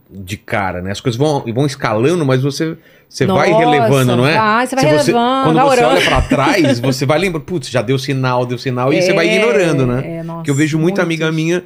de 0.10 0.38
cara, 0.38 0.82
né? 0.82 0.92
As 0.92 1.00
coisas 1.02 1.18
vão, 1.18 1.42
vão 1.54 1.66
escalando, 1.66 2.26
mas 2.26 2.42
você, 2.42 2.78
você 3.10 3.26
vai 3.26 3.50
Nossa, 3.52 3.60
relevando, 3.66 4.16
não 4.16 4.28
é? 4.28 4.38
vai, 4.38 4.68
você 4.68 4.76
vai 4.76 4.84
Se 4.86 4.90
relevando, 5.12 5.44
Quando 5.46 5.56
vai 5.56 5.66
você 5.66 5.84
orando. 5.84 5.96
olha 5.96 6.06
pra 6.06 6.22
trás, 6.22 6.80
você 6.80 7.06
vai 7.06 7.20
lembrando, 7.20 7.44
putz, 7.44 7.70
já 7.70 7.82
deu 7.82 7.98
sinal, 7.98 8.46
deu 8.46 8.58
sinal, 8.58 8.94
e 8.94 9.02
você 9.02 9.14
vai 9.14 9.28
É, 9.30 9.36
ignorando, 9.36 9.86
né? 9.88 10.18
É, 10.18 10.24
nossa, 10.24 10.38
Porque 10.40 10.52
eu 10.52 10.56
vejo 10.56 10.78
muita 10.78 11.02
amiga 11.02 11.32
minha, 11.32 11.64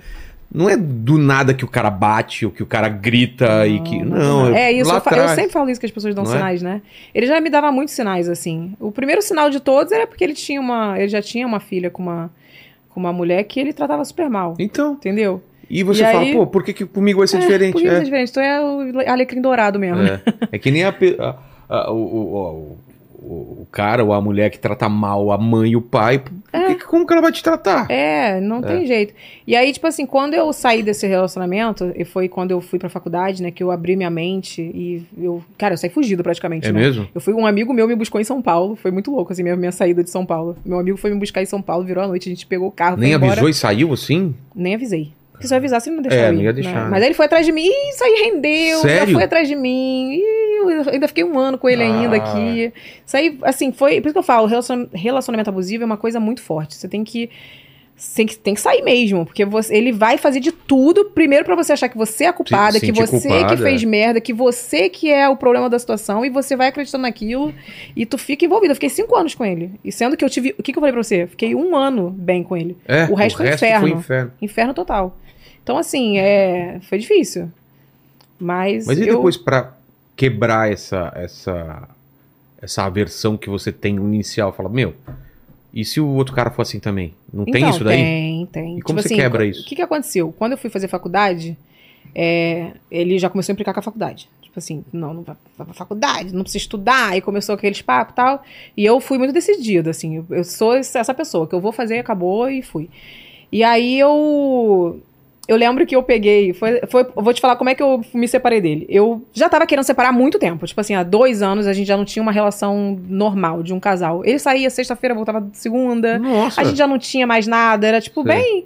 não 0.51 0.68
é 0.69 0.76
do 0.76 1.18
nada 1.19 1.53
que 1.53 1.64
o 1.64 1.68
cara 1.68 1.91
bate, 1.91 2.45
ou 2.45 2.51
que 2.51 2.64
o 2.64 2.65
cara 2.65 2.89
grita, 2.89 3.68
e 3.68 3.80
que. 3.81 4.01
Não, 4.03 4.47
é 4.56 4.72
isso. 4.72 4.89
lá 4.89 4.95
Eu, 4.97 5.01
fa- 5.01 5.15
eu 5.15 5.30
sempre 5.30 5.51
falo 5.51 5.69
isso 5.69 5.80
que 5.80 5.85
as 5.85 5.91
pessoas 5.91 6.15
dão 6.15 6.23
Não 6.23 6.31
é? 6.34 6.38
sinais, 6.38 6.61
né? 6.64 6.81
Ele 7.14 7.27
já 7.27 7.39
me 7.39 7.49
dava 7.51 7.72
muitos 7.72 7.93
sinais, 7.93 8.27
assim. 8.27 8.73
O 8.80 8.91
primeiro 8.91 9.22
sinal 9.22 9.49
de 9.51 9.60
todos 9.60 9.91
era 9.91 10.07
porque 10.07 10.23
ele 10.23 10.34
tinha 10.34 10.60
uma. 10.60 10.97
Ele 10.97 11.07
já 11.07 11.22
tinha 11.22 11.45
uma 11.45 11.60
filha 11.60 11.91
com 11.91 12.01
uma, 12.01 12.31
com 12.89 12.99
uma 12.99 13.14
mulher 13.14 13.43
que 13.43 13.60
ele 13.60 13.73
tratava 13.73 14.03
super 14.03 14.27
mal. 14.27 14.56
Então, 14.57 14.93
Entendeu? 14.93 15.43
E 15.69 15.83
você 15.83 16.03
E 16.03 16.05
fala, 16.11 16.19
aí- 16.21 16.33
pô, 16.33 16.47
por 16.47 16.63
que, 16.63 16.73
que 16.73 16.85
comigo 16.85 17.19
vai 17.19 17.27
ser 17.27 17.37
Por 17.37 17.41
diferente? 17.41 17.73
que 17.75 17.79
isso 17.83 17.87
é 17.93 17.97
É, 17.97 18.03
diferente? 18.03 18.33
Tu 18.33 18.39
é 18.39 18.59
o 18.61 19.09
alecrim 19.11 19.41
dourado 19.41 19.79
mesmo. 19.79 20.01
é. 20.01 20.21
É 20.51 20.57
que 20.57 20.71
nem 20.71 20.83
a, 20.83 20.89
a- 21.19 21.35
a- 21.69 21.91
o, 21.91 21.95
o, 21.97 22.77
o, 23.21 23.27
o 23.61 23.67
cara 23.71 24.03
ou 24.03 24.13
a 24.13 24.21
mulher 24.21 24.49
que 24.49 24.57
trata 24.57 24.87
mal 24.89 25.31
a 25.31 25.37
mãe 25.37 25.71
e 25.71 25.75
o 25.75 25.81
pai. 25.81 26.19
Por 26.19 26.65
que 26.65 26.75
que- 26.75 26.85
como 26.85 27.05
que 27.05 27.13
ela 27.13 27.21
vai 27.21 27.31
te 27.31 27.43
tratar? 27.43 27.85
É, 27.91 28.39
não 28.41 28.61
tem 28.61 28.87
jeito. 28.87 29.13
E 29.45 29.55
aí, 29.55 29.71
tipo 29.71 29.85
assim, 29.85 30.05
quando 30.05 30.33
eu 30.33 30.51
saí 30.53 30.81
desse 30.81 31.05
relacionamento, 31.05 31.91
e 31.95 32.03
foi 32.05 32.27
quando 32.27 32.51
eu 32.51 32.61
fui 32.61 32.79
pra 32.79 32.89
faculdade, 32.89 33.43
né, 33.43 33.51
que 33.51 33.61
eu 33.61 33.69
abri 33.71 33.95
minha 33.95 34.09
mente 34.09 34.61
e 34.61 35.03
eu, 35.17 35.43
cara, 35.57 35.73
eu 35.73 35.77
saí 35.77 35.89
fugido 35.91 36.23
praticamente, 36.23 36.67
É 36.67 36.71
né? 36.71 36.79
mesmo? 36.79 37.07
Eu 37.13 37.21
fui, 37.21 37.33
um 37.33 37.45
amigo 37.45 37.71
meu 37.73 37.87
me 37.87 37.95
buscou 37.95 38.19
em 38.19 38.23
São 38.23 38.41
Paulo, 38.41 38.75
foi 38.75 38.89
muito 38.89 39.11
louco, 39.11 39.31
assim, 39.33 39.43
minha, 39.43 39.55
minha 39.55 39.71
saída 39.71 40.03
de 40.03 40.09
São 40.09 40.25
Paulo. 40.25 40.55
Meu 40.65 40.79
amigo 40.79 40.97
foi 40.97 41.11
me 41.11 41.19
buscar 41.19 41.41
em 41.43 41.45
São 41.45 41.61
Paulo, 41.61 41.83
virou 41.85 42.03
a 42.03 42.07
noite, 42.07 42.29
a 42.29 42.31
gente 42.31 42.47
pegou 42.47 42.69
o 42.69 42.71
carro, 42.71 42.97
Nem 42.97 43.13
avisou 43.13 43.47
e 43.49 43.53
saiu 43.53 43.93
assim? 43.93 44.33
Nem 44.55 44.73
avisei. 44.75 45.11
Porque 45.39 45.47
se 45.47 45.53
eu 45.53 45.57
avisasse, 45.57 45.87
ele 45.89 45.95
não 45.95 46.03
deixava 46.03 46.27
É, 46.27 46.33
ir, 46.33 46.37
ia 46.41 46.43
né? 46.43 46.51
deixar. 46.53 46.89
Mas 46.89 47.01
aí 47.01 47.07
ele 47.07 47.13
foi 47.15 47.25
atrás 47.25 47.45
de 47.45 47.51
mim, 47.53 47.65
e 47.65 47.89
isso 47.91 48.03
aí 48.03 48.23
rendeu, 48.25 48.79
Sério? 48.79 49.07
já 49.07 49.13
foi 49.13 49.23
atrás 49.23 49.47
de 49.47 49.55
mim, 49.55 50.11
e 50.21 50.59
eu 50.61 50.91
ainda 50.91 51.07
fiquei 51.07 51.23
um 51.23 51.39
ano 51.39 51.57
com 51.57 51.69
ele 51.69 51.81
ainda 51.81 52.17
Ah. 52.17 52.19
aqui. 52.33 52.73
Isso 53.05 53.15
aí, 53.15 53.37
assim, 53.43 53.71
foi. 53.71 54.01
Por 54.01 54.07
isso 54.07 54.13
que 54.13 54.19
eu 54.19 54.23
falo, 54.23 54.47
relacion- 54.47 54.87
relacionamento 54.93 55.49
abusivo 55.49 55.83
é 55.83 55.85
uma 55.85 55.95
coisa 55.97 56.19
muito 56.19 56.41
forte. 56.41 56.75
Você 56.75 56.89
tem 56.89 57.05
que. 57.05 57.29
Tem 58.15 58.25
que, 58.25 58.37
tem 58.37 58.53
que 58.53 58.61
sair 58.61 58.81
mesmo, 58.81 59.25
porque 59.25 59.43
você- 59.43 59.75
ele 59.75 59.91
vai 59.91 60.17
fazer 60.17 60.39
de 60.39 60.53
tudo, 60.53 61.03
primeiro 61.09 61.43
pra 61.43 61.53
você 61.53 61.73
achar 61.73 61.89
que 61.89 61.97
você 61.97 62.23
é 62.23 62.27
a 62.27 62.33
culpada, 62.33 62.79
Se- 62.79 62.85
que 62.85 62.93
você 62.93 63.19
culpada, 63.27 63.53
que 63.57 63.61
fez 63.61 63.83
merda, 63.83 64.21
que 64.21 64.31
você 64.31 64.87
que 64.87 65.11
é 65.11 65.27
o 65.27 65.35
problema 65.35 65.69
da 65.69 65.77
situação, 65.77 66.23
e 66.23 66.29
você 66.29 66.55
vai 66.55 66.69
acreditando 66.69 67.01
naquilo, 67.01 67.53
e 67.97 68.05
tu 68.05 68.17
fica 68.17 68.45
envolvido. 68.45 68.71
Eu 68.71 68.75
fiquei 68.75 68.87
cinco 68.87 69.13
anos 69.17 69.35
com 69.35 69.43
ele. 69.43 69.71
E 69.83 69.91
sendo 69.91 70.15
que 70.15 70.23
eu 70.23 70.29
tive. 70.29 70.55
O 70.57 70.63
que, 70.63 70.71
que 70.71 70.77
eu 70.77 70.81
falei 70.81 70.93
pra 70.93 71.03
você? 71.03 71.27
Fiquei 71.27 71.53
um 71.53 71.75
ano 71.75 72.09
bem 72.09 72.41
com 72.41 72.55
ele. 72.55 72.77
É, 72.87 73.03
O 73.03 73.15
resto 73.15 73.35
foi 73.35 73.49
inferno. 73.49 73.87
foi 73.89 73.97
inferno. 73.97 74.31
Inferno 74.41 74.73
total. 74.73 75.17
Então, 75.69 75.77
assim, 75.77 76.17
é... 76.17 76.79
foi 76.81 76.97
difícil. 76.97 77.47
Mas. 78.39 78.87
Mas 78.87 78.97
e 78.97 79.07
eu... 79.07 79.17
depois 79.17 79.37
pra 79.37 79.75
quebrar 80.15 80.71
essa, 80.71 81.13
essa, 81.15 81.87
essa 82.59 82.83
aversão 82.85 83.37
que 83.37 83.47
você 83.51 83.71
tem 83.71 83.95
inicial? 83.95 84.51
Fala, 84.51 84.67
meu, 84.67 84.95
e 85.71 85.85
se 85.85 86.01
o 86.01 86.07
outro 86.07 86.33
cara 86.33 86.49
for 86.49 86.63
assim 86.63 86.79
também? 86.79 87.13
Não 87.31 87.45
tem 87.45 87.57
Então, 87.57 87.69
isso 87.69 87.83
daí? 87.83 87.97
Tem, 87.97 88.45
tem. 88.47 88.77
E 88.79 88.81
como 88.81 88.99
você 88.99 89.15
quebra 89.15 89.45
isso? 89.45 89.61
O 89.61 89.65
que, 89.65 89.75
que 89.75 89.81
aconteceu? 89.83 90.33
Quando 90.39 90.53
eu 90.53 90.57
fui 90.57 90.71
fazer 90.71 90.87
faculdade, 90.87 91.55
é, 92.15 92.71
ele 92.89 93.19
já 93.19 93.29
começou 93.29 93.51
a 93.51 93.53
implicar 93.53 93.71
com 93.71 93.79
a 93.79 93.83
faculdade. 93.83 94.27
Tipo 94.41 94.57
assim, 94.57 94.83
não, 94.91 95.13
não 95.13 95.21
vai, 95.21 95.35
vai 95.55 95.67
pra 95.67 95.75
faculdade, 95.75 96.33
não 96.33 96.41
precisa 96.41 96.63
estudar. 96.63 97.15
E 97.15 97.21
começou 97.21 97.53
aqueles 97.53 97.83
papos 97.83 98.13
e 98.13 98.15
tal. 98.15 98.43
E 98.75 98.83
eu 98.83 98.99
fui 98.99 99.19
muito 99.19 99.35
decidida, 99.35 99.91
assim. 99.91 100.15
Eu, 100.15 100.25
eu 100.31 100.43
sou 100.43 100.73
essa 100.73 101.13
pessoa, 101.13 101.45
que 101.45 101.53
eu 101.53 101.61
vou 101.61 101.71
fazer, 101.71 101.99
acabou 101.99 102.49
e 102.49 102.63
fui. 102.63 102.89
E 103.51 103.63
aí 103.63 103.99
eu. 103.99 104.99
Eu 105.49 105.57
lembro 105.57 105.84
que 105.84 105.95
eu 105.95 106.03
peguei. 106.03 106.53
Foi, 106.53 106.80
foi, 106.88 107.03
vou 107.15 107.34
te 107.34 107.41
falar 107.41 107.55
como 107.55 107.71
é 107.71 107.73
que 107.73 107.81
eu 107.81 108.05
me 108.13 108.27
separei 108.27 108.61
dele. 108.61 108.85
Eu 108.88 109.26
já 109.34 109.49
tava 109.49 109.65
querendo 109.65 109.84
separar 109.84 110.09
há 110.09 110.11
muito 110.11 110.38
tempo. 110.38 110.63
Tipo 110.67 110.80
assim, 110.80 110.93
há 110.93 111.01
dois 111.01 111.41
anos 111.41 111.65
a 111.65 111.73
gente 111.73 111.88
já 111.88 111.97
não 111.97 112.05
tinha 112.05 112.21
uma 112.21 112.31
relação 112.31 112.99
normal 113.09 113.63
de 113.63 113.73
um 113.73 113.80
casal. 113.80 114.23
Ele 114.23 114.38
saía 114.38 114.69
sexta-feira, 114.69 115.15
voltava 115.15 115.49
segunda. 115.53 116.19
Nossa. 116.19 116.61
A 116.61 116.63
gente 116.63 116.77
já 116.77 116.85
não 116.85 116.99
tinha 116.99 117.26
mais 117.26 117.47
nada, 117.47 117.88
era 117.88 117.99
tipo, 117.99 118.21
Sei. 118.21 118.31
bem. 118.31 118.65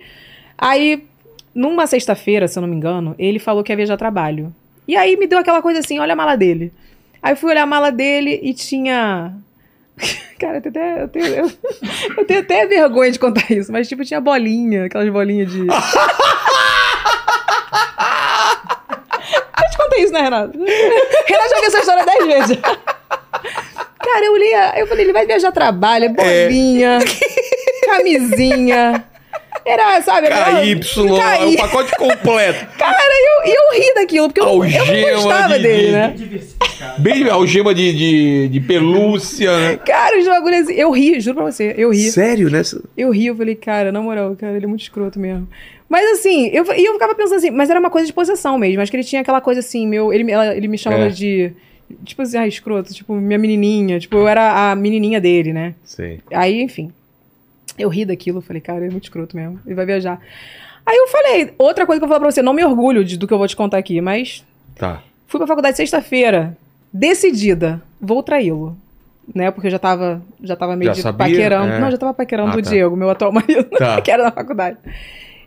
Aí, 0.57 1.05
numa 1.55 1.87
sexta-feira, 1.87 2.49
se 2.49 2.59
eu 2.59 2.61
não 2.61 2.67
me 2.67 2.75
engano, 2.75 3.15
ele 3.17 3.39
falou 3.39 3.63
que 3.63 3.71
ia 3.71 3.77
viajar 3.77 3.95
trabalho. 3.95 4.53
E 4.85 4.97
aí 4.97 5.15
me 5.15 5.25
deu 5.25 5.39
aquela 5.39 5.61
coisa 5.61 5.79
assim: 5.79 5.99
olha 5.99 6.11
a 6.11 6.17
mala 6.17 6.35
dele. 6.35 6.73
Aí 7.21 7.31
eu 7.31 7.37
fui 7.37 7.49
olhar 7.49 7.63
a 7.63 7.65
mala 7.65 7.93
dele 7.93 8.41
e 8.43 8.53
tinha 8.53 9.33
Cara, 10.39 10.57
eu 10.57 10.61
tenho, 10.61 10.73
até, 10.75 11.03
eu, 11.03 11.07
tenho, 11.07 11.25
eu, 11.25 11.51
eu 12.17 12.25
tenho 12.25 12.39
até 12.41 12.65
vergonha 12.65 13.11
de 13.11 13.19
contar 13.19 13.49
isso, 13.51 13.71
mas 13.71 13.87
tipo, 13.87 14.03
tinha 14.03 14.19
bolinha, 14.19 14.85
aquelas 14.85 15.09
bolinhas 15.09 15.51
de. 15.51 15.67
eu 19.63 19.69
te 19.71 19.77
contei 19.77 20.03
isso, 20.03 20.13
né, 20.13 20.21
Renato? 20.21 20.57
Renato 20.57 21.49
já 21.49 21.55
viu 21.59 21.67
essa 21.67 21.79
história 21.79 22.05
dez 22.05 22.25
vezes. 22.25 22.57
Cara, 22.61 24.25
eu 24.25 24.33
olhei, 24.33 24.51
eu 24.77 24.87
falei, 24.87 25.05
ele 25.05 25.13
vai 25.13 25.25
viajar 25.25 25.51
trabalho, 25.51 26.05
é 26.05 26.09
bolinha, 26.09 26.99
camisinha. 27.85 29.03
Era, 29.65 30.01
sabe? 30.01 30.27
era- 30.27 30.59
KY, 30.61 30.71
é 30.71 30.75
KY. 30.75 31.53
o 31.55 31.57
pacote 31.57 31.91
completo. 31.95 32.65
Cara, 32.77 32.97
eu, 33.45 33.53
eu 33.53 33.79
ri 33.79 33.93
daquilo, 33.95 34.27
porque 34.27 34.41
eu, 34.41 34.45
não- 34.45 34.65
eu 34.65 35.07
não 35.15 35.23
gostava 35.23 35.55
de- 35.57 35.63
dele, 35.63 35.85
de- 35.85 35.91
né? 35.91 36.07
Bem 36.09 36.15
diversificado. 36.17 37.01
Bem 37.01 37.29
algema 37.29 37.73
de, 37.73 37.93
de, 37.93 38.47
de 38.49 38.59
pelúcia, 38.59 39.57
né? 39.57 39.77
Cara, 39.77 40.19
os 40.19 40.27
bagulhos 40.27 40.63
assim, 40.63 40.73
eu 40.73 40.91
ri, 40.91 41.17
juro 41.21 41.37
pra 41.37 41.45
você, 41.45 41.73
eu 41.77 41.91
ri. 41.91 42.11
Sério, 42.11 42.49
né? 42.49 42.61
Eu 42.97 43.09
ri, 43.11 43.27
eu 43.27 43.37
falei, 43.37 43.55
cara, 43.55 43.89
na 43.89 44.01
moral, 44.01 44.35
cara, 44.35 44.53
ele 44.57 44.65
é 44.65 44.67
muito 44.67 44.81
escroto 44.81 45.17
mesmo. 45.17 45.47
Mas 45.93 46.11
assim, 46.19 46.47
eu, 46.47 46.65
e 46.75 46.85
eu 46.85 46.93
ficava 46.93 47.13
pensando 47.13 47.35
assim, 47.37 47.51
mas 47.51 47.69
era 47.69 47.79
uma 47.79 47.91
coisa 47.91 48.07
de 48.07 48.11
possessão 48.13 48.57
mesmo. 48.57 48.81
Acho 48.81 48.89
que 48.89 48.97
ele 48.97 49.03
tinha 49.03 49.21
aquela 49.21 49.39
coisa 49.39 49.59
assim, 49.59 49.85
meu. 49.87 50.11
Ele, 50.11 50.23
me- 50.23 50.31
ela- 50.31 50.55
ele 50.55 50.67
me 50.67 50.75
chamava 50.75 51.03
É. 51.03 51.09
de. 51.09 51.53
Tipo 52.03 52.23
assim, 52.23 52.35
ah, 52.39 52.47
escroto, 52.47 52.91
tipo, 52.91 53.13
minha 53.13 53.37
menininha. 53.37 53.99
Tipo, 53.99 54.15
eu 54.17 54.27
era 54.27 54.71
a 54.71 54.75
menininha 54.75 55.21
dele, 55.21 55.53
né? 55.53 55.75
Sei. 55.85 56.19
Aí, 56.33 56.63
enfim. 56.63 56.91
Eu 57.77 57.89
ri 57.89 58.05
daquilo, 58.05 58.41
falei, 58.41 58.59
cara, 58.59 58.83
é 58.87 58.89
muito 58.89 59.03
escroto 59.03 59.35
mesmo. 59.35 59.59
Ele 59.67 59.75
vai 59.75 59.85
viajar. 59.85 60.19
Aí 60.83 60.97
eu 60.97 61.07
falei, 61.09 61.53
outra 61.59 61.85
coisa 61.85 61.99
que 61.99 62.03
eu 62.03 62.07
vou 62.07 62.15
falar 62.15 62.25
pra 62.25 62.31
você, 62.31 62.41
não 62.41 62.53
me 62.53 62.65
orgulho 62.65 63.05
de- 63.05 63.15
do 63.15 63.27
que 63.27 63.33
eu 63.33 63.37
vou 63.37 63.47
te 63.47 63.55
contar 63.55 63.77
aqui, 63.77 64.01
mas 64.01 64.43
Tá. 64.75 65.03
Fui 65.27 65.37
pra 65.39 65.45
faculdade 65.45 65.77
sexta-feira, 65.77 66.57
decidida, 66.91 67.79
vou 68.01 68.23
traí-lo. 68.23 68.75
Né? 69.33 69.51
Porque 69.51 69.67
eu 69.67 69.71
já 69.71 69.79
tava, 69.79 70.21
já 70.43 70.55
tava 70.55 70.75
meio 70.75 70.93
Já 70.95 71.03
sabia? 71.03 71.27
paquerando. 71.27 71.71
É. 71.73 71.79
Não, 71.79 71.91
já 71.91 71.97
tava 71.99 72.13
paquerando 72.15 72.49
Ah, 72.51 72.57
o 72.57 72.61
tá. 72.63 72.69
Diego, 72.69 72.95
meu 72.97 73.09
atual 73.11 73.31
marido, 73.33 73.63
Tá. 73.77 74.01
que 74.01 74.09
era 74.11 74.23
na 74.23 74.31
faculdade. 74.31 74.77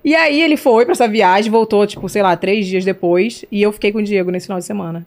E 0.06 0.14
aí 0.14 0.40
ele 0.40 0.56
foi 0.56 0.84
pra 0.84 0.92
essa 0.92 1.08
viagem, 1.08 1.50
voltou, 1.50 1.84
tipo, 1.84 2.08
sei 2.08 2.22
lá, 2.22 2.36
três 2.36 2.64
dias 2.64 2.84
depois, 2.84 3.44
e 3.50 3.60
eu 3.60 3.72
fiquei 3.72 3.90
com 3.90 3.98
o 3.98 4.02
Diego 4.04 4.30
nesse 4.30 4.46
final 4.46 4.60
de 4.60 4.64
semana. 4.64 5.04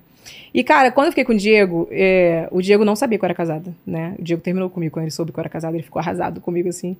E, 0.53 0.61
cara, 0.61 0.91
quando 0.91 1.05
eu 1.07 1.11
fiquei 1.13 1.23
com 1.23 1.31
o 1.31 1.37
Diego, 1.37 1.87
é, 1.89 2.49
o 2.51 2.61
Diego 2.61 2.83
não 2.83 2.97
sabia 2.97 3.17
que 3.17 3.23
eu 3.23 3.27
era 3.27 3.33
casada, 3.33 3.73
né? 3.87 4.13
O 4.19 4.21
Diego 4.21 4.41
terminou 4.41 4.69
comigo, 4.69 4.91
quando 4.93 5.03
ele 5.05 5.11
soube 5.11 5.31
que 5.31 5.39
eu 5.39 5.41
era 5.41 5.47
casada, 5.47 5.73
ele 5.77 5.83
ficou 5.83 6.01
arrasado 6.01 6.41
comigo, 6.41 6.67
assim. 6.67 6.97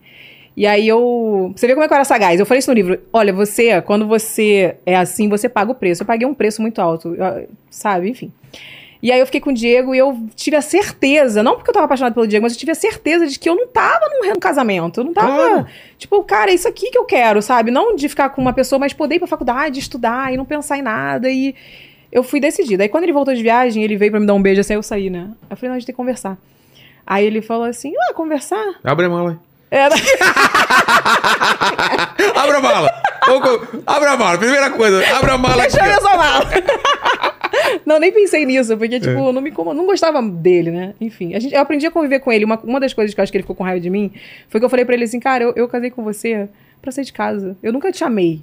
E 0.55 0.65
aí 0.65 0.87
eu. 0.87 1.51
Você 1.55 1.67
vê 1.67 1.73
como 1.73 1.83
é 1.83 1.87
que 1.87 1.93
eu 1.93 1.95
era 1.95 2.05
sagaz. 2.05 2.39
Eu 2.39 2.45
falei 2.45 2.59
isso 2.59 2.71
no 2.71 2.75
livro. 2.75 2.99
Olha, 3.11 3.33
você, 3.33 3.81
quando 3.81 4.07
você 4.07 4.75
é 4.85 4.95
assim, 4.95 5.27
você 5.27 5.49
paga 5.49 5.71
o 5.71 5.75
preço. 5.75 6.03
Eu 6.03 6.07
paguei 6.07 6.25
um 6.27 6.33
preço 6.33 6.61
muito 6.61 6.79
alto, 6.81 7.15
eu- 7.15 7.47
sabe? 7.69 8.09
Enfim. 8.09 8.31
E 9.01 9.11
aí 9.11 9.19
eu 9.19 9.25
fiquei 9.25 9.39
com 9.39 9.51
o 9.51 9.53
Diego 9.53 9.95
e 9.95 9.97
eu 9.97 10.17
tive 10.35 10.57
a 10.57 10.61
certeza, 10.61 11.41
não 11.41 11.55
porque 11.55 11.69
eu 11.69 11.73
tava 11.73 11.85
apaixonada 11.85 12.13
pelo 12.13 12.27
Diego, 12.27 12.43
mas 12.43 12.53
eu 12.53 12.59
tive 12.59 12.73
a 12.73 12.75
certeza 12.75 13.27
de 13.27 13.39
que 13.39 13.47
eu 13.47 13.55
não 13.55 13.67
tava 13.67 14.05
num 14.09 14.35
casamento. 14.35 14.99
Eu 14.99 15.05
não 15.05 15.13
tava. 15.13 15.27
Claro. 15.27 15.65
Tipo, 15.97 16.21
cara, 16.23 16.51
é 16.51 16.53
isso 16.53 16.67
aqui 16.67 16.91
que 16.91 16.97
eu 16.97 17.05
quero, 17.05 17.41
sabe? 17.41 17.71
Não 17.71 17.95
de 17.95 18.09
ficar 18.09 18.29
com 18.29 18.41
uma 18.41 18.51
pessoa, 18.51 18.77
mas 18.77 18.91
poder 18.91 19.15
ir 19.15 19.19
pra 19.19 19.27
faculdade, 19.27 19.79
estudar 19.79 20.33
e 20.33 20.37
não 20.37 20.43
pensar 20.43 20.77
em 20.77 20.81
nada. 20.81 21.29
E 21.29 21.55
eu 22.11 22.23
fui 22.23 22.41
decidida. 22.41 22.83
Aí 22.83 22.89
quando 22.89 23.03
ele 23.03 23.13
voltou 23.13 23.33
de 23.33 23.41
viagem, 23.41 23.83
ele 23.83 23.95
veio 23.95 24.11
pra 24.11 24.19
me 24.19 24.25
dar 24.25 24.33
um 24.33 24.41
beijo 24.41 24.59
assim, 24.59 24.73
aí 24.73 24.79
eu 24.79 24.83
saí, 24.83 25.09
né? 25.09 25.29
Eu 25.49 25.55
falei, 25.55 25.69
não, 25.69 25.75
a 25.75 25.79
gente 25.79 25.85
tem 25.85 25.93
que 25.93 25.97
conversar. 25.97 26.37
Aí 27.07 27.25
ele 27.25 27.41
falou 27.41 27.63
assim: 27.63 27.93
ah, 28.09 28.13
conversar? 28.13 28.65
Abre 28.83 29.05
a 29.05 29.09
mala. 29.09 29.39
Era. 29.71 29.95
Abre 32.35 32.57
a 32.57 32.61
mala. 32.61 33.01
Abre 33.85 34.09
a 34.09 34.17
mala. 34.17 34.37
Primeira 34.37 34.69
coisa, 34.71 35.01
abre 35.15 35.31
a 35.31 35.37
mala. 35.37 35.61
Deixa 35.61 35.85
eu 35.85 36.03
mala. 36.03 36.45
Não, 37.85 37.99
nem 37.99 38.11
pensei 38.11 38.45
nisso, 38.45 38.75
porque, 38.77 38.95
É. 38.95 38.99
tipo, 38.99 39.11
eu 39.11 39.33
não 39.33 39.41
me 39.41 39.49
incomodo, 39.49 39.77
não 39.77 39.85
gostava 39.85 40.21
dele, 40.21 40.71
né? 40.71 40.93
Enfim, 40.99 41.33
a 41.35 41.39
gente, 41.39 41.53
eu 41.55 41.61
aprendi 41.61 41.85
a 41.85 41.91
conviver 41.91 42.19
com 42.19 42.31
ele. 42.31 42.45
Uma, 42.45 42.59
uma 42.63 42.79
das 42.79 42.93
coisas 42.93 43.13
que 43.13 43.19
eu 43.19 43.23
acho 43.23 43.31
que 43.31 43.37
ele 43.37 43.43
ficou 43.43 43.55
com 43.55 43.63
raiva 43.63 43.79
de 43.79 43.89
mim 43.89 44.11
foi 44.47 44.59
que 44.59 44.65
eu 44.65 44.69
falei 44.69 44.85
pra 44.85 44.95
ele 44.95 45.03
assim, 45.03 45.19
cara, 45.19 45.43
eu, 45.43 45.53
eu 45.55 45.67
casei 45.67 45.89
com 45.89 46.03
você 46.03 46.47
pra 46.81 46.91
sair 46.91 47.05
de 47.05 47.13
casa. 47.13 47.57
Eu 47.61 47.71
nunca 47.73 47.91
te 47.91 48.03
amei. 48.03 48.41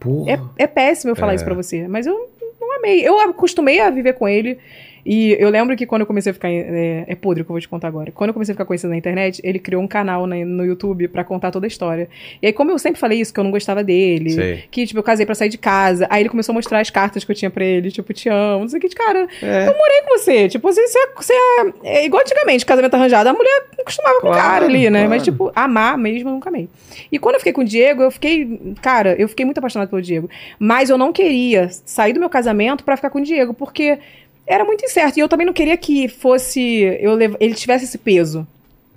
Porra. 0.00 0.32
É, 0.58 0.64
é 0.64 0.66
péssimo 0.66 1.10
eu 1.12 1.16
falar 1.16 1.32
É. 1.32 1.34
isso 1.36 1.44
pra 1.44 1.54
você, 1.54 1.86
mas 1.88 2.06
eu 2.06 2.28
não 2.60 2.76
amei. 2.78 3.06
Eu 3.06 3.18
acostumei 3.20 3.80
a 3.80 3.90
viver 3.90 4.14
com 4.14 4.28
ele. 4.28 4.58
E 5.04 5.36
eu 5.38 5.48
lembro 5.50 5.76
que 5.76 5.84
quando 5.86 6.02
eu 6.02 6.06
comecei 6.06 6.30
a 6.30 6.34
ficar. 6.34 6.48
É, 6.50 7.04
é 7.08 7.14
podre 7.14 7.42
o 7.42 7.44
que 7.44 7.50
eu 7.50 7.54
vou 7.54 7.60
te 7.60 7.68
contar 7.68 7.88
agora. 7.88 8.12
Quando 8.12 8.28
eu 8.28 8.34
comecei 8.34 8.52
a 8.52 8.54
ficar 8.54 8.64
conhecido 8.64 8.90
na 8.90 8.96
internet, 8.96 9.40
ele 9.44 9.58
criou 9.58 9.82
um 9.82 9.88
canal 9.88 10.26
na- 10.26 10.36
no 10.44 10.64
YouTube 10.64 11.08
pra 11.08 11.24
contar 11.24 11.50
toda 11.50 11.66
a 11.66 11.68
história. 11.68 12.08
E 12.40 12.46
aí, 12.46 12.52
como 12.52 12.70
eu 12.70 12.78
sempre 12.78 13.00
falei 13.00 13.20
isso, 13.20 13.32
que 13.34 13.40
eu 13.40 13.44
não 13.44 13.50
gostava 13.50 13.82
dele, 13.82 14.30
Sei. 14.30 14.64
que, 14.70 14.86
tipo, 14.86 14.98
eu 14.98 15.02
casei 15.02 15.26
pra 15.26 15.34
sair 15.34 15.48
de 15.48 15.58
casa. 15.58 16.06
Aí 16.10 16.22
ele 16.22 16.28
começou 16.28 16.52
a 16.52 16.54
mostrar 16.54 16.80
as 16.80 16.90
cartas 16.90 17.24
que 17.24 17.30
eu 17.30 17.36
tinha 17.36 17.50
pra 17.50 17.64
ele, 17.64 17.90
tipo, 17.90 18.12
te 18.12 18.28
amo, 18.28 18.60
não 18.60 18.68
sei 18.68 18.78
o 18.78 18.80
que, 18.80 18.88
cara, 18.90 19.26
É. 19.42 19.68
eu 19.68 19.76
morei 19.76 20.02
com 20.02 20.18
você. 20.18 20.48
Tipo, 20.48 20.72
você, 20.72 20.86
você, 20.86 20.98
é- 20.98 21.08
você 21.16 21.32
é, 21.32 21.72
é 22.00 22.04
igual 22.04 22.22
antigamente, 22.22 22.64
casamento 22.64 22.94
arranjado. 22.94 23.28
A 23.28 23.32
mulher 23.32 23.64
costumava 23.84 24.20
com 24.20 24.28
o 24.28 24.30
Claro, 24.30 24.42
cara 24.50 24.64
ali, 24.66 24.84
né? 24.90 25.00
claro. 25.00 25.08
Mas, 25.10 25.22
tipo, 25.22 25.50
amar 25.54 25.98
mesmo, 25.98 26.28
eu 26.28 26.34
nunca 26.34 26.48
amei. 26.48 26.68
E 27.10 27.18
quando 27.18 27.34
eu 27.34 27.40
fiquei 27.40 27.52
com 27.52 27.62
o 27.62 27.64
Diego, 27.64 28.02
eu 28.02 28.10
fiquei, 28.10 28.60
cara, 28.80 29.14
eu 29.18 29.28
fiquei 29.28 29.44
muito 29.44 29.58
apaixonada 29.58 29.88
pelo 29.90 30.00
Diego. 30.02 30.28
Mas 30.58 30.90
eu 30.90 30.96
não 30.98 31.12
queria 31.12 31.68
sair 31.84 32.12
do 32.12 32.20
meu 32.20 32.30
casamento 32.30 32.84
pra 32.84 32.96
ficar 32.96 33.10
com 33.10 33.18
o 33.18 33.22
Diego, 33.22 33.52
porque 33.54 33.98
era 34.46 34.64
muito 34.64 34.84
incerto. 34.84 35.16
E 35.18 35.20
eu 35.20 35.28
também 35.28 35.46
não 35.46 35.52
queria 35.52 35.76
que 35.76 36.08
fosse, 36.08 36.60
eu 37.00 37.14
lev- 37.14 37.36
ele 37.40 37.54
tivesse 37.54 37.84
esse 37.84 37.98
peso. 37.98 38.46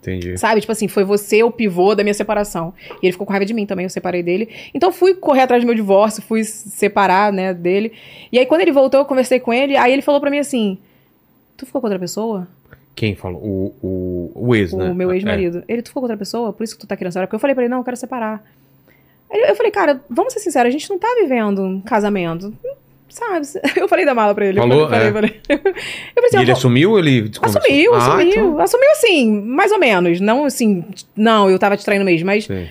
Entendi. 0.02 0.38
Sabe? 0.38 0.62
Tipo 0.62 0.72
assim, 0.72 0.88
foi 0.88 1.04
você 1.04 1.42
o 1.42 1.50
pivô 1.50 1.96
da 1.96 2.04
minha 2.04 2.14
separação. 2.14 2.74
E 3.02 3.08
ele 3.08 3.12
ficou 3.12 3.26
com 3.26 3.32
raiva 3.34 3.46
de 3.46 3.54
mim 3.56 3.66
também, 3.66 3.86
eu 3.86 3.90
separei 3.90 4.22
dele. 4.22 4.48
Então 4.74 4.92
fui 4.92 5.16
correr 5.16 5.42
atrás 5.42 5.64
do 5.64 5.66
meu 5.66 5.74
divórcio, 5.76 6.22
fui 6.22 6.44
separar, 6.44 7.34
né, 7.34 7.54
dele. 7.56 7.92
E 8.32 8.38
aí 8.38 8.46
quando 8.46 8.62
ele 8.62 8.72
voltou, 8.72 9.00
eu 9.00 9.06
conversei 9.06 9.40
com 9.40 9.52
ele, 9.52 9.76
aí 9.76 9.92
ele 9.92 10.04
falou 10.04 10.22
pra 10.22 10.30
mim 10.30 10.38
assim: 10.38 10.78
Tu 11.58 11.66
ficou 11.66 11.82
com 11.82 11.88
outra 11.88 12.00
pessoa? 12.00 12.48
Quem 12.96 13.16
falou? 13.16 13.42
O, 13.42 13.76
o, 13.84 14.32
o 14.48 14.56
ex, 14.56 14.72
o 14.74 14.78
né? 14.78 14.94
meu 14.94 15.12
ex-marido. 15.12 15.64
Ele, 15.68 15.82
tu 15.82 15.88
ficou 15.90 16.02
com 16.02 16.06
outra 16.06 16.18
pessoa? 16.18 16.54
Por 16.54 16.64
isso 16.64 16.76
que 16.76 16.82
tu 16.82 16.88
tá 16.88 16.96
querendo 16.96 17.12
separar? 17.12 17.28
Porque 17.28 17.36
eu 17.36 17.40
falei 17.40 17.54
pra 17.56 17.64
ele, 17.64 17.72
não, 17.72 17.80
eu 17.80 17.84
quero 17.84 17.98
separar. 17.98 18.44
Aí 19.30 19.42
eu 19.50 19.56
falei, 19.56 19.72
cara, 19.72 20.00
vamos 20.10 20.32
ser 20.34 20.40
sinceros, 20.40 20.70
a 20.70 20.72
gente 20.72 20.90
não 20.90 21.00
tá 21.00 21.08
vivendo 21.20 21.62
um 21.64 21.82
casamento. 21.82 22.54
Sabe? 23.16 23.48
Eu 23.80 23.88
falei 23.88 24.06
da 24.06 24.14
mala 24.14 24.36
pra 24.36 24.46
ele. 24.46 24.60
Falou? 24.60 24.90
Falei, 24.90 25.08
É. 25.08 25.12
falei, 25.14 25.42
falei. 25.50 25.74
Assim, 26.26 26.38
E 26.38 26.42
ele 26.42 26.52
assumiu 26.52 26.92
ou 26.92 27.00
ele? 27.00 27.32
Assumiu, 27.42 27.94
Ah, 27.94 27.98
assumiu. 27.98 28.28
então- 28.28 28.60
Assumiu 28.60 28.92
assim, 28.92 29.42
mais 29.42 29.72
ou 29.72 29.80
menos. 29.80 30.20
Não 30.20 30.44
assim, 30.46 30.84
não, 31.16 31.50
eu 31.50 31.58
tava 31.58 31.78
te 31.78 31.86
traindo 31.86 32.04
mesmo, 32.04 32.26
mas 32.26 32.44
Sim. 32.46 32.68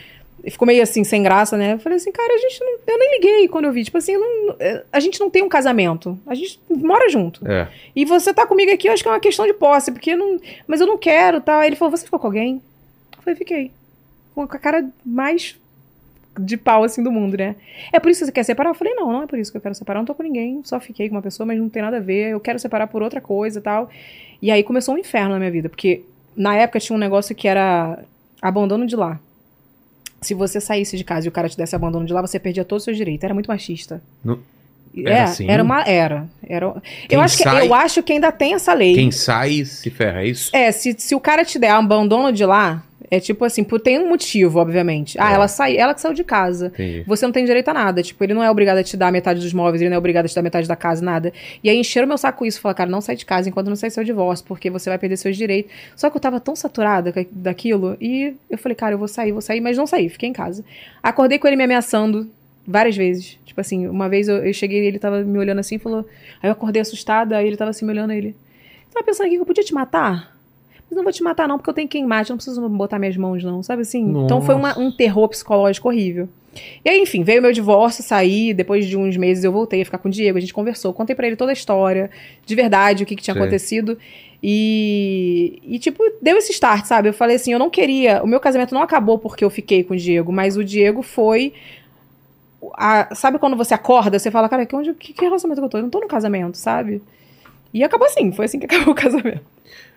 ficou 0.50 0.66
meio 0.66 0.82
assim, 0.82 1.02
sem 1.02 1.22
graça, 1.22 1.56
né? 1.56 1.72
Eu 1.74 1.78
falei 1.78 1.96
assim, 1.96 2.12
cara, 2.12 2.34
a 2.34 2.38
gente 2.38 2.60
não, 2.60 2.72
eu 2.86 2.98
nem 2.98 3.12
liguei 3.14 3.48
quando 3.48 3.64
eu 3.64 3.72
vi. 3.72 3.84
Tipo 3.84 3.96
assim, 3.96 4.16
não- 4.18 4.54
a 4.92 5.00
gente 5.00 5.18
não 5.18 5.30
tem 5.30 5.42
um 5.42 5.48
casamento. 5.48 6.18
A 6.26 6.34
gente 6.34 6.60
mora 6.68 7.08
junto. 7.08 7.40
É. 7.50 7.68
E 7.96 8.04
você 8.04 8.34
tá 8.34 8.46
comigo 8.46 8.70
aqui, 8.70 8.88
eu 8.88 8.92
acho 8.92 9.02
que 9.02 9.08
é 9.08 9.12
uma 9.12 9.20
questão 9.20 9.46
de 9.46 9.54
posse, 9.54 9.92
porque 9.92 10.14
não. 10.14 10.38
Mas 10.66 10.80
eu 10.80 10.86
não 10.86 10.98
quero, 10.98 11.40
tá? 11.40 11.60
Aí 11.60 11.68
ele 11.68 11.76
falou, 11.76 11.96
você 11.96 12.04
ficou 12.04 12.18
com 12.20 12.26
alguém? 12.26 12.60
Eu 13.16 13.22
falei, 13.22 13.38
fiquei. 13.38 13.70
Com 14.34 14.42
a 14.42 14.48
cara 14.48 14.84
mais 15.06 15.56
de 16.38 16.56
pau, 16.56 16.82
assim, 16.84 17.02
do 17.02 17.12
mundo, 17.12 17.36
né? 17.36 17.54
É 17.92 18.00
por 18.00 18.10
isso 18.10 18.20
que 18.20 18.26
você 18.26 18.32
quer 18.32 18.42
separar? 18.44 18.70
Eu 18.70 18.74
falei, 18.74 18.94
não, 18.94 19.12
não 19.12 19.22
é 19.22 19.26
por 19.26 19.38
isso 19.38 19.50
que 19.50 19.56
eu 19.56 19.60
quero 19.62 19.74
separar. 19.74 20.00
Não 20.00 20.06
tô 20.06 20.14
com 20.14 20.22
ninguém, 20.22 20.60
só 20.64 20.80
fiquei 20.80 21.08
com 21.08 21.14
uma 21.14 21.22
pessoa, 21.22 21.46
mas 21.46 21.58
não 21.58 21.68
tem 21.68 21.82
nada 21.82 21.98
a 21.98 22.00
ver. 22.00 22.30
Eu 22.30 22.40
quero 22.40 22.58
separar 22.58 22.86
por 22.88 23.02
outra 23.02 23.20
coisa 23.20 23.58
e 23.58 23.62
tal. 23.62 23.88
E 24.42 24.50
aí 24.50 24.62
começou 24.62 24.94
um 24.94 24.98
inferno 24.98 25.30
na 25.30 25.38
minha 25.38 25.50
vida, 25.50 25.68
porque 25.68 26.02
na 26.36 26.56
época 26.56 26.80
tinha 26.80 26.94
um 26.96 26.98
negócio 26.98 27.34
que 27.34 27.46
era 27.48 27.98
abandono 28.42 28.86
de 28.86 28.96
lá. 28.96 29.18
Se 30.20 30.32
você 30.34 30.60
saísse 30.60 30.96
de 30.96 31.04
casa 31.04 31.26
e 31.26 31.28
o 31.28 31.32
cara 31.32 31.48
te 31.48 31.56
desse 31.56 31.76
abandono 31.76 32.06
de 32.06 32.12
lá, 32.12 32.20
você 32.22 32.38
perdia 32.38 32.64
todos 32.64 32.82
os 32.82 32.84
seus 32.86 32.96
direitos. 32.96 33.22
Era 33.24 33.34
muito 33.34 33.46
machista. 33.48 34.02
No- 34.24 34.42
É, 34.96 35.10
Era 35.10 35.24
assim? 35.24 35.50
era 35.50 35.62
uma. 35.62 35.82
Era. 35.82 36.28
era 36.46 36.70
Quem 37.08 37.18
eu, 37.18 37.20
acho 37.20 37.36
que, 37.36 37.42
sai- 37.42 37.66
eu 37.66 37.74
acho 37.74 38.02
que 38.02 38.12
ainda 38.12 38.30
tem 38.30 38.54
essa 38.54 38.72
lei. 38.72 38.94
Quem 38.94 39.10
sai 39.10 39.64
se 39.64 39.90
ferra, 39.90 40.22
é 40.22 40.28
isso? 40.28 40.54
É, 40.54 40.70
se, 40.72 40.94
se 40.96 41.14
o 41.16 41.20
cara 41.20 41.44
te 41.44 41.58
der 41.58 41.70
abandono 41.70 42.32
de 42.32 42.46
lá, 42.46 42.82
é 43.10 43.20
tipo 43.20 43.44
assim, 43.44 43.62
por, 43.62 43.80
tem 43.80 43.98
um 43.98 44.08
motivo, 44.08 44.58
obviamente. 44.58 45.16
Ah, 45.20 45.30
É. 45.30 45.34
ela 45.34 45.48
saiu, 45.48 45.78
ela 45.78 45.94
que 45.94 46.00
saiu 46.00 46.14
de 46.14 46.24
casa. 46.24 46.66
Entendi. 46.68 47.04
Você 47.06 47.24
não 47.26 47.32
tem 47.32 47.44
direito 47.44 47.68
a 47.68 47.74
nada. 47.74 48.02
Tipo, 48.02 48.22
ele 48.24 48.34
não 48.34 48.42
é 48.42 48.50
obrigado 48.50 48.78
a 48.78 48.82
te 48.82 48.96
dar 48.96 49.12
metade 49.12 49.40
dos 49.40 49.52
móveis, 49.52 49.80
ele 49.82 49.90
não 49.90 49.96
é 49.96 49.98
obrigado 49.98 50.24
a 50.24 50.28
te 50.28 50.34
dar 50.34 50.42
metade 50.42 50.66
da 50.66 50.76
casa, 50.76 51.04
nada. 51.04 51.32
E 51.62 51.68
aí 51.70 51.76
encheram 51.76 52.06
meu 52.08 52.18
saco 52.18 52.38
com 52.40 52.46
isso. 52.46 52.60
Falaram, 52.60 52.76
cara, 52.76 52.90
não 52.90 53.00
sai 53.00 53.16
de 53.16 53.24
casa 53.26 53.48
enquanto 53.48 53.68
não 53.68 53.76
sair 53.76 53.90
seu 53.90 54.04
divórcio, 54.04 54.44
porque 54.46 54.70
você 54.70 54.88
vai 54.90 54.98
perder 54.98 55.16
seus 55.16 55.36
direitos. 55.36 55.70
Só 55.96 56.10
que 56.10 56.16
eu 56.16 56.20
tava 56.20 56.40
tão 56.40 56.56
saturada 56.56 57.12
daquilo. 57.32 57.96
E 58.00 58.34
eu 58.50 58.58
falei, 58.58 58.74
cara, 58.76 58.94
eu 58.94 58.98
vou 58.98 59.08
sair, 59.08 59.32
vou 59.32 59.40
sair, 59.42 59.60
mas 59.60 59.76
não 59.76 59.86
saí, 59.86 60.08
fiquei 60.08 60.28
em 60.28 60.32
casa. 60.32 60.64
Acordei 61.02 61.38
com 61.38 61.46
ele 61.46 61.56
me 61.56 61.64
ameaçando 61.64 62.28
várias 62.66 62.96
vezes. 62.96 63.38
Tipo 63.44 63.60
assim, 63.60 63.86
uma 63.86 64.08
vez 64.08 64.26
eu, 64.28 64.38
eu 64.38 64.52
cheguei 64.52 64.82
e 64.82 64.86
ele 64.86 64.98
tava 64.98 65.22
me 65.22 65.38
olhando 65.38 65.58
assim 65.60 65.76
e 65.76 65.78
falou. 65.78 66.00
Aí 66.42 66.48
eu 66.48 66.52
acordei 66.52 66.82
assustada, 66.82 67.36
aí 67.36 67.46
ele 67.46 67.56
tava 67.56 67.70
assim 67.70 67.84
me 67.84 67.92
olhando 67.92 68.12
ele. 68.12 68.34
Tava 68.92 69.04
pensando 69.06 69.26
aqui 69.26 69.36
que 69.36 69.40
eu 69.42 69.46
podia 69.46 69.62
te 69.64 69.74
matar? 69.74 70.33
Mas 70.90 70.96
não 70.96 71.02
vou 71.02 71.12
te 71.12 71.22
matar, 71.22 71.48
não, 71.48 71.56
porque 71.58 71.70
eu 71.70 71.74
tenho 71.74 71.88
quem 71.88 72.06
mate, 72.06 72.30
eu 72.30 72.34
não 72.34 72.38
preciso 72.38 72.68
botar 72.68 72.98
minhas 72.98 73.16
mãos, 73.16 73.42
não, 73.42 73.62
sabe 73.62 73.82
assim? 73.82 74.12
Então 74.24 74.40
foi 74.40 74.54
uma- 74.54 74.78
um 74.78 74.90
terror 74.90 75.28
psicológico 75.28 75.88
horrível. 75.88 76.28
E 76.84 76.88
aí, 76.88 77.00
enfim, 77.00 77.24
veio 77.24 77.42
meu 77.42 77.52
divórcio, 77.52 78.04
saí, 78.04 78.54
depois 78.54 78.86
de 78.86 78.96
uns 78.96 79.16
meses 79.16 79.42
eu 79.42 79.50
voltei 79.50 79.82
a 79.82 79.84
ficar 79.84 79.98
com 79.98 80.08
o 80.08 80.10
Diego, 80.10 80.38
a 80.38 80.40
gente 80.40 80.54
conversou, 80.54 80.92
contei 80.92 81.16
pra 81.16 81.26
ele 81.26 81.34
toda 81.34 81.50
a 81.50 81.52
história, 81.52 82.10
de 82.46 82.54
verdade, 82.54 83.02
o 83.02 83.06
que, 83.06 83.16
que 83.16 83.22
tinha 83.22 83.34
Sei. 83.34 83.42
acontecido. 83.42 83.98
E, 84.46 85.58
e, 85.64 85.78
tipo, 85.78 86.02
deu 86.20 86.36
esse 86.36 86.52
start, 86.52 86.84
sabe? 86.84 87.08
Eu 87.08 87.14
falei 87.14 87.36
assim, 87.36 87.52
eu 87.52 87.58
não 87.58 87.70
queria. 87.70 88.22
O 88.22 88.26
meu 88.26 88.38
casamento 88.38 88.74
não 88.74 88.82
acabou 88.82 89.18
porque 89.18 89.42
eu 89.44 89.48
fiquei 89.50 89.82
com 89.82 89.94
o 89.94 89.96
Diego, 89.96 90.30
mas 90.30 90.56
o 90.56 90.62
Diego 90.62 91.02
foi. 91.02 91.54
a- 92.74 93.14
sabe 93.14 93.38
quando 93.38 93.56
você 93.56 93.74
acorda, 93.74 94.18
você 94.18 94.30
fala, 94.30 94.48
cara, 94.48 94.64
que, 94.64 94.74
onde, 94.76 94.94
que, 94.94 95.12
que 95.12 95.24
relacionamento 95.24 95.60
que 95.60 95.64
eu 95.66 95.70
tô? 95.70 95.78
Eu 95.78 95.82
não 95.82 95.90
tô 95.90 96.00
no 96.00 96.06
casamento, 96.08 96.56
sabe? 96.56 97.02
E 97.72 97.82
acabou 97.84 98.06
assim, 98.06 98.32
foi 98.32 98.44
assim 98.46 98.58
que 98.58 98.64
acabou 98.66 98.92
o 98.92 98.94
casamento. 98.96 99.42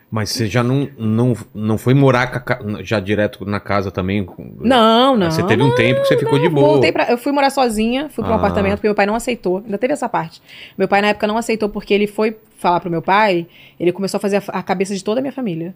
Mas 0.10 0.30
você 0.30 0.48
já 0.48 0.64
não, 0.64 0.88
não, 0.98 1.36
não 1.54 1.78
foi 1.78 1.94
morar 1.94 2.46
já 2.82 2.98
direto 2.98 3.46
na 3.46 3.60
casa 3.60 3.92
também? 3.92 4.26
Não, 4.62 5.18
não. 5.18 5.30
Você 5.30 5.44
teve 5.44 5.62
um 5.62 5.76
tempo 5.76 6.02
que 6.02 6.08
você 6.08 6.18
ficou 6.18 6.40
de 6.40 6.48
boa. 6.48 6.66
Voltei 6.70 6.94
pra, 6.94 7.12
eu 7.12 7.18
fui 7.18 7.34
morar 7.34 7.50
sozinha, 7.50 8.08
fui 8.10 8.24
um 8.24 8.28
Ah. 8.32 8.36
apartamento, 8.36 8.76
porque 8.76 8.88
meu 8.88 8.96
pai 8.96 9.06
não 9.06 9.16
aceitou. 9.16 9.58
Ainda 9.66 9.78
teve 9.78 9.92
essa 9.92 10.08
parte. 10.08 10.42
Meu 10.78 10.88
pai, 10.88 11.02
na 11.02 11.10
época, 11.10 11.28
não 11.28 11.38
aceitou 11.38 11.68
porque 11.68 11.94
ele 11.94 12.08
foi 12.08 12.38
falar 12.58 12.80
pro 12.80 12.90
meu 12.90 13.02
pai, 13.02 13.48
ele 13.78 13.92
começou 13.92 14.18
a 14.18 14.22
fazer 14.22 14.38
a, 14.38 14.60
a 14.60 14.64
cabeça 14.64 14.96
de 14.96 15.04
toda 15.04 15.20
a 15.20 15.22
minha 15.22 15.34
família. 15.34 15.76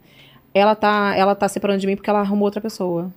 Ela 0.53 0.75
tá, 0.75 1.13
ela 1.15 1.35
tá 1.35 1.49
separando 1.49 1.79
de 1.79 1.87
mim 1.87 1.95
porque 1.97 2.09
ela 2.09 2.19
arrumou 2.21 2.45
outra 2.45 2.61
pessoa. 2.61 3.11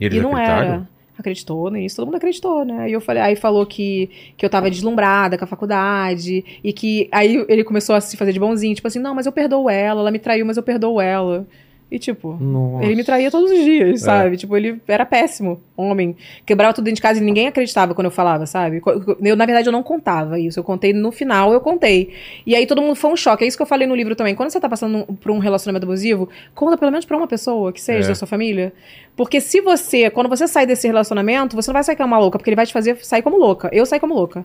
Eles 0.00 0.18
e 0.18 0.20
não 0.20 0.32
acreditaram? 0.32 0.68
era. 0.68 0.88
Acreditou 1.18 1.68
início, 1.68 1.96
todo 1.96 2.06
mundo 2.06 2.16
acreditou, 2.16 2.64
né? 2.64 2.84
Aí 2.84 2.92
eu 2.92 3.00
falei, 3.00 3.22
aí 3.22 3.36
falou 3.36 3.64
que, 3.64 4.10
que 4.36 4.44
eu 4.44 4.50
tava 4.50 4.70
deslumbrada 4.70 5.38
com 5.38 5.44
a 5.44 5.46
faculdade, 5.46 6.44
e 6.62 6.72
que 6.72 7.08
aí 7.10 7.44
ele 7.48 7.64
começou 7.64 7.94
a 7.94 8.00
se 8.00 8.16
fazer 8.16 8.32
de 8.32 8.40
bonzinho, 8.40 8.74
tipo 8.74 8.86
assim, 8.86 8.98
não, 8.98 9.14
mas 9.14 9.26
eu 9.26 9.32
perdoo 9.32 9.70
ela, 9.70 10.00
ela 10.00 10.10
me 10.10 10.18
traiu, 10.18 10.44
mas 10.44 10.56
eu 10.56 10.62
perdoo 10.62 11.00
ela. 11.00 11.46
E 11.88 12.00
tipo, 12.00 12.36
Nossa. 12.40 12.84
ele 12.84 12.96
me 12.96 13.04
traía 13.04 13.30
todos 13.30 13.48
os 13.48 13.64
dias, 13.64 14.00
sabe? 14.00 14.36
Tipo, 14.36 14.56
ele 14.56 14.80
era 14.88 15.06
péssimo, 15.06 15.60
homem. 15.76 16.16
Quebrava 16.44 16.74
tudo 16.74 16.84
dentro 16.86 16.96
de 16.96 17.02
casa 17.02 17.20
e 17.20 17.22
ninguém 17.22 17.46
acreditava 17.46 17.94
quando 17.94 18.06
eu 18.06 18.10
falava, 18.10 18.44
sabe? 18.44 18.82
Eu, 19.22 19.36
na 19.36 19.46
verdade, 19.46 19.68
eu 19.68 19.72
não 19.72 19.84
contava 19.84 20.36
isso. 20.36 20.58
Eu 20.58 20.64
contei 20.64 20.92
no 20.92 21.12
final, 21.12 21.52
eu 21.52 21.60
contei. 21.60 22.10
E 22.44 22.56
aí 22.56 22.66
todo 22.66 22.82
mundo 22.82 22.96
foi 22.96 23.12
um 23.12 23.16
choque. 23.16 23.44
É 23.44 23.46
isso 23.46 23.56
que 23.56 23.62
eu 23.62 23.66
falei 23.68 23.86
no 23.86 23.94
livro 23.94 24.16
também. 24.16 24.34
Quando 24.34 24.50
você 24.50 24.58
tá 24.58 24.68
passando 24.68 25.04
por 25.20 25.30
um 25.30 25.38
relacionamento 25.38 25.84
abusivo, 25.86 26.28
conta 26.56 26.76
pelo 26.76 26.90
menos 26.90 27.04
pra 27.04 27.16
uma 27.16 27.28
pessoa 27.28 27.72
que 27.72 27.80
seja 27.80 28.06
É. 28.06 28.08
da 28.08 28.14
sua 28.16 28.26
família. 28.26 28.72
Porque 29.14 29.40
se 29.40 29.60
você, 29.60 30.10
quando 30.10 30.28
você 30.28 30.48
sai 30.48 30.66
desse 30.66 30.88
relacionamento, 30.88 31.54
você 31.54 31.70
não 31.70 31.74
vai 31.74 31.84
sair 31.84 31.94
como 31.94 32.08
uma 32.08 32.18
louca, 32.18 32.36
porque 32.36 32.50
ele 32.50 32.56
vai 32.56 32.66
te 32.66 32.72
fazer 32.72 32.96
sair 33.04 33.22
como 33.22 33.36
louca. 33.38 33.70
Eu 33.72 33.86
saí 33.86 34.00
como 34.00 34.12
louca. 34.12 34.44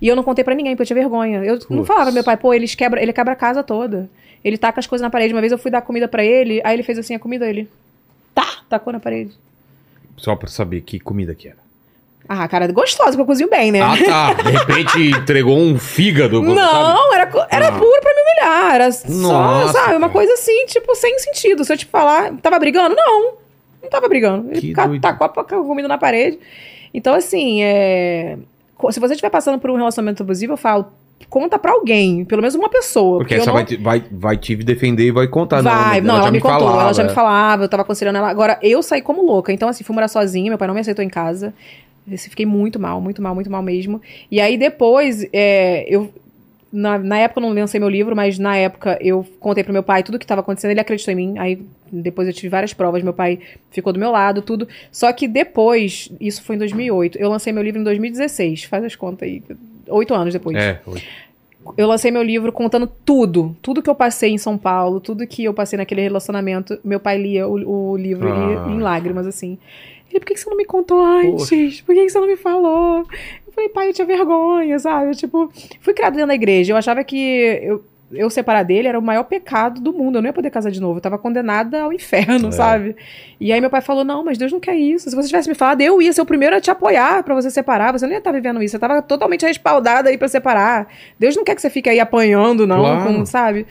E 0.00 0.08
eu 0.08 0.16
não 0.16 0.22
contei 0.22 0.44
pra 0.44 0.54
ninguém, 0.54 0.72
porque 0.74 0.82
eu 0.82 0.86
tinha 0.86 1.00
vergonha. 1.00 1.42
Eu 1.44 1.58
não 1.70 1.84
falava 1.84 2.06
pro 2.06 2.14
meu 2.14 2.24
pai, 2.24 2.36
pô, 2.36 2.52
eles 2.52 2.74
quebra, 2.74 3.02
ele 3.02 3.12
quebra 3.12 3.32
a 3.32 3.36
casa 3.36 3.62
toda. 3.62 4.08
Ele 4.44 4.56
taca 4.58 4.80
as 4.80 4.86
coisas 4.86 5.02
na 5.02 5.10
parede. 5.10 5.34
Uma 5.34 5.40
vez 5.40 5.52
eu 5.52 5.58
fui 5.58 5.70
dar 5.70 5.82
comida 5.82 6.08
pra 6.08 6.24
ele, 6.24 6.60
aí 6.64 6.74
ele 6.74 6.82
fez 6.82 6.98
assim 6.98 7.14
a 7.14 7.18
comida, 7.18 7.46
ele. 7.48 7.68
Tá! 8.34 8.46
Tacou 8.68 8.92
na 8.92 9.00
parede. 9.00 9.32
Só 10.16 10.34
pra 10.36 10.48
saber 10.48 10.80
que 10.82 10.98
comida 11.00 11.34
que 11.34 11.48
era. 11.48 11.58
Ah, 12.28 12.46
cara, 12.46 12.70
gostosa, 12.70 13.10
porque 13.10 13.22
eu 13.22 13.26
cozinho 13.26 13.50
bem, 13.50 13.72
né? 13.72 13.80
Ah, 13.82 13.96
tá. 13.96 14.34
De 14.34 14.50
repente 14.52 15.10
entregou 15.18 15.58
um 15.58 15.76
fígado. 15.78 16.36
sabe? 16.36 16.54
não, 16.54 17.14
era, 17.14 17.26
co- 17.26 17.44
era 17.50 17.68
Ah. 17.68 17.72
puro 17.72 18.00
pra 18.00 18.14
me 18.14 18.20
humilhar. 18.20 18.74
Era 18.76 18.92
só, 18.92 19.08
Nossa, 19.08 19.72
sabe, 19.72 19.90
uma 19.96 20.00
cara. 20.08 20.12
coisa 20.12 20.32
assim, 20.34 20.66
tipo, 20.66 20.94
sem 20.94 21.18
sentido. 21.18 21.64
Se 21.64 21.72
eu 21.72 21.76
te 21.76 21.86
falar, 21.86 22.32
tava 22.36 22.58
brigando? 22.58 22.94
Não. 22.94 23.34
Não 23.82 23.90
tava 23.90 24.08
brigando. 24.08 24.48
Ele 24.52 24.72
tacou 25.00 25.26
a 25.26 25.44
comida 25.44 25.88
na 25.88 25.98
parede. 25.98 26.38
Então, 26.94 27.14
assim, 27.14 27.62
é... 27.64 28.36
se 28.90 29.00
você 29.00 29.14
estiver 29.14 29.30
passando 29.30 29.58
por 29.58 29.70
um 29.70 29.76
relacionamento 29.76 30.22
abusivo, 30.22 30.52
eu 30.54 30.56
falo, 30.56 30.86
conta 31.28 31.58
pra 31.58 31.72
alguém, 31.72 32.24
pelo 32.24 32.40
menos 32.42 32.54
uma 32.54 32.68
pessoa. 32.68 33.18
Porque 33.18 33.34
eu 33.34 33.38
essa 33.38 33.46
não- 33.46 33.54
vai, 33.54 33.64
te, 33.64 33.76
vai, 33.76 34.04
vai 34.10 34.36
te 34.36 34.56
defender 34.56 35.04
e 35.04 35.10
vai 35.10 35.28
contar. 35.28 35.60
Vai, 35.62 36.00
não, 36.00 36.16
ela, 36.16 36.24
já 36.24 36.30
me 36.30 36.40
contou, 36.40 36.60
falava, 36.60 36.82
ela 36.82 36.92
já 36.94 37.02
me 37.04 37.10
falava, 37.10 37.64
eu 37.64 37.68
tava 37.68 37.82
aconselhando 37.82 38.18
ela. 38.18 38.28
Agora, 38.30 38.58
eu 38.62 38.82
saí 38.82 39.02
como 39.02 39.22
louca. 39.24 39.52
Então, 39.52 39.68
assim, 39.68 39.84
fui 39.84 39.94
morar 39.94 40.08
sozinha, 40.08 40.50
meu 40.50 40.58
pai 40.58 40.66
não 40.68 40.74
me 40.74 40.80
aceitou 40.80 41.04
em 41.04 41.08
casa. 41.08 41.52
Fiquei 42.16 42.46
muito 42.46 42.80
mal, 42.80 43.00
muito 43.00 43.22
mal, 43.22 43.34
muito 43.34 43.50
mal 43.50 43.62
mesmo. 43.62 44.00
E 44.30 44.40
aí, 44.40 44.56
depois, 44.56 45.24
é, 45.32 45.84
eu. 45.88 46.10
Na, 46.72 46.98
na 46.98 47.18
época 47.18 47.40
eu 47.40 47.48
não 47.48 47.54
lancei 47.54 47.80
meu 47.80 47.88
livro, 47.88 48.14
mas 48.14 48.38
na 48.38 48.56
época 48.56 48.96
eu 49.00 49.26
contei 49.40 49.64
pro 49.64 49.72
meu 49.72 49.82
pai 49.82 50.02
tudo 50.04 50.14
o 50.14 50.18
que 50.18 50.26
tava 50.26 50.40
acontecendo, 50.40 50.70
ele 50.70 50.80
acreditou 50.80 51.12
em 51.12 51.16
mim. 51.16 51.38
Aí 51.38 51.60
depois 51.90 52.28
eu 52.28 52.34
tive 52.34 52.48
várias 52.48 52.72
provas, 52.72 53.02
meu 53.02 53.12
pai 53.12 53.40
ficou 53.70 53.92
do 53.92 53.98
meu 53.98 54.10
lado, 54.12 54.40
tudo. 54.40 54.68
Só 54.92 55.12
que 55.12 55.26
depois, 55.26 56.08
isso 56.20 56.42
foi 56.44 56.54
em 56.56 56.58
2008, 56.60 57.18
eu 57.18 57.28
lancei 57.28 57.52
meu 57.52 57.62
livro 57.62 57.80
em 57.80 57.84
2016, 57.84 58.64
faz 58.64 58.84
as 58.84 58.94
contas 58.94 59.28
aí, 59.28 59.42
oito 59.88 60.14
anos 60.14 60.32
depois. 60.32 60.56
É, 60.56 60.78
Eu 61.76 61.86
lancei 61.88 62.10
meu 62.10 62.22
livro 62.22 62.50
contando 62.52 62.86
tudo. 63.04 63.54
Tudo 63.60 63.82
que 63.82 63.90
eu 63.90 63.94
passei 63.94 64.30
em 64.30 64.38
São 64.38 64.56
Paulo, 64.56 64.98
tudo 65.00 65.26
que 65.26 65.44
eu 65.44 65.52
passei 65.52 65.76
naquele 65.76 66.00
relacionamento. 66.00 66.78
Meu 66.82 66.98
pai 66.98 67.18
lia 67.20 67.46
o, 67.46 67.90
o 67.92 67.96
livro 67.96 68.32
Ah. 68.32 68.66
em 68.70 68.78
lágrimas, 68.78 69.26
assim. 69.26 69.58
Ele, 70.10 70.20
por 70.20 70.26
que, 70.26 70.34
que 70.34 70.40
você 70.40 70.50
não 70.50 70.56
me 70.56 70.64
contou 70.64 71.00
antes? 71.04 71.80
Por 71.82 71.94
que, 71.94 72.02
que 72.04 72.10
você 72.10 72.18
não 72.20 72.26
me 72.26 72.36
falou? 72.36 73.04
Eu 73.46 73.52
falei, 73.52 73.68
pai, 73.70 73.88
eu 73.88 73.92
tinha 73.92 74.06
vergonha, 74.06 74.78
sabe? 74.78 75.10
Eu, 75.10 75.14
tipo, 75.14 75.50
fui 75.80 75.94
criado 75.94 76.14
dentro 76.14 76.28
da 76.28 76.34
igreja. 76.34 76.72
Eu 76.72 76.76
achava 76.76 77.02
que 77.04 77.16
eu, 77.62 77.84
eu 78.12 78.28
separar 78.28 78.64
dele 78.64 78.88
era 78.88 78.98
o 78.98 79.02
maior 79.02 79.22
pecado 79.24 79.80
do 79.80 79.92
mundo. 79.92 80.16
Eu 80.18 80.22
não 80.22 80.28
ia 80.28 80.32
poder 80.32 80.50
casar 80.50 80.70
de 80.70 80.80
novo. 80.80 80.98
Eu 80.98 81.00
tava 81.02 81.16
condenada 81.18 81.82
ao 81.82 81.92
inferno, 81.92 82.48
É. 82.48 82.52
sabe? 82.52 82.96
E 83.38 83.52
aí 83.52 83.60
meu 83.60 83.70
pai 83.70 83.80
falou: 83.80 84.02
não, 84.04 84.24
mas 84.24 84.36
Deus 84.36 84.50
não 84.52 84.58
quer 84.60 84.74
isso. 84.76 85.08
Se 85.10 85.14
você 85.14 85.28
tivesse 85.28 85.48
me 85.48 85.54
falado, 85.54 85.80
eu 85.80 86.02
ia 86.02 86.12
ser 86.12 86.22
o 86.22 86.26
primeiro 86.26 86.56
a 86.56 86.60
te 86.60 86.70
apoiar 86.70 87.22
pra 87.22 87.34
você 87.34 87.50
separar. 87.50 87.92
Você 87.92 88.04
não 88.06 88.12
ia 88.12 88.18
estar 88.18 88.32
vivendo 88.32 88.60
isso. 88.62 88.72
Você 88.72 88.78
tava 88.80 89.00
totalmente 89.02 89.46
respaldada 89.46 90.08
aí 90.10 90.18
pra 90.18 90.26
separar. 90.28 90.88
Deus 91.18 91.36
não 91.36 91.44
quer 91.44 91.54
que 91.54 91.60
você 91.62 91.70
fique 91.70 91.88
aí 91.88 92.00
apanhando, 92.00 92.66
não, 92.66 92.80
Claro. 92.80 93.14
com- 93.14 93.26
sabe? 93.26 93.66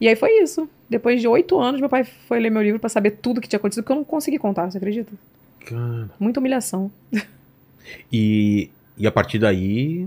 E 0.00 0.08
aí 0.08 0.16
foi 0.16 0.30
isso. 0.42 0.68
Depois 0.88 1.20
de 1.20 1.28
oito 1.28 1.58
anos, 1.58 1.80
meu 1.80 1.88
pai 1.88 2.04
foi 2.04 2.40
ler 2.40 2.50
meu 2.50 2.62
livro 2.62 2.80
pra 2.80 2.88
saber 2.88 3.12
tudo 3.22 3.40
que 3.40 3.46
tinha 3.48 3.58
acontecido, 3.58 3.84
porque 3.84 3.92
eu 3.92 3.96
não 3.96 4.04
consegui 4.04 4.38
contar, 4.38 4.68
você 4.70 4.76
acredita? 4.78 5.12
Cara. 5.66 6.10
Muita 6.18 6.40
humilhação. 6.40 6.90
E, 8.12 8.70
e 8.96 9.06
a 9.06 9.12
partir 9.12 9.38
daí. 9.38 10.06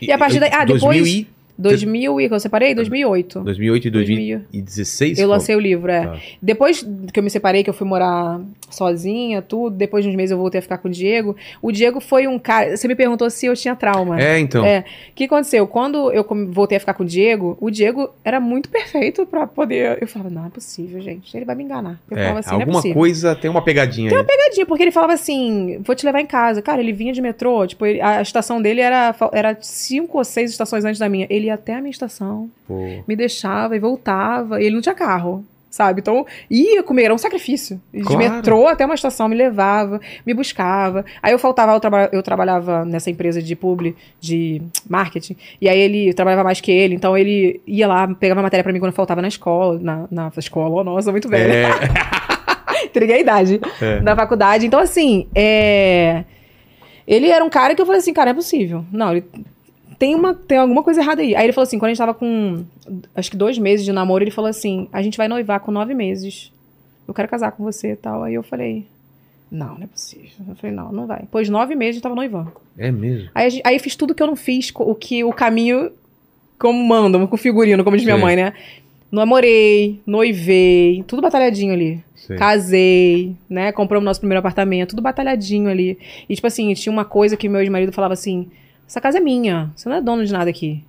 E 0.00 0.10
a 0.12 0.18
partir 0.18 0.40
daí- 0.40 0.50
ah, 0.52 0.64
2000 0.64 0.90
depois- 1.04 1.08
e- 1.14 1.26
2000 1.56 2.20
e 2.20 2.24
eu 2.30 2.40
separei? 2.40 2.74
2008. 2.74 3.40
2008 3.40 3.86
e 3.86 3.90
2000. 3.90 4.38
2016? 4.38 5.18
Eu 5.18 5.28
lancei 5.28 5.54
o 5.54 5.60
livro, 5.60 5.90
é. 5.90 6.06
Tá. 6.06 6.16
Depois 6.42 6.86
que 7.12 7.18
eu 7.18 7.22
me 7.22 7.30
separei, 7.30 7.62
que 7.62 7.70
eu 7.70 7.74
fui 7.74 7.86
morar 7.86 8.40
sozinha, 8.70 9.40
tudo, 9.40 9.76
depois 9.76 10.04
de 10.04 10.10
uns 10.10 10.16
meses 10.16 10.32
eu 10.32 10.38
voltei 10.38 10.58
a 10.58 10.62
ficar 10.62 10.78
com 10.78 10.88
o 10.88 10.90
Diego. 10.90 11.36
O 11.62 11.70
Diego 11.70 12.00
foi 12.00 12.26
um 12.26 12.38
cara. 12.38 12.76
Você 12.76 12.88
me 12.88 12.94
perguntou 12.94 13.28
se 13.30 13.46
eu 13.46 13.54
tinha 13.54 13.76
trauma. 13.76 14.20
É, 14.20 14.38
então. 14.38 14.64
É. 14.64 14.80
O 14.80 15.14
que 15.14 15.24
aconteceu? 15.24 15.66
Quando 15.66 16.10
eu 16.12 16.26
voltei 16.50 16.76
a 16.76 16.80
ficar 16.80 16.94
com 16.94 17.02
o 17.04 17.06
Diego, 17.06 17.56
o 17.60 17.70
Diego 17.70 18.10
era 18.24 18.40
muito 18.40 18.68
perfeito 18.70 19.24
pra 19.26 19.46
poder. 19.46 19.98
Eu 20.00 20.08
falava, 20.08 20.30
não 20.30 20.46
é 20.46 20.48
possível, 20.50 21.00
gente. 21.00 21.36
Ele 21.36 21.44
vai 21.44 21.54
me 21.54 21.64
enganar. 21.64 22.00
Eu 22.10 22.16
É, 22.16 22.20
falava 22.22 22.38
assim, 22.40 22.50
não 22.50 22.56
é 22.58 22.62
alguma 22.62 22.78
possível. 22.78 22.96
coisa 23.00 23.34
tem 23.36 23.50
uma 23.50 23.62
pegadinha 23.62 24.10
aí. 24.10 24.24
Pegadinha, 24.24 24.66
porque 24.66 24.82
ele 24.82 24.90
falava 24.90 25.12
assim, 25.12 25.78
vou 25.84 25.94
te 25.94 26.04
levar 26.04 26.20
em 26.20 26.26
casa. 26.26 26.60
Cara, 26.60 26.80
ele 26.80 26.92
vinha 26.92 27.12
de 27.12 27.20
metrô, 27.22 27.66
tipo, 27.66 27.86
ele- 27.86 28.00
a 28.00 28.20
estação 28.22 28.60
dele 28.60 28.80
era, 28.80 29.14
era 29.32 29.56
cinco 29.60 30.18
ou 30.18 30.24
seis 30.24 30.50
estações 30.50 30.84
antes 30.84 30.98
da 30.98 31.08
minha. 31.08 31.26
Ele 31.30 31.43
ia 31.44 31.54
até 31.54 31.74
a 31.74 31.80
minha 31.80 31.90
estação, 31.90 32.50
Pô. 32.66 33.02
me 33.06 33.14
deixava 33.16 33.76
e 33.76 33.78
voltava, 33.78 34.60
e 34.60 34.66
ele 34.66 34.74
não 34.74 34.82
tinha 34.82 34.94
carro. 34.94 35.44
Sabe? 35.70 36.00
Então, 36.02 36.24
ia 36.48 36.84
comer, 36.84 37.02
era 37.06 37.14
um 37.14 37.18
sacrifício. 37.18 37.80
De 37.92 38.00
Claro. 38.04 38.18
metrô 38.18 38.68
até 38.68 38.84
uma 38.86 38.94
estação, 38.94 39.26
me 39.28 39.34
levava, 39.34 40.00
me 40.24 40.32
buscava. 40.32 41.04
Aí 41.20 41.32
eu 41.32 41.38
faltava, 41.38 41.72
eu, 41.72 41.80
traba- 41.80 42.08
eu 42.12 42.22
trabalhava 42.22 42.84
nessa 42.84 43.10
empresa 43.10 43.42
de 43.42 43.56
publi, 43.56 43.96
de 44.20 44.62
marketing, 44.88 45.36
e 45.60 45.68
aí 45.68 45.76
ele 45.80 46.14
trabalhava 46.14 46.44
mais 46.44 46.60
que 46.60 46.70
ele, 46.70 46.94
então 46.94 47.18
ele 47.18 47.60
ia 47.66 47.88
lá, 47.88 48.06
pegava 48.14 48.40
matéria 48.40 48.62
pra 48.62 48.72
mim 48.72 48.78
quando 48.78 48.92
eu 48.92 48.96
faltava 48.96 49.20
na 49.20 49.26
escola, 49.26 49.80
na, 49.82 50.06
na 50.08 50.30
escola, 50.38 50.80
oh, 50.80 50.84
nossa, 50.84 51.10
muito 51.10 51.28
velha. 51.28 51.52
É, 51.52 51.68
Entreguei 52.86 53.16
a 53.16 53.20
idade 53.20 53.60
É. 53.82 53.98
da 53.98 54.14
faculdade. 54.14 54.64
Então, 54.66 54.78
assim, 54.78 55.26
é... 55.34 56.22
ele 57.04 57.28
era 57.30 57.44
um 57.44 57.50
cara 57.50 57.74
que 57.74 57.82
eu 57.82 57.86
falei 57.86 57.98
assim, 58.00 58.12
cara, 58.14 58.30
é 58.30 58.34
possível. 58.34 58.84
Não, 58.92 59.10
ele 59.10 59.24
tem, 60.04 60.14
uma, 60.14 60.34
tem 60.34 60.58
alguma 60.58 60.82
coisa 60.82 61.00
errada 61.00 61.22
aí. 61.22 61.34
Aí 61.34 61.44
ele 61.46 61.52
falou 61.52 61.62
assim, 61.66 61.78
quando 61.78 61.86
a 61.86 61.94
gente 61.94 61.98
tava 61.98 62.12
com, 62.12 62.62
acho 63.14 63.30
que 63.30 63.36
dois 63.38 63.56
meses 63.58 63.84
de 63.86 63.92
namoro, 63.92 64.22
ele 64.22 64.30
falou 64.30 64.48
assim, 64.50 64.86
a 64.92 65.00
gente 65.00 65.16
vai 65.16 65.28
noivar 65.28 65.60
com 65.60 65.70
nove 65.72 65.94
meses. 65.94 66.52
Eu 67.08 67.14
quero 67.14 67.26
casar 67.28 67.52
com 67.52 67.64
você 67.64 67.92
e 67.92 67.96
tal. 67.96 68.22
Aí 68.22 68.34
eu 68.34 68.42
falei, 68.42 68.84
não, 69.50 69.76
não 69.76 69.84
é 69.84 69.86
possível. 69.86 70.28
Eu 70.46 70.54
falei, 70.56 70.76
não, 70.76 70.92
não 70.92 71.06
vai. 71.06 71.20
Depois 71.20 71.46
de 71.46 71.52
nove 71.52 71.74
meses, 71.74 71.90
a 71.90 71.94
gente 71.94 72.02
tava 72.02 72.14
noivando. 72.14 72.52
é 72.76 72.90
mesmo. 72.92 73.30
Aí, 73.34 73.48
gente- 73.50 73.62
aí 73.64 73.76
eu 73.76 73.80
fiz 73.80 73.96
tudo 73.96 74.14
que 74.14 74.22
eu 74.22 74.26
não 74.26 74.36
fiz, 74.36 74.70
o 74.74 74.94
que 74.94 75.24
o 75.24 75.32
caminho 75.32 75.90
como 76.58 76.82
mandam, 76.86 77.26
com 77.26 77.36
figurino, 77.36 77.82
como 77.82 77.96
diz 77.96 78.04
minha 78.04 78.16
Sim. 78.16 78.22
mãe, 78.22 78.36
né? 78.36 78.52
Namorei, 79.10 80.00
noivei, 80.06 81.02
tudo 81.06 81.22
batalhadinho 81.22 81.72
ali. 81.72 82.02
Sei. 82.16 82.36
Casei, 82.36 83.36
né? 83.48 83.70
Compramos 83.72 84.04
nosso 84.04 84.20
primeiro 84.20 84.38
apartamento, 84.40 84.90
tudo 84.90 85.02
batalhadinho 85.02 85.68
ali. 85.70 85.98
E, 86.28 86.34
tipo 86.34 86.46
assim, 86.46 86.72
tinha 86.74 86.92
uma 86.92 87.04
coisa 87.04 87.36
que 87.36 87.48
meu 87.48 87.60
ex-marido 87.60 87.92
falava 87.92 88.14
assim: 88.14 88.48
essa 88.94 89.00
casa 89.00 89.18
é 89.18 89.20
minha, 89.20 89.72
você 89.74 89.88
não 89.88 89.96
é 89.96 90.00
dono 90.00 90.24
de 90.24 90.32
nada 90.32 90.48
aqui. 90.48 90.84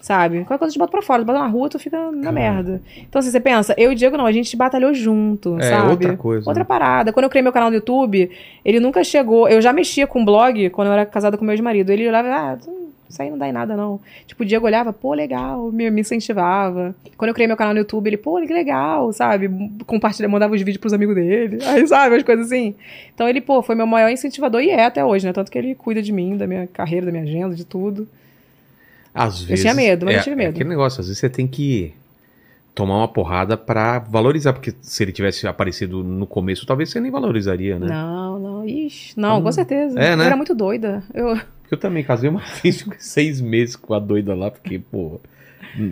Sabe? 0.00 0.38
Qualquer 0.44 0.58
coisa 0.58 0.72
te 0.72 0.78
boto 0.78 0.92
pra 0.92 1.02
fora, 1.02 1.24
bota 1.24 1.40
na 1.40 1.46
rua, 1.48 1.68
tu 1.68 1.76
fica 1.78 2.10
na 2.12 2.30
merda. 2.30 2.80
Então, 2.98 3.18
assim, 3.18 3.30
você 3.32 3.40
pensa, 3.40 3.74
eu 3.76 3.90
e 3.90 3.94
o 3.94 3.96
Diego 3.96 4.16
não, 4.16 4.26
a 4.26 4.32
gente 4.32 4.56
batalhou 4.56 4.94
junto, 4.94 5.58
É, 5.58 5.70
sabe? 5.70 5.90
outra 5.90 6.16
coisa, 6.16 6.48
Outra 6.48 6.62
né? 6.62 6.66
parada. 6.68 7.12
Quando 7.12 7.24
eu 7.24 7.30
criei 7.30 7.42
meu 7.42 7.52
canal 7.52 7.68
no 7.68 7.74
YouTube, 7.76 8.30
ele 8.64 8.78
nunca 8.78 9.02
chegou. 9.02 9.48
Eu 9.48 9.60
já 9.60 9.72
mexia 9.72 10.06
com 10.06 10.24
blog 10.24 10.70
quando 10.70 10.86
eu 10.88 10.92
era 10.92 11.04
casada 11.04 11.36
com 11.36 11.44
meu 11.44 11.52
ex-marido. 11.52 11.90
Ele 11.90 12.06
olhava, 12.06 12.28
ah, 12.28 12.56
isso 13.10 13.20
aí 13.20 13.28
não 13.28 13.36
dá 13.38 13.48
em 13.48 13.52
nada, 13.52 13.76
não. 13.76 13.98
Tipo, 14.26 14.44
o 14.44 14.46
Diego 14.46 14.66
olhava, 14.66 14.92
pô, 14.92 15.14
legal, 15.14 15.72
me, 15.72 15.90
me 15.90 16.02
incentivava. 16.02 16.94
Quando 17.16 17.30
eu 17.30 17.34
criei 17.34 17.48
meu 17.48 17.56
canal 17.56 17.74
no 17.74 17.80
YouTube, 17.80 18.06
ele, 18.06 18.16
pô, 18.18 18.40
que 18.40 18.52
legal, 18.52 19.12
sabe? 19.12 19.50
Compartilha, 19.84 20.28
mandava 20.28 20.54
os 20.54 20.60
vídeos 20.60 20.76
pros 20.76 20.92
amigos 20.92 21.16
dele. 21.16 21.58
Aí, 21.66 21.84
sabe, 21.88 22.14
as 22.16 22.22
coisas 22.22 22.46
assim. 22.46 22.74
Então 23.12 23.28
ele, 23.28 23.40
pô, 23.40 23.62
foi 23.62 23.74
meu 23.74 23.86
maior 23.86 24.10
incentivador 24.10 24.60
e 24.62 24.70
é 24.70 24.84
até 24.84 25.04
hoje, 25.04 25.26
né? 25.26 25.32
Tanto 25.32 25.50
que 25.50 25.58
ele 25.58 25.74
cuida 25.74 26.00
de 26.00 26.12
mim, 26.12 26.36
da 26.36 26.46
minha 26.46 26.68
carreira, 26.68 27.06
da 27.06 27.10
minha 27.12 27.24
agenda, 27.24 27.56
de 27.56 27.64
tudo. 27.64 28.06
Às 29.18 29.42
vezes. 29.42 29.62
tinha 29.62 29.74
medo, 29.74 30.06
mas 30.06 30.16
é, 30.16 30.18
eu 30.18 30.22
tive 30.22 30.34
É 30.34 30.36
medo. 30.36 30.50
aquele 30.54 30.68
negócio, 30.68 31.00
às 31.00 31.06
vezes 31.06 31.18
você 31.20 31.28
tem 31.28 31.46
que 31.46 31.92
tomar 32.74 32.98
uma 32.98 33.08
porrada 33.08 33.56
pra 33.56 33.98
valorizar, 33.98 34.52
porque 34.52 34.72
se 34.80 35.02
ele 35.02 35.10
tivesse 35.12 35.46
aparecido 35.46 36.04
no 36.04 36.26
começo, 36.26 36.64
talvez 36.64 36.90
você 36.90 37.00
nem 37.00 37.10
valorizaria, 37.10 37.78
né? 37.78 37.88
Não, 37.88 38.38
não, 38.38 38.66
ixi, 38.68 39.18
não, 39.18 39.42
com 39.42 39.50
certeza. 39.50 39.98
É, 39.98 40.14
né? 40.14 40.22
Eu 40.22 40.26
era 40.28 40.36
muito 40.36 40.54
doida. 40.54 41.02
Eu, 41.12 41.36
eu 41.70 41.76
também 41.76 42.04
casei 42.04 42.30
uma 42.30 42.40
vez, 42.62 42.82
fiquei 42.82 42.98
seis 43.00 43.40
meses 43.40 43.74
com 43.74 43.94
a 43.94 43.98
doida 43.98 44.34
lá, 44.34 44.50
porque, 44.50 44.78
pô, 44.78 45.20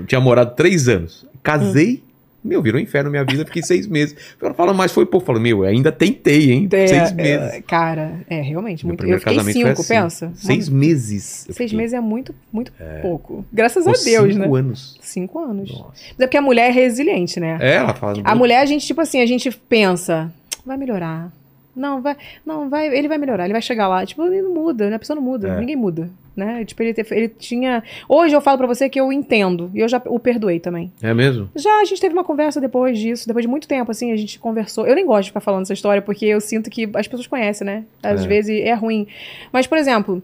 tinha 0.07 0.21
morado 0.21 0.55
três 0.55 0.89
anos. 0.89 1.27
Casei, 1.43 2.03
Meu, 2.47 2.63
virou 2.63 2.81
um 2.81 2.83
inferno 2.83 3.11
minha 3.11 3.25
vida, 3.25 3.45
fiquei 3.45 3.63
seis 3.63 3.87
meses. 3.87 4.17
Ela 4.41 4.55
fala, 4.55 4.73
mas 4.73 4.93
foi 4.93 5.05
pouco. 5.05 5.27
Fala, 5.27 5.41
meu, 5.41 5.63
ainda 5.65 5.91
tentei, 5.91 6.53
hein? 6.53 6.69
É, 6.73 6.87
seis 6.87 7.11
é, 7.11 7.15
meses. 7.15 7.63
cara, 7.67 8.21
é 8.29 8.41
realmente 8.41 8.85
Meu 8.85 8.91
muito. 8.91 8.99
primeiro 9.01 9.17
Eu 9.17 9.21
fiquei 9.21 9.37
casamento 9.37 9.55
cinco, 9.55 9.81
assim. 9.81 9.95
pensa. 9.95 10.33
Seis 10.37 10.69
meses. 10.69 11.23
Seis 11.25 11.57
fiquei. 11.57 11.77
meses 11.77 11.93
é 11.95 12.01
muito, 12.01 12.35
muito 12.53 12.73
pouco. 13.03 13.45
Graças 13.53 13.87
a 13.87 13.93
Deus, 13.93 14.33
cinco 14.35 14.53
né? 14.55 14.59
anos. 14.59 14.99
Cinco 15.03 15.39
anos. 15.39 15.71
Nossa. 15.71 15.91
Mas 16.11 16.21
é 16.21 16.27
porque 16.27 16.37
a 16.37 16.43
mulher 16.43 16.69
é 16.69 16.73
resiliente, 16.73 17.41
né? 17.41 17.59
É, 17.61 17.75
ela 17.77 17.95
fala. 17.95 18.21
A 18.25 18.35
mulher, 18.35 18.61
a 18.61 18.67
gente, 18.67 18.87
tipo 18.87 19.01
assim, 19.01 19.21
a 19.21 19.27
gente 19.27 19.51
pensa, 19.51 20.33
vai 20.65 20.77
melhorar. 20.77 21.33
Não, 21.75 22.01
vai, 22.01 22.17
não, 22.45 22.71
vai, 22.71 22.87
ele 22.97 23.07
vai 23.07 23.19
melhorar, 23.19 23.45
ele 23.45 23.53
vai 23.53 23.61
chegar 23.61 23.87
lá. 23.87 24.07
Tipo, 24.07 24.25
ele 24.27 24.41
não 24.41 24.55
muda, 24.55 24.89
né? 24.89 24.97
A 24.97 24.99
pessoa 24.99 25.15
não 25.15 25.23
muda, 25.23 25.49
É. 25.49 25.61
ninguém 25.61 25.77
muda, 25.77 26.09
né? 26.37 26.65
Tipo, 26.65 26.83
ele, 26.83 26.93
te- 26.95 27.15
ele 27.15 27.29
tinha... 27.29 27.83
Hoje 28.09 28.35
eu 28.35 28.41
falo 28.41 28.59
pra 28.59 28.67
você 28.67 28.89
que 28.89 29.01
eu 29.01 29.13
entendo, 29.13 29.71
e 29.75 29.81
eu 29.81 29.89
já 29.89 30.01
o 30.07 30.19
perdoei 30.19 30.61
também. 30.61 30.93
É 31.03 31.15
mesmo? 31.15 31.49
Já 31.57 31.81
a 31.81 31.85
gente 31.85 32.01
teve 32.01 32.13
uma 32.13 32.25
conversa 32.25 32.61
depois 32.61 32.99
disso, 32.99 33.27
depois 33.27 33.43
de 33.45 33.49
muito 33.49 33.67
tempo, 33.67 33.91
assim, 33.91 34.13
a 34.13 34.17
gente 34.17 34.39
conversou. 34.39 34.87
Eu 34.87 34.95
nem 34.95 35.07
gosto 35.07 35.23
de 35.25 35.31
ficar 35.31 35.41
falando 35.41 35.63
essa 35.63 35.73
história, 35.73 36.03
porque 36.03 36.27
eu 36.27 36.41
sinto 36.41 36.69
que 36.71 36.89
as 36.95 37.09
pessoas 37.09 37.27
conhecem, 37.27 37.65
né? 37.67 37.85
Às 38.03 38.25
É. 38.25 38.29
vezes 38.29 38.61
é 38.61 38.75
ruim. 38.75 39.07
Mas, 39.53 39.67
por 39.67 39.79
exemplo, 39.79 40.23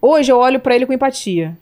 hoje 0.00 0.30
eu 0.32 0.36
olho 0.38 0.58
pra 0.60 0.74
ele 0.74 0.86
com 0.86 0.92
empatia. 0.92 1.56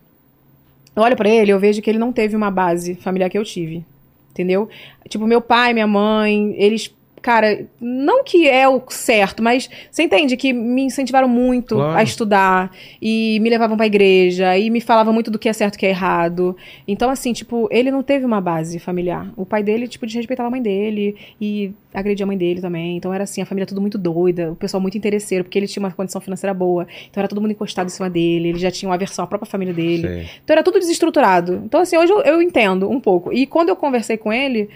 Eu 0.97 1.03
olho 1.03 1.16
pra 1.16 1.28
ele, 1.28 1.53
eu 1.53 1.59
vejo 1.59 1.81
que 1.81 1.89
ele 1.91 1.99
não 1.99 2.12
teve 2.12 2.35
uma 2.35 2.51
base 2.51 2.95
familiar 2.97 3.28
que 3.31 3.39
eu 3.39 3.45
tive. 3.45 3.85
Entendeu? 4.32 4.69
Tipo, 5.09 5.27
meu 5.27 5.41
pai, 5.41 5.73
minha 5.73 5.87
mãe, 5.87 6.55
eles. 6.57 6.95
Cara, 7.23 7.67
não 7.81 8.25
que 8.25 8.49
é 8.49 8.69
o 8.69 8.83
certo, 8.89 9.43
mas 9.43 9.69
você 9.91 10.03
entende 10.05 10.37
que 10.37 10.53
me 10.53 10.83
incentivaram 10.83 11.29
muito 11.29 11.75
Claro. 11.75 11.99
a 11.99 12.03
estudar 12.03 12.71
e 13.01 13.39
me 13.41 13.51
levavam 13.51 13.77
pra 13.77 13.87
igreja 13.87 14.57
e 14.57 14.71
me 14.71 14.81
falavam 14.81 15.13
muito 15.13 15.31
do 15.31 15.39
que 15.39 15.49
é 15.49 15.53
certo 15.53 15.75
e 15.75 15.77
o 15.77 15.79
que 15.81 15.87
é 15.87 15.91
errado. 15.91 16.57
Então, 16.89 17.11
assim, 17.11 17.33
tipo, 17.33 17.69
ele 17.71 17.91
não 17.91 18.03
teve 18.03 18.25
uma 18.25 18.41
base 18.41 18.79
familiar. 18.79 19.31
O 19.37 19.45
pai 19.45 19.63
dele, 19.63 19.87
tipo, 19.87 20.07
desrespeitava 20.07 20.47
a 20.47 20.51
mãe 20.51 20.63
dele 20.63 21.15
e 21.41 21.73
agredia 21.93 22.25
a 22.25 22.27
mãe 22.27 22.37
dele 22.39 22.61
também. 22.61 22.97
Então 22.97 23.13
era 23.13 23.25
assim, 23.25 23.43
a 23.43 23.47
família 23.47 23.67
tudo 23.67 23.81
muito 23.81 23.99
doida, 23.99 24.53
o 24.53 24.57
pessoal 24.57 24.81
muito 24.81 24.97
interesseiro, 24.97 25.45
porque 25.45 25.59
ele 25.59 25.67
tinha 25.67 25.83
uma 25.83 25.91
condição 25.91 26.21
financeira 26.21 26.55
boa. 26.55 26.87
Então 27.11 27.21
era 27.21 27.29
todo 27.29 27.41
mundo 27.41 27.51
encostado 27.51 27.87
em 27.87 27.91
cima 27.91 28.09
dele, 28.09 28.51
ele 28.51 28.59
já 28.59 28.71
tinha 28.71 28.89
uma 28.89 28.95
aversão 28.95 29.25
à 29.25 29.29
própria 29.29 29.51
família 29.51 29.75
dele. 29.75 30.07
Sei. 30.09 30.27
Então 30.45 30.55
era 30.55 30.63
tudo 30.63 30.79
desestruturado. 30.79 31.63
Então, 31.65 31.81
assim, 31.81 31.97
hoje 31.97 32.13
eu, 32.13 32.21
eu 32.23 32.43
entendo 32.43 32.89
um 32.89 33.01
pouco. 33.01 33.33
E 33.33 33.47
quando 33.47 33.69
eu 33.69 33.77
conversei 33.77 34.17
com 34.17 34.33
ele, 34.33 34.69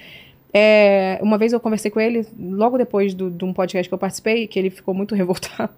é, 0.57 1.19
uma 1.21 1.37
vez 1.37 1.53
eu 1.53 1.59
conversei 1.59 1.91
com 1.91 1.99
ele, 2.01 2.25
logo 2.39 2.79
depois 2.79 3.13
do- 3.13 3.29
de 3.29 3.45
um 3.45 3.53
podcast 3.53 3.89
que 3.89 3.93
eu 3.95 3.99
participei, 3.99 4.47
que 4.47 4.57
ele 4.57 4.71
ficou 4.71 4.95
muito 4.95 5.13
revoltado. 5.17 5.71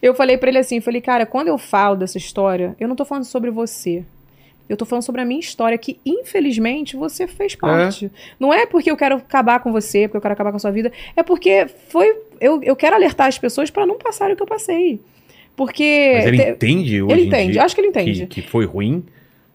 Eu 0.00 0.14
falei 0.14 0.38
pra 0.38 0.48
ele 0.48 0.58
assim, 0.58 0.80
falei, 0.80 1.00
cara, 1.00 1.26
quando 1.26 1.48
eu 1.48 1.58
falo 1.58 1.96
dessa 1.96 2.16
história, 2.16 2.76
eu 2.78 2.86
não 2.86 2.94
tô 2.94 3.04
falando 3.04 3.24
sobre 3.24 3.50
você. 3.50 4.04
Eu 4.68 4.76
tô 4.76 4.84
falando 4.84 5.02
sobre 5.02 5.20
a 5.20 5.24
minha 5.24 5.40
história, 5.40 5.76
que 5.76 5.98
infelizmente 6.06 6.94
você 6.96 7.26
fez 7.26 7.56
parte. 7.56 8.08
Não 8.38 8.54
é 8.54 8.66
porque 8.66 8.88
eu 8.88 8.96
quero 8.96 9.16
acabar 9.16 9.58
com 9.58 9.72
você, 9.72 10.06
porque 10.06 10.18
eu 10.18 10.20
quero 10.20 10.32
acabar 10.34 10.52
com 10.52 10.58
a 10.58 10.60
sua 10.60 10.70
vida, 10.70 10.92
é 11.16 11.24
porque 11.24 11.66
foi. 11.88 12.16
Eu, 12.40 12.62
eu 12.62 12.76
quero 12.76 12.94
alertar 12.94 13.26
as 13.26 13.36
pessoas 13.36 13.68
pra 13.68 13.84
não 13.84 13.98
passarem 13.98 14.34
o 14.34 14.36
que 14.36 14.42
eu 14.44 14.46
passei. 14.46 15.00
Porque. 15.56 16.12
Mas 16.14 16.26
ele 16.26 16.36
te- 16.38 16.50
entende 16.50 17.02
hoje 17.02 17.12
ele 17.14 17.26
entende, 17.26 17.58
acho 17.58 17.74
que 17.74 17.80
ele 17.80 17.88
entende. 17.88 18.26
Que, 18.28 18.40
que 18.42 18.48
foi 18.48 18.64
ruim. 18.64 19.04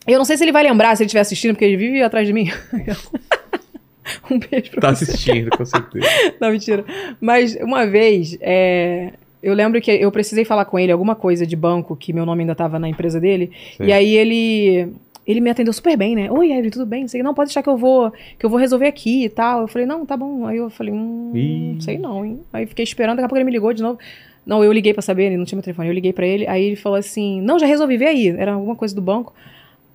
Eu 0.05 0.17
não 0.17 0.25
sei 0.25 0.35
se 0.35 0.43
ele 0.43 0.51
vai 0.51 0.63
lembrar, 0.63 0.93
se 0.97 1.03
ele 1.03 1.07
estiver 1.07 1.21
assistindo, 1.21 1.53
porque 1.53 1.63
ele 1.63 1.77
vive 1.77 2.01
atrás 2.03 2.27
de 2.27 2.33
mim. 2.33 2.49
um 4.29 4.39
beijo 4.39 4.71
pra 4.71 4.81
Tá 4.81 4.95
você. 4.95 5.03
assistindo, 5.05 5.49
com 5.55 5.65
certeza. 5.65 6.05
Não, 6.39 6.51
mentira. 6.51 6.85
Mas 7.19 7.55
uma 7.57 7.85
vez, 7.85 8.37
é, 8.41 9.11
eu 9.41 9.53
lembro 9.53 9.79
que 9.81 9.91
eu 9.91 10.11
precisei 10.11 10.45
falar 10.45 10.65
com 10.65 10.77
ele 10.79 10.91
alguma 10.91 11.15
coisa 11.15 11.45
de 11.45 11.55
banco, 11.55 11.95
que 11.95 12.13
meu 12.13 12.25
nome 12.25 12.43
ainda 12.43 12.55
tava 12.55 12.77
na 12.79 12.87
empresa 12.89 13.19
dele. 13.19 13.51
Sim. 13.77 13.85
E 13.85 13.91
aí 13.93 14.15
ele. 14.15 14.93
Ele 15.27 15.41
me 15.41 15.49
atendeu 15.49 15.73
super 15.73 15.97
bem, 15.97 16.13
né? 16.15 16.29
Oi, 16.31 16.51
Evelyn, 16.51 16.69
tudo 16.69 16.85
bem? 16.85 17.01
Não 17.01 17.07
sei, 17.07 17.23
não, 17.23 17.33
pode 17.33 17.47
deixar 17.47 17.63
que 17.63 17.69
eu 17.69 17.75
vou, 17.75 18.11
que 18.37 18.45
eu 18.45 18.49
vou 18.49 18.59
resolver 18.59 18.85
aqui 18.85 19.23
e 19.25 19.29
tal. 19.29 19.61
Eu 19.61 19.67
falei, 19.67 19.87
não, 19.87 20.05
tá 20.05 20.15
bom. 20.15 20.45
Aí 20.45 20.57
eu 20.57 20.69
falei, 20.69 20.93
hum, 20.93 21.31
Ih. 21.33 21.77
sei 21.81 21.97
não, 21.97 22.23
hein? 22.23 22.41
Aí 22.53 22.67
fiquei 22.67 22.83
esperando, 22.83 23.15
daqui 23.15 23.25
a 23.25 23.27
pouco 23.27 23.37
ele 23.39 23.43
me 23.45 23.51
ligou 23.51 23.73
de 23.73 23.81
novo. 23.81 23.97
Não, 24.45 24.63
eu 24.63 24.71
liguei 24.71 24.93
pra 24.93 25.01
saber, 25.01 25.23
ele 25.23 25.37
não 25.37 25.43
tinha 25.43 25.57
meu 25.57 25.63
telefone. 25.63 25.87
Eu 25.87 25.93
liguei 25.95 26.13
pra 26.13 26.27
ele, 26.27 26.45
aí 26.47 26.63
ele 26.65 26.75
falou 26.75 26.95
assim: 26.95 27.41
Não, 27.41 27.57
já 27.57 27.65
resolvi, 27.65 27.97
vê 27.97 28.05
aí. 28.05 28.27
Era 28.27 28.53
alguma 28.53 28.75
coisa 28.75 28.93
do 28.93 29.01
banco. 29.01 29.33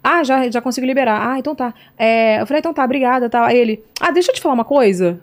Ah, 0.02 0.24
já, 0.24 0.50
já 0.50 0.60
consegui 0.60 0.86
liberar. 0.86 1.30
Ah, 1.30 1.38
então 1.38 1.54
tá. 1.54 1.74
É, 1.98 2.40
eu 2.40 2.46
falei, 2.46 2.60
então 2.60 2.72
tá, 2.72 2.84
obrigada, 2.84 3.28
tal. 3.28 3.44
Aí 3.44 3.58
ele, 3.58 3.84
ah, 4.00 4.10
deixa 4.10 4.30
eu 4.30 4.34
te 4.34 4.40
falar 4.40 4.54
uma 4.54 4.64
coisa. 4.64 5.20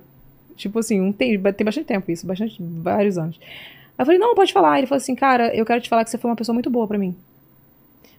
Tipo 0.55 0.79
assim, 0.79 1.01
um, 1.01 1.11
tem, 1.11 1.39
tem 1.39 1.65
bastante 1.65 1.85
tempo 1.85 2.11
isso, 2.11 2.25
bastante, 2.25 2.57
vários 2.59 3.17
anos. 3.17 3.39
Aí 3.39 4.03
eu 4.03 4.05
falei, 4.05 4.19
não, 4.19 4.35
pode 4.35 4.53
falar. 4.53 4.77
Ele 4.77 4.87
falou 4.87 4.97
assim, 4.97 5.15
cara, 5.15 5.55
eu 5.55 5.65
quero 5.65 5.81
te 5.81 5.89
falar 5.89 6.03
que 6.03 6.09
você 6.09 6.17
foi 6.17 6.29
uma 6.29 6.35
pessoa 6.35 6.53
muito 6.53 6.69
boa 6.69 6.87
pra 6.87 6.97
mim. 6.97 7.15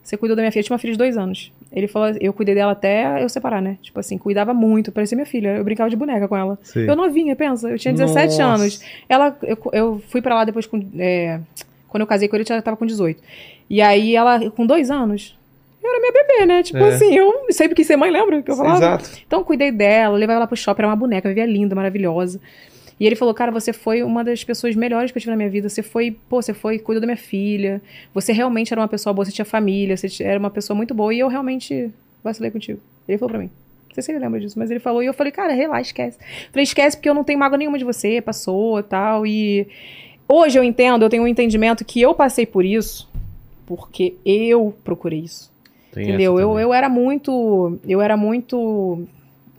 Você 0.03 0.17
cuidou 0.17 0.35
da 0.35 0.41
minha 0.41 0.51
filha, 0.51 0.61
eu 0.61 0.65
tinha 0.65 0.75
uma 0.75 0.79
filha 0.79 0.93
de 0.95 0.99
dois 0.99 1.19
anos. 1.19 1.53
Ele 1.71 1.87
falou, 1.87 2.17
eu 2.19 2.33
cuidei 2.33 2.55
dela 2.55 2.73
até 2.73 3.23
eu 3.23 3.29
separar, 3.29 3.61
né? 3.61 3.77
Tipo 3.83 4.01
assim, 4.01 4.17
cuidava 4.17 4.55
muito, 4.55 4.91
parecia 4.91 5.15
minha 5.15 5.27
filha. 5.27 5.57
Eu 5.57 5.65
brincava 5.65 5.91
de 5.91 5.97
boneca 5.97 6.27
com 6.27 6.37
ela. 6.37 6.59
Sim. 6.63 6.87
Eu 6.87 6.97
novinha, 6.97 7.37
pensa, 7.37 7.69
eu 7.69 7.79
tinha 7.79 7.93
17 7.93 8.39
Nossa. 8.39 8.43
anos. 8.43 8.81
Ela, 9.07 9.37
eu, 9.43 9.59
eu 9.73 10.03
fui 10.09 10.23
pra 10.23 10.35
lá 10.35 10.45
depois 10.45 10.67
com. 10.67 10.83
é, 10.99 11.41
quando 11.89 12.01
eu 12.01 12.07
casei 12.07 12.27
com 12.27 12.37
ele, 12.37 12.43
eu 12.45 12.49
já 12.49 12.63
tava 12.63 12.77
com 12.77 12.87
18. 12.87 13.23
E 13.69 13.83
aí 13.83 14.17
ela, 14.17 14.51
com 14.51 14.65
dois 14.65 14.91
anos, 14.91 15.38
eu 15.89 15.95
era 15.95 16.01
minha 16.01 16.13
bebê, 16.13 16.47
né? 16.47 16.63
Tipo 16.63 16.79
É. 16.79 16.89
assim, 16.89 17.15
eu 17.15 17.47
sempre 17.51 17.75
quis 17.75 17.87
ser 17.87 17.97
mãe, 17.97 18.11
lembra 18.11 18.43
que 18.43 18.51
eu 18.51 18.57
falava? 18.57 18.77
Exato. 18.77 19.11
Então, 19.27 19.43
cuidei 19.43 19.73
dela, 19.73 20.17
levei 20.17 20.35
ela 20.37 20.47
pro 20.47 20.57
shopping, 20.57 20.83
era 20.83 20.89
uma 20.89 20.97
boneca, 20.97 21.29
vivia 21.29 21.47
linda, 21.47 21.75
maravilhosa. 21.75 22.41
E 23.01 23.07
ele 23.07 23.15
falou, 23.15 23.33
cara, 23.33 23.53
você 23.53 23.73
foi 23.73 24.03
uma 24.03 24.25
das 24.25 24.43
pessoas 24.43 24.75
melhores 24.75 25.13
que 25.13 25.19
eu 25.19 25.21
tive 25.21 25.31
na 25.31 25.37
minha 25.37 25.49
vida. 25.49 25.69
Você 25.69 25.83
foi, 25.85 26.17
pô, 26.29 26.43
você 26.43 26.53
foi, 26.53 26.79
cuidou 26.81 27.01
da 27.01 27.07
minha 27.07 27.17
filha. 27.17 27.81
Você 28.13 28.33
realmente 28.33 28.73
era 28.73 28.81
uma 28.81 28.89
pessoa 28.89 29.13
boa, 29.13 29.25
você 29.25 29.31
tinha 29.31 29.45
família, 29.45 29.97
você 29.97 30.09
era 30.25 30.39
uma 30.39 30.51
pessoa 30.51 30.77
muito 30.77 30.93
boa. 30.95 31.15
E 31.15 31.21
eu 31.21 31.29
realmente 31.29 31.91
vacilei 32.25 32.51
contigo. 32.51 32.81
Ele 33.07 33.17
falou 33.17 33.31
pra 33.31 33.39
mim. 33.39 33.51
Não 33.89 33.95
sei 33.95 34.03
se 34.03 34.11
ele 34.13 34.19
lembra 34.19 34.41
disso, 34.41 34.59
mas 34.59 34.69
ele 34.71 34.81
falou. 34.81 35.01
E 35.01 35.07
eu 35.07 35.15
falei, 35.15 35.33
cara, 35.33 35.53
relaxa, 35.53 35.83
esquece. 35.91 36.19
Falei, 36.51 36.65
esquece 36.65 36.97
porque 36.97 37.09
eu 37.09 37.15
não 37.15 37.23
tenho 37.23 37.39
mágoa 37.39 37.57
nenhuma 37.57 37.79
de 37.79 37.85
você, 37.85 38.21
passou 38.21 38.81
e 38.81 38.83
tal. 38.83 39.25
E 39.25 39.69
hoje 40.29 40.59
eu 40.59 40.65
entendo, 40.65 41.05
eu 41.05 41.09
tenho 41.09 41.23
um 41.23 41.29
entendimento 41.29 41.85
que 41.85 42.01
eu 42.03 42.13
passei 42.15 42.47
por 42.47 42.65
isso 42.65 43.09
porque 43.65 44.15
eu 44.25 44.75
procurei 44.83 45.21
isso. 45.21 45.53
Tem 45.93 46.05
Entendeu? 46.09 46.39
Eu, 46.39 46.59
eu 46.59 46.73
era 46.75 46.89
muito. 46.89 47.79
Eu 47.87 48.01
era 48.03 48.17
muito 48.17 49.07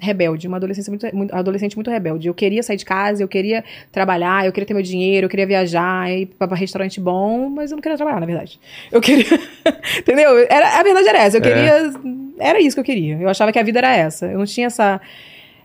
rebelde, 0.02 0.48
uma 0.48 0.56
adolescência 0.56 0.90
muito, 0.90 1.14
muito- 1.14 1.36
adolescente 1.36 1.76
muito 1.76 1.92
rebelde. 1.92 2.30
Eu 2.30 2.34
queria 2.34 2.64
sair 2.64 2.78
de 2.78 2.86
casa, 2.86 3.22
eu 3.22 3.28
queria 3.28 3.66
trabalhar, 3.92 4.46
eu 4.46 4.52
queria 4.54 4.66
ter 4.66 4.74
meu 4.74 4.82
dinheiro, 4.82 5.26
eu 5.26 5.30
queria 5.30 5.46
viajar, 5.46 6.10
ir 6.10 6.28
pra 6.40 6.56
restaurante 6.56 7.02
bom, 7.02 7.50
mas 7.50 7.70
eu 7.72 7.76
não 7.76 7.82
queria 7.82 7.98
trabalhar, 7.98 8.20
na 8.22 8.26
verdade. 8.26 8.58
Eu 8.90 9.02
queria. 9.02 9.26
Entendeu? 10.00 10.38
Era, 10.50 10.80
a 10.80 10.84
verdade 10.84 11.08
era 11.10 11.18
essa. 11.20 11.38
Eu 11.38 11.42
É. 11.44 11.44
queria. 11.44 11.94
Era 12.40 12.62
isso 12.62 12.76
que 12.78 12.80
eu 12.80 12.84
queria. 12.86 13.18
Eu 13.18 13.28
achava 13.28 13.52
que 13.52 13.60
a 13.60 13.64
vida 13.64 13.80
era 13.80 13.94
essa. 13.94 14.26
Eu 14.28 14.38
não 14.38 14.46
tinha 14.46 14.68
essa. 14.68 15.02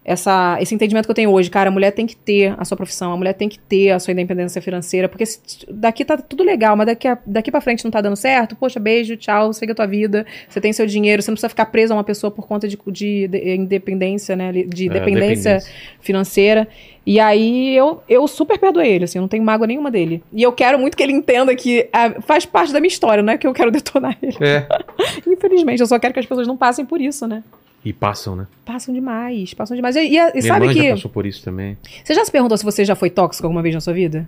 Essa, 0.05 0.59
esse 0.61 0.75
entendimento 0.75 1.07
que 1.07 1.11
eu 1.11 1.15
tenho 1.15 1.31
hoje, 1.31 1.49
cara, 1.49 1.71
a 1.71 1.73
mulher 1.73 1.91
tem 1.91 2.07
que 2.07 2.15
ter 2.15 2.55
a 2.59 2.65
sua 2.67 2.77
profissão, 2.77 3.13
a 3.13 3.17
mulher 3.17 3.33
tem 3.33 3.49
que 3.49 3.59
ter 3.59 3.91
a 3.91 3.99
sua 3.99 4.13
independência 4.13 4.61
financeira, 4.61 5.09
porque 5.09 5.25
se- 5.25 5.39
daqui 5.71 6.05
tá 6.05 6.19
tudo 6.19 6.45
legal, 6.45 6.77
mas 6.77 6.87
daqui, 6.87 7.09
a- 7.09 7.17
daqui 7.25 7.51
pra 7.51 7.59
frente 7.63 7.83
não 7.85 7.91
tá 7.91 8.03
dando 8.03 8.15
certo, 8.15 8.55
poxa, 8.55 8.79
beijo, 8.79 9.17
tchau, 9.17 9.51
segue 9.55 9.73
a 9.73 9.75
tua 9.75 9.87
vida, 9.87 10.27
você 10.47 10.61
tem 10.61 10.75
seu 10.75 10.85
dinheiro, 10.87 11.23
você 11.23 11.31
não 11.31 11.35
precisa 11.37 11.49
ficar 11.49 11.65
preso 11.67 11.95
a 11.95 11.97
uma 11.97 12.05
pessoa 12.05 12.31
por 12.31 12.47
conta 12.47 12.69
de, 12.69 12.77
de- 12.87 13.29
de 13.29 13.55
independência, 13.55 14.37
né, 14.37 14.53
de 14.53 14.89
É, 14.89 14.93
dependência 14.93 15.59
financeira. 16.01 16.69
E 17.07 17.19
aí 17.21 17.75
eu, 17.75 18.03
eu 18.07 18.27
super 18.29 18.59
perdoei 18.59 18.91
ele, 18.93 19.05
assim, 19.05 19.19
eu 19.19 19.23
não 19.23 19.29
tenho 19.29 19.43
mágoa 19.43 19.67
nenhuma 19.67 19.91
dele. 19.91 20.23
E 20.33 20.43
eu 20.43 20.53
quero 20.53 20.79
muito 20.79 20.97
que 20.97 21.03
ele 21.03 21.13
entenda 21.13 21.55
que 21.55 21.89
ah, 21.93 22.21
faz 22.21 22.45
parte 22.45 22.73
da 22.75 22.81
minha 22.81 22.89
história, 22.89 23.23
não 23.23 23.33
é 23.33 23.39
que 23.39 23.47
eu 23.47 23.53
quero 23.55 23.71
detonar 23.73 24.17
ele. 24.23 24.37
É. 24.41 24.67
Infelizmente, 25.27 25.81
eu 25.81 25.87
só 25.87 25.99
quero 25.99 26.13
que 26.13 26.21
as 26.21 26.27
pessoas 26.27 26.47
não 26.47 26.57
passem 26.59 26.85
por 26.85 27.01
isso, 27.01 27.27
né? 27.27 27.43
E 27.85 27.93
passam, 27.93 28.35
né? 28.35 28.47
Passam 28.65 28.95
demais, 28.95 29.53
passam 29.55 29.77
demais. 29.77 29.95
E, 29.97 30.01
e- 30.01 30.17
e 30.17 30.33
Minha 30.33 30.43
sabe 30.43 30.73
que. 30.73 30.91
passou 30.91 31.11
por 31.11 31.27
isso 31.27 31.43
também. 31.45 31.77
Você 32.03 32.15
já 32.15 32.25
se 32.25 32.33
perguntou 32.33 32.57
se 32.57 32.65
você 32.65 32.85
já 32.85 32.95
foi 32.95 33.11
tóxico 33.11 33.47
alguma 33.47 33.63
vez 33.63 33.75
na 33.75 33.81
sua 33.81 33.93
vida? 33.93 34.27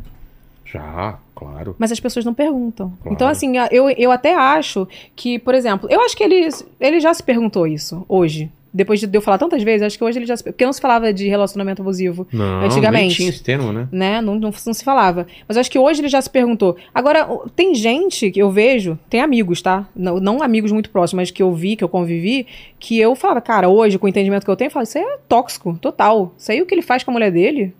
Já, 0.65 1.19
claro. 1.35 1.75
Mas 1.79 1.93
as 1.93 2.01
pessoas 2.01 2.25
não 2.25 2.35
perguntam. 2.35 2.91
Claro. 3.01 3.15
Então, 3.15 3.29
assim, 3.29 3.55
eu, 3.71 3.89
eu 3.91 4.11
até 4.11 4.35
acho 4.35 4.87
que, 5.15 5.39
por 5.39 5.55
exemplo, 5.55 5.89
eu 5.91 6.01
acho 6.03 6.17
que 6.17 6.25
ele, 6.25 6.49
ele 6.81 7.01
já 7.01 7.15
se 7.15 7.23
perguntou 7.23 7.67
isso 7.67 8.05
hoje. 8.09 8.51
Depois 8.77 9.01
de 9.01 9.09
eu 9.11 9.23
falar 9.23 9.39
tantas 9.39 9.63
vezes, 9.63 9.83
acho 9.83 9.97
que 9.97 10.05
hoje 10.05 10.19
ele 10.19 10.27
já 10.27 10.37
se. 10.37 10.45
Porque 10.45 10.67
não 10.67 10.73
se 10.73 10.81
falava 10.83 11.11
de 11.11 11.27
relacionamento 11.27 11.81
abusivo, 11.81 12.29
Não, 12.31 12.61
Antigamente. 12.61 13.07
nem 13.07 13.09
tinha 13.09 13.29
esse 13.31 13.43
termo, 13.43 13.73
né? 13.73 13.89
né? 13.91 14.21
Não, 14.21 14.35
não, 14.35 14.51
não 14.51 14.75
se 14.75 14.85
falava. 14.85 15.27
Mas 15.49 15.57
acho 15.57 15.71
que 15.71 15.79
hoje 15.79 16.03
ele 16.03 16.09
já 16.09 16.21
se 16.21 16.29
perguntou. 16.29 16.77
Agora, 16.95 17.27
tem 17.57 17.75
gente 17.75 18.31
que 18.31 18.39
eu 18.39 18.51
vejo, 18.51 18.99
tem 19.09 19.23
amigos, 19.23 19.63
tá? 19.63 19.89
Não, 19.97 20.21
não 20.21 20.43
amigos 20.43 20.71
muito 20.73 20.91
próximos, 20.91 21.23
mas 21.23 21.31
que 21.31 21.43
eu 21.43 21.55
vi, 21.55 21.75
que 21.75 21.83
eu 21.83 21.89
convivi, 21.89 22.47
que 22.79 22.99
eu 23.01 23.15
falava, 23.15 23.41
cara, 23.41 23.67
hoje, 23.67 23.99
com 23.99 24.05
o 24.05 24.11
entendimento 24.11 24.45
que 24.45 24.51
eu 24.51 24.57
tenho, 24.57 24.67
eu 24.69 24.73
falo, 24.73 24.85
isso 24.85 24.99
aí 24.99 25.05
é 25.05 25.19
tóxico, 25.27 25.79
total. 25.81 26.35
Isso 26.37 26.53
aí 26.53 26.61
o 26.61 26.67
que 26.67 26.75
ele 26.75 26.83
faz 26.83 27.03
com 27.03 27.11
a 27.11 27.15
mulher 27.15 27.33
dele 27.33 27.73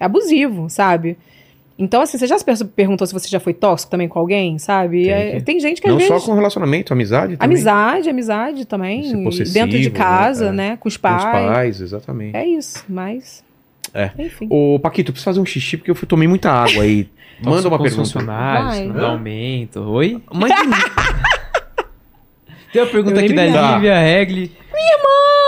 é 0.00 0.04
abusivo, 0.04 0.68
sabe? 0.68 1.16
Então, 1.78 2.02
assim, 2.02 2.18
você 2.18 2.26
já 2.26 2.38
se 2.38 2.44
per- 2.44 2.64
perguntou 2.66 3.06
se 3.06 3.12
você 3.12 3.28
já 3.28 3.40
foi 3.40 3.54
tóxico 3.54 3.90
também 3.90 4.06
com 4.08 4.18
alguém, 4.18 4.58
sabe? 4.58 5.04
Tem 5.04 5.10
É, 5.12 5.40
tem 5.40 5.58
gente 5.60 5.80
que 5.80 5.88
Não 5.88 5.96
às 5.96 6.04
só 6.04 6.14
vezes. 6.14 6.26
com 6.28 6.34
relacionamento, 6.34 6.92
amizade 6.92 7.36
também. 7.36 7.56
Amizade, 7.56 8.10
amizade 8.10 8.64
também. 8.66 9.02
Dentro 9.52 9.78
de 9.80 9.90
casa, 9.90 10.52
né? 10.52 10.70
né? 10.70 10.76
Com 10.78 10.88
os 10.88 10.96
Com 10.96 11.08
os 11.08 11.14
pais. 11.24 11.46
pais, 11.46 11.80
exatamente. 11.80 12.36
É 12.36 12.46
isso, 12.46 12.84
mas. 12.88 13.42
É. 13.94 14.10
Enfim. 14.18 14.46
Ô, 14.50 14.78
Paquito, 14.80 15.10
eu 15.10 15.12
preciso 15.12 15.24
fazer 15.30 15.40
um 15.40 15.46
xixi 15.46 15.76
porque 15.76 15.90
eu 15.90 15.94
fui- 15.94 16.06
tomei 16.06 16.28
muita 16.28 16.50
água 16.50 16.82
aí. 16.82 17.08
Manda 17.42 17.66
uma 17.68 17.76
com 17.78 17.84
os 17.84 17.90
pergunta. 17.90 17.96
funcionários, 18.08 18.76
Vai. 18.76 18.86
não 18.86 18.94
dá 18.94 19.08
aumento. 19.08 19.80
Oi? 19.80 20.22
Mas 20.32 20.52
Tem 22.72 22.80
uma 22.80 22.88
pergunta 22.90 23.20
Eu 23.20 23.24
aqui 23.24 23.34
da. 23.34 23.74
Lívia 23.74 23.98
Regli. 23.98 24.52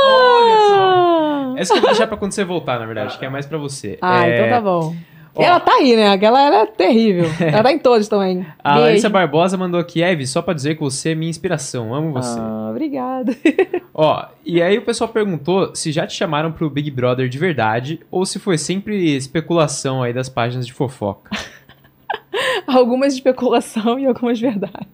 Ah! 0.06 1.54
Essa 1.56 1.72
que 1.72 1.78
eu 1.78 1.82
vou 1.82 1.90
deixar 1.90 2.06
pra 2.06 2.16
quando 2.16 2.32
você 2.32 2.44
voltar, 2.44 2.78
na 2.78 2.86
verdade, 2.86 3.16
que 3.18 3.24
é 3.24 3.28
mais 3.28 3.46
pra 3.46 3.56
você. 3.58 3.96
Ah, 4.02 4.26
É, 4.26 4.34
então 4.34 4.48
tá 4.50 4.60
bom. 4.60 4.94
Ó. 5.34 5.42
Ela 5.42 5.60
tá 5.60 5.72
aí, 5.74 5.96
né? 5.96 6.08
Aquela 6.08 6.40
ela 6.42 6.56
é 6.62 6.66
terrível. 6.66 7.26
Ela 7.40 7.62
tá 7.62 7.72
em 7.72 7.78
todos 7.78 8.08
também. 8.08 8.46
A 8.62 8.72
Beijo. 8.74 8.86
Larissa 8.86 9.08
Barbosa 9.08 9.56
mandou 9.56 9.80
aqui, 9.80 10.02
Eve, 10.02 10.26
só 10.26 10.40
pra 10.42 10.54
dizer 10.54 10.74
que 10.76 10.80
você 10.80 11.10
é 11.10 11.14
minha 11.14 11.30
inspiração, 11.30 11.94
amo 11.94 12.12
você. 12.12 12.38
Ah, 12.38 12.68
obrigada. 12.70 13.34
Ó, 13.94 14.24
e 14.44 14.60
aí 14.62 14.76
o 14.78 14.82
pessoal 14.82 15.08
perguntou 15.08 15.74
se 15.74 15.92
já 15.92 16.06
te 16.06 16.14
chamaram 16.14 16.52
pro 16.52 16.68
Big 16.70 16.90
Brother 16.90 17.28
de 17.28 17.38
verdade 17.38 18.00
ou 18.10 18.24
se 18.26 18.38
foi 18.38 18.58
sempre 18.58 19.14
especulação 19.16 20.02
aí 20.02 20.12
das 20.12 20.28
páginas 20.28 20.66
de 20.66 20.72
fofoca. 20.72 21.30
Algumas 22.66 23.14
especulação 23.14 23.98
e 23.98 24.06
algumas 24.06 24.40
verdade. 24.40 24.86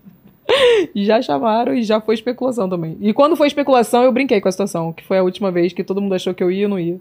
Já 0.94 1.22
chamaram 1.22 1.72
e 1.74 1.82
já 1.82 2.00
foi 2.00 2.14
especulação 2.14 2.68
também. 2.68 2.96
E 3.00 3.12
quando 3.12 3.36
foi 3.36 3.46
especulação, 3.46 4.02
eu 4.02 4.12
brinquei 4.12 4.40
com 4.40 4.48
a 4.48 4.52
situação, 4.52 4.92
que 4.92 5.04
foi 5.04 5.18
a 5.18 5.22
última 5.22 5.50
vez 5.50 5.72
que 5.72 5.84
todo 5.84 6.00
mundo 6.00 6.14
achou 6.14 6.34
que 6.34 6.42
eu 6.42 6.50
ia 6.50 6.64
eu 6.64 6.68
não 6.68 6.78
ia. 6.78 7.00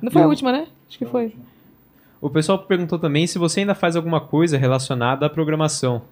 Não 0.00 0.10
foi 0.10 0.20
a 0.20 0.24
Não. 0.24 0.30
última, 0.30 0.52
né? 0.52 0.66
Acho 0.88 0.98
que 0.98 1.06
foi. 1.06 1.32
O 2.22 2.30
pessoal 2.30 2.56
perguntou 2.60 2.98
também 2.98 3.26
se 3.26 3.36
você 3.38 3.60
ainda 3.60 3.74
faz 3.74 3.96
alguma 3.96 4.20
coisa 4.20 4.56
relacionada 4.56 5.26
à 5.26 5.28
programação. 5.28 6.02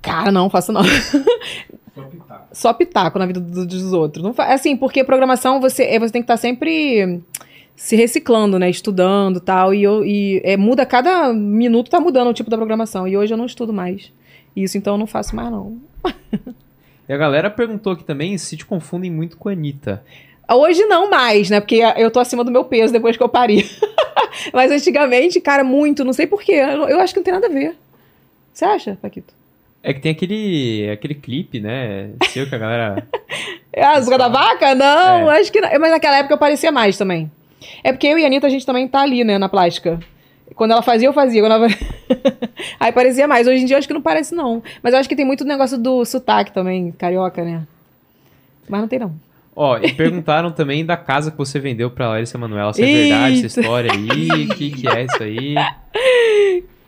Cara, 0.00 0.30
não, 0.32 0.48
faço 0.48 0.72
não. 0.72 0.82
Só 0.84 2.02
pitar. 2.04 2.48
Só 2.52 2.72
pitaco 2.72 3.18
na 3.18 3.26
vida 3.26 3.40
do- 3.40 3.66
dos 3.66 3.92
outros. 3.92 4.22
Não 4.24 4.32
fa... 4.32 4.46
Assim, 4.54 4.76
porque 4.76 5.02
programação 5.04 5.60
você, 5.60 5.82
é, 5.84 5.98
você 5.98 6.12
tem 6.12 6.22
que 6.22 6.24
estar 6.24 6.36
sempre 6.36 7.20
se 7.76 7.96
reciclando, 7.96 8.58
né? 8.58 8.70
Estudando 8.70 9.38
e 9.38 9.40
tal. 9.40 9.74
E, 9.74 9.82
eu, 9.82 10.04
e 10.04 10.40
é, 10.44 10.56
muda 10.56 10.86
cada 10.86 11.32
minuto, 11.32 11.90
tá 11.90 12.00
mudando 12.00 12.28
o 12.28 12.34
tipo 12.34 12.48
da 12.48 12.56
programação. 12.56 13.06
E 13.06 13.16
hoje 13.16 13.34
eu 13.34 13.38
não 13.38 13.46
estudo 13.46 13.72
mais. 13.72 14.12
Isso, 14.54 14.78
então 14.78 14.94
eu 14.94 14.98
não 14.98 15.06
faço 15.06 15.34
mais, 15.34 15.50
não. 15.50 15.76
E 17.08 17.12
a 17.12 17.16
galera 17.18 17.50
perguntou 17.50 17.92
aqui 17.92 18.04
também 18.04 18.38
se 18.38 18.56
te 18.56 18.64
confundem 18.64 19.10
muito 19.10 19.36
com 19.36 19.48
a 19.48 19.52
Anitta. 19.52 20.04
Hoje 20.54 20.84
não 20.86 21.08
mais, 21.10 21.50
né? 21.50 21.60
Porque 21.60 21.80
eu 21.96 22.10
tô 22.10 22.20
acima 22.20 22.44
do 22.44 22.50
meu 22.50 22.64
peso 22.64 22.92
depois 22.92 23.16
que 23.16 23.22
eu 23.22 23.28
pari. 23.28 23.68
Mas 24.52 24.70
antigamente, 24.70 25.40
cara, 25.40 25.62
muito. 25.64 26.04
Não 26.04 26.12
sei 26.12 26.26
porquê. 26.26 26.52
Eu, 26.52 26.88
eu 26.88 27.00
acho 27.00 27.12
que 27.12 27.20
não 27.20 27.24
tem 27.24 27.34
nada 27.34 27.46
a 27.46 27.50
ver. 27.50 27.76
Você 28.52 28.64
acha, 28.64 28.98
Paquito? 29.00 29.32
É 29.82 29.92
que 29.92 30.00
tem 30.00 30.12
aquele, 30.12 30.88
aquele 30.92 31.14
clipe, 31.14 31.58
né? 31.60 32.10
Seu 32.28 32.48
que 32.48 32.54
a 32.54 32.58
galera. 32.58 33.08
É 33.72 33.84
a 33.84 34.00
Zuga 34.00 34.16
da 34.18 34.28
Vaca? 34.28 34.74
Não, 34.74 35.30
É. 35.30 35.40
acho 35.40 35.50
que 35.50 35.60
não. 35.60 35.68
Mas 35.80 35.90
naquela 35.90 36.18
época 36.18 36.34
eu 36.34 36.38
parecia 36.38 36.70
mais 36.70 36.96
também. 36.96 37.30
É 37.82 37.92
porque 37.92 38.06
eu 38.06 38.18
e 38.18 38.22
a 38.24 38.26
Anitta, 38.26 38.46
a 38.46 38.50
gente 38.50 38.66
também 38.66 38.86
tá 38.86 39.00
ali, 39.00 39.24
né, 39.24 39.38
na 39.38 39.48
plástica. 39.48 39.98
Quando 40.54 40.72
ela 40.72 40.82
fazia, 40.82 41.08
eu 41.08 41.12
fazia. 41.12 41.44
Ela... 41.44 41.66
Aí 42.78 42.92
parecia 42.92 43.26
mais. 43.26 43.46
Hoje 43.46 43.62
em 43.62 43.64
dia 43.66 43.74
eu 43.74 43.78
acho 43.78 43.88
que 43.88 43.94
não 43.94 44.02
parece, 44.02 44.34
não. 44.34 44.62
Mas 44.82 44.92
eu 44.92 45.00
acho 45.00 45.08
que 45.08 45.16
tem 45.16 45.24
muito 45.24 45.44
negócio 45.44 45.78
do 45.78 46.04
sotaque 46.04 46.52
também, 46.52 46.92
carioca, 46.92 47.42
né? 47.42 47.62
Mas 48.68 48.80
não 48.82 48.88
tem, 48.88 48.98
não. 48.98 49.12
Ó, 49.54 49.78
e 49.78 49.92
perguntaram 49.92 50.50
também 50.50 50.84
da 50.84 50.96
casa 50.96 51.30
que 51.30 51.36
você 51.36 51.58
vendeu 51.58 51.90
pra 51.90 52.08
Larissa 52.08 52.38
Manoela. 52.38 52.72
Se 52.72 52.82
é 52.82 52.86
Eita. 52.86 53.14
verdade 53.14 53.46
essa 53.46 53.60
história 53.60 53.92
aí, 53.92 54.46
o 54.46 54.54
que, 54.54 54.70
que 54.70 54.88
é 54.88 55.04
isso 55.04 55.22
aí? 55.22 55.54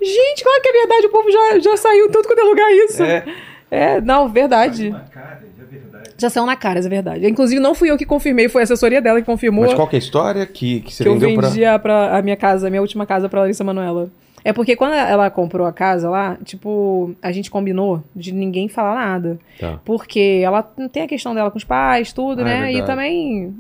Gente, 0.01 0.43
claro 0.43 0.63
que 0.63 0.69
é 0.69 0.73
verdade. 0.73 1.07
O 1.07 1.11
povo 1.11 1.31
já, 1.31 1.59
já 1.59 1.77
saiu 1.77 2.11
tudo 2.11 2.27
quando 2.27 2.39
é 2.39 2.43
lugar 2.43 2.71
isso. 2.73 3.03
É. 3.03 3.25
É, 3.71 4.01
não, 4.01 4.29
verdade. 4.29 4.89
Uma 4.89 5.01
cara, 5.01 5.41
já 5.57 5.63
é 5.63 5.67
verdade. 5.67 6.11
Já 6.17 6.31
saiu 6.31 6.47
na 6.47 6.57
cara, 6.57 6.79
isso 6.79 6.89
é 6.89 6.91
verdade. 6.91 7.27
Inclusive, 7.27 7.61
não 7.61 7.75
fui 7.75 7.91
eu 7.91 7.99
que 7.99 8.07
confirmei, 8.07 8.49
foi 8.49 8.63
a 8.63 8.65
assessoria 8.65 9.03
dela 9.03 9.21
que 9.21 9.27
confirmou 9.27 9.65
Mas 9.65 9.75
qual 9.75 9.89
que 9.89 9.97
é 9.97 9.99
a 9.99 10.03
história 10.03 10.47
que, 10.47 10.81
que 10.81 10.95
você 10.95 11.03
que 11.03 11.09
eu 11.09 11.19
vendeu 11.19 11.35
pra... 11.35 11.49
vendia 11.49 11.79
pra... 11.79 12.17
a 12.17 12.23
minha 12.23 12.37
casa, 12.37 12.69
a 12.69 12.71
minha 12.71 12.83
última 12.83 13.05
casa 13.05 13.29
pra 13.29 13.41
Larissa 13.41 13.65
Manoela. 13.65 14.09
É 14.45 14.53
porque 14.53 14.77
quando 14.77 14.93
ela 14.93 15.31
comprou 15.31 15.67
a 15.67 15.73
casa 15.73 16.11
lá, 16.11 16.37
tipo, 16.45 17.15
a 17.23 17.33
gente 17.33 17.51
combinou 17.51 18.03
de 18.15 18.31
ninguém 18.31 18.69
falar 18.69 18.95
nada. 18.95 19.39
Tá. 19.59 19.81
Porque 19.85 20.43
ela 20.45 20.71
não 20.77 20.89
tem 20.89 21.03
a 21.05 21.09
questão 21.09 21.35
dela 21.35 21.51
com 21.51 21.57
os 21.57 21.65
pais, 21.65 22.13
tudo, 22.13 22.43
Ah, 22.43 22.49
é 22.51 22.61
né? 22.61 22.61
e 22.71 22.75
verdade. 22.75 22.87
também. 22.87 23.55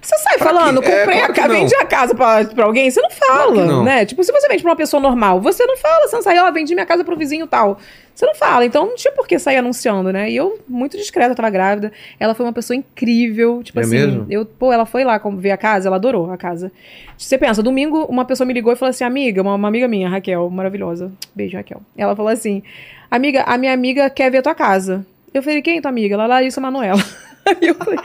Você 0.00 0.18
sai 0.18 0.38
Pra 0.38 0.46
falando? 0.48 0.82
É, 0.82 1.00
comprei 1.00 1.18
claro 1.18 1.24
a 1.24 1.34
que 1.34 1.40
casa, 1.40 1.52
vendi 1.54 1.74
a 1.76 1.84
casa 1.86 2.14
pra, 2.14 2.44
pra 2.44 2.64
alguém, 2.64 2.90
você 2.90 3.00
não 3.00 3.10
fala, 3.10 3.52
que 3.52 3.60
não. 3.60 3.84
né? 3.84 4.04
Tipo, 4.04 4.22
se 4.24 4.32
você 4.32 4.48
vende 4.48 4.62
pra 4.62 4.70
uma 4.72 4.76
pessoa 4.76 5.00
normal, 5.00 5.40
você 5.40 5.64
não 5.64 5.76
fala, 5.76 6.08
você 6.08 6.16
não 6.16 6.22
sai, 6.22 6.38
ó, 6.38 6.50
vendi 6.50 6.74
minha 6.74 6.86
casa 6.86 7.04
pro 7.04 7.16
vizinho 7.16 7.46
tal. 7.46 7.78
Você 8.14 8.26
não 8.26 8.34
fala, 8.34 8.64
então 8.66 8.86
não 8.86 8.94
tinha 8.94 9.12
por 9.12 9.26
que 9.26 9.38
sair 9.38 9.56
anunciando, 9.56 10.12
né? 10.12 10.30
E 10.30 10.36
eu, 10.36 10.58
muito 10.68 10.98
discreta, 10.98 11.34
tava 11.34 11.48
grávida. 11.48 11.90
Ela 12.20 12.34
foi 12.34 12.44
uma 12.44 12.52
pessoa 12.52 12.76
incrível. 12.76 13.62
Tipo 13.62 13.80
É 13.80 13.82
assim, 13.82 13.90
mesmo? 13.96 14.26
eu, 14.28 14.44
pô, 14.44 14.70
ela 14.72 14.84
foi 14.84 15.02
lá 15.02 15.18
ver 15.36 15.50
a 15.50 15.56
casa, 15.56 15.88
ela 15.88 15.96
adorou 15.96 16.30
a 16.30 16.36
casa. 16.36 16.70
Você 17.16 17.38
pensa, 17.38 17.62
domingo 17.62 18.04
uma 18.04 18.24
pessoa 18.26 18.46
me 18.46 18.52
ligou 18.52 18.72
e 18.72 18.76
falou 18.76 18.90
assim: 18.90 19.04
amiga, 19.04 19.40
uma, 19.40 19.54
uma 19.54 19.68
amiga 19.68 19.88
minha, 19.88 20.08
Raquel, 20.10 20.50
maravilhosa. 20.50 21.10
Beijo, 21.34 21.56
Raquel. 21.56 21.80
Ela 21.96 22.14
falou 22.14 22.30
assim: 22.30 22.62
amiga, 23.10 23.44
a 23.44 23.56
minha 23.56 23.72
amiga 23.72 24.10
quer 24.10 24.30
ver 24.30 24.38
a 24.38 24.42
tua 24.42 24.54
casa. 24.54 25.06
Eu 25.32 25.42
falei, 25.42 25.62
quem 25.62 25.78
é 25.78 25.80
tua 25.80 25.90
amiga? 25.90 26.14
Ela, 26.14 26.26
Larissa 26.26 26.60
Manoela. 26.60 27.02
Aí 27.46 27.68
eu 27.68 27.74
falei, 27.74 27.98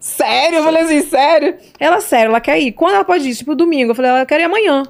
sério? 0.00 0.58
Eu 0.58 0.64
falei 0.64 0.82
assim, 0.82 1.02
sério? 1.02 1.56
Ela, 1.78 2.00
sério, 2.00 2.30
ela 2.30 2.40
quer 2.40 2.58
ir. 2.58 2.72
Quando 2.72 2.94
ela 2.94 3.04
pode 3.04 3.28
ir? 3.28 3.34
Tipo, 3.34 3.54
domingo. 3.54 3.90
Eu 3.90 3.94
falei, 3.94 4.10
ela 4.10 4.26
quer 4.26 4.40
ir 4.40 4.44
amanhã. 4.44 4.82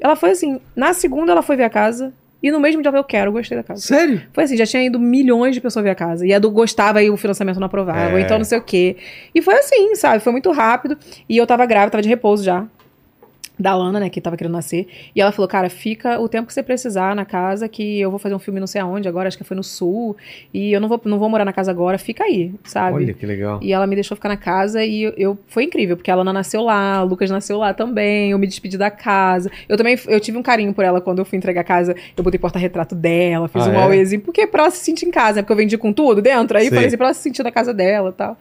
Ela 0.00 0.16
foi 0.16 0.30
assim, 0.30 0.60
na 0.76 0.92
segunda 0.92 1.32
ela 1.32 1.42
foi 1.42 1.56
ver 1.56 1.64
a 1.64 1.70
casa. 1.70 2.12
E 2.42 2.50
no 2.50 2.60
mesmo 2.60 2.82
dia 2.82 2.88
ela 2.88 2.92
falou, 2.92 3.04
eu 3.04 3.08
quero, 3.08 3.28
eu 3.28 3.32
gostei 3.32 3.56
da 3.56 3.62
casa. 3.64 3.80
Sério? 3.80 4.22
Foi 4.32 4.44
assim, 4.44 4.56
já 4.56 4.66
tinha 4.66 4.84
ido 4.84 5.00
milhões 5.00 5.54
de 5.54 5.60
pessoas 5.62 5.82
ver 5.82 5.90
a 5.90 5.94
casa. 5.94 6.26
E 6.26 6.32
a 6.34 6.38
do 6.38 6.50
gostava 6.50 7.02
e 7.02 7.08
o 7.10 7.16
financiamento 7.16 7.58
não 7.58 7.66
aprovava, 7.66 8.18
É. 8.18 8.20
então 8.20 8.36
não 8.36 8.44
sei 8.44 8.58
o 8.58 8.62
quê. 8.62 8.96
E 9.34 9.40
foi 9.40 9.54
assim, 9.54 9.94
sabe? 9.94 10.22
Foi 10.22 10.30
muito 10.30 10.50
rápido. 10.52 10.98
E 11.28 11.36
eu 11.38 11.46
tava 11.46 11.64
grávida, 11.64 11.92
tava 11.92 12.02
de 12.02 12.08
repouso 12.08 12.44
já. 12.44 12.66
Da 13.56 13.72
Lana, 13.76 14.00
né, 14.00 14.10
que 14.10 14.20
tava 14.20 14.36
querendo 14.36 14.52
nascer. 14.54 14.88
E 15.14 15.20
ela 15.20 15.30
falou, 15.30 15.46
cara, 15.48 15.70
fica 15.70 16.18
o 16.18 16.28
tempo 16.28 16.46
que 16.48 16.52
você 16.52 16.60
precisar 16.62 17.14
na 17.14 17.24
casa, 17.24 17.68
que 17.68 18.00
eu 18.00 18.10
vou 18.10 18.18
fazer 18.18 18.34
um 18.34 18.38
filme 18.40 18.58
não 18.58 18.66
sei 18.66 18.80
aonde 18.80 19.06
agora, 19.08 19.28
acho 19.28 19.38
que 19.38 19.44
foi 19.44 19.56
no 19.56 19.62
sul. 19.62 20.16
E 20.52 20.72
eu 20.72 20.80
não 20.80 20.88
vou, 20.88 21.00
não 21.04 21.20
vou 21.20 21.28
morar 21.28 21.44
na 21.44 21.52
casa 21.52 21.70
agora, 21.70 21.96
fica 21.96 22.24
aí, 22.24 22.52
sabe? 22.64 22.96
Olha 22.96 23.14
que 23.14 23.24
legal. 23.24 23.60
E 23.62 23.72
ela 23.72 23.86
me 23.86 23.94
deixou 23.94 24.16
ficar 24.16 24.28
na 24.28 24.36
casa 24.36 24.84
e 24.84 25.02
eu, 25.04 25.12
eu- 25.16 25.38
foi 25.46 25.62
incrível, 25.64 25.96
porque 25.96 26.10
a 26.10 26.16
Lana 26.16 26.32
nasceu 26.32 26.62
lá, 26.62 27.04
o 27.04 27.06
Lucas 27.06 27.30
nasceu 27.30 27.56
lá 27.58 27.72
também, 27.72 28.32
eu 28.32 28.38
me 28.40 28.46
despedi 28.48 28.76
da 28.76 28.90
casa. 28.90 29.48
Eu 29.68 29.76
também 29.76 29.96
eu 30.08 30.18
tive 30.18 30.36
um 30.36 30.42
carinho 30.42 30.74
por 30.74 30.84
ela 30.84 31.00
quando 31.00 31.20
eu 31.20 31.24
fui 31.24 31.38
entregar 31.38 31.60
a 31.60 31.64
casa, 31.64 31.94
eu 32.16 32.24
botei 32.24 32.40
porta-retrato 32.40 32.94
dela, 32.96 33.46
fiz 33.46 33.64
Ah, 33.66 33.70
um 33.70 33.74
é? 33.74 33.82
auezinho, 33.84 34.20
porque 34.20 34.48
pra 34.48 34.62
ela 34.64 34.70
se 34.72 34.78
sentir 34.84 35.06
em 35.06 35.12
casa, 35.12 35.36
né? 35.36 35.42
Porque 35.42 35.52
eu 35.52 35.56
vendi 35.56 35.78
com 35.78 35.92
tudo 35.92 36.20
dentro, 36.20 36.58
aí 36.58 36.68
falei 36.70 36.86
assim, 36.86 36.96
pra 36.96 37.06
ela 37.06 37.14
se 37.14 37.22
sentir 37.22 37.44
na 37.44 37.52
casa 37.52 37.72
dela 37.72 38.10
e 38.10 38.12
tal. 38.12 38.36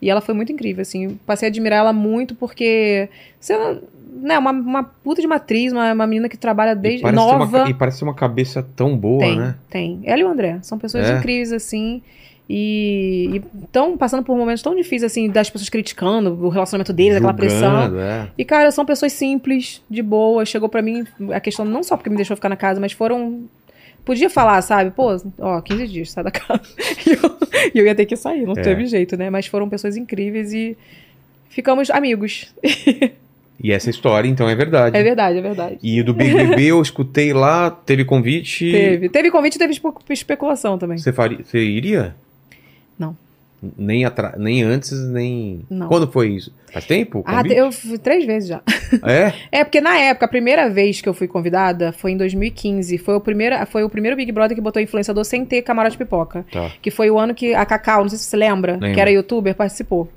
E 0.00 0.08
ela 0.08 0.20
foi 0.20 0.32
muito 0.34 0.52
incrível, 0.52 0.82
assim, 0.82 1.18
passei 1.26 1.48
a 1.48 1.50
admirar 1.50 1.80
ela 1.80 1.92
muito 1.92 2.34
porque, 2.36 3.08
sei 3.40 3.56
lá, 3.56 3.76
né, 4.10 4.38
uma, 4.38 4.50
uma 4.50 4.82
puta 4.84 5.20
de 5.20 5.26
uma 5.26 5.36
atriz, 5.36 5.72
uma, 5.72 5.92
uma 5.92 6.06
menina 6.06 6.28
que 6.28 6.36
trabalha 6.36 6.72
E 6.72 6.76
desde 6.76 7.02
ter 7.04 7.12
nova. 7.12 7.58
uma, 7.62 7.70
e 7.70 7.74
parece 7.74 8.02
uma 8.02 8.14
cabeça 8.14 8.66
tão 8.76 8.96
boa, 8.96 9.20
Tem, 9.20 9.36
né? 9.38 9.54
tem. 9.70 10.00
Ela 10.04 10.20
e 10.20 10.24
o 10.24 10.28
André. 10.28 10.58
São 10.62 10.78
pessoas 10.78 11.08
É. 11.08 11.18
incríveis, 11.18 11.52
assim. 11.52 12.02
E 12.50 13.42
estão 13.62 13.96
passando 13.98 14.22
por 14.22 14.34
momentos 14.34 14.62
tão 14.62 14.74
difíceis, 14.74 15.04
assim, 15.12 15.28
das 15.28 15.50
pessoas 15.50 15.68
criticando 15.68 16.30
o 16.32 16.48
relacionamento 16.48 16.94
deles, 16.94 17.16
aquela 17.16 17.34
pressão. 17.34 17.82
Julgando, 17.82 18.00
é. 18.00 18.28
E, 18.38 18.44
cara, 18.44 18.70
são 18.70 18.86
pessoas 18.86 19.12
simples, 19.12 19.82
de 19.90 20.02
boa. 20.02 20.46
Chegou 20.46 20.66
pra 20.68 20.80
mim 20.80 21.04
a 21.34 21.40
questão, 21.40 21.64
não 21.66 21.82
só 21.82 21.94
porque 21.96 22.08
me 22.08 22.16
deixou 22.16 22.34
ficar 22.36 22.48
na 22.48 22.56
casa, 22.56 22.80
mas 22.80 22.92
foram. 22.92 23.42
Podia 24.02 24.30
falar, 24.30 24.62
sabe? 24.62 24.90
Pô, 24.92 25.14
ó, 25.38 25.60
15 25.60 25.86
dias, 25.88 26.10
sai 26.10 26.24
da 26.24 26.30
casa. 26.30 26.62
E 27.06 27.10
eu, 27.10 27.70
e 27.74 27.78
eu 27.80 27.84
ia 27.86 27.94
ter 27.94 28.06
que 28.06 28.16
sair, 28.16 28.46
não 28.46 28.54
É. 28.56 28.62
teve 28.62 28.86
jeito, 28.86 29.14
né? 29.16 29.28
Mas 29.28 29.46
foram 29.46 29.68
pessoas 29.68 29.96
incríveis 29.98 30.50
e 30.54 30.74
ficamos 31.50 31.90
amigos. 31.90 32.54
E 33.60 33.72
essa 33.72 33.90
história, 33.90 34.28
então, 34.28 34.48
é 34.48 34.54
verdade. 34.54 34.96
É 34.96 35.02
verdade, 35.02 35.38
é 35.38 35.42
verdade. 35.42 35.78
E 35.82 36.00
do 36.02 36.14
Bebê 36.14 36.66
eu 36.66 36.80
escutei 36.80 37.32
lá, 37.32 37.70
teve 37.70 38.04
convite. 38.04 38.70
Teve. 38.70 39.08
Teve 39.08 39.30
convite 39.30 39.56
e 39.56 39.58
teve 39.58 39.72
espe- 39.72 39.90
especulação 40.10 40.78
também. 40.78 40.96
Você, 40.98 41.12
faria, 41.12 41.38
você 41.44 41.58
iria? 41.58 42.14
Não. 42.98 43.16
Nem, 43.76 44.04
atra... 44.04 44.34
nem 44.38 44.62
antes, 44.62 44.92
nem. 45.08 45.62
Não. 45.68 45.88
Quando 45.88 46.06
foi 46.06 46.28
isso? 46.28 46.52
Faz 46.72 46.84
tempo? 46.84 47.22
Ah, 47.26 47.42
eu 47.48 47.70
fui 47.72 47.98
três 47.98 48.24
vezes 48.24 48.48
já. 48.48 48.60
É? 49.04 49.34
É, 49.52 49.64
porque 49.64 49.82
na 49.82 49.98
época, 49.98 50.24
a 50.24 50.28
primeira 50.28 50.70
vez 50.70 51.02
que 51.02 51.08
eu 51.08 51.12
fui 51.12 51.28
convidada 51.28 51.92
foi 51.92 52.12
em 52.12 52.16
2015. 52.16 52.96
Foi 52.96 53.14
o 53.16 53.20
primeiro, 53.20 53.54
foi 53.66 53.84
o 53.84 53.88
primeiro 53.90 54.16
Big 54.16 54.32
Brother 54.32 54.54
que 54.56 54.62
botou 54.62 54.80
influenciador 54.80 55.24
sem 55.26 55.44
ter 55.44 55.60
camarote 55.60 55.98
pipoca. 55.98 56.46
Tá. 56.50 56.70
Que 56.80 56.90
foi 56.90 57.10
o 57.10 57.18
ano 57.18 57.34
que 57.34 57.54
a 57.54 57.66
Cacau, 57.66 58.00
não 58.02 58.08
sei 58.08 58.16
se 58.18 58.24
você 58.24 58.36
lembra, 58.38 58.78
que 58.78 58.98
era 58.98 59.10
youtuber, 59.10 59.54
participou. 59.54 60.08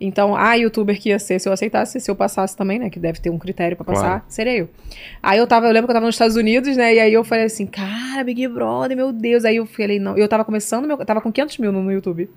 Então, 0.00 0.34
a 0.36 0.54
youtuber 0.54 0.98
que 1.00 1.10
ia 1.10 1.18
ser, 1.20 1.38
se 1.38 1.48
eu 1.48 1.52
aceitasse, 1.52 2.00
se 2.00 2.10
eu 2.10 2.16
passasse 2.16 2.56
também, 2.56 2.78
né? 2.80 2.90
Que 2.90 2.98
deve 2.98 3.20
ter 3.20 3.30
um 3.30 3.38
critério 3.38 3.76
pra 3.76 3.84
passar, 3.86 4.00
Claro. 4.06 4.22
seria 4.28 4.56
eu. 4.56 4.68
Aí 5.22 5.38
eu 5.38 5.46
tava, 5.46 5.66
eu 5.66 5.72
lembro 5.72 5.86
que 5.86 5.90
eu 5.92 5.94
tava 5.94 6.06
nos 6.06 6.14
Estados 6.16 6.34
Unidos, 6.36 6.76
né? 6.76 6.94
E 6.94 6.98
aí 7.00 7.12
eu 7.12 7.22
falei 7.24 7.44
assim, 7.44 7.64
cara, 7.66 8.22
Big 8.24 8.46
Brother, 8.48 8.96
meu 8.96 9.12
Deus. 9.12 9.44
Aí 9.44 9.56
eu 9.56 9.66
falei, 9.66 9.98
não, 10.00 10.16
eu 10.16 10.26
tava 10.28 10.44
começando, 10.44 10.86
meu, 10.86 10.98
eu 10.98 11.04
tava 11.06 11.20
com 11.20 11.30
500 11.30 11.58
mil 11.58 11.70
no, 11.72 11.82
no 11.82 11.92
YouTube. 11.92 12.28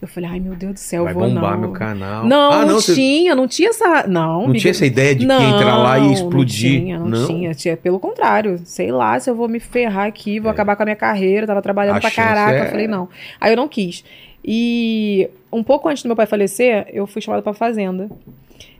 Eu 0.00 0.06
falei, 0.08 0.30
ai 0.30 0.40
meu 0.40 0.54
Deus 0.54 0.74
do 0.74 0.78
céu, 0.78 1.04
Vai 1.04 1.14
vou 1.14 1.28
bombar 1.28 1.52
não. 1.52 1.60
meu 1.60 1.70
canal. 1.72 2.26
Não, 2.26 2.52
ah, 2.52 2.60
não, 2.60 2.68
não, 2.68 2.74
você- 2.80 2.94
tinha, 3.20 3.34
não 3.34 3.46
tinha 3.48 3.68
essa. 3.70 4.06
Não, 4.06 4.42
não 4.42 4.46
Big- 4.52 4.60
tinha 4.60 4.70
essa 4.70 4.86
ideia 4.86 5.14
de 5.14 5.26
que 5.26 5.32
ia 5.32 5.48
entrar 5.48 5.76
lá 5.76 5.98
e 5.98 6.12
explodir. 6.12 6.72
Não 6.80 6.80
tinha, 6.80 6.98
não, 6.98 7.26
tinha. 7.26 7.54
tinha. 7.54 7.76
Pelo 7.76 7.98
contrário, 8.00 8.60
sei 8.64 8.90
lá 8.92 9.18
se 9.20 9.28
eu 9.30 9.34
vou 9.34 9.48
me 9.48 9.60
ferrar 9.60 10.06
aqui, 10.06 10.38
vou 10.40 10.50
acabar 10.50 10.76
com 10.76 10.82
a 10.82 10.86
minha 10.86 10.96
carreira, 10.96 11.46
tava 11.46 11.62
trabalhando 11.62 11.94
É. 11.94 11.98
A 11.98 12.00
pra 12.00 12.10
caraca. 12.10 12.56
é- 12.58 12.66
Eu 12.66 12.70
falei, 12.70 12.86
não. 12.86 13.08
Aí 13.40 13.52
eu 13.52 13.56
não 13.56 13.68
quis. 13.68 14.04
E 14.44 15.28
um 15.52 15.62
pouco 15.62 15.88
antes 15.88 16.02
do 16.02 16.06
meu 16.08 16.16
pai 16.16 16.26
falecer, 16.26 16.86
eu 16.92 17.06
fui 17.06 17.22
chamada 17.22 17.42
pra 17.42 17.52
fazenda. 17.52 18.10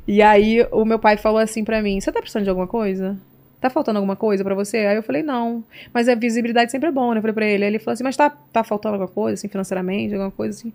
E 0.06 0.20
aí 0.20 0.66
o 0.72 0.84
meu 0.84 0.98
pai 0.98 1.16
falou 1.16 1.38
assim 1.38 1.62
pra 1.64 1.80
mim: 1.80 2.00
Você 2.00 2.10
tá 2.10 2.20
precisando 2.20 2.44
de 2.44 2.50
alguma 2.50 2.66
coisa? 2.66 3.16
Tá 3.60 3.70
faltando 3.70 3.98
alguma 3.98 4.16
coisa 4.16 4.42
pra 4.42 4.56
você? 4.56 4.78
Aí 4.78 4.96
eu 4.96 5.04
falei, 5.04 5.22
não. 5.22 5.62
Mas 5.94 6.08
a 6.08 6.16
visibilidade 6.16 6.72
sempre 6.72 6.88
é 6.88 6.92
bom, 6.92 7.12
né? 7.12 7.18
Eu 7.18 7.22
falei 7.22 7.32
pra 7.34 7.46
ele. 7.46 7.62
Aí 7.62 7.70
ele 7.70 7.78
falou 7.78 7.92
assim, 7.92 8.02
mas 8.02 8.16
tá, 8.16 8.28
tá 8.52 8.64
faltando 8.64 8.94
alguma 8.96 9.06
coisa, 9.08 9.34
assim, 9.34 9.46
financeiramente, 9.46 10.12
alguma 10.14 10.32
coisa 10.32 10.58
assim? 10.58 10.72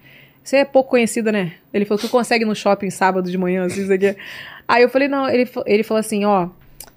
Você 0.48 0.58
é 0.58 0.66
pouco 0.66 0.92
conhecida, 0.92 1.32
né? 1.32 1.54
Ele 1.74 1.86
falou, 1.86 2.00
tu 2.00 2.10
consegue 2.10 2.46
no 2.46 2.56
shopping 2.56 2.90
sábado 2.90 3.30
de 3.30 3.38
manhã, 3.38 3.66
assim, 3.66 3.82
isso 3.84 3.92
aqui. 3.94 4.16
Aí 4.68 4.82
eu 4.84 4.90
falei, 4.90 5.08
não, 5.08 5.30
ele, 5.30 5.50
ele 5.66 5.84
falou 5.84 6.00
assim, 6.00 6.24
ó, 6.26 6.50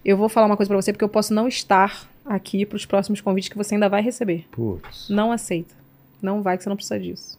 eu 0.04 0.16
vou 0.16 0.28
falar 0.28 0.46
uma 0.46 0.56
coisa 0.56 0.68
pra 0.68 0.80
você, 0.80 0.92
porque 0.92 1.04
eu 1.04 1.08
posso 1.08 1.34
não 1.34 1.48
estar 1.48 2.08
aqui 2.24 2.64
pros 2.64 2.86
próximos 2.86 3.20
convites 3.20 3.48
que 3.48 3.56
você 3.56 3.74
ainda 3.74 3.88
vai 3.88 4.02
receber. 4.02 4.46
Putz. 4.52 5.08
Não 5.08 5.32
aceita. 5.32 5.74
Não 6.22 6.42
vai, 6.42 6.56
que 6.56 6.62
você 6.62 6.68
não 6.68 6.76
precisa 6.76 6.98
disso. 7.00 7.38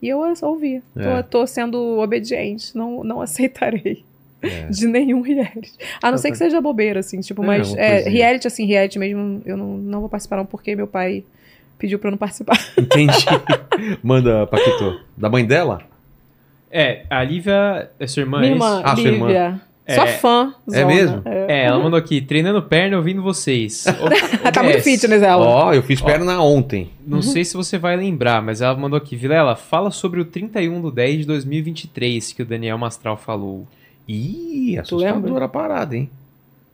E 0.00 0.08
eu 0.08 0.20
ouvi. 0.42 0.82
Tô, 0.94 1.00
É. 1.00 1.22
tô 1.22 1.46
sendo 1.46 1.98
obediente. 1.98 2.76
Não, 2.76 3.02
não 3.04 3.20
aceitarei. 3.22 4.04
É. 4.42 4.66
De 4.68 4.86
nenhum 4.86 5.22
reality. 5.22 5.72
A 6.02 6.10
não 6.10 6.18
ser 6.18 6.30
que 6.30 6.36
seja 6.38 6.60
bobeira, 6.60 7.00
assim, 7.00 7.20
tipo, 7.20 7.42
É, 7.42 7.46
mas 7.46 7.74
é, 7.74 7.94
coisinha. 8.02 8.10
reality, 8.12 8.46
assim, 8.46 8.66
reality 8.66 8.98
mesmo, 8.98 9.42
eu 9.44 9.56
não, 9.56 9.76
não 9.78 10.00
vou 10.00 10.08
participar, 10.08 10.36
não, 10.36 10.46
porque 10.46 10.76
meu 10.76 10.86
pai 10.86 11.24
pediu 11.78 11.98
pra 11.98 12.08
eu 12.08 12.12
não 12.12 12.18
participar. 12.18 12.58
Entendi. 12.76 13.24
Manda, 14.02 14.46
Paquito. 14.46 15.00
Da 15.16 15.28
mãe 15.28 15.44
dela? 15.44 15.80
É, 16.70 17.04
a 17.08 17.22
Lívia 17.22 17.90
é 17.98 18.06
sua 18.06 18.20
irmã, 18.22 18.40
Minha 18.40 18.52
é 18.52 18.56
isso? 18.56 18.64
irmã, 18.66 18.82
Ah, 18.84 18.96
sua 18.96 19.08
irmã. 19.08 19.26
Lívia. 19.26 19.60
É. 19.88 19.94
Só 19.94 20.04
fã. 20.08 20.52
É 20.72 20.84
mesmo? 20.84 21.22
É, 21.24 21.66
ela 21.66 21.78
mandou 21.78 21.96
aqui, 21.96 22.20
treinando 22.20 22.60
perna 22.60 22.96
ouvindo 22.96 23.22
vocês. 23.22 23.86
Ela 24.42 24.50
tá 24.50 24.60
muito 24.60 24.82
fitness, 24.82 25.22
ela. 25.22 25.46
Ó, 25.46 25.72
eu 25.72 25.80
fiz 25.82 26.00
perna 26.00 26.42
ontem. 26.42 26.90
Não 27.06 27.22
sei 27.22 27.44
se 27.44 27.56
você 27.56 27.78
vai 27.78 27.96
lembrar, 27.96 28.42
mas 28.42 28.60
ela 28.60 28.74
mandou 28.76 28.96
aqui, 28.96 29.14
Vilela, 29.14 29.54
fala 29.54 29.92
sobre 29.92 30.20
o 30.20 30.24
31 30.24 30.80
do 30.80 30.90
10 30.90 31.20
de 31.20 31.26
2023 31.26 32.32
que 32.32 32.42
o 32.42 32.44
Daniel 32.44 32.76
Mastral 32.76 33.16
falou. 33.16 33.64
Ih, 34.08 34.76
assustadora 34.76 35.44
a 35.44 35.48
parada, 35.48 35.96
hein? 35.96 36.10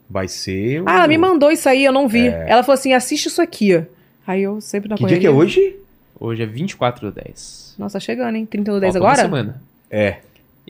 Vai 0.09 0.27
ser. 0.27 0.81
o- 0.81 0.85
Ah, 0.89 0.97
ela 0.97 1.07
me 1.07 1.19
mandou 1.19 1.51
isso 1.51 1.69
aí, 1.69 1.85
eu 1.85 1.93
não 1.93 2.09
vi. 2.09 2.29
É. 2.29 2.47
Ela 2.49 2.63
falou 2.63 2.75
assim, 2.79 2.95
assiste 2.95 3.27
isso 3.27 3.43
aqui, 3.43 3.77
ó. 3.77 3.83
Aí 4.27 4.43
eu 4.43 4.61
sempre 4.61 4.89
na 4.89 4.97
Que 4.97 5.05
dia 5.07 5.19
que 5.19 5.27
é 5.27 5.31
correria. 5.31 5.63
hoje? 5.63 5.77
Hoje 6.19 6.43
é 6.43 6.47
24 6.47 7.11
do 7.11 7.15
10. 7.23 7.75
Nossa, 7.79 7.95
tá 7.95 8.01
chegando, 8.01 8.37
hein? 8.37 8.47
31 8.47 8.75
do 8.75 8.81
10 8.81 8.93
Falta 8.93 9.05
uma 9.07 9.13
agora? 9.13 9.23
semana. 9.29 9.63
É. 9.91 10.19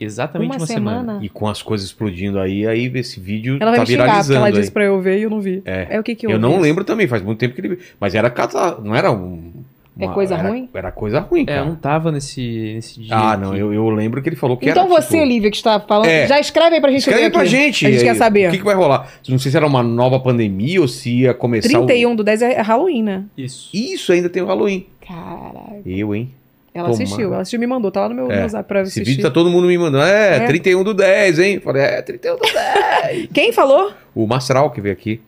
Exatamente 0.01 0.49
Uma 0.51 0.57
uma, 0.57 0.67
semana. 0.67 1.01
semana. 1.01 1.25
E 1.25 1.29
com 1.29 1.47
as 1.47 1.61
coisas 1.61 1.87
explodindo 1.87 2.39
aí, 2.39 2.67
aí 2.67 2.91
esse 2.95 3.21
vídeo 3.21 3.59
Ela 3.61 3.73
vai 3.73 3.81
tá 3.81 3.83
me 3.83 3.87
xingar, 3.87 3.99
porque 4.05 4.11
viralizando. 4.13 4.37
ela 4.39 4.47
aí. 4.47 4.53
disse 4.55 4.71
pra 4.71 4.85
eu 4.85 5.01
ver 5.03 5.19
e 5.19 5.23
eu 5.25 5.31
não 5.31 5.41
vi. 5.41 5.61
É. 5.67 5.89
É 5.97 6.01
o 6.01 6.03
que 6.03 6.15
que 6.15 6.25
Eu 6.27 6.31
houve? 6.31 6.41
não 6.41 6.59
lembro 6.59 6.83
também, 6.83 7.07
faz 7.07 7.23
muito 7.23 7.39
tempo 7.39 7.55
que 7.55 7.61
ele. 7.61 7.79
Mas 8.01 8.15
era 8.15 8.31
cata... 8.31 8.79
não 8.81 8.95
era 8.97 9.13
um. 9.13 9.53
É 9.99 10.09
coisa 10.09 10.35
era- 10.37 10.49
ruim? 10.49 10.69
Era 10.73 10.91
coisa 10.91 11.21
ruim, 11.21 11.43
É, 11.43 11.45
cara. 11.47 11.61
eu 11.61 11.67
não 11.67 11.75
tava 11.75 12.11
nesse, 12.11 12.73
nesse 12.75 12.99
dia. 13.01 13.15
Ah, 13.15 13.37
não, 13.37 13.55
eu, 13.55 13.75
eu 13.75 13.89
lembro 13.91 14.23
que 14.23 14.29
ele 14.29 14.37
falou 14.37 14.57
que 14.57 14.69
Então 14.69 14.85
era. 14.85 14.91
você, 15.03 15.19
tipo, 15.19 15.29
Lívia, 15.29 15.51
que 15.51 15.57
está 15.59 15.79
falando, 15.81 16.09
É. 16.09 16.27
já 16.27 16.41
escreve 16.41 16.77
aí 16.77 16.81
pra 16.81 16.91
gente 16.91 17.01
Escreve 17.01 17.31
pra 17.31 17.41
aqui. 17.43 17.51
gente. 17.51 17.87
A 17.87 17.91
gente 17.91 17.99
aí, 18.01 18.05
quer 18.07 18.15
saber. 18.15 18.49
O 18.49 18.51
que, 18.53 18.59
que 18.59 18.65
vai 18.65 18.75
rolar? 18.75 19.07
Não 19.29 19.39
sei 19.39 19.51
se 19.51 19.57
era 19.57 19.67
uma 19.67 19.83
nova 19.83 20.19
pandemia 20.19 20.81
ou 20.81 20.89
se 20.89 21.11
ia 21.21 21.35
começar. 21.35 21.69
o- 21.79 21.87
31 21.87 22.17
do 22.17 22.25
10 22.25 22.41
é 22.41 22.61
Halloween, 22.63 23.03
né? 23.03 23.25
Isso. 23.37 23.69
Isso 23.75 24.13
ainda 24.13 24.29
tem 24.31 24.43
o 24.43 24.47
Halloween. 24.47 24.87
Caralho. 25.07 25.83
Eu, 25.85 26.15
hein? 26.15 26.31
Ela 26.75 26.89
Tomara. 26.89 27.05
assistiu, 27.05 27.27
ela 27.35 27.43
assistiu 27.43 27.59
e 27.59 27.61
me 27.61 27.67
mandou, 27.67 27.91
tá 27.91 28.01
lá 28.01 28.09
no 28.09 28.15
meu, 28.15 28.33
É. 28.33 28.43
no 28.45 28.49
zap 28.49 28.67
pra 28.67 28.81
Esse 28.81 28.93
assistir. 29.01 29.11
vídeo 29.11 29.23
tá 29.23 29.31
todo 29.31 29.51
mundo 29.51 29.67
me 29.67 29.77
mandando. 29.77 30.05
É, 30.07 30.37
É. 30.39 30.47
31 30.47 30.83
do 30.83 30.95
10, 30.95 31.39
hein? 31.39 31.61
Falei, 31.61 31.83
é, 31.83 32.01
31 32.01 32.37
do 32.37 32.43
10. 32.43 33.29
Quem 33.35 33.53
falou? 33.53 33.93
o 34.15 34.27
Mastral 34.27 34.71
que 34.71 34.81
veio 34.81 34.95
aqui, 34.95 35.21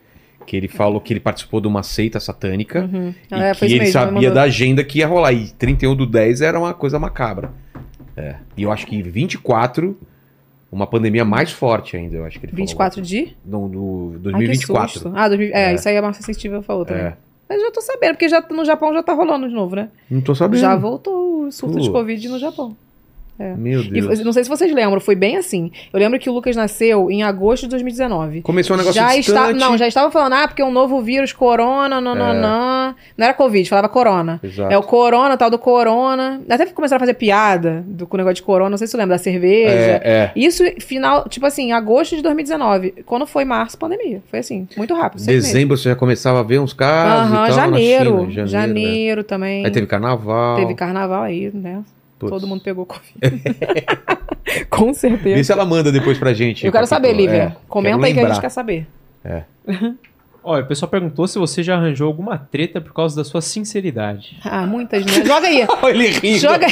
que 0.45 0.55
ele 0.55 0.67
falou 0.67 1.01
que 1.01 1.11
ele 1.13 1.19
participou 1.19 1.59
de 1.59 1.67
uma 1.67 1.83
seita 1.83 2.19
satânica. 2.19 2.89
Uhum. 2.91 3.13
E 3.31 3.33
É, 3.35 3.53
que 3.53 3.65
ele 3.65 3.79
mesmo, 3.79 3.93
sabia 3.93 4.31
da 4.31 4.43
agenda 4.43 4.83
que 4.83 4.99
ia 4.99 5.07
rolar. 5.07 5.33
E 5.33 5.49
31 5.51 5.95
do 5.95 6.05
10 6.05 6.41
era 6.41 6.59
uma 6.59 6.73
coisa 6.73 6.99
macabra. 6.99 7.51
É. 8.15 8.35
E 8.55 8.63
eu 8.63 8.71
acho 8.71 8.85
que 8.87 9.01
24, 9.01 9.97
uma 10.71 10.87
pandemia 10.87 11.25
mais 11.25 11.51
forte 11.51 11.97
ainda, 11.97 12.15
eu 12.17 12.25
acho 12.25 12.39
que 12.39 12.45
ele 12.45 12.53
24 12.55 13.01
de? 13.01 13.35
falou. 13.49 13.67
No, 13.69 14.19
do 14.19 14.29
Ai, 14.29 14.33
que 14.33 14.47
2024. 14.47 14.93
susto. 14.93 15.11
Ah, 15.15 15.27
2000 15.27 15.49
é, 15.53 15.71
É. 15.71 15.73
isso 15.75 15.89
aí 15.89 15.97
a 15.97 16.01
Márcia 16.01 16.23
Sensitiva 16.23 16.61
falou 16.61 16.85
também. 16.85 17.03
É. 17.03 17.17
Mas 17.47 17.59
eu 17.59 17.65
já 17.65 17.71
tô 17.71 17.81
sabendo, 17.81 18.13
porque 18.13 18.27
já, 18.27 18.43
no 18.49 18.65
Japão 18.65 18.91
já 18.93 19.03
tá 19.03 19.13
rolando 19.13 19.47
de 19.47 19.53
novo, 19.53 19.75
né? 19.75 19.89
Não 20.09 20.19
tô 20.21 20.33
sabendo. 20.33 20.61
Já 20.61 20.75
voltou 20.75 21.45
o 21.45 21.51
surto 21.51 21.79
de. 21.79 21.91
Covid 21.91 22.27
no 22.29 22.39
Japão. 22.39 22.75
Meu 23.37 23.81
E 23.81 23.89
Deus. 23.89 24.19
não 24.23 24.31
sei 24.31 24.43
se 24.43 24.49
vocês 24.49 24.73
lembram, 24.73 24.99
foi 25.01 25.15
bem 25.15 25.37
assim. 25.37 25.71
Eu 25.91 25.99
lembro 25.99 26.17
que 26.19 26.29
o 26.29 26.33
Lucas 26.33 26.55
nasceu 26.55 27.11
em 27.11 27.21
agosto 27.23 27.63
de 27.63 27.69
2019. 27.69 28.41
Começou 28.41 28.75
um 28.75 28.77
negócio 28.79 28.95
já 28.99 29.15
está, 29.15 29.41
distante. 29.51 29.59
não, 29.59 29.77
já 29.77 29.87
estavam 29.87 30.09
falando, 30.11 30.33
ah, 30.33 30.47
porque 30.47 30.61
é 30.61 30.65
um 30.65 30.71
novo 30.71 31.01
vírus, 31.01 31.33
corona, 31.33 31.99
não, 31.99 32.15
não, 32.15 32.29
É. 32.29 32.33
não. 32.39 32.95
Era 33.17 33.33
Covid, 33.33 33.67
falava 33.69 33.89
corona. 33.89 34.39
Exato. 34.43 34.71
É 34.73 34.77
o 34.77 34.83
corona, 34.83 35.35
tal 35.37 35.49
do 35.49 35.59
corona. 35.59 36.41
Até 36.49 36.65
começaram 36.67 36.97
a 36.97 36.99
fazer 37.05 37.15
piada 37.15 37.83
do, 37.85 38.07
com 38.07 38.15
o 38.15 38.17
negócio 38.17 38.35
de 38.35 38.43
corona, 38.43 38.69
não 38.69 38.77
sei 38.77 38.87
se 38.87 38.91
você 38.91 38.97
lembra, 38.97 39.15
da 39.15 39.21
cerveja. 39.23 39.69
É, 39.69 40.01
é. 40.03 40.31
Isso, 40.35 40.63
final, 40.79 41.27
tipo 41.27 41.45
assim, 41.45 41.71
agosto 41.71 42.15
de 42.15 42.21
2019. 42.21 43.03
Quando 43.05 43.25
foi 43.25 43.43
março, 43.45 43.77
pandemia. 43.77 44.21
Foi 44.29 44.39
assim, 44.39 44.67
muito 44.77 44.93
rápido. 44.93 45.19
meses. 45.25 45.45
Dezembro 45.45 45.75
você 45.77 45.89
já 45.89 45.95
começava 45.95 46.39
a 46.39 46.43
ver 46.43 46.59
uns 46.59 46.73
casos 46.73 47.31
Aham, 47.31 47.43
e 47.43 47.47
tal 47.47 47.55
janeiro. 47.55 48.23
na 48.23 48.29
China. 48.31 48.47
janeiro, 48.47 49.21
né? 49.21 49.23
também. 49.27 49.65
Aí 49.65 49.71
teve 49.71 49.87
carnaval. 49.87 50.55
Teve 50.57 50.73
carnaval 50.73 51.23
aí, 51.23 51.51
né? 51.53 51.81
Putz. 52.19 52.31
Todo 52.31 52.47
mundo 52.47 52.61
pegou 52.63 52.85
Covid. 52.85 53.13
Com 54.69 54.87
Vê 54.87 54.93
certeza. 54.93 55.43
se 55.43 55.51
ela 55.51 55.65
manda 55.65 55.91
depois 55.91 56.17
pra 56.17 56.33
gente. 56.33 56.65
Eu 56.65 56.71
quero 56.71 56.87
saber. 56.87 57.13
Lívia. 57.13 57.35
É, 57.35 57.55
Comenta 57.67 58.05
aí 58.05 58.13
que 58.13 58.19
a 58.19 58.27
gente 58.29 58.41
quer 58.41 58.49
saber. 58.49 58.87
Olha, 60.47 60.63
o 60.63 60.67
pessoal 60.67 60.87
perguntou 60.89 61.27
se 61.27 61.39
você 61.39 61.63
já 61.63 61.75
arranjou 61.75 62.05
alguma 62.07 62.37
treta 62.37 62.79
por 62.79 62.93
causa 62.93 63.15
da 63.15 63.23
sua 63.23 63.41
sinceridade. 63.41 64.37
Ah, 64.43 64.67
muitas, 64.67 65.03
né? 65.03 65.25
Joga 65.25 65.47
aí. 65.47 65.65
Ele 65.89 66.07
rindo. 66.09 66.37
joga, 66.37 66.67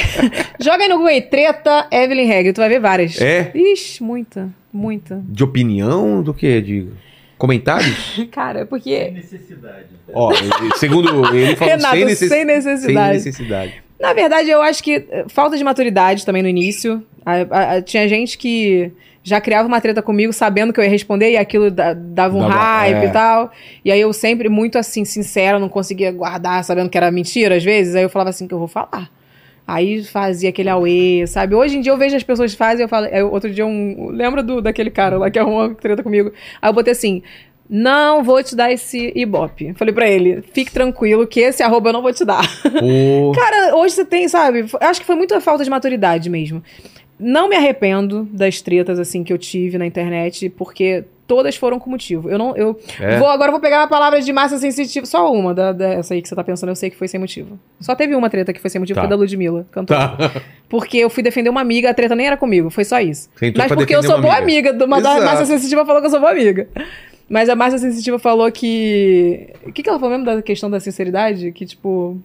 joga 0.60 0.84
aí 0.84 0.88
no 0.88 0.94
Google 0.94 1.08
aí, 1.10 1.20
treta 1.22 1.88
Evelyn 1.90 2.26
Regg, 2.26 2.52
tu 2.52 2.58
vai 2.60 2.68
ver 2.68 2.78
várias. 2.78 3.20
É? 3.20 3.50
Ixi, 3.52 4.00
muita, 4.00 4.48
muita. 4.72 5.20
De 5.28 5.42
opinião 5.42 6.22
do 6.22 6.32
que? 6.32 6.60
De 6.62 6.88
comentários? 7.36 8.20
Cara, 8.30 8.60
Sem 8.60 8.66
porque... 8.68 9.10
necessidade. 9.10 9.86
Ó, 10.12 10.32
segundo 10.76 11.08
ele 11.36 11.56
falou 11.56 11.74
Renato, 11.74 11.96
sem, 11.96 12.04
necess- 12.04 12.28
sem 12.28 12.44
necessidade. 12.44 13.20
sem 13.20 13.32
necessidade. 13.32 13.82
Na 14.08 14.12
verdade, 14.12 14.50
eu 14.50 14.62
acho 14.62 14.82
que 14.82 15.04
eh, 15.10 15.24
falta 15.28 15.56
de 15.56 15.64
maturidade 15.64 16.24
também 16.24 16.42
no 16.42 16.48
início. 16.48 17.02
A- 17.24 17.74
a- 17.76 17.82
tinha 17.82 18.06
gente 18.08 18.36
que 18.38 18.92
já 19.22 19.40
criava 19.40 19.66
uma 19.66 19.80
treta 19.80 20.02
comigo 20.02 20.32
sabendo 20.32 20.72
que 20.72 20.78
eu 20.78 20.84
ia 20.84 20.90
responder 20.90 21.30
e 21.32 21.36
aquilo 21.36 21.70
da- 21.70 21.94
dava 21.94 22.36
um 22.36 22.40
Dava- 22.40 22.52
hype 22.54 22.96
é. 22.96 23.04
e 23.06 23.10
tal. 23.10 23.50
E 23.84 23.90
aí 23.90 24.00
eu 24.00 24.12
sempre 24.12 24.48
muito 24.50 24.76
assim, 24.78 25.04
sincera, 25.04 25.58
não 25.58 25.68
conseguia 25.68 26.12
guardar 26.12 26.62
sabendo 26.64 26.90
que 26.90 26.98
era 26.98 27.10
mentira 27.10 27.56
às 27.56 27.64
vezes. 27.64 27.94
Aí 27.96 28.02
eu 28.02 28.10
falava 28.10 28.30
assim 28.30 28.46
que 28.46 28.52
eu 28.54 28.58
vou 28.58 28.68
falar. 28.68 29.10
Aí 29.66 30.04
fazia 30.04 30.50
aquele 30.50 30.68
auê, 30.68 31.24
sabe? 31.26 31.54
Hoje 31.54 31.78
em 31.78 31.80
dia 31.80 31.90
eu 31.90 31.96
vejo 31.96 32.14
as 32.14 32.22
pessoas 32.22 32.52
fazem, 32.52 32.84
eu 32.84 32.88
falo. 32.88 33.06
aí 33.06 33.22
outro 33.22 33.50
dia 33.50 33.64
um. 33.64 34.08
Lembra 34.10 34.42
do, 34.42 34.60
daquele 34.60 34.90
cara 34.90 35.16
lá 35.16 35.30
que 35.30 35.38
arrumou 35.38 35.60
uma 35.68 35.74
treta 35.74 36.02
comigo? 36.02 36.30
Aí 36.60 36.68
eu 36.68 36.74
botei 36.74 36.92
assim. 36.92 37.22
Não 37.68 38.22
vou 38.22 38.42
te 38.42 38.54
dar 38.54 38.70
esse 38.72 39.10
ibope. 39.16 39.72
Falei 39.74 39.94
pra 39.94 40.06
ele, 40.08 40.42
fique 40.52 40.70
tranquilo 40.70 41.26
que 41.26 41.40
esse 41.40 41.62
arroba 41.62 41.88
eu 41.88 41.92
não 41.94 42.02
vou 42.02 42.12
te 42.12 42.24
dar. 42.24 42.42
Pô, 42.62 43.32
Cara, 43.36 43.74
hoje 43.76 43.94
você 43.94 44.04
tem, 44.04 44.28
sabe? 44.28 44.66
Acho 44.80 45.00
que 45.00 45.06
foi 45.06 45.16
muita 45.16 45.40
falta 45.40 45.64
de 45.64 45.70
maturidade 45.70 46.28
mesmo. 46.28 46.62
Não 47.18 47.48
me 47.48 47.56
arrependo 47.56 48.28
das 48.32 48.60
tretas 48.60 48.98
assim 48.98 49.22
que 49.24 49.32
eu 49.32 49.38
tive 49.38 49.78
na 49.78 49.86
internet, 49.86 50.48
porque 50.50 51.04
todas 51.26 51.56
foram 51.56 51.78
com 51.78 51.88
motivo. 51.88 52.28
Eu 52.28 52.36
não, 52.36 52.54
eu 52.56 52.78
É? 53.00 53.18
vou 53.18 53.28
agora 53.28 53.50
vou 53.52 53.60
pegar 53.60 53.84
a 53.84 53.86
palavra 53.86 54.20
de 54.20 54.30
massa 54.32 54.58
sensitiva, 54.58 55.06
só 55.06 55.32
uma 55.32 55.54
da, 55.54 55.72
dessa 55.72 56.12
aí 56.12 56.20
que 56.20 56.28
você 56.28 56.34
tá 56.34 56.44
pensando, 56.44 56.68
eu 56.70 56.76
sei 56.76 56.90
que 56.90 56.96
foi 56.96 57.08
sem 57.08 57.18
motivo. 57.18 57.58
Só 57.80 57.94
teve 57.94 58.14
uma 58.14 58.28
treta 58.28 58.52
que 58.52 58.60
foi 58.60 58.68
sem 58.68 58.78
motivo, 58.80 58.96
Tá. 58.96 59.02
foi 59.02 59.08
da 59.10 59.16
Ludmilla, 59.16 59.64
cantora. 59.70 60.08
tá. 60.08 60.42
Porque 60.68 60.98
eu 60.98 61.08
fui 61.08 61.22
defender 61.22 61.48
uma 61.48 61.60
amiga, 61.62 61.88
a 61.88 61.94
treta 61.94 62.14
nem 62.16 62.26
era 62.26 62.36
comigo, 62.36 62.68
foi 62.68 62.84
só 62.84 63.00
isso. 63.00 63.30
Mas 63.56 63.72
porque 63.72 63.94
eu 63.94 64.02
sou 64.02 64.20
boa 64.20 64.36
amiga, 64.36 64.72
do- 64.72 64.84
uma 64.84 65.00
da 65.00 65.20
massa 65.20 65.46
sensitiva 65.46 65.86
falou 65.86 66.00
que 66.02 66.08
eu 66.08 66.10
sou 66.10 66.20
boa 66.20 66.32
amiga. 66.32 66.68
Mas 67.28 67.48
a 67.48 67.56
massa 67.56 67.78
sensitiva 67.78 68.18
falou 68.18 68.50
que. 68.52 69.48
O 69.66 69.72
que, 69.72 69.82
que 69.82 69.88
ela 69.88 69.98
falou 69.98 70.16
mesmo 70.18 70.26
da 70.26 70.42
questão 70.42 70.70
da 70.70 70.78
sinceridade? 70.80 71.50
Que, 71.52 71.64
tipo. 71.66 72.18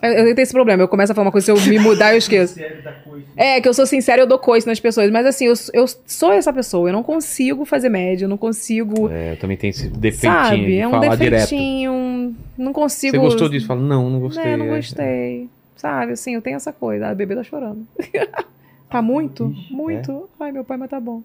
Eu, 0.00 0.10
eu 0.12 0.34
tenho 0.34 0.42
esse 0.44 0.52
problema. 0.52 0.82
Eu 0.82 0.88
começo 0.88 1.10
a 1.10 1.14
falar 1.14 1.26
uma 1.26 1.32
coisa, 1.32 1.44
se 1.46 1.50
eu 1.50 1.70
me 1.70 1.78
mudar, 1.78 2.12
eu 2.12 2.18
esqueço. 2.18 2.54
Sério 2.54 2.82
da 2.82 2.92
coisa. 2.92 3.24
É, 3.36 3.60
que 3.60 3.68
eu 3.68 3.74
sou 3.74 3.84
sincera, 3.84 4.22
eu 4.22 4.26
dou 4.26 4.38
coice 4.38 4.66
nas 4.66 4.78
pessoas. 4.78 5.10
Mas 5.10 5.26
assim, 5.26 5.46
eu, 5.46 5.54
eu 5.74 5.86
sou 6.06 6.32
essa 6.32 6.52
pessoa. 6.52 6.88
Eu 6.88 6.92
não 6.92 7.02
consigo 7.02 7.64
fazer 7.64 7.88
média, 7.88 8.24
eu 8.24 8.28
não 8.28 8.36
consigo. 8.38 9.10
É, 9.10 9.32
eu 9.32 9.36
também 9.36 9.56
tenho 9.56 9.70
esse 9.70 9.88
defeitinho 9.88 10.32
sabe? 10.44 10.66
de 10.66 10.78
É 10.78 10.86
um 10.86 10.90
falar 10.92 11.16
direto. 11.16 11.40
defeitinho. 11.40 12.36
Não 12.56 12.72
consigo. 12.72 13.16
Você 13.16 13.18
gostou 13.22 13.48
disso? 13.48 13.66
Fala, 13.66 13.80
não, 13.80 14.08
não 14.08 14.20
gostei. 14.20 14.44
É, 14.52 14.56
não 14.56 14.66
É. 14.66 14.76
gostei. 14.76 15.48
Sabe, 15.76 16.12
assim, 16.12 16.34
eu 16.34 16.42
tenho 16.42 16.56
essa 16.56 16.72
coisa. 16.72 17.08
A 17.08 17.14
bebê 17.14 17.34
tá 17.34 17.42
chorando. 17.42 17.86
tá 18.88 19.02
muito? 19.02 19.54
é? 19.70 19.72
Muito. 19.74 20.28
Ai, 20.40 20.50
meu 20.52 20.64
pai, 20.64 20.76
mas 20.76 20.90
tá 20.90 20.98
bom. 21.00 21.22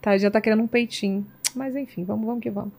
Tá, 0.00 0.16
já 0.16 0.30
tá 0.30 0.40
querendo 0.40 0.62
um 0.62 0.66
peitinho. 0.66 1.26
Mas 1.56 1.74
enfim, 1.74 2.04
vamos, 2.04 2.26
vamos 2.26 2.42
que 2.42 2.50
vamos. 2.50 2.70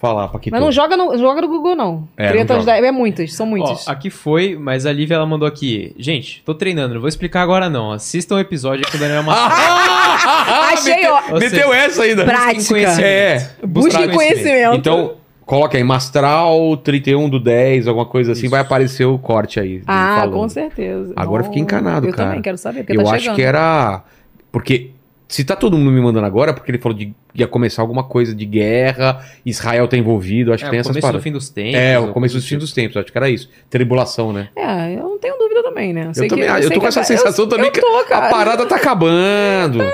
Falar, 0.00 0.26
Paquito. 0.28 0.52
Mas 0.52 0.60
não 0.60 0.72
joga 0.72 0.96
no, 0.96 1.16
joga 1.16 1.40
no 1.42 1.46
Google, 1.48 1.76
não. 1.76 2.08
É, 2.16 2.24
não 2.26 2.32
Tretas 2.32 2.56
joga. 2.64 2.80
da- 2.80 2.86
é 2.88 2.90
muitas, 2.90 3.32
são 3.34 3.46
muitas. 3.46 3.86
Ó, 3.86 3.90
aqui 3.92 4.10
foi, 4.10 4.56
mas 4.56 4.84
a 4.84 4.92
Lívia 4.92 5.14
ela 5.14 5.24
mandou 5.24 5.46
aqui. 5.46 5.94
Gente, 5.96 6.42
tô 6.44 6.54
treinando, 6.56 6.94
não 6.94 7.00
vou 7.00 7.08
explicar 7.08 7.40
agora 7.42 7.70
não. 7.70 7.92
Assistam 7.92 8.34
o 8.34 8.38
episódio 8.40 8.84
com 8.90 8.96
o 8.96 9.00
Daniel 9.00 9.22
Mastral. 9.22 9.78
Achei, 10.72 11.06
ó. 11.06 11.22
Ou 11.34 11.38
Meteu 11.38 11.68
seja, 11.68 11.74
essa 11.76 12.02
ainda. 12.02 12.24
Prática. 12.24 12.78
É. 13.00 13.48
Busquem 13.64 14.10
conhecimento. 14.10 14.74
Então, 14.76 15.14
coloca 15.46 15.78
aí, 15.78 15.84
Mastral 15.84 16.76
31 16.78 17.28
do 17.28 17.38
10, 17.38 17.86
alguma 17.86 18.04
coisa 18.06 18.32
assim, 18.32 18.42
Isso. 18.42 18.50
vai 18.50 18.60
aparecer 18.60 19.04
o 19.04 19.16
corte 19.20 19.60
aí. 19.60 19.82
Ah, 19.86 20.16
falando. 20.22 20.32
com 20.34 20.48
certeza. 20.48 21.12
Agora 21.14 21.42
eu 21.42 21.46
fiquei 21.46 21.62
encanado, 21.62 22.08
eu 22.08 22.12
cara. 22.12 22.28
também 22.30 22.42
quero 22.42 22.58
saber, 22.58 22.82
porque 22.82 22.98
Eu 22.98 23.04
tá 23.04 23.10
acho 23.12 23.20
chegando. 23.20 23.36
que 23.36 23.42
era. 23.42 24.02
Porque 24.50 24.90
se 25.32 25.44
tá 25.44 25.56
todo 25.56 25.78
mundo 25.78 25.90
me 25.90 26.00
mandando 26.00 26.26
agora, 26.26 26.50
é 26.50 26.54
porque 26.54 26.70
ele 26.70 26.78
falou 26.78 26.96
de 26.96 27.14
ia 27.34 27.46
começar 27.48 27.80
alguma 27.80 28.04
coisa 28.04 28.34
de 28.34 28.44
guerra, 28.44 29.24
Israel 29.46 29.88
tá 29.88 29.96
envolvido, 29.96 30.52
acho 30.52 30.62
É, 30.64 30.66
que 30.66 30.70
tem 30.70 30.78
o 30.78 30.82
essas 30.82 30.90
começo 30.90 31.00
do 31.06 31.08
paradas. 31.08 31.22
fim 31.24 31.32
dos 31.32 31.48
tempos. 31.48 31.74
É, 31.80 31.98
o 31.98 32.12
começo 32.12 32.34
do 32.36 32.42
fim 32.42 32.56
do 32.56 32.60
dos 32.60 32.72
tempos, 32.74 32.96
acho 32.98 33.10
que 33.10 33.16
era 33.16 33.30
isso. 33.30 33.48
Tribulação, 33.70 34.32
né? 34.34 34.50
É, 34.54 34.94
eu 34.94 35.02
não 35.04 35.18
tenho 35.18 35.38
também, 35.62 35.92
né? 35.92 36.06
Eu 36.08 36.14
Sei 36.14 36.28
também, 36.28 36.44
que- 36.44 36.50
eu 36.50 36.56
sei 36.62 36.68
tô 36.68 36.74
com 36.74 36.80
que 36.80 36.86
essa 36.86 37.00
a- 37.00 37.04
sensação 37.04 37.44
eu, 37.44 37.48
também 37.48 37.66
eu 37.66 37.72
que 37.72 37.80
tô, 37.80 37.96
a 37.98 38.04
cara. 38.04 38.28
parada 38.28 38.66
tá 38.66 38.76
acabando. 38.76 39.78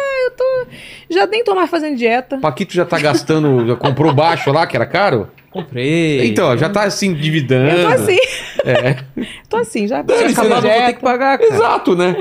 Já 1.11 1.27
nem 1.27 1.43
tô 1.43 1.55
mais 1.55 1.71
fazendo 1.71 1.97
dieta. 1.97 2.37
Paquito 2.39 2.75
já 2.75 2.85
tá 2.85 2.99
gastando, 2.99 3.67
já 3.67 3.75
comprou 3.77 4.13
baixo 4.13 4.53
lá, 4.53 4.67
que 4.67 4.77
era 4.77 4.85
caro? 4.85 5.29
Comprei. 5.51 6.27
Então, 6.29 6.57
já 6.57 6.69
tá 6.69 6.83
assim, 6.85 7.09
endividando. 7.09 7.71
Eu 7.71 7.89
tô 7.89 7.95
assim. 7.95 8.19
É. 8.65 8.97
Tô 9.49 9.57
assim, 9.57 9.87
já. 9.89 10.05
Já 10.07 10.29
Acabar, 10.43 10.57
eu 10.57 10.61
vou 10.61 10.87
ter 10.87 10.93
que 10.93 11.01
pagar, 11.01 11.39
cara. 11.39 11.55
Exato, 11.55 11.97
né? 11.97 12.15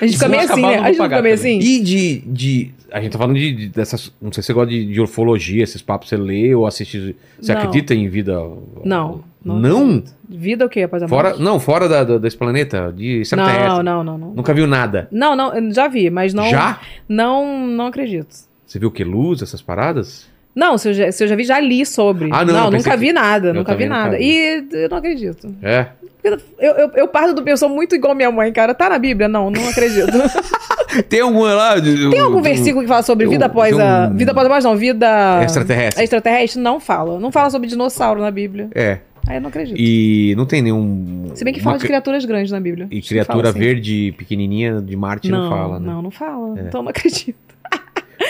A 0.00 0.06
gente 0.06 0.12
Se 0.18 0.24
fica 0.24 0.28
meio 0.28 0.42
assim, 0.42 0.62
né? 0.62 0.76
eu 0.78 0.82
A 0.82 0.86
gente 0.88 1.02
fica 1.02 1.08
meio 1.08 1.16
também. 1.16 1.32
assim. 1.32 1.58
E 1.58 1.80
de, 1.80 2.18
de. 2.26 2.70
A 2.92 3.00
gente 3.00 3.12
tá 3.12 3.18
falando 3.18 3.36
de, 3.38 3.52
de- 3.52 3.68
dessas. 3.68 4.12
Não 4.20 4.30
sei 4.32 4.42
se 4.42 4.48
você 4.48 4.52
gosta 4.52 4.70
de, 4.70 4.84
de 4.92 5.00
ufologia, 5.00 5.64
esses 5.64 5.80
papos 5.80 6.08
você 6.10 6.16
lê 6.18 6.54
ou 6.54 6.66
assiste. 6.66 7.16
Você 7.40 7.54
Não. 7.54 7.60
acredita 7.62 7.94
em 7.94 8.08
vida? 8.08 8.38
Não. 8.84 9.24
Não? 9.44 10.02
Vida 10.28 10.66
o 10.66 10.68
quê 10.68 10.82
após 10.82 11.02
a 11.02 11.08
Fora, 11.08 11.30
morte? 11.30 11.42
não, 11.42 11.58
fora 11.58 11.88
da, 11.88 12.04
da- 12.04 12.18
desse 12.18 12.36
planeta, 12.36 12.92
de 12.94 13.22
extraterrestre. 13.22 13.68
Não, 13.68 13.82
não, 13.82 14.04
não, 14.04 14.18
não. 14.18 14.30
Nunca 14.34 14.52
viu 14.52 14.66
nada. 14.66 15.08
Não, 15.10 15.34
não, 15.34 15.72
já 15.72 15.88
vi, 15.88 16.10
mas 16.10 16.34
não. 16.34 16.44
Já? 16.50 16.78
Não, 17.08 17.66
não 17.66 17.86
acredito. 17.86 18.34
Você 18.66 18.78
viu 18.78 18.88
o 18.88 18.92
que? 18.92 19.02
Luz, 19.02 19.42
essas 19.42 19.62
paradas? 19.62 20.28
Não, 20.54 20.76
se 20.76 20.88
eu, 20.90 20.94
já, 20.94 21.10
se 21.12 21.24
eu 21.24 21.28
já 21.28 21.36
vi, 21.36 21.44
já 21.44 21.58
li 21.60 21.86
sobre. 21.86 22.28
Ah, 22.32 22.44
não, 22.44 22.70
pensei 22.70 22.78
nunca 22.78 22.90
que- 22.90 22.96
vi 22.96 23.12
nada, 23.12 23.48
Eu 23.48 23.54
nunca 23.54 23.72
vi 23.74 23.84
também 23.84 23.88
nunca 23.88 24.02
nada. 24.02 24.18
vi. 24.18 24.24
E 24.24 24.68
eu 24.84 24.88
não 24.88 24.96
acredito. 24.98 25.54
É. 25.62 25.86
Eu, 26.22 26.38
eu, 26.58 26.90
eu 26.96 27.08
parto 27.08 27.32
do 27.40 27.48
eu 27.48 27.56
sou 27.56 27.68
muito 27.68 27.94
igual 27.94 28.14
minha 28.14 28.30
mãe, 28.30 28.52
cara. 28.52 28.74
Tá 28.74 28.90
na 28.90 28.98
Bíblia? 28.98 29.26
Não, 29.26 29.50
não 29.50 29.68
acredito. 29.68 30.12
Tem 31.08 31.20
alguma 31.20 31.54
lá. 31.54 31.78
de- 31.78 32.10
Tem 32.10 32.18
algum 32.20 32.42
versículo 32.42 32.82
que 32.82 32.88
fala 32.88 33.02
sobre 33.02 33.26
vida 33.26 33.46
após 33.46 33.78
a. 33.78 34.08
um- 34.12 34.16
Vida 34.16 34.32
após 34.32 34.44
a 34.46 34.50
morte, 34.50 34.64
não, 34.64 34.76
vida. 34.76 35.40
Extraterrestre. 35.42 36.02
Extraterrestre? 36.02 36.60
Não 36.60 36.78
fala. 36.80 37.18
Não 37.18 37.30
fala 37.32 37.48
sobre 37.48 37.68
dinossauro 37.68 38.20
na 38.20 38.30
Bíblia. 38.30 38.68
É. 38.74 38.98
Aí 39.30 39.36
eu 39.36 39.40
não 39.42 39.48
acredito. 39.48 39.76
E 39.78 40.34
não 40.36 40.44
tem 40.44 40.60
nenhum. 40.60 41.30
Se 41.34 41.44
bem 41.44 41.54
que 41.54 41.60
uma 41.60 41.64
fala 41.64 41.76
de 41.76 41.82
cri- 41.82 41.88
criaturas 41.88 42.24
grandes 42.24 42.50
na 42.50 42.58
Bíblia. 42.58 42.88
E 42.90 43.00
criatura 43.00 43.50
assim. 43.50 43.58
verde 43.60 44.12
pequenininha 44.18 44.80
de 44.82 44.96
Marte 44.96 45.30
não, 45.30 45.42
Não, 45.44 45.48
fala, 45.48 45.78
né? 45.78 45.86
não, 45.86 46.02
não 46.02 46.10
fala. 46.10 46.58
Então 46.60 46.80
eu 46.80 46.82
não 46.82 46.90
acredito. 46.90 47.38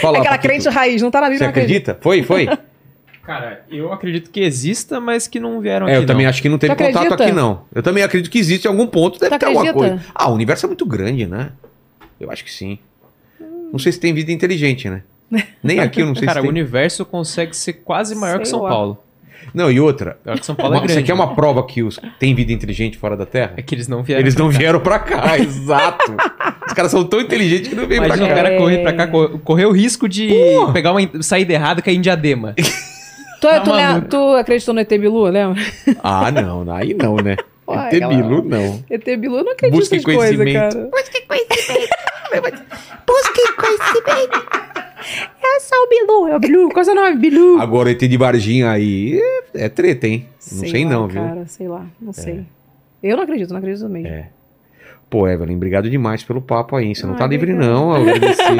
Fala, 0.03 0.19
Aquela 0.21 0.37
Paquito. 0.37 0.53
crente 0.53 0.69
raiz, 0.69 1.01
não 1.01 1.11
tá 1.11 1.23
na 1.23 1.29
Você 1.29 1.33
Bíblia, 1.33 1.47
não 1.47 1.51
acredito. 1.51 1.91
acredita? 1.91 2.03
Foi, 2.03 2.23
foi? 2.23 2.49
Cara, 3.25 3.65
eu 3.71 3.93
acredito 3.93 4.31
que 4.31 4.41
exista, 4.41 5.01
mas 5.01 5.27
que 5.27 5.41
não 5.41 5.59
vieram 5.61 5.89
É, 5.89 5.93
aqui 5.93 6.03
eu 6.03 6.07
também 6.07 6.25
não. 6.25 6.31
acho 6.31 6.43
que 6.43 6.49
não 6.51 6.59
teve 6.59 6.75
Tu 6.75 6.79
contato 6.79 6.97
acredita? 7.05 7.25
aqui, 7.25 7.33
não. 7.33 7.63
Eu 7.75 7.83
também 7.83 8.03
acredito 8.03 8.31
que 8.31 8.39
existe 8.39 8.67
em 8.67 8.69
algum 8.69 8.87
ponto, 8.87 9.19
deve 9.19 9.37
Tu 9.37 9.39
ter 9.39 9.47
alguma 9.47 9.73
coisa. 9.73 10.01
Ah, 10.15 10.31
o 10.31 10.35
universo 10.35 10.67
é 10.67 10.69
muito 10.69 10.85
grande, 10.85 11.27
né? 11.27 11.51
Eu 12.21 12.31
acho 12.31 12.45
que 12.45 12.53
sim. 12.53 12.79
Não 13.73 13.79
sei 13.79 13.93
se 13.93 14.01
tem 14.01 14.13
vida 14.13 14.31
inteligente, 14.33 14.91
né? 14.91 15.03
Nem 15.63 15.79
aqui 15.81 16.01
eu 16.03 16.07
não 16.07 16.15
sei 16.15 16.27
Cara, 16.27 16.41
se 16.41 16.47
o 16.47 16.51
tem. 16.51 16.51
universo 16.51 17.05
consegue 17.07 17.57
ser 17.57 17.75
quase 17.75 18.15
maior 18.15 18.35
Sei 18.37 18.43
que 18.43 18.49
São 18.49 18.63
lá. 18.63 18.69
Paulo. 18.69 18.99
Não, 19.55 19.71
e 19.71 19.81
outra. 19.81 20.19
Eu 20.25 20.33
acho 20.33 20.41
que 20.41 20.47
São 20.47 20.55
Paulo 20.55 20.75
é 20.75 20.77
Uma- 20.79 20.87
grande. 20.87 21.01
Você 21.01 21.07
quer 21.07 21.13
uma 21.15 21.35
prova 21.35 21.67
que 21.67 21.83
os... 21.83 21.99
tem 22.19 22.35
vida 22.35 22.53
inteligente 22.53 22.97
fora 22.99 23.17
da 23.17 23.27
Terra? 23.27 23.55
É 23.57 23.63
que 23.63 23.75
eles 23.75 23.89
não 23.89 24.03
vieram. 24.03 24.21
Eles 24.23 24.37
não 24.37 24.49
vieram 24.49 24.81
pra 24.81 24.99
cá, 24.99 25.37
exato. 25.41 26.15
Os 26.67 26.73
caras 26.73 26.91
são 26.91 27.05
tão 27.05 27.21
inteligentes 27.21 27.69
que 27.69 27.75
não 27.75 27.87
vêm 27.87 27.99
pra 27.99 28.07
Imagina 28.07 28.27
o 28.27 28.31
cá. 28.31 28.35
cara 28.37 28.49
É. 28.55 28.59
correr 28.59 28.79
pra 28.79 28.93
cá, 28.93 29.07
co- 29.07 29.39
correr 29.41 29.67
o 29.67 29.73
risco 29.73 30.09
de 30.09 30.31
pegar 30.73 30.93
uma 30.93 31.01
saída 31.23 31.53
errada 31.53 31.81
e 31.81 31.83
cair 31.83 31.97
em 31.97 32.01
diadema. 32.01 32.55
Tu, 33.41 33.47
Tá 33.49 33.61
tu, 33.61 33.73
né, 33.75 34.03
tu 34.11 34.35
acreditou 34.35 34.75
no 34.75 34.81
ET 34.81 34.89
Bilu, 34.91 35.23
lembra? 35.25 35.63
Ah, 36.05 36.31
não, 36.31 36.71
aí 36.75 36.93
não, 36.93 37.17
né? 37.17 37.37
Pô, 37.65 37.73
ET 37.73 37.81
aquela- 37.95 38.15
Bilu, 38.15 38.45
não. 38.45 38.85
ET 38.91 39.03
Bilu, 39.17 39.39
eu 39.39 39.45
não 39.45 39.53
acredito 39.53 39.81
nessas 39.81 40.05
coisas, 40.05 40.37
conhecimento. 40.37 40.75
cara. 40.75 40.91
Busque 40.91 41.23
conhecimento. 43.57 44.47
É 45.43 45.61
só 45.61 45.75
o 45.77 45.89
Bilu, 45.89 46.29
é 46.29 46.37
o 46.37 46.41
Bilu. 46.41 46.69
Qual 46.69 46.79
é 46.79 46.83
o 46.83 46.85
seu 46.85 46.95
nome? 46.95 47.17
Bilu. 47.17 47.61
Agora 47.61 47.91
ET 47.91 47.99
de 48.01 48.17
Varginha 48.17 48.71
aí 48.71 49.19
é, 49.55 49.65
é 49.65 49.69
treta, 49.69 50.07
hein? 50.07 50.27
Não 50.53 50.59
sei, 50.69 50.85
lá, 50.85 50.91
não, 50.91 51.09
viu? 51.09 51.23
cara, 51.23 51.47
sei 51.47 51.69
lá, 51.69 51.85
não 52.01 52.13
sei. 52.13 52.45
Eu 53.03 53.17
não 53.17 53.25
acredito, 53.25 53.51
não 53.51 53.59
acredito 53.59 53.89
mesmo. 53.89 54.09
É. 54.09 54.29
Pô, 55.09 55.27
Evelyn, 55.27 55.57
obrigado 55.57 55.91
demais 55.91 56.23
pelo 56.23 56.41
papo 56.41 56.77
aí. 56.77 56.95
Você 56.95 57.05
não 57.05 57.15
Ah, 57.15 57.19
tá 57.19 57.27
livre, 57.27 57.53
não. 57.53 57.97
Eu 57.97 58.03
agradecer. 58.03 58.59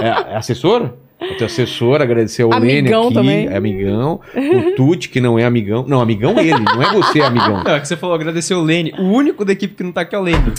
É, 0.00 0.32
é 0.32 0.36
assessor? 0.36 0.94
O 1.20 1.36
teu 1.36 1.46
assessor, 1.46 2.00
agradecer 2.00 2.42
ao 2.42 2.48
Lene 2.48 2.78
Amigão 2.78 3.04
aqui. 3.04 3.14
também. 3.14 3.46
É 3.48 3.56
amigão. 3.56 4.20
O 4.34 4.74
Tuti, 4.76 5.10
que 5.10 5.20
não 5.20 5.38
é 5.38 5.44
amigão. 5.44 5.84
Não, 5.86 6.00
amigão 6.00 6.38
ele, 6.38 6.58
não 6.58 6.82
é 6.82 6.90
você, 6.94 7.20
amigão. 7.20 7.62
Não, 7.62 7.74
é 7.74 7.80
que 7.80 7.86
você 7.86 7.98
falou 7.98 8.14
agradecer 8.14 8.54
o 8.54 8.62
Lene. 8.62 8.94
O 8.98 9.02
único 9.02 9.44
da 9.44 9.52
equipe 9.52 9.74
que 9.74 9.82
não 9.82 9.92
tá 9.92 10.00
aqui 10.00 10.14
é 10.16 10.18
o 10.18 10.22
Lene. 10.22 10.54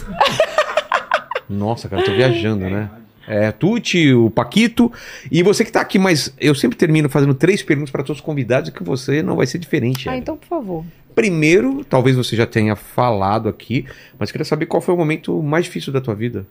Nossa, 1.49 1.89
cara, 1.89 2.01
eu 2.01 2.05
tô 2.05 2.11
viajando, 2.11 2.69
né? 2.69 2.89
É, 3.27 3.51
Tuti, 3.51 4.13
o 4.13 4.29
Paquito. 4.29 4.91
E 5.31 5.43
você 5.43 5.63
que 5.63 5.71
tá 5.71 5.81
aqui, 5.81 5.99
mas 5.99 6.33
eu 6.39 6.55
sempre 6.55 6.77
termino 6.77 7.09
fazendo 7.09 7.33
três 7.33 7.61
perguntas 7.61 7.91
para 7.91 8.03
todos 8.03 8.19
os 8.19 8.25
convidados 8.25 8.69
e 8.69 8.73
que 8.73 8.83
você 8.83 9.21
não 9.21 9.35
vai 9.35 9.45
ser 9.45 9.57
diferente. 9.57 10.09
Ah, 10.09 10.11
Evelyn. 10.11 10.21
então, 10.21 10.37
por 10.37 10.47
favor. 10.47 10.85
Primeiro, 11.13 11.83
talvez 11.83 12.15
você 12.15 12.35
já 12.35 12.45
tenha 12.45 12.75
falado 12.75 13.49
aqui, 13.49 13.85
mas 14.17 14.31
queria 14.31 14.45
saber 14.45 14.65
qual 14.65 14.81
foi 14.81 14.93
o 14.95 14.97
momento 14.97 15.41
mais 15.43 15.65
difícil 15.65 15.91
da 15.91 15.99
tua 15.99 16.15
vida. 16.15 16.47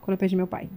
Quando 0.00 0.14
eu 0.14 0.18
perdi 0.18 0.34
meu 0.34 0.46
pai. 0.46 0.68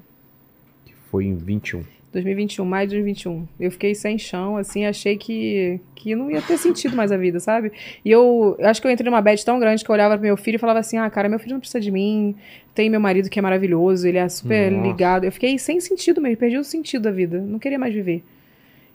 Que 0.86 0.94
foi 1.10 1.26
em 1.26 1.36
21. 1.36 1.84
2021, 2.16 2.66
maio 2.66 2.88
de 2.88 2.96
2021. 2.96 3.48
Eu 3.60 3.72
fiquei 3.72 3.94
sem 3.94 4.18
chão, 4.18 4.58
assim, 4.58 4.86
achei 4.86 5.18
que, 5.18 5.80
que 5.94 6.16
não 6.16 6.32
ia 6.32 6.42
ter 6.42 6.58
sentido 6.58 6.96
mais 6.96 7.12
a 7.12 7.18
vida, 7.18 7.40
sabe? 7.40 7.72
E 8.04 8.10
eu, 8.10 8.56
eu 8.58 8.68
acho 8.68 8.82
que 8.82 8.88
eu 8.88 8.92
entrei 8.92 9.10
numa 9.10 9.22
bad 9.22 9.44
tão 9.44 9.60
grande 9.60 9.84
que 9.84 9.90
eu 9.90 9.94
olhava 9.94 10.16
pro 10.16 10.26
meu 10.26 10.38
filho 10.38 10.56
e 10.56 10.60
falava 10.60 10.80
assim: 10.80 10.98
ah, 10.98 11.10
cara, 11.10 11.28
meu 11.30 11.40
filho 11.40 11.54
não 11.54 11.60
precisa 11.60 11.80
de 11.80 11.92
mim, 11.92 12.36
tem 12.74 12.90
meu 12.90 13.00
marido 13.00 13.30
que 13.30 13.38
é 13.38 13.42
maravilhoso, 13.42 14.08
ele 14.08 14.18
é 14.18 14.28
super 14.28 14.72
Nossa. 14.72 14.88
ligado. 14.88 15.24
Eu 15.26 15.32
fiquei 15.32 15.58
sem 15.60 15.80
sentido 15.80 16.22
mesmo, 16.22 16.38
perdi 16.38 16.58
o 16.58 16.64
sentido 16.64 17.04
da 17.04 17.12
vida, 17.12 17.40
não 17.42 17.60
queria 17.60 17.78
mais 17.78 17.94
viver. 17.94 18.24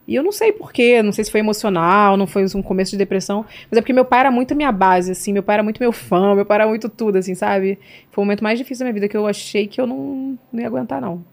E 0.08 0.14
eu 0.14 0.22
não 0.22 0.32
sei 0.32 0.50
porquê, 0.50 1.02
não 1.02 1.12
sei 1.12 1.24
se 1.24 1.30
foi 1.30 1.38
emocional, 1.40 2.16
não 2.16 2.26
foi 2.26 2.44
um 2.54 2.62
começo 2.62 2.90
de 2.90 2.96
depressão, 2.96 3.44
mas 3.70 3.78
é 3.78 3.80
porque 3.80 3.92
meu 3.92 4.04
pai 4.04 4.20
era 4.20 4.30
muito 4.30 4.56
minha 4.56 4.72
base, 4.72 5.12
assim, 5.12 5.32
meu 5.32 5.42
pai 5.42 5.54
era 5.54 5.62
muito 5.62 5.78
meu 5.78 5.92
fã, 5.92 6.34
meu 6.34 6.44
pai 6.44 6.56
era 6.56 6.66
muito 6.66 6.88
tudo, 6.88 7.18
assim, 7.18 7.34
sabe? 7.34 7.78
Foi 8.10 8.22
o 8.22 8.24
momento 8.24 8.42
mais 8.42 8.58
difícil 8.58 8.80
da 8.80 8.86
minha 8.86 8.94
vida 8.94 9.08
que 9.08 9.16
eu 9.16 9.26
achei 9.26 9.68
que 9.68 9.80
eu 9.80 9.86
não, 9.86 10.36
não 10.52 10.60
ia 10.60 10.66
aguentar, 10.66 11.00
não. 11.00 11.24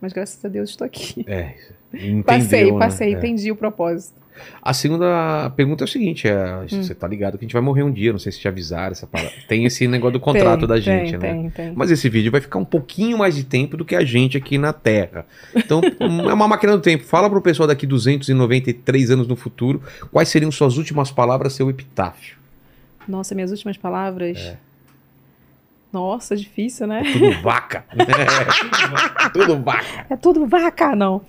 Mas 0.00 0.12
graças 0.12 0.42
a 0.44 0.48
Deus 0.48 0.70
estou 0.70 0.84
aqui. 0.86 1.24
É, 1.28 1.54
entendeu, 1.92 2.24
Passei, 2.24 2.72
né? 2.72 2.78
passei, 2.78 3.14
É. 3.14 3.18
entendi 3.18 3.50
o 3.52 3.56
propósito. 3.56 4.18
A 4.62 4.72
segunda 4.72 5.50
pergunta 5.54 5.84
é 5.84 5.86
o 5.86 5.88
seguinte: 5.88 6.26
é, 6.26 6.60
Hum. 6.72 6.82
você 6.82 6.94
tá 6.94 7.06
ligado 7.06 7.36
que 7.36 7.44
a 7.44 7.46
gente 7.46 7.52
vai 7.52 7.60
morrer 7.60 7.82
um 7.82 7.92
dia, 7.92 8.10
não 8.10 8.18
sei 8.18 8.32
se 8.32 8.40
te 8.40 8.48
avisaram 8.48 8.92
essa 8.92 9.06
parada. 9.06 9.30
Tem 9.46 9.66
esse 9.66 9.86
negócio 9.86 10.14
do 10.14 10.20
contrato 10.20 10.60
Tem, 10.60 10.68
da 10.68 10.74
tem, 10.76 10.82
gente, 10.82 11.18
né? 11.18 11.28
Tem, 11.32 11.50
tem. 11.50 11.72
Mas 11.74 11.90
esse 11.90 12.08
vídeo 12.08 12.32
vai 12.32 12.40
ficar 12.40 12.58
um 12.58 12.64
pouquinho 12.64 13.18
mais 13.18 13.34
de 13.34 13.44
tempo 13.44 13.76
do 13.76 13.84
que 13.84 13.94
a 13.94 14.02
gente 14.02 14.38
aqui 14.38 14.56
na 14.56 14.72
Terra. 14.72 15.26
Então, 15.54 15.82
é 16.00 16.32
uma 16.32 16.48
máquina 16.48 16.72
do 16.74 16.80
tempo. 16.80 17.04
Fala 17.04 17.28
pro 17.28 17.42
pessoal 17.42 17.66
daqui 17.66 17.86
293 17.86 19.10
anos 19.10 19.28
no 19.28 19.36
futuro, 19.36 19.82
quais 20.10 20.30
seriam 20.30 20.50
suas 20.50 20.78
últimas 20.78 21.10
palavras, 21.10 21.52
seu 21.52 21.68
epitáfio? 21.68 22.36
Nossa, 23.06 23.34
minhas 23.34 23.50
últimas 23.50 23.76
palavras. 23.76 24.38
É. 24.38 24.56
Nossa, 25.92 26.36
difícil, 26.36 26.86
né? 26.86 27.02
Tudo 27.12 27.42
vaca. 27.42 27.84
É, 29.20 29.28
tudo 29.30 29.60
vaca. 29.60 30.06
É 30.08 30.16
tudo 30.16 30.46
vaca, 30.46 30.94
não. 30.94 31.22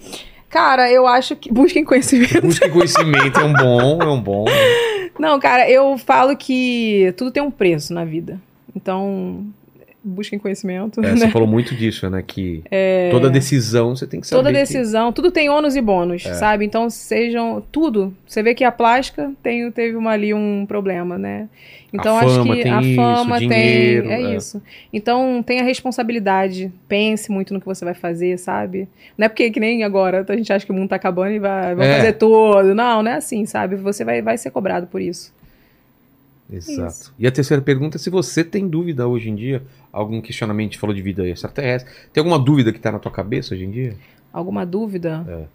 Cara, 0.50 0.92
eu 0.92 1.08
acho 1.08 1.36
que. 1.36 1.52
Busquem 1.52 1.84
conhecimento. 1.84 2.42
Busque 2.42 2.70
conhecimento, 2.70 3.40
é 3.40 3.44
um 3.44 3.54
bom, 3.54 4.02
é 4.02 4.08
um 4.08 4.22
bom. 4.22 4.46
Não, 5.18 5.40
cara, 5.40 5.70
eu 5.70 5.98
falo 5.98 6.36
que 6.36 7.14
tudo 7.18 7.32
tem 7.32 7.42
um 7.42 7.52
preço 7.52 7.94
na 7.94 8.04
vida. 8.04 8.40
Então, 8.76 9.46
busquem 10.04 10.40
conhecimento. 10.40 11.00
É, 11.00 11.10
né? 11.10 11.16
você 11.18 11.30
falou 11.30 11.48
muito 11.48 11.76
disso, 11.76 12.10
né? 12.10 12.24
Que 12.26 12.64
toda 13.12 13.30
decisão 13.30 13.96
você 13.96 14.08
tem 14.08 14.20
que 14.20 14.28
saber. 14.28 14.40
Toda 14.40 14.52
que- 14.52 14.60
decisão, 14.60 15.12
tudo 15.14 15.32
tem 15.32 15.50
ônus 15.50 15.76
e 15.76 15.82
bônus, 15.82 16.24
sabe? 16.24 16.66
Então 16.66 16.90
sejam 16.90 17.64
tudo. 17.72 18.14
Você 18.28 18.42
vê 18.42 18.54
que 18.56 18.64
a 18.64 18.72
plástica 18.72 19.32
tem, 19.44 19.70
teve 19.72 19.96
uma, 19.96 20.12
ali 20.12 20.34
um 20.34 20.66
problema, 20.68 21.18
né? 21.18 21.48
Então 21.94 22.16
A 22.18 22.22
acho 22.22 22.44
que 22.44 22.68
a 22.70 22.82
isso, 22.82 22.96
fama 22.96 23.38
dinheiro, 23.38 24.08
tem, 24.08 24.14
é, 24.14 24.32
é. 24.32 24.36
isso. 24.36 24.62
Então 24.94 25.44
tenha 25.46 25.62
responsabilidade, 25.62 26.72
pense 26.88 27.30
muito 27.30 27.54
no 27.54 27.60
que 27.60 27.66
você 27.66 27.84
vai 27.84 27.94
fazer, 27.94 28.38
sabe? 28.40 28.88
Não 29.18 29.26
é 29.26 29.30
porque 29.30 29.52
que 29.52 29.60
nem 29.60 29.84
agora 29.84 30.26
a 30.28 30.36
gente 30.36 30.54
acha 30.54 30.66
que 30.66 30.72
o 30.72 30.76
mundo 30.76 30.88
tá 30.90 30.96
acabando 30.96 31.32
e 31.34 31.40
vai, 31.40 31.76
vai 31.76 31.88
É. 31.90 31.96
fazer 31.98 32.14
tudo. 32.14 32.74
Não, 32.74 33.04
não 33.04 33.12
é 33.12 33.16
assim, 33.16 33.46
sabe? 33.46 33.76
Você 33.76 34.06
vai, 34.06 34.22
vai 34.22 34.38
ser 34.38 34.52
cobrado 34.52 34.88
por 34.88 35.02
isso. 35.02 35.34
Exato. 36.52 36.90
Isso. 36.90 37.14
E 37.18 37.26
a 37.26 37.32
terceira 37.32 37.62
pergunta 37.62 37.98
é 37.98 38.00
se 38.00 38.10
você 38.10 38.44
tem 38.44 38.68
dúvida 38.68 39.08
hoje 39.08 39.30
em 39.30 39.36
dia, 39.36 39.64
algum 39.92 40.22
questionamento, 40.22 40.70
a 40.70 40.72
gente 40.72 40.80
falou 40.80 40.96
de 40.96 41.02
vida 41.02 41.28
extraterrestre, 41.28 41.92
tem 42.12 42.22
alguma 42.22 42.38
dúvida 42.38 42.74
que 42.74 42.80
tá 42.80 42.92
na 42.92 43.00
tua 43.00 43.12
cabeça 43.12 43.54
hoje 43.54 43.64
em 43.64 43.72
dia? 43.72 43.96
Alguma 44.34 44.66
dúvida? 44.66 45.26
É. 45.28 45.46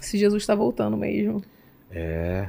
Se 0.00 0.16
Jesus 0.18 0.42
está 0.42 0.54
voltando 0.54 0.96
mesmo. 0.96 1.42
É. 1.90 2.48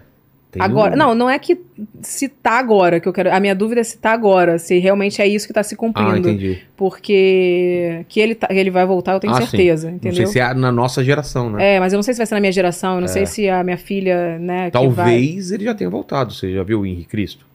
Tem 0.53 0.61
Agora, 0.61 0.93
um- 0.93 0.97
não, 0.97 1.15
não 1.15 1.29
é 1.29 1.39
que 1.39 1.59
se 2.01 2.29
tá 2.29 2.59
agora 2.59 2.99
que 2.99 3.07
eu 3.07 3.11
quero. 3.13 3.33
A 3.33 3.39
minha 3.39 3.55
dúvida 3.55 3.81
é 3.81 3.83
se 3.83 3.97
tá 3.97 4.11
agora, 4.11 4.59
se 4.59 4.77
realmente 4.77 5.19
é 5.19 5.27
isso 5.27 5.47
que 5.47 5.53
tá 5.53 5.63
se 5.63 5.73
Ah, 5.73 5.77
cumprindo. 5.77 6.29
entendi. 6.29 6.59
porque 6.77 8.05
que 8.07 8.19
ele, 8.19 8.35
tá- 8.35 8.47
ele 8.51 8.69
vai 8.69 8.85
voltar, 8.85 9.13
eu 9.13 9.19
tenho 9.19 9.33
Ah, 9.33 9.41
sim. 9.41 9.47
certeza, 9.47 9.89
Não 9.89 9.95
entendeu? 9.95 10.15
sei 10.17 10.25
se 10.27 10.39
é 10.39 10.53
na 10.53 10.71
nossa 10.71 11.03
geração, 11.03 11.49
né? 11.49 11.75
É, 11.75 11.79
mas 11.79 11.91
eu 11.91 11.97
não 11.97 12.03
sei 12.03 12.13
se 12.13 12.19
vai 12.19 12.27
ser 12.27 12.35
na 12.35 12.39
minha 12.41 12.51
geração, 12.51 12.95
eu 12.95 12.99
não 13.01 13.05
É. 13.05 13.07
sei 13.07 13.25
se 13.25 13.49
a 13.49 13.63
minha 13.63 13.77
filha, 13.77 14.37
né, 14.37 14.69
que 14.69 14.77
vai... 14.77 14.83
Talvez 14.85 15.51
ele 15.51 15.63
já 15.63 15.73
tenha 15.73 15.89
voltado. 15.89 16.31
Você 16.33 16.53
já 16.53 16.61
viu 16.61 16.81
o 16.81 16.85
Henrique 16.85 17.07
Cristo? 17.07 17.45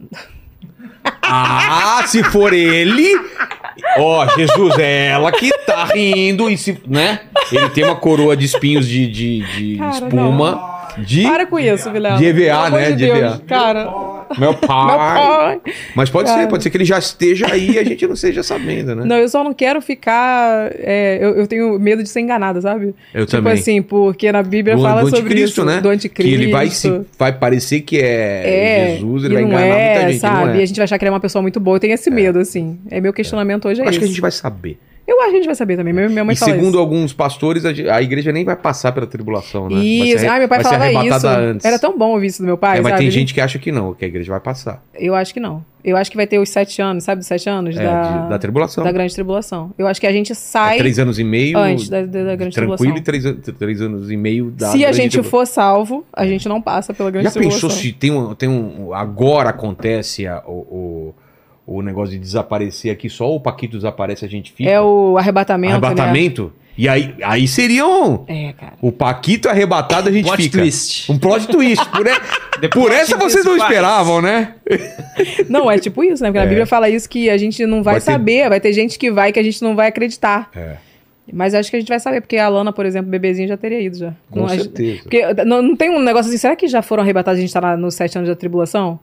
ah, 1.22 2.02
se 2.06 2.22
for 2.24 2.52
ele. 2.52 3.08
Ó, 3.98 4.26
Jesus, 4.36 4.78
é 4.78 5.08
ela 5.08 5.30
que 5.30 5.50
tá 5.64 5.84
rindo 5.86 6.50
e 6.50 6.56
se. 6.58 6.78
né? 6.86 7.20
Ele 7.52 7.68
tem 7.70 7.84
uma 7.84 7.96
coroa 7.96 8.36
de 8.36 8.44
espinhos 8.46 8.86
de, 8.86 9.06
de, 9.06 9.40
de 9.56 9.76
Cara, 9.78 9.90
espuma. 9.92 10.77
De 10.96 11.22
Para 11.22 11.46
com 11.46 11.58
isso, 11.58 11.90
Vilela. 11.90 12.16
De 12.18 12.24
EVA, 12.26 12.70
né, 12.70 12.90
de 12.90 12.96
de 12.96 13.04
Deus, 13.06 13.18
EVA. 13.18 13.42
Cara, 13.46 13.84
meu 14.38 14.38
meu 14.38 14.54
pai. 14.54 15.60
pai. 15.62 15.74
Mas 15.94 16.10
pode 16.10 16.28
Cara. 16.28 16.42
ser, 16.42 16.48
pode 16.48 16.62
ser 16.62 16.70
que 16.70 16.76
ele 16.76 16.84
já 16.84 16.98
esteja 16.98 17.46
aí 17.52 17.72
e 17.72 17.78
a 17.78 17.84
gente 17.84 18.06
não 18.06 18.14
esteja 18.14 18.42
sabendo, 18.42 18.94
né? 18.94 19.04
Não, 19.04 19.16
eu 19.16 19.28
só 19.28 19.42
não 19.44 19.52
quero 19.54 19.80
ficar. 19.80 20.70
é, 20.74 21.18
eu, 21.20 21.36
eu 21.36 21.46
tenho 21.46 21.78
medo 21.78 22.02
de 22.02 22.08
ser 22.08 22.20
enganada, 22.20 22.60
sabe? 22.60 22.94
Eu 23.14 23.26
tipo 23.26 23.42
também. 23.42 23.54
assim, 23.54 23.82
porque 23.82 24.30
na 24.32 24.42
Bíblia 24.42 24.76
do, 24.76 24.82
fala 24.82 25.02
do 25.02 25.10
sobre 25.10 25.22
anticristo, 25.24 25.60
isso. 25.60 25.64
né? 25.64 25.80
Do 25.80 25.88
anticristo. 25.88 26.36
Que 26.36 26.42
ele 26.42 26.52
vai, 26.52 26.68
se, 26.68 27.02
vai 27.18 27.32
parecer 27.32 27.80
que 27.80 27.98
é, 27.98 28.88
É, 28.88 28.96
Jesus, 28.96 29.24
ele 29.24 29.34
vai 29.34 29.42
enganar 29.44 29.66
é, 29.66 29.94
muita 29.94 30.12
gente. 30.12 30.20
sabe? 30.20 30.46
Não 30.46 30.56
E 30.56 30.60
é. 30.60 30.62
a 30.62 30.66
gente 30.66 30.76
vai 30.76 30.84
achar 30.84 30.98
que 30.98 31.04
ele 31.04 31.08
é 31.10 31.12
uma 31.12 31.20
pessoa 31.20 31.42
muito 31.42 31.60
boa. 31.60 31.76
Eu 31.76 31.80
tenho 31.80 31.94
esse 31.94 32.10
medo, 32.10 32.38
assim. 32.38 32.78
É 32.90 33.00
meu 33.00 33.12
questionamento 33.12 33.68
hoje, 33.68 33.80
é 33.80 33.84
Eu 33.84 33.88
acho 33.88 33.98
que 33.98 34.04
a 34.04 34.08
gente 34.08 34.20
vai 34.20 34.30
saber. 34.30 34.78
Eu 35.08 35.18
acho 35.22 35.30
que 35.30 35.36
a 35.36 35.38
gente 35.38 35.46
vai 35.46 35.54
saber 35.54 35.74
também. 35.78 35.94
Minha, 35.94 36.22
mãe 36.22 36.34
e 36.34 36.36
fala 36.36 36.52
segundo 36.52 36.68
isso. 36.74 36.78
alguns 36.78 37.12
pastores, 37.14 37.64
a, 37.64 38.02
igreja 38.02 38.30
nem 38.30 38.44
vai 38.44 38.54
passar 38.54 38.92
pela 38.92 39.06
tribulação, 39.06 39.66
né? 39.70 39.76
Isso, 39.82 40.28
ai, 40.28 40.38
meu 40.38 40.48
pai 40.48 40.62
falava 40.62 40.92
isso. 41.06 41.26
antes. 41.26 41.64
Era 41.64 41.78
tão 41.78 41.96
bom 41.96 42.10
ouvir 42.10 42.26
isso 42.26 42.42
do 42.42 42.46
meu 42.46 42.58
pai, 42.58 42.76
É, 42.78 42.80
mas 42.82 42.90
sabe? 42.90 43.04
tem 43.04 43.10
gente 43.10 43.32
que 43.32 43.40
acha 43.40 43.58
que 43.58 43.72
não, 43.72 43.94
que 43.94 44.04
a 44.04 44.08
igreja 44.08 44.30
vai 44.30 44.40
passar. 44.40 44.82
Eu 44.94 45.14
acho 45.14 45.32
que 45.32 45.40
não. 45.40 45.64
Eu 45.82 45.96
acho 45.96 46.10
que 46.10 46.16
vai 46.18 46.26
ter 46.26 46.38
os 46.38 46.50
sete 46.50 46.82
anos, 46.82 47.04
sabe? 47.04 47.20
Dos 47.20 47.26
sete 47.26 47.48
anos 47.48 47.74
É, 47.74 47.82
da, 47.82 48.02
de- 48.24 48.28
da 48.28 48.38
tribulação. 48.38 48.84
da 48.84 48.92
grande 48.92 49.14
tribulação. 49.14 49.72
Eu 49.78 49.86
acho 49.86 49.98
que 49.98 50.06
a 50.06 50.12
gente 50.12 50.32
É 50.32 50.34
sai 50.34 50.76
três 50.76 50.98
anos 50.98 51.18
e 51.18 51.24
meio. 51.24 51.56
antes 51.56 51.88
da, 51.88 52.02
da- 52.02 52.24
da 52.24 52.36
grande 52.36 52.54
tranquilo 52.54 52.76
tribulação. 52.76 52.96
e 52.98 53.00
três, 53.00 53.56
três 53.58 53.80
anos 53.80 54.10
e 54.10 54.16
meio 54.16 54.50
da 54.50 54.68
Se 54.72 54.84
a 54.84 54.92
gente 54.92 55.22
for 55.22 55.46
salvo, 55.46 56.04
a 56.12 56.26
gente 56.26 56.46
não 56.50 56.60
passa 56.60 56.92
pela 56.92 57.10
grande 57.10 57.24
Já 57.28 57.30
tribulação. 57.30 57.70
pensou 57.70 57.82
se 57.82 57.92
tem 57.94 58.10
um, 58.10 58.34
tem 58.34 58.48
um. 58.48 58.92
Agora 58.92 59.48
acontece 59.48 60.26
a- 60.26 60.42
o, 60.46 60.50
o, 60.52 61.14
o 61.70 61.82
negócio 61.82 62.12
de 62.14 62.18
desaparecer 62.18 62.90
aqui, 62.90 63.10
só 63.10 63.30
o 63.34 63.38
Paquito 63.38 63.76
desaparece 63.76 64.24
a 64.24 64.28
gente 64.28 64.50
fica? 64.52 64.70
É 64.70 64.80
o 64.80 65.16
arrebatamento, 65.18 65.72
arrebatamento? 65.72 66.52
E 66.78 66.88
aí, 66.88 67.12
aí 67.22 67.46
seria 67.48 67.84
um. 67.86 68.24
né? 68.28 68.46
É, 68.48 68.52
cara. 68.52 68.72
O 68.80 68.90
Paquito 68.92 69.48
arrebatado 69.48 70.08
a 70.08 70.12
gente 70.12 70.24
Plot 70.26 70.42
fica. 70.44 70.58
twist. 70.58 71.10
Um 71.12 71.18
plot 71.18 71.48
twist. 71.48 71.84
Por, 71.90 72.04
Depois 72.60 72.84
por 72.86 72.92
essa 72.92 73.16
que 73.18 73.22
vocês 73.22 73.44
não 73.44 73.58
faz. 73.58 73.64
esperavam, 73.70 74.22
né? 74.22 74.54
Não, 75.48 75.70
é 75.70 75.76
tipo 75.78 76.02
isso, 76.04 76.22
né? 76.22 76.28
Porque 76.30 76.38
É. 76.38 76.42
a 76.42 76.46
Bíblia 76.46 76.66
fala 76.66 76.88
isso 76.88 77.08
que 77.08 77.28
a 77.28 77.36
gente 77.36 77.64
não 77.66 77.82
vai, 77.82 77.94
Vai 77.94 78.00
ter- 78.00 78.12
saber, 78.12 78.48
vai 78.48 78.60
ter 78.60 78.72
gente 78.72 78.98
que 78.98 79.10
vai 79.10 79.32
que 79.32 79.38
a 79.38 79.42
gente 79.42 79.60
não 79.62 79.74
vai 79.76 79.88
acreditar. 79.88 80.48
É. 80.54 80.76
Mas 81.32 81.52
acho 81.54 81.68
que 81.68 81.76
a 81.76 81.80
gente 81.80 81.88
vai 81.88 81.98
saber, 82.00 82.20
porque 82.22 82.36
a 82.38 82.48
Lana, 82.48 82.72
por 82.72 82.86
exemplo, 82.86 83.10
bebezinho 83.10 83.46
já 83.48 83.56
teria 83.56 83.80
ido 83.80 83.98
já. 83.98 84.14
Com 84.30 84.40
não, 84.40 84.46
a 84.46 84.50
gente- 84.56 84.62
certeza. 84.64 85.02
Porque 85.02 85.44
não, 85.44 85.60
não 85.60 85.76
tem 85.76 85.90
um 85.90 85.98
negócio 86.00 86.28
assim, 86.30 86.38
será 86.38 86.54
que 86.56 86.66
já 86.68 86.80
foram 86.80 87.02
arrebatados 87.02 87.38
e 87.38 87.42
a 87.42 87.46
gente 87.46 87.52
tá 87.52 87.60
lá 87.60 87.76
nos 87.76 87.94
sete 87.96 88.16
anos 88.16 88.28
da 88.30 88.36
tribulação? 88.36 88.98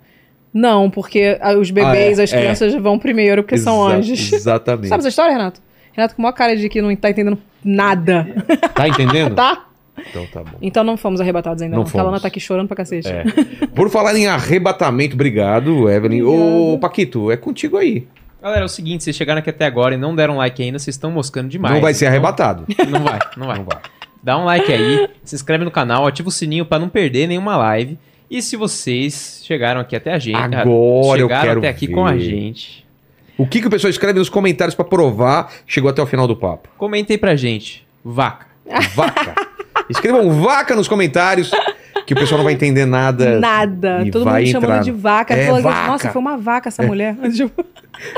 Não, 0.57 0.89
porque 0.89 1.37
os 1.59 1.69
bebês, 1.69 2.17
Ah, 2.17 2.21
é, 2.21 2.23
as 2.23 2.31
é. 2.33 2.37
crianças 2.39 2.73
vão 2.75 2.97
primeiro, 2.97 3.43
porque 3.43 3.57
são 3.57 3.85
Exa- 3.89 3.97
anjos. 3.97 4.31
Exatamente. 4.33 4.87
Sabe 4.87 4.99
essa 5.01 5.09
história, 5.09 5.33
Renato? 5.33 5.59
Renato 5.91 6.15
com 6.15 6.21
maior 6.21 6.31
cara 6.31 6.55
de 6.55 6.69
que 6.69 6.81
não 6.81 6.95
tá 6.95 7.09
entendendo 7.09 7.37
nada, 7.63 8.25
Tá 8.73 8.87
entendendo? 8.87 9.35
tá? 9.35 9.65
Então 10.09 10.25
tá 10.27 10.39
bom. 10.43 10.57
Então 10.61 10.83
não 10.83 10.95
fomos 10.97 11.19
arrebatados 11.19 11.61
ainda 11.61 11.75
Não 11.75 11.83
não. 11.83 11.91
Lana 11.93 12.05
fomos. 12.07 12.21
tá 12.21 12.27
aqui 12.29 12.39
chorando 12.39 12.67
pra 12.67 12.77
cacete. 12.77 13.07
É. 13.07 13.23
Por 13.75 13.89
falar 13.89 14.15
em 14.15 14.27
arrebatamento, 14.27 15.13
obrigado, 15.15 15.89
Evelyn. 15.89 16.21
Ô, 16.23 16.33
Obrigada. 16.33 16.79
Paquito, 16.79 17.31
é 17.31 17.37
contigo 17.37 17.77
aí. 17.77 18.07
Galera, 18.41 18.61
é 18.61 18.65
o 18.65 18.69
seguinte, 18.69 19.03
vocês 19.03 19.15
chegaram 19.15 19.39
aqui 19.39 19.49
até 19.49 19.65
agora 19.65 19.95
e 19.95 19.97
não 19.97 20.15
deram 20.15 20.37
like 20.37 20.61
ainda, 20.61 20.77
vocês 20.79 20.95
estão 20.95 21.09
moscando 21.11 21.49
demais. 21.49 21.73
não 21.73 21.81
vai 21.81 21.93
ser 21.93 22.05
Então, 22.05 22.11
arrebatado. 22.13 22.65
Não 22.89 23.03
vai, 23.03 23.19
não 23.35 23.47
vai. 23.47 23.57
Não 23.57 23.65
vai. 23.65 23.77
Dá 24.21 24.37
um 24.37 24.45
like 24.45 24.71
aí, 24.71 25.07
se 25.23 25.35
inscreve 25.35 25.63
no 25.65 25.71
canal, 25.71 26.05
ativa 26.05 26.29
o 26.29 26.31
sininho 26.31 26.65
pra 26.65 26.77
não 26.77 26.87
perder 26.89 27.27
nenhuma 27.27 27.55
live. 27.57 27.97
E 28.29 28.41
se 28.41 28.55
vocês 28.55 29.41
chegaram 29.45 29.79
aqui 29.81 29.95
até 29.95 30.13
a 30.13 30.19
gente, 30.19 30.35
Agora 30.37 31.19
eu 31.19 31.27
chegaram 31.27 31.47
quero 31.47 31.59
até 31.59 31.69
aqui 31.69 31.87
ver. 31.87 31.93
com 31.93 32.05
a 32.05 32.17
gente, 32.17 32.85
O 33.37 33.45
que, 33.45 33.61
que 33.61 33.67
o 33.67 33.69
pessoal 33.69 33.89
escreve 33.91 34.17
nos 34.19 34.29
comentários 34.29 34.73
pra 34.75 34.83
provar 34.85 35.51
chegou 35.67 35.89
até 35.89 36.01
o 36.01 36.05
final 36.07 36.27
do 36.27 36.35
papo? 36.35 36.69
comentem 36.77 37.17
pra 37.17 37.35
gente. 37.35 37.85
Vaca. 38.03 38.47
Vaca. 38.95 39.35
Escrevam 39.89 40.41
vaca 40.41 40.75
nos 40.75 40.87
comentários, 40.87 41.51
que 42.05 42.13
o 42.13 42.17
pessoal 42.17 42.37
não 42.37 42.45
vai 42.45 42.53
entender 42.53 42.85
nada. 42.85 43.39
Nada. 43.39 44.03
E 44.05 44.11
Todo 44.11 44.25
vai 44.25 44.43
mundo 44.43 44.51
chamando 44.51 44.69
entrar. 44.71 44.83
de 44.83 44.91
vaca. 44.91 45.33
É, 45.33 45.51
vaca. 45.61 45.87
Nossa, 45.87 46.09
foi 46.11 46.21
uma 46.21 46.37
vaca 46.37 46.69
essa 46.69 46.83
mulher. 46.83 47.15
Tipo, 47.35 47.65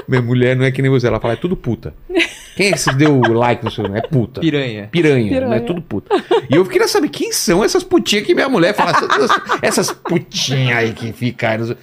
Minha 0.07 0.21
mulher 0.21 0.55
não 0.55 0.65
é 0.65 0.71
que 0.71 0.81
nem 0.81 0.89
você, 0.91 1.07
ela 1.07 1.19
fala, 1.19 1.33
é 1.33 1.37
tudo 1.37 1.55
puta. 1.55 1.93
Quem 2.55 2.69
é 2.69 2.71
que 2.71 2.79
se 2.79 2.91
deu 2.95 3.19
like 3.21 3.63
no 3.63 3.69
seu? 3.69 3.85
É 3.95 4.01
puta. 4.01 4.41
Piranha. 4.41 4.89
Piranha, 4.91 5.29
Piranha. 5.29 5.47
né? 5.47 5.59
Tudo 5.59 5.81
puta. 5.81 6.15
E 6.49 6.55
eu 6.55 6.65
queria 6.65 6.87
saber 6.87 7.09
quem 7.09 7.31
são 7.31 7.63
essas 7.63 7.83
putinhas 7.83 8.25
que 8.25 8.33
minha 8.33 8.49
mulher 8.49 8.73
fala. 8.73 8.91
Essas, 8.91 9.31
essas 9.61 9.91
putinhas 9.91 10.75
aí 10.77 10.91
que 10.93 11.13
nos- 11.59 11.75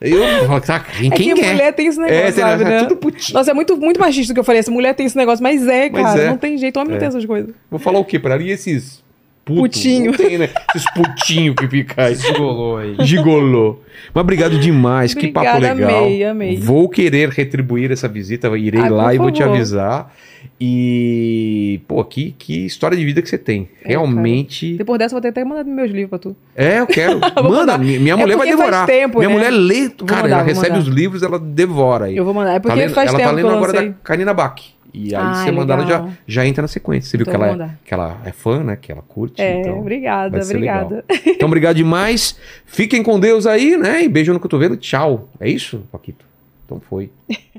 Eu 0.00 0.46
falo, 0.46 0.60
tá, 0.60 0.78
quem, 0.80 1.08
é 1.08 1.10
quem 1.16 1.34
que 1.34 1.40
é? 1.42 1.52
mulher 1.52 1.72
tem 1.74 1.88
esse 1.88 1.98
negócio, 1.98 2.18
é, 2.20 2.32
tem- 2.32 2.42
sabe, 2.44 2.62
é 2.62 2.66
né? 2.68 2.78
tudo 2.84 2.96
putinha. 2.96 3.36
Nossa, 3.36 3.50
é 3.50 3.54
muito, 3.54 3.76
muito 3.76 3.98
machista 4.00 4.32
o 4.32 4.34
que 4.34 4.40
eu 4.40 4.44
falei. 4.44 4.60
Essa 4.60 4.70
mulher 4.70 4.94
tem 4.94 5.04
esse 5.04 5.16
negócio, 5.16 5.42
mas 5.42 5.66
é, 5.66 5.90
Mas 5.90 6.02
cara. 6.04 6.20
é. 6.22 6.26
Não 6.28 6.36
tem 6.38 6.56
jeito, 6.56 6.76
homem 6.78 6.90
É. 6.90 6.92
não 6.92 6.98
tem 7.00 7.08
essas 7.08 7.26
coisas. 7.26 7.50
Vou 7.68 7.80
falar 7.80 7.98
o 7.98 8.04
quê 8.04 8.18
pra 8.18 8.34
ela? 8.34 8.42
E 8.44 8.50
esses 8.50 9.02
putos? 9.44 9.62
Putinho. 9.82 10.10
Não 10.12 10.18
tem, 10.18 10.38
né? 10.38 10.48
Esses 10.74 10.90
putinhos 10.92 11.54
que 11.56 11.68
ficam 11.68 12.04
aí. 12.04 12.14
Desgolou 12.14 12.76
aí. 12.78 12.96
Gigolô. 13.00 13.78
Mas 14.14 14.20
obrigado 14.22 14.58
demais, 14.58 15.12
que 15.14 15.28
papo 15.28 15.46
Obrigada, 15.48 15.74
legal. 15.74 16.04
amei, 16.04 16.24
amei. 16.24 16.56
Vou 16.56 16.88
querer 16.88 17.28
retribuir 17.30 17.90
essa 17.92 18.08
visita, 18.08 18.48
irei 18.56 18.88
lá 18.88 19.14
e 19.14 19.18
vou 19.18 19.30
te 19.30 19.42
avisar. 19.42 20.12
E, 20.62 21.80
pô, 21.88 22.02
que, 22.04 22.34
que 22.38 22.64
história 22.66 22.96
de 22.96 23.04
vida 23.04 23.20
que 23.20 23.28
você 23.28 23.36
tem. 23.38 23.68
É, 23.84 23.88
Realmente. 23.90 24.74
Depois 24.76 24.98
dessa, 24.98 25.12
eu 25.14 25.16
vou 25.16 25.20
ter 25.22 25.28
até 25.28 25.42
que 25.42 25.48
mandar 25.48 25.64
meus 25.64 25.90
livros 25.90 26.10
pra 26.10 26.18
tu. 26.18 26.36
É, 26.54 26.78
eu 26.80 26.86
quero. 26.86 27.18
Manda, 27.42 27.76
minha 27.78 28.12
É 28.12 28.16
mulher 28.16 28.36
vai 28.36 28.46
porque 28.46 28.56
faz 28.56 28.70
devorar. 28.70 28.86
tempo, 28.86 29.18
minha 29.18 29.28
né? 29.28 29.34
mulher 29.34 29.50
lê, 29.50 29.88
cara, 30.06 30.22
mandar, 30.22 30.36
ela 30.36 30.42
recebe 30.44 30.68
mandar. 30.70 30.80
os 30.82 30.86
livros, 30.88 31.22
ela 31.22 31.38
devora 31.38 32.04
aí. 32.06 32.16
Eu 32.16 32.24
vou 32.24 32.32
mandar. 32.34 32.54
É 32.54 32.58
porque 32.58 32.76
Tá 32.76 32.82
lendo- 32.82 32.94
faz 32.94 33.08
ela 33.08 33.18
tempo 33.18 33.28
tá 33.30 33.34
que 33.36 33.42
lendo 33.42 33.50
eu 33.52 33.56
agora 33.56 33.72
lancei. 33.72 33.88
da 33.90 33.94
Karina 34.02 34.34
Bach. 34.34 34.54
E 34.92 35.14
aí 35.14 35.22
Ah, 35.22 35.34
você 35.44 35.50
mandar 35.52 35.74
ela 35.78 35.86
já, 35.86 35.98
legal. 35.98 36.12
já 36.26 36.46
entra 36.46 36.62
na 36.62 36.68
sequência. 36.68 37.10
Você 37.10 37.16
viu 37.16 37.24
Então 37.28 37.38
que 37.40 37.44
ela, 37.50 37.64
é, 37.64 37.70
que 37.84 37.94
ela 37.94 38.20
é 38.24 38.32
fã, 38.32 38.62
né? 38.64 38.76
Que 38.80 38.90
ela 38.92 39.02
curte. 39.02 39.40
É, 39.40 39.60
então 39.60 39.78
obrigada, 39.80 40.30
vai 40.30 40.42
ser 40.42 40.54
obrigada. 40.54 41.04
Então, 41.26 41.46
obrigado 41.48 41.76
demais. 41.76 42.36
Fiquem 42.66 43.02
com 43.02 43.18
Deus 43.18 43.46
aí, 43.46 43.76
né? 43.76 44.02
E 44.04 44.08
beijo 44.08 44.32
no 44.32 44.40
cotovelo. 44.40 44.76
Tchau. 44.76 45.28
É 45.40 45.48
isso, 45.48 45.82
Paquito? 45.90 46.24
Então 46.66 46.80
foi. 46.80 47.10